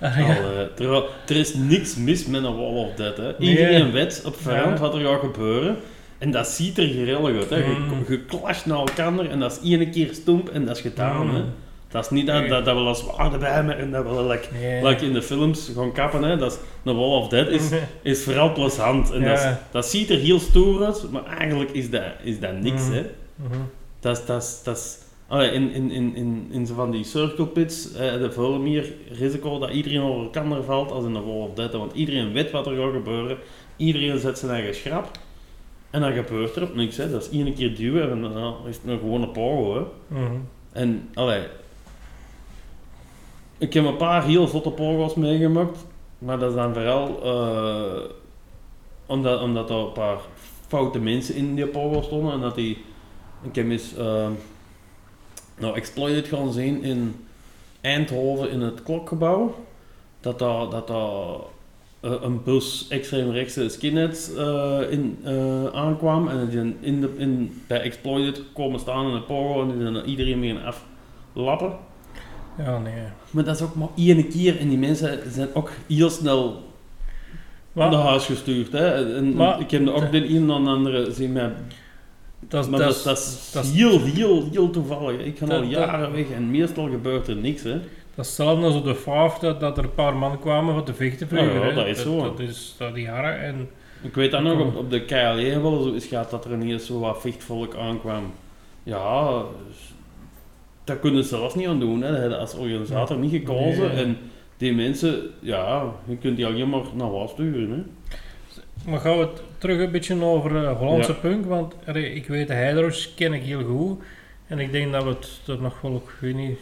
Allee, 0.00 0.24
ja. 0.24 0.34
Al, 0.36 0.42
eh, 0.58 0.66
terwijl, 0.74 1.08
er 1.28 1.36
is 1.36 1.54
niks 1.54 1.96
mis 1.96 2.26
met 2.26 2.44
een 2.44 2.56
wall 2.56 2.74
of 2.84 2.94
death. 2.94 3.16
Hè. 3.16 3.22
Nee. 3.38 3.48
Iedereen 3.50 3.90
weet 3.92 4.22
op 4.26 4.34
voorhand 4.36 4.78
Ja. 4.78 4.84
wat 4.84 4.94
er 4.94 5.00
gaat 5.00 5.20
gebeuren. 5.20 5.76
En 6.18 6.30
dat 6.30 6.48
ziet 6.48 6.78
er 6.78 6.86
gerillig 6.86 7.36
uit. 7.36 7.50
Hè. 7.50 7.56
Je, 7.56 7.64
Mm. 7.78 8.04
je 8.08 8.24
clasht 8.26 8.66
naar 8.66 8.78
elkaar 8.78 9.18
en 9.18 9.38
dat 9.40 9.52
is 9.62 9.70
één 9.70 9.90
keer 9.90 10.08
stomp 10.14 10.48
en 10.48 10.64
dat 10.66 10.76
is 10.76 10.82
gedaan. 10.82 11.26
Mm. 11.26 11.34
Hè. 11.34 11.42
Dat 11.88 12.04
is 12.04 12.10
niet 12.10 12.26
dat, 12.26 12.40
Nee. 12.40 12.48
dat, 12.48 12.64
dat 12.64 12.74
we 12.76 12.80
als 12.82 12.98
zwaarde 12.98 13.38
bij 13.38 13.50
hebben 13.52 13.78
en 13.78 13.90
dat 13.90 14.04
we 14.04 14.26
like, 14.26 14.48
Nee. 14.60 14.84
like 14.86 15.04
in 15.04 15.12
de 15.12 15.22
films 15.22 15.70
gaan 15.74 15.92
kappen. 15.92 16.22
Hè. 16.22 16.36
Dat 16.36 16.52
is, 16.52 16.58
een 16.84 16.96
wall 16.96 17.18
of 17.18 17.28
death 17.28 17.48
is, 17.48 17.68
is 18.02 18.22
vooral 18.24 18.52
plezant. 18.52 19.12
En 19.12 19.24
dat, 19.24 19.38
is- 19.38 19.46
dat 19.70 19.86
ziet 19.86 20.10
er 20.10 20.18
heel 20.18 20.40
stoer 20.40 20.84
uit, 20.84 21.06
maar 21.10 21.24
eigenlijk 21.38 21.70
is 21.70 21.90
dat, 21.90 22.02
is 22.22 22.40
dat 22.40 22.60
niks. 22.60 22.82
Mm. 22.82 22.92
Hè. 22.92 23.02
Dat 24.00 24.18
is, 24.18 24.24
dat 24.26 24.42
is, 24.42 24.60
dat 24.64 24.76
is, 24.76 24.98
allee, 25.30 25.50
in, 25.50 25.72
in, 25.72 25.90
in, 25.90 26.16
in, 26.16 26.48
in 26.50 26.66
zo 26.66 26.74
van 26.74 26.90
die 26.90 27.04
circle 27.04 27.46
pits, 27.46 27.92
eh, 27.92 28.12
de 28.12 28.58
meer 28.60 28.92
risico 29.10 29.58
dat 29.58 29.70
iedereen 29.70 30.00
over 30.00 30.22
elkaar 30.22 30.62
valt 30.62 30.90
als 30.90 31.04
in 31.04 31.12
de 31.12 31.20
Wall 31.20 31.34
of. 31.34 31.72
Want 31.72 31.92
iedereen 31.92 32.32
weet 32.32 32.50
wat 32.50 32.66
er 32.66 32.76
gaat 32.76 32.92
gebeuren. 32.92 33.38
Iedereen 33.76 34.18
zet 34.18 34.38
zijn 34.38 34.52
eigen 34.52 34.74
schrap. 34.74 35.10
En 35.90 36.00
dan 36.00 36.12
gebeurt 36.12 36.56
er 36.56 36.62
ook 36.62 36.74
niks, 36.74 36.96
hè. 36.96 37.10
Dat 37.10 37.22
is 37.22 37.38
één 37.38 37.54
keer 37.54 37.76
duwen 37.76 38.10
en 38.10 38.22
dan 38.22 38.54
is 38.66 38.76
het 38.76 38.86
een 38.86 38.98
gewone 38.98 39.28
pogo, 39.28 39.74
hè. 39.74 39.84
Mhm. 40.18 40.36
En, 40.72 41.08
allee... 41.14 41.42
Ik 43.58 43.72
heb 43.72 43.84
een 43.84 43.96
paar 43.96 44.24
heel 44.24 44.46
zotte 44.46 44.70
pogo's 44.70 45.14
meegemaakt, 45.14 45.86
maar 46.18 46.38
dat 46.38 46.50
is 46.50 46.56
dan 46.56 46.74
vooral 46.74 47.22
eh, 47.22 48.02
omdat, 49.06 49.42
omdat 49.42 49.70
er 49.70 49.76
een 49.76 49.92
paar 49.92 50.18
foute 50.66 50.98
mensen 50.98 51.34
in 51.34 51.54
die 51.54 51.66
pogo 51.66 52.02
stonden 52.02 52.32
en 52.32 52.40
dat 52.40 52.54
die... 52.54 52.84
Ik 53.42 53.54
heb 53.54 53.70
eens 53.70 53.96
eh, 53.96 54.28
nou 55.60 55.76
Exploited 55.76 56.26
gaan 56.26 56.52
zien 56.52 56.82
in 56.82 57.14
Eindhoven 57.80 58.50
in 58.50 58.60
het 58.60 58.82
klokgebouw. 58.82 59.54
Dat 60.20 60.38
daar, 60.38 60.70
dat 60.70 60.86
daar 60.86 61.36
eh, 62.00 62.12
een 62.22 62.42
bus 62.42 62.86
extreemrechtse 62.88 63.68
skinheads 63.68 64.34
eh, 64.34 64.80
in, 64.90 65.18
eh, 65.24 65.66
aankwam 65.66 66.28
en 66.28 66.48
die 66.48 66.58
in, 66.58 66.76
in 66.80 67.00
de, 67.00 67.10
in, 67.16 67.62
bij 67.66 67.80
Exploited 67.80 68.42
komen 68.54 68.80
staan 68.80 69.06
in 69.06 69.14
het 69.14 69.26
pogo 69.26 69.62
en 69.62 69.78
die 69.78 69.80
zijn 69.80 70.04
iedereen 70.04 70.38
mee 70.38 70.54
gaan 70.54 70.74
aflappen. 71.34 71.72
Ja, 72.58 72.78
nee. 72.78 72.92
Maar 73.30 73.44
dat 73.44 73.54
is 73.54 73.62
ook 73.62 73.74
maar 73.74 73.88
één 73.96 74.28
keer 74.28 74.58
en 74.58 74.68
die 74.68 74.78
mensen 74.78 75.32
zijn 75.32 75.48
ook 75.54 75.70
heel 75.86 76.10
snel 76.10 76.62
Maar, 77.72 77.90
naar 77.90 78.00
huis 78.00 78.26
gestuurd. 78.26 78.72
Hè. 78.72 79.16
En, 79.16 79.34
Maar- 79.34 79.60
ik 79.60 79.70
heb 79.70 79.88
ook 79.88 80.10
de 80.10 80.28
een 80.28 80.50
en 80.50 80.66
andere 80.66 81.12
zien 81.12 81.32
mij 81.32 81.52
dat, 82.48 82.70
maar 82.70 82.78
dat, 82.80 83.00
dat, 83.04 83.18
is- 83.18 83.50
dat 83.52 83.62
dat 83.64 83.72
heel, 83.72 84.00
heel, 84.00 84.48
heel 84.52 84.70
toevallig. 84.70 85.20
Ik 85.20 85.38
ga 85.38 85.46
Dat- 85.46 85.54
al 85.54 85.60
dat- 85.62 85.70
jaren 85.70 86.12
weg 86.12 86.30
en 86.30 86.50
meestal 86.50 86.88
gebeurt 86.88 87.28
er 87.28 87.36
niks. 87.36 87.62
Hè. 87.62 87.72
dat 88.14 88.24
is 88.24 88.26
hetzelfde 88.26 88.64
als 88.66 88.74
op 88.74 88.84
de 88.84 88.94
FAF, 88.94 89.38
dat, 89.38 89.60
dat 89.60 89.78
er 89.78 89.84
een 89.84 89.94
paar 89.94 90.16
man 90.16 90.38
kwamen 90.40 90.74
voor 90.74 90.82
te 90.82 90.94
vechten 90.94 91.28
vroeger. 91.28 91.66
Ja, 91.68 91.74
dat 91.74 91.86
is 91.86 92.02
zo. 92.02 92.22
Dat 92.22 92.38
is 92.38 92.74
dat 92.78 92.94
die 92.94 93.04
jaren 93.04 93.40
en... 93.40 93.68
Ik 94.02 94.14
weet 94.14 94.30
dan 94.30 94.42
nog 94.42 94.60
op, 94.60 94.76
op 94.76 94.90
de 94.90 95.04
KLE 95.04 95.60
wel 95.60 95.82
zo 95.82 95.92
is 95.92 96.06
gaat 96.06 96.30
dat 96.30 96.44
er 96.44 96.52
ineens 96.52 96.86
zo 96.86 96.98
wat 96.98 97.20
vechtvolk 97.20 97.74
aankwam. 97.76 98.22
Ja, 98.82 99.42
s- 99.74 99.92
dat 100.84 101.00
kunnen 101.00 101.22
ze 101.22 101.28
zelfs 101.28 101.54
niet 101.54 101.66
aan 101.66 101.80
doen. 101.80 102.02
Hè. 102.02 102.10
Dat 102.10 102.20
hebben 102.20 102.38
als 102.38 102.54
organisator 102.54 103.18
niet 103.18 103.30
gekozen. 103.30 103.88
Nee. 103.94 104.04
En 104.04 104.16
die 104.56 104.74
mensen, 104.74 105.20
ja, 105.40 105.92
je 106.08 106.16
kunt 106.16 106.36
die 106.36 106.46
alleen 106.46 106.68
maar 106.68 106.82
naar 106.94 107.10
wat 107.10 107.30
sturen. 107.30 107.70
Hè. 107.70 107.82
Maar 108.86 109.00
gaan 109.00 109.18
we 109.18 109.24
het 109.24 109.42
terug 109.58 109.80
een 109.80 109.90
beetje 109.90 110.24
over 110.24 110.64
eh, 110.64 110.78
Hollandse 110.78 111.14
punk, 111.14 111.46
want 111.46 111.74
allee, 111.86 112.12
ik 112.14 112.26
weet 112.26 112.48
de 112.48 112.54
Heideros 112.54 113.14
ken 113.14 113.32
ik 113.32 113.42
heel 113.42 113.64
goed. 113.64 114.02
En 114.46 114.58
ik 114.58 114.72
denk 114.72 114.92
dat 114.92 115.02
we 115.04 115.08
het 115.08 115.40
er 115.46 115.60
nog 115.62 115.80
wel, 115.80 116.02
weet 116.20 116.34
niet, 116.34 116.58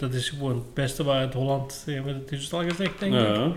dat 0.00 0.12
is 0.14 0.28
gewoon 0.28 0.54
het 0.54 0.74
beste 0.74 1.04
wat 1.04 1.14
uit 1.14 1.34
Holland, 1.34 1.84
eh, 1.86 2.02
met 2.04 2.14
het 2.14 2.32
is 2.32 2.52
al 2.52 2.62
gezegd 2.62 2.98
denk 3.00 3.14
ik. 3.14 3.52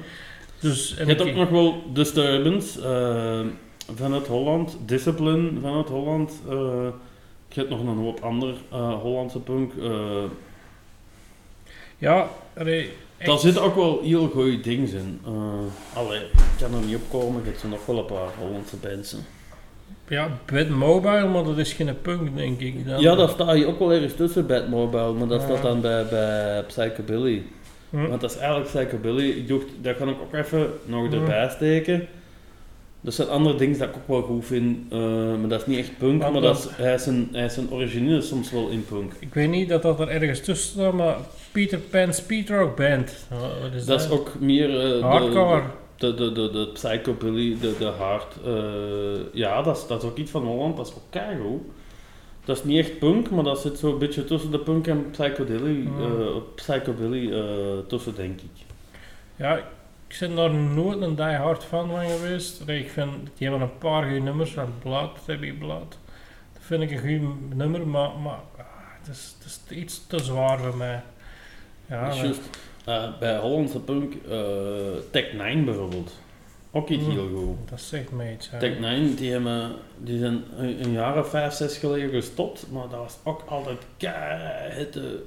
Dus, 0.59 0.89
Je 0.89 1.01
en 1.01 1.07
hebt 1.07 1.21
ik- 1.21 1.27
ook 1.27 1.35
nog 1.35 1.49
wel 1.49 1.83
Disturbance 1.93 2.81
eh, 2.81 3.45
van 3.95 4.13
het 4.13 4.27
Holland, 4.27 4.77
Discipline 4.85 5.59
van 5.61 5.77
het 5.77 5.87
Holland. 5.87 6.41
eh 6.49 6.87
je 7.47 7.59
hebt 7.59 7.69
nog 7.71 7.79
een 7.79 7.97
hoop 8.03 8.19
andere 8.19 8.53
eh, 8.71 8.93
Hollandse 9.01 9.39
punk. 9.39 9.73
eh, 9.81 10.23
ja, 11.97 12.27
allee, 12.57 12.89
Daar 13.25 13.39
zitten 13.39 13.61
ook 13.61 13.75
wel 13.75 13.99
heel 14.03 14.27
goede 14.29 14.59
dingen 14.59 14.89
in. 14.93 15.19
Eh 15.25 15.97
allee, 15.99 16.19
ik 16.19 16.29
kan 16.59 16.73
er 16.73 16.85
niet 16.85 16.95
op 16.95 17.01
komen, 17.09 17.41
je 17.43 17.49
hebt 17.49 17.61
er 17.63 17.69
nog 17.69 17.85
wel 17.85 17.97
een 17.97 18.05
paar 18.05 18.29
Hollandse 18.39 18.75
bands. 18.75 19.15
ja, 20.07 20.27
Bad 20.51 20.69
Mobile, 20.69 21.27
maar 21.27 21.43
dat 21.43 21.57
is 21.57 21.73
geen 21.73 22.01
punk 22.01 22.37
denk 22.37 22.59
ik. 22.59 22.87
Dan. 22.87 23.01
Ja, 23.01 23.15
daar 23.15 23.29
sta 23.29 23.53
je 23.53 23.65
ook 23.67 23.79
wel 23.79 23.91
ergens 23.93 24.13
tussen 24.15 24.47
het 24.47 24.69
Mobile, 24.69 25.13
maar 25.13 25.27
dat 25.27 25.41
staat 25.41 25.61
dan 25.61 25.81
bij, 25.81 26.05
bij 26.05 26.63
Psychobilly. 26.67 27.43
Hm. 27.89 28.07
Want 28.07 28.21
dat 28.21 28.31
is 28.31 28.37
eigenlijk 28.37 28.69
Psychobilly. 28.69 29.29
Ik 29.29 29.47
dacht, 29.47 29.65
dat 29.81 29.97
kan 29.97 30.09
ik 30.09 30.15
ook 30.21 30.33
even 30.33 30.67
nog 30.85 31.11
Ja. 31.11 31.17
erbij 31.17 31.49
steken. 31.49 32.07
Dat 33.03 33.13
zijn 33.13 33.27
andere 33.27 33.55
dingen 33.55 33.77
dat 33.79 33.89
ik 33.89 33.95
ook 33.95 34.07
wel 34.07 34.21
goed 34.21 34.45
vind, 34.45 34.91
eh, 34.93 34.99
maar 35.39 35.47
dat 35.49 35.59
is 35.61 35.65
niet 35.67 35.77
echt 35.79 35.97
punk, 35.97 36.21
maar 36.21 36.31
dat- 36.31 36.41
dat 36.43 36.57
is, 36.57 36.67
hij, 36.75 36.93
is 36.93 37.05
een, 37.05 37.29
hij 37.31 37.45
is 37.45 37.57
een 37.57 37.71
origineel 37.71 38.21
soms 38.21 38.51
wel 38.51 38.67
in 38.69 38.85
punk. 38.85 39.11
Ik 39.19 39.33
weet 39.33 39.49
niet 39.49 39.69
dat 39.69 39.81
dat 39.81 39.99
er 39.99 40.07
ergens 40.07 40.39
tussen 40.39 40.69
staat, 40.71 40.93
maar 40.93 41.17
Peter 41.51 41.79
Pan 41.79 42.13
Speedrock 42.13 42.75
Band. 42.75 43.25
Is 43.75 43.85
Dat 43.85 44.01
is 44.01 44.09
ook 44.09 44.31
meer 44.39 44.67
de- 44.67 44.99
Hardcore. 45.01 45.61
De, 45.95 46.13
de, 46.13 46.31
de, 46.31 46.49
de 46.51 46.69
psychobilly, 46.73 47.57
de, 47.61 47.75
de 47.79 47.85
hard. 47.85 48.35
eh, 48.45 48.53
ja, 49.33 49.61
dat 49.61 49.77
is, 49.77 49.87
dat 49.87 50.03
is 50.03 50.09
ook 50.09 50.17
iets 50.17 50.31
van 50.31 50.43
Holland, 50.45 50.77
dat 50.77 50.87
is 50.87 50.93
ook 50.93 51.01
keigoed. 51.09 51.61
Dat 52.45 52.57
is 52.57 52.63
niet 52.63 52.77
echt 52.79 52.99
punk, 52.99 53.29
maar 53.29 53.43
dat 53.43 53.59
zit 53.59 53.77
zo'n 53.77 53.97
beetje 53.99 54.25
tussen 54.25 54.51
de 54.51 54.59
punk 54.59 54.87
en 54.87 55.09
psychobilly, 55.11 55.87
eh, 55.99 56.35
psychobilly 56.55 57.33
tussen, 57.87 58.15
denk 58.15 58.41
ik. 58.41 58.65
Ja, 59.35 59.59
ik 60.13 60.19
ben 60.19 60.35
daar 60.35 60.53
nooit 60.53 61.01
een 61.01 61.15
die 61.15 61.25
hard 61.25 61.63
fan 61.63 61.89
van 61.89 62.05
geweest. 62.09 62.67
Ik 62.67 62.89
vind, 62.89 63.11
die 63.37 63.47
hebben 63.49 63.61
een 63.67 63.77
paar 63.77 64.03
goede 64.03 64.19
nummers 64.19 64.51
van 64.51 64.73
Blood, 64.81 65.17
Heavy 65.25 65.51
Blood. 65.53 65.97
Dat 66.53 66.61
vind 66.61 66.81
ik 66.83 66.91
een 66.91 66.99
goed 67.19 67.55
nummer, 67.57 67.87
maar, 67.87 68.09
maar 68.23 68.39
ah, 68.57 68.63
het, 68.99 69.07
is, 69.15 69.35
het 69.39 69.71
is 69.71 69.77
iets 69.77 70.07
te 70.07 70.19
zwaar 70.23 70.59
voor 70.59 70.77
mij. 70.77 71.01
Ja, 71.85 72.03
Dat 72.05 72.13
is 72.13 72.15
maar- 72.21 72.25
juist. 72.25 72.49
Eh, 72.85 73.19
bij 73.19 73.37
Hollandse 73.39 73.79
punk, 73.79 74.13
eh 74.29 74.37
Tech 75.11 75.33
9 75.33 75.65
bijvoorbeeld. 75.65 76.19
Ook 76.71 76.89
iets 76.89 77.03
Mm. 77.03 77.11
heel 77.11 77.29
goed. 77.35 77.69
dat 77.69 77.81
zegt 77.81 78.11
mij 78.11 78.33
iets. 78.33 78.49
Tech 78.59 78.79
9, 78.79 79.15
die, 79.15 79.31
hebben, 79.31 79.71
die 79.97 80.19
zijn 80.19 80.43
een, 80.57 80.83
een 80.83 80.91
jaar 80.91 81.17
of 81.19 81.29
vijf, 81.29 81.53
zes 81.53 81.77
geleden 81.77 82.09
gestopt, 82.09 82.65
maar 82.71 82.89
dat 82.89 82.99
was 82.99 83.17
ook 83.23 83.43
altijd 83.47 83.77
keihette 83.97 85.23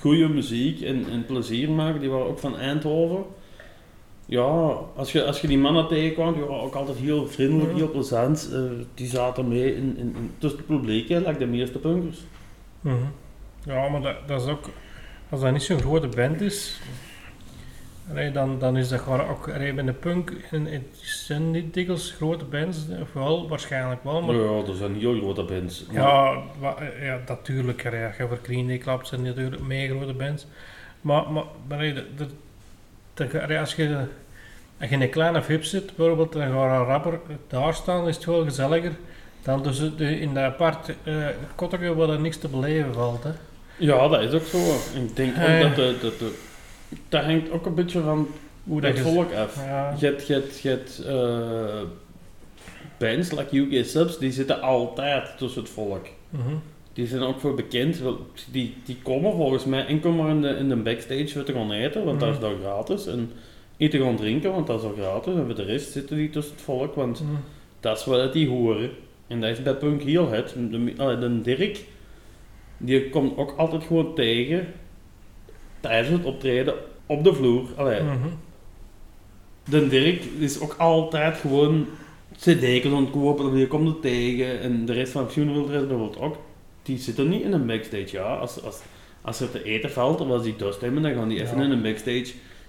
goede 0.00 0.28
muziek 0.28 0.80
en, 0.80 1.06
en 1.10 1.26
plezier 1.26 1.70
maken. 1.70 2.00
Die 2.00 2.10
waren 2.10 2.26
ook 2.26 2.38
van 2.38 2.58
Eindhoven. 2.58 3.24
Ja, 4.26 4.76
als 4.96 5.12
je, 5.12 5.24
als 5.24 5.40
je 5.40 5.46
die 5.46 5.58
mannen 5.58 5.88
tegenkwam, 5.88 6.32
die 6.32 6.42
waren 6.42 6.62
ook 6.62 6.74
altijd 6.74 6.98
heel 6.98 7.26
vriendelijk, 7.28 7.70
Ja. 7.70 7.76
heel 7.76 7.90
plezant. 7.90 8.50
Eh, 8.52 8.60
die 8.94 9.06
zaten 9.06 9.48
mee 9.48 9.76
in, 9.76 9.96
in, 9.96 10.14
in, 10.16 10.30
tussen 10.38 10.58
het 10.58 10.68
publiek, 10.68 11.08
hè, 11.08 11.18
like 11.18 11.38
de 11.38 11.46
meeste 11.46 11.78
punkers. 11.78 12.20
Mhm. 12.80 12.96
Ja, 13.64 13.88
maar 13.88 14.00
dat, 14.00 14.16
dat 14.26 14.42
is 14.42 14.48
ook... 14.48 14.68
Als 15.30 15.40
dat 15.40 15.52
niet 15.52 15.62
zo'n 15.62 15.80
grote 15.80 16.08
band 16.08 16.40
is... 16.40 16.80
allee, 18.10 18.30
dan, 18.30 18.58
dan 18.58 18.76
is 18.76 18.88
dat 18.88 19.00
gewoon 19.00 19.20
ook... 19.28 19.48
allee, 19.54 19.72
bij 19.74 19.84
de 19.84 19.92
punk 19.92 20.32
en, 20.50 20.66
het 20.66 20.82
zijn 21.00 21.50
niet 21.50 21.74
dikwijls 21.74 22.10
grote 22.10 22.44
bands. 22.44 22.78
Of 23.02 23.12
wel, 23.12 23.48
waarschijnlijk 23.48 24.04
wel. 24.04 24.22
Maar 24.22 24.34
Ja, 24.34 24.62
dat 24.62 24.76
zijn 24.76 24.94
heel 24.94 25.18
grote 25.20 25.42
bands. 25.44 25.86
Maar- 25.92 26.02
Ja, 26.02 26.42
ja 27.00 27.20
natuurlijk. 27.26 27.82
hè, 27.82 28.02
Ja, 28.04 28.12
voor 28.18 28.38
Green 28.42 28.66
Day 28.66 28.78
Club 28.78 29.04
zijn 29.04 29.22
natuurlijk 29.22 29.62
mega 29.62 29.94
grote 29.96 30.14
bands. 30.14 30.46
Maar, 31.00 31.30
maar, 31.32 31.44
maar 31.68 31.94
dat- 32.16 32.28
dat 33.14 33.34
als, 33.34 33.74
je, 33.74 33.96
als 34.80 34.88
je 34.88 34.94
in 34.94 35.02
een 35.02 35.10
kleine 35.10 35.42
VIP 35.42 35.64
zit, 35.64 35.96
bijvoorbeeld, 35.96 36.32
dan 36.32 36.50
rapper 36.84 37.20
daar 37.48 37.74
staan, 37.74 38.08
is 38.08 38.16
het 38.16 38.24
wel 38.24 38.44
gezelliger 38.44 38.92
dan 39.42 39.62
dus 39.62 39.78
de, 39.96 40.20
in 40.20 40.34
dat 40.34 40.42
apart 40.44 40.92
uh, 41.04 41.26
kotteke 41.54 41.94
waar 41.94 42.08
er 42.08 42.20
niks 42.20 42.36
te 42.36 42.48
beleven 42.48 42.94
valt. 42.94 43.22
Hè. 43.24 43.30
Ja, 43.76 44.08
dat 44.08 44.20
is 44.22 44.32
ook 44.32 44.44
zo. 44.44 44.58
Ik 45.02 45.16
denk 45.16 45.36
ook 45.36 45.42
Eh. 45.42 45.60
dat 45.60 45.74
de, 45.76 45.96
dat 46.00 46.18
de... 46.18 46.38
Dat 47.08 47.24
hangt 47.24 47.50
ook 47.50 47.66
een 47.66 47.74
beetje 47.74 48.00
van 48.00 48.28
Hoe 48.64 48.84
het 48.84 48.96
je- 48.96 49.02
volk 49.02 49.32
af. 49.34 49.56
Ja, 49.56 49.94
Je 49.98 50.06
hebt, 50.06 50.26
je 50.26 50.32
hebt, 50.32 50.60
je 50.60 50.68
hebt 50.68 50.98
eh, 51.04 51.80
bands, 52.98 53.30
like 53.30 53.56
UK 53.56 53.84
Subs, 53.84 54.18
die 54.18 54.32
zitten 54.32 54.60
altijd 54.60 55.38
tussen 55.38 55.62
het 55.62 55.70
volk. 55.70 56.06
mhm. 56.30 56.54
Die 56.92 57.06
zijn 57.06 57.22
ook 57.22 57.40
voor 57.40 57.54
bekend. 57.54 58.02
Die, 58.50 58.74
die 58.84 58.96
komen 59.02 59.32
volgens 59.32 59.64
mij 59.64 59.86
enkel 59.86 60.12
maar 60.12 60.30
in 60.30 60.40
de, 60.42 60.48
in 60.48 60.68
de 60.68 60.76
backstage 60.76 61.28
voor 61.28 61.42
te 61.42 61.52
gaan 61.52 61.72
eten, 61.72 62.04
want 62.04 62.20
dat 62.20 62.28
is 62.28 62.34
Mhm. 62.38 62.44
daar 62.44 62.54
gratis. 62.60 63.06
En 63.06 63.30
eten 63.76 64.00
gaan 64.00 64.16
drinken, 64.16 64.52
want 64.52 64.66
dat 64.66 64.80
is 64.82 64.86
ook 64.88 64.96
gratis. 64.96 65.34
En 65.34 65.44
voor 65.44 65.54
de 65.54 65.62
rest 65.64 65.92
zitten 65.92 66.16
die 66.16 66.30
tussen 66.30 66.54
het 66.54 66.62
volk, 66.62 66.94
want 66.94 67.20
Mhm. 67.22 67.32
dat 67.80 67.98
is 67.98 68.04
wat 68.04 68.32
die 68.32 68.48
horen. 68.48 68.90
En 69.26 69.40
dat 69.40 69.50
is 69.50 69.62
bij 69.62 69.74
Punk 69.74 70.02
heel 70.02 70.30
het. 70.30 70.54
De, 70.70 70.92
allee, 70.96 71.18
de 71.18 71.40
Dirk, 71.40 71.84
die 72.76 73.08
komt 73.10 73.36
ook 73.36 73.54
altijd 73.56 73.82
gewoon 73.84 74.14
tegen 74.14 74.66
tijdens 75.80 76.08
het 76.08 76.24
optreden 76.24 76.74
op 77.06 77.24
de 77.24 77.34
vloer. 77.34 77.68
Allee, 77.76 78.02
Mhm. 78.02 78.28
de 79.68 79.88
Dirk 79.88 80.22
is 80.38 80.60
ook 80.60 80.74
altijd 80.78 81.36
gewoon 81.36 81.86
cd's 82.36 82.84
aan 82.86 82.94
het 83.02 83.10
kopen, 83.10 83.44
of 83.46 83.52
die 83.52 83.66
komt 83.66 83.88
er 83.88 84.00
tegen. 84.00 84.60
En 84.60 84.84
de 84.84 84.92
rest 84.92 85.12
van 85.12 85.30
Funeral 85.30 85.64
Dress 85.64 85.86
bijvoorbeeld 85.86 86.20
ook. 86.20 86.36
Die 86.82 86.98
zitten 86.98 87.28
niet 87.28 87.42
in 87.42 87.52
een 87.52 87.66
backstage. 87.66 88.08
Ja, 88.10 88.34
als, 88.36 88.62
als, 88.62 88.80
als 89.20 89.40
er 89.40 89.50
te 89.50 89.62
eten 89.64 89.90
valt, 89.90 90.20
of 90.20 90.28
als 90.28 90.42
die 90.42 90.56
dorst 90.56 90.80
hebben, 90.80 91.02
dan 91.02 91.14
gaan 91.14 91.28
die 91.28 91.40
even 91.42 91.58
Ja. 91.58 91.64
in 91.64 91.70
een 91.70 91.82
backstage 91.82 92.26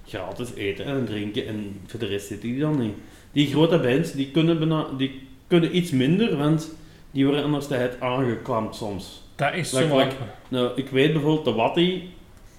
gratis 0.07 0.53
eten 0.55 0.85
en 0.85 1.05
drinken. 1.05 1.47
En 1.47 1.79
voor 1.85 1.99
de 1.99 2.05
rest 2.05 2.27
zitten 2.27 2.49
die 2.49 2.59
dan 2.59 2.79
niet. 2.79 2.93
Die 3.31 3.47
grote 3.47 3.79
bands, 3.79 4.11
die 4.11 4.31
kunnen, 4.31 4.97
die 4.97 5.21
kunnen 5.47 5.75
iets 5.77 5.91
minder, 5.91 6.37
want 6.37 6.75
die 7.11 7.25
worden 7.25 7.43
anders 7.43 7.67
de 7.67 7.75
het 7.75 7.99
aangeklampt 7.99 8.75
soms. 8.75 9.21
Dat 9.35 9.53
is 9.53 9.71
Like- 9.71 9.87
zo 9.87 9.97
like- 9.97 10.15
Nou, 10.47 10.71
ik 10.75 10.89
weet 10.89 11.11
bijvoorbeeld 11.13 11.45
de 11.45 11.51
Watty 11.53 12.01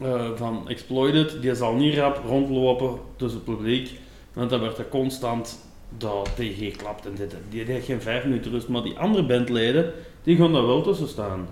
eh, 0.01 0.31
van 0.37 0.69
Exploited, 0.69 1.43
die 1.43 1.55
zal 1.55 1.75
niet 1.75 1.95
rap 1.95 2.21
rondlopen 2.27 2.99
tussen 3.17 3.41
het 3.45 3.57
publiek, 3.57 3.91
want 4.33 4.51
dan 4.51 4.61
werd 4.61 4.79
er 4.79 4.89
constant 4.89 5.59
dat 5.99 6.31
tegen 6.37 6.65
geklapt 6.71 7.07
en 7.07 7.15
dit. 7.15 7.37
Die 7.51 7.63
heeft 7.65 7.87
geen 7.87 8.01
vijf 8.03 8.25
minuten 8.25 8.51
rust, 8.51 8.69
maar 8.69 8.83
die 8.83 8.99
andere 8.99 9.25
bandleden, 9.27 9.93
die 10.25 10.37
gaan 10.37 10.53
daar 10.53 10.67
wel 10.67 10.83
tussen 10.83 11.09
staan. 11.09 11.47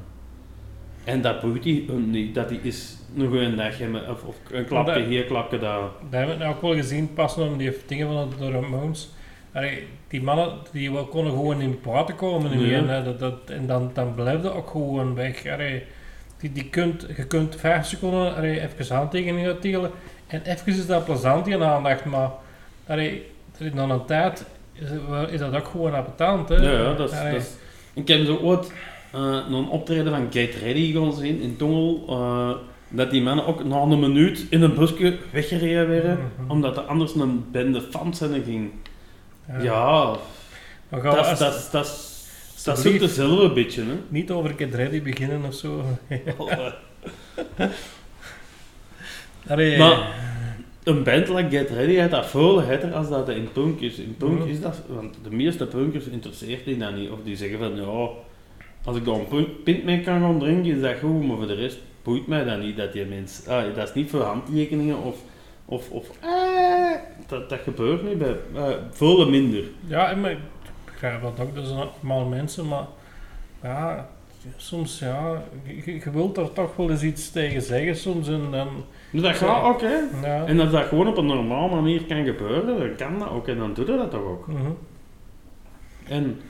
En 1.05 1.21
dat 1.23 1.41
boeit 1.41 1.63
die 1.63 1.85
hun 1.87 2.11
niet, 2.11 2.35
dat 2.35 2.49
die 2.49 2.61
is 2.63 2.97
een 3.17 3.29
goede 3.29 3.55
dag 3.55 3.79
hebben, 3.79 4.11
of, 4.11 4.23
of 4.25 4.37
een 4.51 4.65
klapje 4.65 4.95
dat- 4.95 5.05
hier, 5.05 5.25
klapje 5.25 5.59
daar. 5.59 5.81
Dat 5.81 5.91
hebben 6.11 6.37
we 6.39 6.43
nou 6.45 6.55
ook 6.55 6.61
wel 6.63 6.75
gezien, 6.75 7.13
passen 7.15 7.43
om 7.47 7.57
die 7.57 7.77
dingen 7.87 8.07
van 8.07 8.33
de 8.39 8.51
allee, 9.53 9.87
die 10.09 10.23
mannen 10.23 10.53
die 10.73 10.93
wel 10.93 11.05
konden 11.05 11.33
gewoon 11.33 11.61
in 11.61 11.81
praten 11.81 12.15
komen 12.17 12.51
eh, 12.89 13.05
dat, 13.05 13.19
dat, 13.19 13.35
en 13.47 13.67
dan, 13.67 13.91
dan 13.95 14.15
blijft 14.15 14.43
dat 14.43 14.55
ook 14.55 14.71
gewoon 14.71 15.15
weg. 15.15 15.47
Allee, 15.47 15.83
die, 16.39 16.53
die 16.53 16.69
kunt, 16.69 17.07
je 17.17 17.27
kunt 17.27 17.57
vijf 17.57 17.87
seconden 17.87 18.35
allee, 18.37 18.61
even 18.61 18.95
handtekeningen 18.97 19.47
uitdelen 19.53 19.91
en 20.27 20.43
even 20.43 20.67
is 20.67 20.87
dat 20.87 21.05
plezant 21.05 21.47
in 21.47 21.63
aandacht, 21.63 22.05
maar 22.05 22.31
allee, 22.87 23.27
na 23.73 23.83
een 23.89 24.05
tijd 24.05 24.47
is, 24.73 24.89
is 25.31 25.39
dat 25.39 25.55
ook 25.55 25.67
gewoon 25.67 25.95
appetant. 25.95 26.49
Hè? 26.49 26.55
Ja, 26.57 26.95
dat 26.95 27.13
is- 27.13 27.55
Ik 27.95 28.09
heb 28.09 28.25
zo 28.27 28.37
ooit 28.37 28.73
eh, 29.13 29.39
een 29.51 29.69
optreden 29.69 30.13
van 30.13 30.27
Get 30.31 30.55
Ready 30.55 30.93
gaan 30.93 31.13
zien 31.13 31.41
in 31.41 31.57
Tongel. 31.57 32.05
eh, 32.09 32.51
dat 32.95 33.11
die 33.11 33.23
mannen 33.23 33.47
ook 33.47 33.65
na 33.65 33.77
een 33.81 34.01
minuut 34.01 34.47
in 34.51 34.63
een 34.63 34.75
busje 34.75 35.19
weggereden 35.31 35.89
werden. 35.89 36.19
Mhm. 36.39 36.51
Omdat 36.51 36.77
er 36.77 36.83
anders 36.83 37.15
een 37.15 37.45
bende 37.53 37.81
fans 37.91 38.21
in 38.23 38.43
ging. 38.45 38.71
ja. 39.63 40.17
Dat 40.91 41.03
dat 41.39 41.69
dat 41.73 42.11
dat 42.65 42.79
is 42.79 42.87
ook 42.87 42.99
dezelfde 42.99 43.53
beetje. 43.53 43.83
Hè. 43.83 43.95
niet 44.09 44.31
over 44.31 44.55
Get 44.57 44.75
Ready 44.75 45.03
beginnen 45.03 45.45
of 45.45 45.55
zo. 45.55 45.85
Allee, 49.49 49.79
Maar- 49.79 50.15
Een 50.85 51.03
band 51.03 51.29
like 51.29 51.57
Get 51.57 51.71
Ready 51.71 51.95
heeft 51.95 52.11
dat 52.11 52.27
veel 52.27 52.63
hetter 52.63 52.95
als 52.95 53.09
dat 53.09 53.29
in 53.29 53.49
punk 53.53 53.81
is. 53.81 53.99
In 53.99 54.15
punk 54.19 54.45
is 54.45 54.61
dat, 54.61 54.83
want 54.89 55.17
de 55.23 55.31
meeste 55.31 55.67
punkers 55.67 56.07
interesseert 56.07 56.65
die 56.65 56.77
dat 56.77 56.95
niet. 56.95 57.11
Of 57.11 57.19
die 57.25 57.37
zeggen 57.37 57.59
van, 57.59 57.77
ja, 57.77 58.09
als 58.85 58.97
ik 58.97 59.05
daar 59.05 59.15
een 59.15 59.63
pint 59.65 59.85
mee 59.85 60.01
kan 60.01 60.21
gaan 60.21 60.39
drinken, 60.39 60.75
is 60.75 60.81
dat 60.81 60.99
goed, 61.01 61.27
maar 61.27 61.37
voor 61.37 61.47
de 61.47 61.55
rest 61.55 61.79
boeit 62.03 62.27
mij 62.27 62.45
dat 62.45 62.61
niet 62.61 62.77
dat 62.77 62.93
die 62.93 63.05
mens, 63.05 63.47
ah, 63.47 63.75
dat 63.75 63.89
is 63.89 63.95
niet 63.95 64.11
voor 64.11 64.21
handtekeningen 64.21 65.03
of, 65.03 65.17
of, 65.65 65.91
of 65.91 66.11
eh, 66.21 66.91
dat, 67.27 67.49
dat 67.49 67.61
gebeurt 67.61 68.03
niet 68.03 68.19
bij, 68.19 68.37
eh, 68.55 68.69
veel 68.91 69.31
minder. 69.31 69.65
Ja, 69.87 70.15
maar 70.15 70.31
ik 70.31 70.39
begrijp 70.85 71.23
dat 71.23 71.41
ook, 71.41 71.55
dat 71.55 71.67
zijn 71.67 71.79
allemaal 71.79 72.25
mensen, 72.25 72.69
maar 72.69 72.87
ja, 73.63 74.09
soms 74.57 74.99
ja, 74.99 75.43
je, 75.85 75.95
je 75.95 76.11
wilt 76.11 76.37
er 76.37 76.53
toch 76.53 76.77
wel 76.77 76.91
eens 76.91 77.03
iets 77.03 77.31
tegen 77.31 77.63
zeggen 77.63 77.97
soms 77.97 78.29
en 78.29 78.51
dan, 78.51 78.69
Dat 79.13 79.37
gaat 79.37 79.65
ook, 79.65 79.81
hè. 79.81 79.99
ja. 80.23 80.45
En 80.47 80.61
als 80.61 80.71
dat 80.71 80.85
gewoon 80.85 81.07
op 81.09 81.17
een 81.17 81.27
normale 81.27 81.75
manier 81.75 82.05
kan 82.05 82.25
gebeuren, 82.25 82.79
dan 82.79 82.97
kan 82.97 83.19
dat 83.19 83.31
ook 83.31 83.49
en 83.49 83.59
dan 83.59 83.75
doe 83.75 83.87
je 83.87 83.97
dat 83.97 84.11
toch 84.11 84.25
ook. 84.25 84.47
Mhm. 84.47 84.71
En 86.09 86.41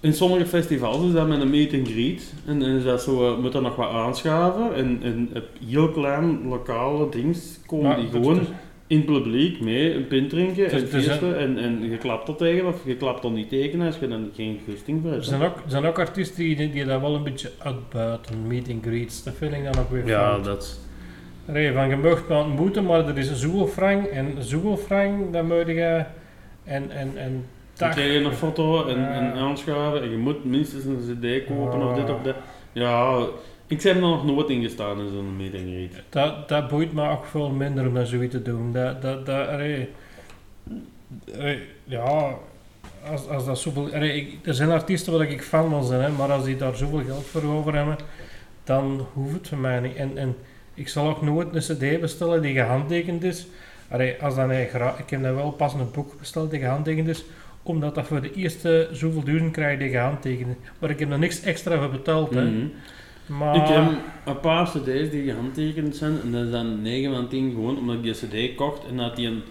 in 0.00 0.12
sommige 0.12 0.46
festivals 0.46 1.06
is 1.06 1.12
dat 1.12 1.28
met 1.28 1.40
een 1.40 1.50
meet 1.50 1.74
and 1.74 1.88
greet. 1.88 2.32
En, 2.46 2.62
en 2.62 2.76
is 2.76 2.84
dat 2.84 3.02
zo, 3.02 3.32
eh, 3.32 3.38
moet 3.38 3.54
er 3.54 3.62
nog 3.62 3.76
wat 3.76 3.90
aanschaven. 3.90 4.74
En, 4.74 4.98
en 5.02 5.30
op 5.34 5.48
heel 5.68 5.88
klein 5.90 6.48
lokale 6.48 7.08
dings 7.08 7.60
komen 7.66 7.86
Maar 7.86 7.96
die 7.96 8.08
gewoon 8.10 8.40
in 8.86 8.96
het 8.96 9.06
publiek 9.06 9.60
mee 9.60 9.94
een 9.94 10.06
pint 10.06 10.30
drinken 10.30 10.70
en 10.70 10.86
feesten. 10.86 11.38
En, 11.38 11.58
en 11.58 11.90
je 11.90 11.96
klapt 11.98 12.28
er 12.28 12.36
tegen 12.36 12.66
of 12.66 12.76
je 12.84 12.96
klapt 12.96 13.24
er 13.24 13.30
niet 13.30 13.48
tegen 13.48 13.80
als 13.80 13.98
je 13.98 14.08
dan 14.08 14.30
geen 14.34 14.60
gusting 14.68 15.00
voor 15.00 15.08
Er 15.08 15.14
hebt. 15.14 15.26
zijn 15.26 15.42
ook, 15.42 15.56
er 15.56 15.70
zijn 15.70 15.84
ook 15.84 15.98
artiesten 15.98 16.44
die, 16.44 16.70
die 16.70 16.84
dat 16.84 17.00
wel 17.00 17.14
een 17.14 17.22
beetje 17.22 17.50
uitbuiten, 17.58 18.46
meet 18.46 18.70
and 18.70 18.84
greets, 18.84 19.22
dat 19.22 19.34
vind 19.34 19.52
ik 19.52 19.64
dan 19.64 19.78
ook 19.78 19.90
weer 19.90 20.06
Ja, 20.06 20.38
dat... 20.38 20.78
Allee, 21.48 21.72
van 21.72 21.88
je 21.88 21.96
mag 21.96 22.28
me 22.28 22.34
ontmoeten, 22.36 22.84
maar 22.84 23.08
er 23.08 23.18
is 23.18 23.28
een 23.28 23.36
zoelfrang 23.36 24.06
en 24.06 24.34
zoelfrang, 24.38 25.32
dat 25.32 25.44
moet 25.44 25.66
je 25.66 26.04
en, 26.64 26.90
en, 26.90 27.12
en 27.16 27.44
Dan 27.76 27.90
krijg 27.90 28.12
je 28.12 28.18
een 28.18 28.32
foto 28.32 28.86
en, 28.86 29.12
en 29.12 29.32
aanschuiven 29.32 30.02
en 30.02 30.10
je 30.10 30.16
moet 30.16 30.44
minstens 30.44 30.84
een 30.84 30.98
cd 31.20 31.44
kopen 31.46 31.82
of 31.88 31.94
dit 31.96 32.10
of 32.10 32.22
dat. 32.22 32.34
Ja, 32.72 33.26
ik 33.66 33.82
heb 33.82 33.94
er 33.94 34.00
nog 34.00 34.24
nooit 34.24 34.48
in 34.48 34.62
gestaan 34.62 35.00
in 35.00 35.08
zo'n 35.12 35.36
meet 35.36 35.54
and 35.54 35.62
greet. 35.62 36.02
Dat, 36.08 36.48
dat 36.48 36.68
boeit 36.68 36.92
me 36.92 37.08
ook 37.10 37.24
veel 37.26 37.50
minder 37.50 37.86
om 37.86 37.94
dat 37.94 38.08
zoiets 38.08 38.32
te 38.34 38.42
doen. 38.42 38.72
Dat, 38.72 39.02
dat, 39.02 39.26
dat, 39.26 39.48
allee, 39.48 39.88
ja, 41.84 42.34
als, 43.10 43.28
als 43.28 43.44
dat 43.46 43.58
zoveel... 43.58 43.88
allee, 43.94 44.12
ik- 44.16 44.46
er 44.46 44.54
zijn 44.54 44.70
artiesten 44.70 45.12
waar 45.12 45.28
ik 45.30 45.42
fan 45.42 45.70
van 45.70 45.88
ben, 45.88 46.02
hè, 46.02 46.08
maar 46.10 46.32
als 46.32 46.44
die 46.44 46.56
daar 46.56 46.76
zoveel 46.76 47.02
geld 47.06 47.26
voor 47.26 47.44
over 47.44 47.74
hebben, 47.74 47.96
dan 48.64 49.06
hoeft 49.12 49.34
het 49.34 49.48
voor 49.48 49.58
mij 49.58 49.80
niet. 49.80 49.96
En, 49.96 50.16
en 50.16 50.36
ik 50.78 50.88
zal 50.88 51.08
ook 51.08 51.22
nooit 51.22 51.54
een 51.54 51.76
cd 51.76 52.00
bestellen 52.00 52.42
die 52.42 52.54
gehandtekend 52.54 53.24
is. 53.24 53.46
Allee, 53.88 54.22
als 54.22 54.34
dan 54.34 54.50
ik 54.50 54.70
heb 55.06 55.22
dan 55.22 55.34
wel 55.34 55.50
pas 55.50 55.74
een 55.74 55.90
boek 55.92 56.18
besteld 56.18 56.50
die 56.50 56.60
gehandtekend 56.60 57.08
is, 57.08 57.24
omdat 57.62 57.94
dat 57.94 58.06
voor 58.06 58.20
de 58.20 58.32
eerste 58.32 58.88
zoveel 58.92 59.24
duizend 59.24 59.52
krijg 59.52 59.78
die 59.78 59.88
gehandtekend 59.88 60.48
is. 60.48 60.56
Maar 60.78 60.90
ik 60.90 60.98
heb 60.98 61.10
er 61.10 61.18
niks 61.18 61.40
extra 61.40 61.78
voor 61.78 61.90
betaald. 61.90 62.34
Hè. 62.34 62.44
Mhm. 62.44 62.66
Maar, 63.26 63.56
Ik 63.56 63.68
heb 63.68 63.84
een 64.24 64.40
paar 64.40 64.64
cd's 64.66 65.10
die 65.10 65.24
gehandtekend 65.24 65.96
zijn 65.96 66.20
en 66.22 66.32
dat 66.32 66.44
is 66.44 66.50
dan 66.50 66.82
9 66.82 67.14
van 67.14 67.28
10 67.28 67.50
gewoon 67.50 67.78
omdat 67.78 67.96
ik 67.96 68.02
die 68.02 68.12
cd 68.12 68.54
kocht 68.54 68.86
en 68.90 68.96
dat 68.96 69.16
die 69.16 69.26
een 69.26 69.42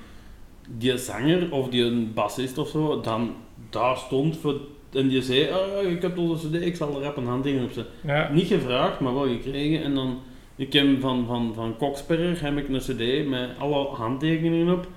die 0.68 0.98
zanger 0.98 1.52
of 1.52 1.70
die 1.70 1.84
een 1.84 2.14
bassist 2.14 2.58
of 2.58 2.70
zo 2.70 3.02
dan 3.02 3.36
daar 3.70 3.98
stond 3.98 4.38
voor, 4.38 4.60
en 4.94 5.08
die 5.08 5.22
zei, 5.22 5.50
oh, 5.50 5.92
ik 5.92 6.02
heb 6.02 6.18
onze 6.18 6.50
cd, 6.50 6.66
ik 6.66 6.76
zal 6.76 6.96
er 6.96 7.02
rap 7.02 7.18
een 7.18 7.28
handtekening 7.28 7.68
op 7.68 7.74
zetten. 7.74 7.94
ja, 8.06 8.30
Niet 8.32 8.48
gevraagd, 8.48 9.00
maar 9.00 9.14
wel 9.14 9.28
gekregen 9.28 9.84
en 9.84 9.96
dan, 9.96 10.20
ik 10.58 10.74
heb 10.74 11.02
van, 11.02 11.26
van, 11.26 11.54
van 11.56 11.78
Koksperger 11.78 12.46
heb 12.46 12.58
ik 12.58 12.70
een 12.70 12.80
cd 12.80 13.28
met 13.30 13.50
alle 13.58 13.86
handtekeningen 13.86 14.74
op 14.74 14.88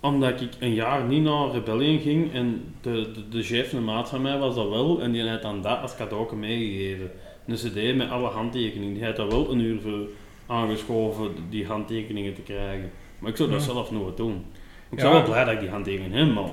omdat 0.00 0.40
ik 0.40 0.50
een 0.58 0.74
jaar 0.74 1.04
niet 1.04 1.22
naar 1.22 1.50
Rebellion 1.50 2.00
ging 2.00 2.32
en 2.32 2.74
de, 2.80 3.10
de, 3.14 3.28
de 3.28 3.42
chef, 3.42 3.72
een 3.72 3.84
maat 3.84 4.08
van 4.08 4.22
mij, 4.22 4.38
was 4.38 4.54
dat 4.54 4.68
wel 4.68 5.00
en 5.00 5.12
die 5.12 5.28
had 5.28 5.42
dan 5.42 5.62
dat 5.62 5.80
als 5.80 5.96
cadeau 5.96 6.36
meegegeven 6.36 7.10
een 7.46 7.54
cd 7.54 7.96
met 7.96 8.10
alle 8.10 8.28
handtekeningen. 8.28 8.94
Die 8.94 9.04
had 9.04 9.16
daar 9.16 9.28
wel 9.28 9.50
een 9.50 9.60
uur 9.60 9.80
voor 9.80 10.08
aangeschoven 10.46 11.30
die 11.50 11.66
handtekeningen 11.66 12.34
te 12.34 12.40
krijgen. 12.40 12.90
Maar 13.18 13.30
ik 13.30 13.36
zou 13.36 13.50
dat 13.50 13.64
Ja. 13.64 13.72
zelf 13.72 13.90
nooit 13.90 14.16
doen. 14.16 14.44
Ik 14.90 14.98
Ja. 14.98 15.04
ben 15.04 15.12
wel 15.12 15.22
blij 15.22 15.44
dat 15.44 15.54
ik 15.54 15.60
die 15.60 15.68
handtekeningen 15.68 16.26
heb, 16.26 16.34
maar 16.34 16.50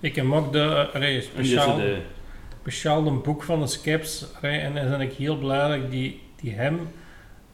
ik 0.00 0.16
heb 0.16 0.32
ook 0.32 0.52
de, 0.52 0.88
die 1.00 1.20
speciaal, 1.20 1.78
speciaal 2.60 3.06
een 3.06 3.22
boek 3.22 3.42
van 3.42 3.60
de 3.60 3.66
Skeps. 3.66 4.26
En 4.40 4.74
dan 4.74 4.88
ben 4.88 5.00
ik 5.00 5.12
heel 5.12 5.36
blij 5.36 5.68
dat 5.68 5.76
ik 5.76 5.90
die, 5.90 6.20
die 6.40 6.52
hem 6.52 6.78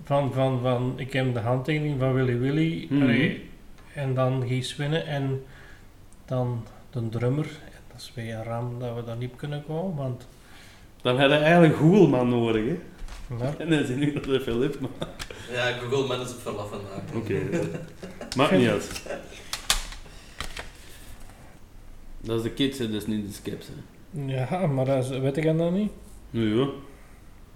van, 0.04 0.32
van, 0.32 0.60
van, 0.60 0.92
ik 0.96 1.12
heb 1.12 1.34
de 1.34 1.40
handtekening 1.40 1.98
van 1.98 2.12
Willy 2.14 2.38
Willy. 2.38 2.86
Mhm. 2.90 3.02
allee, 3.02 3.48
en 3.94 4.14
dan 4.14 4.44
Gies 4.46 4.76
Winnen 4.76 5.06
en 5.06 5.42
dan 6.24 6.64
de 6.90 7.08
drummer. 7.08 7.44
En 7.44 7.80
dat 7.92 8.00
is 8.00 8.12
weer 8.14 8.34
een 8.34 8.42
ram 8.44 8.78
dat 8.78 8.94
we 8.94 9.04
daar 9.04 9.16
niet 9.16 9.30
op 9.32 9.36
kunnen 9.38 9.64
komen, 9.66 9.96
want 9.96 10.26
Dan 11.02 11.18
had 11.18 11.30
je 11.30 11.36
eigenlijk 11.36 11.76
Googleman 11.76 12.28
nodig, 12.28 12.64
hè. 12.64 12.76
ja, 13.44 13.54
En 13.58 13.70
dan 13.70 13.78
hij 13.84 13.94
nu 13.94 14.12
dat 14.12 14.24
de 14.24 14.40
Philip, 14.40 14.80
maar 14.80 15.08
Ja, 15.52 15.72
Google 15.72 16.06
Man 16.06 16.20
is 16.20 16.32
op 16.32 16.40
verlof 16.40 16.68
vandaag. 16.70 17.14
oké. 17.14 17.40
Maakt 18.36 18.52
niet 18.52 18.68
uit. 18.68 19.02
Dat 22.20 22.36
is 22.36 22.42
de 22.42 22.50
kids, 22.50 22.78
hè, 22.78 22.86
dat 22.90 23.00
is 23.02 23.06
niet 23.06 23.26
de 23.26 23.32
skips, 23.32 23.66
hè. 23.66 23.72
ja 24.32 24.66
maar 24.66 24.84
dat 24.84 25.04
is, 25.04 25.18
weet 25.18 25.36
ik 25.36 25.58
dat 25.58 25.72
niet. 25.72 25.92
Nu 26.30 26.58
ja. 26.60 26.68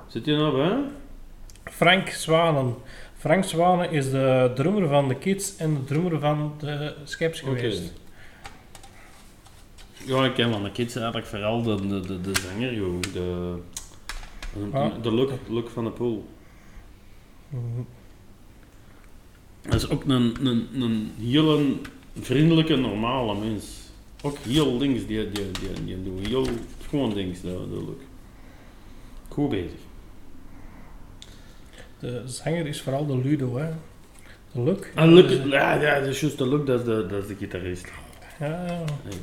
Zit 0.07 0.25
je 0.25 0.37
nou 0.37 0.57
bij? 0.57 0.79
Frank 1.77 2.09
Zwanen. 2.09 2.75
Frank 3.19 3.45
Zwanen 3.45 3.91
is 3.91 4.11
de 4.11 4.53
drummer 4.55 4.89
van 4.89 5.09
de 5.09 5.15
Kids 5.15 5.57
en 5.57 5.75
de 5.75 5.85
drummer 5.85 6.21
van 6.21 6.53
de 6.59 6.95
Skeps 7.05 7.41
geweest. 7.41 7.93
Ja, 10.05 10.25
ik 10.25 10.35
ken 10.35 10.53
van 10.53 10.63
de 10.63 10.71
kids 10.73 10.97
eigenlijk 10.97 11.27
vooral 11.27 11.63
de, 11.63 11.87
de, 11.87 12.01
de, 12.01 12.21
de 12.21 12.33
zanger, 12.41 12.75
joh. 12.75 13.01
De, 13.01 13.09
de, 13.13 13.59
Ah. 14.73 15.03
de 15.03 15.11
look, 15.13 15.31
look 15.49 15.69
van 15.71 15.85
de 15.85 15.91
pool. 15.91 16.27
Mhm. 17.49 17.63
Dat 19.63 19.75
is 19.75 19.89
ook 19.89 20.05
een, 20.05 20.47
een, 20.47 20.69
een 20.83 21.13
heel 21.21 21.81
vriendelijke, 22.21 22.77
normale 22.77 23.39
mens. 23.39 23.65
Ook 24.23 24.39
heel 24.39 24.79
links, 24.79 25.07
die, 25.07 25.31
die, 25.31 25.51
die, 25.51 25.85
die 25.85 26.03
doet 26.03 26.27
heel 26.27 26.47
gewoon 26.89 27.15
links, 27.15 27.41
de, 27.41 27.49
de 27.71 27.85
look. 27.85 28.01
Goed 29.29 29.49
bezig. 29.49 29.81
De 31.99 32.23
zanger 32.25 32.67
is 32.67 32.81
vooral 32.83 33.07
de 33.07 33.19
Ludo, 33.19 33.57
hè. 33.57 33.69
De 34.53 34.63
Luc. 34.63 34.79
En 34.95 35.13
look, 35.13 35.31
ja, 35.31 35.75
ja, 35.75 36.01
dat 36.01 36.09
is 36.09 36.21
juist 36.21 36.39
de 36.39 36.47
look, 36.47 36.67
dat 36.67 36.79
is 36.79 36.85
de, 36.85 37.07
dat 37.07 37.23
is 37.23 37.29
de 37.29 37.37
gitarist. 37.37 37.93
Ja, 38.39 38.65
Nee. 39.05 39.19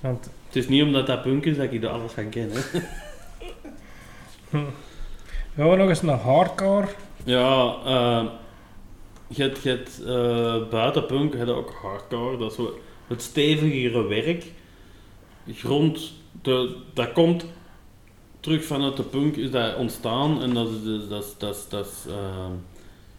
want 0.00 0.30
Het 0.46 0.56
is 0.56 0.68
niet 0.68 0.82
omdat 0.82 1.06
dat 1.06 1.22
punk 1.22 1.44
is 1.44 1.56
dat 1.56 1.72
ik 1.72 1.82
er 1.82 1.88
alles 1.88 2.12
van 2.12 2.28
ken, 2.28 2.50
hè. 2.52 2.60
gaan 5.54 5.70
we 5.70 5.76
nog 5.76 5.88
eens 5.88 6.02
naar 6.02 6.18
hardcore. 6.18 6.86
Ja, 7.24 7.74
eh 7.84 8.24
je 9.28 9.42
hebt, 9.42 9.62
je 9.62 9.68
hebt 9.68 10.02
eh, 10.04 10.68
buiten 10.70 11.06
punk 11.06 11.34
je 11.34 11.52
ook 11.52 11.70
hardcore, 11.82 12.36
dat 12.36 12.52
is 12.58 12.64
het 13.06 13.22
stevigere 13.22 14.06
werk. 14.06 14.44
Grond, 15.52 16.12
de, 16.42 16.76
dat 16.94 17.12
komt 17.12 17.44
terug 18.48 18.64
vanuit 18.64 18.96
de 18.96 19.02
punk, 19.02 19.36
is 19.36 19.50
dat 19.50 19.76
ontstaan 19.76 20.42
en 20.42 20.54
dat 20.54 20.68
is, 20.68 20.82
dus- 20.82 21.08
dat 21.08 21.34
dat 21.38 21.66
dat 21.68 21.86
is, 21.86 22.12
eh, 22.12 22.46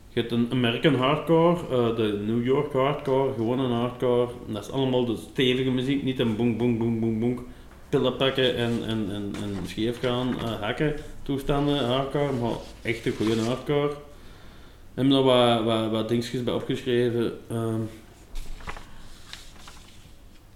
je 0.09 0.19
hebt 0.19 0.31
een 0.31 0.47
American 0.51 0.95
hardcore, 0.95 1.55
eh, 1.55 1.95
de 1.95 2.23
New 2.25 2.45
York 2.45 2.73
hardcore, 2.73 3.33
gewoon 3.33 3.59
een 3.59 3.71
hardcore. 3.71 4.31
Dat 4.47 4.63
is 4.63 4.71
allemaal 4.71 5.05
de 5.05 5.17
stevige 5.31 5.69
muziek, 5.69 6.03
niet 6.03 6.19
een 6.19 6.35
boem 6.35 6.57
boem 6.57 6.77
boem 6.77 6.99
boem 6.99 7.19
boem, 7.19 7.45
pillen 7.89 8.15
pakken 8.15 8.55
en, 8.55 8.71
en, 8.87 9.07
en, 9.11 9.33
en 9.43 9.67
scheef 9.67 9.99
gaan 9.99 10.39
eh, 10.39 10.61
hakken 10.61 10.95
toestanden 11.23 11.85
hardcore, 11.85 12.31
maar 12.31 12.57
echt 12.81 13.05
een 13.05 13.13
goede 13.17 13.41
hardcore. 13.41 13.89
Ik 13.89 15.05
heb 15.05 15.11
er 15.11 15.23
wat, 15.23 15.63
wat, 15.63 15.91
wat 15.91 16.09
dingetjes 16.09 16.43
bij 16.43 16.53
opgeschreven. 16.53 17.33
ehm. 17.49 17.81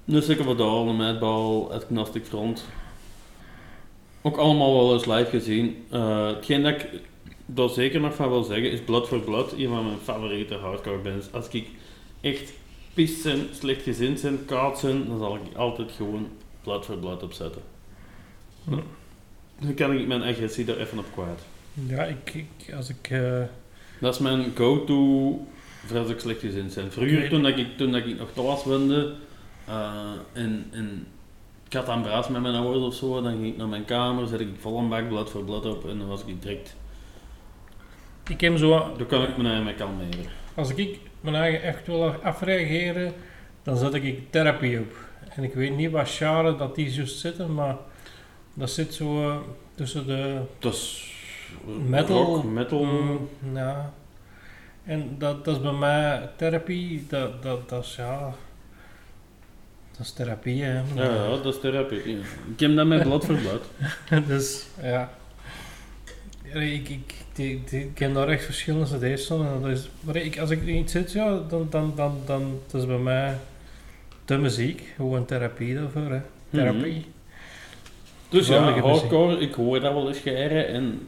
Een 0.06 0.22
Sikker 0.22 0.46
Verdaal, 0.46 0.88
een 0.88 0.96
Madball, 0.96 1.68
het 1.70 1.86
Gnostic 1.90 2.26
Front. 2.26 2.66
Ook 4.26 4.38
allemaal 4.38 4.74
wel 4.74 4.94
eens 4.94 5.06
live 5.06 5.30
gezien. 5.30 5.84
Eh, 5.90 6.28
hetgeen 6.28 6.64
dat 6.64 6.72
ik 6.74 6.88
daar 7.46 7.70
zeker 7.70 8.00
nog 8.00 8.16
van 8.16 8.30
wil 8.30 8.44
zeggen 8.44 8.72
is 8.72 8.80
Blood 8.82 9.08
for 9.08 9.20
Blood, 9.20 9.52
een 9.52 9.68
van 9.68 9.86
mijn 9.86 9.98
favoriete 10.04 10.56
hardcore 10.56 10.98
bands. 10.98 11.32
Als 11.32 11.48
ik 11.48 11.68
echt 12.22 12.54
pist 12.94 13.24
ben, 13.24 13.48
slecht 13.52 13.82
gezind 13.82 14.22
ben, 14.22 14.46
koud 14.46 14.82
ben, 14.82 15.08
dan 15.08 15.18
zal 15.20 15.36
ik 15.36 15.56
altijd 15.56 15.92
gewoon 15.92 16.28
Blood 16.64 16.86
for 16.86 16.98
Blood 16.98 17.24
opzetten. 17.24 17.62
Hm. 18.64 18.78
Dan 19.60 19.74
kan 19.74 19.94
ik 19.94 20.08
mijn 20.08 20.22
agressie 20.24 20.66
er 20.72 20.80
even 20.80 20.98
op 20.98 21.06
kwijt. 21.14 21.42
Ja, 21.88 22.04
ik, 22.04 22.34
ik, 22.34 22.74
als 22.76 22.90
ik... 22.90 23.10
eh, 23.10 23.42
Dat 24.00 24.14
is 24.14 24.20
mijn 24.20 24.52
go-to 24.56 25.48
voor 25.86 25.98
als 25.98 26.10
ik 26.10 26.20
slecht 26.20 26.40
gezind 26.40 26.76
ben. 26.76 26.92
Vroeger, 26.92 27.30
toen, 27.30 27.44
dat 27.44 27.58
ik, 27.58 27.78
toen 27.78 27.92
dat 27.92 28.06
ik 28.06 28.18
nog 28.20 28.30
thuis 28.34 28.64
woonde, 28.64 29.14
eh, 29.66 30.12
en, 30.34 30.68
en 30.72 31.08
ik 31.74 31.80
had 31.86 31.96
een 31.96 32.02
braas 32.02 32.28
met 32.28 32.42
mijn 32.42 32.56
ouders 32.56 32.84
of 32.86 32.94
zo, 32.94 33.22
dan 33.22 33.32
ging 33.32 33.46
ik 33.46 33.58
naar 33.58 33.68
mijn 33.68 33.86
kamer, 33.86 34.28
zet 34.28 34.40
ik 34.40 34.48
vol 34.60 34.78
een 34.78 34.90
bak 34.90 35.08
blad 35.08 35.30
voor 35.30 35.44
blad 35.44 35.66
op 35.66 35.90
en 35.90 35.98
dan 35.98 36.08
was 36.08 36.24
ik 36.26 36.42
direct... 36.42 36.76
ik 38.30 38.42
heb 38.42 38.58
zo... 38.58 38.70
Dan 38.98 39.08
kan 39.08 39.24
ik 39.24 39.38
me 39.38 39.50
eigen 39.50 39.76
kalmeren. 39.76 40.26
Als 40.56 40.74
ik 40.74 41.00
mijn 41.22 41.36
eigen 41.36 41.62
echt 41.62 41.88
wil 41.88 42.14
afreageren, 42.24 43.14
dan 43.64 43.78
zet 43.78 43.94
ik 43.94 44.32
therapie 44.32 44.80
op. 44.80 44.96
En 45.30 45.44
ik 45.44 45.54
weet 45.54 45.76
niet 45.76 45.92
wat 45.92 46.10
genre 46.10 46.56
dat 46.56 46.76
die 46.76 46.92
juist 46.94 47.20
zitten, 47.20 47.54
maar 47.54 47.76
dat 48.54 48.70
zit 48.70 48.94
zo 48.94 49.30
eh, 49.30 49.36
tussen 49.76 50.08
de 50.08 50.42
Dat 50.60 50.74
is... 50.74 51.12
eh, 51.68 51.90
Metal. 51.90 52.24
rock, 52.26 52.44
metal... 52.44 52.84
Mm, 52.84 53.30
ja. 53.54 53.94
En 54.84 55.16
dat, 55.18 55.46
dat 55.46 55.56
is 55.56 55.62
bij 55.62 55.72
mij 55.72 56.30
therapie, 56.36 57.06
dat, 57.10 57.44
dat, 57.44 57.70
dat 57.70 57.84
is 57.84 57.96
ja. 57.96 58.34
Dat 59.98 60.06
is 60.06 60.12
therapie, 60.12 60.64
hè. 60.64 60.74
Ja, 60.74 60.84
ja, 60.96 61.28
dat 61.28 61.54
is 61.54 61.60
therapie. 61.60 61.98
Ik 62.54 62.60
heb 62.60 62.76
dat 62.76 62.86
met 62.88 63.04
blad 63.04 63.26
voor 63.26 63.36
blad. 63.36 63.62
dus 64.28 64.66
ja. 64.82 65.14
Ja, 66.54 66.60
Ik, 66.60 66.90
ik, 66.90 67.14
ik, 67.36 67.72
ik 67.72 67.92
ken 67.94 68.14
daar 68.14 68.28
echt 68.28 68.46
verschillende 68.46 69.14
cd's 69.14 69.28
van. 69.28 69.46
en 69.46 69.62
Dat 69.62 69.70
is, 69.70 69.90
maar 70.00 70.16
ik, 70.16 70.40
als 70.40 70.50
ik 70.50 70.60
er 70.60 70.72
niet 70.74 70.92
zit, 70.92 71.12
ja, 71.12 71.40
dan, 71.50 71.68
dan, 71.70 71.94
dan, 71.96 72.18
dan 72.26 72.60
dat 72.72 72.82
is 72.82 72.88
bij 72.88 72.98
mij 72.98 73.38
de 74.26 74.38
muziek. 74.38 74.94
Gewoon 74.96 75.26
therapie 75.26 75.76
daarvoor, 75.76 76.12
hè. 76.12 76.22
Therapie. 76.50 77.06
Dus 78.30 78.48
ja, 78.48 78.66
muziek. 78.66 78.84
hardcore, 78.84 79.40
ik 79.40 79.54
hoor 79.54 79.80
dat 79.80 79.94
wel 79.94 80.08
eens 80.08 80.20
geren 80.20 80.68
en 80.68 81.08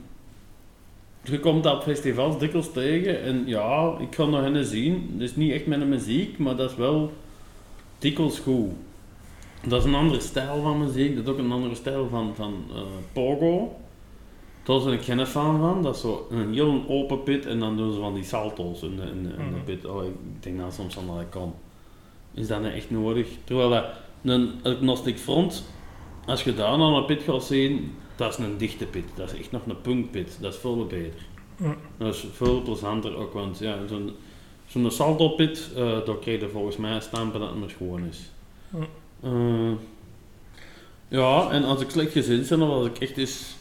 je 1.21 1.39
komt 1.39 1.63
dat 1.63 1.75
op 1.75 1.83
festivals 1.83 2.39
dikwijls 2.39 2.71
tegen 2.71 3.21
en 3.21 3.43
ja, 3.45 3.95
ik 3.99 4.15
ga 4.15 4.25
nog 4.25 4.41
hen 4.41 4.65
zien. 4.65 5.15
Is 5.19 5.35
niet 5.35 5.51
echt 5.51 5.65
mijn 5.65 5.89
muziek, 5.89 6.37
maar 6.37 6.55
dat 6.55 6.71
is 6.71 6.77
wel 6.77 7.13
dikwijls 8.05 8.39
goed. 8.39 8.69
Dat 9.67 9.79
is 9.79 9.85
een 9.87 9.95
andere 9.95 10.19
stijl 10.19 10.61
van 10.61 10.77
muziek, 10.79 11.15
dat 11.15 11.23
is 11.25 11.31
ook 11.31 11.37
een 11.37 11.51
andere 11.51 11.75
stijl 11.75 12.07
van, 12.09 12.35
van 12.35 12.53
eh, 12.75 12.81
pogo. 13.13 13.75
Daar 14.63 14.83
ben 14.83 14.93
ik 14.93 15.01
geen 15.01 15.27
fan 15.27 15.59
van, 15.59 15.81
dat 15.83 15.95
is 15.95 16.01
zo 16.01 16.27
een 16.31 16.53
heel 16.53 16.83
open 16.87 17.23
pit 17.23 17.45
en 17.45 17.59
dan 17.59 17.77
doen 17.77 17.93
ze 17.93 17.99
van 17.99 18.13
die 18.13 18.23
salto's 18.23 18.81
in 18.81 18.95
de, 18.95 19.01
in 19.01 19.23
de, 19.23 19.29
in 19.29 19.35
de 19.35 19.55
Mhm. 19.55 19.63
pit. 19.65 19.85
Oh, 19.85 20.03
ik 20.03 20.11
denk 20.39 20.59
dat 20.59 20.73
soms 20.73 20.97
aan 20.97 21.07
dat 21.07 21.21
ik 21.21 21.29
kan. 21.29 21.53
Is 22.33 22.47
dat 22.47 22.61
niet 22.61 22.73
echt 22.73 22.91
nodig? 22.91 23.27
Terwijl 23.43 23.69
dat 23.69 23.85
een 24.23 24.51
agnostic 24.63 25.17
front 25.17 25.65
als 26.25 26.43
je 26.43 26.53
daar 26.53 26.77
naar 26.77 26.91
een 26.93 27.05
pit 27.05 27.21
gaat 27.23 27.43
zien, 27.43 27.91
dat 28.15 28.31
is 28.39 28.45
een 28.45 28.57
dichte 28.57 28.85
pit. 28.85 29.05
Dat 29.15 29.33
is 29.33 29.39
echt 29.39 29.51
nog 29.51 29.61
een 29.65 29.81
punkpit. 29.81 30.37
Dat 30.41 30.53
is 30.53 30.59
veel 30.59 30.85
beter. 30.85 31.21
Dat 31.97 32.13
is 32.13 32.25
veel 32.33 32.61
plezanter 32.61 33.15
ook, 33.17 33.33
want 33.33 33.57
ja, 33.59 33.77
zo'n 33.87 34.11
zo'n 34.81 34.91
salto 34.91 35.29
pit, 35.29 35.69
eh 35.75 36.05
daar 36.05 36.17
krijg 36.21 36.39
je 36.39 36.49
volgens 36.49 36.77
mij 36.77 36.99
stampen 36.99 37.39
dat 37.39 37.49
het 37.49 37.59
maar 37.59 37.69
gewoon 37.77 38.05
is. 38.09 38.19
Mm. 38.69 38.87
Eh, 39.23 39.77
ja, 41.07 41.49
en 41.51 41.63
als 41.63 41.81
ik 41.81 41.89
slecht 41.89 42.11
gezind 42.11 42.49
ben, 42.49 42.61
of 42.61 42.69
als 42.69 42.85
ik 42.87 42.99
echt 42.99 43.17
eens 43.17 43.55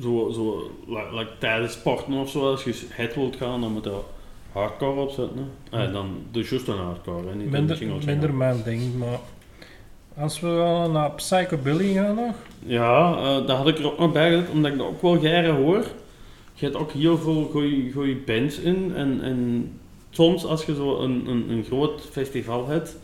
zo, 0.00 0.30
zo 0.34 0.70
like, 0.86 1.14
like 1.18 1.30
tijdens 1.38 1.72
sporten 1.72 2.12
of 2.14 2.30
zo, 2.30 2.50
als 2.50 2.64
je 2.64 2.86
het 2.88 3.14
wilt 3.14 3.36
gaan, 3.36 3.60
dan 3.60 3.72
moet 3.72 3.84
je 3.84 4.00
hardcore 4.52 5.00
opzetten. 5.00 5.50
hè. 5.70 5.86
Eh, 5.86 5.92
dan 5.92 6.18
doe 6.30 6.42
je 6.42 6.48
juist 6.50 6.68
een 6.68 6.76
hardcore. 6.78 7.28
Hè, 7.28 7.34
niet 7.34 7.50
Minder, 8.04 8.34
mijn 8.34 8.62
ding, 8.64 8.98
maar 8.98 9.18
als 10.18 10.40
we 10.40 10.48
wel 10.48 10.90
naar 10.90 11.10
Psychobilly 11.10 11.92
gaan 11.92 12.14
nog, 12.14 12.34
Ja, 12.66 13.16
eh 13.16 13.46
daar 13.46 13.56
had 13.56 13.68
ik 13.68 13.78
er 13.78 13.86
ook 13.92 13.98
nog 13.98 14.12
bij 14.12 14.30
gezet, 14.30 14.50
omdat 14.50 14.72
ik 14.72 14.78
dat 14.78 14.86
ook 14.86 15.02
wel 15.02 15.18
graag 15.18 15.46
hoor. 15.46 15.84
Je 16.58 16.64
hebt 16.64 16.76
ook 16.76 16.92
heel 16.92 17.18
veel 17.18 17.50
goede 17.92 18.16
bands 18.26 18.58
in. 18.58 18.92
En, 18.94 19.20
en 19.22 19.70
soms 20.10 20.44
als 20.44 20.64
je 20.64 20.74
zo 20.74 20.98
een, 20.98 21.26
een, 21.26 21.50
een 21.50 21.64
groot 21.64 22.00
festival 22.10 22.66
hebt, 22.66 22.96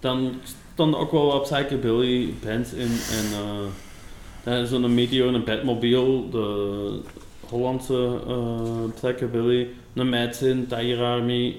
dan 0.00 0.32
er 0.76 0.96
ook 0.96 1.10
wel 1.10 1.26
wat 1.26 1.42
psychobilly 1.42 2.32
bands 2.44 2.72
in. 2.72 2.90
En 3.10 3.24
eh 4.44 4.64
zo'n 4.64 4.94
Meteor 4.94 5.28
en 5.28 5.34
een 5.34 5.44
Batmobile, 5.44 6.28
de 6.30 7.00
Hollandse 7.48 8.20
eh 8.26 8.94
psychobilly, 8.94 9.68
een 9.94 10.08
Madsen, 10.08 10.66
Tiger 10.66 11.04
Army. 11.04 11.56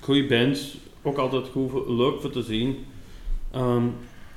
Goede 0.00 0.26
bands, 0.26 0.76
ook 1.02 1.18
altijd 1.18 1.48
goed, 1.52 1.88
leuk 1.88 2.20
voor 2.20 2.30
te 2.30 2.42
zien. 2.42 2.84
Ehm, 3.50 3.84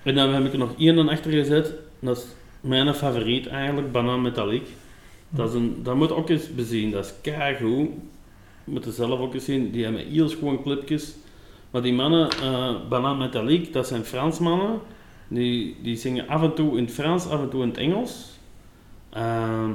en 0.04 0.16
dan 0.16 0.34
heb 0.34 0.46
ik 0.46 0.52
er 0.52 0.58
nog 0.58 0.74
één 0.78 1.10
achter 1.10 1.32
gezet. 1.32 1.74
Dat 2.00 2.18
is 2.18 2.26
mijn 2.62 2.94
favoriet 2.94 3.48
eigenlijk, 3.48 3.92
Banaan 3.92 4.22
Metallic. 4.22 4.64
Dat, 5.30 5.54
is 5.54 5.62
dat 5.84 5.96
moet 5.96 6.12
ook 6.12 6.30
eens 6.30 6.56
bezien. 6.56 6.92
Dat 6.92 7.06
is 7.06 7.14
keigoed. 7.22 7.90
Je 8.64 8.72
moet 8.72 8.86
het 8.86 8.96
zelf 8.96 9.20
ook 9.20 9.34
eens 9.34 9.46
zien. 9.46 9.72
Die 9.72 9.84
hebben 9.84 10.08
heel 10.08 10.30
schoon 10.30 10.62
clipjes. 10.62 11.16
Maar 11.72 11.82
die 11.82 11.94
mannen, 11.94 12.30
eh 12.30 12.76
Banaan 12.90 13.18
Metallic, 13.18 13.74
dat 13.74 13.88
zijn 13.88 14.04
Fransmannen. 14.04 14.80
Die, 15.28 15.76
die 15.82 15.96
zingen 15.96 16.28
af 16.28 16.42
en 16.42 16.54
toe 16.54 16.78
in 16.78 16.84
het 16.84 16.94
Frans, 16.94 17.28
af 17.28 17.42
en 17.42 17.50
toe 17.50 17.62
in 17.62 17.68
het 17.68 17.78
Engels. 17.78 18.30
Ehm, 19.10 19.72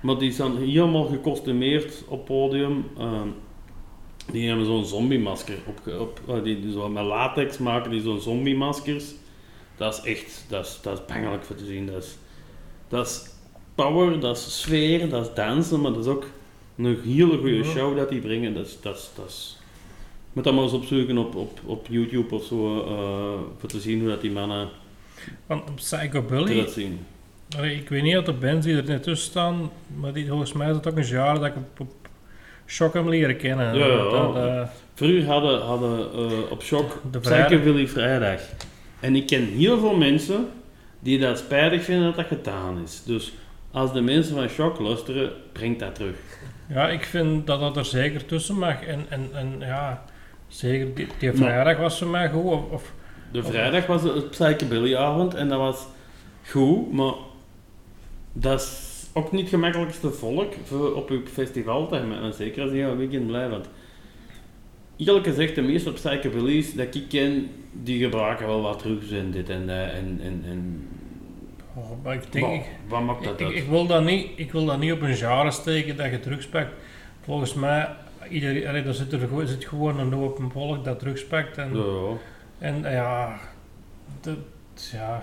maar 0.00 0.18
die 0.18 0.32
zijn 0.32 0.56
helemaal 0.56 1.04
gecostumeerd 1.04 2.04
op 2.08 2.24
podium. 2.24 2.84
Ehm, 2.98 3.28
die 4.32 4.48
hebben 4.48 4.66
zo'n 4.66 4.84
zombiemasker 4.84 5.58
op, 5.66 6.00
op 6.00 6.20
eh, 6.28 6.42
die, 6.42 6.72
zo 6.72 6.88
met 6.88 7.04
latex 7.04 7.58
maken, 7.58 7.90
die 7.90 8.00
zo'n 8.00 8.20
zombiemaskers. 8.20 9.14
Dat 9.76 9.94
is 9.94 10.12
echt, 10.12 10.44
dat 10.48 10.66
is, 10.66 10.78
dat 10.82 11.02
is 11.08 11.14
voor 11.40 11.56
te 11.56 11.64
zien. 11.64 11.86
Dat 11.86 12.02
is, 12.02 12.16
dat 12.88 13.06
is 13.06 13.30
power, 13.84 14.20
dat 14.20 14.36
is 14.36 14.60
sfeer, 14.60 15.08
dat 15.08 15.26
is 15.28 15.34
dansen, 15.34 15.80
maar 15.80 15.92
dat 15.92 16.04
is 16.04 16.10
ook 16.10 16.26
een 16.76 16.98
hele 17.04 17.38
goede 17.38 17.64
show 17.64 17.96
dat 17.96 18.08
die 18.08 18.20
brengen. 18.20 18.54
Dat 18.54 18.66
is, 18.66 18.78
dat 18.82 18.96
is, 18.96 19.10
dat 19.16 19.26
is, 19.28 19.58
moet 20.32 20.44
dat 20.44 20.54
maar 20.54 20.62
eens 20.62 20.72
opzoeken 20.72 21.18
op, 21.18 21.34
op, 21.34 21.60
op 21.64 21.86
YouTube 21.90 22.34
of 22.34 22.44
zo, 22.44 22.84
eh, 22.86 23.58
voor 23.58 23.68
te 23.68 23.80
zien 23.80 24.00
hoe 24.00 24.08
dat 24.08 24.20
die 24.20 24.30
mannen 24.30 24.68
want 25.46 25.74
Psychobilly, 25.74 26.50
eruit 26.52 26.70
zien. 26.70 26.98
Allee, 27.56 27.76
ik 27.76 27.88
weet 27.88 28.02
niet 28.02 28.16
of 28.18 28.24
de 28.24 28.32
bands 28.32 28.66
die 28.66 28.76
er 28.76 28.84
net 28.84 29.02
tussen 29.02 29.30
staan, 29.30 29.70
maar 30.00 30.12
die, 30.12 30.26
volgens 30.26 30.52
mij 30.52 30.68
is 30.70 30.76
het 30.76 30.86
ook 30.86 30.96
een 30.96 31.06
jaar 31.06 31.34
dat 31.34 31.44
ik 31.46 31.56
op, 31.56 31.80
op 31.80 31.94
Shock 32.66 32.94
hem 32.94 33.08
leren 33.08 33.36
kennen. 33.36 33.74
Ja, 33.78 33.86
ja, 33.86 34.10
Dat, 34.10 34.34
ja. 34.34 34.60
eh, 34.60 34.68
Vroeger 34.94 35.26
hadden, 35.26 35.60
hadden 35.60 36.12
eh, 36.12 36.50
op 36.50 36.62
Shock 36.62 37.00
de 37.10 37.22
vrijdag. 37.22 37.46
Psychobilly 37.48 37.88
Vrijdag. 37.88 38.40
En 39.00 39.16
ik 39.16 39.26
ken 39.26 39.44
heel 39.44 39.78
veel 39.78 39.96
mensen 39.96 40.48
die 41.00 41.18
dat 41.18 41.38
spijtig 41.38 41.84
vinden 41.84 42.04
dat 42.04 42.16
dat 42.16 42.26
gedaan 42.26 42.78
is. 42.84 43.02
Dus 43.04 43.32
als 43.78 43.92
de 43.92 44.00
mensen 44.00 44.34
van 44.34 44.48
Shock 44.48 44.78
luisteren, 44.78 45.32
breng 45.52 45.78
dat 45.78 45.94
terug. 45.94 46.16
Ja, 46.68 46.88
ik 46.88 47.04
vind 47.04 47.46
dat 47.46 47.60
dat 47.60 47.76
er 47.76 47.84
zeker 47.84 48.24
tussen 48.26 48.58
mag. 48.58 48.82
En, 48.82 49.06
en, 49.08 49.28
en 49.32 49.54
ja, 49.58 50.04
zeker 50.48 50.94
die, 50.94 51.06
die 51.18 51.28
Maar- 51.28 51.36
vrijdag 51.38 51.76
was 51.76 51.98
voor 51.98 52.08
mij 52.08 52.30
goed. 52.30 52.44
Of, 52.44 52.70
of 52.70 52.92
De 53.32 53.42
vrijdag 53.42 53.86
was 53.86 54.02
het 54.02 54.30
Psychobilly 54.30 54.94
avond 54.96 55.34
en 55.34 55.48
dat 55.48 55.58
was 55.58 55.86
goed, 56.48 56.92
maar 56.92 57.12
dat 58.32 58.60
is 58.60 59.06
ook 59.12 59.32
niet 59.32 59.40
het 59.40 59.50
gemakkelijkste 59.50 60.10
volk 60.10 60.52
voor 60.64 60.94
op 60.94 61.10
uw 61.10 61.26
festival 61.26 61.88
te 61.88 61.94
hebben. 61.94 62.22
En 62.22 62.32
zeker 62.32 62.62
als 62.62 62.72
je 62.72 62.82
een 62.82 62.96
weekend 62.96 63.26
blijft. 63.26 63.50
Want 63.50 63.68
eerlijk 64.96 65.26
gezegd, 65.26 65.54
de 65.54 65.62
meeste 65.62 65.92
Psychobilly's 65.92 66.74
dat 66.74 66.94
ik 66.94 67.08
ken, 67.08 67.48
die 67.72 68.02
gebruiken 68.02 68.46
wel 68.46 68.60
wat 68.62 68.78
trucs 68.78 69.10
en 69.10 69.30
dit 69.30 69.48
en 69.48 69.66
dat. 69.66 69.90
En, 69.90 70.20
en, 70.22 70.42
en 70.46 70.87
maar 72.02 72.14
ik 72.14 72.32
denk, 72.32 72.46
wat, 72.46 72.54
ik, 72.54 72.64
wat 72.88 73.02
maakt 73.02 73.24
dat 73.24 73.40
ik, 73.40 73.46
uit? 73.46 73.54
ik, 73.56 73.64
wil 73.68 73.86
dat 73.86 74.04
niet, 74.04 74.26
ik 74.36 74.52
wil 74.52 74.64
dat 74.64 74.78
niet 74.78 74.92
op 74.92 75.00
een 75.00 75.16
genre 75.16 75.50
steken 75.50 75.96
dat 75.96 76.10
je 76.10 76.20
drugs 76.20 76.46
pakt. 76.46 76.70
Volgens 77.20 77.54
mij, 77.54 77.88
iedereen, 78.30 78.84
er 78.86 78.94
zit, 78.94 79.12
er, 79.12 79.18
gewoon- 79.18 79.46
zit 79.46 79.64
gewoon 79.64 79.98
een 79.98 80.12
hoop 80.12 80.38
een 80.38 80.50
volk 80.50 80.84
dat 80.84 80.98
drugs 80.98 81.26
pakt. 81.26 81.58
En, 81.58 81.70
Ja, 81.74 81.82
ja. 81.82 82.16
en 82.58 82.84
eh, 82.84 82.92
ja, 82.92 83.38
dat, 84.20 84.36
ja, 84.92 85.22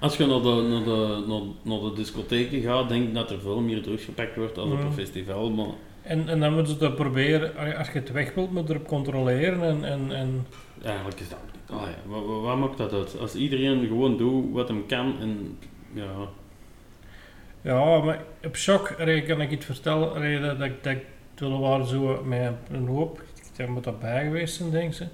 Als 0.00 0.16
je 0.16 0.26
naar 0.26 0.42
de, 0.42 0.66
naar, 0.70 0.84
de, 0.84 1.24
naar, 1.26 1.40
naar 1.62 1.90
de 1.90 1.92
discotheken 1.96 2.60
gaat, 2.62 2.88
denk 2.88 3.08
ik 3.08 3.14
dat 3.14 3.30
er 3.30 3.40
veel 3.40 3.60
meer 3.60 3.82
drugs 3.82 4.04
gepakt 4.04 4.36
wordt 4.36 4.58
als 4.58 4.70
op 4.70 4.80
een 4.80 4.92
festival. 4.92 5.50
Maar 5.50 5.66
En, 6.02 6.28
en 6.28 6.40
dan 6.40 6.54
moeten 6.54 6.72
ze 6.72 6.78
dat 6.78 6.94
proberen, 6.94 7.76
als 7.78 7.86
je 7.92 7.98
het 7.98 8.12
weg 8.12 8.34
wilt, 8.34 8.52
moet 8.52 8.68
je 8.68 8.74
erop 8.74 8.86
controleren. 8.86 9.62
En, 9.62 9.84
en, 9.84 10.12
en 10.12 10.46
eigenlijk 10.84 11.20
is 11.20 11.28
dat. 11.28 11.38
Ah 11.70 11.80
ja, 11.80 11.96
wat, 12.06 12.24
wat, 12.24 12.42
wat 12.42 12.56
maakt 12.56 12.78
dat 12.78 12.92
uit? 12.92 13.18
Als 13.18 13.34
iedereen 13.34 13.86
gewoon 13.86 14.16
doet 14.16 14.52
wat 14.52 14.68
hem 14.68 14.86
kan 14.86 15.20
en 15.20 15.58
ja. 15.92 16.28
ja, 17.60 17.98
maar 17.98 18.20
op 18.44 18.56
shock 18.56 18.94
kan 19.26 19.40
ik 19.40 19.50
iets 19.50 19.66
vertellen. 19.66 20.14
Allee, 20.14 20.40
dat, 20.40 20.58
dat, 20.58 20.70
dat, 20.82 20.96
toen 21.34 21.60
waren 21.60 21.86
zo 21.86 22.22
met 22.24 22.52
een 22.70 22.86
hoop, 22.86 23.22
ik 23.56 23.68
moet 23.68 23.84
dat 23.84 24.00
bij 24.00 24.24
geweest 24.24 24.54
zijn, 24.54 24.70
denk 24.70 24.94
ze. 24.94 25.06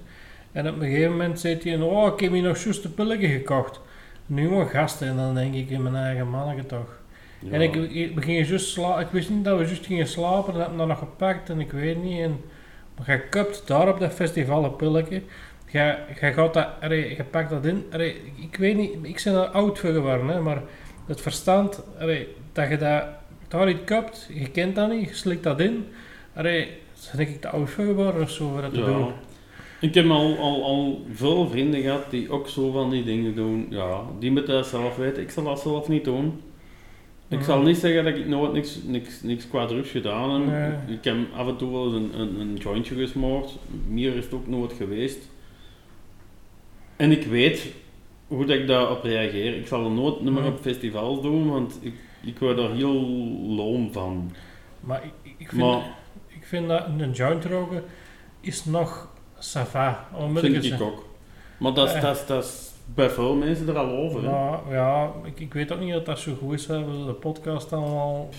En 0.51 0.67
op 0.69 0.75
een 0.75 0.89
gegeven 0.89 1.11
moment 1.11 1.39
zei 1.39 1.59
hij, 1.61 1.81
oh, 1.81 2.13
ik 2.13 2.19
heb 2.19 2.31
hier 2.31 2.41
nog 2.41 2.57
juist 2.57 2.83
de 2.83 2.89
pilletje 2.89 3.27
gekocht. 3.27 3.81
Nu 4.25 4.49
maar 4.49 4.65
gasten, 4.65 5.07
en 5.07 5.15
dan 5.15 5.35
denk 5.35 5.53
ik 5.53 5.69
in 5.69 5.83
mijn 5.83 5.95
eigen 5.95 6.29
manneke 6.29 6.65
toch. 6.65 6.99
Ja. 7.39 7.51
En 7.51 7.61
ik, 7.61 7.75
ik, 7.75 8.19
we 8.19 8.33
juist 8.33 8.69
sla 8.69 8.99
ik 8.99 9.07
wist 9.11 9.29
niet 9.29 9.43
dat 9.43 9.57
we 9.57 9.65
juist 9.65 9.85
gingen 9.85 10.07
slapen, 10.07 10.53
en 10.53 10.59
heb 10.59 10.67
hem 10.67 10.77
dan 10.77 10.87
nog 10.87 10.99
gepakt 10.99 11.49
en 11.49 11.59
ik 11.59 11.71
weet 11.71 12.03
niet. 12.03 12.19
En, 12.19 12.41
maar 12.97 13.19
kupt 13.19 13.67
daar 13.67 13.89
op 13.89 13.99
dat 13.99 14.13
festival 14.13 14.63
een 14.63 14.75
pilletje. 14.75 15.21
Jij, 15.75 15.97
jij 16.21 16.33
gaat 16.33 16.53
dat, 16.53 16.67
allee, 16.81 17.15
je 17.17 17.23
pakt 17.23 17.49
dat 17.49 17.65
in. 17.65 17.83
Allee, 17.91 18.15
ik 18.41 18.55
weet 18.57 18.75
niet, 18.75 18.91
ik 19.01 19.21
ben 19.23 19.33
er 19.33 19.47
oud 19.47 19.79
voor 19.79 19.89
geworden, 19.89 20.27
hè, 20.27 20.41
maar 20.41 20.61
het 21.07 21.21
verstand, 21.21 21.83
allee, 21.99 22.27
dat 22.53 22.69
je 22.69 22.77
dat 22.77 23.03
daar 23.47 23.65
niet 23.65 23.83
kupt, 23.83 24.29
je 24.33 24.49
kent 24.51 24.75
dat 24.75 24.89
niet, 24.89 25.09
je 25.09 25.15
slikt 25.15 25.43
dat 25.43 25.59
in. 25.59 25.85
Allee, 26.35 26.67
dan 27.09 27.17
denk 27.17 27.29
ik 27.29 27.41
te 27.41 27.49
oud 27.49 27.69
voor 27.69 27.85
geworden 27.85 28.21
of 28.21 28.29
zo 28.29 28.61
dat 28.61 28.73
te 28.73 28.79
Ja. 28.79 28.85
doen. 28.85 29.11
Ik 29.81 29.93
heb 29.93 30.09
al, 30.09 30.37
al, 30.37 30.63
al 30.63 31.05
veel 31.13 31.47
vrienden 31.49 31.81
gehad 31.81 32.09
die 32.09 32.29
ook 32.29 32.47
zo 32.47 32.71
van 32.71 32.89
die 32.89 33.03
dingen 33.03 33.35
doen. 33.35 33.67
Ja, 33.69 34.01
die 34.19 34.31
moeten 34.31 34.53
dat 34.53 34.67
zelf 34.67 34.95
weten. 34.95 35.21
Ik 35.23 35.29
zal 35.31 35.43
dat 35.43 35.59
zelf 35.59 35.87
niet 35.87 36.03
doen. 36.03 36.41
Ik 37.27 37.41
zal 37.43 37.61
niet 37.61 37.77
zeggen 37.77 38.03
dat 38.03 38.15
ik 38.15 38.27
nooit 38.27 38.53
niks, 38.53 38.79
niks, 38.85 39.21
niks 39.21 39.47
qua 39.47 39.65
drugs 39.65 39.89
gedaan 39.89 40.49
heb. 40.49 40.71
Nee. 40.87 40.97
Ik 40.97 41.03
heb 41.03 41.15
af 41.35 41.47
en 41.47 41.57
toe 41.57 41.71
wel 41.71 41.85
eens 41.85 41.93
een, 41.93 42.19
een, 42.19 42.39
een 42.39 42.55
jointje 42.55 42.95
gesmoord. 42.95 43.57
Meer 43.87 44.15
is 44.15 44.23
het 44.23 44.33
ook 44.33 44.47
nooit 44.47 44.73
geweest. 44.73 45.29
En 46.95 47.11
ik 47.11 47.25
weet 47.25 47.67
hoe 48.27 48.45
dat 48.45 48.55
ik 48.57 48.67
daarop 48.67 49.03
reageer. 49.03 49.57
Ik 49.57 49.67
zal 49.67 49.83
het 49.83 49.93
nooit 49.93 50.21
meer 50.21 50.31
Mhm. 50.33 50.45
op 50.45 50.59
festivals 50.61 51.21
doen, 51.21 51.49
want 51.49 51.77
ik, 51.81 51.93
ik 52.23 52.39
word 52.39 52.57
er 52.57 52.71
heel 52.71 53.01
loom 53.55 53.93
van. 53.93 54.31
Maar 54.79 55.03
ik, 55.03 55.33
ik, 55.37 55.49
vind, 55.49 55.61
Maar 55.61 55.95
ik 56.27 56.45
vind 56.45 56.67
dat 56.67 56.85
een 56.97 57.11
joint 57.11 57.45
roken 57.45 57.83
is 58.41 58.65
nog 58.65 59.09
sava. 59.39 60.07
vind 60.33 60.63
ik 60.65 60.81
ook. 60.81 61.05
Maar 61.59 61.73
dat 61.73 61.87
is, 61.87 61.93
Eh. 61.93 62.01
dat 62.01 62.15
is, 62.15 62.25
dat 62.25 62.43
is 62.43 62.71
bij 62.85 63.09
veel 63.09 63.35
mensen 63.35 63.67
er 63.67 63.77
al 63.77 63.89
over. 63.97 64.21
Maar 64.21 64.59
ja, 64.69 65.11
ik, 65.23 65.39
ik 65.39 65.53
weet 65.53 65.71
ook 65.71 65.79
niet 65.79 65.93
dat 65.93 66.05
dat 66.05 66.19
zo 66.19 66.35
goed 66.35 66.53
is. 66.53 66.65
hè. 66.67 66.73
We 66.77 66.85
hebben 66.85 67.05
de 67.05 67.13
podcast 67.13 67.73
allemaal, 67.73 68.29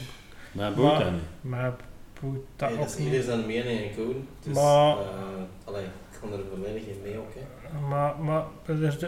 Maar 0.53 0.73
boeit 0.73 0.93
Maar- 0.93 1.03
dat 1.05 1.13
niet. 1.13 1.21
maar 1.41 1.77
boeit 2.21 2.41
dat 2.57 2.69
Nee, 2.69 2.79
dat 2.79 2.87
ook 2.87 2.93
is 2.93 2.99
niet. 2.99 3.07
ieder 3.07 3.23
zijn 3.23 3.47
mening 3.47 3.81
en 3.81 3.95
Koen. 3.97 4.29
Dus, 4.45 4.55
Maar- 4.55 4.97
eh, 4.97 5.05
allee, 5.65 5.83
ik 5.85 6.19
kan 6.21 6.33
er 6.33 6.39
volledig 6.55 6.83
in 6.83 6.97
mee 7.03 7.17
ook. 7.19 7.35
Hè. 7.35 7.41
Maar, 7.89 8.19
maar 8.19 8.45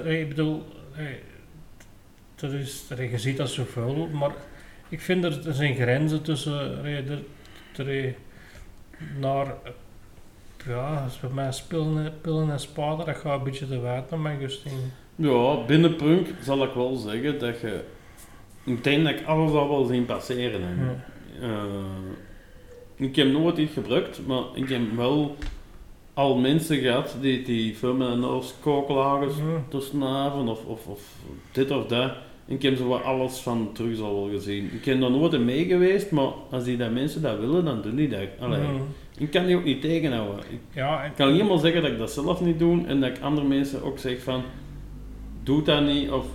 ik 0.05 0.29
bedoel, 0.29 0.65
dat 2.35 2.53
is, 2.53 2.85
je 2.97 3.19
ziet 3.19 3.37
dat 3.37 3.51
zoveel, 3.51 4.09
maar 4.13 4.31
ik 4.89 5.01
vind 5.01 5.25
er, 5.25 5.47
er 5.47 5.55
zijn 5.55 5.75
grenzen 5.75 6.23
tussen 6.23 6.85
er, 7.77 8.15
naar, 9.19 9.55
ja, 10.67 11.03
als 11.05 11.21
bij 11.21 11.31
mij 11.31 11.53
pillen, 11.69 12.21
pillen 12.21 12.51
en 12.51 12.61
spaden, 12.61 13.07
dat 13.07 13.17
gaat 13.17 13.39
een 13.39 13.45
beetje 13.45 13.69
te 13.69 13.81
wijd 13.81 14.11
naar 14.11 14.19
mijn 14.21 14.39
gusting. 14.39 14.75
Ja, 15.17 15.65
binnen 15.65 15.97
punk 15.97 16.29
zal 16.43 16.65
ik 16.65 16.73
wel 16.73 16.97
zeggen 16.97 17.39
dat 17.39 17.61
je... 17.61 17.85
Ik 18.65 18.83
alles 19.27 19.53
al 19.53 19.69
wel 19.69 19.85
zien 19.85 20.07
passeren. 20.07 20.61
Ja. 20.61 21.05
Eh, 21.41 23.07
ik 23.07 23.17
heb 23.17 23.29
nooit 23.29 23.59
iets 23.59 23.73
gebruikt, 23.73 24.27
maar 24.27 24.43
ik 24.55 24.69
heb 24.69 24.81
wel 24.97 25.37
al 26.19 26.37
mensen 26.37 26.79
gehad 26.79 27.17
die, 27.21 27.43
die 27.43 27.77
veel 27.77 27.95
met 27.95 28.09
een 28.09 28.21
Ja. 28.23 29.63
tussenhaven 29.69 30.49
of, 30.49 30.65
of, 30.65 30.87
of 30.87 31.01
dit 31.53 31.71
of 31.71 31.87
dat. 31.87 32.13
Ik 32.47 32.63
heb 32.63 32.77
zo 32.77 32.89
wat 32.89 33.03
alles 33.03 33.39
van 33.39 33.71
terug 33.73 34.01
al 34.01 34.15
wel 34.15 34.31
gezien. 34.31 34.65
Ik 34.65 34.85
ben 34.85 35.03
er 35.03 35.11
nooit 35.11 35.41
mee 35.45 35.65
geweest, 35.65 36.11
maar 36.11 36.29
als 36.51 36.65
die 36.65 36.77
dat 36.77 36.91
mensen 36.93 37.23
dat 37.23 37.39
willen, 37.39 37.65
dan 37.65 37.83
doen 37.83 37.95
die 37.97 38.09
dat. 38.09 38.21
Allee. 38.41 38.61
Ik 39.19 39.31
kan 39.31 39.47
die 39.47 39.57
ook 39.57 39.65
niet 39.65 39.81
tegenhouden. 39.81 40.39
Ik 40.51 40.59
Ja, 40.71 41.05
en- 41.05 41.15
kan 41.15 41.31
helemaal 41.33 41.59
zeggen 41.59 41.83
dat 41.83 41.91
ik 41.91 41.99
dat 41.99 42.11
zelf 42.13 42.41
niet 42.41 42.59
doe 42.59 42.87
en 42.87 43.01
dat 43.01 43.11
ik 43.17 43.23
andere 43.23 43.47
mensen 43.47 43.83
ook 43.83 43.99
zeg 43.99 44.23
van 44.23 44.43
doe 45.43 45.63
dat 45.63 45.83
niet 45.85 46.11
of 46.11 46.27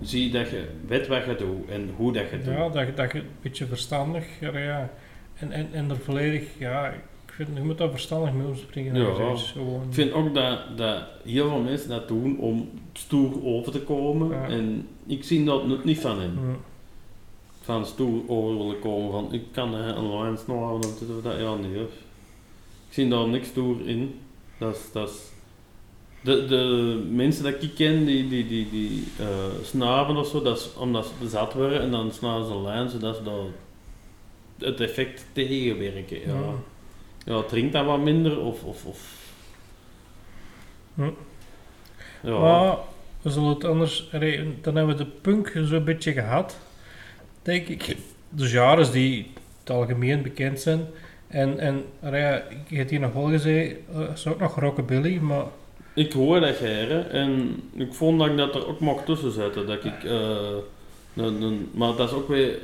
zie 0.00 0.30
dat 0.30 0.50
je 0.50 0.64
weet 0.86 1.06
wat 1.06 1.24
je 1.24 1.34
doet 1.34 1.68
en 1.68 1.90
hoe 1.96 2.12
dat 2.12 2.30
je 2.30 2.36
het 2.36 2.44
Ja, 2.46 2.64
doet. 2.64 2.72
dat, 2.72 2.86
je- 2.86 2.94
dat 2.94 3.12
je 3.12 3.18
een 3.18 3.24
beetje 3.42 3.66
verstandig, 3.66 4.24
ja, 4.40 4.58
ja. 4.58 4.90
En, 5.34 5.52
en, 5.52 5.68
en 5.72 5.90
er 5.90 5.96
volledig, 5.96 6.42
ja, 6.58 6.92
vind, 7.34 7.48
je 7.54 7.62
moet 7.62 7.78
daar 7.78 7.90
verstandig 7.90 8.32
mee 8.32 8.46
omspringen. 8.46 8.94
Ja. 8.94 9.14
gewoon- 9.14 9.82
Ik 9.88 9.94
vind 9.94 10.12
ook 10.12 10.34
dat, 10.34 10.58
dat 10.76 11.02
heel 11.24 11.48
veel 11.48 11.60
mensen 11.60 11.88
dat 11.88 12.08
doen 12.08 12.38
om 12.38 12.68
stoer 12.92 13.44
over 13.44 13.72
te 13.72 13.80
komen 13.80 14.28
Ja. 14.30 14.48
en 14.48 14.88
ik 15.06 15.24
zie 15.24 15.44
dat 15.44 15.66
nut 15.66 15.84
niet 15.84 15.98
van 15.98 16.20
hen. 16.20 16.38
Ja. 16.48 16.54
Van 17.60 17.86
stoer 17.86 18.22
over 18.28 18.56
willen 18.58 18.78
komen 18.80 19.10
van 19.10 19.32
ik 19.32 19.42
kan 19.52 19.74
een 19.74 20.10
lijn 20.10 20.32
of 20.58 20.98
dit 20.98 21.08
of 21.16 21.22
dat. 21.22 21.38
Ja, 21.38 21.54
nee. 21.54 21.74
hoor. 21.74 21.88
Ik 22.88 22.98
zie 22.98 23.08
daar 23.08 23.28
niks 23.28 23.48
stoer 23.48 23.76
in. 23.88 24.14
Dat 24.58 24.74
is, 24.76 24.92
dat 24.92 25.08
is 25.08 25.30
de, 26.22 26.46
de 26.46 27.04
mensen 27.10 27.44
dat 27.44 27.62
ik 27.62 27.74
ken 27.74 28.04
die, 28.04 28.28
die, 28.28 28.46
die, 28.46 28.70
die 28.70 29.04
eh, 29.18 29.26
snaven 29.64 30.16
of 30.16 30.26
zo, 30.26 30.42
dat 30.42 30.58
is 30.58 30.70
omdat 30.78 31.12
ze 31.22 31.28
zat 31.28 31.54
worden 31.54 31.80
en 31.80 31.90
dan 31.90 32.12
snaven 32.12 32.46
ze 32.46 32.52
een 32.52 32.62
lijn 32.62 32.88
zodat 32.90 33.16
ze 33.16 33.22
dat 33.22 33.34
het 34.58 34.80
effect 34.80 35.24
tegenwerken. 35.32 36.20
Ja. 36.20 36.26
Ja. 36.26 36.54
Ja, 37.24 37.42
drink 37.42 37.72
dat 37.72 37.84
wat 37.84 38.00
minder 38.00 38.40
of. 38.40 38.62
of, 38.62 38.84
of. 38.84 39.30
Hm. 40.94 41.10
Ja. 42.22 42.38
Maar 42.38 42.76
we 43.22 43.30
zullen 43.30 43.48
het 43.48 43.64
anders... 43.64 44.08
Dan 44.60 44.76
hebben 44.76 44.96
we 44.96 45.04
de 45.04 45.10
punk 45.20 45.52
zo'n 45.64 45.84
beetje 45.84 46.12
gehad, 46.12 46.58
denk 47.42 47.68
ik. 47.68 47.96
De 48.28 48.46
genres 48.46 48.90
die 48.90 49.18
in 49.18 49.26
het 49.60 49.70
algemeen 49.70 50.22
bekend 50.22 50.60
zijn. 50.60 50.86
En, 51.28 51.58
en 51.58 51.84
allee, 52.02 52.40
ik 52.68 52.76
heb 52.76 52.88
hier 52.88 53.00
nog 53.00 53.12
wel 53.12 53.28
gezegd, 53.28 53.76
er 53.94 54.10
is 54.12 54.26
ook 54.26 54.40
nog 54.40 54.60
rockabilly, 54.60 55.18
maar... 55.18 55.44
Ik 55.94 56.12
hoor 56.12 56.40
dat 56.40 56.58
jij, 56.58 56.84
hè, 56.84 57.00
en 57.00 57.62
ik 57.74 57.94
vond 57.94 58.18
dat 58.18 58.28
ik 58.28 58.36
dat 58.36 58.54
er 58.54 58.66
ook 58.66 58.80
mag 58.80 59.04
tussen 59.04 59.32
zetten. 59.32 59.66
Dat 59.66 59.84
ik, 59.84 60.04
eh, 60.04 60.56
een, 61.16 61.42
een, 61.42 61.70
maar 61.72 61.96
dat 61.96 62.08
is 62.08 62.14
ook 62.14 62.28
weer 62.28 62.58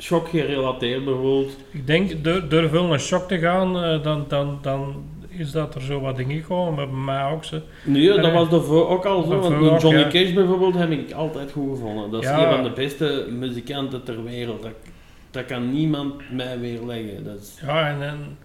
shock 0.00 0.28
gerelateerd 0.28 1.04
bijvoorbeeld. 1.04 1.56
Ik 1.70 1.86
denk, 1.86 2.24
door, 2.24 2.48
door 2.48 2.68
veel 2.68 2.86
naar 2.86 3.00
shock 3.00 3.28
te 3.28 3.38
gaan, 3.38 3.82
eh, 3.84 4.02
dan, 4.02 4.24
dan, 4.28 4.58
dan 4.62 5.04
is 5.28 5.50
dat 5.52 5.74
er 5.74 5.80
zo 5.82 6.00
wat 6.00 6.16
dingen 6.16 6.40
gekomen. 6.40 6.74
Maar 6.74 6.86
bij 6.88 6.98
mij 7.14 7.32
ook 7.32 7.44
zo. 7.44 7.56
Nee, 7.84 8.20
dat 8.20 8.32
was 8.32 8.48
daarvoor 8.50 8.88
ook 8.88 9.04
al 9.04 9.22
zo. 9.22 9.38
Want 9.38 9.54
ook, 9.70 9.80
Johnny 9.80 10.00
ja. 10.00 10.08
Cash 10.08 10.32
bijvoorbeeld 10.32 10.74
heb 10.74 10.90
ik 10.90 11.12
altijd 11.12 11.52
goed 11.52 11.70
gevonden. 11.70 12.10
Dat 12.10 12.22
is 12.22 12.28
Ja. 12.28 12.42
een 12.48 12.54
van 12.54 12.62
de 12.64 12.70
beste 12.70 13.26
muzikanten 13.38 14.02
ter 14.04 14.24
wereld. 14.24 14.62
Dat, 14.62 14.72
dat 15.30 15.44
kan 15.44 15.72
niemand 15.72 16.14
mij 16.32 16.58
weerleggen. 16.60 17.24
Dat 17.24 17.38
is, 17.40 17.58
Ja, 17.66 17.88
en, 17.88 18.02
en 18.02 18.36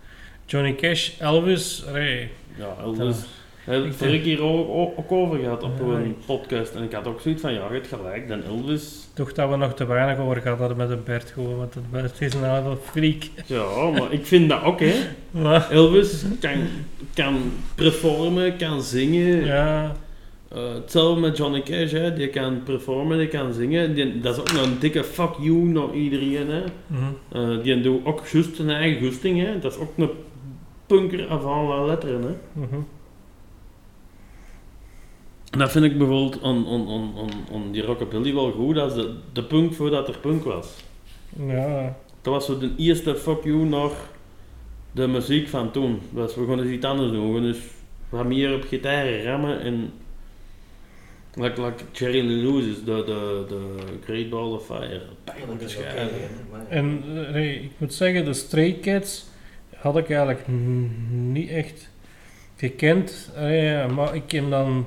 Johnny 0.46 0.76
Cash, 0.76 1.10
Elvis, 1.20 1.86
allee, 1.88 2.30
ja, 2.58 2.76
dat- 2.84 3.00
Elvis. 3.00 3.26
Daar 3.66 3.76
heb 3.76 3.86
ik 3.86 4.00
het 4.00 4.22
keer 4.22 4.42
ook, 4.42 4.98
ook, 4.98 5.12
over 5.12 5.40
gehad 5.40 5.64
op 5.64 5.72
Ja, 5.80 5.94
een 5.94 6.16
podcast. 6.26 6.76
En 6.76 6.84
ik 6.84 6.92
had 6.92 7.08
ook 7.08 7.22
zoiets 7.22 7.42
van, 7.42 7.54
ja, 7.54 7.68
je 7.68 7.74
hebt 7.74 7.88
gelijk, 7.88 8.28
dan 8.28 8.44
Elvis. 8.44 9.08
toch 9.14 9.34
dat 9.34 9.50
we 9.50 9.56
nog 9.56 9.74
te 9.74 9.86
weinig 9.86 10.18
over 10.18 10.42
gehad 10.42 10.60
hadden 10.60 10.78
met 10.78 10.90
een 10.90 11.04
Bert 11.04 11.32
gewoon, 11.32 11.58
want 11.58 11.74
het 11.74 11.92
Bert 11.92 12.22
is 12.22 12.34
een 12.34 12.44
hele 12.44 12.78
freak. 12.84 13.24
Ja, 13.46 13.90
maar 13.90 14.14
ik 14.14 14.26
vind 14.26 14.50
dat 14.50 14.64
ook, 14.64 14.80
hè. 14.80 14.94
Maar, 15.42 15.72
Elvis 15.72 16.26
kan, 16.40 16.58
kan 17.14 17.52
performen, 17.76 18.58
kan 18.58 18.82
zingen. 18.82 19.46
ja, 19.46 19.96
Eh, 20.56 20.74
hetzelfde 20.74 21.22
met 21.22 21.38
Johnny 21.38 21.62
Cash, 21.62 21.92
hè. 21.92 22.14
die 22.14 22.30
kan 22.30 22.64
performen, 22.64 23.18
die 23.18 23.28
kan 23.28 23.54
zingen. 23.54 23.96
Die, 23.96 24.20
dat 24.20 24.34
is 24.34 24.40
ook 24.40 24.52
nog 24.52 24.66
een 24.66 24.80
dikke 24.80 25.04
fuck 25.04 25.34
you 25.40 25.56
naar 25.58 25.94
iedereen. 25.94 26.50
Hè. 26.50 26.64
mhm. 26.88 27.04
Eh, 27.32 27.64
die 27.64 27.82
doet 27.82 28.06
ook 28.06 28.28
juist 28.28 28.56
zijn 28.56 28.70
eigen 28.70 29.02
gusting. 29.02 29.42
Hè. 29.42 29.60
Dat 29.60 29.72
is 29.72 29.78
ook 29.78 29.98
een 29.98 30.10
punker 30.86 31.28
avant 31.30 31.70
la 31.70 31.86
letteren. 31.86 32.22
Hè. 32.22 32.62
mhm. 32.62 32.76
Dat 35.58 35.72
vind 35.72 35.86
ik 35.86 35.98
bijvoorbeeld 35.98 36.44
aan, 36.44 36.68
aan, 36.68 36.88
aan, 36.90 37.14
aan, 37.18 37.32
aan 37.54 37.72
die 37.72 37.82
rockabilly 37.82 38.34
wel 38.34 38.52
goed, 38.52 38.76
dat 38.76 38.90
is 38.90 39.04
de, 39.04 39.16
de 39.34 39.44
punk 39.44 39.74
voordat 39.74 40.08
er 40.08 40.18
punk 40.18 40.44
was. 40.44 40.76
ja, 41.48 41.98
Dat 42.22 42.34
was 42.34 42.46
zo 42.46 42.58
de 42.58 42.72
eerste 42.78 43.16
fuck 43.16 43.44
you 43.44 43.66
naar 43.66 43.92
de 44.92 45.08
muziek 45.08 45.48
van 45.48 45.72
toen. 45.72 46.02
Dus 46.10 46.36
we 46.36 46.46
gaan 46.48 46.60
eens 46.60 46.72
iets 46.72 46.86
anders 46.86 47.12
doen. 47.12 47.28
We 47.28 47.34
gaan 47.34 47.48
dus 47.52 47.58
wat 48.10 48.26
meer 48.26 48.54
op 48.54 48.64
gitaar 48.64 49.24
rammen 49.24 49.62
en... 49.62 49.92
Like, 51.38 51.62
like 51.62 51.84
Jerry 51.92 52.26
Lee 52.26 52.46
Lewis, 52.46 52.84
de, 52.84 53.04
de, 53.06 53.46
de 53.48 53.76
Great 54.04 54.30
Ball 54.30 54.52
of 54.52 54.66
Fire. 54.66 55.02
Pijnlijke 55.24 55.84
en 56.70 57.04
eh, 57.16 57.34
nee, 57.34 57.56
ik 57.56 57.72
moet 57.78 57.94
zeggen, 57.94 58.26
de 58.26 58.34
Stray 58.34 58.80
Cats 58.82 59.26
had 59.76 59.98
ik 59.98 60.10
eigenlijk 60.10 60.48
niet 61.10 61.50
echt 61.50 61.90
gekend. 62.56 63.32
Allee, 63.36 63.88
maar 63.88 64.16
ik 64.16 64.24
ken 64.28 64.50
dan, 64.50 64.86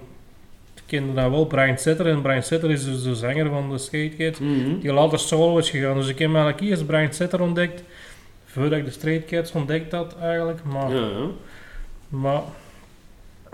kende 0.89 1.15
dan 1.15 1.31
wel 1.31 1.47
Brian 1.47 1.78
Setter, 1.78 2.06
en 2.06 2.23
Brian 2.23 2.43
Setter 2.43 2.70
is 2.70 2.85
dus 2.85 3.02
de 3.02 3.15
zanger 3.15 3.48
van 3.48 3.70
de 3.70 3.78
Stray 3.78 4.15
Cats. 4.19 4.39
Mhm. 4.39 4.78
die 4.81 4.93
later 4.93 5.19
solo 5.19 5.59
is 5.59 5.70
gegaan. 5.70 5.94
Dus 5.94 6.09
ik 6.09 6.19
heb 6.19 6.28
eigenlijk 6.28 6.60
eerst 6.60 6.86
Brian 6.86 7.12
Setter 7.12 7.40
ontdekt, 7.40 7.82
voordat 8.44 8.78
ik 8.78 8.85
de 8.85 8.90
Straight 8.90 9.27
Cats 9.27 9.52
ontdekt 9.52 9.93
had 9.93 10.16
eigenlijk. 10.20 10.65
Maar, 10.65 10.90
Ja, 10.90 11.01
ja. 11.01 11.27
maar 12.09 12.43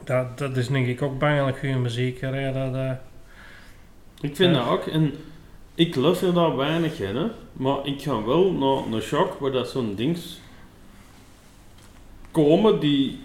dat, 0.04 0.38
dat 0.38 0.56
is 0.56 0.68
denk 0.68 0.86
ik 0.86 1.02
ook 1.02 1.18
bangelijk 1.18 1.58
goede 1.58 1.78
muziek. 1.78 2.20
Hè. 2.20 2.52
Dat, 2.52 2.96
Ik 4.20 4.36
vind 4.36 4.54
dat 4.54 4.66
ook. 4.66 4.86
En 4.86 5.14
ik 5.74 5.94
luister 5.94 6.34
daar 6.34 6.56
weinig 6.56 7.00
in, 7.00 7.16
hè. 7.16 7.26
Maar 7.52 7.86
ik 7.86 8.02
ga 8.02 8.24
wel 8.24 8.52
naar 8.52 8.94
een 8.96 9.02
shock 9.02 9.38
waar 9.38 9.50
dat 9.50 9.68
zo'n 9.68 9.94
dings 9.94 10.40
komen 12.30 12.80
die 12.80 13.18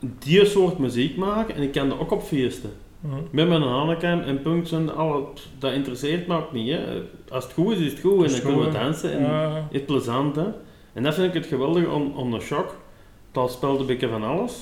die 0.00 0.46
soort 0.46 0.78
muziek 0.78 1.16
maken 1.16 1.54
en 1.54 1.62
ik 1.62 1.72
kan 1.72 1.88
dat 1.88 1.98
ook 1.98 2.10
op 2.10 2.22
feesten. 2.22 2.72
Hm. 3.00 3.08
Met 3.30 3.48
mijn 3.48 3.62
Hanneken 3.62 4.24
en 4.24 4.42
punks 4.42 4.72
en 4.72 4.96
al, 4.96 5.32
dat 5.58 5.72
interesseert 5.72 6.26
me 6.26 6.36
ook 6.36 6.52
niet. 6.52 6.70
Hè. 6.70 7.02
Als 7.28 7.44
het 7.44 7.52
goed 7.52 7.72
is, 7.72 7.80
is 7.80 7.92
het 7.92 8.00
goed 8.00 8.24
en 8.24 8.30
dan 8.30 8.40
kunnen 8.40 8.64
we 8.64 8.70
dansen 8.78 9.12
en 9.12 9.22
Ja. 9.22 9.56
is 9.70 9.76
het 9.78 9.86
plezant. 9.86 10.36
Hè. 10.36 10.46
En 10.92 11.02
dat 11.02 11.14
vind 11.14 11.26
ik 11.26 11.34
het 11.34 11.46
geweldige 11.46 11.90
om, 11.90 12.12
om 12.16 12.30
de 12.30 12.40
shock. 12.40 12.76
Dat 13.32 13.52
speelt 13.52 13.80
een 13.80 13.86
beetje 13.86 14.08
van 14.08 14.22
alles 14.24 14.58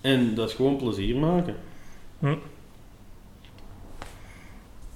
en 0.00 0.34
dat 0.34 0.48
is 0.48 0.54
gewoon 0.54 0.76
plezier 0.76 1.16
maken. 1.16 1.54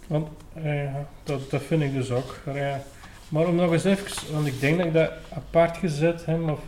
Want, 0.06 0.28
eh, 0.54 0.84
ja, 0.84 1.08
dat, 1.22 1.50
dat 1.50 1.62
vind 1.62 1.82
ik 1.82 1.92
dus 1.94 2.10
ook. 2.10 2.34
Ja. 2.54 2.82
Maar 3.28 3.46
om 3.46 3.54
nog 3.54 3.72
eens 3.72 3.84
even, 3.84 4.32
want 4.32 4.46
ik 4.46 4.60
denk 4.60 4.76
dat 4.78 4.86
ik 4.86 4.92
dat 4.92 5.10
apart 5.34 5.76
gezet 5.76 6.24
heb, 6.26 6.48
of 6.50 6.60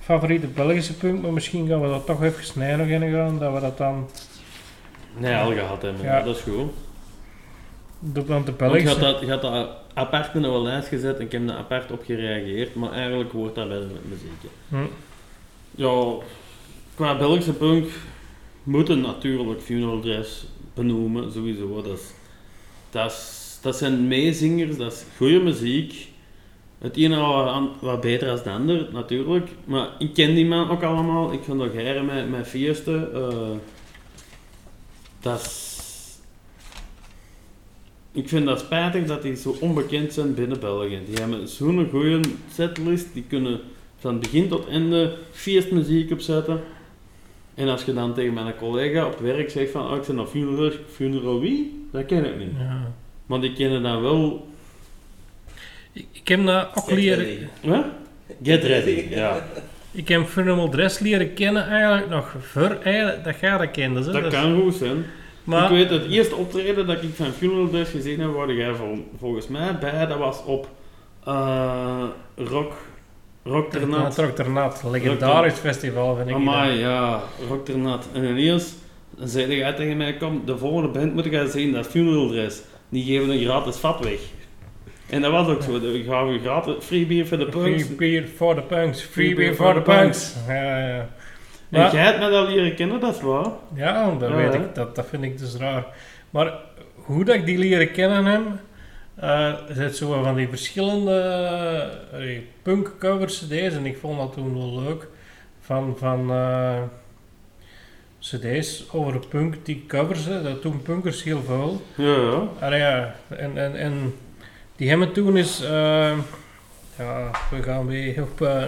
favoriete 0.00 0.46
Belgische 0.46 0.94
punt, 0.96 1.22
maar 1.22 1.32
misschien 1.32 1.68
gaan 1.68 1.80
we 1.80 1.88
dat 1.88 2.06
toch 2.06 2.22
even 2.22 2.44
snel 2.44 2.76
nog 2.76 2.86
in 2.86 3.12
gaan, 3.12 3.38
dat 3.38 3.52
we 3.54 3.60
dat 3.60 3.78
dan, 3.78 4.08
Nee, 5.16 5.34
al 5.36 5.52
gehad 5.52 5.82
hebben, 5.82 6.04
Ja. 6.04 6.22
dat 6.22 6.36
is 6.36 6.42
goed. 6.42 6.70
de, 7.98 8.24
want 8.24 8.46
de 8.46 8.52
Want 8.58 8.80
je 8.82 8.88
had 8.88 9.00
dat, 9.00 9.20
je 9.20 9.30
had 9.30 9.42
dat 9.42 9.68
apart 9.94 10.34
in 10.34 10.42
een 10.42 10.62
lijst 10.62 10.88
gezet 10.88 11.16
en 11.18 11.24
ik 11.24 11.32
heb 11.32 11.46
daar 11.46 11.56
apart 11.56 11.92
op 11.92 12.02
gereageerd, 12.04 12.74
maar 12.74 12.92
eigenlijk 12.92 13.32
hoort 13.32 13.54
dat 13.54 13.68
bij 13.68 13.78
de 13.78 13.86
muziek. 14.08 14.30
hè. 14.68 14.76
Hm. 14.78 14.84
Ja, 15.70 16.14
qua 16.94 17.16
Belgische 17.18 17.52
punk 17.52 17.86
moeten 18.62 19.00
natuurlijk 19.00 19.60
Funeral 19.60 20.00
Dress 20.00 20.44
benoemen, 20.74 21.32
sowieso. 21.32 21.82
Dat, 21.82 21.98
is, 21.98 22.12
dat, 22.90 23.10
is, 23.10 23.58
dat 23.62 23.76
zijn 23.76 24.08
meezingers, 24.08 24.76
dat 24.76 24.92
is 24.92 25.04
goede 25.16 25.40
muziek. 25.40 26.08
Het 26.78 26.96
ene 26.96 27.16
wat, 27.16 27.62
wat 27.80 28.00
beter 28.00 28.26
dan 28.26 28.36
het 28.36 28.46
ander, 28.46 28.88
natuurlijk. 28.92 29.48
Maar 29.64 29.88
ik 29.98 30.14
ken 30.14 30.34
die 30.34 30.46
man 30.46 30.70
ook 30.70 30.82
allemaal. 30.82 31.32
Ik 31.32 31.40
ga 31.44 31.52
nog 31.52 31.72
heren 31.72 32.04
met, 32.04 32.30
met 32.30 32.46
feesten. 32.48 33.14
eh, 33.14 33.48
dat 35.20 35.40
is... 35.40 35.78
Ik 38.12 38.28
vind 38.28 38.46
dat 38.46 38.60
spijtig 38.60 39.06
dat 39.06 39.22
die 39.22 39.36
zo 39.36 39.56
onbekend 39.60 40.12
zijn 40.12 40.34
binnen 40.34 40.60
België. 40.60 41.00
Die 41.06 41.18
hebben 41.18 41.48
zo'n 41.48 41.88
goede 41.90 42.20
setlist. 42.52 43.06
Die 43.12 43.24
kunnen 43.28 43.60
van 43.98 44.20
begin 44.20 44.48
tot 44.48 44.68
einde 44.68 45.16
feestmuziek 45.32 46.10
opzetten. 46.10 46.60
En 47.54 47.68
als 47.68 47.84
je 47.84 47.94
dan 47.94 48.14
tegen 48.14 48.32
mijn 48.32 48.56
collega 48.56 49.06
op 49.06 49.18
werk 49.18 49.50
zegt 49.50 49.70
van, 49.70 49.90
oh, 49.90 49.96
ik 49.96 50.06
ben 50.06 50.14
naar 50.16 50.26
funeral, 50.26 50.70
funeral 50.92 51.40
wie? 51.40 51.86
Dat 51.92 52.06
ken 52.06 52.24
ik 52.24 52.38
niet. 52.38 52.58
Ja. 52.58 52.92
Maar 53.26 53.40
die 53.40 53.52
kennen 53.52 53.82
dan 53.82 54.02
wel... 54.02 54.48
Ik, 55.92 56.06
ik 56.12 56.28
heb 56.28 56.46
dat 56.46 56.68
ook 56.74 56.84
Get 56.84 56.94
leren... 56.94 57.50
Get 58.42 58.64
ready, 58.64 59.06
ja. 59.10 59.46
Ik 59.92 60.08
heb 60.08 60.26
Funeral 60.26 60.68
Dress 60.68 60.98
leren 60.98 61.34
kennen 61.34 61.68
eigenlijk 61.68 62.08
nog 62.08 62.34
voor 62.40 62.78
eigenlijk 62.82 63.24
dat 63.24 63.40
jij 63.40 63.58
dat 63.58 63.70
kende. 63.70 64.00
hè. 64.00 64.12
Dat 64.12 64.22
Dus- 64.22 64.32
kan 64.32 64.60
goed 64.60 64.74
zijn. 64.74 65.04
Maar, 65.44 65.62
Ik 65.64 65.68
weet 65.88 65.90
het 66.00 66.10
eerste 66.10 66.34
optreden 66.36 66.86
dat 66.86 67.02
ik 67.02 67.10
van 67.14 67.26
Funeral 67.26 67.68
Dress 67.68 67.90
gezien 67.90 68.20
heb, 68.20 68.30
waar 68.32 68.52
jij 68.52 68.74
vol- 68.74 69.08
volgens 69.18 69.48
mij 69.48 69.78
bij, 69.78 70.06
dat 70.06 70.18
was 70.18 70.44
op 70.44 70.68
eh 71.24 72.04
Rock, 72.36 72.72
Rock 73.44 73.70
ter 73.70 73.80
Ja, 73.80 73.86
Nat. 73.86 74.14
Trok 74.14 74.30
ter 74.30 74.50
Nat, 74.50 74.84
legendarisch 74.90 75.58
festival 75.58 76.16
vind 76.16 76.28
ik. 76.28 76.34
Amai, 76.34 76.78
ja, 76.78 77.20
Rock 77.48 77.64
ter 77.64 77.78
Nat. 77.78 78.08
En 78.12 78.24
ineens 78.24 78.74
dan 79.18 79.28
zei 79.28 79.56
jij 79.56 79.72
tegen 79.72 79.96
mij, 79.96 80.16
kom, 80.16 80.42
de 80.44 80.58
volgende 80.58 80.88
band 80.88 81.14
moet 81.14 81.24
je 81.24 81.48
zien, 81.52 81.72
dat 81.72 81.86
Funeral 81.86 82.28
Dress. 82.28 82.60
Die 82.88 83.04
geven 83.04 83.30
een 83.30 83.44
gratis 83.44 83.76
vat 83.76 84.04
weg. 84.04 84.20
En 85.10 85.20
dat 85.20 85.30
was 85.32 85.46
ook 85.48 85.62
zo, 85.62 85.80
we 85.80 86.02
gaven 86.06 86.40
gratis 86.40 86.74
free 86.80 87.06
beer 87.06 87.26
voor 87.26 87.38
de 87.38 87.46
punks. 87.48 87.82
Free 87.84 87.96
beer 87.96 88.26
for 88.26 88.54
the 88.54 88.62
punks, 88.62 89.00
free 89.02 89.34
beer 89.34 89.54
for 89.54 89.74
the 89.74 89.80
punks. 89.80 90.34
Ja, 90.46 90.54
ja. 90.88 91.08
En 91.70 91.80
Maar- 91.80 91.92
jij 91.94 92.04
hebt 92.04 92.18
me 92.18 92.30
dat 92.30 92.48
leren 92.48 92.74
kennen, 92.74 93.00
dat 93.00 93.14
is 93.14 93.20
waar. 93.20 93.46
Ja, 93.74 94.14
dat 94.18 94.28
Ja, 94.30 94.36
weet 94.36 94.52
hè? 94.54 94.58
ik. 94.60 94.74
Dat, 94.74 94.94
dat 94.96 95.06
vind 95.06 95.22
ik 95.22 95.38
dus 95.38 95.56
raar. 95.56 95.84
Maar 96.30 96.52
hoe 96.94 97.24
dat 97.24 97.34
ik 97.34 97.46
die 97.46 97.58
leren 97.58 97.92
kennen 97.92 98.24
heb, 98.24 98.40
eh, 99.14 99.46
er 99.68 99.74
zijn 99.74 99.90
zo 99.90 100.22
van 100.22 100.34
die 100.34 100.48
verschillende 100.48 101.90
uh, 102.14 102.38
punk 102.62 102.94
covers 102.98 103.38
cd's 103.38 103.74
en 103.74 103.86
ik 103.86 103.96
vond 104.00 104.18
dat 104.18 104.32
toen 104.32 104.54
wel 104.58 104.82
leuk. 104.82 105.08
Van, 105.60 105.94
van 105.98 106.30
eh, 106.30 106.82
cd's 108.20 108.84
over 108.92 109.12
de 109.20 109.26
punk, 109.28 109.54
die 109.62 109.84
covers, 109.88 110.24
hè, 110.24 110.42
dat 110.42 110.60
toen 110.60 110.82
punkers 110.82 111.22
heel 111.22 111.42
veel. 111.46 111.82
Ja, 111.94 112.16
ja. 112.60 112.76
Ja, 112.76 113.14
en, 113.28 113.56
en, 113.58 113.76
en 113.76 114.14
die 114.80 114.88
hebben 114.88 115.12
toen 115.12 115.36
is, 115.36 115.60
eh, 115.62 116.18
ja, 116.98 117.30
we 117.50 117.62
gaan 117.62 117.86
weer 117.86 118.22
op 118.22 118.40
eh 118.40 118.64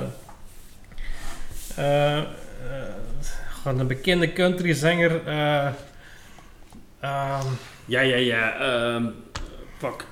eh, 1.77 2.19
eh, 2.19 2.25
van 3.63 3.79
een 3.79 3.87
bekende 3.87 4.33
countryzanger. 4.33 5.27
eh 5.27 5.67
ehm, 7.01 7.47
Ja, 7.85 8.01
ja, 8.01 8.17
ja. 8.17 8.59
ehm 8.61 9.05
fuck. 9.79 10.05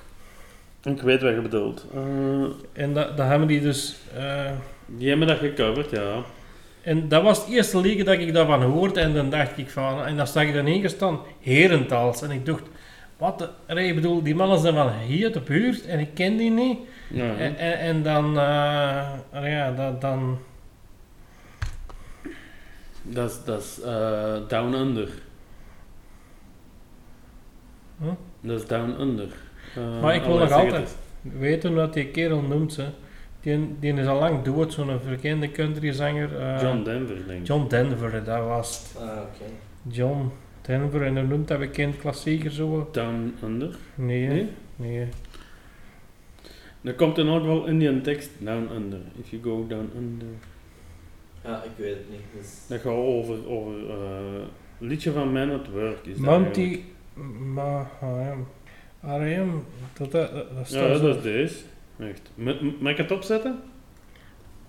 Ik 0.83 1.01
weet 1.01 1.21
wat 1.21 1.33
je 1.33 1.41
bedoelt. 1.41 1.85
Eh, 1.93 2.81
en 2.83 2.93
dat, 2.93 3.17
dat 3.17 3.27
hebben 3.27 3.47
die 3.47 3.61
dus. 3.61 3.95
eh, 4.17 4.51
die 4.85 5.09
hebben 5.09 5.27
dat 5.27 5.37
gecoverd, 5.37 5.89
ja. 5.89 6.23
en 6.81 7.07
dat 7.07 7.23
was 7.23 7.37
het 7.37 7.47
eerste 7.49 7.81
liedje 7.81 8.03
dat 8.03 8.19
ik 8.19 8.33
daarvan 8.33 8.61
hoorde. 8.63 8.99
En 8.99 9.13
dan 9.13 9.29
dacht 9.29 9.57
ik 9.57 9.69
van. 9.69 10.05
En 10.05 10.17
dan 10.17 10.27
zag 10.27 10.43
ik 10.43 10.53
dan 10.53 10.81
gestaan, 10.81 11.19
Herentals. 11.39 12.21
En 12.21 12.31
ik 12.31 12.45
dacht, 12.45 12.63
wat? 13.21 13.39
de- 13.39 13.49
allee, 13.67 13.87
ik 13.87 13.95
bedoel, 13.95 14.23
die 14.23 14.35
mannen 14.35 14.59
zijn 14.59 14.73
van 14.73 14.91
hier 14.93 15.31
de 15.33 15.41
buurt 15.41 15.85
en 15.85 15.99
ik 15.99 16.13
ken 16.13 16.37
die 16.37 16.51
niet. 16.51 16.77
ja. 17.09 17.35
En, 17.37 17.57
en, 17.57 17.79
en 17.79 18.03
dan, 18.03 18.37
eh, 18.37 19.09
ah 19.33 19.47
ja, 19.47 19.71
dat, 19.71 20.01
dan, 20.01 20.37
Dat 23.03 23.29
is, 23.31 23.43
dat 23.45 23.61
is 23.61 23.81
eh, 23.81 24.33
Down 24.47 24.73
Under. 24.73 25.09
Huh? 28.01 28.11
Dat 28.41 28.59
is 28.61 28.67
Down 28.67 29.01
Under. 29.01 29.27
Eh, 29.75 30.01
Maar 30.01 30.15
ik 30.15 30.23
wil 30.23 30.37
nog 30.37 30.51
altijd- 30.51 30.73
het. 30.73 30.95
weten 31.21 31.75
dat 31.75 31.93
die 31.93 32.07
kerel 32.07 32.41
noemt 32.41 32.73
ze. 32.73 32.85
Die, 33.41 33.75
die 33.79 33.93
is 33.93 34.07
al 34.07 34.19
lang 34.19 34.43
dood, 34.43 34.73
zo'n 34.73 34.99
bekende 35.09 35.51
countryzanger. 35.51 36.39
eh, 36.39 36.61
John 36.61 36.83
Denver, 36.83 37.15
denk 37.27 37.39
ik. 37.41 37.47
John 37.47 37.67
Denver, 37.67 38.23
dat 38.23 38.43
was 38.45 38.79
het. 38.93 39.01
Ah, 39.01 39.07
oké. 39.21 39.51
John 39.87 40.31
Denver, 40.61 41.01
en 41.05 41.17
hoe 41.17 41.27
noemt 41.27 41.47
dat 41.47 41.59
bekend 41.59 41.97
klassieker 41.97 42.51
zo? 42.51 42.89
Down 42.91 43.35
Under? 43.43 43.75
Nee, 43.95 44.27
Nee? 44.27 44.47
nee. 44.75 45.07
Dat 46.81 46.95
komt 46.95 47.17
in 47.17 47.27
elk 47.27 47.39
geval 47.41 47.65
in 47.65 47.79
die 47.79 48.01
tekst. 48.01 48.29
Down 48.39 48.73
Under. 48.75 48.99
If 49.19 49.29
you 49.29 49.41
go 49.43 49.67
down 49.67 49.89
under. 49.97 50.27
Ja, 51.43 51.63
ik 51.63 51.71
weet 51.75 51.93
het 51.95 52.09
niet. 52.09 52.19
Dus... 52.37 52.47
Dat 52.67 52.81
gaat 52.81 52.91
over, 52.93 53.47
over 53.49 53.89
eh, 53.89 54.41
liedje 54.77 55.11
van 55.11 55.31
Man 55.33 55.51
at 55.51 55.67
Work. 55.67 56.05
Is. 56.05 56.17
Monty, 56.17 56.79
maar, 57.53 57.91
R.M. 59.01 59.49
Dat, 59.97 60.11
dat, 60.11 60.31
dat, 60.31 60.69
Ja, 60.69 60.97
dat 60.97 61.15
is 61.15 61.21
deze. 61.21 61.55
Echt. 61.99 62.31
Mag 62.79 62.91
ik 62.91 62.97
het 62.97 63.11
opzetten? 63.11 63.59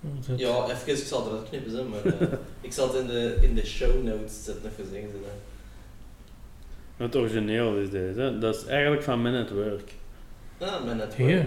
dat- 0.00 0.38
Ja, 0.38 0.64
even, 0.70 0.88
ik 0.92 0.96
zal 1.06 1.26
eruit 1.28 1.48
knippen, 1.48 1.72
hè, 1.76 1.82
maar 1.84 2.04
eh, 2.04 2.28
ik 2.60 2.72
zal 2.72 2.88
het 2.92 3.00
in 3.00 3.06
de, 3.06 3.38
in 3.42 3.54
de 3.54 3.66
show 3.66 4.02
notes 4.04 4.44
zetten, 4.44 4.70
even 4.70 4.84
zeggen 4.92 5.10
ze 5.10 5.16
dat. 5.20 5.51
Het 7.02 7.16
origineel 7.16 7.76
is 7.76 7.90
deze. 7.90 8.20
Hè? 8.20 8.38
Dat 8.38 8.54
is 8.54 8.66
eigenlijk 8.66 9.02
van 9.02 9.22
Man 9.22 9.34
at 9.34 9.50
Work. 9.50 9.90
Ah, 10.58 10.84
net 10.96 11.14
Hier. 11.14 11.46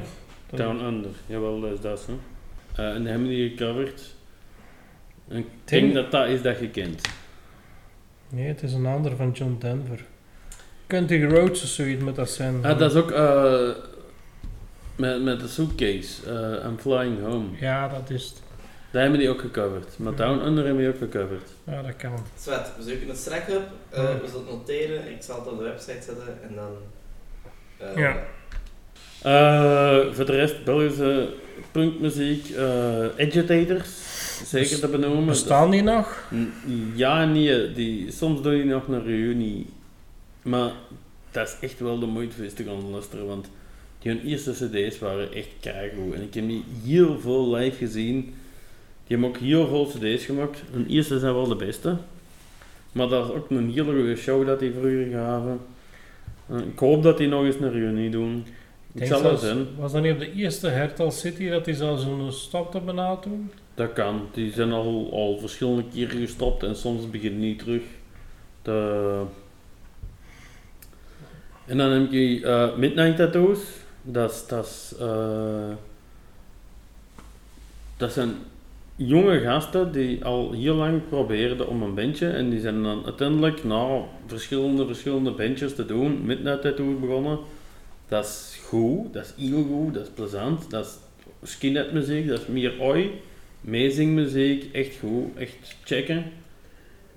dat- 0.50 0.60
Down 0.60 0.84
Under. 0.86 1.12
Jawel, 1.26 1.60
dat 1.60 1.72
is 1.72 1.80
dat. 1.82 2.08
Hè. 2.08 2.14
Eh, 2.84 2.94
en 2.96 3.02
die 3.02 3.10
hebben 3.12 3.28
die 3.28 3.50
gecoverd. 3.50 4.02
En 5.28 5.38
ik 5.38 5.46
Ting. 5.64 5.82
denk 5.82 5.94
dat 5.94 6.12
dat 6.12 6.28
is 6.28 6.42
dat 6.42 6.60
je 6.60 6.70
kent. 6.70 7.02
Nee, 8.30 8.48
het 8.48 8.64
is 8.64 8.74
een 8.74 8.86
ander 8.86 9.16
van 9.16 9.32
John 9.32 9.56
Denver. 9.60 10.04
Country 10.88 11.24
Roads 11.26 11.64
of 11.64 11.70
zoiets 11.70 12.04
moet 12.04 12.16
dat 12.16 12.30
zijn. 12.30 12.66
Ah, 12.66 12.80
dat 12.80 12.92
is 12.92 12.98
ook 13.02 13.12
eh, 13.12 13.70
met, 14.96 15.24
met 15.24 15.40
de 15.40 15.48
suitcase. 15.48 16.26
eh 16.30 16.66
I'm 16.70 16.78
Flying 16.78 17.22
Home. 17.24 17.46
Ja, 17.60 17.88
dat 17.88 18.10
is 18.10 18.24
het. 18.24 18.42
Daar 18.96 19.04
hebben 19.04 19.22
die 19.22 19.30
ook 19.30 19.40
gecoverd. 19.42 19.98
Maar 20.00 20.16
Down 20.16 20.46
Under 20.46 20.66
hebben 20.66 20.84
die 20.84 20.94
ook 20.94 20.98
gecoverd. 20.98 21.50
Ja, 21.64 21.82
dat 21.82 21.96
kan. 21.96 22.20
Zwet, 22.40 22.72
we 22.78 22.84
zoeken 22.84 23.08
het 23.08 23.18
strak 23.18 23.48
op, 23.50 23.64
eh, 23.90 24.04
we 24.04 24.28
zullen 24.28 24.46
het 24.46 24.56
noteren, 24.56 25.12
ik 25.12 25.18
zal 25.22 25.40
het 25.40 25.48
op 25.48 25.58
de 25.58 25.64
website 25.64 25.92
zetten 26.04 26.42
en 26.50 26.56
dan... 26.56 26.72
eh, 27.78 27.98
Ja. 27.98 28.16
Eh, 29.22 30.14
voor 30.14 30.26
de 30.26 30.32
rest 30.32 30.64
Belgische 30.64 31.30
punkmuziek. 31.72 32.50
eh 32.50 33.06
agitators. 33.28 33.90
Zeker 34.50 34.80
te 34.80 34.88
benoemen. 34.88 35.26
Bestaan 35.26 35.70
die 35.72 35.82
nog? 35.82 36.24
Ja 36.96 37.26
nee. 37.26 37.72
Die, 37.74 38.12
soms 38.12 38.42
doen 38.42 38.54
die 38.54 38.66
nog 38.66 38.88
een 38.88 39.04
reunie. 39.04 39.66
Maar 40.42 40.72
dat 41.32 41.48
is 41.48 41.56
echt 41.70 41.80
wel 41.80 42.00
de 42.00 42.06
moeite 42.06 42.36
voor 42.36 42.54
te 42.54 42.64
gaan 42.64 42.90
luisteren. 42.92 43.26
Want 43.28 43.48
die 44.00 44.12
hun 44.12 44.26
eerste 44.26 44.52
cd's 44.52 45.00
waren 45.00 45.34
echt 45.34 45.50
keigoed. 45.60 46.14
En 46.14 46.22
ik 46.22 46.34
heb 46.34 46.48
die 46.48 46.64
heel 46.84 47.20
veel 47.20 47.56
live 47.56 47.78
gezien. 47.78 48.36
Die 49.08 49.18
hebben 49.18 49.30
ook 49.30 49.38
heel 49.38 49.68
veel 49.68 49.86
cd's 49.86 50.26
gemaakt. 50.26 50.62
Hun 50.72 50.88
eerste 50.88 51.20
zijn 51.20 51.34
wel 51.34 51.48
de 51.48 51.56
beste. 51.56 51.98
Maar 52.92 53.08
dat 53.08 53.30
is 53.30 53.36
ook 53.36 53.50
een 53.50 53.70
hele 53.70 53.92
goede 53.92 54.16
show 54.16 54.46
dat 54.46 54.60
die 54.60 54.72
vroeger 54.72 55.08
gaven. 55.12 55.60
Ik 56.50 56.80
hoop 56.80 57.04
dat 57.04 57.18
die 57.18 57.28
nog 57.28 57.44
eens 57.44 57.56
een 57.56 57.72
reunie 57.72 58.10
doen. 58.10 58.46
Ik 58.94 59.00
denk 59.00 59.12
zal 59.12 59.32
het 59.32 59.40
zijn. 59.40 59.68
Was 59.78 59.92
dat 59.92 60.02
niet 60.02 60.12
op 60.12 60.20
de 60.20 60.34
eerste 60.34 60.68
Hertal 60.68 61.12
City 61.12 61.50
dat 61.50 61.66
hij 61.66 61.76
zelfs 61.76 62.04
een 62.04 62.32
stap 62.32 62.72
te 62.72 62.80
benauwd 62.80 63.22
toen? 63.22 63.52
Dat 63.74 63.94
kan. 63.94 64.28
Die 64.32 64.52
zijn 64.52 64.72
al, 64.72 65.10
al 65.12 65.40
verschillende 65.40 65.84
keren 65.94 66.20
gestopt 66.20 66.64
en 66.64 66.76
soms 66.76 67.10
beginnen 67.10 67.42
die 67.42 67.56
terug. 67.56 67.82
De... 68.62 69.22
En 71.66 71.78
dan 71.78 71.92
heb 71.92 72.12
je 72.12 72.46
eh, 72.46 72.76
Midnight 72.76 73.18
Tattoos. 73.18 73.60
Dat 74.02 74.32
is, 74.32 74.46
dat 74.48 74.96
eh, 75.00 75.74
dat 77.98 78.12
zijn 78.12 78.36
jonge 78.96 79.40
gasten 79.40 79.92
die 79.92 80.26
al 80.26 80.52
heel 80.52 80.76
lang 80.76 81.02
probeerden 81.10 81.68
om 81.68 81.82
een 81.82 81.94
bandje 81.96 82.28
en 82.28 82.50
die 82.50 82.60
zijn 82.60 82.84
dan 82.84 83.06
uiteindelijk 83.06 83.64
na 83.64 84.02
verschillende, 84.26 84.86
verschillende 84.86 85.32
bandjes 85.32 85.76
te 85.76 85.86
doen, 85.86 86.26
Midnight 86.26 86.62
Tattoos 86.62 87.00
begonnen. 87.00 87.40
Dat 88.08 88.26
is 88.26 88.60
goed, 88.64 89.14
dat 89.14 89.24
is 89.24 89.46
heel 89.48 89.64
goed, 89.64 89.94
dat 89.94 90.04
is 90.04 90.10
plezant, 90.14 90.70
dat 90.70 90.86
is 90.86 91.50
skinhead 91.50 91.92
muziek, 91.92 92.28
dat 92.28 92.40
is 92.40 92.48
meer 92.48 92.82
oi, 92.82 93.12
meezingmuziek, 93.62 94.70
echt 94.74 95.00
goed, 95.00 95.38
echt 95.38 95.76
checken. 95.84 96.24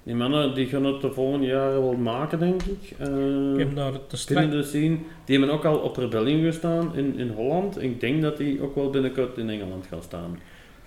Die 0.03 0.15
mannen 0.17 0.55
die 0.55 0.67
gaan 0.67 0.85
het 0.85 1.01
de 1.01 1.13
volgende 1.13 1.47
jaren 1.47 1.83
wel 1.83 1.93
maken, 1.93 2.39
denk 2.39 2.63
ik. 2.63 2.99
Eh, 2.99 3.53
Ik 3.53 3.59
heb 3.59 3.75
daar 3.75 4.07
te 4.07 4.17
strak... 4.17 4.51
de 4.51 4.63
scene. 4.63 4.97
Die 5.25 5.39
hebben 5.39 5.55
ook 5.55 5.65
al 5.65 5.79
op 5.79 5.97
Rebellion 5.97 6.43
gestaan 6.43 6.97
in, 6.97 7.19
in 7.19 7.29
Holland. 7.29 7.83
Ik 7.83 8.01
denk 8.01 8.23
dat 8.23 8.37
die 8.37 8.63
ook 8.63 8.75
wel 8.75 8.91
binnenkort 8.91 9.39
in 9.39 9.51
Engeland 9.51 9.87
gaan 9.87 10.03
staan. 10.03 10.39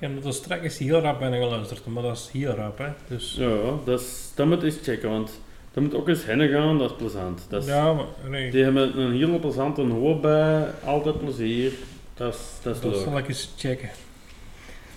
Ik 0.01 0.07
heb 0.07 0.25
er 0.25 0.33
strak 0.33 0.63
eens 0.63 0.77
heel 0.77 0.99
rap 0.99 1.19
bij 1.19 1.39
geluisterd, 1.39 1.85
maar 1.85 2.03
dat 2.03 2.17
is 2.17 2.29
heel 2.31 2.51
rap, 2.51 2.77
hè. 2.77 2.87
Dus... 3.07 3.35
Ja, 3.39 3.57
dat, 3.85 3.99
is, 3.99 4.31
dat 4.35 4.47
moet 4.47 4.63
eens 4.63 4.77
checken, 4.83 5.09
want 5.09 5.39
dat 5.73 5.83
moet 5.83 5.93
ook 5.93 6.07
eens 6.07 6.25
hennen 6.25 6.49
gaan, 6.49 6.77
dat 6.77 6.91
is 6.91 6.97
plezant. 6.97 7.45
Dat 7.49 7.63
is, 7.63 7.69
ja, 7.69 7.93
maar 7.93 8.05
nee, 8.29 8.51
Die 8.51 8.63
hebben 8.63 8.99
een 8.99 9.11
hele 9.11 9.39
plezante 9.39 9.81
hoop 9.81 10.21
bij, 10.21 10.65
altijd 10.83 11.19
plezier. 11.19 11.71
Dat 12.13 12.33
is, 12.33 12.39
dat 12.61 12.75
is 12.75 12.81
dat 12.81 12.91
leuk. 12.93 13.03
zal 13.03 13.17
ik 13.17 13.27
eens 13.27 13.49
checken. 13.57 13.89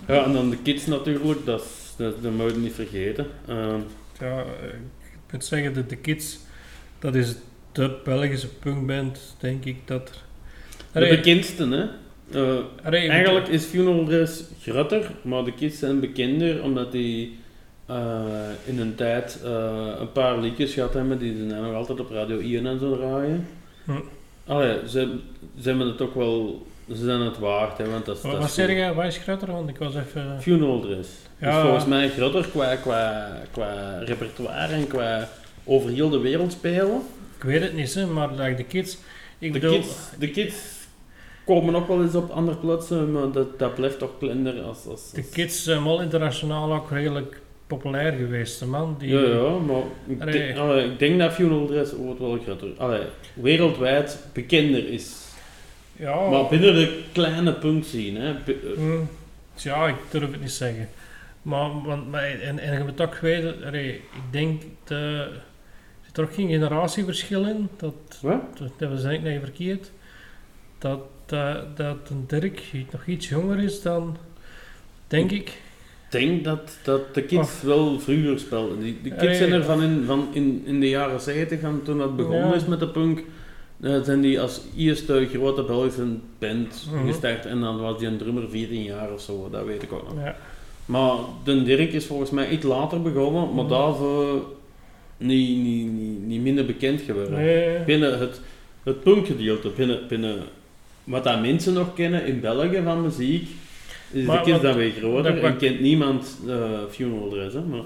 Ja, 0.09 0.25
en 0.25 0.33
dan 0.33 0.51
de 0.51 0.59
kids 0.63 0.87
natuurlijk, 0.87 1.45
dat, 1.47 1.61
is, 1.61 1.95
dat, 1.97 2.23
dat 2.23 2.33
moet 2.33 2.51
je 2.51 2.57
niet 2.57 2.75
vergeten. 2.75 3.27
Ehm, 3.49 3.81
Ja, 4.21 4.41
ik 4.41 5.33
moet 5.33 5.45
zeggen 5.45 5.75
dat 5.75 5.89
de 5.89 5.97
Kids, 5.97 6.39
dat 6.99 7.15
is 7.15 7.35
de 7.73 8.01
Belgische 8.05 8.49
punkband, 8.49 9.37
denk 9.39 9.65
ik, 9.65 9.77
dat 9.85 10.11
er... 10.93 11.01
de 11.01 11.09
bekendste, 11.09 11.69
hè. 11.69 11.87
Eh, 12.33 12.59
Eigenlijk 12.93 13.49
is 13.49 13.65
Funeral 13.65 14.05
Dress 14.05 14.43
groter, 14.63 15.11
maar 15.23 15.45
de 15.45 15.53
kids 15.53 15.79
zijn 15.79 16.01
bekender 16.01 16.63
omdat 16.63 16.93
die 16.93 17.39
eh, 17.87 18.23
in 18.65 18.79
een 18.79 18.95
tijd 18.95 19.41
eh, 19.45 19.89
een 20.01 20.13
paar 20.13 20.39
liedjes 20.39 20.73
gehad 20.75 20.95
hebben 20.95 21.19
die 21.19 21.37
ze 21.37 21.43
nog 21.55 21.75
altijd 21.75 22.01
op 22.01 22.11
Radio 22.11 22.39
1 22.39 22.67
en 22.67 22.79
zo 22.79 22.97
draaien. 22.97 23.47
Hm. 23.85 23.93
Allee, 24.47 24.77
ze, 24.89 25.19
ze 25.61 25.69
hebben 25.69 25.87
het 25.87 26.01
ook 26.01 26.15
wel, 26.15 26.67
ze 26.89 27.05
zijn 27.05 27.21
het 27.21 27.39
waard, 27.39 27.79
hè, 27.79 27.91
want 27.91 28.05
dat. 28.05 28.21
Wat, 28.21 28.31
dat 28.33 28.41
wat 28.41 28.49
is 28.49 28.55
zeg 28.55 28.69
je, 28.71 28.95
wat 28.95 29.05
is 29.05 29.17
groter? 29.17 29.53
Want 29.53 29.69
ik 29.69 29.79
was 29.79 29.95
even... 29.95 30.39
Funeral 30.41 30.81
Dress. 30.81 31.09
Ja. 31.39 31.57
is 31.57 31.63
volgens 31.63 31.87
mij 31.87 32.09
groter 32.11 32.49
qua, 32.49 32.77
qua, 32.77 33.29
qua 33.53 33.99
repertoire 33.99 34.73
en 34.75 34.87
qua 34.87 35.29
over 35.65 35.91
heel 35.91 36.09
de 36.11 36.19
wereld 36.19 36.53
spelen. 36.53 37.01
Ik 37.37 37.43
weet 37.43 37.63
het 37.63 37.75
niet, 37.75 37.95
hè, 37.95 38.07
maar 38.07 38.31
like, 38.35 38.55
de 38.55 38.65
Kids... 38.65 38.99
Ik 39.39 39.53
De 39.53 39.59
bedoel... 39.59 39.79
kids, 39.79 39.95
de 40.19 40.31
kids 40.31 40.55
komen 41.45 41.75
ook 41.75 41.89
wel 41.89 42.03
eens 42.03 42.15
op 42.15 42.31
andere 42.31 42.57
plaatsen, 42.57 43.13
maar 43.13 43.31
dat, 43.31 43.59
dat 43.59 43.75
blijft 43.75 43.99
toch 43.99 44.11
kleiner 44.19 44.63
als... 44.63 44.87
als, 44.87 45.11
De 45.13 45.23
Kids 45.29 45.65
zijn 45.65 45.85
wel 45.85 46.01
internationaal 46.03 46.73
ook 46.75 46.91
redelijk 46.91 47.41
populair 47.67 48.13
geweest, 48.13 48.65
man. 48.65 48.97
Die, 48.99 49.09
Ja, 49.11 49.21
ja, 49.21 49.59
maar 49.59 49.83
ik, 50.07 50.21
Allee. 50.23 50.33
denk- 50.39 50.59
allee, 50.59 50.91
ik 50.91 50.99
denk 50.99 51.19
dat 51.19 51.33
Funeral 51.33 51.67
Dress 51.67 51.93
ooit 51.95 52.19
wel 52.19 52.39
groter, 52.45 52.69
allee, 52.79 53.03
wereldwijd 53.35 54.19
bekender 54.33 54.89
is. 54.89 55.23
Ja, 55.97 56.29
Maar 56.29 56.49
binnen 56.49 56.75
de 56.75 57.03
kleine 57.13 57.53
punt 57.53 57.87
zien, 57.87 58.17
hè. 58.17 58.31
Eh, 58.31 58.55
hm, 58.77 58.99
ja, 59.57 59.87
ik 59.89 59.95
durf 60.11 60.31
het 60.31 60.41
niet 60.41 60.51
zeggen. 60.53 60.89
Maar, 61.43 61.83
want, 61.85 62.11
maar 62.11 62.25
en, 62.41 62.59
en 62.59 62.79
je 62.79 62.85
moet 62.85 63.01
ook 63.01 63.15
weten, 63.15 63.55
allee, 63.67 63.89
ik 63.95 64.03
denk, 64.31 64.63
de, 64.85 64.95
er 64.95 65.43
zit 66.07 66.19
er 66.19 66.25
ook 66.25 66.35
geen 66.35 66.49
generatieverschil 66.49 67.45
in. 67.47 67.69
Dat, 67.77 67.95
Wat? 68.23 68.59
dat, 68.59 68.69
dat 68.77 68.91
was 68.91 69.03
denk 69.03 69.25
ik 69.25 69.41
verkeerd. 69.43 69.91
Dat, 70.79 71.01
dat, 71.35 71.77
dat 71.77 71.97
een 72.11 72.25
Dirk 72.27 72.63
nog 72.93 73.07
iets 73.07 73.29
jonger 73.29 73.59
is 73.63 73.83
dan, 73.83 74.17
denk 75.07 75.31
ik. 75.31 75.49
Ik 75.49 76.21
denk 76.21 76.45
dat, 76.45 76.79
dat 76.83 77.15
de 77.15 77.23
kids 77.23 77.63
wel 77.63 78.01
vroeger 78.01 78.39
spelden. 78.39 78.81
Die, 78.81 78.99
de 79.03 79.09
kids 79.11 79.23
Allee. 79.23 79.35
zijn 79.35 79.53
er 79.53 79.65
van 79.65 79.83
in, 79.83 80.03
van 80.07 80.29
in, 80.33 80.63
in 80.67 80.81
de 80.81 80.89
jaren 80.89 81.21
70, 81.21 81.61
van 81.61 81.83
toen 81.83 81.99
dat 81.99 82.17
begonnen 82.17 82.49
Ja. 82.49 82.55
is 82.55 82.65
met 82.67 82.81
de 82.81 82.89
punk, 82.89 83.23
eh, 83.81 84.01
zijn 84.03 84.21
die 84.21 84.41
als 84.41 84.61
eerste 84.77 85.29
grote 85.33 85.63
Belgische 85.63 86.07
band 86.39 86.87
Mhm. 86.93 87.07
gestart. 87.07 87.47
En 87.47 87.61
dan 87.61 87.81
was 87.81 87.99
die 87.99 88.09
een 88.09 88.19
drummer 88.19 88.51
14 88.51 88.83
jaar 88.83 89.13
of 89.13 89.21
zo, 89.21 89.49
dat 89.51 89.65
weet 89.65 89.83
ik 89.83 89.93
ook 89.93 90.09
nog. 90.15 90.25
Ja. 90.25 90.37
Maar 90.87 91.15
de 91.45 91.63
Dirk 91.63 91.93
is 91.93 92.07
volgens 92.07 92.31
mij 92.31 92.49
iets 92.49 92.65
later 92.65 93.03
begonnen, 93.03 93.55
maar 93.55 93.65
Mhm. 93.65 93.73
daarvoor 93.73 94.43
niet, 95.17 95.59
niet, 95.63 95.91
niet, 95.93 96.27
niet 96.27 96.43
minder 96.43 96.67
bekend 96.67 97.01
geworden. 97.01 97.33
Nee, 97.33 97.79
Binnen 97.87 98.19
het, 98.19 98.41
het 98.83 99.01
punkgedeelte, 99.03 99.69
binnen, 99.77 100.01
binnen 100.09 100.39
wat 101.05 101.25
dat 101.25 101.41
mensen 101.41 101.73
nog 101.73 101.95
kennen 101.95 102.27
in 102.27 102.41
België 102.41 102.81
van 102.85 103.03
muziek, 103.03 103.49
is 104.11 104.25
Maar 104.27 104.37
de 104.37 104.43
kids 104.43 104.53
wat- 104.53 104.63
dan 104.63 104.77
weer 104.77 104.91
groter 104.93 105.35
dat 105.35 105.43
en 105.43 105.57
kent 105.57 105.81
niemand 105.81 106.39
eh 106.49 106.55
Funeral 106.91 107.29
Dress. 107.29 107.55
Hè, 107.55 107.61
maar, 107.61 107.81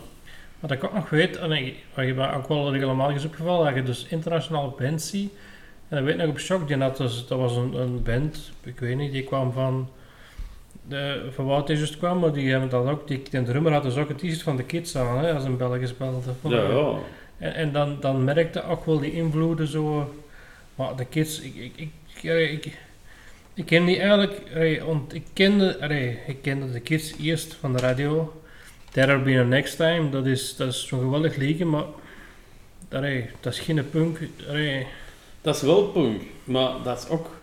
Wat 0.61 0.71
ik 0.71 0.85
ook 0.85 0.95
nog 0.95 1.11
weet, 1.11 1.37
en 1.37 1.53
ik, 1.53 1.75
wat 1.95 2.07
je 2.07 2.33
ook 2.37 2.49
wel 2.49 2.73
regelmatig 2.73 3.17
is 3.17 3.25
opgevallen, 3.25 3.67
dat 3.67 3.75
je 3.75 3.83
dus 3.83 4.07
internationale 4.09 4.73
bands 4.79 5.11
ziet. 5.11 5.31
En 5.89 5.97
dan 5.97 6.05
weet 6.05 6.15
ik 6.15 6.21
nog 6.21 6.29
op 6.31 6.39
Shock, 6.39 6.69
die 6.69 6.77
had 6.77 6.97
dus, 6.97 7.27
dat 7.27 7.39
was 7.39 7.57
een, 7.57 7.75
een 7.75 8.03
band, 8.03 8.51
ik 8.65 8.79
weet 8.81 8.97
niet, 8.97 9.13
die 9.13 9.23
kwam 9.25 9.53
van, 9.53 9.89
de, 10.89 11.29
van 11.31 11.45
waar 11.47 11.59
het 11.59 11.69
juist 11.69 11.97
kwam, 11.99 12.19
maar 12.19 12.33
die 12.33 12.51
hebben 12.51 12.69
dat 12.69 12.87
ook, 12.87 13.09
die, 13.09 13.23
de 13.31 13.43
drummer 13.43 13.73
had 13.73 13.83
dus 13.83 13.97
ook 13.97 14.09
het 14.09 14.19
t-shirt 14.19 14.43
van 14.43 14.57
de 14.57 14.63
Kids 14.65 14.97
aan, 14.97 15.19
hè, 15.25 15.33
als 15.35 15.45
een 15.45 15.57
Belgisch 15.57 15.97
belde. 15.97 16.31
ja, 16.43 16.63
ja. 16.63 16.95
En, 17.39 17.55
en 17.55 17.73
dan, 17.73 17.97
dan 18.01 18.25
merkte 18.25 18.65
ook 18.65 18.85
wel 18.85 18.99
die 18.99 19.13
invloeden 19.13 19.67
zo. 19.67 20.15
Maar 20.75 20.97
de 20.97 21.05
kids, 21.05 21.41
ik, 21.41 21.55
ik, 21.77 21.91
ik, 22.23 22.51
ik, 22.65 22.79
ik, 23.59 23.67
ken 23.67 23.85
die 23.85 23.99
eigenlijk, 23.99 24.41
allee, 24.55 24.83
want 24.83 25.15
ik 25.15 25.23
kende, 25.33 25.77
ik 26.27 26.43
kende 26.43 26.73
de 26.73 26.81
kids 26.81 27.15
eerst 27.23 27.55
van 27.55 27.73
de 27.73 27.79
radio. 27.79 28.43
There'll 28.93 29.23
be 29.23 29.39
a 29.39 29.43
next 29.43 29.77
time, 29.77 30.11
dat 30.11 30.27
is, 30.27 30.57
dat 30.57 30.69
is 30.69 30.87
zo'n 30.87 31.01
geweldig 31.01 31.37
liedje, 31.37 31.65
maar 31.65 31.85
dat 33.41 33.53
is 33.53 33.59
geen 33.59 33.91
punk. 33.91 34.19
Dat 35.41 35.57
is 35.57 35.63
wel 35.63 35.83
punk, 35.89 36.23
maar 36.45 36.71
dat 36.85 36.99
is 36.99 37.09
ook... 37.09 37.37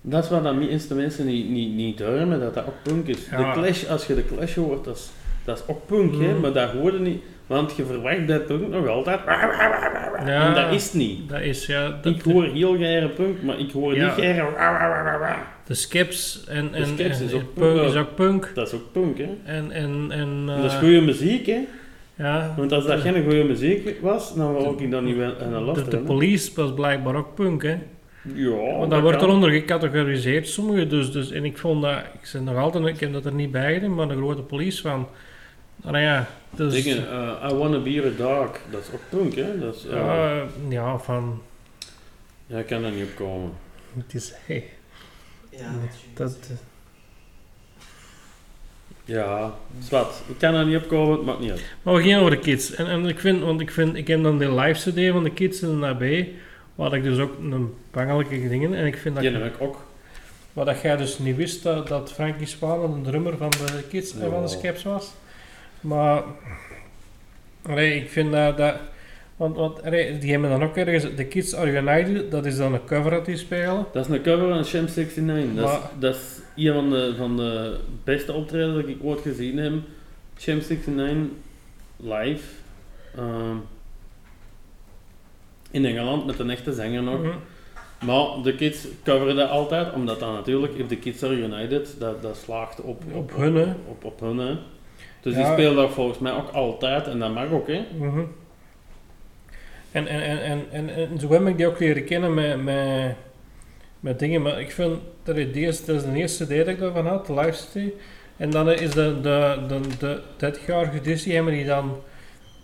Dat 0.00 0.24
is 0.24 0.30
wat 0.30 0.42
de 0.42 0.52
meeste 0.52 0.94
mensen 0.94 1.26
niet, 1.26 1.48
niet, 1.48 1.72
niet 1.74 1.98
dat 1.98 2.54
dat 2.54 2.66
ook 2.66 2.82
punk 2.82 3.06
is. 3.06 3.18
Ja. 3.30 3.36
De 3.54 3.60
Clash, 3.60 3.84
als 3.88 4.06
je 4.06 4.14
de 4.14 4.26
Clash 4.26 4.54
hoort, 4.54 4.84
dat 4.84 4.96
is, 4.96 5.10
dat 5.44 5.58
is 5.58 5.64
ook 5.66 5.86
punk, 5.86 6.12
hè, 6.12 6.32
Mhm. 6.32 6.40
maar 6.40 6.52
dat 6.52 6.70
hoorde 6.70 6.98
niet. 7.00 7.22
Want 7.52 7.76
je 7.76 7.84
verwacht 7.84 8.26
bij 8.26 8.40
punk 8.40 8.68
nog 8.68 8.86
altijd... 8.88 9.20
Ja. 10.26 10.46
En 10.48 10.54
dat 10.54 10.72
is 10.72 10.92
niet. 10.92 11.28
dat 11.28 11.40
is 11.40 11.66
ja, 11.66 11.98
dat, 12.02 12.14
Ik 12.14 12.22
hoor 12.22 12.44
heel 12.44 12.74
graag 12.76 13.14
punk, 13.14 13.42
maar 13.42 13.58
ik 13.58 13.70
hoor 13.70 13.94
Ja. 13.94 14.04
niet 14.04 14.12
graag... 14.24 15.36
de 15.66 15.74
skips 15.74 16.44
en, 16.48 16.68
en, 16.74 16.86
skips 16.86 17.18
en- 17.20 17.24
is 17.26 17.32
ook 17.34 17.54
punk, 17.54 17.80
is 17.80 17.94
ook 17.96 18.14
punk. 18.14 18.50
Dat 18.54 18.66
is 18.66 18.74
ook 18.74 18.92
punk, 18.92 19.18
hè. 19.18 19.28
En, 19.44 19.70
en, 19.70 20.06
en, 20.10 20.46
dat 20.46 20.64
is 20.64 20.72
eh, 20.72 20.78
goede 20.78 21.00
muziek, 21.00 21.46
hè. 21.46 21.60
ja, 22.14 22.54
Want 22.56 22.72
als 22.72 22.86
dat 22.86 23.00
geen 23.00 23.22
goede 23.22 23.44
muziek 23.44 23.98
was, 24.00 24.34
dan 24.34 24.52
wou 24.52 24.82
ik 24.82 24.90
dan 24.90 25.04
niet 25.04 25.16
wel 25.16 25.32
aan 25.42 25.52
de 25.52 25.58
de, 25.58 25.60
last 25.60 25.84
de 25.84 25.90
hebben. 25.90 26.04
police 26.04 26.50
was 26.54 26.74
blijkbaar 26.74 27.14
ook 27.16 27.34
punk, 27.34 27.62
hè. 27.62 27.76
Ja, 28.34 28.48
Want 28.50 28.80
dat 28.80 28.90
dat 28.90 29.00
wordt 29.00 29.22
eronder 29.22 29.50
gecategoriseerd, 29.50 30.48
sommige 30.48 30.86
dus, 30.86 31.12
dus. 31.12 31.30
En 31.30 31.44
ik 31.44 31.58
vond 31.58 31.82
dat, 31.82 31.98
ik 32.32 32.40
nog 32.40 32.56
altijd, 32.56 32.86
ik 32.86 33.00
heb 33.00 33.12
dat 33.12 33.24
er 33.24 33.32
niet 33.32 33.50
bij 33.50 33.74
gedaan, 33.74 33.94
maar 33.94 34.08
de 34.08 34.16
grote 34.16 34.42
police 34.42 34.82
van. 34.82 35.08
Nou 35.82 35.98
ja, 35.98 36.26
dus. 36.50 36.82
Dingen, 36.82 37.10
eh, 37.10 37.50
I 37.50 37.54
Wanna 37.54 37.78
Be 37.78 38.12
a 38.14 38.22
Dog, 38.22 38.58
dat 38.70 38.80
is 38.80 38.86
ook 38.94 39.00
punk, 39.08 39.34
hè. 39.34 39.58
Dat 39.58 39.74
is, 39.74 39.86
eh, 39.86 39.92
ja, 39.92 40.46
ja, 40.68 40.98
van. 40.98 41.42
ja, 42.46 42.58
ik 42.58 42.66
kan 42.66 42.84
er 42.84 42.90
niet 42.90 43.04
op 43.04 43.14
komen. 43.16 43.52
Het 43.96 44.14
is. 44.14 44.32
Hey, 44.46 44.64
Ja, 45.50 45.72
dat, 46.14 46.38
Ja, 49.04 49.54
zwart. 49.80 50.22
Ik 50.28 50.38
kan 50.38 50.54
er 50.54 50.66
niet 50.66 50.76
op 50.76 50.88
komen, 50.88 51.16
het 51.16 51.24
maakt 51.24 51.40
niet 51.40 51.50
uit. 51.50 51.64
maar 51.82 51.94
we 51.94 52.02
gaan 52.02 52.18
over 52.18 52.30
de 52.30 52.38
kids. 52.38 52.74
En, 52.74 52.86
en 52.86 53.06
ik 53.06 53.18
vind, 53.18 53.42
want 53.42 53.60
ik 53.60 53.70
vind, 53.70 53.96
ik 53.96 54.06
heb 54.06 54.22
dan 54.22 54.38
de 54.38 54.54
live 54.54 54.90
CD 54.90 55.12
van 55.12 55.24
de 55.24 55.32
kids 55.32 55.62
in 55.62 55.80
de 55.80 55.86
AB, 55.86 56.26
waar 56.74 56.94
ik 56.94 57.02
dus 57.02 57.18
ook 57.18 57.38
een 57.38 57.74
bangelijke 57.90 58.48
dingen. 58.48 58.74
En 58.74 58.86
ik 58.86 58.96
vind 58.96 59.14
dat. 59.14 59.24
Die 59.24 59.32
heb 59.32 59.54
ik 59.54 59.60
ook. 59.60 59.84
Maar 60.52 60.64
dat 60.64 60.80
jij 60.80 60.96
dus 60.96 61.18
niet 61.18 61.36
wist 61.36 61.62
dat, 61.62 61.88
dat 61.88 62.12
Frankie 62.12 62.46
Spaan 62.46 63.02
de 63.02 63.10
drummer 63.10 63.36
van 63.36 63.50
de 63.50 63.84
Kids 63.88 64.12
en 64.12 64.20
van 64.20 64.30
de 64.30 64.36
Ja. 64.36 64.46
Skeps 64.46 64.82
was. 64.82 65.12
Maar 65.82 66.22
allee, 67.62 68.00
ik 68.00 68.10
vind 68.10 68.32
dat... 68.32 68.56
dat 68.56 68.74
want, 69.36 69.56
want 69.56 69.82
die 70.20 70.30
hebben 70.30 70.50
dan 70.50 70.62
ook 70.62 70.76
ergens... 70.76 71.16
De 71.16 71.24
Kids 71.24 71.54
Are 71.54 71.80
United, 71.80 72.30
dat 72.30 72.46
is 72.46 72.56
dan 72.56 72.74
een 72.74 72.84
cover 72.84 73.10
dat 73.10 73.24
die 73.24 73.36
spelen. 73.36 73.86
Dat 73.92 74.08
is 74.08 74.14
een 74.16 74.22
cover 74.22 74.48
van 74.48 74.64
Sham 74.64 74.84
69. 74.84 75.54
Dat 75.54 75.70
is, 75.70 75.78
dat 75.98 76.14
is 76.14 76.40
een 76.66 76.72
van 76.72 76.90
de, 76.90 77.14
van 77.16 77.36
de 77.36 77.78
beste 78.04 78.32
optredens 78.32 78.74
dat 78.74 78.88
ik 78.88 78.98
ooit 79.02 79.20
gezien 79.20 79.58
heb. 79.58 79.72
Sham 80.38 80.56
69 80.56 81.30
live. 81.96 82.44
Ehm, 83.16 83.56
in 85.70 85.84
Engeland 85.84 86.26
met 86.26 86.38
een 86.38 86.50
echte 86.50 86.72
zanger 86.72 87.02
nog. 87.02 87.22
Mhm. 87.22 87.36
Maar 88.04 88.42
de 88.42 88.54
kids 88.54 88.86
coveren 89.04 89.36
dat 89.36 89.50
altijd, 89.50 89.92
omdat 89.92 90.20
dan 90.20 90.32
natuurlijk, 90.32 90.74
if 90.74 90.86
the 90.86 90.96
kids 90.96 91.22
are 91.22 91.34
united, 91.34 91.94
dat, 91.98 92.22
dat 92.22 92.36
slaagt 92.36 92.80
op, 92.80 93.02
Op 93.12 93.36
hun, 93.36 93.54
hè. 93.54 93.74
Op, 93.86 94.04
op 94.04 94.20
hun. 94.20 94.58
Dus 95.22 95.34
die 95.34 95.44
spelen 95.44 95.74
dat 95.74 95.90
volgens 95.90 96.18
mij 96.18 96.32
ook 96.32 96.50
altijd, 96.50 97.06
en 97.06 97.18
dat 97.18 97.34
mag 97.34 97.50
ook, 97.50 97.66
hè. 97.66 97.84
Mhm. 97.98 98.20
En, 99.92 100.06
en, 100.06 100.22
en, 100.22 100.40
en, 100.40 100.64
en, 100.70 100.94
en 100.94 101.18
zo 101.20 101.32
heb 101.32 101.46
ik 101.46 101.56
die 101.56 101.66
ook 101.66 101.78
leren 101.78 102.04
kennen 102.04 102.34
met, 102.34 102.62
met, 102.62 103.14
met 104.00 104.18
dingen, 104.18 104.42
maar 104.42 104.60
ik 104.60 104.70
vind 104.70 104.98
dat 105.22 105.36
het 105.36 105.56
eerste, 105.56 105.92
dat 105.92 106.02
is 106.04 106.10
de 106.10 106.18
eerste 106.18 106.44
CD 106.44 106.56
dat 106.56 106.68
ik 106.68 106.78
daarvan 106.78 107.06
had, 107.06 107.26
de 107.26 107.34
Live 107.34 107.52
CD. 107.52 107.92
En 108.36 108.50
dan 108.50 108.70
is 108.70 108.90
de, 108.90 109.20
de, 109.20 109.58
de, 109.68 109.80
de 110.36 110.54
30-jarige 110.54 110.98
editie 110.98 111.34
hebben 111.34 111.52
die 111.52 111.64
dan 111.64 111.96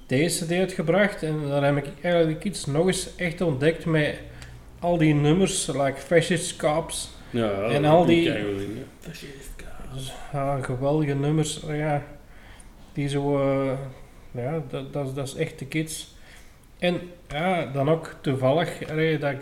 deze 0.06 0.44
CD 0.44 0.52
uitgebracht. 0.52 1.22
En 1.22 1.48
dan 1.48 1.62
heb 1.62 1.76
ik 1.76 1.86
eigenlijk 2.02 2.44
iets 2.44 2.66
nog 2.66 2.86
eens 2.86 3.16
echt 3.16 3.40
ontdekt 3.40 3.84
met 3.84 4.18
al 4.78 4.98
die 4.98 5.14
nummers, 5.14 5.66
like 5.66 5.94
Fascist 5.96 6.56
Cops. 6.56 7.10
Ja, 7.30 7.62
En 7.62 7.84
al 7.84 8.04
die-. 8.04 8.32
Fascist. 9.00 9.50
Ja, 10.32 10.58
geweldige 10.62 11.14
nummers, 11.14 11.60
ja, 11.68 12.02
die 12.98 13.08
zo, 13.08 13.38
eh, 13.40 13.72
ja, 14.30 14.62
dat, 14.70 14.92
dat, 14.92 15.06
is- 15.06 15.14
dat 15.14 15.26
is 15.26 15.34
echt 15.34 15.58
de 15.58 15.66
kids. 15.66 16.14
En 16.78 17.00
ja, 17.28 17.66
dan 17.72 17.90
ook 17.90 18.14
toevallig 18.20 18.90
allee, 18.90 19.18
dat, 19.18 19.30
ik, 19.30 19.40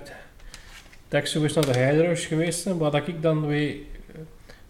dat 1.09 1.21
ik 1.21 1.27
zo 1.27 1.43
eens 1.43 1.53
naar 1.55 1.67
de 1.67 1.79
Heideroos 1.79 2.27
geweest 2.27 2.65
ben, 2.65 2.79
wat 2.79 2.95
ik 2.95 3.23
dan 3.23 3.47
weer, 3.47 3.75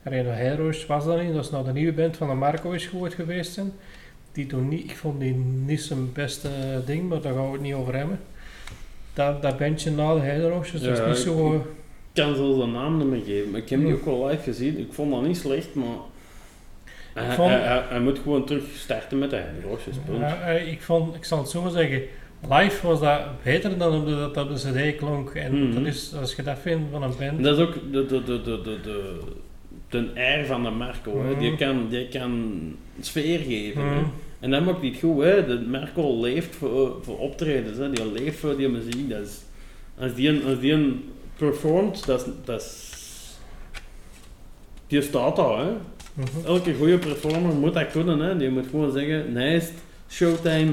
allee, 0.05 0.23
de 0.23 0.29
Heideroos 0.29 0.87
was 0.87 1.05
dat 1.05 1.23
niet, 1.23 1.35
dat 1.35 1.45
is 1.45 1.51
naar 1.51 1.65
de 1.65 1.73
nieuwe 1.73 1.93
band 1.93 2.17
van 2.17 2.29
de 2.29 2.35
Marco 2.35 2.71
is 2.71 2.87
gehoord 2.87 3.15
geweest 3.15 3.53
zijn. 3.53 3.73
Die 4.33 4.47
toen 4.47 4.69
niet, 4.69 4.85
ik 4.91 4.97
vond 4.97 5.21
die 5.21 5.35
niet 5.65 5.81
zijn 5.81 6.13
beste 6.13 6.49
ding, 6.87 7.09
maar 7.09 7.21
daar 7.21 7.35
gaan 7.35 7.47
we 7.47 7.53
het 7.53 7.61
niet 7.61 7.75
over 7.75 7.95
hebben. 7.97 8.21
Dat, 9.15 9.43
dat 9.43 9.59
bandje 9.59 9.91
na 9.91 10.15
de 10.15 10.21
Heideroos, 10.21 10.71
dus 10.71 10.81
dat 10.83 10.93
is 10.99 11.07
niet 11.07 11.17
ik- 11.17 11.23
zo... 11.23 11.47
eh, 11.53 11.61
Ik 12.13 12.23
kan 12.25 12.35
zelfs 12.35 12.59
de 12.61 12.67
naam 12.67 12.99
niet 12.99 13.07
meer 13.07 13.25
geven, 13.25 13.51
maar 13.51 13.61
ik 13.61 13.69
heb 13.69 13.81
die 13.81 13.95
ook 13.95 14.05
wel 14.05 14.27
live 14.27 14.43
gezien. 14.43 14.79
Ik 14.79 14.93
vond 14.93 15.11
dat 15.13 15.23
niet 15.23 15.37
slecht, 15.37 15.75
maar... 15.75 15.97
Hij, 17.25 17.35
vond- 17.35 17.51
hij, 17.89 18.01
moet 18.01 18.19
gewoon 18.19 18.45
terug 18.47 18.63
starten 18.77 19.19
met 19.19 19.31
de 19.31 19.43
roosjes, 19.69 19.95
eh, 20.47 20.69
ik, 20.73 20.83
vond, 20.83 21.15
ik 21.17 21.25
zal 21.25 21.39
het 21.39 21.49
zo 21.49 21.69
zeggen, 21.69 22.03
live 22.51 22.87
was 22.87 23.01
dat 23.01 23.21
beter 23.43 23.79
dan 23.79 23.95
op 24.01 24.07
de, 24.07 24.31
dat 24.33 24.49
op 24.51 24.57
de 24.57 24.91
cd 24.93 24.97
klonk. 24.97 25.31
En 25.31 25.69
Mhm. 25.69 25.75
dat 25.75 25.87
is, 25.95 26.15
als 26.21 26.35
je 26.35 26.43
dat 26.43 26.59
vindt 26.59 26.85
van 26.91 27.03
een 27.03 27.11
En 27.11 27.17
band... 27.19 27.45
dat 27.45 27.59
is 27.59 27.65
ook 27.65 27.75
de, 27.93 28.07
de, 28.07 28.23
de, 28.23 28.43
de, 28.43 28.61
de, 28.63 28.79
de, 28.83 29.21
de 29.89 30.11
air 30.15 30.47
van 30.47 30.63
de 30.63 30.71
Marco. 30.71 31.23
Hè. 31.25 31.31
Mhm. 31.31 31.39
Die, 31.39 31.57
kan, 31.57 31.87
die 31.89 32.09
kan 32.09 32.53
sfeer 33.01 33.39
geven. 33.39 33.83
hè. 33.83 33.95
Mhm. 33.95 34.05
En 34.41 34.51
dat 34.51 34.65
maakt 34.65 34.83
niet 34.83 34.99
goed. 34.99 35.23
Hè. 35.23 35.47
De 35.47 35.61
Marco 35.61 36.21
leeft 36.21 36.57
voor, 36.57 36.97
voor 37.03 37.19
optredens. 37.19 37.79
Hè. 37.79 37.91
Die 37.91 38.13
leeft 38.13 38.39
voor 38.39 38.57
die 38.57 38.69
muziek. 38.69 39.11
Dat 39.11 39.21
is, 39.27 39.41
als, 39.99 40.15
die 40.15 40.29
een, 40.29 40.45
als 40.45 40.59
die 40.61 40.73
een 40.73 41.11
performt, 41.37 42.07
dat 42.07 42.27
is, 42.27 42.33
dat 42.45 42.61
is... 42.61 42.95
Die 44.87 45.03
staat 45.03 45.37
daar. 45.37 45.59
Hè. 45.59 45.71
Mhm. 46.17 46.47
Elke 46.47 46.75
goede 46.75 46.99
performer 46.99 47.55
moet 47.55 47.75
dat 47.75 47.91
kunnen. 47.91 48.19
Hè. 48.19 48.37
Die 48.37 48.51
moet 48.51 48.67
gewoon 48.71 48.93
zeggen, 48.93 49.33
nice, 49.33 49.71
showtime. 50.09 50.73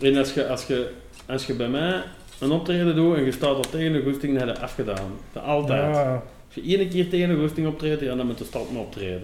En 0.00 0.16
als 0.16 0.34
je, 0.34 0.48
als, 0.48 0.66
je, 0.66 0.90
als 1.26 1.46
je 1.46 1.54
bij 1.54 1.68
mij 1.68 2.02
een 2.38 2.50
optreden 2.50 2.96
doet 2.96 3.16
en 3.16 3.24
je 3.24 3.32
staat 3.32 3.54
al 3.54 3.60
tegen 3.70 3.92
de 3.92 4.02
goesting, 4.02 4.38
dan 4.38 4.48
heb 4.48 4.56
je 4.56 4.62
afgedaan. 4.62 5.12
Dat 5.32 5.42
altijd. 5.42 5.94
Ja, 5.94 6.22
Als 6.46 6.64
je 6.64 6.78
één 6.78 6.88
keer 6.88 7.08
tegen 7.08 7.28
de 7.28 7.40
goesting 7.40 7.66
optreedt, 7.66 8.00
ja, 8.00 8.14
dan 8.14 8.26
moet 8.26 8.38
de 8.38 8.44
stad 8.44 8.72
maar 8.72 8.82
optreden. 8.82 9.22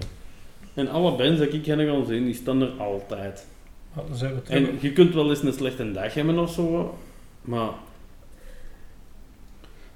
En 0.75 0.89
alle 0.89 1.17
bands 1.17 1.39
dat 1.39 1.53
ik 1.53 1.63
ken 1.63 1.87
gaan 1.87 2.07
zien, 2.07 2.25
die 2.25 2.35
staan 2.35 2.63
er 2.63 2.71
altijd. 2.79 3.47
maar 3.93 4.05
dan 4.09 4.17
zijn 4.17 4.35
we 4.35 4.43
terug. 4.43 4.69
En 4.69 4.79
je 4.81 4.93
kunt 4.93 5.15
wel 5.15 5.31
eens 5.31 5.43
een 5.43 5.53
slechte 5.53 5.93
dag 5.93 6.15
hebben 6.15 6.39
of 6.39 6.53
zo, 6.53 6.99
maar... 7.41 7.71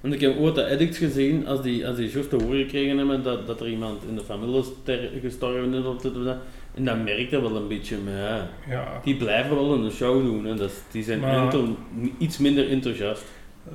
Want 0.01 0.15
ik 0.15 0.21
heb 0.21 0.39
ooit 0.39 0.55
de 0.55 0.65
edicts 0.67 0.99
gezien, 0.99 1.47
als 1.47 1.63
die, 1.63 1.87
als 1.87 1.97
die 1.97 2.11
juist 2.11 2.31
te 2.31 2.37
horen 2.37 2.59
gekregen 2.59 2.99
hebben 2.99 3.23
dat, 3.23 3.47
dat 3.47 3.61
er 3.61 3.69
iemand 3.69 4.03
in 4.09 4.15
de 4.15 4.23
familie 4.23 4.63
ster- 4.63 5.11
gestorven 5.23 5.75
is 5.75 5.85
of 5.85 5.97
dat. 6.03 6.37
En 6.75 6.85
dat 6.85 7.05
merk 7.05 7.31
je 7.31 7.41
wel 7.41 7.57
een 7.57 7.69
beetje, 7.69 7.97
maar 8.05 8.15
ja, 8.15 8.49
Ja, 8.69 9.01
die 9.05 9.17
blijven 9.17 9.55
wel 9.57 9.73
een 9.73 9.91
show 9.91 10.23
doen. 10.25 10.45
Hè. 10.45 10.55
Dat 10.55 10.69
is- 10.71 10.83
die 10.91 11.03
zijn 11.03 11.21
Maar- 11.21 11.55
iets 12.19 12.39
minder 12.39 12.69
enthousiast. 12.71 13.25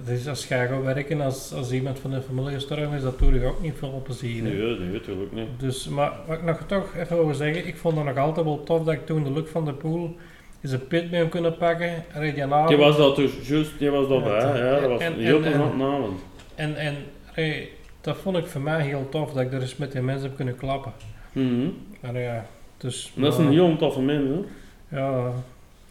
dus 0.05 0.27
als 0.27 0.47
je 0.47 0.53
gaat 0.53 0.83
werken, 0.83 1.21
als, 1.21 1.53
als 1.53 1.71
iemand 1.71 1.99
van 1.99 2.11
de 2.11 2.21
familie 2.21 2.53
gestorven 2.53 2.95
is, 2.97 3.01
dat 3.03 3.19
doe 3.19 3.33
je 3.33 3.45
ook 3.45 3.61
niet 3.61 3.73
veel 3.77 3.89
op 3.89 4.03
plezier. 4.03 4.43
Nee, 4.43 4.53
nee, 4.79 4.89
natuurlijk 4.89 5.31
niet. 5.31 5.47
Dus, 5.57 5.87
maar 5.87 6.11
wat 6.27 6.37
ik 6.37 6.43
nog 6.43 6.57
toch 6.67 6.95
even 6.97 7.25
wil 7.25 7.33
zeggen, 7.33 7.67
ik 7.67 7.75
vond 7.77 7.95
het 7.95 8.05
nog 8.05 8.17
altijd 8.17 8.45
wel 8.45 8.63
tof 8.63 8.83
dat 8.83 8.93
ik 8.93 9.05
toen 9.05 9.23
de 9.23 9.29
look 9.29 9.47
van 9.47 9.65
de 9.65 9.73
pool 9.73 10.15
is 10.63 10.71
een 10.71 10.87
pit 10.87 11.11
mee 11.11 11.19
hem 11.19 11.29
kunnen 11.29 11.57
pakken. 11.57 12.03
En 12.13 12.33
die 12.33 12.43
avond- 12.43 12.67
Die 12.67 12.77
was 12.77 12.97
dat 12.97 13.15
dus 13.15 13.31
juist, 13.47 13.71
die 13.79 13.89
was 13.89 14.07
dat 14.07 14.17
Ja, 14.23 14.23
bij, 14.51 14.61
ja, 14.63 14.79
dat 14.79 14.89
was 14.89 15.01
en- 15.01 15.13
een 15.13 15.19
heel 15.19 15.39
plezante 15.39 15.83
avond. 15.83 16.19
En, 16.55 16.75
en 16.75 16.95
allee, 17.35 17.69
dat 18.01 18.17
vond 18.17 18.37
ik 18.37 18.45
voor 18.45 18.61
mij 18.61 18.81
heel 18.81 19.07
tof, 19.09 19.33
dat 19.33 19.43
ik 19.43 19.53
er 19.53 19.61
eens 19.61 19.77
met 19.77 19.91
die 19.91 20.01
mensen 20.01 20.27
heb 20.27 20.35
kunnen 20.35 20.55
klappen. 20.55 20.91
Mhm. 21.31 21.67
En 22.01 22.15
ja, 22.15 22.45
dus... 22.77 23.11
Dat 23.15 23.33
is 23.33 23.39
een 23.39 23.51
heel 23.51 23.77
toffe 23.77 24.01
mens, 24.01 24.27
hè. 24.29 24.97
Ja, 24.99 25.27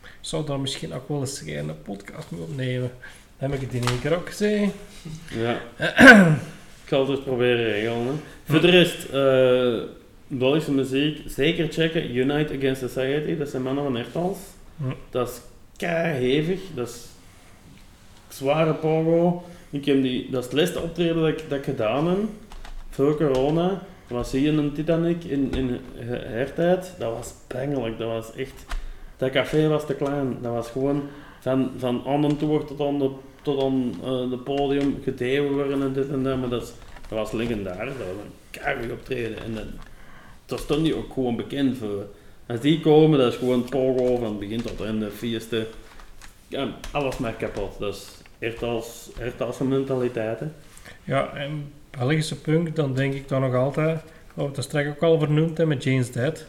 ik 0.02 0.10
zou 0.20 0.47
daar 0.47 0.60
misschien 0.60 0.92
ook 0.94 1.09
wel 1.09 1.20
eens 1.20 1.42
een 1.47 1.83
podcast 1.83 2.31
mee 2.31 2.41
opnemen. 2.41 2.91
Dan 3.39 3.51
heb 3.51 3.60
ik 3.60 3.67
het 3.70 3.83
in 3.83 3.89
één 3.89 4.01
keer 4.01 4.15
ook 4.17 4.28
gezien. 4.28 4.70
Ja. 5.31 5.52
ik 6.83 6.89
zal 6.89 7.01
het 7.01 7.09
eens 7.09 7.20
proberen 7.20 7.65
regelen. 7.65 8.07
Hè. 8.07 8.12
Voor 8.44 8.60
de 8.60 8.70
rest, 8.70 9.10
Belgische 10.26 10.73
muziek, 10.73 11.18
zeker 11.26 11.68
checken. 11.70 12.17
Unite 12.17 12.55
Against 12.57 12.81
Society, 12.81 13.36
dat 13.36 13.49
zijn 13.49 13.62
mannen 13.62 13.84
van 13.84 13.97
Ertals. 13.97 14.39
Dat 15.10 15.28
is 15.28 15.41
hevig, 15.86 16.60
dat 16.75 16.89
is 16.89 17.07
zware 18.28 18.75
pogo. 18.75 19.42
Ik 19.70 19.84
heb 19.84 20.02
die, 20.02 20.31
dat 20.31 20.44
is 20.44 20.51
het 20.51 20.59
laatste 20.59 20.81
optreden 20.81 21.17
dat 21.17 21.28
ik, 21.28 21.44
dat 21.49 21.65
gedaan 21.65 22.07
heb, 22.09 22.18
voor 22.91 23.17
corona. 23.17 23.68
Dat 24.07 24.17
was 24.17 24.33
hier 24.33 24.52
in 24.52 24.59
een 24.59 24.73
Titanic 24.73 25.25
in, 25.25 25.52
in 25.55 25.78
Her- 25.94 26.28
hertijd. 26.28 26.94
Dat 26.99 27.12
was 27.12 27.34
pijnlijk, 27.47 27.99
dat 27.99 28.09
was 28.09 28.34
echt... 28.34 28.65
Dat 29.17 29.31
café 29.31 29.68
was 29.68 29.86
te 29.86 29.94
klein, 29.94 30.36
dat 30.41 30.52
was 30.52 30.68
gewoon 30.68 31.02
van, 31.41 31.70
van 31.76 32.02
aan 32.07 32.36
toer 32.36 32.65
tot 32.65 32.81
aan 32.81 32.99
de, 32.99 33.10
tot 33.42 33.59
eh, 33.62 34.31
de 34.31 34.39
podium 34.44 35.01
gedeven 35.02 35.52
worden 35.52 35.83
en 35.83 35.92
dit 35.92 36.09
en 36.09 36.23
dat. 36.23 36.39
Maar 36.39 36.49
dat, 36.49 36.75
was 37.09 37.33
legendarisch, 37.33 37.99
dat 37.99 38.07
was 38.07 38.25
een 38.25 38.33
keihard 38.51 38.92
optreden. 38.92 39.42
En 39.44 39.55
dat, 39.55 39.65
dat 40.47 40.60
stond 40.60 40.84
die 40.84 40.94
ook 40.94 41.12
gewoon 41.12 41.36
bekend 41.36 41.76
voor. 41.76 42.07
Als 42.52 42.60
die 42.60 42.81
komen, 42.81 43.18
dat 43.18 43.32
is 43.32 43.39
gewoon 43.39 43.64
pogo 43.64 44.16
van 44.16 44.39
begin 44.39 44.62
tot 44.62 44.81
einde, 44.81 45.10
feesten. 45.10 45.66
Ja, 46.48 46.68
alles 46.90 47.18
maar 47.18 47.32
kapot. 47.32 47.78
Dat 47.78 47.94
is 47.94 48.08
echt 48.39 48.62
als, 48.62 49.10
echt 49.18 49.40
als 49.40 49.60
een 49.60 49.68
mentaliteit. 49.68 50.40
Hè. 50.40 50.47
Ja, 51.05 51.32
en 51.34 51.72
Belgische 51.90 52.40
punk, 52.40 52.76
dan 52.76 52.94
denk 52.94 53.14
ik 53.14 53.28
dan 53.28 53.40
nog 53.40 53.55
altijd... 53.55 54.02
Oh, 54.34 54.48
dat 54.48 54.58
is 54.58 54.64
straks 54.64 54.89
ook 54.89 55.02
al 55.02 55.18
vernoemd 55.18 55.58
hè, 55.58 55.66
met 55.66 55.82
Jane's 55.82 56.10
Dead. 56.10 56.47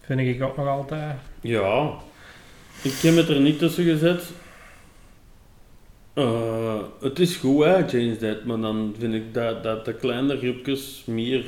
Vind 0.00 0.20
ik 0.20 0.42
ook 0.42 0.56
nog 0.56 0.68
altijd... 0.68 1.16
Ja, 1.40 1.94
ik 2.82 2.92
heb 2.92 3.16
het 3.16 3.28
er 3.28 3.40
niet 3.40 3.58
tussen 3.58 3.84
gezet. 3.84 4.22
Eh, 6.14 6.80
het 7.00 7.18
is 7.18 7.36
goed, 7.36 7.64
hè, 7.64 7.76
James 7.76 8.18
Dead, 8.18 8.44
maar 8.44 8.60
dan 8.60 8.94
vind 8.98 9.14
ik 9.14 9.34
dat, 9.34 9.62
dat 9.62 9.84
de 9.84 9.94
kleine 9.94 10.38
groepjes 10.38 11.02
meer 11.06 11.44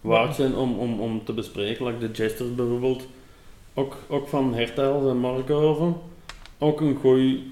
waard 0.00 0.34
zijn 0.34 0.54
om, 0.54 0.78
om, 0.78 1.00
om 1.00 1.24
te 1.24 1.32
bespreken. 1.32 1.86
Like 1.86 1.98
de 1.98 2.22
Jesters 2.22 2.54
bijvoorbeeld, 2.54 3.06
ook, 3.78 3.96
ook 4.08 4.28
van 4.28 4.54
Hertels 4.54 5.10
en 5.10 5.16
Markhoven. 5.16 5.96
Ook 6.58 6.80
een 6.80 6.96
goeie 7.00 7.42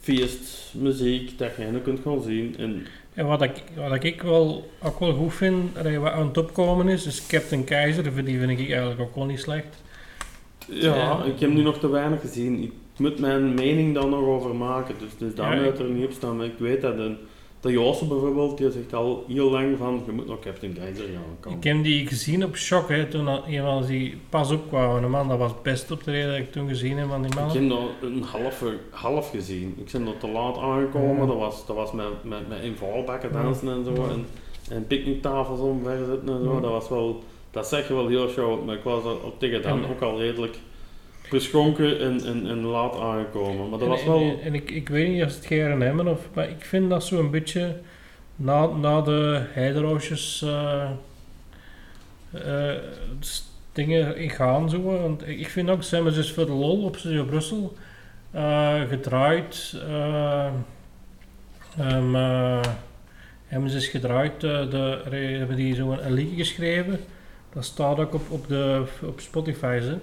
feestmuziek 0.00 1.38
dat 1.38 1.56
je 1.56 1.80
kunt 1.82 2.00
gaan 2.00 2.22
zien. 2.22 2.54
En 2.58 2.86
En 3.14 3.26
wat 3.26 3.42
ik, 3.42 3.62
wat 3.76 4.04
ik 4.04 4.22
wel, 4.22 4.70
ook 4.82 5.00
wel 5.00 5.12
goed 5.12 5.34
vind, 5.34 5.74
wat 5.74 6.12
aan 6.12 6.26
het 6.26 6.38
opkomen 6.38 6.88
is, 6.88 7.06
is 7.06 7.26
Captain 7.26 7.64
Keizer. 7.64 8.24
Die 8.24 8.38
vind 8.38 8.58
ik 8.58 8.70
eigenlijk 8.70 9.00
ook 9.00 9.14
wel 9.14 9.24
niet 9.24 9.40
slecht. 9.40 9.82
ja, 10.66 11.22
ik 11.24 11.40
heb 11.40 11.50
nu 11.50 11.62
nog 11.62 11.78
te 11.78 11.88
weinig 11.88 12.20
gezien. 12.20 12.62
Ik 12.62 12.72
moet 12.96 13.18
mijn 13.18 13.54
mening 13.54 13.94
daar 13.94 14.08
nog 14.08 14.24
over 14.24 14.54
maken, 14.54 14.94
dus, 14.98 15.10
dus 15.18 15.34
daarmee 15.34 15.64
Ja, 15.64 15.72
er 15.72 15.90
niet 15.90 16.04
op 16.04 16.12
staan. 16.12 16.36
Maar 16.36 16.46
ik 16.46 16.58
weet 16.58 16.80
dat 16.80 16.98
een, 16.98 17.18
de 17.66 17.72
Joosten 17.72 18.08
bijvoorbeeld, 18.08 18.58
die 18.58 18.70
zegt 18.70 18.94
al 18.94 19.24
heel 19.28 19.50
lang 19.50 19.78
van, 19.78 20.02
je 20.06 20.12
moet 20.12 20.26
nog 20.26 20.38
Captain 20.40 20.72
Keizer 20.72 21.04
gaan 21.04 21.22
komen. 21.40 21.58
Ik 21.58 21.64
heb 21.64 21.82
die 21.82 22.06
gezien 22.06 22.44
op 22.44 22.56
Shock, 22.56 22.88
hè, 22.88 23.06
toen 23.06 23.28
al- 23.28 23.42
een 23.48 23.62
van 23.62 23.86
die 23.86 24.14
pas 24.28 24.50
opkwamen. 24.50 25.10
Man, 25.10 25.28
dat 25.28 25.38
was 25.38 25.50
het 25.50 25.62
beste 25.62 25.92
optreden 25.92 26.28
dat 26.30 26.38
ik 26.38 26.52
toen 26.52 26.68
gezien 26.68 26.96
heb 26.98 27.08
van 27.08 27.22
die 27.22 27.30
Ik 27.30 27.36
man. 27.38 27.50
heb 27.50 27.68
dat 27.68 27.78
een 28.00 28.22
half, 28.22 28.62
half 28.90 29.30
gezien. 29.30 29.74
Ik 29.78 29.92
ben 29.92 30.06
er 30.06 30.18
te 30.18 30.28
laat 30.28 30.58
aangekomen. 30.58 31.16
Ja. 31.20 31.26
Dat 31.26 31.36
was, 31.36 31.66
dat 31.66 31.76
was 31.76 31.92
met, 31.92 32.06
met, 32.22 32.48
met 32.48 32.62
invalbakken 32.62 33.30
Ja. 33.32 33.42
dansen 33.42 33.68
en 33.68 33.84
zo. 33.84 33.92
En, 34.10 34.26
en 34.70 34.86
picknicktafels 34.86 35.60
omver 35.60 35.96
zitten 36.10 36.28
en 36.36 36.44
zo. 36.44 36.54
Ja. 36.54 36.60
Dat 36.60 36.70
was 36.70 36.88
wel, 36.88 37.22
dat 37.50 37.66
zeg 37.66 37.88
je 37.88 37.94
wel 37.94 38.08
heel 38.08 38.28
show. 38.28 38.64
Maar 38.64 38.74
ik 38.74 38.82
was 38.82 39.02
op 39.04 39.38
tegen 39.38 39.62
dan 39.62 39.86
ook 39.90 40.00
al 40.00 40.18
redelijk 40.18 40.56
beschonken 41.30 42.00
en, 42.00 42.24
en, 42.24 42.46
en 42.46 42.62
laat 42.64 43.00
aangekomen. 43.00 43.68
Maar 43.68 43.78
dat 43.78 43.88
En- 43.88 43.94
was 43.94 44.04
wel... 44.04 44.38
En, 44.44 44.54
ik, 44.54 44.70
ik 44.70 44.88
weet 44.88 45.08
niet 45.08 45.22
of 45.24 45.34
het 45.34 45.46
gaan 45.46 45.80
hebben, 45.80 46.08
of, 46.08 46.28
maar 46.34 46.48
ik 46.48 46.64
vind 46.64 46.90
dat 46.90 47.04
zo 47.04 47.18
een 47.18 47.30
beetje 47.30 47.76
na, 48.36 48.66
na 48.66 49.00
de 49.00 49.42
heideroosjes 49.52 50.42
eh, 50.42 50.90
eh, 52.32 52.74
s- 53.20 53.44
dingen 53.72 54.16
in 54.16 54.30
gaan 54.30 54.70
zo. 54.70 54.82
Want 54.82 55.28
ik 55.28 55.48
vind 55.48 55.70
ook, 55.70 55.82
zijn 55.82 56.04
we 56.04 56.12
dus 56.12 56.32
voor 56.32 56.46
de 56.46 56.52
lol 56.52 56.82
op 56.84 56.96
Studio 56.96 57.24
Brussel 57.24 57.76
eh, 58.30 58.80
gedraaid. 58.88 59.74
eh, 59.88 60.46
eh, 61.78 62.60
hebben 63.46 63.70
ze 63.70 63.76
eens 63.76 63.88
gedraaid, 63.88 64.32
eh, 64.44 64.70
de, 64.70 65.00
hebben 65.38 65.56
die 65.56 65.74
zo 65.74 65.90
een, 65.90 66.06
een 66.06 66.12
liedje 66.12 66.36
geschreven. 66.36 67.00
Dat 67.52 67.64
staat 67.64 67.98
ook 67.98 68.14
op, 68.14 68.30
op, 68.30 68.48
de, 68.48 68.82
op 69.02 69.20
Spotify. 69.20 69.78
Hè. 69.80 69.96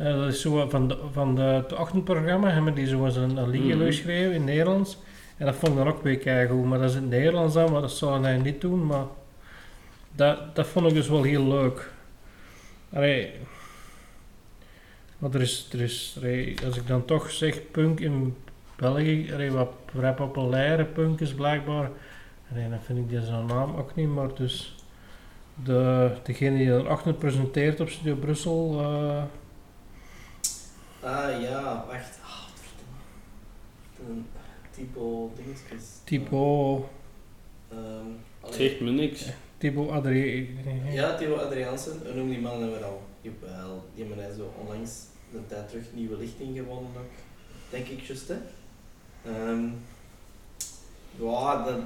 Eh, 0.00 0.16
dat 0.18 0.28
is 0.28 0.40
zo 0.40 0.68
van, 0.68 0.88
de, 0.88 0.98
van 1.12 1.34
de, 1.34 1.42
het 1.42 1.72
ochtendprogramma 1.72 2.50
hebben 2.50 2.74
die 2.74 2.86
zo 2.86 3.04
eens 3.04 3.16
een, 3.16 3.36
een 3.36 3.50
liedje 3.50 3.74
Mhm. 3.74 3.84
geschreven 3.84 4.32
in 4.32 4.44
Nederlands. 4.44 4.98
En 5.36 5.46
dat 5.46 5.54
vond 5.54 5.72
ik 5.72 5.78
dan 5.78 5.88
ook 5.88 6.02
weer 6.02 6.18
keigoed. 6.18 6.64
Maar 6.64 6.78
dat 6.78 6.90
is 6.90 6.96
in 6.96 7.02
het 7.02 7.10
Nederlands 7.10 7.54
dan, 7.54 7.72
maar 7.72 7.80
dat 7.80 7.90
zou 7.92 8.22
hij 8.22 8.36
niet 8.38 8.60
doen. 8.60 8.86
Maar 8.86 9.04
dat, 10.12 10.54
dat 10.54 10.66
vond 10.66 10.86
ik 10.86 10.94
dus 10.94 11.08
wel 11.08 11.22
heel 11.22 11.44
leuk. 11.48 11.90
Allee, 12.92 13.30
maar 15.18 15.30
er 15.34 15.40
is, 15.40 15.68
er 15.72 15.80
is 15.80 16.14
allee, 16.18 16.56
als 16.66 16.76
ik 16.76 16.86
dan 16.86 17.04
toch 17.04 17.30
zeg 17.30 17.70
punk 17.70 18.00
in 18.00 18.36
België, 18.76 19.32
allee, 19.32 19.50
wat 19.50 19.68
vrij 19.94 20.12
populaire 20.12 20.84
punk 20.84 21.20
is 21.20 21.34
blijkbaar. 21.34 21.90
Allee, 22.52 22.68
dan 22.68 22.80
vind 22.82 22.98
ik 22.98 23.10
deze 23.10 23.30
naam 23.30 23.76
ook 23.76 23.94
niet, 23.94 24.08
maar 24.08 24.34
dus 24.34 24.74
de, 25.64 26.10
degene 26.22 26.56
die 26.56 26.70
er 26.72 26.88
achter 26.88 27.12
presenteert 27.14 27.80
op 27.80 27.88
Studio 27.88 28.14
Brussel, 28.14 28.80
eh, 28.80 29.22
Ah 31.02 31.40
ja, 31.42 31.84
wacht. 31.86 32.18
Ah. 32.22 32.48
Een 34.08 34.26
typo 34.70 35.32
dingetjes. 35.36 35.84
Typo, 36.04 36.88
Ehm, 37.70 38.06
allee. 38.40 38.56
Zegt 38.56 38.80
me 38.80 38.90
niks. 38.90 39.26
Typo 39.58 39.90
Adrie. 39.90 40.56
Ja, 40.90 41.16
Theo 41.16 41.36
Adriaansen, 41.36 42.00
hoe 42.04 42.14
noem 42.14 42.28
die 42.28 42.40
man 42.40 42.60
hebben 42.60 42.78
we 42.78 42.84
al? 42.84 43.02
Jawel, 43.20 43.84
die 43.94 44.04
hebben 44.04 44.24
hij 44.24 44.34
zo 44.34 44.52
onlangs 44.60 44.90
een 45.34 45.46
tijd 45.46 45.68
terug 45.68 45.84
nieuwe 45.92 46.16
lichting 46.16 46.56
gewonnen 46.56 46.90
ook. 46.96 47.10
Denk 47.70 47.86
ik 47.86 48.00
juist, 48.00 48.28
hè? 48.28 48.36
Ehm 49.24 49.68
ja, 51.18 51.64
dan... 51.64 51.84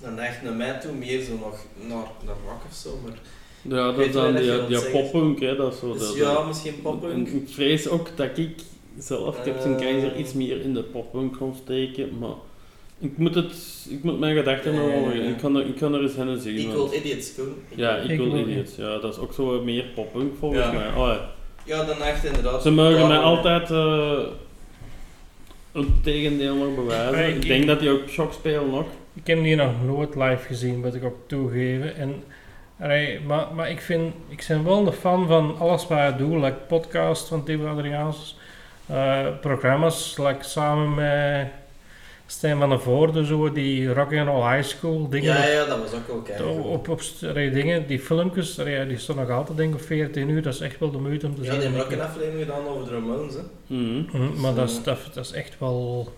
Dan 0.00 0.14
naar 0.14 0.52
mij 0.56 0.80
toe 0.80 0.92
meer 0.92 1.24
zo 1.24 1.36
nog 1.38 1.64
naar, 1.74 2.06
naar 2.24 2.36
rock 2.46 2.64
of 2.68 2.74
zo, 2.74 2.98
maar... 3.04 3.18
Ja, 3.62 3.92
dat 3.92 3.98
is 4.06 4.12
dan 4.12 4.34
die, 4.36 4.66
die 4.66 4.90
poppunk, 4.90 5.40
hè, 5.40 5.56
dat 5.56 5.72
is 5.72 5.78
zo. 5.78 5.92
Dus 5.92 6.00
dat, 6.06 6.16
ja, 6.16 6.42
misschien 6.46 6.82
poppunk. 6.82 7.28
Ik 7.28 7.48
vrees 7.48 7.88
ook 7.88 8.08
dat 8.16 8.38
ik 8.38 8.50
zelf, 8.98 9.38
ik 9.38 9.44
heb 9.44 9.60
zijn 9.60 9.74
Eh. 9.74 9.80
keizer 9.80 10.16
iets 10.16 10.32
meer 10.32 10.60
in 10.60 10.74
de 10.74 10.82
poppunk 10.82 11.36
kon 11.36 11.54
steken, 11.62 12.18
maar 12.18 12.34
ik 12.98 13.18
moet, 13.18 13.34
het, 13.34 13.52
ik 13.90 14.02
moet 14.02 14.18
mijn 14.18 14.36
gedachten 14.36 14.74
nog 14.74 15.12
ik 15.12 15.36
kan 15.40 15.56
er, 15.56 15.66
ik 15.66 15.76
kan 15.76 15.94
er 15.94 16.02
eens 16.02 16.16
hen 16.16 16.40
zien. 16.40 16.58
Equal 16.58 16.76
want- 16.76 16.94
Idiots, 16.94 17.34
Koen. 17.34 17.54
ja, 17.74 17.96
Ik 17.96 18.10
Equal 18.10 18.30
wil- 18.30 18.40
Idiots, 18.48 18.76
ja, 18.76 18.98
dat 18.98 19.12
is 19.12 19.18
ook 19.18 19.32
zo 19.32 19.60
meer 19.64 19.84
poppunk 19.94 20.32
volgens 20.38 20.64
Ja. 20.64 20.72
mij. 20.72 20.88
Oh, 20.88 21.06
ja. 21.06 21.30
Ja, 21.64 21.84
dan 21.84 21.98
neigt 21.98 22.24
inderdaad... 22.24 22.62
Ze 22.62 22.70
mogen 22.70 23.08
mij 23.08 23.18
altijd 23.18 23.70
eh 23.70 24.18
een 25.72 25.94
tegendeel 26.02 26.54
nog 26.56 26.74
bewijzen. 26.74 27.34
Ik 27.36 27.46
denk 27.46 27.66
dat 27.66 27.80
die 27.80 27.90
ook 27.90 28.08
shock 28.08 28.32
spelen 28.32 28.70
nog. 28.70 28.86
Ik 29.14 29.26
heb 29.26 29.42
die 29.42 29.56
nog 29.56 29.70
nooit 29.86 30.14
live 30.14 30.38
gezien, 30.46 30.80
moet 30.80 30.94
ik 30.94 31.04
ook 31.04 31.16
toegeven. 31.26 31.96
En, 31.96 32.14
allee, 32.80 33.20
maar, 33.20 33.46
maar 33.54 33.70
ik 33.70 33.80
vind, 33.80 34.14
ik 34.28 34.44
ben 34.48 34.64
wel 34.64 34.86
een 34.86 34.92
fan 34.92 35.26
van 35.26 35.58
alles 35.58 35.86
wat 35.86 35.98
hij 35.98 36.16
doet, 36.16 36.32
like 36.42 36.56
podcast 36.68 37.28
van 37.28 37.44
Theo 37.44 37.66
Adriaans, 37.66 38.36
eh, 38.86 39.26
programma's, 39.40 40.16
like 40.18 40.44
samen 40.44 40.94
met 40.94 41.46
Stijn 42.26 42.58
van 42.58 42.68
der 42.68 42.80
Voorde, 42.80 43.26
zo, 43.26 43.52
die 43.52 43.92
Rock 43.94 44.12
and 44.14 44.28
Roll 44.28 44.50
High 44.56 44.68
School 44.68 45.08
dingen. 45.08 45.34
Ja, 45.34 45.46
ja, 45.46 45.64
dat 45.64 45.78
was 45.78 45.92
ook 45.92 46.06
wel 46.06 46.20
kei 46.20 46.42
Op, 46.42 46.64
op, 46.64 46.88
op 46.88 47.00
st- 47.00 47.22
allee, 47.24 47.50
dingen, 47.50 47.86
die 47.86 47.98
filmpjes, 48.00 48.60
allee, 48.60 48.86
die 48.86 48.98
staan 48.98 49.16
nog 49.16 49.30
altijd 49.30 49.56
denk 49.58 49.74
ik 49.74 49.80
op 49.80 49.86
14 49.86 50.28
uur, 50.28 50.42
dat 50.42 50.54
is 50.54 50.60
echt 50.60 50.78
wel 50.78 50.90
de 50.90 50.98
moeite 50.98 51.26
om 51.26 51.34
te 51.34 51.42
Ja, 51.42 51.50
zien. 51.50 51.60
die 51.60 51.68
hebben 51.68 51.84
ook 51.86 51.92
ik. 51.92 51.98
een 51.98 52.04
aflevering 52.04 52.42
gedaan 52.42 52.66
over 52.66 52.84
de 52.84 52.90
Ramones, 52.90 53.34
hè. 53.34 53.40
Mhm. 53.66 54.02
Mhm, 54.12 54.40
maar 54.40 54.54
dat 54.54 54.68
is, 54.70 54.82
dat, 54.82 54.98
dat 55.14 55.24
is 55.24 55.32
echt 55.32 55.56
wel, 55.58 56.12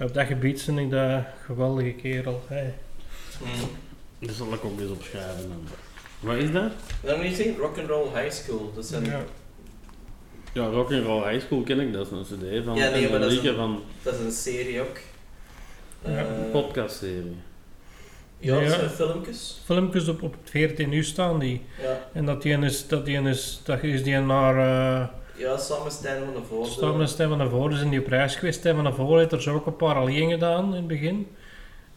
op 0.00 0.14
dat 0.14 0.26
gebied 0.26 0.62
vind 0.62 0.78
ik 0.78 0.90
dat 0.90 1.00
een 1.00 1.24
geweldige 1.44 1.90
kerel. 1.92 2.42
Hey. 2.48 2.74
Mm. 3.40 3.48
Dat 4.26 4.34
zal 4.34 4.52
ik 4.52 4.64
ook 4.64 4.80
eens 4.80 4.90
opschrijven. 4.90 5.48
Dan. 5.48 5.66
Wat 6.20 6.36
is 6.36 6.52
dat? 6.52 6.70
Dat 7.02 7.16
moet 7.16 7.26
je 7.26 7.34
zien, 7.34 7.56
Rock'n'Roll 7.56 8.08
High 8.14 8.30
School. 8.30 8.72
Dat 8.74 8.86
zijn, 8.86 9.04
Ja. 9.04 9.20
Ja, 10.52 10.66
Rock'n'Roll 10.66 11.30
High 11.30 11.44
School 11.44 11.62
ken 11.62 11.80
ik, 11.80 11.92
dat 11.92 12.06
is 12.06 12.12
een 12.12 12.22
cd 12.22 12.64
van 12.64 12.74
Ja, 12.76 12.90
nee, 12.90 13.02
maar 13.04 13.14
een 13.14 13.20
dat 13.20 13.32
is 13.32 13.38
een- 13.44 13.54
van 13.56 13.82
dat 14.02 14.14
is 14.14 14.20
een 14.20 14.32
serie 14.32 14.80
ook. 14.80 14.96
Ja, 16.04 16.10
Eh, 16.10 16.18
een 16.18 16.50
podcastserie. 16.50 17.36
Ja, 18.38 18.54
dat 18.54 18.62
Ja. 18.62 18.68
zijn 18.68 18.90
filmpjes. 18.90 19.60
filmpjes 19.64 20.08
op, 20.08 20.22
op 20.22 20.34
14 20.44 20.92
uur 20.92 21.04
staan 21.04 21.38
die. 21.38 21.62
Ja, 21.82 22.08
En 22.12 22.24
dat 22.26 22.42
die 22.42 22.52
een 22.52 22.62
is, 22.62 22.88
dat 22.88 23.04
die 23.04 23.16
een 23.16 23.26
is, 23.26 23.60
dat 23.64 23.82
is 23.82 24.02
die 24.02 24.16
naar 24.18 24.54
uh, 24.54 25.06
ja 25.36 25.56
samen 25.56 25.92
Stijn 25.92 26.24
van 26.24 26.34
de 26.34 26.48
Voorde. 26.48 26.70
Staan 26.70 26.96
met 26.96 27.08
Stemmen 27.08 27.38
naar 27.38 27.48
voren, 27.48 27.76
zijn 27.76 27.90
die 27.90 28.00
op 28.00 28.06
reis 28.06 28.36
geweest. 28.36 28.58
Stemmen 28.58 28.84
naar 28.84 28.94
voren 28.94 29.18
heeft 29.18 29.32
er 29.32 29.42
zo 29.42 29.54
ook 29.54 29.66
een 29.66 29.76
paar 29.76 29.94
alleen 29.94 30.30
gedaan 30.30 30.64
in 30.68 30.72
het 30.76 30.86
begin. 30.86 31.26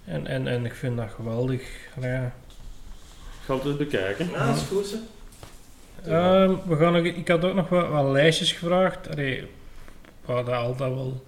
En, 0.10 0.28
en, 0.28 0.48
en 0.48 0.66
ik 0.66 0.74
vind 0.74 0.98
dat 0.98 1.10
geweldig. 1.16 1.62
Allee, 1.98 2.12
Ja. 2.12 2.26
Ik 2.26 3.46
ga 3.46 3.54
het 3.56 3.66
eens 3.66 3.78
bekijken. 3.78 4.30
Ja, 4.30 4.46
dat 4.46 4.56
is 4.56 4.62
goed. 4.62 4.98
Ehm, 6.06 6.56
we 6.66 6.76
gaan 6.76 6.94
nog, 6.94 7.04
ik 7.04 7.28
had 7.28 7.44
ook 7.44 7.54
nog 7.54 7.70
wat, 7.70 7.90
wat 7.90 8.12
lijstjes 8.12 8.52
gevraagd. 8.52 9.10
Allee, 9.10 9.48
dat 10.26 10.50
altijd 10.50 10.94
wel. 10.94 11.26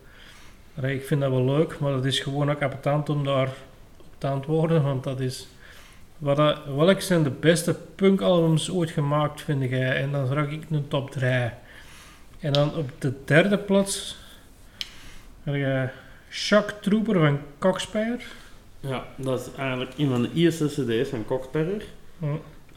Allee, 0.77 0.95
ik 0.95 1.06
vind 1.06 1.22
dat 1.22 1.30
wel 1.30 1.45
leuk, 1.45 1.80
maar 1.80 1.93
het 1.93 2.06
is 2.06 2.19
gewoon 2.19 2.51
ook 2.51 2.61
appetant 2.61 3.10
om 3.10 3.24
daar 3.24 3.48
op 3.98 4.14
te 4.18 4.27
antwoorden. 4.27 4.84
Want 4.84 5.03
dat 5.03 5.19
is. 5.19 5.48
Wat 6.18 6.38
welke 6.76 7.01
zijn 7.01 7.24
de 7.24 7.30
beste 7.30 7.76
punkalbums 7.95 8.72
ooit 8.72 8.90
gemaakt, 8.90 9.42
vind 9.42 9.69
jij? 9.69 9.95
En 9.95 10.11
dan 10.11 10.27
vraag 10.27 10.50
ik 10.50 10.64
een 10.69 10.88
top 10.88 11.11
3. 11.11 11.50
En 12.40 12.53
dan 12.53 12.76
op 12.76 12.90
de 13.00 13.14
derde 13.26 13.58
plaats. 13.58 14.18
Shock 16.30 16.69
Trooper 16.82 17.19
van 17.19 17.40
Coxpeyer. 17.60 18.24
Ja, 18.82 19.08
dat 19.16 19.40
is 19.40 19.48
eigenlijk 19.58 19.92
een 19.98 20.10
van 20.10 20.22
de 20.22 20.30
eerste 20.35 20.66
cd's 20.66 21.10
van 21.10 21.26
Coxperrer. 21.26 21.84
Hm. 22.19 22.26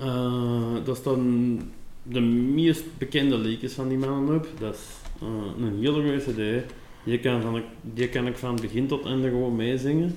Uh, 0.01 0.85
daar 0.85 0.97
staan 0.97 1.59
de 2.03 2.21
meest 2.21 2.85
bekende 2.99 3.39
liedjes 3.39 3.73
van 3.73 3.89
die 3.89 3.99
mannen 3.99 4.37
op. 4.37 4.47
Dat 4.59 4.75
is 4.75 4.81
eh, 5.21 5.65
een 5.65 5.79
hele 5.79 5.93
goede 5.93 6.17
cd. 6.17 6.73
Die 7.05 7.19
kan, 7.19 7.43
van, 7.43 7.63
die 7.81 8.09
kan 8.09 8.27
ik 8.27 8.37
van 8.37 8.59
begin 8.61 8.87
tot 8.87 9.07
einde 9.07 9.29
gewoon 9.29 9.57
meezingen. 9.57 10.17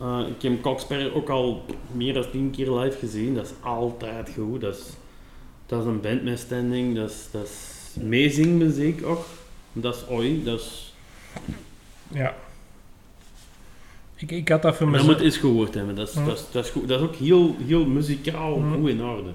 Uh, 0.00 0.20
ik 0.36 0.42
heb 0.42 0.62
Coxperrer 0.62 1.14
ook 1.14 1.28
al 1.28 1.64
meer 1.92 2.14
dan 2.14 2.30
tien 2.30 2.50
keer 2.50 2.72
live 2.72 2.98
gezien. 2.98 3.34
Dat 3.34 3.44
is 3.44 3.52
altijd 3.60 4.30
goed. 4.34 4.60
Dat 4.60 4.74
is, 4.74 4.90
dat 5.66 5.80
is 5.80 5.86
een 5.86 6.00
band 6.00 6.24
met 6.24 6.38
standing. 6.38 6.96
Dat 6.96 7.10
is, 7.10 7.28
dat 7.30 7.44
is 7.44 7.94
meezingmuziek 8.02 9.06
ook. 9.06 9.24
Dat 9.72 9.94
is 9.94 10.06
oi. 10.08 10.42
Dat 10.44 10.60
is... 10.60 10.94
Ja. 12.08 12.34
Ik, 14.22 14.30
ik 14.30 14.48
had 14.48 14.62
dat 14.62 14.76
voor 14.76 14.86
Dat 14.86 14.94
mezelf. 14.94 15.12
moet 15.12 15.24
eens 15.24 15.36
gehoord 15.36 15.74
hebben. 15.74 15.94
Dat 15.94 16.08
is, 16.08 16.14
dat 16.14 16.38
is, 16.38 16.44
dat 16.52 16.64
is, 16.64 16.70
goed. 16.70 16.88
Dat 16.88 17.00
is 17.00 17.06
ook 17.06 17.14
heel, 17.14 17.56
heel 17.66 17.86
muzikaal 17.86 18.62
goed 18.74 18.88
in 18.88 19.02
orde. 19.02 19.30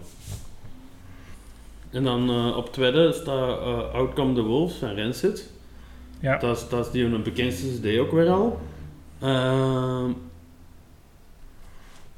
En 1.89 2.03
dan 2.03 2.29
eh, 2.29 2.57
op 2.57 2.73
tweede 2.73 3.11
staat 3.13 3.59
eh, 3.61 3.93
Outcome 3.93 4.33
the 4.33 4.41
Wolves 4.41 4.75
van 4.77 4.95
Rancid. 4.95 5.51
Ja. 6.19 6.37
Dat 6.37 6.57
is, 6.57 6.69
dat 6.69 6.85
is 6.85 6.91
die 6.91 7.03
een 7.03 7.23
bekendste 7.23 7.67
CD 7.79 7.99
ook 7.99 8.11
weer 8.11 8.29
al. 8.29 8.59
Ehm, 9.19 10.11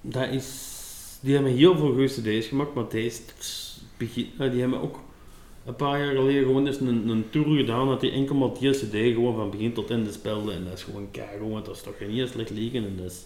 dat 0.01 0.27
is, 0.27 0.77
die 1.22 1.33
hebben 1.33 1.51
heel 1.51 1.77
veel 1.77 1.91
goede 1.93 2.07
CD's 2.07 2.48
gemaakt, 2.48 2.73
maar 2.73 2.89
deze, 2.89 3.22
begin, 3.98 4.30
eh, 4.39 4.51
die 4.51 4.59
hebben 4.61 4.81
ook 4.81 4.99
een 5.69 5.75
paar 5.75 5.99
jaar 5.99 6.15
geleden 6.15 6.43
gewoon 6.43 6.67
eens 6.67 6.80
een, 6.80 7.09
een 7.09 7.25
tour 7.30 7.57
gedaan 7.57 7.88
dat 7.88 8.01
die 8.01 8.11
enkel 8.11 8.35
maar 8.35 8.49
die 8.59 8.72
CD 8.72 8.91
gewoon 9.14 9.35
van 9.35 9.49
begin 9.49 9.73
tot 9.73 9.89
einde 9.89 10.11
speelde. 10.11 10.51
En 10.53 10.64
dat 10.64 10.73
is 10.73 10.83
gewoon 10.83 11.11
keigoed, 11.11 11.51
want 11.51 11.65
dat 11.65 11.75
is 11.75 11.81
toch 11.81 11.98
geen 11.98 12.09
heel 12.11 12.27
slecht 12.27 12.49
liegen. 12.49 12.85
En 12.85 12.98
dat 12.98 13.11
is, 13.11 13.25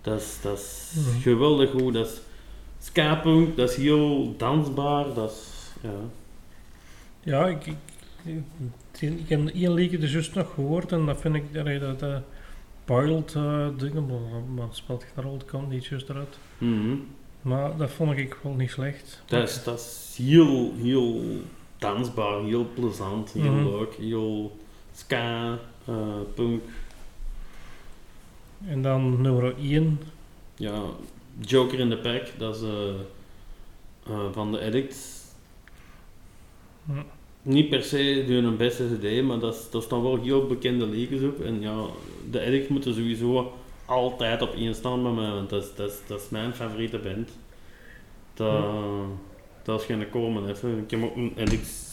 dat 0.00 0.20
is, 0.20 0.38
dat 0.42 0.58
is 0.58 0.92
Mhm. 0.96 1.20
geweldig 1.20 1.70
goed. 1.70 1.94
Dat 1.94 2.06
is 2.06 2.20
ska-punk, 2.80 3.56
dat 3.56 3.70
is 3.70 3.76
heel 3.76 4.34
dansbaar. 4.36 5.14
Dat 5.14 5.30
is, 5.30 5.46
ja. 5.82 5.90
Ja, 7.22 7.46
ik, 7.46 7.66
ik, 7.66 7.76
ik, 9.00 9.10
ik 9.18 9.28
heb 9.28 9.48
één 9.48 9.74
liedje 9.74 9.98
dus 9.98 10.12
juist 10.12 10.34
nog 10.34 10.54
gehoord 10.54 10.92
en 10.92 11.06
dat 11.06 11.20
vind 11.20 11.34
ik 11.34 11.44
allee, 11.56 11.78
dat 11.78 12.02
uh, 12.02 12.16
Boiled 12.84 13.34
uh, 13.36 13.68
dingen, 13.78 14.06
maar, 14.06 14.42
maar 14.54 14.68
speelt 14.70 15.04
geen 15.14 15.24
rol, 15.24 15.38
komt 15.50 15.70
niet 15.70 15.86
juist 15.86 16.08
eruit. 16.08 16.38
Mhm. 16.58 16.94
Maar 17.48 17.76
dat 17.76 17.90
vond 17.90 18.16
ik 18.16 18.36
wel 18.42 18.52
niet 18.52 18.70
slecht. 18.70 19.22
Dat 19.26 19.48
is, 19.48 19.62
dat 19.64 19.78
is 19.78 20.18
heel, 20.26 20.72
heel 20.82 21.22
dansbaar, 21.78 22.42
heel 22.44 22.66
plezant, 22.74 23.32
heel 23.32 23.52
Mhm. 23.52 23.64
leuk, 23.68 23.94
heel 23.94 24.56
ska, 24.94 25.58
eh, 25.84 25.94
punk. 26.34 26.62
En 28.66 28.82
dan 28.82 29.20
nummer 29.20 29.54
1. 29.58 30.00
Ja, 30.56 30.82
Joker 31.40 31.78
in 31.78 31.90
the 31.90 31.96
Pack, 31.96 32.22
dat 32.38 32.56
is 32.56 32.62
eh, 32.62 32.88
eh, 34.06 34.32
van 34.32 34.52
de 34.52 34.60
Addicts. 34.60 35.16
Niet 37.42 37.68
per 37.68 37.82
se 37.82 38.24
hun 38.26 38.56
beste 38.56 38.98
CD, 39.00 39.22
maar 39.22 39.38
dat, 39.38 39.54
is- 39.54 39.70
daar 39.70 39.82
staan 39.82 40.02
wel 40.02 40.22
heel 40.22 40.46
bekende 40.46 40.86
liedjes 40.86 41.22
op. 41.22 41.40
En 41.40 41.60
ja, 41.60 41.84
de 42.30 42.40
Addicts 42.44 42.68
moeten 42.68 42.94
sowieso 42.94 43.52
altijd 43.88 44.42
op 44.42 44.54
één 44.54 44.74
staan 44.74 45.02
bij 45.02 45.12
mij, 45.12 45.30
want 45.30 45.50
dat 45.50 45.62
is, 45.62 45.68
dat 45.74 45.90
is, 45.90 45.96
dat 46.06 46.20
is 46.20 46.28
mijn 46.28 46.54
favoriete 46.54 46.98
band. 46.98 47.30
Dat, 48.34 48.64
dat 49.62 49.80
is 49.80 49.86
geen 49.86 50.10
komen 50.10 50.48
even. 50.48 50.78
Ik 50.78 50.90
heb 50.90 51.02
ook 51.02 51.16
een 51.16 51.34
Addicts 51.38 51.86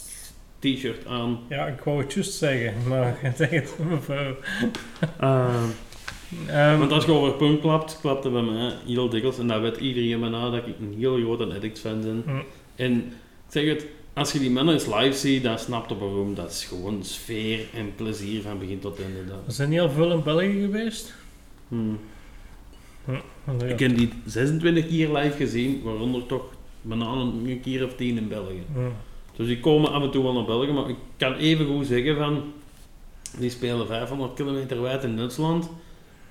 t-shirt 0.58 1.06
aan. 1.06 1.40
Ja, 1.48 1.66
ik 1.66 1.80
wou 1.80 2.02
het 2.02 2.12
juist 2.12 2.32
zeggen, 2.32 2.88
maar 2.88 3.18
je 3.22 3.32
zegt 3.36 3.76
het 3.76 3.88
mevrouw. 3.90 4.36
Eh, 5.20 5.64
Ehm, 6.46 6.78
Want 6.78 6.92
als 6.92 7.04
je 7.04 7.12
over 7.12 7.32
punk 7.32 7.60
klapt, 7.60 7.98
klapt 8.00 8.24
het 8.24 8.32
bij 8.32 8.42
mij 8.42 8.72
heel 8.86 9.08
dikwijls. 9.08 9.38
En 9.38 9.46
dat 9.46 9.60
weet 9.60 9.76
iedereen 9.76 10.20
me 10.20 10.28
na 10.28 10.50
dat 10.50 10.66
ik 10.66 10.74
een 10.80 10.94
heel 10.98 11.18
grote 11.18 11.54
Addict 11.54 11.78
fan 11.78 12.00
ben. 12.00 12.22
Mm. 12.26 12.42
En 12.76 12.92
ik 12.96 13.52
zeg 13.52 13.64
het, 13.64 13.86
als 14.14 14.32
je 14.32 14.38
die 14.38 14.50
mannen 14.50 14.74
eens 14.74 14.86
live 14.86 15.12
ziet, 15.18 15.42
dan 15.42 15.58
snapt 15.58 15.90
je 15.90 15.98
waarom. 15.98 16.34
Dat 16.34 16.50
is 16.50 16.64
gewoon 16.64 17.04
sfeer 17.04 17.60
en 17.74 17.94
plezier 17.94 18.42
van 18.42 18.58
begin 18.58 18.78
tot 18.78 19.00
einde. 19.00 19.24
Dat. 19.24 19.38
we 19.46 19.52
zijn 19.52 19.68
niet 19.68 19.80
al 19.80 19.90
veel 19.90 20.12
in 20.12 20.22
België 20.22 20.60
geweest. 20.60 21.14
Hmm. 21.68 21.98
Ja. 23.06 23.20
Ik 23.66 23.78
heb 23.78 23.96
die 23.96 24.08
26 24.24 24.86
keer 24.88 25.12
live 25.12 25.36
gezien, 25.36 25.82
waaronder 25.82 26.26
toch 26.26 26.44
bijna 26.82 27.06
een 27.06 27.60
keer 27.62 27.84
of 27.84 27.94
tien 27.94 28.16
in 28.16 28.28
België. 28.28 28.62
Dus 29.36 29.46
die 29.46 29.60
komen 29.60 29.92
af 29.92 30.02
en 30.02 30.10
toe 30.10 30.22
wel 30.22 30.32
naar 30.32 30.44
België, 30.44 30.72
maar 30.72 30.88
ik 30.88 30.96
kan 31.16 31.34
even 31.34 31.66
goed 31.66 31.86
zeggen 31.86 32.16
van... 32.16 32.42
Die 33.38 33.50
spelen 33.50 33.86
500 33.86 34.34
kilometer 34.34 34.82
wijd 34.82 35.04
in 35.04 35.16
Duitsland. 35.16 35.70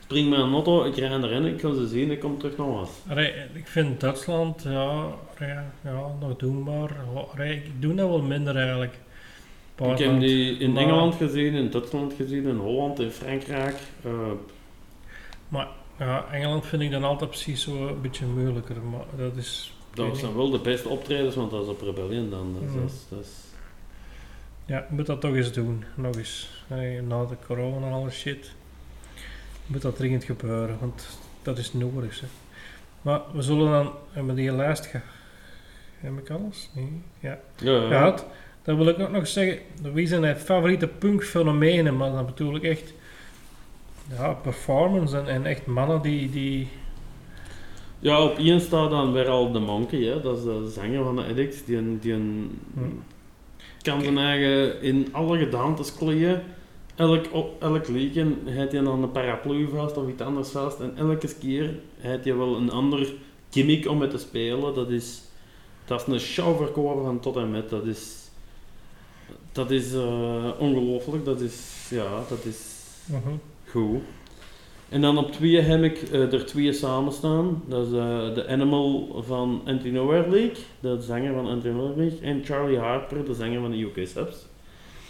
Spring 0.03 0.29
met 0.29 0.39
een 0.39 0.53
auto, 0.53 0.83
ik 0.83 0.95
rij 0.95 1.09
erin, 1.11 1.45
ik 1.45 1.59
ga 1.59 1.73
ze 1.73 1.87
zien, 1.87 2.11
ik 2.11 2.19
kom 2.19 2.37
terug 2.37 2.57
naar 2.57 2.67
huis. 2.67 2.89
Allee, 3.07 3.31
ik 3.53 3.67
vind 3.67 3.99
Duitsland 4.01 4.63
ja, 4.63 5.05
ja, 5.39 5.71
ja, 5.83 6.07
nog 6.19 6.35
doenbaar. 6.37 6.91
Allee, 7.33 7.55
ik 7.55 7.71
doe 7.79 7.93
dat 7.95 8.09
wel 8.09 8.21
minder 8.21 8.55
eigenlijk. 8.55 8.93
Ik 9.81 9.97
heb 9.97 10.19
die 10.19 10.57
in 10.57 10.71
Maar- 10.71 10.83
Engeland 10.83 11.15
gezien, 11.15 11.53
in 11.53 11.69
Duitsland 11.69 12.13
gezien, 12.13 12.45
in 12.47 12.55
Holland, 12.57 12.99
in 12.99 13.09
Frankrijk. 13.11 13.75
Eh, 15.51 15.65
Ja, 15.99 16.25
Engeland 16.31 16.65
vind 16.65 16.81
ik 16.81 16.91
dan 16.91 17.03
altijd 17.03 17.29
precies 17.29 17.63
zo 17.63 17.87
een 17.87 18.01
beetje 18.01 18.25
moeilijker. 18.25 18.75
Maar 18.81 19.05
dat 19.17 19.35
is. 19.35 19.73
dat 19.93 20.17
zijn 20.17 20.35
wel 20.35 20.49
de 20.49 20.59
beste 20.59 20.89
optredens, 20.89 21.35
want 21.35 21.51
dat 21.51 21.63
is 21.63 21.69
op 21.69 21.81
Rebellion 21.81 22.29
dan. 22.29 22.55
Dus 22.59 22.69
Mhm. 22.69 22.79
dat 22.81 22.89
is, 22.89 23.05
dat 23.09 23.19
is- 23.19 23.43
Ja, 24.65 24.85
moet 24.89 25.05
dat 25.05 25.21
toch 25.21 25.35
eens 25.35 25.51
doen. 25.51 25.83
Nog 25.95 26.15
eens. 26.15 26.63
Na 27.07 27.25
de 27.25 27.35
corona 27.45 27.85
en 27.87 27.93
alle 27.93 28.09
shit. 28.09 28.51
Moet 29.65 29.81
dat 29.81 29.95
dringend 29.95 30.23
gebeuren, 30.23 30.77
want 30.79 31.07
dat 31.41 31.57
is 31.57 31.73
nodig. 31.73 32.13
Zeg. 32.13 32.29
Maar 33.01 33.21
we 33.33 33.41
zullen 33.41 33.71
dan 34.15 34.25
met 34.25 34.35
die 34.35 34.51
lijst 34.51 34.85
gaan. 34.85 35.01
Heb 35.99 36.17
ik 36.17 36.29
alles? 36.29 36.69
Nee. 36.73 37.01
Ja. 37.19 37.39
Ja, 37.57 37.71
ja. 37.71 37.87
gehad. 37.87 38.25
Dan 38.63 38.77
wil 38.77 38.87
ik 38.87 38.99
ook 38.99 39.11
nog 39.11 39.27
zeggen, 39.27 39.59
wie 39.93 40.07
zijn 40.07 40.21
mijn 40.21 40.37
favoriete 40.37 40.87
punkfenomenen? 40.87 41.97
Maar 41.97 42.11
dan 42.11 42.25
bedoel 42.25 42.55
ik 42.55 42.63
echt 42.63 42.93
ja, 44.09 44.33
performance 44.33 45.17
en, 45.17 45.27
en 45.27 45.45
echt 45.45 45.65
mannen 45.65 46.01
die, 46.01 46.29
die 46.29 46.67
Ja, 47.99 48.23
op 48.23 48.37
één 48.37 48.61
staat 48.61 48.89
dan 48.89 49.11
weer 49.11 49.27
al 49.27 49.51
de 49.51 49.59
Monkey, 49.59 50.01
hè. 50.03 50.21
dat 50.21 50.37
is 50.37 50.43
de 50.43 50.69
zanger 50.73 51.03
van 51.03 51.15
de 51.15 51.23
Addicts. 51.25 51.65
Die, 51.65 51.77
een- 51.77 51.99
die 52.01 52.13
een, 52.13 52.59
Hmm. 52.73 53.03
kan 53.81 54.01
zijn 54.01 54.17
eigen 54.17 54.81
in 54.81 55.07
alle 55.11 55.37
gedaantes 55.37 55.95
kleden. 55.95 56.43
Elk, 56.95 57.25
op, 57.31 57.61
elk 57.61 57.85
weekend 57.85 58.35
heeft 58.45 58.71
hij 58.71 58.81
dan 58.81 59.03
een 59.03 59.11
paraplu 59.11 59.67
vast 59.69 59.97
of 59.97 60.07
iets 60.09 60.21
anders 60.21 60.49
vast. 60.49 60.79
En 60.79 60.93
elke 60.97 61.35
keer 61.39 61.79
heeft 61.97 62.23
hij 62.23 62.35
wel 62.37 62.55
een 62.55 62.71
ander 62.71 63.13
gimmick 63.49 63.87
om 63.87 63.97
mee 63.97 64.07
te 64.07 64.17
spelen. 64.17 64.73
Dat 64.73 64.89
is, 64.89 65.21
dat 65.85 66.01
is 66.07 66.13
een 66.13 66.19
show 66.19 66.57
verkopen 66.57 67.03
van 67.03 67.19
tot 67.19 67.35
en 67.35 67.51
met. 67.51 67.69
Dat 67.69 67.85
is, 67.85 68.29
dat 69.51 69.71
is 69.71 69.93
eh, 69.93 70.49
ongelooflijk. 70.59 71.25
Dat 71.25 71.41
is, 71.41 71.87
ja, 71.89 72.23
dat 72.29 72.45
is 72.45 72.73
Mhm. 73.05 73.35
Goed. 73.75 74.01
En 74.89 75.01
dan 75.01 75.17
op 75.17 75.31
twee 75.31 75.61
heb 75.61 75.83
ik 75.83 76.01
eh, 76.01 76.33
er 76.33 76.45
twee 76.45 76.73
samen 76.73 77.13
staan. 77.13 77.63
Dat 77.67 77.87
is 77.87 77.93
eh, 77.93 78.33
de 78.33 78.47
Animal 78.47 79.23
van 79.27 79.61
Anti-Nowhere 79.65 80.29
League, 80.29 80.63
de 80.79 81.01
zanger 81.01 81.33
van 81.33 81.47
Anti-Nowhere 81.47 81.97
League. 81.97 82.19
En 82.21 82.41
Charlie 82.45 82.77
Harper, 82.77 83.25
de 83.25 83.33
zanger 83.33 83.61
van 83.61 83.71
de 83.71 83.77
UK 83.81 84.07
Subs. 84.07 84.45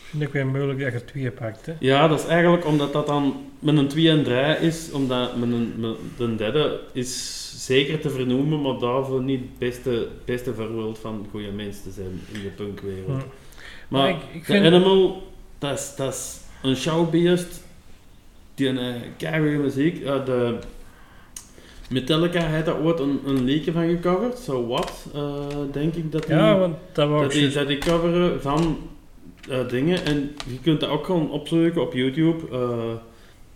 vind 0.10 0.24
ik 0.24 0.30
weer 0.32 0.48
moeilijk 0.48 0.80
dat 0.80 0.92
je 0.92 1.00
er 1.00 1.06
twee 1.06 1.32
pakt. 1.32 1.66
Hè. 1.66 1.74
Ja, 1.80 2.08
dat 2.08 2.20
is 2.20 2.26
eigenlijk 2.26 2.66
omdat 2.66 2.94
dat 2.94 3.08
dan 3.08 3.36
met 3.60 3.78
een 3.78 3.88
2 3.88 4.10
en 4.10 4.24
3 4.24 4.38
is, 4.68 4.92
omdat 4.92 5.38
met 5.38 5.52
een, 5.52 5.74
met 5.78 5.96
de 6.18 6.36
derde 6.36 6.80
is 6.94 7.66
zeker 7.66 8.00
te 8.00 8.10
vernoemen, 8.10 8.62
maar 8.62 8.80
daarvoor 8.80 9.22
niet 9.22 9.40
het 9.40 9.58
beste, 9.58 10.08
beste 10.26 10.54
voorbeeld 10.54 11.00
van 11.00 11.28
goede 11.32 11.52
mensen 11.52 11.84
te 11.84 11.92
zijn 11.92 12.22
in 12.34 12.42
de 12.42 12.50
punkwereld. 12.50 13.08
Mhm. 13.08 13.18
Maar 13.88 14.02
Maar 14.02 14.10
ik, 14.10 14.16
ik 14.34 14.46
de 14.46 14.54
vind, 14.54 14.66
Animal, 14.66 15.24
dat 15.58 15.80
is, 15.80 15.94
dat 15.98 16.14
is 16.14 16.40
een 16.62 16.76
showbeest. 16.76 17.64
Die 18.56 18.68
een 18.68 18.78
uh, 18.78 19.02
keigoede 19.18 19.58
muziek. 19.58 20.00
Uh, 20.02 20.26
de 20.26 20.58
Metallica 21.90 22.46
heeft 22.46 22.66
daar 22.66 22.80
ooit 22.82 23.00
een, 23.00 23.20
een 23.26 23.64
van 23.74 23.88
gecoverd. 23.90 24.38
So 24.38 24.68
What, 24.68 25.06
uh, 25.16 25.34
denk 25.72 25.94
ik 25.94 26.12
dat 26.12 26.26
die, 26.28 26.36
ja, 26.36 26.58
want 26.58 26.76
dat 26.92 27.10
wou 27.10 27.22
dat 27.22 27.32
die, 27.32 27.52
zo- 27.52 27.60
dat 27.60 27.68
die 27.68 27.78
coveren 27.78 28.42
van 28.42 28.78
uh, 29.50 29.68
dingen. 29.70 30.06
En 30.06 30.36
je 30.48 30.60
kunt 30.60 30.80
dat 30.80 30.90
ook 30.90 31.06
gewoon 31.06 31.32
opzoeken 31.32 31.82
op 31.82 31.94
YouTube. 31.94 32.38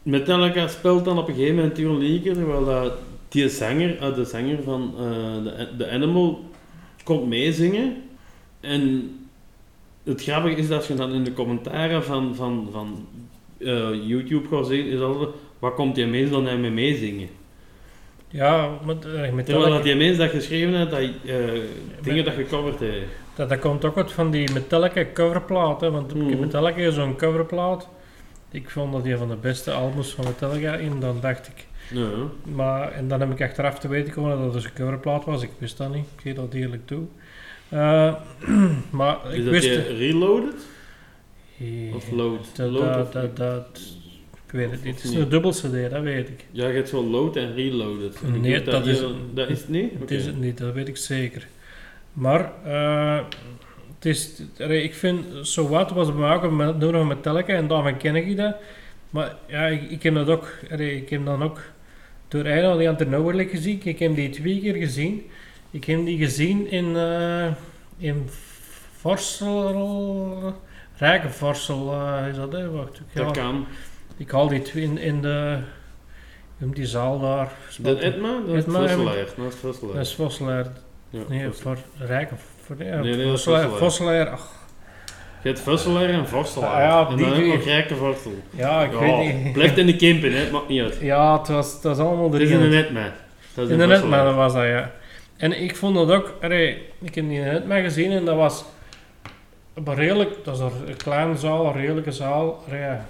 Metallica 0.03 0.67
speelt 0.67 1.05
dan 1.05 1.17
op 1.17 1.27
een 1.27 1.33
gegeven 1.33 1.55
moment 1.55 1.77
een 1.77 1.97
liedje, 1.97 2.31
terwijl 2.33 2.91
die 3.29 3.49
zanger, 3.49 4.15
de 4.15 4.25
zanger 4.25 4.63
van 4.63 4.93
de, 5.43 5.67
de 5.77 5.89
Animal 5.89 6.43
komt 7.03 7.27
meezingen. 7.27 7.95
En 8.59 9.11
het 10.03 10.23
grappige 10.23 10.55
is 10.55 10.67
dat 10.67 10.77
als 10.77 10.87
je 10.87 10.93
dan 10.93 11.13
in 11.13 11.23
de 11.23 11.33
commentaren 11.33 12.03
van, 12.03 12.35
van, 12.35 12.67
van 12.71 13.07
uh, 13.59 14.07
YouTube 14.07 14.47
gaat 14.47 14.67
zien, 14.67 14.85
is 14.85 14.99
altijd, 14.99 15.29
wat 15.59 15.73
komt 15.73 15.95
die 15.95 16.05
mens 16.07 16.29
dan 16.29 16.61
mee 16.61 16.71
meezingen? 16.71 17.27
ja, 18.31 18.69
met, 18.85 18.95
uh, 18.95 19.01
Terwijl 19.11 19.33
Metallica, 19.33 19.69
dat 19.69 19.83
die 19.83 19.95
mens 19.95 20.17
dat 20.17 20.29
geschreven 20.29 20.73
heeft, 20.77 20.89
dat, 20.89 20.99
uh, 21.01 21.61
dingen 22.01 22.25
dat 22.25 22.33
gecoverd 22.33 22.79
heeft. 22.79 23.05
dat, 23.35 23.49
dat 23.49 23.59
komt 23.59 23.85
ook 23.85 23.97
uit 23.97 24.11
van 24.11 24.31
die 24.31 24.51
Metallica 24.53 25.05
coverplaat. 25.13 25.81
Hè, 25.81 25.91
want 25.91 26.13
Mhm. 26.15 26.39
Metallica 26.39 26.77
is 26.77 26.93
zo'n 26.95 27.15
coverplaat. 27.15 27.89
Ik 28.51 28.69
vond 28.69 28.93
dat 28.93 29.03
die 29.03 29.17
van 29.17 29.27
de 29.29 29.35
beste 29.35 29.71
albums 29.71 30.11
van 30.13 30.25
Metallica 30.25 30.75
in, 30.75 30.99
dan 30.99 31.17
dacht 31.21 31.47
ik. 31.47 31.65
Ja. 31.97 32.07
Maar, 32.55 32.91
en 32.91 33.07
dan 33.07 33.19
heb 33.19 33.31
ik 33.31 33.41
achteraf 33.41 33.79
te 33.79 33.87
weten 33.87 34.13
gekomen 34.13 34.31
dat 34.35 34.43
het 34.43 34.53
dus 34.53 34.63
een 34.65 34.73
coverplaat 34.73 35.25
was. 35.25 35.41
Ik 35.43 35.49
wist 35.57 35.77
dat 35.77 35.93
niet, 35.93 36.05
ik 36.15 36.21
geef 36.21 36.33
dat 36.35 36.53
eerlijk 36.53 36.87
toe. 36.87 37.03
Uh, 37.73 38.13
maar 38.89 39.17
Is 39.29 39.37
ik 39.37 39.43
dat 39.43 39.53
wist... 39.53 39.87
reloaded? 39.87 40.65
Eh, 41.59 41.95
Of 41.95 42.11
load? 42.11 42.45
Dat, 42.55 42.69
load 42.71 42.93
dat, 42.93 43.05
of- 43.07 43.11
dat, 43.11 43.37
dat, 43.37 43.79
ik 44.45 44.51
weet 44.51 44.71
het 44.71 44.83
niet. 44.83 44.95
Het 44.95 45.03
is 45.03 45.09
niet? 45.09 45.19
een 45.19 45.29
dubbel 45.29 45.51
CD, 45.51 45.89
dat 45.91 46.01
weet 46.01 46.29
ik. 46.29 46.45
Ja, 46.51 46.67
je 46.67 46.73
hebt 46.73 46.89
zo 46.89 47.03
load 47.03 47.35
en 47.35 47.53
reloaded. 47.55 48.17
Nee, 48.41 48.63
dat 48.63 48.85
is- 48.87 49.01
dat 49.33 49.49
is 49.49 49.59
het 49.59 49.69
niet? 49.69 49.91
Het 49.93 50.01
Oké. 50.01 50.13
is 50.13 50.25
het 50.25 50.39
niet, 50.39 50.57
dat 50.57 50.73
weet 50.73 50.87
ik 50.87 50.97
zeker. 50.97 51.47
Maar 52.13 52.51
uh, 52.67 53.19
het 53.95 54.05
is, 54.05 54.41
ik 54.57 54.93
vind, 54.93 55.25
So 55.41 55.67
What 55.67 55.91
was 55.91 56.07
bij 56.07 56.15
mij 56.19 56.35
ook 56.35 56.43
een 56.43 56.55
me- 56.55 56.73
nummer 56.73 56.97
van 56.97 57.07
Metallica 57.07 57.53
en 57.53 57.67
daarvan 57.67 57.97
ken 57.97 58.15
ik 58.15 58.37
dat. 58.37 58.55
Maar 59.09 59.35
ja, 59.47 59.65
ik, 59.67 59.89
ik 59.91 60.03
heb 60.03 60.13
dat 60.13 60.27
ook, 60.29 60.53
ik 60.77 61.09
heb 61.09 61.25
dan 61.25 61.43
ook 61.43 61.61
door 62.27 62.43
Eino 62.45 62.77
die 62.97 63.07
Nowhere 63.07 63.47
gezien. 63.47 63.81
Ik 63.83 63.99
heb 63.99 64.15
die 64.15 64.29
twee 64.29 64.59
keer 64.61 64.75
gezien. 64.75 65.23
Ik 65.71 65.83
heb 65.85 66.05
die 66.05 66.17
gezien 66.17 66.71
in, 66.71 66.85
uh, 66.85 67.47
in 67.97 68.23
Vorsel, 68.97 70.55
Rijkenvorsel 70.99 71.93
uh, 71.93 72.27
is 72.29 72.35
dat 72.35 72.51
hè? 72.51 72.69
Wacht, 72.71 72.95
ik, 72.95 73.03
Dat 73.13 73.31
kan. 73.31 73.65
ik 74.17 74.31
haal 74.31 74.47
die 74.47 74.61
twee 74.61 74.83
in, 74.83 74.97
in 74.97 75.21
de, 75.21 75.57
in 76.59 76.71
die 76.71 76.85
zaal 76.85 77.19
daar. 77.19 77.51
Dat 77.77 77.99
Edma? 77.99 78.29
Dat 78.47 78.55
is 78.55 78.63
Edma, 78.63 78.79
Vosselaar. 78.79 79.15
Dat 79.15 79.53
is 79.53 79.55
Vosselaar. 79.59 79.93
Dat 79.95 80.05
is 80.05 80.15
Vosselaar. 80.15 80.65
Ja, 81.09 81.19
Nee, 81.27 81.49
voor 81.51 81.77
Rijken. 81.97 82.37
Voor, 82.65 82.75
ja, 82.83 82.99
Nee, 82.99 83.15
nee, 83.15 83.25
dat 83.25 83.37
is 83.37 83.43
Vosselaar. 83.77 84.29
Ach, 84.29 84.47
Je 85.41 85.47
hebt 85.47 85.59
Vosselaar 85.59 86.09
en 86.09 86.27
Vosselaar. 86.27 86.69
Ah, 86.73 86.79
ja, 86.79 87.09
en 87.09 87.15
die 87.15 87.25
dan 87.25 87.33
heb 87.35 87.43
je 87.43 87.47
twee. 87.47 87.57
nog 87.57 87.65
Rijke 87.65 87.95
Vorsel. 87.95 88.31
ja, 88.49 88.83
ik 88.83 88.91
Ja, 88.91 88.99
weet 88.99 89.43
niet. 89.43 89.53
Blijft 89.53 89.77
in 89.77 89.85
de 89.85 89.95
Kempen, 89.95 90.33
hè. 90.33 90.51
Maakt 90.51 90.67
niet 90.67 90.81
uit. 90.81 90.97
Ja, 91.01 91.37
het 91.37 91.47
was, 91.47 91.73
het 91.73 91.83
was 91.83 91.97
allemaal 91.97 92.31
Het 92.31 92.41
is 92.41 92.49
in 92.49 92.57
erin. 92.57 92.69
de 92.71 92.85
Edma. 92.85 93.13
Dat 93.53 93.65
is 93.65 93.71
In 93.71 93.77
de 93.77 93.87
dat 94.09 94.35
was 94.35 94.53
dat, 94.53 94.63
ja. 94.65 94.91
En 95.37 95.61
ik 95.61 95.75
vond 95.75 95.95
dat 95.95 96.11
ook, 96.11 96.33
allee, 96.41 96.81
ik 97.01 97.15
heb 97.15 97.27
die 97.27 97.39
in 97.39 97.53
de 97.53 97.61
maar 97.67 97.81
gezien 97.81 98.11
en 98.11 98.25
dat 98.25 98.35
was 98.35 98.65
een 99.73 99.95
redelijk, 99.95 100.35
dat 100.43 100.55
is 100.55 100.61
een 100.61 100.95
kleine 100.97 101.37
zaal, 101.37 101.65
een 101.65 101.73
redelijke 101.73 102.11
zaal. 102.11 102.63
ja. 102.71 103.05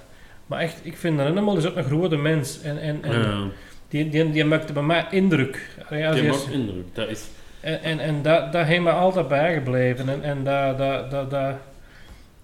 Maar 0.45 0.59
echt, 0.59 0.79
ik 0.83 0.97
vind 0.97 1.17
dat 1.17 1.27
helemaal 1.27 1.57
is 1.57 1.65
ook 1.65 1.75
een 1.75 1.83
grote 1.83 2.17
mens. 2.17 2.61
En, 2.61 2.79
en, 2.81 3.03
en 3.03 3.21
Ja, 3.21 3.43
die, 3.87 4.09
die, 4.09 4.31
die 4.31 4.45
maakte 4.45 4.73
bij 4.73 4.83
mij 4.83 5.05
indruk. 5.09 5.69
Als 5.89 6.15
die 6.19 6.29
maakt 6.29 6.49
indruk. 6.51 6.85
Dat 6.93 7.09
is... 7.09 7.27
En, 7.59 7.81
en, 7.81 7.99
en 7.99 8.21
dat, 8.21 8.51
dat 8.53 8.65
heeft 8.65 8.81
me 8.81 8.91
altijd 8.91 9.27
bijgebleven. 9.27 10.09
En, 10.09 10.23
en 10.23 10.43
dat, 10.43 10.77
dat, 10.77 11.11
dat, 11.11 11.29
dat, 11.31 11.55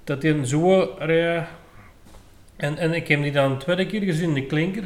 dat 0.03 0.21
die 0.21 0.45
zo... 0.47 0.95
ja. 1.07 1.47
En, 2.55 2.77
en 2.77 2.93
ik 2.93 3.07
heb 3.07 3.21
die 3.21 3.31
dan 3.31 3.51
een 3.51 3.57
tweede 3.57 3.85
keer 3.85 4.01
gezien, 4.01 4.33
de 4.33 4.45
klinker. 4.45 4.83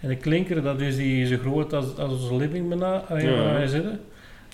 En 0.00 0.08
de 0.08 0.16
klinker, 0.16 0.62
dat 0.62 0.80
is 0.80 0.96
die 0.96 1.26
zo 1.26 1.36
groot 1.36 1.72
als, 1.72 1.96
als 1.96 2.12
onze 2.12 2.36
living 2.36 2.68
bijna, 2.68 3.04
Ja. 3.08 3.36
waar 3.36 3.52
wij 3.54 3.66
zitten. 3.66 4.00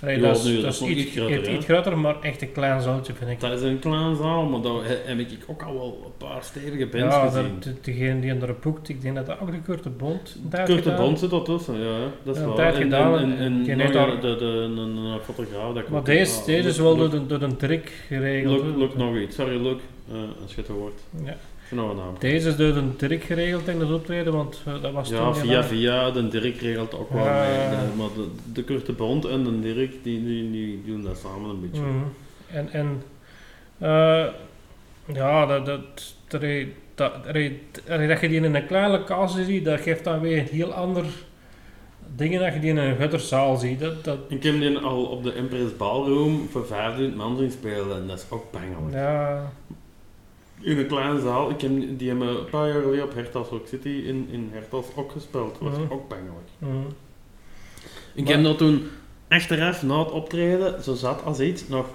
Ja, 0.06 0.18
dat 0.18 0.36
is, 0.36 0.54
dat 0.54 0.62
dat 0.62 0.80
iets, 0.88 1.00
iets 1.04 1.16
groter, 1.16 1.50
iets, 1.54 1.64
groter, 1.64 1.98
maar 1.98 2.20
echt 2.20 2.42
een 2.42 2.52
klein 2.52 2.80
zaaltje 2.80 3.12
vind 3.14 3.30
ik. 3.30 3.40
Dat 3.40 3.52
is 3.52 3.62
een 3.62 3.78
klein 3.78 4.16
zaal, 4.16 4.44
maar 4.44 4.60
daar 4.60 4.84
he- 4.84 4.98
heb 5.04 5.18
ik 5.18 5.28
ook 5.46 5.62
al 5.62 5.74
wel 5.74 6.02
een 6.04 6.26
paar 6.28 6.42
stevige 6.42 6.86
bands 6.86 7.14
ja, 7.14 7.28
gezien. 7.28 7.56
dat, 7.60 7.84
degene 7.84 8.20
die 8.20 8.30
er 8.34 8.54
boekt, 8.60 8.88
ik 8.88 9.02
denk 9.02 9.16
dat 9.16 9.26
dat 9.26 9.40
ook 9.40 9.50
de 9.52 9.60
Kurte 9.60 9.88
Bond 9.90 10.36
een 10.42 10.48
tijd 10.50 10.66
Kurte. 10.66 10.94
Bond 10.94 11.18
zit 11.18 11.32
er 11.32 11.42
tussen, 11.42 11.74
ja, 11.80 11.98
dat 12.22 12.34
is 12.36 12.40
Ja, 12.40 12.46
een 12.48 12.54
waar. 12.54 12.56
tijd 12.56 12.74
en, 12.74 12.82
gedaan 12.82 13.18
en, 13.18 13.38
en, 13.38 13.66
en 13.68 13.78
nog 13.78 13.90
daar- 13.90 14.08
een- 14.08 14.20
de, 14.20 14.36
de, 14.36 14.44
een, 14.44 14.76
een 14.78 15.20
fotograaf 15.20 15.74
dat 15.74 15.88
Maar 15.88 16.04
deze, 16.04 16.44
deze 16.46 16.68
is 16.68 16.78
wel 16.78 16.96
door, 16.96 17.42
een 17.42 17.56
trick 17.56 17.92
geregeld. 18.06 18.76
Luc 18.76 18.90
nog 18.96 19.16
iets, 19.16 19.36
sorry 19.36 19.62
Luc, 19.62 19.76
eh, 20.10 20.14
het 20.56 20.66
hoort. 20.68 21.00
Ja. 21.24 21.36
Deze 22.18 22.48
is 22.48 22.56
door 22.56 22.76
een 22.76 22.94
Dirk 22.96 23.22
geregeld 23.24 23.68
in 23.68 23.80
het 23.80 23.92
optreden, 23.92 24.32
want 24.32 24.62
eh, 24.66 24.82
dat 24.82 24.92
was 24.92 25.08
Ja, 25.08 25.34
via 25.34 25.62
via, 25.64 26.10
de 26.10 26.28
Dirk 26.28 26.60
regelt 26.60 26.94
ook 26.94 27.10
wel 27.12 27.24
Ja. 27.24 27.40
mee. 27.42 27.68
De- 27.90 27.96
maar 27.96 28.08
de, 28.14 28.28
de 28.52 28.62
Kurt 28.64 28.86
de 28.86 28.92
Bond 28.92 29.24
en 29.24 29.44
de 29.44 29.60
Dirk, 29.60 29.92
die, 30.02 30.24
die, 30.24 30.50
die 30.50 30.82
doen 30.86 31.02
dat 31.02 31.18
samen 31.18 31.50
een 31.50 31.60
beetje. 31.60 31.80
Mhm. 31.80 32.04
En, 32.52 32.68
en 32.72 33.02
eh, 33.78 34.24
ja, 35.14 35.46
dat, 35.46 35.66
dat, 35.66 35.80
dat, 36.28 36.40
dat, 36.94 37.12
dat, 37.24 37.34
je 38.20 38.28
die 38.28 38.40
in 38.42 38.54
een 38.54 38.66
kleine 38.66 38.98
locatie 38.98 39.44
ziet, 39.44 39.64
dat 39.64 39.80
geeft 39.80 40.04
dan 40.04 40.20
weer 40.20 40.38
een 40.38 40.46
heel 40.50 40.72
ander 40.72 41.04
dingen 42.16 42.40
dat 42.40 42.54
je 42.54 42.60
die 42.60 42.70
in 42.70 42.76
een 42.76 42.96
gutterzaal 42.96 43.56
ziet. 43.56 43.80
Dat, 43.80 44.04
dat, 44.04 44.18
Ik 44.28 44.42
heb 44.42 44.60
die 44.60 44.78
al 44.78 45.04
op 45.04 45.22
de 45.22 45.32
Empress 45.32 45.76
Ballroom 45.76 46.48
voor 46.50 46.66
5000 46.66 47.16
man 47.16 47.36
zien 47.36 47.50
spelen 47.50 47.96
en 47.96 48.06
dat 48.06 48.18
is 48.18 48.26
ook 48.30 48.44
bangelijk. 48.52 48.94
ja, 48.94 49.52
In 50.60 50.78
een 50.78 50.86
kleine 50.86 51.20
zaal, 51.20 51.50
ik 51.50 51.60
heb, 51.60 51.70
die 51.98 52.08
hebben 52.08 52.28
een 52.28 52.48
paar 52.50 52.68
jaar 52.68 52.82
geleden 52.82 53.04
op 53.04 53.14
Hertals 53.14 53.48
Rock 53.48 53.66
City 53.66 53.88
in, 53.88 54.28
in 54.30 54.48
Hertals 54.52 54.86
ook 54.96 55.12
gespeeld. 55.12 55.58
Dat 55.60 55.68
was 55.70 55.78
Mhm. 55.78 55.92
ook 55.92 56.08
bangelijk. 56.08 56.48
mhm. 56.58 56.72
Ik 58.14 58.24
Maar- 58.24 58.32
heb 58.34 58.42
dat 58.42 58.58
toen 58.58 58.82
achteraf 59.28 59.82
na 59.82 59.98
het 59.98 60.10
optreden, 60.10 60.82
zo 60.82 60.94
zat 60.94 61.24
als 61.24 61.40
iets, 61.40 61.68
nog 61.68 61.86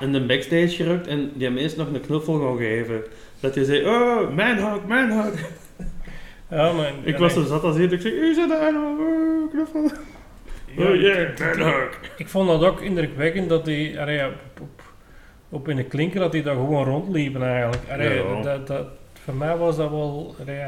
in 0.00 0.12
de 0.12 0.26
backstage 0.26 0.68
gerukt 0.68 1.06
en 1.06 1.30
die 1.34 1.50
mensen 1.50 1.78
nog 1.78 1.88
een 1.92 2.00
knuffel 2.00 2.38
gaan 2.40 2.56
geven. 2.56 3.02
Dat 3.40 3.54
je 3.54 3.64
zei, 3.64 3.86
oh, 3.86 4.34
mijn 4.34 4.58
hak. 4.58 4.80
ja, 6.50 6.72
maar, 6.72 6.92
Ik 7.02 7.16
was 7.16 7.32
zo 7.32 7.44
zat 7.44 7.62
als 7.62 7.78
iets, 7.78 7.92
ik 7.92 8.00
zei, 8.00 8.14
u 8.14 8.34
zit 8.34 8.48
daar 8.48 8.74
oh, 8.74 9.50
knuffel. 9.50 9.90
Ja, 10.76 10.88
oh 10.88 10.94
ik- 10.94 11.00
yeah, 11.00 11.38
mijn 11.38 11.60
hak. 11.60 11.98
Ik 12.16 12.28
vond 12.28 12.48
dat 12.48 12.64
ook 12.64 12.80
indrukwekkend 12.80 13.48
dat 13.48 13.64
die 13.64 14.00
allee, 14.00 14.16
ja, 14.16 14.28
op, 14.28 14.34
op, 14.60 14.81
op 15.52 15.68
in 15.68 15.76
de 15.76 15.84
klinker 15.84 16.20
dat 16.20 16.32
die 16.32 16.42
daar 16.42 16.54
gewoon 16.54 16.84
rondliepen 16.84 17.42
eigenlijk. 17.42 17.82
Allee, 17.90 18.24
Ja. 18.24 18.42
dat, 18.42 18.66
dat, 18.66 18.86
voor 19.12 19.34
mij 19.34 19.56
was 19.56 19.76
dat 19.76 19.90
wel, 19.90 20.34
allee, 20.40 20.62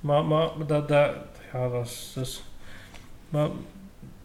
maar, 0.00 0.24
maar 0.24 0.48
dat, 0.66 0.88
dat, 0.88 1.10
ja, 1.52 1.68
dat 1.68 1.84
is, 1.86 2.12
dus, 2.14 2.44
maar 3.28 3.48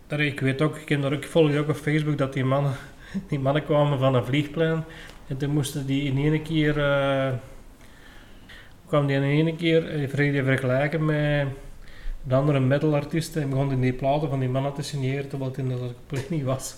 allee, 0.09 0.27
ik 0.27 0.39
weet 0.39 0.61
ook, 0.61 0.75
ik, 0.75 0.85
ken 0.85 1.01
dat 1.01 1.11
ook, 1.11 1.23
ik 1.23 1.27
volg 1.29 1.55
ook 1.55 1.69
op 1.69 1.75
Facebook 1.75 2.17
dat 2.17 2.33
die 2.33 2.45
mannen, 2.45 2.73
die 3.29 3.39
mannen 3.39 3.63
kwamen 3.63 3.99
van 3.99 4.15
een 4.15 4.25
vliegplein 4.25 4.83
en 5.27 5.37
toen 5.37 5.49
moesten 5.49 5.85
die 5.85 6.03
in 6.03 6.17
één 6.17 6.41
keer, 6.41 6.79
eh 6.79 7.33
kwam 8.87 9.07
die 9.07 9.15
in 9.15 9.23
één 9.23 9.55
keer, 9.55 9.89
eh, 9.89 10.09
vergelijken 10.43 11.05
met 11.05 11.47
de 12.27 12.35
andere 12.35 12.59
metalartiesten 12.59 13.41
en 13.41 13.49
begon 13.49 13.71
in 13.71 13.81
die 13.81 13.93
platen 13.93 14.29
van 14.29 14.39
die 14.39 14.49
mannen 14.49 14.73
te 14.73 14.81
signeren 14.81 15.27
terwijl 15.27 15.49
het 15.49 15.59
in 15.59 15.69
dat 15.69 15.79
compleet 15.79 16.29
niet 16.29 16.43
was. 16.43 16.75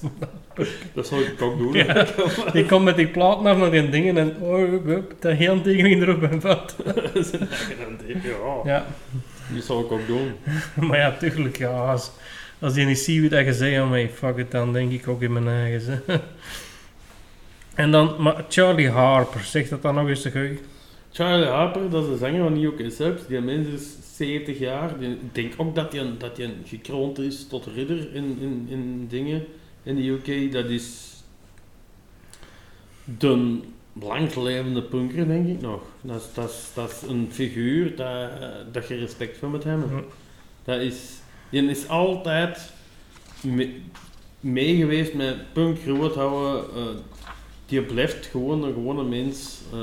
Dat 0.93 1.07
zou 1.07 1.21
ik 1.21 1.41
ook 1.41 1.57
doen. 1.57 1.73
Ja. 1.73 2.05
Ik 2.53 2.67
kom 2.67 2.83
met 2.83 2.95
die 2.95 3.07
platen 3.07 3.45
af 3.45 3.57
naar 3.57 3.71
die 3.71 3.89
dingen 3.89 4.17
en 4.17 4.35
oh, 4.39 4.85
hup, 4.85 5.15
dat 5.19 5.35
heel 5.35 5.61
tekening 5.61 6.01
erop 6.01 6.23
en 6.23 6.41
eigen 6.41 7.77
hand, 7.83 8.01
ja. 8.07 8.61
Ja, 8.63 8.85
Die 9.51 9.61
zou 9.61 9.85
ik 9.85 9.91
ook 9.91 10.07
doen. 10.07 10.31
maar 10.87 10.97
ja, 10.97 11.17
tuurlijk, 11.17 11.57
ja, 11.57 11.69
als, 11.69 12.11
als 12.59 12.75
je 12.75 12.85
niet 12.85 12.99
ziet 12.99 13.19
wie 13.19 13.29
dat 13.29 13.45
je 13.45 13.53
zegt, 13.53 13.81
oh 13.81 13.89
my 13.89 14.09
fuck 14.09 14.37
it, 14.37 14.51
dan 14.51 14.73
denk 14.73 14.91
ik 14.91 15.07
ook 15.07 15.21
in 15.21 15.33
mijn 15.33 15.47
eigen. 15.47 16.03
En 17.75 17.91
dan, 17.91 18.15
maar 18.19 18.45
Charlie 18.49 18.89
Harper, 18.89 19.43
zegt 19.43 19.69
dat 19.69 19.81
dan 19.81 19.95
nog 19.95 20.07
eens 20.07 20.21
te 20.21 20.31
gauw? 20.31 20.55
Charlie 21.11 21.47
Harper, 21.47 21.89
dat 21.89 22.03
is 22.03 22.09
de 22.09 22.17
zanger 22.17 22.43
van 22.43 22.61
UK 22.63 22.91
Subs. 22.91 23.27
Die 23.27 23.39
mens 23.41 23.67
is 23.67 23.95
70 24.15 24.59
jaar. 24.59 24.99
Die- 24.99 25.09
ik 25.09 25.35
denk 25.35 25.53
ook 25.57 25.75
dat 25.75 25.91
hij 25.93 26.11
dat 26.17 26.35
die 26.35 26.49
gekroond 26.65 27.19
is 27.19 27.47
tot 27.47 27.65
ridder 27.65 28.13
in, 28.15 28.37
in, 28.39 28.65
in 28.69 29.07
dingen 29.09 29.45
in 29.83 29.95
de 29.95 30.07
UK. 30.07 30.51
Dat 30.51 30.65
is 30.65 31.13
de 33.03 33.59
langslevende 33.93 34.81
punker, 34.83 35.27
denk 35.27 35.47
ik 35.47 35.61
nog. 35.61 35.81
Dat 36.01 36.21
is, 36.21 36.33
dat 36.33 36.49
is, 36.49 36.71
dat 36.73 36.91
is 36.91 37.09
een 37.09 37.27
figuur 37.31 37.95
dat, 37.95 38.29
dat 38.71 38.87
je 38.87 38.95
respect 38.95 39.37
voor 39.37 39.49
moet 39.49 39.63
hebben. 39.63 40.05
Dat 40.63 40.79
is, 40.81 41.19
die 41.49 41.69
is 41.69 41.87
altijd 41.87 42.71
me- 43.41 43.75
mee 44.39 44.75
geweest 44.75 45.13
met 45.13 45.53
punk 45.53 45.79
groot 45.79 46.15
houden. 46.15 46.63
eh, 46.75 46.83
die 47.65 47.81
blijft 47.81 48.25
gewoon 48.25 48.63
een 48.63 48.73
gewone 48.73 49.03
mens. 49.03 49.59
eh, 49.73 49.79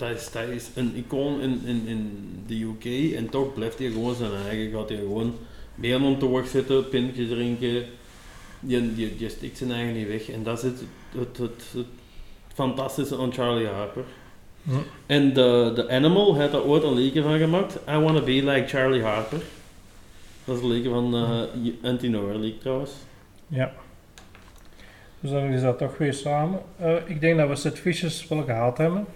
dat, 0.00 0.10
is, 0.10 0.30
dat 0.30 0.48
is 0.48 0.68
een 0.74 0.92
icoon 0.96 1.40
in, 1.40 1.60
in, 1.64 1.86
in 1.86 2.42
de 2.46 2.62
UK 2.62 3.14
en 3.16 3.28
toch 3.28 3.54
blijft 3.54 3.78
hij 3.78 3.90
gewoon 3.90 4.14
zijn 4.14 4.32
eigen. 4.48 4.78
Gaat 4.78 4.88
hij 4.88 4.98
gewoon 4.98 5.34
benen 5.74 6.02
om 6.02 6.18
te 6.18 6.42
zitten, 6.46 6.88
pintjes 6.88 7.28
drinken. 7.28 7.84
Die, 8.60 8.94
die, 8.94 9.16
die 9.16 9.28
stikt 9.28 9.58
zijn 9.58 9.72
eigen 9.72 9.94
niet 9.94 10.08
weg. 10.08 10.30
En 10.30 10.42
dat 10.42 10.58
is 10.58 10.62
het, 10.64 10.82
het, 11.18 11.36
het, 11.36 11.64
het 11.72 11.86
fantastische 12.54 13.18
aan 13.18 13.32
Charlie 13.32 13.66
Harper. 13.66 14.04
Hm. 14.62 14.70
En 15.06 15.32
de, 15.32 15.72
de 15.74 15.90
Animal 15.90 16.36
heeft 16.36 16.52
daar 16.52 16.62
ooit 16.62 16.82
een 16.82 16.94
liedje 16.94 17.22
van 17.22 17.38
gemaakt. 17.38 17.74
I 17.88 17.98
Wanna 17.98 18.20
Be 18.20 18.32
Like 18.32 18.66
Charlie 18.66 19.02
Harper. 19.02 19.40
Dat 20.44 20.56
is 20.56 20.62
een 20.62 20.70
liedje 20.70 20.90
van 20.90 21.14
uh, 21.14 21.72
Antinor 21.82 22.34
League 22.34 22.58
trouwens. 22.58 22.90
Ja. 23.46 23.72
Dus 25.20 25.30
dan 25.30 25.42
is 25.42 25.60
dat 25.60 25.78
toch 25.78 25.98
weer 25.98 26.14
samen. 26.14 26.60
Eh, 26.76 26.94
ik 27.06 27.20
denk 27.20 27.38
dat 27.38 27.48
we 27.48 27.56
Sid 27.56 27.78
Vicious 27.78 28.28
wel 28.28 28.42
gehad 28.42 28.78
hebben. 28.78 29.06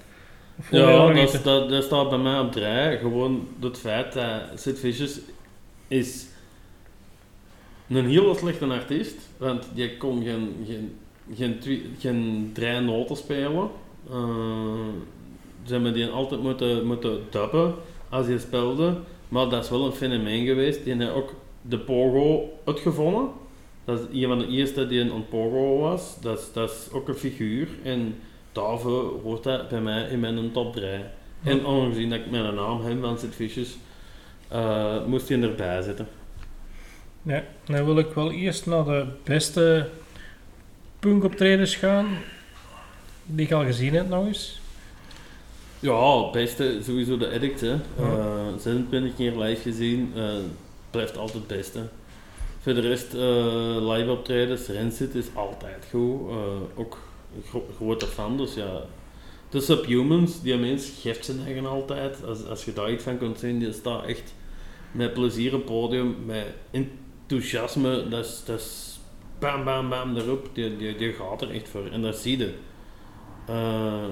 Je 0.71 0.77
Ja, 0.77 1.13
dat, 1.13 1.41
dat, 1.45 1.69
dat 1.69 1.85
staat 1.85 2.09
bij 2.09 2.19
mij 2.19 2.39
op 2.41 2.55
rij. 2.55 2.99
Gewoon 2.99 3.49
het 3.61 3.79
feit 3.79 4.13
dat 4.13 4.43
Sid 4.55 4.79
Vicious 4.79 5.21
is 5.89 6.27
een 7.89 8.07
heel 8.07 8.35
slechte 8.35 8.67
artiest. 8.67 9.17
Want 9.37 9.69
die 9.75 9.97
kon 9.97 10.23
geen, 10.23 10.67
geen, 10.67 10.97
geen, 11.35 11.59
geen 11.99 12.51
drie 12.53 12.81
noten 12.81 13.17
spelen. 13.17 13.71
Eh, 14.11 14.89
ze 15.65 15.73
hebben 15.73 15.95
die 15.95 16.07
altijd 16.07 16.43
moeten, 16.43 16.87
moeten 16.87 17.21
dubben 17.31 17.75
als 18.09 18.27
hij 18.27 18.39
speelde. 18.39 18.97
Maar 19.29 19.49
dat 19.49 19.65
is 19.65 19.71
wel 19.71 19.87
een 19.87 19.93
fenomeen 19.93 20.47
geweest. 20.47 20.85
Die 20.85 20.95
heeft 20.95 21.13
ook 21.13 21.35
de 21.63 21.79
pogo 21.79 22.49
uitgevonden. 22.65 23.29
Dat 23.85 24.01
is 24.01 24.23
een 24.23 24.29
van 24.29 24.39
de 24.39 24.47
eerste 24.47 24.87
die 24.87 25.01
een 25.01 25.29
pogo 25.29 25.79
was. 25.79 26.21
Dat 26.21 26.39
is, 26.39 26.53
dat 26.53 26.71
is 26.71 26.89
ook 26.93 27.09
een 27.09 27.15
figuur. 27.15 27.69
En 27.83 28.15
daarvoor 28.55 29.21
hoort 29.23 29.43
dat 29.43 29.69
bij 29.69 29.81
mij 29.81 30.09
in 30.09 30.21
mijn 30.21 30.53
top 30.53 30.75
3. 30.75 30.89
En 31.43 31.67
aangezien 31.67 32.11
dat 32.11 32.19
ik 32.19 32.31
mijn 32.31 32.55
naam 32.55 32.85
heb 32.85 33.01
van 33.01 33.19
Sid 33.19 33.35
Vicious, 33.35 33.77
moest 35.07 35.29
hij 35.29 35.43
erbij 35.43 35.83
zitten. 35.83 36.09
Ja, 37.23 37.45
dan 37.65 37.85
wil 37.85 37.99
ik 37.99 38.13
wel 38.15 38.33
eerst 38.33 38.67
naar 38.67 38.85
de 38.85 39.07
beste 39.23 39.89
punkoptredens 40.99 41.77
gaan. 41.77 42.07
Die 43.27 43.47
ik 43.47 43.53
al 43.53 43.65
gezien 43.65 43.95
heb 43.95 44.09
nog 44.09 44.27
eens. 44.27 44.61
Ja, 45.81 46.23
het 46.23 46.33
beste 46.33 46.79
sowieso 46.83 47.17
de 47.17 47.31
Addict. 47.31 47.61
Hè. 47.61 47.71
Ja. 47.71 47.79
Eh, 47.99 48.59
26 48.59 49.15
keer 49.17 49.37
live 49.39 49.63
gezien, 49.63 50.13
eh, 50.17 50.23
blijft 50.91 51.17
altijd 51.17 51.39
het 51.39 51.47
beste. 51.47 51.81
Voor 52.61 52.75
de 52.75 52.81
rest, 52.81 53.15
eh, 53.15 53.93
live 53.93 54.11
optredens, 54.11 54.69
Rancid 54.69 55.15
is 55.15 55.27
altijd 55.35 55.87
goed. 55.91 56.31
ook 56.75 56.99
gro- 57.49 57.67
grote 57.77 58.07
fan, 58.07 58.37
dus 58.37 58.55
ja. 58.55 58.83
De 59.49 59.61
Subhumans, 59.61 60.43
die 60.43 60.57
mens 60.57 60.93
geeft 61.01 61.25
zijn 61.25 61.41
eigen 61.45 61.67
altijd. 61.67 62.25
Als, 62.25 62.47
als 62.47 62.65
je 62.65 62.73
daar 62.73 62.93
iets 62.93 63.03
van 63.05 63.19
kunt 63.19 63.39
zien, 63.39 63.59
die 63.59 63.73
staat 63.73 64.05
echt 64.07 64.35
met 64.93 65.13
plezier 65.13 65.53
op 65.55 65.61
het 65.61 65.71
podium, 65.71 66.17
met 66.25 66.47
enthousiasme. 66.71 68.09
Dat 68.09 68.25
is, 68.25 68.43
dat 68.45 68.99
bam 69.39 69.65
bam 69.65 69.89
bam 69.89 70.17
erop, 70.17 70.49
die, 70.53 70.77
die, 70.77 70.97
die 70.97 71.13
gaat 71.13 71.43
er 71.43 71.51
echt 71.51 71.69
voor. 71.69 71.87
En 71.87 72.03
dat 72.03 72.17
zie 72.17 72.39
je. 72.39 72.55
Eh, 73.47 74.05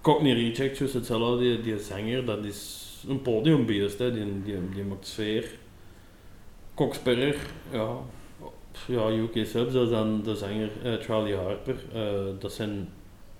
Cockney 0.00 0.32
Rejects 0.32 0.80
is 0.80 0.94
hetzelfde, 0.94 1.38
die, 1.38 1.60
die 1.60 1.78
zanger, 1.78 2.24
dat 2.24 2.44
is 2.44 2.86
een 3.08 3.22
podiumbeest, 3.22 3.98
hè. 3.98 4.12
Die, 4.12 4.42
die, 4.42 4.68
die 4.74 4.84
maakt 4.84 5.06
sfeer. 5.06 5.50
Coxperrer, 6.74 7.36
ja, 7.70 7.96
ja, 8.86 9.08
UK 9.10 9.46
Subs, 9.46 9.72
dat 9.72 9.84
is 9.84 9.90
dan 9.90 10.20
de 10.24 10.36
zanger 10.36 10.70
eh, 10.82 10.92
Charlie 11.00 11.36
Harper. 11.36 11.76
Eh, 11.94 12.00
dat, 12.38 12.52
zijn, 12.52 12.88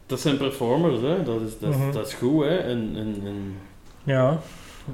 dat 0.07 0.20
zijn 0.20 0.36
performers, 0.36 1.00
hè. 1.00 1.23
Dat, 1.23 1.41
is, 1.41 1.58
dat, 1.58 1.70
Mhm. 1.76 1.92
dat 1.92 2.07
is 2.07 2.15
goed, 2.15 2.44
hè. 2.44 2.57
En, 2.57 2.91
en, 2.94 3.17
en, 3.25 3.55
Ja, 4.02 4.41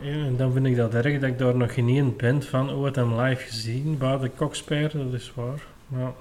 en 0.02 0.36
dan 0.36 0.52
vind 0.52 0.66
ik 0.66 0.76
dat 0.76 0.94
erg 0.94 1.20
dat 1.20 1.30
ik 1.30 1.38
daar 1.38 1.56
nog 1.56 1.74
geen 1.74 2.14
band 2.16 2.44
van 2.46 2.70
ooit 2.70 2.96
hem 2.96 3.20
live 3.20 3.42
gezien. 3.42 3.98
Buiten 3.98 4.30
Coxper, 4.36 4.90
dat 4.92 5.12
is 5.20 5.32
waar. 5.34 5.62
Ja. 5.96 6.14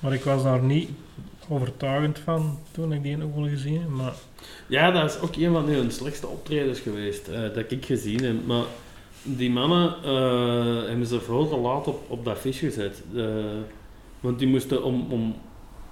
Maar 0.00 0.12
ik 0.12 0.22
was 0.22 0.42
daar 0.42 0.62
niet 0.62 0.90
overtuigend 1.48 2.18
van 2.18 2.58
toen 2.70 2.92
ik 2.92 3.02
die 3.02 3.22
ook 3.24 3.34
wel 3.34 3.48
gezien 3.48 3.80
heb. 3.80 3.88
Maar 3.88 4.12
ja, 4.66 4.90
dat 4.90 5.10
is 5.10 5.20
ook 5.20 5.36
een 5.36 5.52
van 5.52 5.64
hun 5.68 5.90
slechtste 5.90 6.26
optredens 6.26 6.80
geweest, 6.80 7.28
eh, 7.28 7.40
dat 7.54 7.70
ik 7.70 7.84
gezien 7.84 8.24
heb. 8.24 8.46
Maar 8.46 8.64
die 9.22 9.50
mannen 9.50 9.94
eh, 10.04 10.88
hebben 10.88 11.06
ze 11.06 11.20
veel 11.20 11.48
te 11.48 11.56
laat 11.56 11.86
op, 11.86 12.02
op 12.08 12.24
dat 12.24 12.38
vis 12.38 12.58
gezet. 12.58 13.02
Eh, 13.16 13.24
want 14.20 14.38
die 14.38 14.48
moesten 14.48 14.82
om, 14.84 15.06
om 15.10 15.34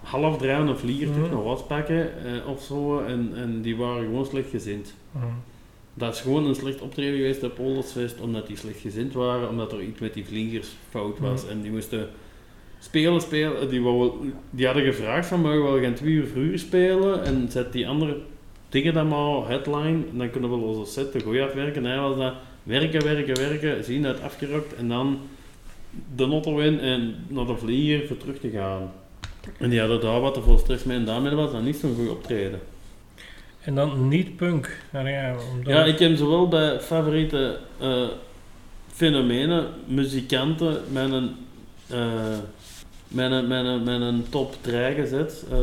half 0.03 0.39
drie 0.39 0.51
een 0.51 0.79
vlieger 0.79 1.09
Mhm. 1.09 1.21
naar 1.21 1.43
was 1.43 1.67
pakken 1.67 2.25
eh, 2.25 2.49
of 2.49 2.63
zo. 2.63 2.99
En, 3.01 3.33
en 3.37 3.63
die 3.63 3.77
waren 3.77 4.05
gewoon 4.05 4.27
slecht 4.27 4.51
gezind. 4.51 4.95
uh, 5.17 5.23
Dat 5.95 6.15
is 6.15 6.21
gewoon 6.21 6.47
een 6.47 6.55
slecht 6.55 6.81
optreden 6.81 7.17
geweest 7.17 7.43
op 7.43 7.55
Poldersfest, 7.55 8.21
omdat 8.21 8.47
die 8.47 8.57
slecht 8.57 8.81
gezind 8.81 9.13
waren, 9.13 9.49
omdat 9.49 9.73
er 9.73 9.83
iets 9.83 10.01
met 10.01 10.15
die 10.15 10.27
vliegers 10.27 10.69
fout 10.91 11.19
was. 11.19 11.43
Mhm. 11.43 11.53
En 11.53 11.61
die 11.63 11.71
moesten 11.71 12.09
spelen, 12.79 13.21
spelen. 13.21 13.69
Die, 13.71 13.83
wou, 13.83 14.13
die 14.51 14.67
hadden 14.67 14.85
gevraagd 14.85 15.27
van, 15.27 15.41
mogen 15.41 15.65
we 15.65 15.71
wel 15.71 15.83
gaan 15.83 15.95
twee 15.95 16.13
uur 16.13 16.27
vroeger 16.27 16.59
spelen? 16.59 17.25
En 17.25 17.47
zet 17.51 17.73
die 17.73 17.89
andere 17.89 18.17
tegen 18.69 18.95
dat 18.95 19.09
maar 19.09 19.49
headline, 19.49 19.99
dan 20.13 20.31
kunnen 20.31 20.51
we 20.51 20.57
onze 20.57 20.93
set 20.93 21.13
te 21.13 21.21
goed 21.21 21.39
afwerken. 21.41 21.85
Hij 21.85 21.99
was 21.99 22.17
dat 22.17 22.35
werken, 22.67 23.05
werken, 23.05 23.35
werken, 23.37 23.85
zien 23.85 24.03
dat 24.03 24.15
het 24.15 24.25
afgerokt 24.25 24.75
en 24.75 24.89
dan 24.89 25.19
de 26.17 26.25
auto 26.25 26.59
in 26.59 26.81
en 26.81 27.15
naar 27.29 27.47
de 27.47 27.57
vlieger 27.57 28.07
voor 28.07 28.17
terug 28.17 28.39
te 28.41 28.51
gaan. 28.51 28.93
En 29.59 29.71
die 29.71 29.81
hadden 29.81 30.01
daar 30.01 30.21
wat 30.21 30.35
te 30.35 30.43
veel 30.43 30.59
stress 30.59 30.85
mee 30.85 30.97
en 30.97 31.05
daarmee 31.05 31.35
was 31.35 31.53
dat 31.53 31.63
niet 31.63 31.77
zo'n 31.77 31.95
goed 31.95 32.09
optreden. 32.11 32.61
En 33.61 33.75
dan 33.75 34.09
niet 34.09 34.37
punk. 34.37 34.81
Nou 34.93 35.09
ja, 35.09 35.35
omdat- 35.53 35.73
Ja, 35.73 35.85
ik 35.85 35.99
heb 35.99 36.17
zowel 36.17 36.49
bij 36.49 36.81
favoriete 36.81 37.59
eh, 37.81 38.07
fenomenen, 38.93 39.67
muzikanten, 39.87 40.81
met 40.93 41.11
een, 41.13 41.31
eh, 41.87 42.39
met 43.09 43.31
een, 43.31 43.47
met 43.47 43.65
een, 43.65 43.83
met 43.83 44.01
een 44.01 44.27
top 44.29 44.55
3 44.61 44.95
gezet. 44.95 45.45
eh 45.51 45.59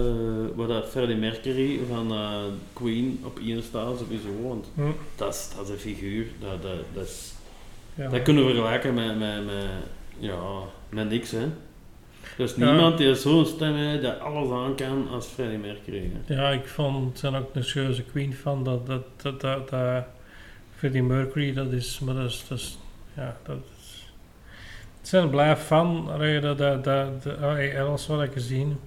waar 0.56 0.68
dat 0.68 0.90
Freddie 0.90 1.16
Mercury 1.16 1.80
van 1.90 2.12
eh, 2.12 2.38
Queen 2.74 3.20
op 3.24 3.40
één 3.40 3.64
staat 3.64 3.98
sowieso. 3.98 4.48
Want 4.48 4.66
Hm, 4.76 4.82
dat 5.16 5.34
is, 5.34 5.50
dat 5.56 5.66
is 5.66 5.72
een 5.74 5.80
figuur. 5.80 6.26
Dat, 6.40 6.62
dat, 6.62 6.72
dat, 6.94 7.04
is, 7.06 7.34
ja. 7.96 8.10
dat 8.10 8.22
kunnen 8.22 8.46
we 8.46 8.52
vergelijken 8.54 8.94
met, 8.94 9.20
met, 9.20 9.46
met, 9.46 9.66
ja, 10.20 10.40
met 10.90 11.10
niks. 11.10 11.32
Hè. 11.32 11.46
Er 12.38 12.44
is 12.44 12.56
Ja. 12.56 12.72
niemand 12.72 12.98
die 12.98 13.16
zo'n 13.16 13.46
stem 13.46 13.76
heeft 13.76 14.02
dat 14.02 14.20
alles 14.20 14.52
aan 14.52 14.76
kan 14.76 15.08
als 15.10 15.26
Freddie 15.28 15.58
Mercury. 15.58 16.12
Hè. 16.26 16.34
Ja, 16.34 16.50
ik 16.50 16.68
vond, 16.68 17.20
zijn 17.20 17.36
ook 17.36 17.56
een 17.56 17.64
serieuze 17.64 18.04
Queen 18.04 18.34
van 18.34 18.64
dat, 18.64 18.88
dat, 18.88 19.04
dat, 19.22 19.42
dat, 19.42 19.70
dat 19.70 20.04
Freddie 20.76 21.04
Mercury, 21.04 21.54
dat 21.54 21.72
is, 21.72 22.00
maar 22.00 22.16
dat 22.16 22.30
is, 22.30 22.46
dat 22.48 22.58
is 22.58 22.78
ja, 23.16 23.38
dat 23.46 23.56
is, 23.58 23.73
het 25.04 25.12
zijn 25.12 25.30
blijf 25.30 25.68
van, 25.68 26.10
dat, 26.42 26.58
dat, 26.58 26.84
dat, 26.84 27.24
dat, 27.24 27.42
allee, 27.42 27.82
alles 27.82 28.08
wat 28.08 28.22
ik 28.22 28.32
gezien 28.34 28.78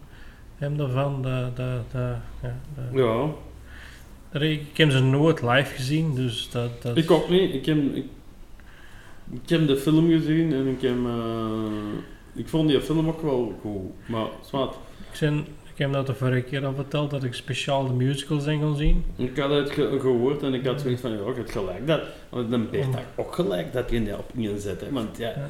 hem 0.59 0.77
daarvan, 0.77 1.23
dat, 1.23 1.57
dat, 1.57 1.91
dat, 1.93 2.17
ja, 2.43 2.55
Ja, 2.93 4.41
ik 4.41 4.77
heb 4.77 4.91
ze 4.91 5.01
nooit 5.03 5.43
live 5.43 5.75
gezien, 5.75 6.15
dus 6.15 6.51
dat, 6.51 6.83
dat 6.83 6.97
ik 6.97 7.11
ook 7.11 7.29
niet. 7.29 7.55
Ik 7.55 7.67
heb, 7.67 7.77
ik, 7.95 8.05
ik 9.33 9.49
heb 9.49 9.67
de 9.67 9.77
film 9.77 10.09
gezien 10.11 10.53
en 10.53 10.67
ik 10.67 10.81
heb... 10.83 10.97
eh, 11.05 11.95
ik 12.35 12.49
vond 12.49 12.69
die 12.69 12.81
film 12.81 13.09
ook 13.09 13.23
wel 13.23 13.59
goed. 13.61 14.09
Maar 14.09 14.27
zwart. 14.45 14.75
ik, 15.11 15.17
zijn, 15.17 15.39
ik 15.73 15.79
heb 15.79 15.93
dat 15.93 16.07
de 16.07 16.15
vorige 16.15 16.43
keer 16.43 16.67
al 16.67 16.75
verteld, 16.75 17.11
dat 17.11 17.25
ik 17.25 17.35
speciaal 17.35 17.87
de 17.87 17.93
musicals 17.93 18.45
ben 18.45 18.61
gaan 18.61 18.77
zien. 18.77 19.05
Ik 19.17 19.37
had 19.37 19.51
het 19.51 19.71
ge- 19.71 19.99
gehoord 20.01 20.43
en 20.43 20.55
ik 20.55 20.67
had 20.67 20.81
zoiets 20.81 21.01
van, 21.01 21.11
ja, 21.11 21.19
ik 21.31 21.37
heb 21.37 21.49
gelijk 21.51 21.87
dat. 21.87 22.01
Want 22.29 22.51
dan 22.51 22.71
Bert 22.71 22.85
had 22.95 23.03
ook 23.17 23.35
gelijk 23.35 23.73
dat 23.73 23.91
je 23.91 24.03
die 24.03 24.19
op 24.19 24.31
inzet. 24.37 24.81
Hè. 24.81 24.91
Want 24.91 25.17
ja, 25.17 25.29
Ja. 25.29 25.49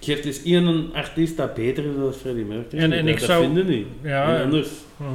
Geeft 0.00 0.22
dus 0.22 0.42
één 0.42 0.90
artiest 0.94 1.36
dat 1.36 1.54
beter 1.54 1.84
is 1.84 1.96
dan 1.96 2.12
Freddie 2.12 2.44
Mercury. 2.44 2.82
En- 2.82 2.92
en 2.92 3.04
dat, 3.04 3.14
ik 3.14 3.18
dat 3.20 3.28
zou- 3.28 3.44
vinden 3.44 3.66
niet. 3.66 3.86
Ja, 4.02 4.36
en 4.36 4.42
anders 4.44 4.68
Mhm. 4.96 5.10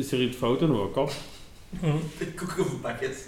is 0.00 0.12
er 0.12 0.20
iets 0.22 0.36
fout 0.36 0.60
in 0.60 0.72
mijn 0.72 0.90
kop. 0.90 1.12
Mhm. 1.70 1.96
Koekenbakjes. 2.36 3.26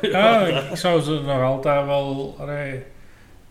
Ja, 0.00 0.46
ik, 0.46 0.70
ik 0.70 0.76
zou 0.76 1.00
ze 1.00 1.10
nog 1.10 1.40
altijd 1.42 1.86
wel. 1.86 2.34
allee, 2.38 2.82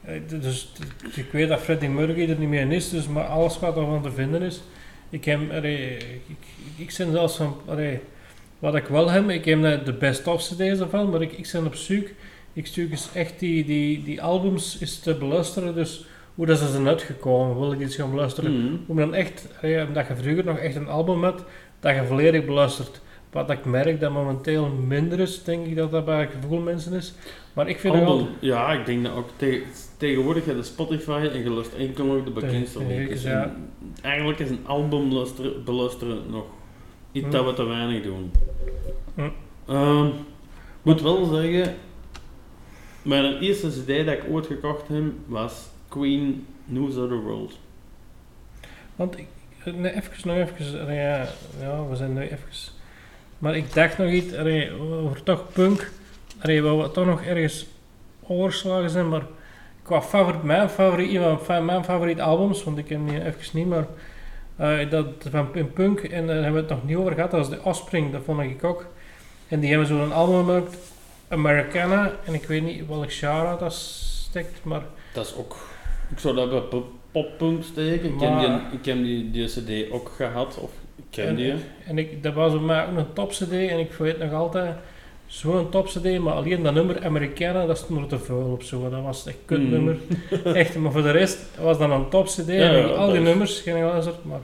eh, 0.02 0.22
dus 0.28 0.72
ik 1.16 1.26
weet 1.32 1.50
dat 1.50 1.60
Freddie 1.60 1.90
Mercury 1.90 2.30
er 2.30 2.40
niet 2.40 2.50
meer 2.50 2.62
in 2.62 2.72
is, 2.72 2.90
dus 2.90 3.08
maar 3.08 3.26
alles 3.26 3.60
wat 3.60 3.78
ervan 3.78 4.02
te 4.02 4.12
vinden 4.12 4.42
is. 4.42 4.62
Ik 5.10 5.26
heb, 5.26 5.40
allee, 5.52 5.98
ik, 6.28 6.38
ik, 6.78 6.94
ben 6.98 7.12
zelfs 7.12 7.36
van, 7.36 7.58
allee, 7.68 8.00
wat 8.60 8.76
ik 8.76 8.86
wel 8.86 9.10
heb, 9.10 9.30
ik 9.30 9.46
heb 9.46 9.60
net 9.60 9.86
de 9.86 9.94
best-of 9.94 10.42
CD's 10.44 10.80
ervan, 10.80 11.10
maar 11.10 11.22
ik, 11.22 11.32
ik 11.32 11.50
ben 11.52 11.66
op 11.66 11.76
zoek. 11.76 12.08
Ik 12.54 12.68
zoek 12.68 12.92
eens 12.92 13.10
echt 13.14 13.40
die, 13.40 13.66
die, 13.66 14.04
die 14.04 14.22
albums 14.22 14.78
is 14.80 15.00
te 15.00 15.14
beluisteren, 15.16 15.76
dus 15.76 16.06
hoe 16.36 16.46
dat 16.46 16.58
ze 16.58 16.68
zijn 16.68 16.88
uitgekomen, 16.88 17.60
wil 17.60 17.72
ik 17.72 17.80
iets 17.80 17.96
gaan 17.96 18.10
beluisteren. 18.12 18.64
Mhm. 18.66 18.76
Om 18.88 18.96
dan 18.98 19.14
echt, 19.14 19.48
omdat 19.88 20.08
je 20.08 20.16
vroeger 20.16 20.46
nog 20.46 20.58
echt 20.58 20.76
een 20.76 20.88
album 20.88 21.24
had, 21.24 21.44
dat 21.80 21.96
je 21.96 22.06
volledig 22.06 22.46
beluistert. 22.46 23.02
Wat 23.32 23.50
ik 23.50 23.66
merk 23.66 24.00
dat 24.00 24.12
momenteel 24.12 24.68
minder 24.70 25.20
is, 25.20 25.44
denk 25.44 25.66
ik 25.66 25.76
dat 25.76 25.92
dat 25.92 26.06
bij 26.06 26.28
gevoel 26.42 26.60
mensen 26.60 26.94
is. 26.94 27.14
Maar 27.54 27.68
ik 27.70 27.80
vind 27.80 27.94
wel... 27.96 28.28
ja, 28.40 28.72
ik 28.74 28.86
denk 28.86 29.04
dat 29.04 29.14
ook 29.14 29.30
te- 29.36 29.64
tegenwoordig 29.98 30.46
heb 30.46 30.56
je 30.56 30.64
Spotify 30.64 31.30
en 31.34 31.44
je 31.44 31.54
lust 31.54 31.74
enkel 31.74 32.06
nog 32.06 32.24
de 32.24 32.32
bekendste 32.32 32.86
liedjes. 32.86 33.24
ja. 33.24 33.56
Eigenlijk 34.02 34.40
is 34.40 34.50
een 34.50 34.60
album 34.66 35.10
beluisteren, 35.10 35.64
beluisteren 35.64 36.18
nog 36.30 36.44
iets 37.12 37.26
Hm. 37.26 37.32
dat 37.32 37.46
we 37.46 37.54
te 37.54 37.64
weinig 37.64 38.04
doen. 38.04 38.32
Hm. 39.16 39.30
Ehm, 39.68 40.08
moet 40.82 41.02
wel 41.02 41.26
zeggen, 41.26 41.76
mijn 43.02 43.38
eerste 43.40 43.68
cd 43.70 43.88
dat 44.06 44.14
ik 44.16 44.24
ooit 44.32 44.46
gekocht 44.46 44.88
heb 44.88 45.04
was 45.28 45.70
Queen 45.96 46.48
News 46.66 46.96
of 46.96 47.08
the 47.08 47.16
World. 47.16 47.60
Want 48.96 49.18
ik... 49.18 49.28
Nee, 49.64 49.96
even, 49.96 50.28
nog 50.28 50.38
even... 50.38 50.94
Ja, 50.94 51.28
ja, 51.60 51.88
we 51.88 51.96
zijn 51.96 52.14
nu 52.14 52.22
even... 52.22 52.40
Maar 53.38 53.56
ik 53.56 53.74
dacht 53.74 53.98
nog 53.98 54.10
iets 54.10 54.34
allee, 54.36 54.72
over 54.72 55.24
toch 55.24 55.52
punk. 55.54 55.92
Allee, 56.42 56.64
we 56.64 56.92
toch 56.92 57.06
nog 57.06 57.22
ergens 57.22 57.66
overslagen 58.28 58.90
zijn, 58.90 59.10
maar... 59.10 59.26
Qua 59.84 60.02
favoriet, 60.02 60.44
mijn 60.44 60.70
favoriet, 60.70 61.16
een 61.16 61.40
van 61.40 61.66
mijn 61.66 61.84
favoriete 61.84 62.22
albums, 62.22 62.64
want 62.64 62.78
ik 62.78 62.90
heb 62.90 63.08
die 63.08 63.26
even 63.26 63.50
niet, 63.54 63.68
maar... 63.68 63.86
eh, 64.56 64.90
dat 64.90 65.08
van 65.30 65.50
in 65.54 65.74
punk, 65.74 66.00
en 66.00 66.28
daar 66.28 66.36
hebben 66.36 66.54
we 66.54 66.60
het 66.60 66.70
nog 66.70 66.84
niet 66.84 66.98
over 66.98 67.14
gehad, 67.14 67.32
dat 67.32 67.40
is 67.40 67.50
de 67.50 67.64
Offspring, 67.64 68.12
dat 68.12 68.22
vond 68.24 68.42
ik 68.42 68.64
ook. 68.64 68.86
En 69.48 69.60
die 69.60 69.70
hebben 69.70 69.88
zo'n 69.88 70.12
album 70.12 70.46
gemaakt, 70.46 70.78
Americana, 71.28 72.12
en 72.26 72.34
ik 72.34 72.44
weet 72.44 72.64
niet 72.64 72.88
welk 72.88 73.14
genre 73.14 73.58
dat 73.58 73.74
steekt, 73.74 74.64
maar... 74.64 74.82
Dat 75.14 75.26
is 75.26 75.36
ook, 75.36 75.56
ik 76.16 76.22
zou 76.22 76.36
dat 76.36 76.50
bij 76.50 76.60
pop- 76.60 76.92
poppunk 77.12 77.64
steken. 77.64 78.06
Ik, 78.10 78.16
Maar- 78.16 78.40
die, 78.40 78.80
ik 78.80 78.86
heb 78.86 78.98
die, 79.04 79.32
die 79.32 79.46
cd 79.46 79.92
ook 79.92 80.12
gehad, 80.16 80.58
of 80.62 80.72
ik 80.96 81.04
ken 81.10 81.28
En, 81.28 81.36
die. 81.36 81.54
en 81.88 81.98
ik, 81.98 82.24
dat 82.24 82.34
was 82.34 82.52
bij 82.52 82.62
mij 82.62 82.86
ook 82.88 82.98
een 82.98 83.14
top 83.14 83.30
CD 83.32 83.52
en 83.52 83.80
ik 83.80 83.92
weet 83.94 84.20
nog 84.20 84.34
altijd 84.34 84.76
zo'n 85.28 85.70
top 85.70 85.88
CD, 85.88 86.20
maar 86.20 86.34
alleen 86.34 86.64
dat 86.64 86.74
nummer 86.74 87.06
Americana, 87.06 87.66
dat 87.66 87.78
stond 87.78 88.00
er 88.02 88.08
te 88.20 88.26
veel 88.26 88.50
op 88.54 88.64
zo. 88.64 88.90
Dat 88.90 89.02
was 89.02 89.26
echt 89.28 89.38
kut 89.46 89.60
Mm. 89.60 89.70
nummer. 89.70 89.96
Echt, 90.44 90.76
maar 90.76 90.92
voor 90.92 91.02
de 91.02 91.12
rest 91.12 91.38
was 91.62 91.78
dat 91.78 91.90
een 91.90 92.10
top 92.10 92.26
CD 92.28 92.48
Ja, 92.48 92.54
en 92.54 92.78
ja, 92.78 92.84
al 92.86 93.06
die 93.06 93.14
dat 93.14 93.16
is- 93.16 93.22
nummers 93.30 93.60
geen 93.60 93.74
geluisterd, 93.76 94.24
maar 94.26 94.40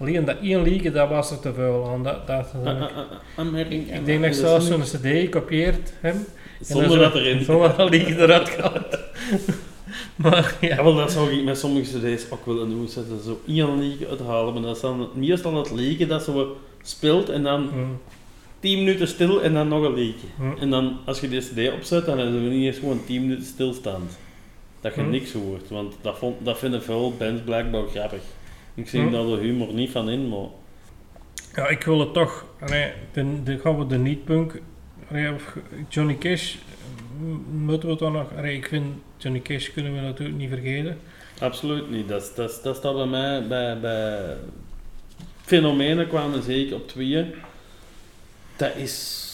alleen 0.00 0.24
dat 0.24 0.36
één 0.42 0.62
liedje, 0.62 0.90
dat 0.90 1.08
was 1.08 1.30
er 1.30 1.40
te 1.40 1.52
veel 1.54 1.88
aan. 1.92 2.02
Dat, 2.02 2.26
dat, 2.26 2.52
dat- 2.64 2.74
Ah, 2.74 2.80
ah, 2.82 2.96
ah, 2.96 3.04
American- 3.36 3.94
ik 3.96 4.04
denk 4.06 4.20
dat 4.20 4.30
ik 4.30 4.36
zelfs 4.36 4.66
zo'n 4.66 4.80
CD 4.82 5.06
gekopieerd 5.06 5.92
heb. 6.00 6.14
en 6.14 6.26
Zonder 6.60 6.98
dat 6.98 7.14
erin. 7.14 7.44
Zonder 7.44 7.76
dat 7.76 7.90
liedje 7.90 8.16
eruit 8.18 8.48
gehaald. 8.48 8.98
maar 10.16 10.56
ja. 10.60 10.82
Wel, 10.82 10.94
dat 10.94 11.12
zou 11.12 11.30
ik 11.30 11.44
met 11.44 11.58
sommige 11.58 11.98
cd's 11.98 12.30
ook 12.30 12.46
willen 12.46 12.68
doen. 12.68 12.88
Zetten 12.88 13.20
zo 13.22 13.40
één 13.46 13.78
liedje 13.78 14.08
uithalen, 14.08 14.52
maar 14.54 14.62
dat 14.62 14.76
is 14.76 14.82
dan 14.82 15.08
meestal 15.14 15.56
het 15.56 15.70
liedje 15.70 16.06
dat 16.06 16.22
zo 16.22 16.56
speelt 16.82 17.28
en 17.28 17.42
dan 17.42 17.62
Mm, 17.74 17.98
10 18.60 18.78
minuten 18.78 19.08
stil 19.08 19.42
en 19.42 19.52
dan 19.54 19.68
nog 19.68 19.82
een 19.84 19.94
liedje. 19.94 20.26
mm. 20.38 20.56
En 20.60 20.70
dan, 20.70 20.96
als 21.04 21.20
je 21.20 21.28
die 21.28 21.40
cd 21.40 21.72
opzet, 21.72 22.06
dan 22.06 22.18
hebben 22.18 22.42
we 22.44 22.48
niet 22.50 22.66
eens 22.66 22.78
gewoon 22.78 23.00
10 23.06 23.20
minuten 23.20 23.44
stilstand. 23.44 24.18
Dat 24.80 24.94
je 24.94 25.00
Hm. 25.00 25.10
niks 25.10 25.32
hoort, 25.32 25.68
want 25.68 25.94
dat, 26.00 26.18
vond, 26.18 26.44
dat 26.44 26.58
vinden 26.58 26.82
veel 26.82 27.14
bands 27.18 27.42
blijkbaar 27.42 27.82
grappig. 27.86 28.20
Ik 28.74 28.88
zie 28.88 29.00
Hm. 29.02 29.10
daar 29.10 29.26
de 29.26 29.36
humor 29.36 29.72
niet 29.74 29.90
van 29.90 30.08
in, 30.10 30.28
maar... 30.28 30.46
Ja, 31.54 31.68
ik 31.68 31.82
wil 31.82 32.00
het 32.00 32.12
toch. 32.12 32.44
Nee, 32.70 32.92
de, 33.12 33.42
de, 33.44 33.58
gaan 33.58 33.78
we 33.78 33.86
de 33.86 33.98
niet-punk. 33.98 34.60
Johnny 35.88 36.16
Cash. 36.18 36.54
Moeten 37.52 37.88
we 37.88 37.96
toch 37.96 38.12
nog. 38.12 38.26
allee, 38.36 38.56
ik 38.56 38.66
vind 38.66 38.84
Johnny 39.20 39.40
Cash 39.40 39.70
kunnen 39.72 39.94
we 39.94 40.00
natuurlijk 40.00 40.38
niet 40.38 40.48
vergeten. 40.48 40.98
Absoluut 41.40 41.90
niet. 41.90 42.08
Dat, 42.08 42.22
is- 42.22 42.34
dat, 42.34 42.50
is- 42.50 42.62
dat 42.62 42.76
staat 42.76 42.94
bij 42.94 43.06
mij 43.06 43.46
bij, 43.48 43.80
bij 43.80 44.18
fenomenen 45.42 46.08
kwamen 46.08 46.42
zeker 46.42 46.74
op 46.76 46.88
tweeën. 46.88 47.34
Dat 48.56 48.76
is 48.76 49.28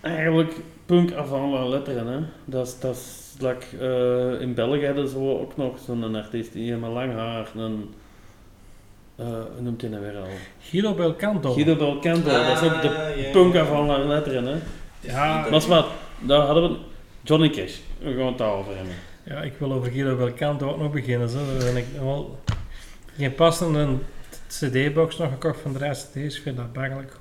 eigenlijk 0.00 0.52
punk 0.86 1.12
avant 1.12 1.52
la 1.52 1.66
letteren. 1.68 2.06
Hè. 2.06 2.18
Dat 2.44 2.66
is, 2.66 2.80
dat 2.80 2.94
is 2.96 3.34
like, 3.40 3.64
eh, 3.80 4.40
in 4.40 4.54
België 4.54 4.86
hadden 4.86 5.08
ze 5.08 5.18
ook 5.18 5.56
nog 5.56 5.78
zo'n 5.86 6.14
artiest 6.14 6.52
die 6.52 6.74
met 6.76 6.90
lang 6.90 7.12
haar. 7.12 7.48
Een, 7.56 7.94
eh, 9.16 9.26
hoe 9.26 9.60
noemt 9.62 9.80
hij 9.80 9.90
nou 9.90 10.02
weer 10.02 10.16
al? 10.16 10.26
Guido 10.60 10.94
Belcanto. 10.94 11.52
Guido 11.52 11.76
Belcanto, 11.76 12.30
dat 12.30 12.62
is 12.62 12.68
ook 12.68 12.82
de 12.82 12.88
Ah, 13.24 13.32
punk 13.32 13.56
avant 13.56 13.88
la 13.88 13.98
letteren. 13.98 14.44
Hè. 14.46 14.56
Ja, 15.00 15.40
Maar 15.40 15.52
is 15.54 15.66
wat, 15.66 15.86
daar 16.18 16.40
hadden 16.40 16.70
we 16.72 16.76
Johnny 17.26 17.50
Cash. 17.50 17.74
We 17.98 18.14
gaan 18.16 18.26
het 18.26 18.38
daarover 18.38 18.76
hebben. 18.76 18.94
Ja, 19.24 19.42
ik 19.42 19.52
wil 19.58 19.72
over 19.72 19.92
Guido 19.92 20.16
Belcanto 20.16 20.70
ook 20.70 20.78
nog 20.78 20.92
beginnen. 20.92 21.28
Zo. 21.28 21.38
Dan 21.46 21.58
ben 21.58 21.76
ik 21.76 21.84
wel. 22.00 22.38
Geen 23.16 23.34
passende 23.34 23.86
CD-box 24.48 25.16
nog 25.18 25.30
gekocht 25.30 25.60
van 25.60 25.72
de 25.72 25.78
CD's. 25.90 26.36
Ik 26.36 26.42
vind 26.42 26.56
dat 26.56 26.72
bangelijk. 26.72 27.12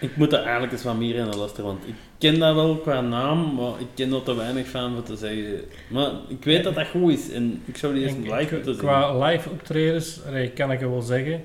Ik 0.00 0.16
moet 0.16 0.32
er 0.32 0.42
eigenlijk 0.42 0.72
eens 0.72 0.82
wat 0.84 0.96
meer 0.96 1.14
in 1.14 1.24
luisteren, 1.36 1.64
want 1.64 1.86
ik 1.86 1.94
ken 2.18 2.38
dat 2.38 2.54
wel 2.54 2.76
qua 2.76 3.00
naam, 3.00 3.54
maar 3.54 3.80
ik 3.80 3.86
ken 3.94 4.12
er 4.12 4.22
te 4.22 4.34
weinig 4.34 4.68
van 4.68 4.96
om 4.96 5.04
te 5.04 5.16
zeggen. 5.16 5.60
Maar 5.88 6.10
ik 6.28 6.44
weet 6.44 6.64
dat 6.64 6.74
dat 6.74 6.86
goed 6.86 7.12
is 7.12 7.30
en 7.30 7.62
ik 7.64 7.76
zou 7.76 7.94
die 7.94 8.02
eens 8.02 8.12
En 8.14 8.22
live 8.22 8.34
qua- 8.46 8.54
moeten 8.54 8.74
zien. 8.74 8.82
Qua 8.82 9.18
live 9.26 9.50
optredens, 9.50 10.20
kan 10.54 10.72
ik 10.72 10.80
wel 10.80 11.00
zeggen. 11.00 11.44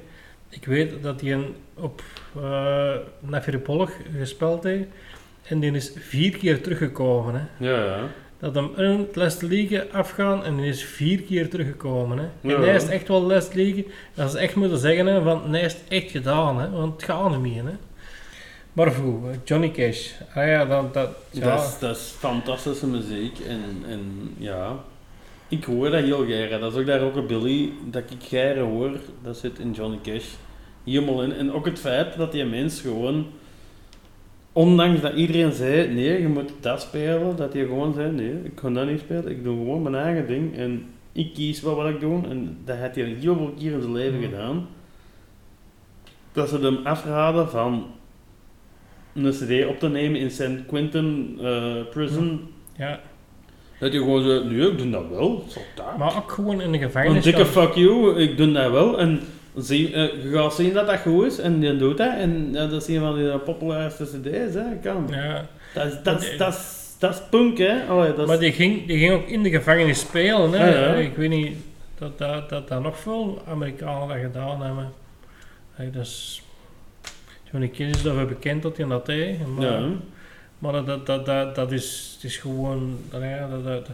Ik 0.49 0.65
weet 0.65 1.03
dat 1.03 1.21
hij 1.21 1.39
op 1.75 2.01
uh, 2.37 2.91
Nafiripolog 3.19 3.91
gespeeld 4.17 4.63
heeft. 4.63 4.87
En 5.49 5.59
die 5.59 5.71
is 5.71 5.91
vier 5.95 6.37
keer 6.37 6.61
teruggekomen. 6.61 7.33
Hè. 7.33 7.69
Ja, 7.69 7.83
ja. 7.85 7.99
Dat 8.39 8.55
hem 8.55 8.69
in 8.77 8.99
het 8.99 9.15
Last 9.15 9.41
League 9.41 9.91
afgaan 9.91 10.43
en 10.43 10.55
die 10.55 10.65
is 10.65 10.83
vier 10.83 11.21
keer 11.21 11.49
teruggekomen. 11.49 12.17
Hè. 12.17 12.49
Ja. 12.49 12.55
En 12.55 12.61
hij 12.61 12.75
is 12.75 12.87
echt 12.87 13.07
wel 13.07 13.21
Last 13.21 13.53
League. 13.53 13.87
Dat 14.13 14.33
is 14.33 14.35
echt 14.35 14.55
moeten 14.55 14.77
zeggen, 14.77 15.05
hè, 15.05 15.21
van 15.21 15.53
hij 15.53 15.61
is 15.61 15.73
het 15.73 15.83
echt 15.87 16.11
gedaan. 16.11 16.59
Hè, 16.59 16.69
want 16.69 16.93
het 16.93 17.03
gaat 17.03 17.29
niet 17.29 17.39
meer. 17.39 17.63
Hè. 17.63 17.75
Maar 18.73 18.91
goed, 18.91 19.21
Johnny 19.43 19.71
Cash. 19.71 20.11
Ah 20.33 20.47
ja, 20.47 20.65
dat... 20.65 20.93
dat 20.93 21.09
ja. 21.31 21.55
Dat, 21.55 21.65
is, 21.65 21.79
dat 21.79 21.95
is 21.95 22.13
fantastische 22.17 22.87
muziek 22.87 23.39
en, 23.39 23.83
en 23.87 24.33
ja, 24.37 24.75
ik 25.47 25.63
hoor 25.63 25.89
dat 25.89 26.03
heel 26.03 26.25
graag. 26.25 26.59
Dat 26.59 26.71
is 26.71 26.79
ook 26.79 26.85
daar 26.85 27.01
ook 27.01 27.15
een 27.15 27.27
Billy, 27.27 27.71
dat 27.85 28.03
ik 28.09 28.27
graag 28.27 28.55
hoor, 28.55 28.91
dat 29.23 29.37
zit 29.37 29.59
in 29.59 29.71
Johnny 29.71 29.99
Cash 30.03 30.25
helemaal 30.83 31.23
in. 31.23 31.33
En 31.33 31.53
ook 31.53 31.65
het 31.65 31.79
feit 31.79 32.17
dat 32.17 32.31
die 32.31 32.45
mens 32.45 32.81
gewoon, 32.81 33.27
ondanks 34.57 35.01
dat 35.01 35.13
iedereen 35.13 35.51
zei, 35.51 35.93
nee, 35.93 36.21
je 36.21 36.27
moet 36.27 36.51
dat 36.59 36.81
spelen, 36.81 37.35
dat 37.35 37.53
hij 37.53 37.61
gewoon 37.65 37.93
zei, 37.93 38.11
nee, 38.11 38.33
ik 38.43 38.55
kan 38.55 38.73
dat 38.73 38.87
niet 38.89 38.99
spelen, 38.99 39.27
ik 39.31 39.43
doe 39.43 39.57
gewoon 39.57 39.81
mijn 39.81 39.95
eigen 39.95 40.27
ding 40.27 40.55
en 40.57 40.85
ik 41.11 41.33
kies 41.33 41.61
wel 41.61 41.75
wat 41.75 41.89
ik 41.89 41.99
doe. 41.99 42.27
En 42.29 42.57
dat 42.65 42.77
heeft 42.77 42.95
hij 42.95 43.03
heel 43.19 43.35
veel 43.35 43.53
keer 43.59 43.71
in 43.71 43.81
zijn 43.81 43.93
leven 43.93 44.19
Mhm. 44.19 44.29
gedaan. 44.29 44.67
Dat 46.31 46.49
ze 46.49 46.57
hem 46.59 46.77
afraden 46.83 47.49
van 47.49 47.85
een 49.13 49.31
cd 49.31 49.65
op 49.65 49.79
te 49.79 49.89
nemen 49.89 50.19
in 50.19 50.31
St. 50.31 50.65
Quentin 50.67 51.37
eh, 51.41 51.75
Prison. 51.91 52.41
ja. 52.77 52.99
Dat 53.79 53.93
je 53.93 53.99
gewoon 53.99 54.21
zo, 54.23 54.43
nee, 54.43 54.71
ik 54.71 54.77
doe 54.77 54.89
dat 54.89 55.09
wel, 55.09 55.43
zo 55.47 55.59
dat. 55.75 55.97
Maar 55.97 56.15
ook 56.17 56.31
gewoon 56.31 56.61
in 56.61 56.71
de 56.71 56.77
Een 56.77 56.83
gevangenis. 56.83 57.23
dikke 57.23 57.45
gaan. 57.45 57.63
fuck 57.67 57.73
you, 57.75 58.15
ik 58.21 58.37
doe 58.37 58.51
dat 58.51 58.71
wel. 58.71 58.99
En 58.99 59.19
zie, 59.57 59.93
eh, 59.93 60.23
je 60.23 60.29
gaat 60.31 60.53
zien 60.53 60.73
dat 60.73 60.87
dat 60.87 60.99
goed 60.99 61.25
is 61.25 61.39
en 61.39 61.59
die 61.59 61.77
doet 61.77 61.97
dat. 61.97 62.13
En 62.13 62.49
ja, 62.51 62.67
dat 62.67 62.81
is 62.81 62.87
een 62.87 62.99
van 62.99 63.15
de 63.15 63.39
populairste 63.45 64.03
cd's, 64.03 64.53
hè, 64.53 64.77
kan. 64.81 65.07
Ja. 65.09 65.45
Dat 65.73 65.85
is, 65.85 65.93
dat 66.03 66.21
is, 66.21 66.37
dat 66.37 66.53
is, 66.53 66.95
dat 66.99 67.13
is 67.13 67.21
punk, 67.29 67.57
hè. 67.57 67.85
Allee, 67.87 68.13
dat 68.13 68.27
Maar 68.27 68.39
die 68.39 68.51
ging, 68.51 68.87
die 68.87 68.97
ging 68.97 69.13
ook 69.13 69.27
in 69.27 69.43
de 69.43 69.49
gevangenis 69.49 69.99
spelen. 69.99 70.51
Hè. 70.51 70.69
Ja, 70.69 70.87
ja. 70.87 70.93
Ik 70.93 71.15
weet 71.15 71.29
niet 71.29 71.55
dat 71.97 72.17
dat, 72.17 72.49
dat, 72.49 72.67
dat 72.67 72.81
nog 72.81 72.99
veel 72.99 73.41
Amerikanen 73.47 74.07
dat 74.07 74.17
gedaan 74.17 74.61
hebben. 74.61 74.91
Hey, 75.71 75.91
dus 75.91 76.41
Johnny 77.51 77.69
Cash 77.69 77.89
is 77.89 78.01
daarvoor 78.01 78.25
bekend 78.25 78.61
dat 78.61 78.77
hij 78.77 78.87
dat 78.87 79.05
deed. 79.05 79.47
Maar, 79.47 79.81
maar 80.59 80.71
dat, 80.71 80.85
dat, 80.85 81.05
dat, 81.05 81.25
dat, 81.25 81.55
dat 81.55 81.71
is, 81.71 82.11
het 82.15 82.23
is 82.23 82.37
gewoon... 82.37 82.97
dat, 83.11 83.63
dat, 83.63 83.87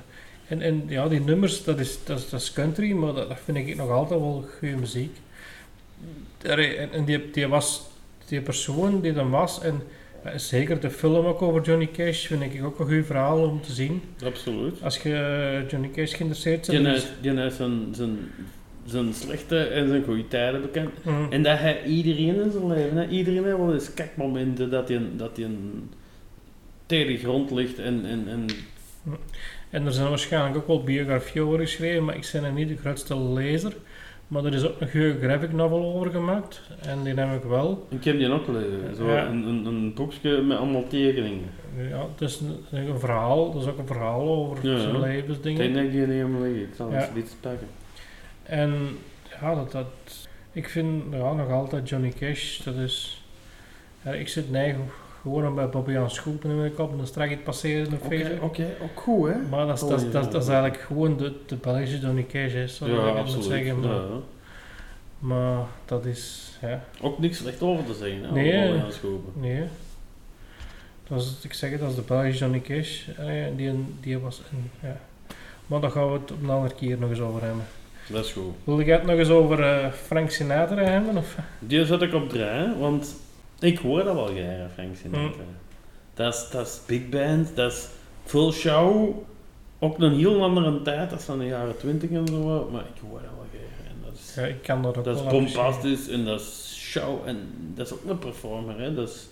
en, 0.47 0.61
en 0.61 0.83
ja, 0.87 1.07
die 1.07 1.19
nummers, 1.19 1.63
dat 1.63 1.79
is, 1.79 2.03
dat 2.03 2.19
is, 2.19 2.29
dat 2.29 2.41
is 2.41 2.53
country, 2.53 2.91
maar 2.91 3.13
dat, 3.13 3.29
dat 3.29 3.39
vind 3.43 3.57
ik 3.57 3.75
nog 3.75 3.89
altijd 3.89 4.19
wel 4.19 4.45
goede 4.59 4.75
muziek. 4.75 5.17
En, 6.43 7.05
die, 7.05 7.29
die 7.31 7.47
was... 7.47 7.91
Die 8.25 8.41
persoon 8.41 9.01
die 9.01 9.13
dan 9.13 9.29
was... 9.29 9.61
En, 9.61 9.81
ja, 10.23 10.37
zeker 10.37 10.79
de 10.79 10.89
film 10.89 11.25
ook 11.25 11.41
over 11.41 11.61
Johnny 11.61 11.89
Cash 11.93 12.27
vind 12.27 12.41
ik 12.41 12.63
ook 12.63 12.79
een 12.79 12.87
goed 12.87 13.05
verhaal 13.05 13.49
om 13.49 13.61
te 13.61 13.71
zien. 13.71 14.01
absoluut. 14.25 14.83
Als 14.83 14.97
je 14.97 15.15
eh, 15.15 15.69
Johnny 15.69 15.89
Cash 15.89 16.15
geïnteresseerd 16.15 16.69
Die 16.69 16.81
bent. 16.81 17.13
die 17.21 17.39
heeft 17.39 17.55
zijn, 17.55 17.87
zijn, 17.91 18.17
zijn 18.85 19.13
slechte 19.13 19.57
en 19.57 19.87
zijn 19.87 20.03
goede 20.03 20.27
tijden 20.27 20.61
bekend. 20.61 20.89
Mm. 21.05 21.31
En 21.31 21.43
dat 21.43 21.59
hij 21.59 21.83
iedereen 21.83 22.41
in 22.41 22.51
zijn 22.51 22.67
leven, 22.67 22.97
hè. 22.97 23.07
iedereen 23.07 23.43
heeft 23.43 23.57
wel 23.57 23.73
eens 23.73 23.93
kakmomenten 23.93 24.69
dat 24.69 24.87
hij, 24.87 25.01
dat 25.15 25.35
hij 25.35 25.45
een 25.45 25.89
tegen 26.85 27.07
de 27.07 27.17
grond 27.17 27.51
ligt 27.51 27.79
en, 27.79 28.05
en, 28.05 28.27
en 28.27 28.45
En 29.69 29.85
er 29.85 29.91
zijn 29.91 30.09
waarschijnlijk 30.09 30.55
ook 30.55 30.67
wel 30.67 30.83
biografieën 30.83 31.45
over 31.45 31.59
geschreven, 31.59 32.03
maar 32.03 32.15
ik 32.15 32.29
ben 32.31 32.43
er 32.43 32.51
niet 32.51 32.67
de 32.67 32.77
grootste 32.77 33.19
lezer. 33.19 33.73
Maar 34.33 34.45
er 34.45 34.53
is 34.53 34.65
ook 34.67 34.81
een 34.81 35.17
graphic 35.21 35.51
novel 35.53 35.83
over 35.93 36.11
gemaakt. 36.11 36.61
En 36.81 37.03
die 37.03 37.13
heb 37.13 37.43
ik 37.43 37.49
wel. 37.49 37.87
ik 37.89 38.03
heb 38.03 38.17
die 38.17 38.31
ook 38.31 38.45
gelezen. 38.45 38.95
Zo 38.95 39.11
Ja. 39.11 39.25
een, 39.27 39.43
een, 39.47 39.65
een 39.65 39.93
boekje 39.93 40.41
met 40.41 40.57
allemaal 40.57 40.87
tekeningen. 40.87 41.49
Ja, 41.89 42.05
het 42.11 42.21
is 42.21 42.39
een, 42.39 42.79
een 42.87 42.99
verhaal. 42.99 43.51
Dat 43.53 43.61
is 43.61 43.67
ook 43.67 43.77
een 43.77 43.87
verhaal 43.87 44.21
over 44.27 44.69
Ja. 44.69 44.79
zijn 44.79 44.95
Ik 44.95 45.01
levensdingen. 45.01 45.61
denk 45.61 45.73
dat 45.75 45.83
ik 45.83 45.91
die 45.91 45.99
niet 45.99 46.09
helemaal 46.09 46.41
liggen. 46.41 46.61
Ik 46.61 46.73
zal 46.75 46.91
Ja. 46.91 46.95
eens 47.07 47.15
iets 47.15 47.33
pakken. 47.39 47.67
En 48.43 48.73
ja, 49.41 49.55
dat, 49.55 49.71
dat, 49.71 49.87
ik 50.51 50.69
vind 50.69 51.03
ja, 51.11 51.33
nog 51.33 51.49
altijd 51.51 51.89
Johnny 51.89 52.09
Cash, 52.19 52.63
dat 52.63 52.75
is... 52.75 53.23
Ja, 54.03 54.11
ik 54.11 54.27
zit 54.27 54.51
nee, 54.51 54.75
gewoon 55.23 55.55
bij 55.55 55.69
Bobby 55.69 55.97
aan 55.97 56.09
Schoepen 56.09 56.49
in 56.49 56.57
mijn 56.59 56.73
kop 56.73 56.91
en 56.91 56.97
dan 56.97 57.07
straks 57.07 57.31
iets 57.31 57.41
passeren 57.43 57.83
in 57.83 57.89
de 57.89 57.95
Oké, 58.05 58.17
Facebook. 58.17 58.43
oké, 58.43 58.67
ook 58.83 58.99
goed 58.99 59.29
hè? 59.29 59.35
Maar 59.49 59.65
dat 59.67 59.75
is, 59.75 59.81
dat, 59.81 59.89
dat, 60.11 60.25
is- 60.25 60.31
dat 60.31 60.41
is 60.43 60.47
eigenlijk 60.49 60.81
gewoon 60.81 61.17
de, 61.17 61.33
de 61.45 61.55
Belgische 61.55 61.99
Johnny 61.99 62.25
Cash, 62.25 62.53
hè, 62.53 62.67
zoals 62.67 62.93
ik 62.93 62.99
Ja, 62.99 63.05
het 63.05 63.13
moet 63.13 63.21
absoluut. 63.23 63.43
zeggen. 63.45 63.79
Maar, 63.79 63.89
Ja. 63.91 64.01
maar 65.19 65.65
dat 65.85 66.05
is, 66.05 66.51
ja, 66.61 66.83
Ook 67.01 67.19
niks 67.19 67.37
slecht 67.37 67.61
over 67.61 67.85
te 67.85 67.93
zeggen, 67.93 68.23
hè? 68.23 68.31
Nee. 68.31 68.57
allemaal 68.61 68.85
aanschoven. 68.85 69.31
nee. 69.33 69.63
Dat 71.07 71.21
is, 71.21 71.37
ik 71.43 71.53
zeg 71.53 71.71
het, 71.71 71.79
dat 71.79 71.89
is 71.89 71.95
de 71.95 72.01
Belgische 72.01 72.39
Johnny 72.39 72.61
Cash. 72.61 73.07
eh, 73.17 73.25
die, 73.55 73.71
die 74.01 74.19
was, 74.19 74.41
een, 74.51 74.69
ja. 74.89 74.97
Maar 75.67 75.79
daar 75.81 75.91
gaan 75.91 76.07
we 76.07 76.13
het 76.19 76.31
op 76.31 76.43
een 76.43 76.49
andere 76.49 76.75
keer 76.75 76.97
nog 76.99 77.09
eens 77.09 77.19
over 77.19 77.41
hebben. 77.43 77.63
Dat 78.07 78.25
is 78.25 78.31
goed. 78.31 78.53
Wil 78.63 78.79
je 78.79 78.91
het 78.91 79.05
nog 79.05 79.17
eens 79.17 79.29
over 79.29 79.63
eh, 79.63 79.91
Frank 79.91 80.29
Sinatra 80.29 80.83
hebben? 80.83 81.17
Of? 81.17 81.37
Die 81.59 81.85
zet 81.85 82.01
ik 82.01 82.13
op 82.13 82.29
draai, 82.29 82.73
want 82.79 83.15
ik 83.63 83.77
hoor 83.77 84.03
dat 84.03 84.15
wel 84.15 84.25
graag, 84.25 84.71
Frank 84.73 84.95
Sinatra. 84.95 85.29
Hm. 85.29 85.49
Dat, 86.13 86.33
is, 86.33 86.49
dat 86.51 86.67
is 86.67 86.81
big 86.85 87.09
band, 87.09 87.55
dat 87.55 87.71
is 87.71 87.87
full 88.23 88.51
show. 88.51 89.15
Ook 89.79 89.99
een 89.99 90.15
heel 90.15 90.43
andere 90.43 90.81
tijd, 90.81 91.09
dat 91.09 91.19
is 91.19 91.25
van 91.25 91.39
de 91.39 91.45
jaren 91.45 91.77
20 91.77 92.09
en 92.09 92.27
zo, 92.27 92.69
maar 92.71 92.83
ik 92.95 93.01
hoor 93.09 93.21
dat 93.21 93.31
wel 93.35 93.45
graag. 93.51 93.87
En 93.87 93.95
dat 94.03 94.13
is, 94.13 94.33
Ja, 94.35 94.41
ik 94.45 94.61
kan 94.61 94.81
dat 94.81 94.97
ook 94.97 95.03
dat 95.03 95.15
is 95.15 95.21
wel 95.21 95.31
bombastisch 95.31 96.07
en 96.09 96.25
dat 96.25 96.39
is 96.39 96.75
show 96.79 97.27
en 97.27 97.37
dat 97.75 97.85
is 97.85 97.93
ook 97.93 98.05
een 98.07 98.19
performer. 98.19 98.79
Hè? 98.79 98.93
Dat 98.93 99.09
is, 99.09 99.27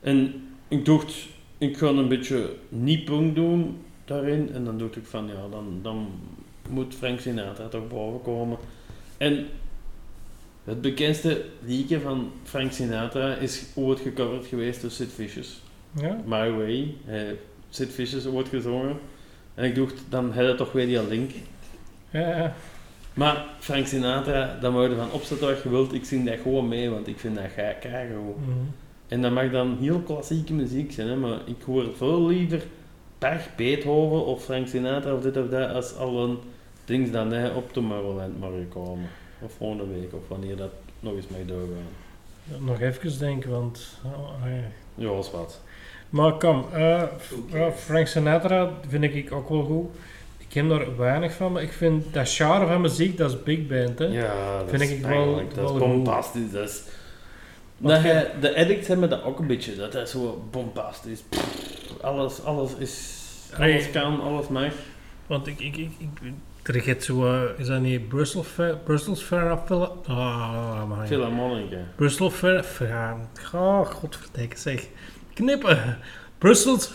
en 0.00 0.48
ik 0.68 0.84
dacht, 0.84 1.14
ik 1.58 1.76
ga 1.76 1.86
een 1.86 2.08
beetje 2.08 2.50
niet 2.68 3.04
punk 3.04 3.34
doen 3.34 3.78
daarin 4.04 4.52
en 4.52 4.64
dan 4.64 4.78
dacht 4.78 4.96
ik 4.96 5.06
van 5.06 5.26
ja, 5.26 5.48
dan, 5.50 5.78
dan 5.82 6.08
moet 6.68 6.94
Frank 6.94 7.20
Sinatra 7.20 7.68
toch 7.68 7.88
boven 7.88 8.22
komen. 8.22 8.58
En 9.16 9.46
het 10.68 10.80
bekendste 10.80 11.44
liedje 11.64 12.00
van 12.00 12.32
Frank 12.42 12.72
Sinatra 12.72 13.34
is 13.34 13.64
ooit 13.74 14.00
gecoverd 14.00 14.46
geweest 14.46 14.80
door 14.80 14.90
Sid 14.90 15.12
Vicious. 15.12 15.62
Ja? 16.00 16.20
My 16.24 16.50
Way. 16.50 16.94
Heeft 17.04 17.38
Sid 17.68 17.92
Vicious 17.92 18.26
ooit 18.26 18.48
gezongen. 18.48 18.96
En 19.54 19.64
ik 19.64 19.74
dacht, 19.74 19.94
dan 20.08 20.24
had 20.24 20.44
hij 20.44 20.56
toch 20.56 20.72
weer 20.72 20.86
die 20.86 21.08
link. 21.08 21.30
Ja, 22.10 22.36
ja. 22.36 22.54
Maar 23.14 23.44
Frank 23.58 23.86
Sinatra, 23.86 24.58
dan 24.60 24.72
moet 24.72 24.90
je 24.90 24.96
van 24.96 25.12
opzetten 25.12 25.48
wat 25.48 25.62
je 25.62 25.68
wilt. 25.68 25.94
Ik 25.94 26.04
zing 26.04 26.26
dat 26.26 26.38
gewoon 26.42 26.68
mee, 26.68 26.90
want 26.90 27.06
ik 27.06 27.18
vind 27.18 27.34
dat 27.34 27.44
ga 27.54 27.74
goed. 27.80 28.46
Mhm. 28.46 28.58
En 29.08 29.22
dat 29.22 29.32
mag 29.32 29.50
dan 29.50 29.76
heel 29.80 30.00
klassieke 30.00 30.52
muziek 30.52 30.92
zijn, 30.92 31.08
hè, 31.08 31.16
maar 31.16 31.38
ik 31.44 31.62
hoor 31.64 31.96
veel 31.96 32.26
liever 32.26 32.62
Bach, 33.18 33.54
Beethoven 33.56 34.26
of 34.26 34.44
Frank 34.44 34.68
Sinatra 34.68 35.14
of 35.14 35.22
dit 35.22 35.36
of 35.36 35.48
dat, 35.48 35.70
als 35.70 35.96
al 35.96 36.24
een 36.24 36.38
ding 36.84 37.10
dan 37.10 37.32
hij 37.32 37.52
op 37.52 37.72
Tomorrowland 37.72 38.40
mag 38.40 38.50
komen. 38.68 39.08
Of 39.40 39.52
volgende 39.56 39.86
week, 39.86 40.12
of 40.14 40.28
wanneer 40.28 40.56
dat 40.56 40.70
nog 41.00 41.14
eens 41.14 41.28
mag 41.28 41.40
doorgaan. 41.46 41.86
Nog 42.64 42.80
even 42.80 43.18
denken, 43.18 43.50
want... 43.50 43.98
oh, 44.04 44.44
nee. 44.44 44.60
Ja, 44.94 45.08
als 45.08 45.30
wat. 45.30 45.60
Maar 46.10 46.32
kom, 46.32 46.64
eh, 46.72 47.02
ja, 47.52 47.72
Frank 47.72 48.06
Sinatra 48.06 48.70
vind 48.88 49.04
ik 49.04 49.32
ook 49.32 49.48
wel 49.48 49.62
goed. 49.64 49.86
Ik 50.38 50.46
ken 50.48 50.68
daar 50.68 50.96
weinig 50.96 51.32
van, 51.32 51.52
maar 51.52 51.62
ik 51.62 51.72
vind 51.72 52.14
dat 52.14 52.28
genre 52.30 52.66
van 52.66 52.80
muziek, 52.80 53.16
dat 53.16 53.30
is 53.30 53.42
big 53.42 53.66
band, 53.66 53.98
hè. 53.98 54.04
Ja, 54.04 54.58
dat 54.58 54.68
Vind 54.70 54.82
is 54.82 54.90
ik 54.90 55.02
wel- 55.06 55.34
dat 55.34 55.54
wel 55.54 55.72
is 55.74 55.78
bombastisch. 55.78 56.50
Dat 56.50 56.68
is, 56.68 56.82
dat 57.78 58.00
hij, 58.02 58.30
de 58.40 58.56
addicts 58.56 58.88
hebben 58.88 59.08
dat 59.10 59.22
ook 59.22 59.38
een 59.38 59.46
beetje, 59.46 59.76
dat 59.76 59.94
is 59.94 60.10
zo 60.10 60.44
bombastisch. 60.50 61.22
Alles, 62.00 62.42
alles 62.44 62.74
is, 62.74 63.16
Nee. 63.58 63.72
alles 63.72 63.90
kan, 63.90 64.20
alles 64.20 64.48
mag. 64.48 64.72
Want 65.26 65.46
ik, 65.46 65.60
ik, 65.60 65.76
ik, 65.76 65.90
ik 65.98 66.32
er 66.68 66.80
gaat 66.80 67.02
zo, 67.02 67.26
eh, 67.26 67.40
is 67.56 67.66
dat 67.66 67.80
niet 67.80 68.08
Brussel 68.08 68.42
Fair, 68.42 68.76
Brussels 68.76 69.22
Fair 69.22 69.58
Ah. 70.06 71.06
Philharmonica. 71.06 71.76
Brussel 71.96 72.30
Fair, 72.30 72.64
oh, 73.54 73.86
godverdikke 73.86 74.58
zeg. 74.58 74.86
Knippen. 75.34 75.98
Brussels 76.38 76.90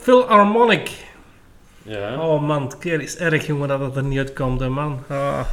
Philharmonic. 0.00 0.90
Ja. 1.82 2.28
Oh 2.28 2.42
man, 2.42 2.62
het 2.62 2.78
keer 2.78 3.00
is 3.00 3.16
erg 3.16 3.46
jongen 3.46 3.68
dat 3.68 3.80
het 3.80 3.96
er 3.96 4.04
niet 4.04 4.18
uitkomt, 4.18 4.60
hè, 4.60 4.68
man. 4.68 4.98
Ah. 5.08 5.38
Dat 5.38 5.46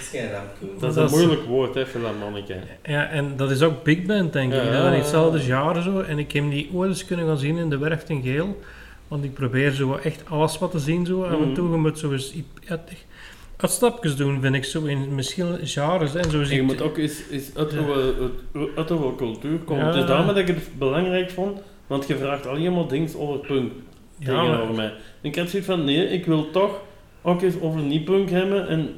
is 0.00 0.08
geen. 0.08 0.28
Dat 0.78 0.90
is 0.90 0.96
dat 0.96 1.12
een 1.12 1.18
moeilijk 1.18 1.46
woord, 1.46 1.74
hè, 1.74 1.86
Philharmonica. 1.86 2.54
Ja, 2.82 3.08
en 3.08 3.36
dat 3.36 3.50
is 3.50 3.62
ook 3.62 3.82
big 3.82 4.02
band, 4.02 4.32
denk 4.32 4.52
ik. 4.52 4.58
Ja, 4.58 4.64
hè. 4.64 4.76
ja, 4.76 4.82
Dat 4.82 4.92
is 4.92 4.98
hetzelfde 4.98 5.40
genre 5.40 5.82
zo. 5.82 6.00
En 6.00 6.18
ik 6.18 6.32
heb 6.32 6.50
die 6.50 6.70
ooit 6.74 6.90
eens 6.90 7.04
kunnen 7.04 7.26
gaan 7.26 7.38
zien 7.38 7.56
in 7.56 7.70
de 7.70 7.78
Werft 7.78 8.08
in 8.08 8.22
Geel. 8.22 8.60
Want 9.08 9.24
ik 9.24 9.34
probeer 9.34 9.70
zo 9.70 9.94
echt 9.94 10.22
alles 10.28 10.58
wat 10.58 10.70
te 10.70 10.78
zien 10.78 11.06
zo. 11.06 11.22
Af 11.22 11.32
en 11.32 11.40
Mhm. 11.40 11.54
toe, 11.54 11.70
je 11.70 11.76
moet 11.76 11.98
zo 11.98 12.12
eens 12.12 12.34
uitstapjes 13.56 14.16
doen, 14.16 14.40
vind 14.40 14.54
ik 14.54 14.64
zo. 14.64 14.84
In 14.84 15.14
misschien 15.14 15.58
genres 15.62 16.14
en 16.14 16.30
zo 16.30 16.40
En 16.40 16.54
je 16.54 16.62
moet 16.62 16.82
ook 16.82 16.96
eens, 16.98 17.22
eens 17.30 17.50
uit, 17.56 17.72
Ja. 17.72 17.78
uit, 18.76 18.90
uit 18.90 19.16
cultuur 19.16 19.58
komen. 19.58 19.84
Ja. 19.86 19.94
Is 19.94 20.06
daarom 20.06 20.26
dat 20.26 20.36
ik 20.36 20.46
het 20.46 20.68
belangrijk 20.78 21.30
vond, 21.30 21.60
want 21.86 22.06
je 22.06 22.16
vraagt 22.16 22.46
alleen 22.46 22.74
maar 22.74 22.88
dingen 22.88 23.10
over 23.18 23.38
punk 23.38 23.72
Ja, 24.18 24.26
tegenover 24.26 24.74
mij. 24.74 24.86
En 24.86 24.92
ik 25.30 25.36
had 25.36 25.48
zoiets 25.48 25.68
van, 25.68 25.84
nee, 25.84 26.08
ik 26.08 26.26
wil 26.26 26.50
toch 26.50 26.80
ook 27.22 27.42
eens 27.42 27.60
over 27.60 27.80
niet-punk 27.80 28.30
hebben 28.30 28.68
en 28.68 28.88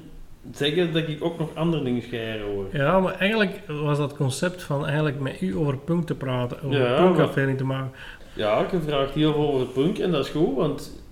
zeggen 0.52 0.92
dat 0.92 1.08
ik 1.08 1.24
ook 1.24 1.38
nog 1.38 1.48
andere 1.54 1.84
dingen 1.84 2.02
schrijven 2.02 2.46
hoor. 2.46 2.66
Ja, 2.72 3.00
maar 3.00 3.14
eigenlijk 3.14 3.60
was 3.66 3.98
dat 3.98 4.16
concept 4.16 4.62
van 4.62 4.86
eigenlijk 4.86 5.20
met 5.20 5.40
u 5.40 5.56
over 5.56 5.76
punk 5.78 6.06
te 6.06 6.14
praten, 6.14 6.62
over 6.62 6.78
Ja, 6.80 7.02
punkaffaire 7.02 7.54
te 7.54 7.64
maken. 7.64 7.90
Ja, 8.38 8.66
je 8.72 8.80
vraagt 8.86 9.14
heel 9.14 9.32
veel 9.32 9.52
over 9.52 9.66
punk 9.66 9.98
en 9.98 10.10
dat 10.10 10.24
is 10.24 10.30
goed, 10.30 10.56
want 10.56 11.02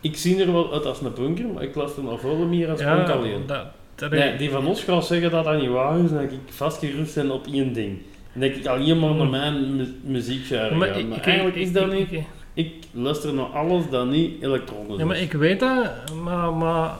ik 0.00 0.16
zie 0.16 0.40
er 0.42 0.52
wel 0.52 0.72
uit 0.72 0.86
als 0.86 1.00
een 1.00 1.12
punker, 1.12 1.46
maar 1.46 1.62
ik 1.62 1.74
las 1.74 1.96
er 1.96 2.02
nog 2.02 2.20
veel 2.20 2.36
meer 2.46 2.70
als 2.70 2.82
punk 2.82 3.08
alleen. 3.08 3.42
dat, 3.46 3.64
dat 3.94 4.10
Nee, 4.10 4.36
die 4.36 4.50
van 4.50 4.66
ons 4.66 4.82
gaan 4.82 5.02
zeggen 5.02 5.30
dat 5.30 5.44
dat 5.44 5.60
niet 5.60 5.70
waar 5.70 5.98
is, 5.98 6.10
dat 6.10 6.22
ik 6.22 6.30
vastgerust 6.46 7.14
ben 7.14 7.30
op 7.30 7.46
één 7.52 7.72
ding. 7.72 7.98
Dan 8.32 8.40
denk 8.40 8.54
ik 8.54 8.66
alleen 8.66 8.98
maar 8.98 9.14
naar 9.14 9.26
mijn 9.26 9.76
mu 9.76 9.86
muziekgenre. 10.02 10.74
maar 10.74 10.88
eigenlijk 11.20 11.56
is 11.56 11.72
dat 11.72 11.92
niet. 11.92 12.08
ik- 12.54 12.74
luister 12.90 13.34
naar 13.34 13.44
alles 13.44 13.84
dat 13.90 14.06
niet 14.06 14.42
elektronisch 14.42 14.98
Ja, 14.98 15.04
maar 15.04 15.20
ik 15.20 15.32
weet 15.32 15.60
dat, 15.60 15.90
maar, 16.22 16.52
maar, 16.52 16.94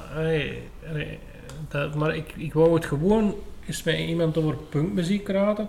dat, 1.69 1.95
maar 1.95 2.17
ik, 2.17 2.35
ik 2.37 2.53
wou 2.53 2.75
het 2.75 2.85
gewoon 2.85 3.35
eens 3.67 3.83
met 3.83 3.99
iemand 3.99 4.37
over 4.39 4.55
punkmuziek 4.69 5.25
praten. 5.25 5.69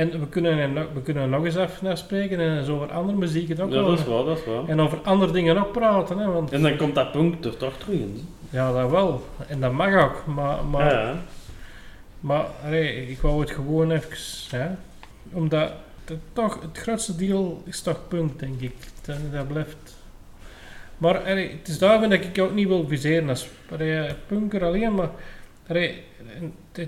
En 0.00 0.20
we 0.20 0.26
kunnen, 0.28 0.72
nog- 0.72 0.86
we 0.94 1.02
kunnen 1.02 1.30
nog 1.30 1.44
eens 1.44 1.56
even 1.56 1.90
afspreken 1.90 2.40
en 2.40 2.58
eens 2.58 2.68
over 2.68 2.92
andere 2.92 3.18
muziek 3.18 3.48
het 3.48 3.60
ook 3.60 3.70
Ja, 3.70 3.74
wel. 3.76 3.86
dat 3.86 3.98
is 3.98 4.04
waar, 4.04 4.24
dat 4.24 4.38
is 4.38 4.44
waar. 4.44 4.66
En 4.68 4.80
over 4.80 4.98
andere 5.04 5.32
dingen 5.32 5.58
ook 5.58 5.72
praten. 5.72 6.18
Hè, 6.18 6.26
want, 6.26 6.52
En 6.52 6.62
dan 6.62 6.76
komt 6.76 6.94
dat 6.94 7.12
punt 7.12 7.44
er 7.44 7.56
toch 7.56 7.76
terug 7.78 7.94
in. 8.00 8.28
ja, 8.50 8.72
dat 8.72 8.90
wel. 8.90 9.24
En 9.48 9.60
dat 9.60 9.72
mag 9.72 10.04
ook. 10.04 10.26
Maar, 10.26 10.64
maar, 10.64 10.92
ja. 10.92 11.14
maar 12.20 12.44
allee, 12.64 13.10
ik 13.10 13.20
wou 13.20 13.40
het 13.40 13.50
gewoon 13.50 13.90
even... 13.90 14.58
Hè, 14.58 14.66
omdat 15.32 15.72
het, 16.04 16.18
toch, 16.32 16.60
het 16.60 16.78
grootste 16.78 17.16
deel 17.16 17.62
is 17.64 17.80
toch 17.80 18.08
punk, 18.08 18.38
denk 18.38 18.60
ik. 18.60 18.74
Dat, 19.04 19.16
dat 19.32 19.48
blijft... 19.48 19.76
Maar 20.98 21.18
allee, 21.18 21.50
het 21.58 21.68
is 21.68 21.78
daarom 21.78 22.10
dat 22.10 22.20
ik 22.20 22.38
ook 22.42 22.54
niet 22.54 22.68
wil 22.68 22.84
viseren 22.88 23.28
als 23.28 23.48
punker 24.26 24.64
alleen, 24.64 24.94
maar... 24.94 25.08
allee, 25.70 26.02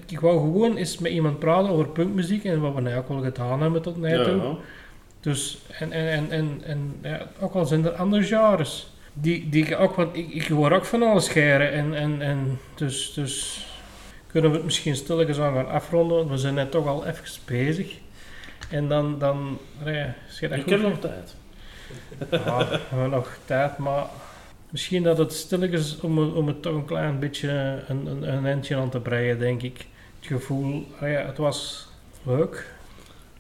ik 0.06 0.20
wou 0.20 0.40
gewoon 0.40 0.76
eens 0.76 0.98
met 0.98 1.12
iemand 1.12 1.38
praten 1.38 1.70
over 1.70 1.88
punkmuziek 1.88 2.44
en 2.44 2.60
wat 2.60 2.74
we 2.74 2.80
nou 2.80 2.96
ook 2.96 3.08
wel 3.08 3.22
gedaan 3.22 3.62
hebben 3.62 3.82
tot 3.82 3.96
nu 3.96 4.24
toe. 4.24 4.42
Ja. 4.42 4.54
Dus, 5.20 5.58
en, 5.78 5.92
en, 5.92 6.08
en, 6.08 6.30
en, 6.30 6.60
en 6.62 6.98
ja, 7.02 7.26
ook 7.40 7.54
al 7.54 7.64
zijn 7.64 7.84
er 7.84 7.92
andere 7.92 8.22
genres. 8.22 8.90
Die, 9.12 9.48
die 9.48 9.66
ik 9.66 9.80
ook, 9.80 9.94
want 9.94 10.16
ik, 10.16 10.28
ik 10.28 10.46
hoor 10.46 10.72
ook 10.72 10.84
van 10.84 11.02
alles 11.02 11.24
scheren. 11.24 11.72
En, 11.72 11.94
en, 11.94 12.22
en 12.22 12.58
dus, 12.74 13.12
dus 13.12 13.66
kunnen 14.26 14.50
we 14.50 14.56
het 14.56 14.64
misschien 14.64 14.96
stilletjes 14.96 15.38
aan 15.38 15.54
gaan 15.54 15.70
afronden, 15.70 16.16
want 16.16 16.30
we 16.30 16.36
zijn 16.36 16.54
net 16.54 16.70
toch 16.70 16.86
al 16.86 17.06
even 17.06 17.24
bezig. 17.44 17.94
En 18.70 18.88
dan, 18.88 19.18
dan 19.18 19.58
dat 19.84 19.94
Ik 20.40 20.62
goed 20.62 20.70
heb 20.70 20.80
nog 20.80 20.98
tijd. 20.98 21.36
Ja, 22.30 22.68
we 22.68 22.78
hebben 22.88 23.10
nog 23.10 23.38
tijd, 23.44 23.78
maar 23.78 24.04
misschien 24.72 25.02
dat 25.02 25.18
het 25.18 25.32
stilletjes 25.32 26.00
om, 26.00 26.18
het- 26.18 26.34
om 26.34 26.46
het 26.46 26.62
toch 26.62 26.74
een 26.74 26.84
klein 26.84 27.18
beetje 27.18 27.82
een, 27.88 28.06
een, 28.06 28.32
een 28.36 28.46
endje 28.46 28.76
aan 28.76 28.90
te 28.90 29.00
breien, 29.00 29.38
denk 29.38 29.62
ik. 29.62 29.86
Het 30.18 30.26
gevoel, 30.26 30.86
ah 31.00 31.08
ja, 31.10 31.26
het 31.26 31.36
was 31.38 31.88
leuk. 32.22 32.74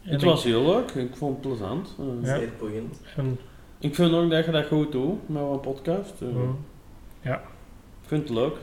En 0.04 0.12
Het 0.12 0.22
was 0.22 0.44
heel 0.44 0.64
leuk, 0.64 0.90
ik 0.90 1.16
vond 1.16 1.32
het 1.38 1.48
plezant. 1.48 1.94
Eh, 1.98 2.04
Ja. 2.28 2.36
Zeer 2.38 2.48
boeiend. 2.58 3.00
en- 3.16 3.38
Ik 3.78 3.94
vind 3.94 4.12
ook 4.12 4.30
dat 4.30 4.44
je 4.44 4.50
dat 4.50 4.66
goed 4.66 4.92
doet 4.92 5.28
met 5.28 5.42
een 5.42 5.60
podcast. 5.60 6.12
Eh, 6.20 6.28
mm. 6.28 6.58
Ik 8.02 8.08
vind 8.08 8.22
het 8.28 8.30
leuk. 8.38 8.54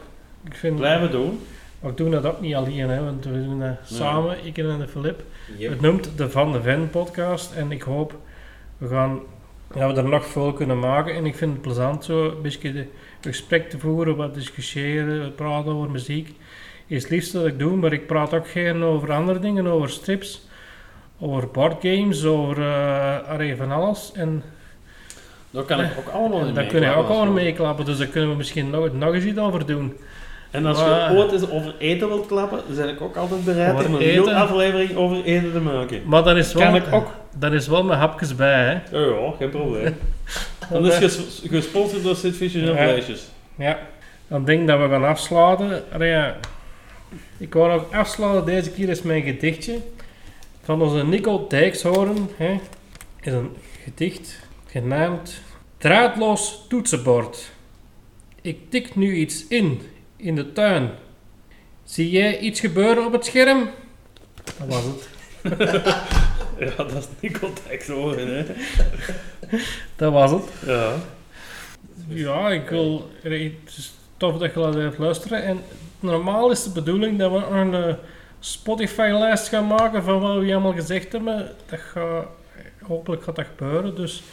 Ik 0.46 0.54
vind, 0.56 0.76
Blijven 0.76 1.12
doen. 1.12 1.40
Maar 1.80 1.92
ik 1.92 1.98
doe 1.98 2.10
dat 2.10 2.26
ook 2.26 2.42
niet 2.42 2.56
alleen, 2.56 2.90
hè, 2.90 3.04
want 3.04 3.26
we 3.26 3.32
doen 3.44 3.60
dat 3.60 3.76
samen, 3.84 4.46
ik 4.46 4.58
en 4.58 4.80
de 4.80 4.88
Filip. 4.88 5.24
Yep. 5.58 5.70
Het 5.72 5.82
noemt 5.82 6.12
de 6.18 6.30
Van 6.30 6.52
de 6.52 6.62
Ven 6.62 6.90
podcast 6.90 7.54
en 7.54 7.72
ik 7.72 7.82
hoop 7.82 8.16
we 8.78 8.88
gaan, 8.88 9.20
dat 9.74 9.92
we 9.92 10.02
er 10.02 10.10
nog 10.10 10.26
veel 10.26 10.54
kunnen 10.54 10.80
maken. 10.80 11.16
En 11.16 11.26
ik 11.26 11.36
vind 11.36 11.52
het 11.52 11.62
plezant 11.62 12.04
zo 12.04 12.26
een 12.26 12.42
beetje 12.42 12.74
de 12.74 12.88
gesprek 13.22 13.70
te 13.70 13.80
voeren, 13.80 14.16
wat 14.16 14.34
discussiëren, 14.34 15.36
praten 15.36 15.72
over 15.72 15.90
muziek. 15.90 16.36
Is 16.88 17.02
het 17.02 17.12
liefste 17.12 17.38
dat 17.38 17.48
ik 17.48 17.60
doe, 17.60 17.76
maar 17.76 17.94
ik 17.94 18.08
praat 18.08 18.34
ook 18.34 18.48
geen 18.48 18.84
over 18.84 19.12
andere 19.12 19.40
dingen, 19.40 19.68
over 19.68 19.90
strips, 19.90 20.48
over 21.20 21.48
boardgames, 21.48 22.26
over 22.26 22.58
uh, 23.40 23.58
van 23.58 23.72
alles. 23.72 24.12
En, 24.14 24.44
Daar 25.50 25.64
kan 25.64 25.80
ik 25.80 25.92
ook 25.98 26.08
allemaal 26.08 26.46
in 26.46 26.54
daar 26.54 26.66
kun 26.66 26.82
je 26.82 26.96
ook 26.96 27.10
over 27.10 27.28
zo. 27.28 27.34
meeklappen, 27.34 27.86
dus 27.86 27.98
daar 27.98 28.08
kunnen 28.08 28.30
we 28.30 28.36
misschien 28.36 28.70
nog, 28.70 28.94
nog 28.94 29.14
eens 29.14 29.24
iets 29.24 29.40
over 29.40 29.66
doen. 29.66 29.98
En 30.52 30.66
als 30.66 30.78
Maar- 30.78 31.12
je 31.12 31.18
ooit 31.18 31.32
eens 31.32 31.50
over 31.50 31.76
eten 31.80 32.08
wilt 32.08 32.28
klappen, 32.28 32.60
dan 32.68 32.76
ben 32.76 32.90
ik 32.90 33.02
ook 33.02 33.16
altijd 33.16 33.46
bereid 33.46 33.74
Over 33.74 33.86
om 33.88 33.94
een 33.94 34.02
eten? 34.02 34.14
hele 34.14 34.34
aflevering 34.36 34.96
over 34.96 35.24
eten 35.24 35.52
te 35.52 35.60
maken. 35.60 36.02
Maar 36.06 36.24
daar 36.24 36.38
is 36.38 36.54
wel, 36.54 36.64
Kan 36.64 36.76
ik 36.76 36.94
ook. 36.94 37.08
daar 37.38 37.54
is 37.54 37.68
wel 37.68 37.84
met 37.84 37.98
hapjes 37.98 38.36
bij, 38.36 38.64
hè. 38.64 38.98
Ja, 39.00 39.06
ja, 39.16 39.32
geen 39.38 39.50
probleem. 39.50 39.96
Dan 40.72 40.86
is 40.88 40.96
ges 40.96 41.42
gesponsord 41.50 42.04
door 42.04 42.16
Sid 42.16 42.54
en 42.56 42.62
Ja. 42.62 42.74
Vleesjes. 42.74 43.28
Ja, 43.58 43.80
dan 44.28 44.46
denk 44.46 44.62
ik 44.62 44.68
dat 44.68 44.80
we 44.80 44.88
gaan 44.88 45.06
afsluiten. 45.06 45.84
Ja. 46.00 46.36
Ik 47.38 47.54
wou 47.54 47.72
nog 47.72 47.92
afsluiten 47.94 48.46
deze 48.46 48.72
keer 48.72 48.90
is 48.90 49.02
mijn 49.02 49.22
gedichtje 49.24 49.78
van 50.64 50.82
onze 50.82 51.06
Nico 51.06 51.46
Dijkshoorn. 51.48 52.30
Hè. 52.38 52.60
Is 53.22 53.34
een 53.34 53.56
gedicht 53.84 54.40
genaamd 54.66 55.42
Draadloos 55.78 56.66
toetsenbord. 56.70 57.52
Ik 58.42 58.70
tik 58.70 58.96
nu 58.96 59.16
iets 59.16 59.48
in, 59.48 59.82
in 60.20 60.36
de 60.36 60.52
tuin. 60.52 60.90
Zie 61.84 62.10
jij 62.10 62.40
iets 62.40 62.60
gebeuren 62.60 63.06
op 63.06 63.12
het 63.12 63.26
scherm? 63.26 63.70
Dat 64.44 64.68
was 64.68 64.84
het. 64.84 65.08
Ja, 66.60 66.76
dat 66.76 66.94
is 66.94 67.08
niet 67.20 67.40
contact 67.40 67.88
hoor, 67.88 68.18
hè. 68.18 68.46
Dat 69.96 70.12
was 70.14 70.32
het. 70.32 70.44
Ja. 70.66 70.94
Ja, 72.08 72.50
ik 72.50 72.70
wil. 72.70 73.10
Het 73.22 73.52
is 73.66 73.94
tof 74.18 74.38
dat 74.38 74.54
je 74.54 74.60
dat 74.60 74.74
hebt 74.74 74.98
luisteren. 74.98 75.44
En 75.44 75.60
normaal 76.00 76.52
is 76.52 76.64
de 76.64 76.70
bedoeling 76.70 77.20
dat 77.20 77.32
we 77.32 77.38
een 77.46 77.74
eh, 77.74 77.94
Spotify-lijst 78.40 79.48
gaan 79.48 79.68
maken 79.68 80.04
van 80.04 80.20
wat 80.20 80.44
we 80.44 80.52
allemaal 80.52 80.74
gezegd 80.74 81.12
hebben. 81.12 81.52
Dat 81.66 81.80
gaat, 81.80 82.26
hopelijk 82.82 83.24
gaat 83.24 83.36
dat 83.36 83.46
gebeuren. 83.58 83.96
Dus 83.96 84.24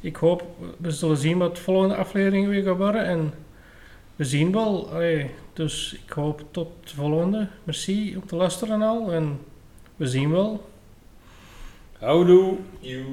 ik 0.00 0.16
hoop, 0.16 0.42
we 0.78 0.90
zullen 0.90 1.16
zien 1.16 1.38
wat 1.38 1.56
de 1.56 1.62
volgende 1.62 1.96
aflevering 1.96 2.48
weer 2.48 2.62
gaat 2.62 2.76
worden. 2.76 3.04
En 3.04 3.32
we 4.16 4.24
zien 4.24 4.52
wel. 4.52 4.88
Allee, 4.90 5.30
dus 5.52 5.96
ik 6.06 6.12
hoop 6.12 6.44
tot 6.50 6.68
de 6.84 6.94
volgende. 6.94 7.48
Merci 7.64 8.16
om 8.16 8.26
te 8.26 8.36
luisteren 8.36 8.82
al. 8.82 9.12
En 9.12 9.38
we 9.96 10.06
zien 10.06 10.30
wel. 10.30 10.68
Houdoe. 11.98 12.56
You. 12.80 13.04